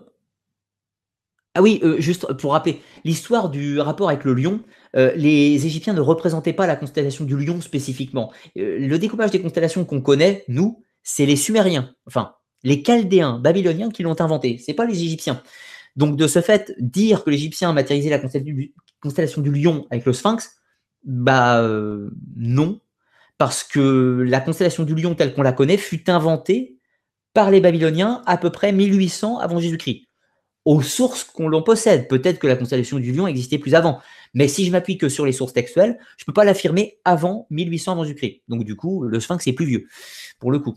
ah 1.58 1.62
oui, 1.62 1.80
euh, 1.82 2.00
juste 2.00 2.32
pour 2.34 2.52
rappeler, 2.52 2.80
l'histoire 3.04 3.50
du 3.50 3.80
rapport 3.80 4.08
avec 4.08 4.22
le 4.22 4.32
lion, 4.32 4.60
euh, 4.94 5.12
les 5.16 5.66
Égyptiens 5.66 5.92
ne 5.92 6.00
représentaient 6.00 6.52
pas 6.52 6.68
la 6.68 6.76
constellation 6.76 7.24
du 7.24 7.36
lion 7.36 7.60
spécifiquement. 7.60 8.32
Euh, 8.56 8.78
le 8.78 8.96
découpage 8.96 9.32
des 9.32 9.42
constellations 9.42 9.84
qu'on 9.84 10.00
connaît, 10.00 10.44
nous, 10.46 10.84
c'est 11.02 11.26
les 11.26 11.34
Sumériens, 11.34 11.92
enfin, 12.06 12.36
les 12.62 12.84
Chaldéens, 12.84 13.40
Babyloniens 13.40 13.90
qui 13.90 14.04
l'ont 14.04 14.20
inventé, 14.20 14.58
c'est 14.64 14.72
pas 14.72 14.86
les 14.86 15.02
Égyptiens. 15.02 15.42
Donc 15.96 16.16
de 16.16 16.28
ce 16.28 16.40
fait, 16.40 16.72
dire 16.78 17.24
que 17.24 17.30
l'Égyptien 17.30 17.70
a 17.70 17.72
matérialisé 17.72 18.08
la 18.08 18.20
constellation 19.00 19.42
du 19.42 19.50
lion 19.50 19.84
avec 19.90 20.04
le 20.04 20.12
sphinx, 20.12 20.52
bah 21.02 21.60
non, 22.36 22.80
parce 23.36 23.64
que 23.64 24.22
la 24.24 24.38
constellation 24.38 24.84
du 24.84 24.94
lion 24.94 25.16
telle 25.16 25.34
qu'on 25.34 25.42
la 25.42 25.52
connaît 25.52 25.76
fut 25.76 26.08
inventée 26.08 26.78
par 27.34 27.50
les 27.50 27.60
Babyloniens 27.60 28.22
à 28.26 28.36
peu 28.36 28.50
près 28.50 28.70
1800 28.70 29.38
avant 29.38 29.58
Jésus-Christ 29.58 30.07
aux 30.64 30.82
sources 30.82 31.24
qu'on 31.24 31.48
l'on 31.48 31.62
possède. 31.62 32.08
Peut-être 32.08 32.38
que 32.38 32.46
la 32.46 32.56
constellation 32.56 32.98
du 32.98 33.12
lion 33.12 33.26
existait 33.26 33.58
plus 33.58 33.74
avant. 33.74 34.00
Mais 34.34 34.48
si 34.48 34.66
je 34.66 34.70
m'appuie 34.70 34.98
que 34.98 35.08
sur 35.08 35.24
les 35.24 35.32
sources 35.32 35.52
textuelles, 35.52 35.98
je 36.16 36.24
ne 36.24 36.26
peux 36.26 36.32
pas 36.32 36.44
l'affirmer 36.44 36.98
avant 37.04 37.46
1800 37.50 37.92
avant 37.92 38.04
Jésus-Christ. 38.04 38.42
Donc 38.48 38.64
du 38.64 38.76
coup, 38.76 39.04
le 39.04 39.20
sphinx 39.20 39.46
est 39.46 39.52
plus 39.52 39.66
vieux, 39.66 39.88
pour 40.38 40.50
le 40.50 40.58
coup. 40.58 40.76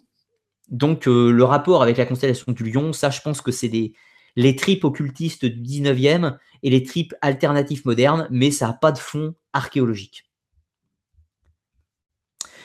Donc 0.70 1.08
euh, 1.08 1.32
le 1.32 1.44
rapport 1.44 1.84
avec 1.84 1.98
la 1.98 2.06
constellation 2.06 2.52
du 2.54 2.64
lion, 2.72 2.94
ça 2.94 3.10
je 3.10 3.20
pense 3.20 3.42
que 3.42 3.52
c'est 3.52 3.68
des, 3.68 3.94
les 4.36 4.56
tripes 4.56 4.86
occultistes 4.86 5.46
du 5.46 5.82
19e 5.82 6.38
et 6.64 6.70
les 6.70 6.84
tripes 6.84 7.14
alternatifs 7.22 7.84
modernes, 7.86 8.28
mais 8.32 8.52
ça 8.52 8.68
n'a 8.68 8.74
pas 8.74 8.92
de 8.92 8.98
fond 8.98 9.36
archéologique. 9.52 10.24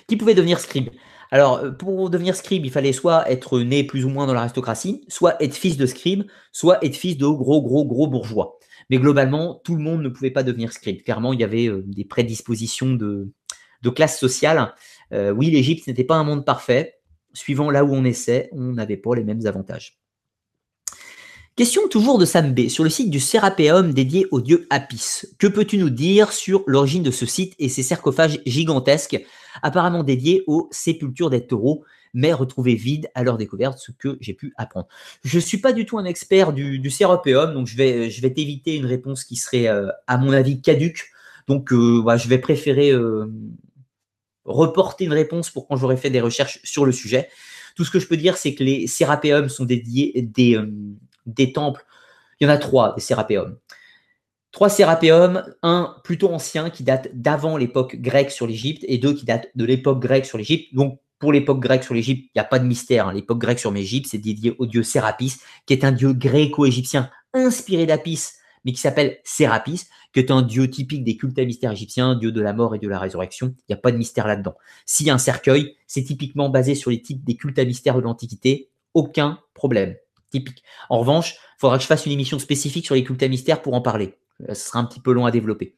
Qui 0.07 0.17
pouvait 0.17 0.35
devenir 0.35 0.61
scribe? 0.61 0.91
Alors, 1.31 1.59
euh, 1.59 1.71
pour 1.71 2.11
devenir 2.11 2.37
scribe, 2.37 2.65
il 2.65 2.71
fallait 2.71 2.93
soit 2.93 3.31
être 3.31 3.61
né 3.61 3.85
plus 3.85 4.05
ou 4.05 4.09
moins 4.09 4.27
dans 4.27 4.35
l'aristocratie, 4.35 5.05
soit 5.09 5.43
être 5.43 5.55
fils 5.55 5.77
de 5.77 5.87
scribe, 5.87 6.25
soit 6.53 6.85
être 6.85 6.97
fils 6.97 7.17
de 7.17 7.27
gros, 7.27 7.63
gros, 7.63 7.85
gros 7.85 8.07
bourgeois. 8.07 8.59
Mais 8.91 8.99
globalement, 8.99 9.61
tout 9.65 9.75
le 9.75 9.83
monde 9.83 10.03
ne 10.03 10.09
pouvait 10.09 10.31
pas 10.31 10.43
devenir 10.43 10.73
scribe. 10.73 11.03
Clairement, 11.03 11.33
il 11.33 11.41
y 11.41 11.45
avait 11.45 11.69
euh, 11.69 11.83
des 11.87 12.05
prédispositions 12.05 12.93
de, 12.95 13.33
classe 13.95 14.19
sociale. 14.19 14.75
Euh, 15.13 15.31
oui, 15.31 15.51
l'Égypte 15.51 15.87
n'était 15.87 16.05
pas 16.05 16.17
un 16.17 16.25
monde 16.25 16.45
parfait. 16.45 16.95
Suivant 17.35 17.71
là 17.71 17.85
où 17.85 17.95
on 17.95 18.05
essaie, 18.05 18.49
on 18.53 18.73
n'avait 18.73 18.97
pas 18.97 19.15
les 19.15 19.23
mêmes 19.23 19.47
avantages. 19.47 19.99
Question 21.57 21.89
toujours 21.89 22.19
de 22.19 22.27
Sam 22.27 22.53
B. 22.53 22.69
Sur 22.69 22.85
le 22.85 22.91
site 22.91 23.09
du 23.09 23.19
Sérapéum 23.19 23.95
dédié 23.95 24.27
au 24.31 24.43
dieu 24.43 24.67
Apis, 24.69 25.23
que 25.39 25.47
peux-tu 25.47 25.79
nous 25.79 25.89
dire 25.89 26.31
sur 26.33 26.63
l'origine 26.67 27.03
de 27.03 27.11
ce 27.11 27.25
site 27.25 27.55
et 27.59 27.71
ses 27.71 27.83
sarcophages 27.83 28.41
gigantesques 28.45 29.25
apparemment 29.63 30.03
dédié 30.03 30.45
aux 30.47 30.69
sépultures 30.71 31.31
des 31.31 31.47
taureaux, 31.47 31.83
mais 32.13 32.35
retrouvés 32.35 32.75
vides 32.75 33.09
à 33.15 33.23
leur 33.23 33.39
découverte, 33.39 33.79
ce 33.79 33.91
que 33.91 34.19
j'ai 34.21 34.35
pu 34.35 34.53
apprendre. 34.59 34.87
Je 35.25 35.37
ne 35.37 35.41
suis 35.41 35.57
pas 35.57 35.73
du 35.73 35.87
tout 35.87 35.97
un 35.97 36.05
expert 36.05 36.53
du, 36.53 36.79
du 36.79 36.91
donc 36.91 37.67
je 37.67 37.77
vais, 37.79 38.11
je 38.11 38.21
t'éviter 38.29 38.77
une 38.77 38.85
réponse 38.85 39.25
qui 39.25 39.37
serait, 39.37 39.69
euh, 39.69 39.89
à 40.07 40.19
mon 40.19 40.33
avis, 40.35 40.61
caduque. 40.61 41.07
Donc, 41.49 41.73
euh, 41.73 42.05
je 42.19 42.29
vais 42.29 42.37
préférer 42.37 42.91
euh, 42.91 43.33
reporter 44.45 45.07
une 45.07 45.15
réponse 45.15 45.49
pour 45.49 45.67
quand 45.67 45.77
j'aurai 45.77 45.97
fait 45.97 46.11
des 46.11 46.21
recherches 46.21 46.61
sur 46.65 46.85
le 46.85 46.93
sujet. 46.93 47.31
Tout 47.77 47.85
ce 47.87 47.91
que 47.91 47.99
je 47.99 48.07
peux 48.07 48.19
dire, 48.19 48.37
c'est 48.37 48.55
que 48.55 48.63
les 48.63 48.87
sérapéums 48.87 49.49
sont 49.49 49.65
dédiés 49.65 50.13
des, 50.21 50.59
des 51.27 51.53
temples. 51.53 51.85
Il 52.41 52.47
y 52.47 52.51
en 52.51 52.53
a 52.53 52.59
trois, 52.59 52.95
des 52.95 53.01
sérapéums. 53.01 53.57
Trois 54.53 54.69
sérapéums, 54.69 55.45
un 55.63 55.97
plutôt 56.03 56.33
ancien 56.33 56.71
qui 56.71 56.83
date 56.83 57.09
d'avant 57.13 57.57
l'époque 57.57 57.97
grecque 57.97 58.31
sur 58.31 58.47
l'Égypte 58.47 58.85
et 58.89 58.99
deux 58.99 59.13
qui 59.13 59.27
datent 59.27 59.49
de 59.55 59.65
l'époque 59.65 60.01
grecque 60.01 60.25
sur 60.25 60.39
l'Égypte. 60.39 60.75
Donc 60.75 61.01
pour 61.19 61.33
l'époque 61.33 61.61
grecque 61.61 61.85
sur 61.85 61.95
l'Égypte, 61.95 62.25
il 62.27 62.39
n'y 62.39 62.41
a 62.41 62.45
pas 62.45 62.59
de 62.59 62.67
mystère. 62.67 63.09
Hein. 63.09 63.13
L'époque 63.13 63.39
grecque 63.39 63.59
sur 63.59 63.71
l'Égypte, 63.71 64.07
c'est 64.11 64.19
dédié 64.19 64.55
au 64.59 64.67
dieu 64.67 64.83
Sérapis, 64.83 65.35
qui 65.67 65.75
est 65.75 65.85
un 65.85 65.93
dieu 65.93 66.13
gréco-égyptien 66.13 67.11
inspiré 67.35 67.87
d'Apis, 67.87 68.31
mais 68.65 68.73
qui 68.73 68.81
s'appelle 68.81 69.19
Sérapis, 69.25 69.85
qui 70.13 70.21
est 70.21 70.31
un 70.31 70.43
dieu 70.43 70.71
typique 70.71 71.05
des 71.05 71.17
cultes 71.17 71.39
à 71.39 71.45
mystère 71.45 71.73
égyptiens, 71.73 72.15
dieu 72.15 72.33
de 72.33 72.41
la 72.41 72.53
mort 72.53 72.75
et 72.75 72.79
de 72.79 72.89
la 72.89 72.99
résurrection. 72.99 73.55
Il 73.59 73.73
n'y 73.73 73.75
a 73.75 73.79
pas 73.79 73.93
de 73.93 73.99
mystère 73.99 74.27
là-dedans. 74.27 74.55
S'il 74.87 75.07
y 75.07 75.11
a 75.11 75.15
un 75.15 75.19
cercueil, 75.19 75.77
c'est 75.87 76.05
typiquement 76.05 76.49
basé 76.49 76.75
sur 76.75 76.91
les 76.91 77.03
types 77.03 77.25
des 77.25 77.37
cultes 77.37 77.59
à 77.59 77.65
mystère 77.65 77.97
de 77.97 78.01
l'Antiquité. 78.01 78.71
Aucun 78.95 79.39
problème. 79.53 79.97
En 80.89 80.99
revanche, 80.99 81.35
il 81.35 81.61
faudra 81.61 81.77
que 81.77 81.83
je 81.83 81.89
fasse 81.89 82.07
une 82.07 82.13
émission 82.13 82.39
spécifique 82.39 82.85
sur 82.85 82.95
les 82.95 83.05
cultes 83.05 83.23
à 83.23 83.29
mystère 83.29 83.63
pour 83.63 83.75
en 83.75 83.81
parler. 83.81 84.15
Euh, 84.43 84.55
ce 84.55 84.69
sera 84.69 84.79
un 84.79 84.85
petit 84.85 85.01
peu 85.01 85.13
long 85.13 85.27
à 85.27 85.31
développer. 85.31 85.77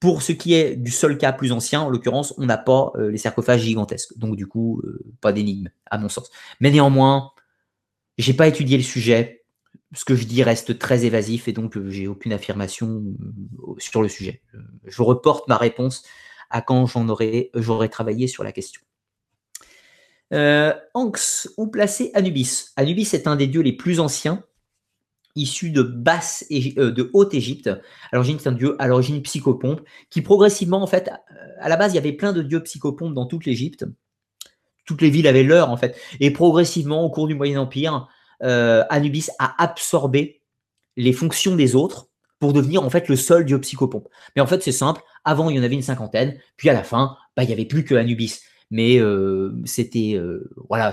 Pour 0.00 0.22
ce 0.22 0.32
qui 0.32 0.54
est 0.54 0.76
du 0.76 0.92
seul 0.92 1.18
cas 1.18 1.32
plus 1.32 1.50
ancien, 1.50 1.80
en 1.80 1.90
l'occurrence, 1.90 2.32
on 2.38 2.46
n'a 2.46 2.58
pas 2.58 2.92
euh, 2.96 3.10
les 3.10 3.18
sarcophages 3.18 3.62
gigantesques. 3.62 4.16
Donc, 4.16 4.36
du 4.36 4.46
coup, 4.46 4.80
euh, 4.84 5.04
pas 5.20 5.32
d'énigme, 5.32 5.70
à 5.90 5.98
mon 5.98 6.08
sens. 6.08 6.30
Mais 6.60 6.70
néanmoins, 6.70 7.32
j'ai 8.16 8.34
pas 8.34 8.46
étudié 8.46 8.76
le 8.76 8.84
sujet. 8.84 9.44
Ce 9.94 10.04
que 10.04 10.14
je 10.14 10.24
dis 10.24 10.42
reste 10.42 10.78
très 10.78 11.06
évasif 11.06 11.48
et 11.48 11.52
donc 11.52 11.78
j'ai 11.88 12.08
aucune 12.08 12.34
affirmation 12.34 13.04
sur 13.78 14.02
le 14.02 14.08
sujet. 14.08 14.42
Je 14.84 15.00
reporte 15.00 15.48
ma 15.48 15.56
réponse 15.56 16.02
à 16.50 16.60
quand 16.60 16.84
j'en 16.84 17.08
aurai, 17.08 17.50
j'aurai 17.54 17.88
travaillé 17.88 18.26
sur 18.26 18.44
la 18.44 18.52
question. 18.52 18.82
Anx, 20.32 21.48
où 21.56 21.68
placer 21.68 22.10
Anubis 22.14 22.66
Anubis 22.76 23.10
est 23.14 23.26
un 23.26 23.36
des 23.36 23.46
dieux 23.46 23.62
les 23.62 23.72
plus 23.72 23.98
anciens 23.98 24.44
issu 25.38 25.70
de 25.70 25.82
basse 25.82 26.44
euh, 26.50 26.90
de 26.90 27.10
haute 27.12 27.34
Égypte. 27.34 27.68
À 27.68 28.16
l'origine, 28.16 28.38
c'est 28.38 28.48
un 28.48 28.52
dieu 28.52 28.76
à 28.78 28.86
l'origine 28.86 29.22
psychopompe 29.22 29.80
qui 30.10 30.20
progressivement, 30.20 30.82
en 30.82 30.86
fait, 30.86 31.08
euh, 31.08 31.46
à 31.60 31.68
la 31.68 31.76
base, 31.76 31.92
il 31.92 31.96
y 31.96 31.98
avait 31.98 32.12
plein 32.12 32.32
de 32.32 32.42
dieux 32.42 32.62
psychopompes 32.62 33.14
dans 33.14 33.26
toute 33.26 33.46
l'Égypte. 33.46 33.86
Toutes 34.84 35.02
les 35.02 35.10
villes 35.10 35.28
avaient 35.28 35.42
leur, 35.42 35.70
en 35.70 35.76
fait. 35.76 35.96
Et 36.20 36.30
progressivement, 36.30 37.04
au 37.04 37.10
cours 37.10 37.28
du 37.28 37.34
Moyen 37.34 37.60
Empire, 37.60 38.08
euh, 38.42 38.84
Anubis 38.90 39.28
a 39.38 39.62
absorbé 39.62 40.42
les 40.96 41.12
fonctions 41.12 41.56
des 41.56 41.74
autres 41.74 42.08
pour 42.38 42.52
devenir 42.52 42.84
en 42.84 42.90
fait 42.90 43.08
le 43.08 43.16
seul 43.16 43.44
dieu 43.44 43.60
psychopompe. 43.60 44.08
Mais 44.34 44.42
en 44.42 44.46
fait, 44.46 44.62
c'est 44.62 44.72
simple. 44.72 45.02
Avant, 45.24 45.50
il 45.50 45.56
y 45.56 45.60
en 45.60 45.62
avait 45.62 45.74
une 45.74 45.82
cinquantaine. 45.82 46.38
Puis 46.56 46.68
à 46.70 46.72
la 46.72 46.84
fin, 46.84 47.16
bah, 47.36 47.42
il 47.42 47.46
n'y 47.46 47.52
avait 47.52 47.64
plus 47.64 47.84
que 47.84 47.94
Anubis. 47.94 48.40
Mais 48.70 49.00
c'était 49.64 50.20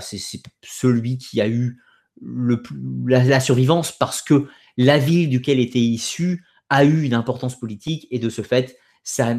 c'est 0.00 0.42
celui 0.62 1.18
qui 1.18 1.40
a 1.40 1.48
eu 1.48 1.78
la, 2.22 3.40
survivance 3.40 3.92
parce 3.92 4.22
que 4.22 4.46
la 4.76 4.98
ville 4.98 5.28
duquel 5.28 5.60
était 5.60 5.80
issu 5.80 6.44
a 6.68 6.84
eu 6.84 7.02
une 7.02 7.14
importance 7.14 7.58
politique 7.58 8.06
et 8.10 8.18
de 8.18 8.28
ce 8.28 8.42
fait, 8.42 8.78
ça, 9.04 9.36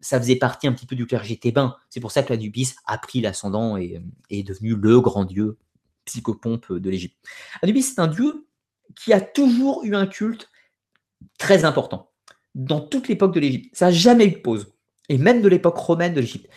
ça 0.00 0.18
faisait 0.18 0.36
partie 0.36 0.66
un 0.66 0.72
petit 0.72 0.86
peu 0.86 0.96
du 0.96 1.06
clergé 1.06 1.36
thébain. 1.36 1.76
C'est 1.88 2.00
pour 2.00 2.10
ça 2.10 2.22
que 2.22 2.32
l'Anubis 2.32 2.74
a 2.86 2.98
pris 2.98 3.20
l'ascendant 3.20 3.76
et, 3.76 4.02
est 4.30 4.42
devenu 4.42 4.74
le 4.74 5.00
grand 5.00 5.24
dieu 5.24 5.56
psychopompe 6.04 6.72
de 6.72 6.90
l'Égypte. 6.90 7.16
Anubis, 7.62 7.82
c'est 7.82 8.00
un 8.00 8.08
dieu 8.08 8.46
qui 8.96 9.12
a 9.12 9.20
toujours 9.20 9.84
eu 9.84 9.94
un 9.94 10.06
culte 10.06 10.50
très 11.38 11.64
important 11.64 12.10
dans 12.54 12.80
toute 12.80 13.08
l'époque 13.08 13.34
de 13.34 13.40
l'Égypte. 13.40 13.74
Ça 13.74 13.86
n'a 13.86 13.92
jamais 13.92 14.26
eu 14.26 14.32
de 14.32 14.38
pause. 14.38 14.72
Et 15.08 15.18
même 15.18 15.42
de 15.42 15.48
l'époque 15.48 15.76
romaine 15.76 16.14
de 16.14 16.20
l'Égypte. 16.20 16.48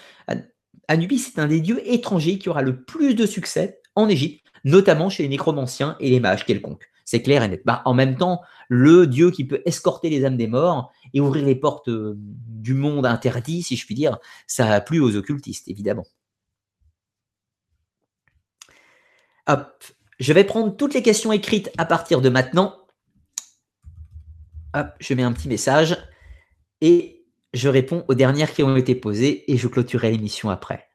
Anubis, 0.87 1.19
c'est 1.19 1.39
un 1.39 1.47
des 1.47 1.61
dieux 1.61 1.81
étrangers 1.85 2.37
qui 2.37 2.49
aura 2.49 2.61
le 2.61 2.83
plus 2.83 3.13
de 3.15 3.25
succès 3.25 3.81
en 3.95 4.07
Égypte 4.07 4.47
notamment 4.67 5.09
chez 5.09 5.23
les 5.23 5.29
nécromanciens 5.29 5.95
et 5.99 6.09
les 6.09 6.19
mages 6.19 6.45
quelconques. 6.45 6.89
C'est 7.05 7.21
clair 7.21 7.41
et 7.41 7.47
net. 7.47 7.61
Bah, 7.65 7.81
en 7.85 7.93
même 7.93 8.17
temps, 8.17 8.41
le 8.67 9.07
dieu 9.07 9.31
qui 9.31 9.45
peut 9.45 9.61
escorter 9.65 10.09
les 10.09 10.25
âmes 10.25 10.35
des 10.35 10.47
morts 10.47 10.91
et 11.13 11.21
ouvrir 11.21 11.45
les 11.45 11.55
portes 11.55 11.87
euh, 11.87 12.15
du 12.17 12.73
monde 12.73 13.05
interdit, 13.05 13.63
si 13.63 13.77
je 13.77 13.85
puis 13.85 13.95
dire, 13.95 14.17
ça 14.45 14.69
a 14.69 14.81
plu 14.81 14.99
aux 14.99 15.15
occultistes, 15.15 15.69
évidemment. 15.69 16.05
Hop, 19.47 19.85
je 20.19 20.33
vais 20.33 20.43
prendre 20.43 20.75
toutes 20.75 20.93
les 20.93 21.01
questions 21.01 21.31
écrites 21.31 21.71
à 21.77 21.85
partir 21.85 22.19
de 22.19 22.27
maintenant. 22.27 22.75
Je 24.99 25.13
mets 25.13 25.23
un 25.23 25.31
petit 25.31 25.47
message 25.47 25.97
et 26.81 27.16
je 27.57 27.69
réponds 27.69 28.05
aux 28.07 28.13
dernières 28.13 28.53
qui 28.53 28.63
ont 28.63 28.75
été 28.75 28.95
posées 28.95 29.51
et 29.51 29.57
je 29.57 29.67
clôturerai 29.67 30.11
l'émission 30.11 30.49
après. 30.49 30.87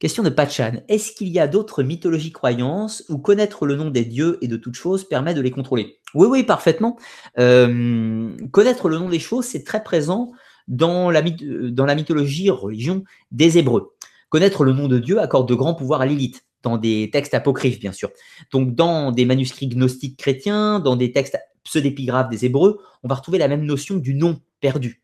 Question 0.00 0.22
de 0.22 0.28
Pachan. 0.28 0.74
Est-ce 0.88 1.10
qu'il 1.10 1.28
y 1.28 1.40
a 1.40 1.48
d'autres 1.48 1.82
mythologies 1.82 2.30
croyances 2.30 3.04
où 3.08 3.18
connaître 3.18 3.66
le 3.66 3.74
nom 3.74 3.90
des 3.90 4.04
dieux 4.04 4.38
et 4.42 4.48
de 4.48 4.56
toutes 4.56 4.76
choses 4.76 5.08
permet 5.08 5.34
de 5.34 5.40
les 5.40 5.50
contrôler? 5.50 5.98
Oui, 6.14 6.28
oui, 6.30 6.44
parfaitement. 6.44 6.96
Euh, 7.38 8.30
connaître 8.52 8.88
le 8.88 8.98
nom 8.98 9.08
des 9.08 9.18
choses, 9.18 9.44
c'est 9.44 9.64
très 9.64 9.82
présent 9.82 10.30
dans 10.68 11.10
la, 11.10 11.22
mythologie, 11.22 12.48
religion 12.50 13.02
des 13.32 13.58
Hébreux. 13.58 13.96
Connaître 14.28 14.64
le 14.64 14.72
nom 14.72 14.86
de 14.86 14.98
Dieu 14.98 15.18
accorde 15.18 15.48
de 15.48 15.54
grands 15.54 15.74
pouvoirs 15.74 16.02
à 16.02 16.06
Lilith, 16.06 16.44
dans 16.62 16.76
des 16.76 17.10
textes 17.12 17.34
apocryphes, 17.34 17.80
bien 17.80 17.92
sûr. 17.92 18.10
Donc, 18.52 18.74
dans 18.74 19.10
des 19.10 19.24
manuscrits 19.24 19.66
gnostiques 19.66 20.16
chrétiens, 20.16 20.78
dans 20.78 20.94
des 20.94 21.10
textes 21.10 21.38
pseudépigraphes 21.64 22.28
des 22.28 22.44
Hébreux, 22.44 22.80
on 23.02 23.08
va 23.08 23.16
retrouver 23.16 23.38
la 23.38 23.48
même 23.48 23.64
notion 23.64 23.96
du 23.96 24.14
nom 24.14 24.38
perdu. 24.60 25.02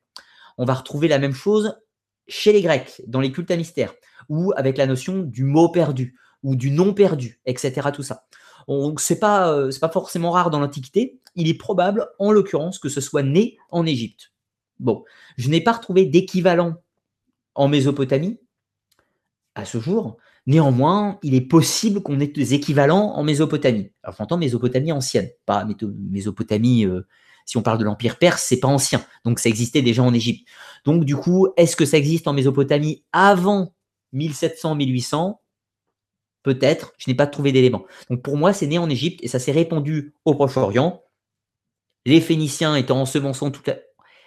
On 0.59 0.65
va 0.65 0.75
retrouver 0.75 1.09
la 1.09 1.19
même 1.19 1.35
chose 1.35 1.77
chez 2.27 2.53
les 2.53 2.63
Grecs, 2.63 3.03
dans 3.07 3.21
les 3.21 3.33
cultes 3.33 3.51
à 3.51 3.57
mystère 3.57 3.95
ou 4.29 4.53
avec 4.57 4.79
la 4.79 4.87
notion 4.87 5.23
du 5.23 5.45
mot 5.45 5.69
perdu 5.69 6.17
ou 6.43 6.57
du 6.57 6.71
nom 6.71 6.95
perdu, 6.95 7.41
etc. 7.47 7.89
Tout 7.93 8.03
ça. 8.03 8.27
Ce 8.69 9.13
n'est 9.13 9.19
pas, 9.19 9.53
euh, 9.53 9.71
pas 9.81 9.89
forcément 9.89 10.31
rare 10.31 10.51
dans 10.51 10.61
l'Antiquité. 10.61 11.19
Il 11.35 11.49
est 11.49 11.59
probable, 11.59 12.09
en 12.19 12.33
l'occurrence, 12.33 12.79
que 12.79 12.89
ce 12.89 13.01
soit 13.01 13.23
né 13.23 13.59
en 13.71 13.85
Égypte. 13.85 14.33
Bon, 14.79 15.05
je 15.37 15.49
n'ai 15.49 15.61
pas 15.61 15.73
retrouvé 15.73 16.07
d'équivalent 16.07 16.77
en 17.55 17.69
Mésopotamie 17.69 18.39
à 19.55 19.65
ce 19.65 19.79
jour. 19.79 20.17
Néanmoins, 20.47 21.19
il 21.23 21.35
est 21.35 21.41
possible 21.41 22.03
qu'on 22.03 22.21
ait 22.21 22.27
des 22.27 22.55
équivalents 22.55 23.13
en 23.15 23.23
Mésopotamie. 23.23 23.91
Alors, 24.03 24.17
j'entends 24.19 24.37
Mésopotamie 24.37 24.93
ancienne, 24.93 25.31
pas 25.47 25.67
Mésopotamie. 25.99 26.85
Euh, 26.85 27.07
si 27.45 27.57
on 27.57 27.63
parle 27.63 27.79
de 27.79 27.85
l'Empire 27.85 28.19
perse, 28.19 28.43
c'est 28.43 28.61
pas 28.61 28.69
ancien. 28.69 29.05
Donc, 29.25 29.39
ça 29.39 29.49
existait 29.49 29.83
déjà 29.83 30.03
en 30.03 30.15
Égypte. 30.15 30.47
Donc, 30.85 31.05
du 31.05 31.17
coup, 31.17 31.49
est-ce 31.57 31.77
que 31.77 31.85
ça 31.85 31.97
existe 31.99 32.29
en 32.29 32.33
Mésopotamie 32.33 33.05
avant 33.13 33.75
1700-1800, 34.15 35.39
peut-être, 36.43 36.93
je 36.99 37.11
n'ai 37.11 37.17
pas 37.17 37.27
trouvé 37.27 37.53
d'éléments. 37.53 37.85
Donc 38.09 38.23
pour 38.23 38.37
moi, 38.37 38.53
c'est 38.53 38.67
né 38.67 38.79
en 38.79 38.89
Égypte 38.89 39.21
et 39.23 39.29
ça 39.29 39.39
s'est 39.39 39.53
répandu 39.53 40.15
au 40.25 40.35
Proche-Orient. 40.35 41.03
Les 42.07 42.21
Phéniciens 42.21 42.77
étant 42.77 43.05
toute 43.05 43.67
la... 43.67 43.77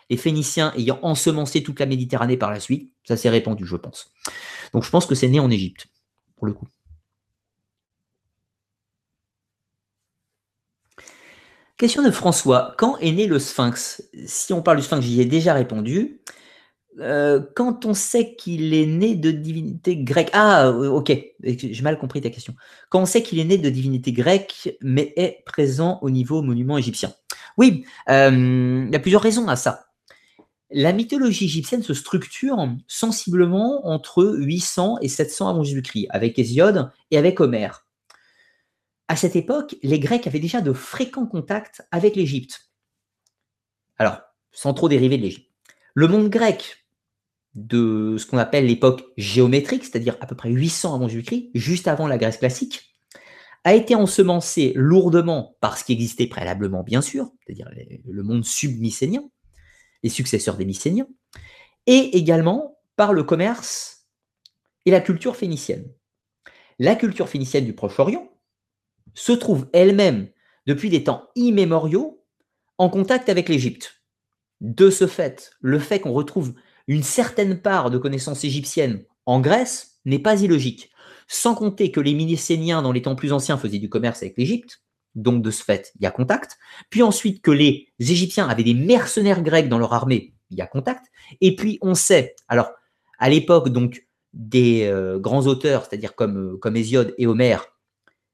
les 0.09 0.17
Phéniciens 0.17 0.73
ayant 0.75 0.99
ensemencé 1.01 1.63
toute 1.63 1.79
la 1.79 1.85
Méditerranée 1.85 2.37
par 2.37 2.51
la 2.51 2.59
suite, 2.59 2.93
ça 3.03 3.17
s'est 3.17 3.29
répandu, 3.29 3.65
je 3.65 3.75
pense. 3.75 4.11
Donc 4.73 4.83
je 4.83 4.89
pense 4.89 5.05
que 5.05 5.15
c'est 5.15 5.29
né 5.29 5.39
en 5.39 5.49
Égypte, 5.49 5.87
pour 6.35 6.47
le 6.47 6.53
coup. 6.53 6.67
Question 11.77 12.01
de 12.01 12.09
François. 12.09 12.73
Quand 12.77 12.97
est 12.97 13.11
né 13.11 13.27
le 13.27 13.37
sphinx? 13.37 14.03
Si 14.25 14.51
on 14.51 14.63
parle 14.63 14.77
du 14.77 14.83
sphinx, 14.83 15.05
j'y 15.05 15.21
ai 15.21 15.25
déjà 15.25 15.53
répondu. 15.53 16.21
Euh, 16.99 17.39
quand 17.55 17.85
on 17.85 17.93
sait 17.93 18.33
qu'il 18.35 18.73
est 18.73 18.87
né 18.87 19.13
de 19.13 19.29
divinité 19.29 19.95
grecque. 19.95 20.31
Ah, 20.33 20.69
euh, 20.69 20.89
ok, 20.89 21.15
j'ai 21.43 21.81
mal 21.83 21.99
compris 21.99 22.21
ta 22.21 22.31
question. 22.31 22.55
Quand 22.89 23.01
on 23.01 23.05
sait 23.05 23.21
qu'il 23.21 23.37
est 23.37 23.43
né 23.43 23.59
de 23.59 23.69
divinité 23.69 24.11
grecque, 24.11 24.75
mais 24.81 25.13
est 25.17 25.43
présent 25.45 25.99
au 26.01 26.09
niveau 26.09 26.41
monument 26.41 26.79
égyptien. 26.79 27.13
Oui, 27.57 27.85
euh, 28.09 28.85
il 28.87 28.91
y 28.91 28.95
a 28.95 28.99
plusieurs 28.99 29.21
raisons 29.21 29.47
à 29.47 29.55
ça. 29.55 29.85
La 30.71 30.93
mythologie 30.93 31.45
égyptienne 31.45 31.83
se 31.83 31.93
structure 31.93 32.57
sensiblement 32.87 33.87
entre 33.87 34.25
800 34.25 34.97
et 35.01 35.07
700 35.07 35.49
avant 35.49 35.63
Jésus-Christ, 35.63 36.07
avec 36.09 36.39
Hésiode 36.39 36.91
et 37.11 37.19
avec 37.19 37.39
Homère. 37.39 37.86
À 39.07 39.15
cette 39.15 39.35
époque, 39.35 39.75
les 39.83 39.99
Grecs 39.99 40.27
avaient 40.27 40.39
déjà 40.39 40.61
de 40.61 40.73
fréquents 40.73 41.27
contacts 41.27 41.81
avec 41.91 42.15
l'Égypte. 42.15 42.69
Alors, 43.97 44.19
sans 44.51 44.73
trop 44.73 44.89
dériver 44.89 45.17
de 45.17 45.23
l'Égypte. 45.23 45.51
Le 45.93 46.07
monde 46.07 46.29
grec 46.29 46.87
de 47.55 48.17
ce 48.19 48.25
qu'on 48.25 48.37
appelle 48.37 48.67
l'époque 48.67 49.03
géométrique, 49.17 49.83
c'est-à-dire 49.83 50.17
à 50.21 50.27
peu 50.27 50.35
près 50.35 50.49
800 50.49 50.95
avant 50.95 51.07
Jésus-Christ, 51.07 51.49
juste 51.55 51.87
avant 51.87 52.07
la 52.07 52.17
Grèce 52.17 52.37
classique, 52.37 52.93
a 53.63 53.73
été 53.73 53.95
ensemencé 53.95 54.73
lourdement 54.75 55.57
par 55.59 55.77
ce 55.77 55.83
qui 55.83 55.93
existait 55.93 56.27
préalablement, 56.27 56.83
bien 56.83 57.01
sûr, 57.01 57.31
c'est-à-dire 57.45 57.69
le 58.05 58.23
monde 58.23 58.45
submycénien, 58.45 59.23
les 60.03 60.09
successeurs 60.09 60.57
des 60.57 60.65
mycéniens, 60.65 61.07
et 61.85 62.17
également 62.17 62.77
par 62.95 63.13
le 63.13 63.23
commerce 63.23 64.07
et 64.85 64.91
la 64.91 65.01
culture 65.01 65.35
phénicienne. 65.35 65.91
La 66.77 66.95
culture 66.95 67.27
phénicienne 67.27 67.65
du 67.65 67.73
Proche-Orient 67.73 68.36
se 69.17 69.31
trouve 69.31 69.67
elle-même, 69.73 70.29
depuis 70.67 70.89
des 70.89 71.03
temps 71.03 71.27
immémoriaux, 71.35 72.23
en 72.77 72.89
contact 72.89 73.29
avec 73.29 73.49
l'Égypte. 73.49 74.03
De 74.61 74.91
ce 74.91 75.07
fait, 75.07 75.51
le 75.59 75.79
fait 75.79 75.99
qu'on 75.99 76.13
retrouve 76.13 76.53
une 76.87 77.03
certaine 77.03 77.59
part 77.59 77.89
de 77.89 77.97
connaissances 77.97 78.43
égyptiennes 78.43 79.03
en 79.25 79.41
Grèce 79.41 79.99
n'est 80.05 80.19
pas 80.19 80.41
illogique. 80.41 80.91
Sans 81.27 81.55
compter 81.55 81.91
que 81.91 81.99
les 81.99 82.13
Mycéniens, 82.13 82.83
dans 82.83 82.91
les 82.91 83.01
temps 83.01 83.15
plus 83.15 83.33
anciens, 83.33 83.57
faisaient 83.57 83.79
du 83.79 83.89
commerce 83.89 84.21
avec 84.21 84.37
l'Égypte, 84.37 84.83
donc 85.15 85.41
de 85.41 85.49
ce 85.49 85.63
fait, 85.63 85.91
il 85.95 86.03
y 86.03 86.05
a 86.05 86.11
contact. 86.11 86.57
Puis 86.91 87.01
ensuite 87.01 87.41
que 87.41 87.51
les 87.51 87.89
Égyptiens 87.99 88.47
avaient 88.47 88.63
des 88.63 88.75
mercenaires 88.75 89.41
grecs 89.41 89.67
dans 89.67 89.79
leur 89.79 89.93
armée, 89.93 90.35
il 90.51 90.57
y 90.57 90.61
a 90.61 90.67
contact. 90.67 91.07
Et 91.41 91.55
puis 91.55 91.79
on 91.81 91.95
sait, 91.95 92.35
alors 92.47 92.71
à 93.17 93.29
l'époque 93.29 93.69
donc 93.69 94.07
des 94.33 94.83
euh, 94.83 95.17
grands 95.17 95.47
auteurs, 95.47 95.85
c'est-à-dire 95.85 96.13
comme, 96.13 96.53
euh, 96.53 96.57
comme 96.57 96.75
Hésiode 96.75 97.15
et 97.17 97.25
Homère, 97.25 97.65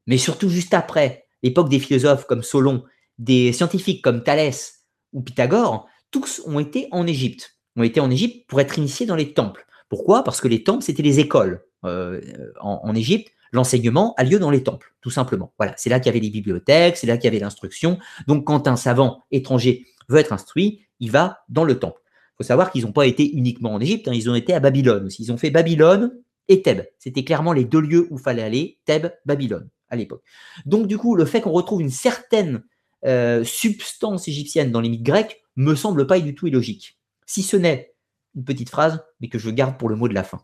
mais 0.08 0.18
surtout 0.18 0.50
juste 0.50 0.74
après, 0.74 1.26
l'époque 1.42 1.70
des 1.70 1.80
philosophes 1.80 2.26
comme 2.26 2.44
Solon, 2.44 2.84
des 3.18 3.54
scientifiques 3.54 4.04
comme 4.04 4.24
Thalès 4.24 4.86
ou 5.14 5.22
Pythagore, 5.22 5.88
tous 6.12 6.42
ont 6.46 6.60
été 6.60 6.88
en 6.92 7.08
Égypte 7.08 7.54
ont 7.76 7.84
été 7.84 8.00
en 8.00 8.12
Égypte 8.12 8.48
pour 8.48 8.62
être 8.62 8.78
initiés 8.78 9.06
dans 9.06 9.16
les 9.16 9.34
temples. 9.34 9.66
Pourquoi? 9.90 10.24
Parce 10.24 10.42
que 10.42 10.48
les 10.48 10.64
temples, 10.64 10.84
c'était 10.84 11.04
les 11.04 11.20
écoles. 11.20 11.64
Euh, 11.86 12.22
en, 12.62 12.96
Égypte, 12.96 13.32
l'enseignement 13.52 14.14
a 14.18 14.24
lieu 14.24 14.40
dans 14.40 14.50
les 14.50 14.64
temples, 14.64 14.94
tout 15.02 15.10
simplement. 15.10 15.54
Voilà, 15.58 15.74
c'est 15.78 15.90
là 15.90 16.00
qu'il 16.00 16.08
y 16.08 16.10
avait 16.10 16.24
les 16.24 16.30
bibliothèques, 16.30 16.98
c'est 16.98 17.08
là 17.08 17.18
qu'il 17.18 17.26
y 17.26 17.28
avait 17.28 17.44
l'instruction. 17.44 18.00
Donc, 18.28 18.46
quand 18.46 18.68
un 18.68 18.76
savant 18.76 19.24
étranger 19.32 19.86
veut 20.10 20.20
être 20.20 20.34
instruit, 20.34 20.86
il 21.00 21.12
va 21.12 21.40
dans 21.50 21.64
le 21.64 21.78
temple. 21.80 22.02
Il 22.06 22.38
faut 22.38 22.48
savoir 22.48 22.72
qu'ils 22.72 22.86
n'ont 22.86 22.94
pas 22.94 23.06
été 23.06 23.36
uniquement 23.36 23.74
en 23.74 23.80
Égypte, 23.80 24.08
hein, 24.08 24.14
ils 24.14 24.30
ont 24.30 24.36
été 24.36 24.54
à 24.54 24.60
Babylone 24.60 25.06
aussi. 25.06 25.24
Ils 25.24 25.32
ont 25.32 25.38
fait 25.38 25.52
Babylone 25.52 26.12
et 26.48 26.62
Thèbes. 26.62 26.86
C'était 26.98 27.24
clairement 27.24 27.54
les 27.54 27.66
deux 27.66 27.82
lieux 27.82 28.08
où 28.10 28.18
fallait 28.18 28.42
aller, 28.42 28.80
Thèbes, 28.86 29.12
Babylone, 29.26 29.70
à 29.94 29.96
l'époque. 29.96 30.24
Donc, 30.66 30.88
du 30.88 30.98
coup, 30.98 31.16
le 31.16 31.26
fait 31.26 31.40
qu'on 31.40 31.52
retrouve 31.52 31.82
une 31.82 31.90
certaine 31.90 32.64
euh, 33.06 33.44
substance 33.44 34.28
égyptienne 34.28 34.72
dans 34.72 34.82
les 34.82 34.90
mythes 34.90 35.04
grecs 35.04 35.42
me 35.56 35.76
semble 35.76 36.08
pas 36.08 36.20
du 36.20 36.36
tout 36.36 36.48
illogique 36.48 36.98
si 37.26 37.44
ce 37.44 37.56
n'est 37.56 37.94
une 38.36 38.44
petite 38.44 38.70
phrase, 38.70 39.04
mais 39.20 39.30
que 39.30 39.40
je 39.40 39.50
garde 39.50 39.78
pour 39.78 39.90
le 39.90 39.96
mot 39.96 40.08
de 40.08 40.14
la 40.14 40.24
fin. 40.24 40.42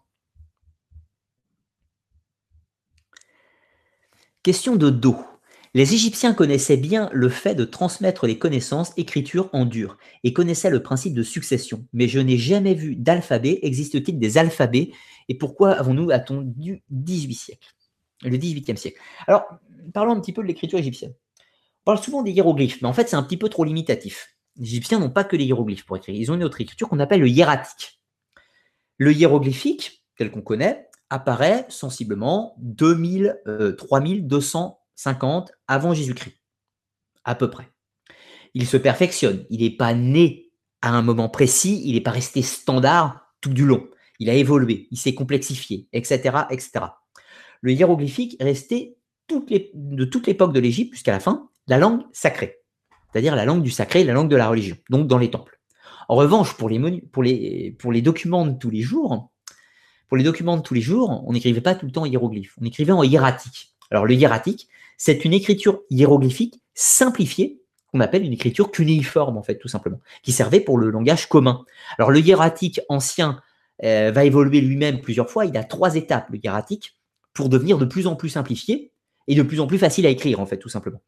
Question 4.43 4.75
de 4.75 4.89
dos. 4.89 5.17
Les 5.75 5.93
Égyptiens 5.93 6.33
connaissaient 6.33 6.77
bien 6.77 7.09
le 7.13 7.29
fait 7.29 7.53
de 7.53 7.65
transmettre 7.65 8.25
les 8.25 8.39
connaissances 8.39 8.91
écriture 8.97 9.49
en 9.53 9.65
dur 9.65 9.97
et 10.23 10.33
connaissaient 10.33 10.71
le 10.71 10.81
principe 10.81 11.13
de 11.13 11.21
succession. 11.21 11.85
Mais 11.93 12.07
je 12.07 12.19
n'ai 12.19 12.37
jamais 12.37 12.73
vu 12.73 12.95
d'alphabet. 12.95 13.59
Existe-t-il 13.61 14.17
des 14.17 14.37
alphabets? 14.37 14.91
Et 15.27 15.35
pourquoi 15.35 15.73
avons-nous 15.73 16.09
attendu 16.09 16.81
18 16.89 17.33
siècles? 17.35 17.75
Le 18.23 18.37
18e 18.37 18.75
siècle. 18.75 18.99
Alors, 19.27 19.45
parlons 19.93 20.13
un 20.13 20.19
petit 20.19 20.33
peu 20.33 20.41
de 20.41 20.47
l'écriture 20.47 20.79
égyptienne. 20.79 21.13
On 21.81 21.93
parle 21.93 22.03
souvent 22.03 22.21
des 22.21 22.31
hiéroglyphes, 22.31 22.81
mais 22.81 22.87
en 22.87 22.93
fait, 22.93 23.07
c'est 23.07 23.15
un 23.15 23.23
petit 23.23 23.37
peu 23.37 23.49
trop 23.49 23.63
limitatif 23.63 24.35
les 24.59 24.67
Égyptiens 24.67 24.99
n'ont 24.99 25.09
pas 25.09 25.23
que 25.23 25.35
les 25.35 25.45
hiéroglyphes 25.45 25.85
pour 25.85 25.97
écrire. 25.97 26.15
Ils 26.15 26.31
ont 26.31 26.35
une 26.35 26.43
autre 26.43 26.61
écriture 26.61 26.89
qu'on 26.89 26.99
appelle 26.99 27.21
le 27.21 27.29
hiératique. 27.29 27.99
Le 28.97 29.13
hiéroglyphique, 29.13 30.03
tel 30.17 30.31
qu'on 30.31 30.41
connaît, 30.41 30.89
apparaît 31.09 31.65
sensiblement 31.69 32.55
2000, 32.59 33.41
3250 33.77 35.49
euh, 35.49 35.53
avant 35.67 35.93
Jésus-Christ, 35.93 36.35
à 37.23 37.35
peu 37.35 37.49
près. 37.49 37.69
Il 38.53 38.67
se 38.67 38.77
perfectionne. 38.77 39.45
Il 39.49 39.61
n'est 39.61 39.75
pas 39.75 39.93
né 39.93 40.51
à 40.81 40.89
un 40.89 41.01
moment 41.01 41.29
précis, 41.29 41.81
il 41.85 41.93
n'est 41.93 42.01
pas 42.01 42.11
resté 42.11 42.41
standard 42.41 43.33
tout 43.41 43.53
du 43.53 43.65
long. 43.65 43.87
Il 44.19 44.29
a 44.29 44.33
évolué, 44.33 44.87
il 44.91 44.97
s'est 44.97 45.13
complexifié, 45.13 45.87
etc., 45.93 46.39
etc. 46.49 46.85
Le 47.61 47.73
hiéroglyphique 47.73 48.37
est 48.39 48.43
resté 48.43 48.95
de 49.29 50.05
toute 50.05 50.27
l'époque 50.27 50.53
de 50.53 50.59
l'Égypte 50.59 50.93
jusqu'à 50.93 51.11
la 51.11 51.19
fin 51.19 51.49
la 51.67 51.77
langue 51.77 52.01
sacrée 52.13 52.59
c'est-à-dire 53.11 53.35
la 53.35 53.45
langue 53.45 53.63
du 53.63 53.71
sacré, 53.71 54.03
la 54.03 54.13
langue 54.13 54.29
de 54.29 54.35
la 54.35 54.49
religion, 54.49 54.77
donc 54.89 55.07
dans 55.07 55.17
les 55.17 55.31
temples. 55.31 55.59
En 56.07 56.15
revanche, 56.15 56.55
pour 56.55 56.69
les, 56.69 58.01
documents 58.01 58.45
de 58.45 58.57
tous 58.57 58.69
les 58.69 58.81
jours, 58.81 59.29
pour 60.07 60.17
les 60.17 60.23
documents 60.23 60.57
de 60.57 60.61
tous 60.61 60.73
les 60.73 60.81
jours, 60.81 61.23
on 61.27 61.33
n'écrivait 61.33 61.61
pas 61.61 61.75
tout 61.75 61.85
le 61.85 61.91
temps 61.91 62.05
hiéroglyphe, 62.05 62.55
on 62.59 62.65
écrivait 62.65 62.91
en 62.91 63.03
hiératique. 63.03 63.73
Alors 63.91 64.05
le 64.05 64.13
hiératique, 64.13 64.67
c'est 64.97 65.25
une 65.25 65.33
écriture 65.33 65.81
hiéroglyphique 65.89 66.61
simplifiée, 66.73 67.61
qu'on 67.91 67.99
appelle 67.99 68.23
une 68.23 68.33
écriture 68.33 68.71
cunéiforme 68.71 69.37
en 69.37 69.43
fait, 69.43 69.57
tout 69.57 69.67
simplement, 69.67 69.99
qui 70.23 70.31
servait 70.31 70.59
pour 70.59 70.77
le 70.77 70.89
langage 70.89 71.27
commun. 71.27 71.63
Alors 71.97 72.11
le 72.11 72.19
hiératique 72.19 72.81
ancien 72.89 73.39
euh, 73.83 74.11
va 74.11 74.25
évoluer 74.25 74.61
lui-même 74.61 75.01
plusieurs 75.01 75.29
fois, 75.29 75.45
il 75.45 75.57
a 75.57 75.63
trois 75.63 75.95
étapes, 75.95 76.29
le 76.29 76.39
hiératique, 76.43 76.98
pour 77.39 77.47
devenir 77.47 77.77
de 77.77 77.85
plus 77.85 78.05
en 78.05 78.17
plus 78.17 78.27
simplifié 78.27 78.91
et 79.29 79.33
de 79.33 79.43
plus 79.43 79.61
en 79.61 79.67
plus 79.67 79.77
facile 79.77 80.05
à 80.05 80.09
écrire 80.09 80.41
en 80.41 80.45
fait, 80.45 80.57
tout 80.57 80.67
simplement. 80.67 81.01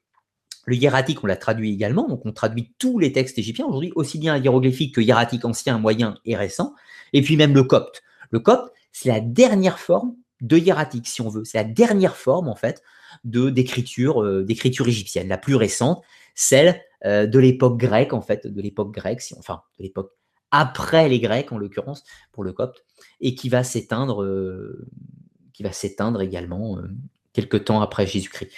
Le 0.64 0.78
hiératique, 0.78 1.22
on 1.26 1.28
l'a 1.28 1.36
traduit 1.36 1.74
également, 1.74 2.08
donc 2.08 2.26
on 2.26 2.32
traduit 2.32 2.72
tous 2.80 3.00
les 3.00 3.12
textes 3.12 3.38
égyptiens 3.38 3.66
aujourd'hui, 3.66 3.92
aussi 3.96 4.18
bien 4.18 4.38
hiéroglyphique 4.38 4.96
que 4.96 5.02
hiératique 5.02 5.44
ancien, 5.44 5.78
moyen 5.78 6.16
et 6.24 6.38
récent, 6.38 6.74
et 7.12 7.22
puis 7.22 7.36
même 7.36 7.54
le 7.54 7.64
copte. 7.64 8.02
Le 8.30 8.40
copte, 8.40 8.72
c'est 8.94 9.10
la 9.10 9.20
dernière 9.20 9.78
forme 9.78 10.16
de 10.40 10.58
hiératique, 10.58 11.06
si 11.06 11.20
on 11.20 11.28
veut. 11.28 11.44
C'est 11.44 11.58
la 11.58 11.66
dernière 11.66 12.16
forme, 12.16 12.48
en 12.48 12.56
fait, 12.56 12.82
de 13.26 13.50
d'écriture 13.50 14.24
euh, 14.24 14.46
d'écriture 14.46 14.88
égyptienne, 14.88 15.28
la 15.28 15.38
plus 15.38 15.56
récente, 15.56 16.02
celle 16.34 16.82
euh, 17.04 17.28
de 17.28 17.40
l'époque 17.40 17.78
grecque, 17.78 18.14
en 18.14 18.22
fait, 18.22 18.48
de 18.48 18.62
l'époque 18.62 18.94
grecque, 18.94 19.20
si, 19.20 19.36
enfin, 19.38 19.64
de 19.78 19.84
l'époque 19.84 20.14
après 20.52 21.10
les 21.10 21.20
Grecs, 21.20 21.52
en 21.52 21.58
l'occurrence, 21.58 22.06
pour 22.32 22.46
le 22.46 22.54
copte, 22.54 22.86
et 23.20 23.36
qui 23.36 23.50
va 23.50 23.66
s'éteindre, 23.66 24.24
euh, 24.24 24.88
va 25.62 25.72
s'éteindre 25.72 26.22
également 26.22 26.78
quelque 27.34 27.58
temps 27.58 27.82
après 27.82 28.06
Jésus-Christ. 28.06 28.52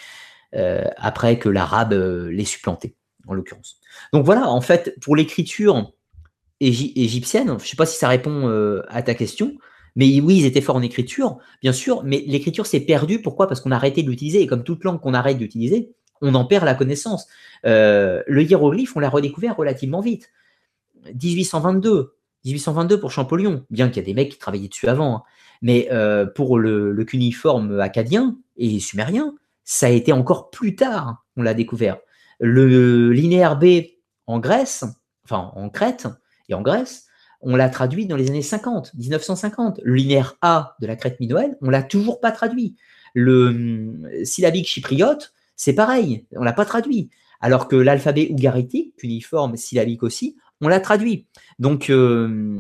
Euh, 0.56 0.84
après 0.98 1.40
que 1.40 1.50
l'arabe 1.50 1.94
euh, 1.94 2.32
l'ait 2.32 2.46
supplanté, 2.46 2.96
en 3.28 3.34
l'occurrence. 3.34 3.80
Donc 4.12 4.24
voilà, 4.24 4.48
en 4.48 4.62
fait, 4.62 4.96
pour 5.02 5.16
l'écriture 5.16 5.94
égyptienne, 6.60 7.48
je 7.48 7.54
ne 7.54 7.60
sais 7.60 7.76
pas 7.76 7.88
si 7.88 7.98
ça 7.98 8.08
répond 8.08 8.48
euh, 8.48 8.84
à 8.88 9.02
ta 9.02 9.16
question, 9.16 9.58
mais 9.96 10.22
oui, 10.22 10.38
ils 10.38 10.46
étaient 10.46 10.62
forts 10.62 10.76
en 10.76 10.84
écriture, 10.84 11.40
bien 11.64 11.74
sûr, 11.74 12.04
mais 12.04 12.24
l'écriture 12.28 12.68
s'est 12.68 12.82
perdue. 12.82 13.20
Pourquoi? 13.20 13.48
Parce 13.48 13.62
qu'on 13.62 13.72
a 13.72 13.76
arrêté 13.76 14.04
de 14.04 14.10
l'utiliser. 14.10 14.42
Et 14.42 14.48
comme 14.48 14.64
toute 14.64 14.84
langue 14.84 15.00
qu'on 15.00 15.16
arrête 15.16 15.40
d'utiliser, 15.40 15.92
on 16.22 16.36
en 16.36 16.46
perd 16.46 16.66
la 16.66 16.76
connaissance. 16.76 17.28
le 17.64 18.42
hiéroglyphe, 18.42 18.96
on 18.96 19.00
l'a 19.00 19.10
redécouvert 19.10 19.56
relativement 19.56 20.02
vite. 20.02 20.30
1822, 21.22 22.16
1822 22.46 23.00
pour 23.00 23.12
Champollion, 23.12 23.66
bien 23.70 23.90
qu'il 23.90 23.98
y 23.98 24.00
ait 24.00 24.06
des 24.06 24.14
mecs 24.14 24.32
qui 24.32 24.38
travaillaient 24.38 24.70
dessus 24.70 24.88
avant. 24.88 25.18
Hein. 25.18 25.24
Mais 25.64 25.90
pour 26.36 26.60
le, 26.60 27.04
cuniforme 27.04 27.80
acadien 27.80 28.38
et 28.58 28.80
sumérien, 28.80 29.34
ça 29.64 29.88
a 29.88 29.90
été 29.90 30.12
encore 30.12 30.50
plus 30.50 30.76
tard, 30.76 31.26
on 31.38 31.42
l'a 31.42 31.54
découvert. 31.54 31.98
Le 32.40 33.12
linéaire 33.12 33.58
B 33.58 33.66
en 34.28 34.40
Grèce, 34.40 34.84
enfin 35.24 35.52
en 35.56 35.70
Crète 35.70 36.08
et 36.50 36.54
en 36.54 36.62
Grèce, 36.62 37.08
on 37.42 37.56
l'a 37.56 37.70
traduit 37.70 38.06
dans 38.06 38.16
les 38.16 38.30
années 38.30 38.42
50, 38.42 38.94
1950. 38.96 39.82
Le 39.84 39.94
linéaire 39.96 40.36
A 40.42 40.76
de 40.80 40.88
la 40.88 40.96
Crète 40.96 41.20
minoenne, 41.20 41.58
on 41.62 41.70
l'a 41.70 41.84
toujours 41.84 42.20
pas 42.20 42.32
traduit. 42.32 42.76
Le 43.14 43.48
hum, 43.48 44.10
syllabique 44.24 44.68
chypriote, 44.68 45.34
c'est 45.56 45.74
pareil, 45.74 46.26
on 46.36 46.44
l'a 46.44 46.54
pas 46.54 46.66
traduit. 46.66 47.10
Alors 47.42 47.68
que 47.68 47.76
l'alphabet 47.76 48.30
ougaritique, 48.32 48.96
uniforme 49.04 49.58
syllabique 49.58 50.04
aussi, 50.04 50.38
on 50.62 50.70
l'a 50.70 50.80
traduit. 50.80 51.28
Donc, 51.60 51.90
euh, 51.90 52.58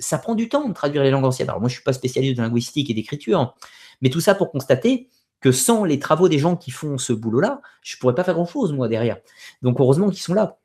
ça 0.00 0.18
prend 0.18 0.34
du 0.34 0.48
temps 0.48 0.68
de 0.68 0.74
traduire 0.74 1.02
les 1.02 1.10
langues 1.10 1.24
anciennes. 1.24 1.48
Alors, 1.48 1.60
moi, 1.60 1.68
je 1.68 1.74
suis 1.74 1.84
pas 1.84 1.92
spécialiste 1.92 2.36
de 2.36 2.42
linguistique 2.42 2.90
et 2.90 2.94
d'écriture, 2.94 3.54
mais 4.00 4.10
tout 4.10 4.20
ça 4.20 4.34
pour 4.34 4.50
constater 4.50 5.08
que 5.40 5.52
sans 5.52 5.84
les 5.84 5.98
travaux 5.98 6.28
des 6.28 6.38
gens 6.38 6.56
qui 6.56 6.70
font 6.70 6.98
ce 6.98 7.12
boulot-là, 7.12 7.62
je 7.82 7.96
ne 7.96 8.00
pourrais 8.00 8.14
pas 8.14 8.24
faire 8.24 8.34
grand-chose, 8.34 8.72
moi, 8.72 8.88
derrière. 8.88 9.18
Donc, 9.62 9.80
heureusement 9.80 10.10
qu'ils 10.10 10.22
sont 10.22 10.34
là. 10.34 10.58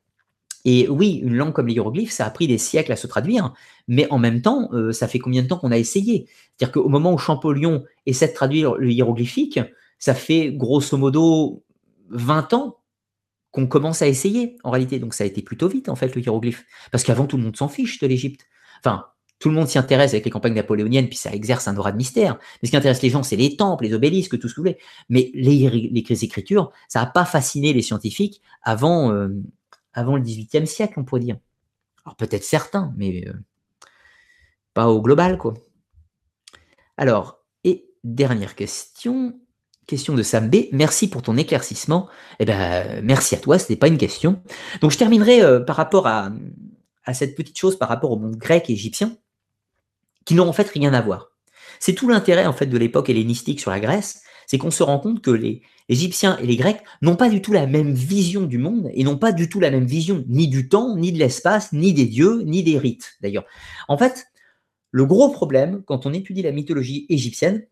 Et 0.65 0.89
oui, 0.89 1.21
une 1.23 1.35
langue 1.35 1.53
comme 1.53 1.67
les 1.67 1.75
hiéroglyphes, 1.75 2.11
ça 2.11 2.25
a 2.25 2.29
pris 2.31 2.47
des 2.47 2.57
siècles 2.57 2.91
à 2.91 2.95
se 2.95 3.05
traduire, 3.05 3.53
mais 3.87 4.11
en 4.11 4.17
même 4.17 4.41
temps, 4.41 4.69
euh, 4.73 4.91
ça 4.91 5.07
fait 5.07 5.19
combien 5.19 5.43
de 5.43 5.47
temps 5.47 5.59
qu'on 5.59 5.71
a 5.71 5.77
essayé? 5.77 6.27
C'est-à-dire 6.57 6.73
qu'au 6.73 6.89
moment 6.89 7.13
où 7.13 7.19
Champollion 7.19 7.83
essaie 8.07 8.27
de 8.27 8.33
traduire 8.33 8.73
le 8.73 8.91
hiéroglyphique, 8.91 9.59
ça 9.99 10.15
fait 10.15 10.51
grosso 10.51 10.97
modo 10.97 11.63
20 12.09 12.53
ans 12.53 12.77
qu'on 13.51 13.67
commence 13.67 14.01
à 14.01 14.07
essayer, 14.07 14.57
en 14.63 14.71
réalité. 14.71 14.99
Donc 14.99 15.13
ça 15.13 15.23
a 15.23 15.27
été 15.27 15.41
plutôt 15.43 15.67
vite, 15.67 15.87
en 15.87 15.95
fait, 15.95 16.13
le 16.15 16.21
hiéroglyphe. 16.21 16.65
Parce 16.91 17.03
qu'avant, 17.03 17.27
tout 17.27 17.37
le 17.37 17.43
monde 17.43 17.55
s'en 17.55 17.69
fiche 17.69 17.99
de 17.99 18.07
l'Égypte. 18.07 18.41
Enfin, 18.79 19.05
tout 19.39 19.49
le 19.49 19.55
monde 19.55 19.67
s'y 19.67 19.77
intéresse 19.77 20.13
avec 20.13 20.25
les 20.25 20.31
campagnes 20.31 20.53
napoléoniennes, 20.53 21.07
puis 21.07 21.17
ça 21.17 21.33
exerce 21.33 21.67
un 21.67 21.75
aura 21.77 21.91
de 21.91 21.97
mystère. 21.97 22.37
Mais 22.61 22.67
ce 22.67 22.71
qui 22.71 22.77
intéresse 22.77 23.01
les 23.01 23.09
gens, 23.09 23.23
c'est 23.23 23.35
les 23.35 23.57
temples, 23.57 23.83
les 23.83 23.93
obélisques, 23.93 24.39
tout 24.39 24.47
ce 24.47 24.53
que 24.53 24.61
vous 24.61 24.67
voulez. 24.67 24.77
Mais 25.09 25.31
les, 25.33 26.23
écritures, 26.23 26.71
ça 26.87 27.01
n'a 27.01 27.05
pas 27.05 27.25
fasciné 27.25 27.73
les 27.73 27.81
scientifiques 27.81 28.41
avant, 28.63 29.11
euh, 29.11 29.29
avant 29.93 30.15
le 30.15 30.21
XVIIIe 30.21 30.67
siècle, 30.67 30.93
on 30.97 31.03
pourrait 31.03 31.21
dire. 31.21 31.37
Alors 32.05 32.15
peut-être 32.15 32.43
certains, 32.43 32.93
mais 32.97 33.27
euh, 33.27 33.33
pas 34.73 34.87
au 34.87 35.01
global, 35.01 35.37
quoi. 35.37 35.53
Alors, 36.97 37.39
et 37.63 37.89
dernière 38.03 38.55
question, 38.55 39.37
question 39.85 40.15
de 40.15 40.23
Sam 40.23 40.49
B. 40.49 40.67
Merci 40.71 41.09
pour 41.09 41.23
ton 41.23 41.35
éclaircissement. 41.35 42.07
Eh 42.39 42.45
ben, 42.45 43.01
merci 43.03 43.35
à 43.35 43.39
toi, 43.39 43.59
ce 43.59 43.69
n'est 43.69 43.77
pas 43.77 43.87
une 43.87 43.97
question. 43.97 44.41
Donc 44.81 44.91
je 44.91 44.97
terminerai 44.97 45.41
euh, 45.41 45.59
par 45.59 45.75
rapport 45.75 46.07
à, 46.07 46.31
à 47.03 47.13
cette 47.13 47.35
petite 47.35 47.57
chose, 47.57 47.77
par 47.77 47.89
rapport 47.89 48.11
au 48.11 48.17
monde 48.17 48.37
grec 48.37 48.69
et 48.69 48.73
égyptien, 48.73 49.17
qui 50.25 50.33
n'ont 50.33 50.47
en 50.47 50.53
fait 50.53 50.69
rien 50.69 50.93
à 50.93 51.01
voir. 51.01 51.31
C'est 51.79 51.93
tout 51.93 52.09
l'intérêt 52.09 52.45
en 52.45 52.53
fait 52.53 52.65
de 52.65 52.77
l'époque 52.77 53.09
hellénistique 53.09 53.59
sur 53.59 53.71
la 53.71 53.79
Grèce, 53.79 54.23
c'est 54.47 54.57
qu'on 54.57 54.71
se 54.71 54.83
rend 54.83 54.99
compte 54.99 55.21
que 55.21 55.31
les 55.31 55.61
Égyptiens 55.87 56.37
et 56.37 56.47
les 56.47 56.55
Grecs 56.55 56.81
n'ont 57.01 57.15
pas 57.15 57.29
du 57.29 57.41
tout 57.41 57.53
la 57.53 57.67
même 57.67 57.93
vision 57.93 58.41
du 58.41 58.57
monde 58.57 58.89
et 58.93 59.03
n'ont 59.03 59.17
pas 59.17 59.31
du 59.31 59.49
tout 59.49 59.59
la 59.59 59.71
même 59.71 59.85
vision 59.85 60.23
ni 60.27 60.47
du 60.47 60.67
temps, 60.67 60.95
ni 60.95 61.11
de 61.11 61.19
l'espace, 61.19 61.73
ni 61.73 61.93
des 61.93 62.05
dieux, 62.05 62.41
ni 62.43 62.63
des 62.63 62.77
rites 62.77 63.17
d'ailleurs. 63.21 63.45
En 63.87 63.97
fait, 63.97 64.25
le 64.91 65.05
gros 65.05 65.29
problème 65.29 65.83
quand 65.85 66.05
on 66.05 66.13
étudie 66.13 66.41
la 66.41 66.51
mythologie 66.51 67.05
égyptienne, 67.09 67.65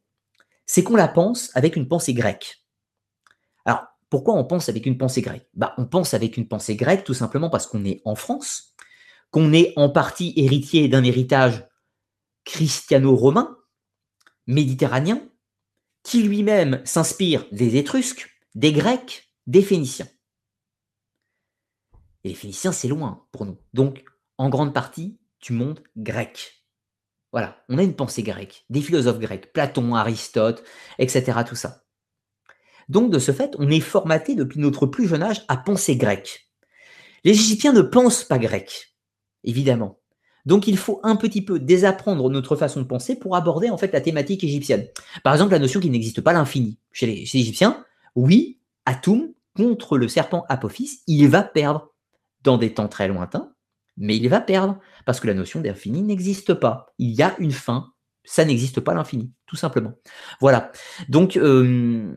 c'est 0.65 0.83
qu'on 0.83 0.95
la 0.95 1.07
pense 1.07 1.51
avec 1.56 1.75
une 1.75 1.88
pensée 1.88 2.14
grecque. 2.14 2.64
Alors, 3.65 3.85
pourquoi 4.09 4.35
on 4.35 4.43
pense 4.43 4.69
avec 4.69 4.85
une 4.85 4.98
pensée 4.98 5.22
grecque? 5.22 5.48
Bah, 5.56 5.73
On 5.77 5.85
pense 5.85 6.14
avec 6.14 6.38
une 6.38 6.48
pensée 6.48 6.75
grecque 6.75 7.03
tout 7.03 7.14
simplement 7.14 7.49
parce 7.49 7.65
qu'on 7.65 7.83
est 7.83 8.01
en 8.06 8.15
France, 8.15 8.75
qu'on 9.32 9.53
est 9.53 9.73
en 9.75 9.90
partie 9.90 10.33
héritier 10.35 10.88
d'un 10.88 11.03
héritage 11.03 11.65
christiano-romain, 12.45 13.57
méditerranéen, 14.47 15.22
qui 16.03 16.23
lui-même 16.23 16.81
s'inspire 16.85 17.45
des 17.51 17.77
Étrusques, 17.77 18.30
des 18.55 18.73
Grecs, 18.73 19.30
des 19.47 19.61
Phéniciens. 19.61 20.07
Et 22.23 22.30
les 22.30 22.35
Phéniciens, 22.35 22.72
c'est 22.72 22.88
loin 22.88 23.25
pour 23.31 23.45
nous. 23.45 23.57
Donc, 23.73 24.03
en 24.38 24.49
grande 24.49 24.73
partie, 24.73 25.17
du 25.41 25.53
monde 25.53 25.81
grec. 25.97 26.63
Voilà, 27.31 27.63
on 27.67 27.77
a 27.77 27.83
une 27.83 27.95
pensée 27.95 28.23
grecque, 28.23 28.65
des 28.69 28.81
philosophes 28.81 29.19
grecs, 29.19 29.51
Platon, 29.53 29.95
Aristote, 29.95 30.63
etc. 30.99 31.39
Tout 31.47 31.55
ça. 31.55 31.83
Donc, 32.89 33.11
de 33.11 33.19
ce 33.19 33.31
fait, 33.31 33.55
on 33.57 33.69
est 33.69 33.80
formaté 33.80 34.35
depuis 34.35 34.59
notre 34.59 34.85
plus 34.85 35.07
jeune 35.07 35.23
âge 35.23 35.43
à 35.47 35.57
penser 35.57 35.95
grec. 35.95 36.49
Les 37.23 37.31
Égyptiens 37.31 37.73
ne 37.73 37.81
pensent 37.81 38.23
pas 38.23 38.38
grec, 38.38 38.95
évidemment. 39.43 40.02
Donc 40.45 40.67
il 40.67 40.77
faut 40.77 40.99
un 41.03 41.15
petit 41.15 41.41
peu 41.41 41.59
désapprendre 41.59 42.30
notre 42.30 42.55
façon 42.55 42.81
de 42.81 42.85
penser 42.85 43.15
pour 43.15 43.35
aborder 43.35 43.69
en 43.69 43.77
fait 43.77 43.93
la 43.93 44.01
thématique 44.01 44.43
égyptienne. 44.43 44.88
Par 45.23 45.33
exemple, 45.33 45.51
la 45.51 45.59
notion 45.59 45.80
qu'il 45.80 45.91
n'existe 45.91 46.22
pas 46.22 46.33
l'infini. 46.33 46.77
Chez 46.91 47.05
les, 47.05 47.22
Égyptiens, 47.22 47.83
oui, 48.15 48.59
Atum, 48.85 49.30
contre 49.55 49.97
le 49.97 50.07
serpent 50.07 50.45
Apophis, 50.49 51.01
il 51.07 51.27
va 51.27 51.43
perdre 51.43 51.93
dans 52.43 52.57
des 52.57 52.73
temps 52.73 52.88
très 52.88 53.07
lointains, 53.07 53.53
mais 53.97 54.17
il 54.17 54.27
va 54.27 54.41
perdre 54.41 54.80
parce 55.05 55.19
que 55.19 55.27
la 55.27 55.33
notion 55.33 55.61
d'infini 55.61 56.01
n'existe 56.01 56.53
pas. 56.53 56.93
Il 56.97 57.11
y 57.11 57.22
a 57.22 57.35
une 57.39 57.51
fin, 57.51 57.91
ça 58.25 58.43
n'existe 58.43 58.81
pas 58.81 58.93
l'infini, 58.93 59.31
tout 59.45 59.55
simplement. 59.55 59.93
Voilà. 60.41 60.72
Donc, 61.07 61.38
euh, 61.38 62.13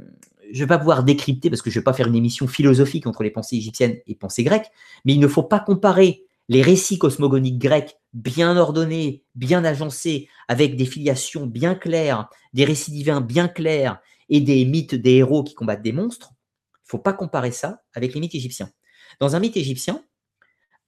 je 0.50 0.58
ne 0.58 0.64
vais 0.64 0.66
pas 0.66 0.78
pouvoir 0.78 1.04
décrypter 1.04 1.50
parce 1.50 1.62
que 1.62 1.70
je 1.70 1.78
ne 1.78 1.80
vais 1.80 1.84
pas 1.84 1.92
faire 1.92 2.08
une 2.08 2.14
émission 2.14 2.46
philosophique 2.46 3.06
entre 3.06 3.22
les 3.22 3.30
pensées 3.30 3.56
égyptiennes 3.56 3.96
et 4.06 4.14
pensées 4.14 4.44
grecques, 4.44 4.70
mais 5.04 5.14
il 5.14 5.20
ne 5.20 5.28
faut 5.28 5.42
pas 5.42 5.60
comparer 5.60 6.25
les 6.48 6.62
récits 6.62 6.98
cosmogoniques 6.98 7.58
grecs 7.58 7.96
bien 8.12 8.56
ordonnés, 8.56 9.24
bien 9.34 9.64
agencés, 9.64 10.28
avec 10.48 10.76
des 10.76 10.86
filiations 10.86 11.46
bien 11.46 11.74
claires, 11.74 12.28
des 12.52 12.64
récits 12.64 12.92
divins 12.92 13.20
bien 13.20 13.48
clairs 13.48 13.98
et 14.28 14.40
des 14.40 14.64
mythes 14.64 14.94
des 14.94 15.16
héros 15.16 15.44
qui 15.44 15.54
combattent 15.54 15.82
des 15.82 15.92
monstres, 15.92 16.30
il 16.32 16.86
ne 16.86 16.90
faut 16.90 16.98
pas 16.98 17.12
comparer 17.12 17.50
ça 17.50 17.82
avec 17.94 18.14
les 18.14 18.20
mythes 18.20 18.34
égyptiens. 18.34 18.70
Dans 19.20 19.34
un 19.34 19.40
mythe 19.40 19.56
égyptien, 19.56 20.02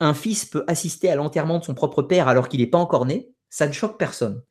un 0.01 0.15
fils 0.15 0.45
peut 0.45 0.65
assister 0.69 1.11
à 1.11 1.17
l'enterrement 1.17 1.59
de 1.59 1.65
son 1.65 1.75
propre 1.75 2.03
père 2.03 2.29
alors 2.29 2.49
qu'il 2.49 2.61
n'est 2.61 2.67
pas 2.67 2.79
encore 2.79 3.05
né, 3.05 3.31
ça 3.51 3.67
ne 3.67 3.73
choque 3.73 3.99
personne. 3.99 4.43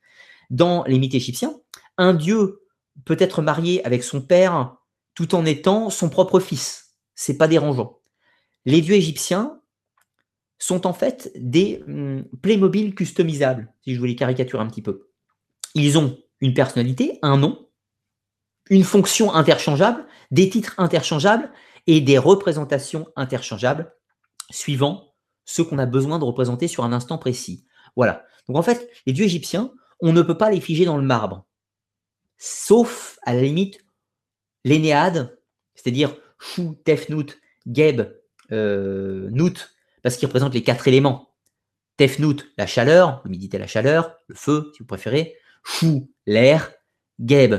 Dans 0.50 0.84
les 0.84 1.00
mythes 1.00 1.16
égyptiens, 1.16 1.56
un 1.98 2.14
dieu 2.14 2.61
peut 3.06 3.18
être 3.19 3.42
marié 3.42 3.86
avec 3.86 4.03
son 4.03 4.22
père 4.22 4.76
tout 5.14 5.36
en 5.36 5.45
étant 5.45 5.90
son 5.90 6.10
propre 6.10 6.40
fils. 6.40 6.95
C'est 7.16 7.38
pas 7.38 7.48
dérangeant. 7.48 8.00
Les 8.66 8.82
dieux 8.82 8.95
égyptiens 8.95 9.57
sont 10.60 10.88
en 10.88 10.94
fait 10.94 11.32
des 11.36 11.84
hum, 11.88 12.26
Playmobil 12.42 12.95
customisables, 12.95 13.74
si 13.82 13.94
je 13.94 14.00
voulais 14.00 14.16
caricaturer 14.16 14.61
un 14.61 14.68
petit 14.68 14.82
peu. 14.82 15.10
Ils 15.76 15.98
ont 15.98 16.18
une 16.42 16.53
personnalité, 16.53 17.19
un 17.22 17.38
nom, 17.38 17.69
une 18.69 18.84
fonction 18.84 19.34
interchangeable, 19.34 20.06
des 20.32 20.50
titres 20.50 20.76
interchangeables 20.77 21.52
et 21.86 22.02
des 22.02 22.18
représentations 22.18 23.08
interchangeables 23.16 23.94
suivant 24.52 25.14
ce 25.45 25.61
qu'on 25.61 25.77
a 25.77 25.86
besoin 25.86 26.19
de 26.19 26.26
représenter 26.26 26.68
sur 26.68 26.84
un 26.84 26.94
instant 26.94 27.18
précis. 27.18 27.66
Voilà. 27.95 28.26
Donc 28.48 28.58
en 28.58 28.61
fait, 28.61 28.90
les 29.06 29.14
dieux 29.14 29.26
égyptiens, 29.26 29.72
on 30.00 30.14
ne 30.14 30.22
peut 30.22 30.38
pas 30.38 30.50
les 30.50 30.61
figer 30.61 30.86
dans 30.86 30.98
le 30.98 31.03
marbre. 31.03 31.45
Sauf, 32.38 33.18
à 33.24 33.34
la 33.34 33.42
limite, 33.42 33.80
l'énéade, 34.64 35.38
c'est-à-dire 35.76 36.16
Chou, 36.40 36.77
Tefnout, 36.84 37.40
Geb, 37.66 38.02
euh, 38.52 39.30
Nout, 39.32 39.69
parce 40.08 40.16
qu'il 40.16 40.27
représente 40.27 40.53
les 40.53 40.64
quatre 40.64 40.88
éléments. 40.88 41.34
Tefnout, 41.98 42.45
la 42.58 42.66
chaleur, 42.66 43.22
l'humidité, 43.26 43.58
la 43.58 43.68
chaleur, 43.68 44.16
le 44.27 44.36
feu, 44.36 44.72
si 44.72 44.80
vous 44.80 44.86
préférez. 44.86 45.36
Chou, 45.66 46.10
l'air. 46.26 46.72
Geb, 47.19 47.56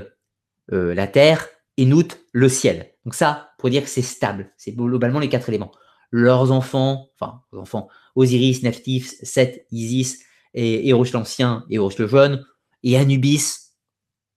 euh, 0.73 0.94
la 0.94 1.07
terre. 1.07 1.47
Et 1.77 1.85
Nout, 1.85 2.18
le 2.33 2.49
ciel. 2.49 2.94
Donc 3.05 3.15
ça, 3.15 3.51
pour 3.59 3.68
dire 3.68 3.83
que 3.83 3.91
c'est 3.91 4.01
stable. 4.01 4.51
C'est 4.57 4.73
globalement 4.73 5.18
les 5.18 5.28
quatre 5.28 5.51
éléments. 5.51 5.73
Leurs 6.10 6.51
enfants, 6.51 7.10
enfin, 7.20 7.43
enfants, 7.52 7.91
Osiris, 8.15 8.62
Nephthys, 8.62 9.18
Seth, 9.23 9.67
Isis, 9.70 10.20
et 10.55 10.91
l'Ancien 11.12 11.67
et 11.68 11.75
Eros 11.75 11.93
le 11.99 12.07
Jeune, 12.07 12.47
et 12.83 12.97
Anubis, 12.97 13.75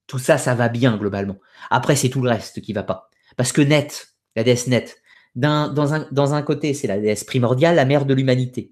tout 0.06 0.19
ça, 0.19 0.38
ça 0.38 0.53
va 0.53 0.67
bien 0.67 0.98
globalement. 0.98 1.38
Après, 1.69 1.95
c'est 1.95 2.09
tout 2.09 2.22
le 2.22 2.30
reste 2.30 2.59
qui 2.59 2.73
va 2.73 2.83
pas. 2.83 3.09
Parce 3.38 3.53
que 3.53 3.61
Net, 3.61 4.17
la 4.35 4.43
déesse 4.43 4.67
Net, 4.67 5.00
dans, 5.35 6.33
un, 6.33 6.41
côté, 6.41 6.73
c'est 6.73 6.87
la 6.87 6.99
déesse 6.99 7.23
primordiale, 7.23 7.75
la 7.75 7.85
mère 7.85 8.05
de 8.05 8.13
l'humanité. 8.13 8.71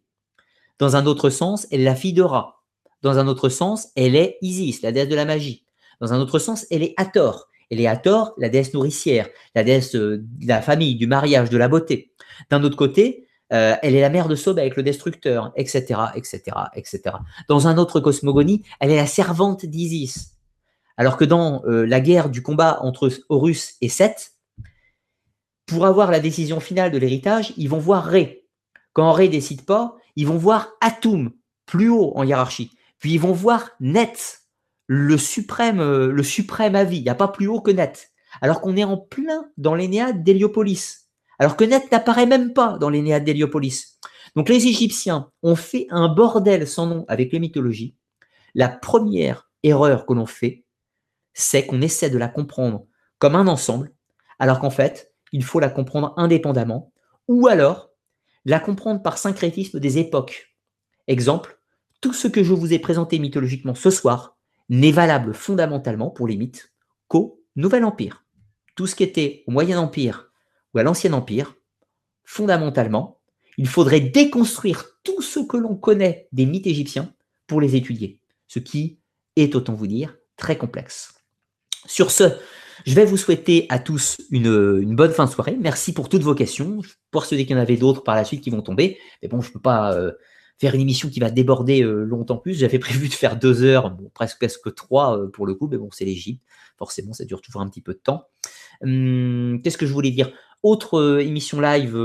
Dans 0.78 0.96
un 0.96 1.06
autre 1.06 1.30
sens, 1.30 1.68
elle 1.72 1.82
est 1.82 1.86
la 1.86 1.96
fille 1.96 2.14
de 2.14 2.22
Ra. 2.22 2.62
Dans 3.02 3.18
un 3.18 3.28
autre 3.28 3.50
sens, 3.50 3.90
elle 3.96 4.16
est 4.16 4.38
Isis, 4.42 4.82
la 4.82 4.92
déesse 4.92 5.08
de 5.08 5.16
la 5.16 5.26
magie. 5.26 5.64
Dans 6.02 6.14
un 6.14 6.20
autre 6.20 6.40
sens, 6.40 6.66
elle 6.70 6.84
est 6.84 6.94
Hathor. 6.98 7.48
Elle 7.70 7.80
est 7.80 7.88
Hathor, 7.88 8.34
la 8.38 8.50
déesse 8.50 8.74
nourricière, 8.74 9.30
la 9.56 9.64
déesse 9.64 9.96
euh, 9.96 10.24
de 10.24 10.48
la 10.48 10.62
famille, 10.62 10.96
du 10.96 11.08
mariage, 11.08 11.50
de 11.50 11.58
la 11.58 11.68
beauté. 11.68 12.12
D'un 12.50 12.64
autre 12.64 12.76
côté, 12.76 13.28
euh, 13.54 13.76
elle 13.82 13.96
est 13.96 14.02
la 14.02 14.10
mère 14.10 14.28
de 14.28 14.36
Sob 14.36 14.60
avec 14.60 14.76
le 14.76 14.84
destructeur, 14.84 15.52
etc., 15.56 16.00
etc., 16.16 16.42
etc. 16.76 17.16
Dans 17.48 17.68
un 17.68 17.78
autre 17.78 18.00
cosmogonie, 18.00 18.64
elle 18.80 18.92
est 18.92 18.98
la 18.98 19.06
servante 19.06 19.66
d'Isis. 19.66 20.36
Alors 20.98 21.16
que 21.16 21.26
dans 21.26 21.64
euh, 21.66 21.86
la 21.86 22.02
guerre 22.02 22.30
du 22.30 22.42
combat 22.42 22.80
entre 22.82 23.10
Horus 23.30 23.76
et 23.82 23.90
Seth, 23.90 24.34
pour 25.70 25.86
avoir 25.86 26.10
la 26.10 26.20
décision 26.20 26.60
finale 26.60 26.92
de 26.92 26.98
l'héritage, 26.98 27.54
ils 27.56 27.70
vont 27.70 27.78
voir 27.78 28.04
Ré. 28.04 28.48
Quand 28.94 29.12
Ré 29.12 29.30
décide 29.30 29.62
pas, 29.62 29.96
ils 30.16 30.26
vont 30.26 30.38
voir 30.38 30.70
Atum, 30.82 31.32
plus 31.68 31.90
haut 31.90 32.12
en 32.16 32.24
hiérarchie. 32.24 32.72
Puis 32.98 33.14
ils 33.14 33.20
vont 33.20 33.34
voir 33.34 33.70
Net, 33.80 34.42
le 34.88 35.18
suprême, 35.18 35.80
euh, 35.80 36.12
le 36.12 36.24
suprême 36.24 36.76
avis. 36.76 36.98
Il 36.98 37.04
n'y 37.04 37.10
a 37.10 37.16
pas 37.16 37.28
plus 37.28 37.48
haut 37.48 37.62
que 37.62 37.70
Net. 37.70 38.12
Alors 38.42 38.62
qu'on 38.62 38.78
est 38.78 38.84
en 38.84 38.98
plein 38.98 39.46
dans 39.58 39.76
l'énéade 39.76 40.24
d'Héliopolis. 40.24 41.08
Alors 41.38 41.56
que 41.56 41.64
Net 41.64 41.92
n'apparaît 41.92 42.26
même 42.26 42.54
pas 42.54 42.78
dans 42.80 42.90
l'énéade 42.90 43.24
d'Héliopolis. 43.24 44.00
Donc 44.36 44.50
les 44.50 44.66
Égyptiens 44.68 45.30
ont 45.44 45.56
fait 45.56 45.86
un 45.92 46.08
bordel 46.08 46.68
sans 46.68 46.88
nom 46.88 47.06
avec 47.08 47.32
les 47.32 47.40
mythologies. 47.40 47.96
La 48.56 48.70
première 48.70 49.52
erreur 49.62 50.08
que 50.08 50.14
l'on 50.14 50.26
fait, 50.26 50.64
c'est 51.34 51.68
qu'on 51.68 51.82
essaie 51.82 52.10
de 52.10 52.18
la 52.18 52.28
comprendre 52.28 52.86
comme 53.20 53.36
un 53.36 53.48
ensemble, 53.48 53.94
alors 54.40 54.60
qu'en 54.60 54.70
fait, 54.70 55.09
il 55.32 55.44
faut 55.44 55.60
la 55.60 55.70
comprendre 55.70 56.14
indépendamment, 56.18 56.92
ou 57.28 57.48
alors 57.48 57.90
la 58.46 58.60
comprendre 58.60 59.02
par 59.02 59.18
syncrétisme 59.18 59.80
des 59.80 59.98
époques. 59.98 60.56
Exemple, 61.08 61.60
tout 62.02 62.14
ce 62.14 62.28
que 62.28 62.44
je 62.44 62.54
vous 62.54 62.74
ai 62.74 62.80
présenté 62.80 63.20
mythologiquement 63.20 63.76
ce 63.76 63.90
soir 63.90 64.38
n'est 64.70 64.92
valable 64.92 65.34
fondamentalement 65.34 66.10
pour 66.10 66.28
les 66.28 66.38
mythes 66.38 66.72
qu'au 67.08 67.44
Nouvel 67.56 67.84
Empire. 67.84 68.26
tout 68.76 68.88
ce 68.88 68.96
qui 68.96 69.04
était 69.04 69.44
au 69.48 69.52
Moyen 69.52 69.78
Empire 69.80 70.32
ou 70.74 70.78
à 70.78 70.84
l'Ancien 70.84 71.12
Empire, 71.12 71.56
fondamentalement, 72.24 73.20
il 73.58 73.68
faudrait 73.68 74.00
déconstruire 74.00 74.86
tout 75.04 75.22
ce 75.22 75.42
que 75.42 75.58
l'on 75.58 75.76
connaît 75.76 76.30
des 76.32 76.46
mythes 76.46 76.68
égyptiens 76.68 77.14
pour 77.46 77.60
les 77.60 77.76
étudier, 77.76 78.22
ce 78.48 78.60
qui 78.60 79.00
est, 79.36 79.54
autant 79.56 79.74
vous 79.74 79.88
dire, 79.88 80.16
très 80.38 80.58
complexe. 80.58 81.14
Sur 81.86 82.12
ce, 82.12 82.24
je 82.86 82.96
vais 82.96 83.06
vous 83.06 83.18
souhaiter 83.18 83.66
à 83.70 83.80
tous 83.80 84.18
une, 84.32 84.96
bonne 84.96 85.12
fin 85.12 85.26
de 85.26 85.30
soirée. 85.30 85.58
Merci 85.60 85.94
pour 85.94 86.10
toutes 86.10 86.24
vos 86.24 86.36
questions. 86.36 86.82
Pour 87.12 87.26
ceux 87.26 87.38
qu'il 87.38 87.50
y 87.52 87.56
en 87.56 87.58
avait 87.58 87.78
d'autres 87.78 88.04
par 88.04 88.16
la 88.16 88.24
suite 88.24 88.42
qui 88.42 88.50
vont 88.50 88.62
tomber, 88.62 88.98
mais 89.22 89.30
bon, 89.30 89.42
je 89.42 89.50
ne 89.50 89.54
peux 89.54 89.60
pas 89.60 89.94
euh, 89.94 90.12
faire 90.60 90.76
une 90.76 90.82
émission 90.82 91.10
qui 91.10 91.20
va 91.20 91.32
déborder 91.32 91.82
euh, 91.84 92.04
longtemps 92.04 92.38
plus. 92.38 92.60
J'avais 92.60 92.80
prévu 92.80 93.08
de 93.08 93.14
faire 93.14 93.38
deux 93.38 93.64
heures, 93.64 93.96
presque, 94.14 94.40
presque 94.40 94.74
trois 94.76 95.18
euh, 95.18 95.28
pour 95.28 95.46
le 95.46 95.56
coup, 95.56 95.68
mais 95.68 95.78
bon, 95.78 95.90
c'est 95.92 96.06
l'Égypte. 96.06 96.44
Forcément, 96.78 97.14
ça 97.14 97.26
dure 97.26 97.42
toujours 97.42 97.62
un 97.62 97.68
petit 97.68 97.82
peu 97.82 97.94
de 97.94 98.00
temps. 98.00 98.24
Hum, 98.82 99.60
qu'est-ce 99.64 99.78
que 99.78 99.86
je 99.86 99.94
voulais 99.94 100.12
dire? 100.12 100.32
Autre 100.62 101.22
émission 101.22 101.62
live 101.62 101.98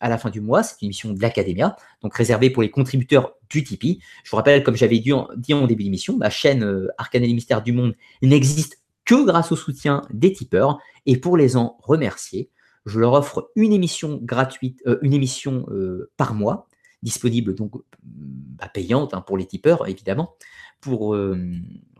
à 0.00 0.08
la 0.08 0.18
fin 0.18 0.28
du 0.28 0.40
mois, 0.40 0.64
c'est 0.64 0.82
une 0.82 0.86
émission 0.86 1.12
de 1.12 1.22
l'Academia, 1.22 1.76
donc 2.02 2.12
réservée 2.16 2.50
pour 2.50 2.62
les 2.62 2.70
contributeurs 2.70 3.34
du 3.48 3.62
Tipeee. 3.62 4.00
Je 4.24 4.30
vous 4.32 4.36
rappelle, 4.36 4.64
comme 4.64 4.74
j'avais 4.74 4.98
dit 4.98 5.12
en, 5.12 5.28
début 5.38 5.84
d'émission, 5.84 6.16
ma 6.16 6.28
chaîne 6.28 6.88
Arcane 6.98 7.22
et 7.22 7.28
les 7.28 7.34
mystères 7.34 7.62
du 7.62 7.70
monde 7.70 7.94
n'existe 8.20 8.83
que 9.04 9.24
grâce 9.24 9.52
au 9.52 9.56
soutien 9.56 10.02
des 10.12 10.32
tipeurs. 10.32 10.78
Et 11.06 11.16
pour 11.16 11.36
les 11.36 11.56
en 11.56 11.76
remercier, 11.82 12.50
je 12.86 13.00
leur 13.00 13.12
offre 13.12 13.50
une 13.56 13.72
émission 13.72 14.18
gratuite, 14.22 14.82
euh, 14.86 14.98
une 15.02 15.12
émission 15.12 15.66
euh, 15.70 16.10
par 16.16 16.34
mois, 16.34 16.68
disponible 17.02 17.54
donc 17.54 17.72
bah, 18.02 18.68
payante 18.72 19.14
hein, 19.14 19.20
pour 19.20 19.36
les 19.36 19.46
tipeurs 19.46 19.86
évidemment, 19.88 20.34
pour, 20.80 21.14
euh, 21.14 21.38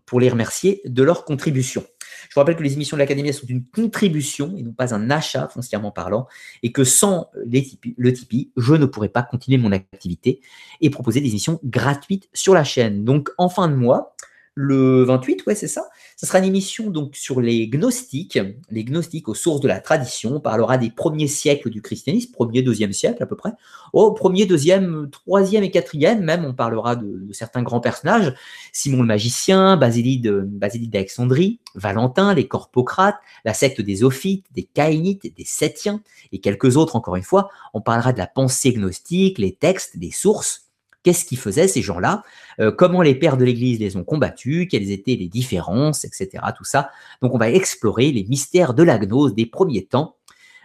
pour 0.07 0.21
les 0.21 0.29
remercier 0.29 0.81
de 0.85 1.03
leur 1.03 1.25
contribution. 1.25 1.85
Je 2.29 2.35
vous 2.35 2.41
rappelle 2.41 2.57
que 2.57 2.63
les 2.63 2.75
émissions 2.75 2.97
de 2.97 3.01
l'Académie 3.01 3.33
sont 3.33 3.47
une 3.47 3.65
contribution 3.65 4.55
et 4.57 4.63
non 4.63 4.73
pas 4.73 4.95
un 4.95 5.11
achat 5.11 5.49
foncièrement 5.49 5.91
parlant, 5.91 6.27
et 6.63 6.73
que 6.73 6.85
sans 6.85 7.31
le 7.35 8.13
Tipeee, 8.13 8.51
je 8.57 8.75
ne 8.75 8.87
pourrais 8.87 9.09
pas 9.09 9.23
continuer 9.23 9.59
mon 9.59 9.73
activité 9.73 10.41
et 10.81 10.91
proposer 10.91 11.21
des 11.21 11.29
émissions 11.29 11.61
gratuites 11.65 12.29
sur 12.33 12.55
la 12.55 12.65
chaîne. 12.65 13.05
Donc 13.05 13.31
en 13.37 13.49
fin 13.49 13.69
de 13.69 13.75
mois, 13.75 14.14
le 14.57 15.03
28, 15.03 15.47
ouais, 15.47 15.57
c'est 15.57 15.69
ça. 15.69 15.89
Ce 16.17 16.27
sera 16.27 16.39
une 16.39 16.45
émission 16.45 16.89
donc 16.89 17.17
sur 17.17 17.41
les 17.41 17.67
gnostiques, 17.67 18.39
les 18.71 18.85
gnostiques 18.85 19.29
aux 19.29 19.35
sources 19.35 19.61
de 19.61 19.67
la 19.67 19.81
tradition. 19.81 20.37
On 20.37 20.41
parlera 20.41 20.79
des 20.79 20.91
premiers 20.91 21.27
siècles 21.27 21.71
du 21.71 21.83
christianisme, 21.83 22.31
premier, 22.31 22.63
deuxième 22.63 22.93
siècle 22.93 23.21
à 23.21 23.27
peu 23.27 23.35
près. 23.35 23.51
Au 23.93 24.13
premier, 24.13 24.47
deuxième, 24.47 25.11
troisième 25.11 25.65
et 25.65 25.73
quatrième 25.73 26.23
même, 26.23 26.45
on 26.45 26.55
parlera 26.55 26.95
de, 26.95 27.27
certains 27.33 27.65
grands 27.65 27.81
personnages. 27.81 28.33
Simon 28.73 28.99
le 28.99 29.09
magicien, 29.09 29.77
Basilide, 29.77 30.45
d'Alexandrie, 30.91 31.59
Valentin, 31.75 32.33
les 32.33 32.47
Corpocrates, 32.47 33.19
la 33.45 33.55
secte 33.55 33.81
des 33.81 34.05
Ophites, 34.05 34.47
des 34.55 34.63
Caïnites, 34.63 35.35
des 35.37 35.45
Septiens 35.45 36.01
et 36.31 36.39
quelques 36.39 36.77
autres 36.77 36.95
encore 36.95 37.17
une 37.17 37.25
fois. 37.25 37.51
On 37.73 37.81
parlera 37.81 38.13
de 38.13 38.19
la 38.19 38.29
pensée 38.29 38.73
gnostique, 38.73 39.39
les 39.39 39.53
textes, 39.53 39.99
des 39.99 40.13
sources 40.13 40.64
Qu'est-ce 41.05 41.25
qu'ils 41.25 41.39
faisaient 41.39 41.69
ces 41.69 41.83
gens-là 41.83 42.25
euh, 42.59 42.73
Comment 42.73 43.03
les 43.03 43.15
pères 43.15 43.37
de 43.37 43.45
l'Église 43.45 43.79
les 43.79 43.97
ont 43.97 44.03
combattus 44.03 44.67
Quelles 44.69 44.91
étaient 44.91 45.15
les 45.15 45.29
différences, 45.29 46.05
etc. 46.05 46.43
Tout 46.57 46.65
ça. 46.65 46.91
Donc 47.23 47.35
on 47.35 47.39
va 47.39 47.51
explorer 47.51 48.11
les 48.11 48.25
mystères 48.25 48.75
de 48.75 48.83
la 48.83 48.99
gnose 48.99 49.35
des 49.35 49.47
premiers 49.47 49.87
temps 49.87 50.17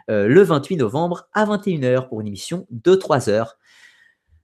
euh, 0.10 0.28
le 0.28 0.42
28 0.42 0.78
novembre 0.78 1.28
à 1.34 1.46
21h 1.46 2.08
pour 2.08 2.22
une 2.22 2.28
émission 2.28 2.66
de 2.72 2.96
3 2.96 3.30
heures. 3.30 3.58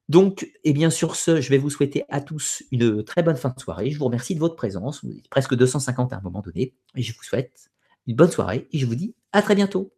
Donc, 0.07 0.43
et 0.43 0.51
eh 0.65 0.73
bien 0.73 0.91
sur 0.91 1.15
ce, 1.15 1.41
je 1.41 1.49
vais 1.49 1.57
vous 1.57 1.71
souhaiter 1.71 2.03
à 2.09 2.21
tous 2.21 2.61
une 2.71 3.03
très 3.03 3.23
bonne 3.23 3.37
fin 3.37 3.49
de 3.49 3.59
soirée. 3.59 3.89
Je 3.89 3.97
vous 3.97 4.05
remercie 4.05 4.35
de 4.35 4.39
votre 4.39 4.55
présence. 4.55 5.03
Vous 5.03 5.11
êtes 5.17 5.27
presque 5.29 5.55
250 5.55 6.13
à 6.13 6.17
un 6.17 6.21
moment 6.21 6.41
donné. 6.41 6.75
Et 6.95 7.01
je 7.01 7.15
vous 7.15 7.23
souhaite 7.23 7.71
une 8.05 8.15
bonne 8.15 8.29
soirée 8.29 8.67
et 8.71 8.77
je 8.77 8.85
vous 8.85 8.93
dis 8.93 9.15
à 9.31 9.41
très 9.41 9.55
bientôt. 9.55 9.91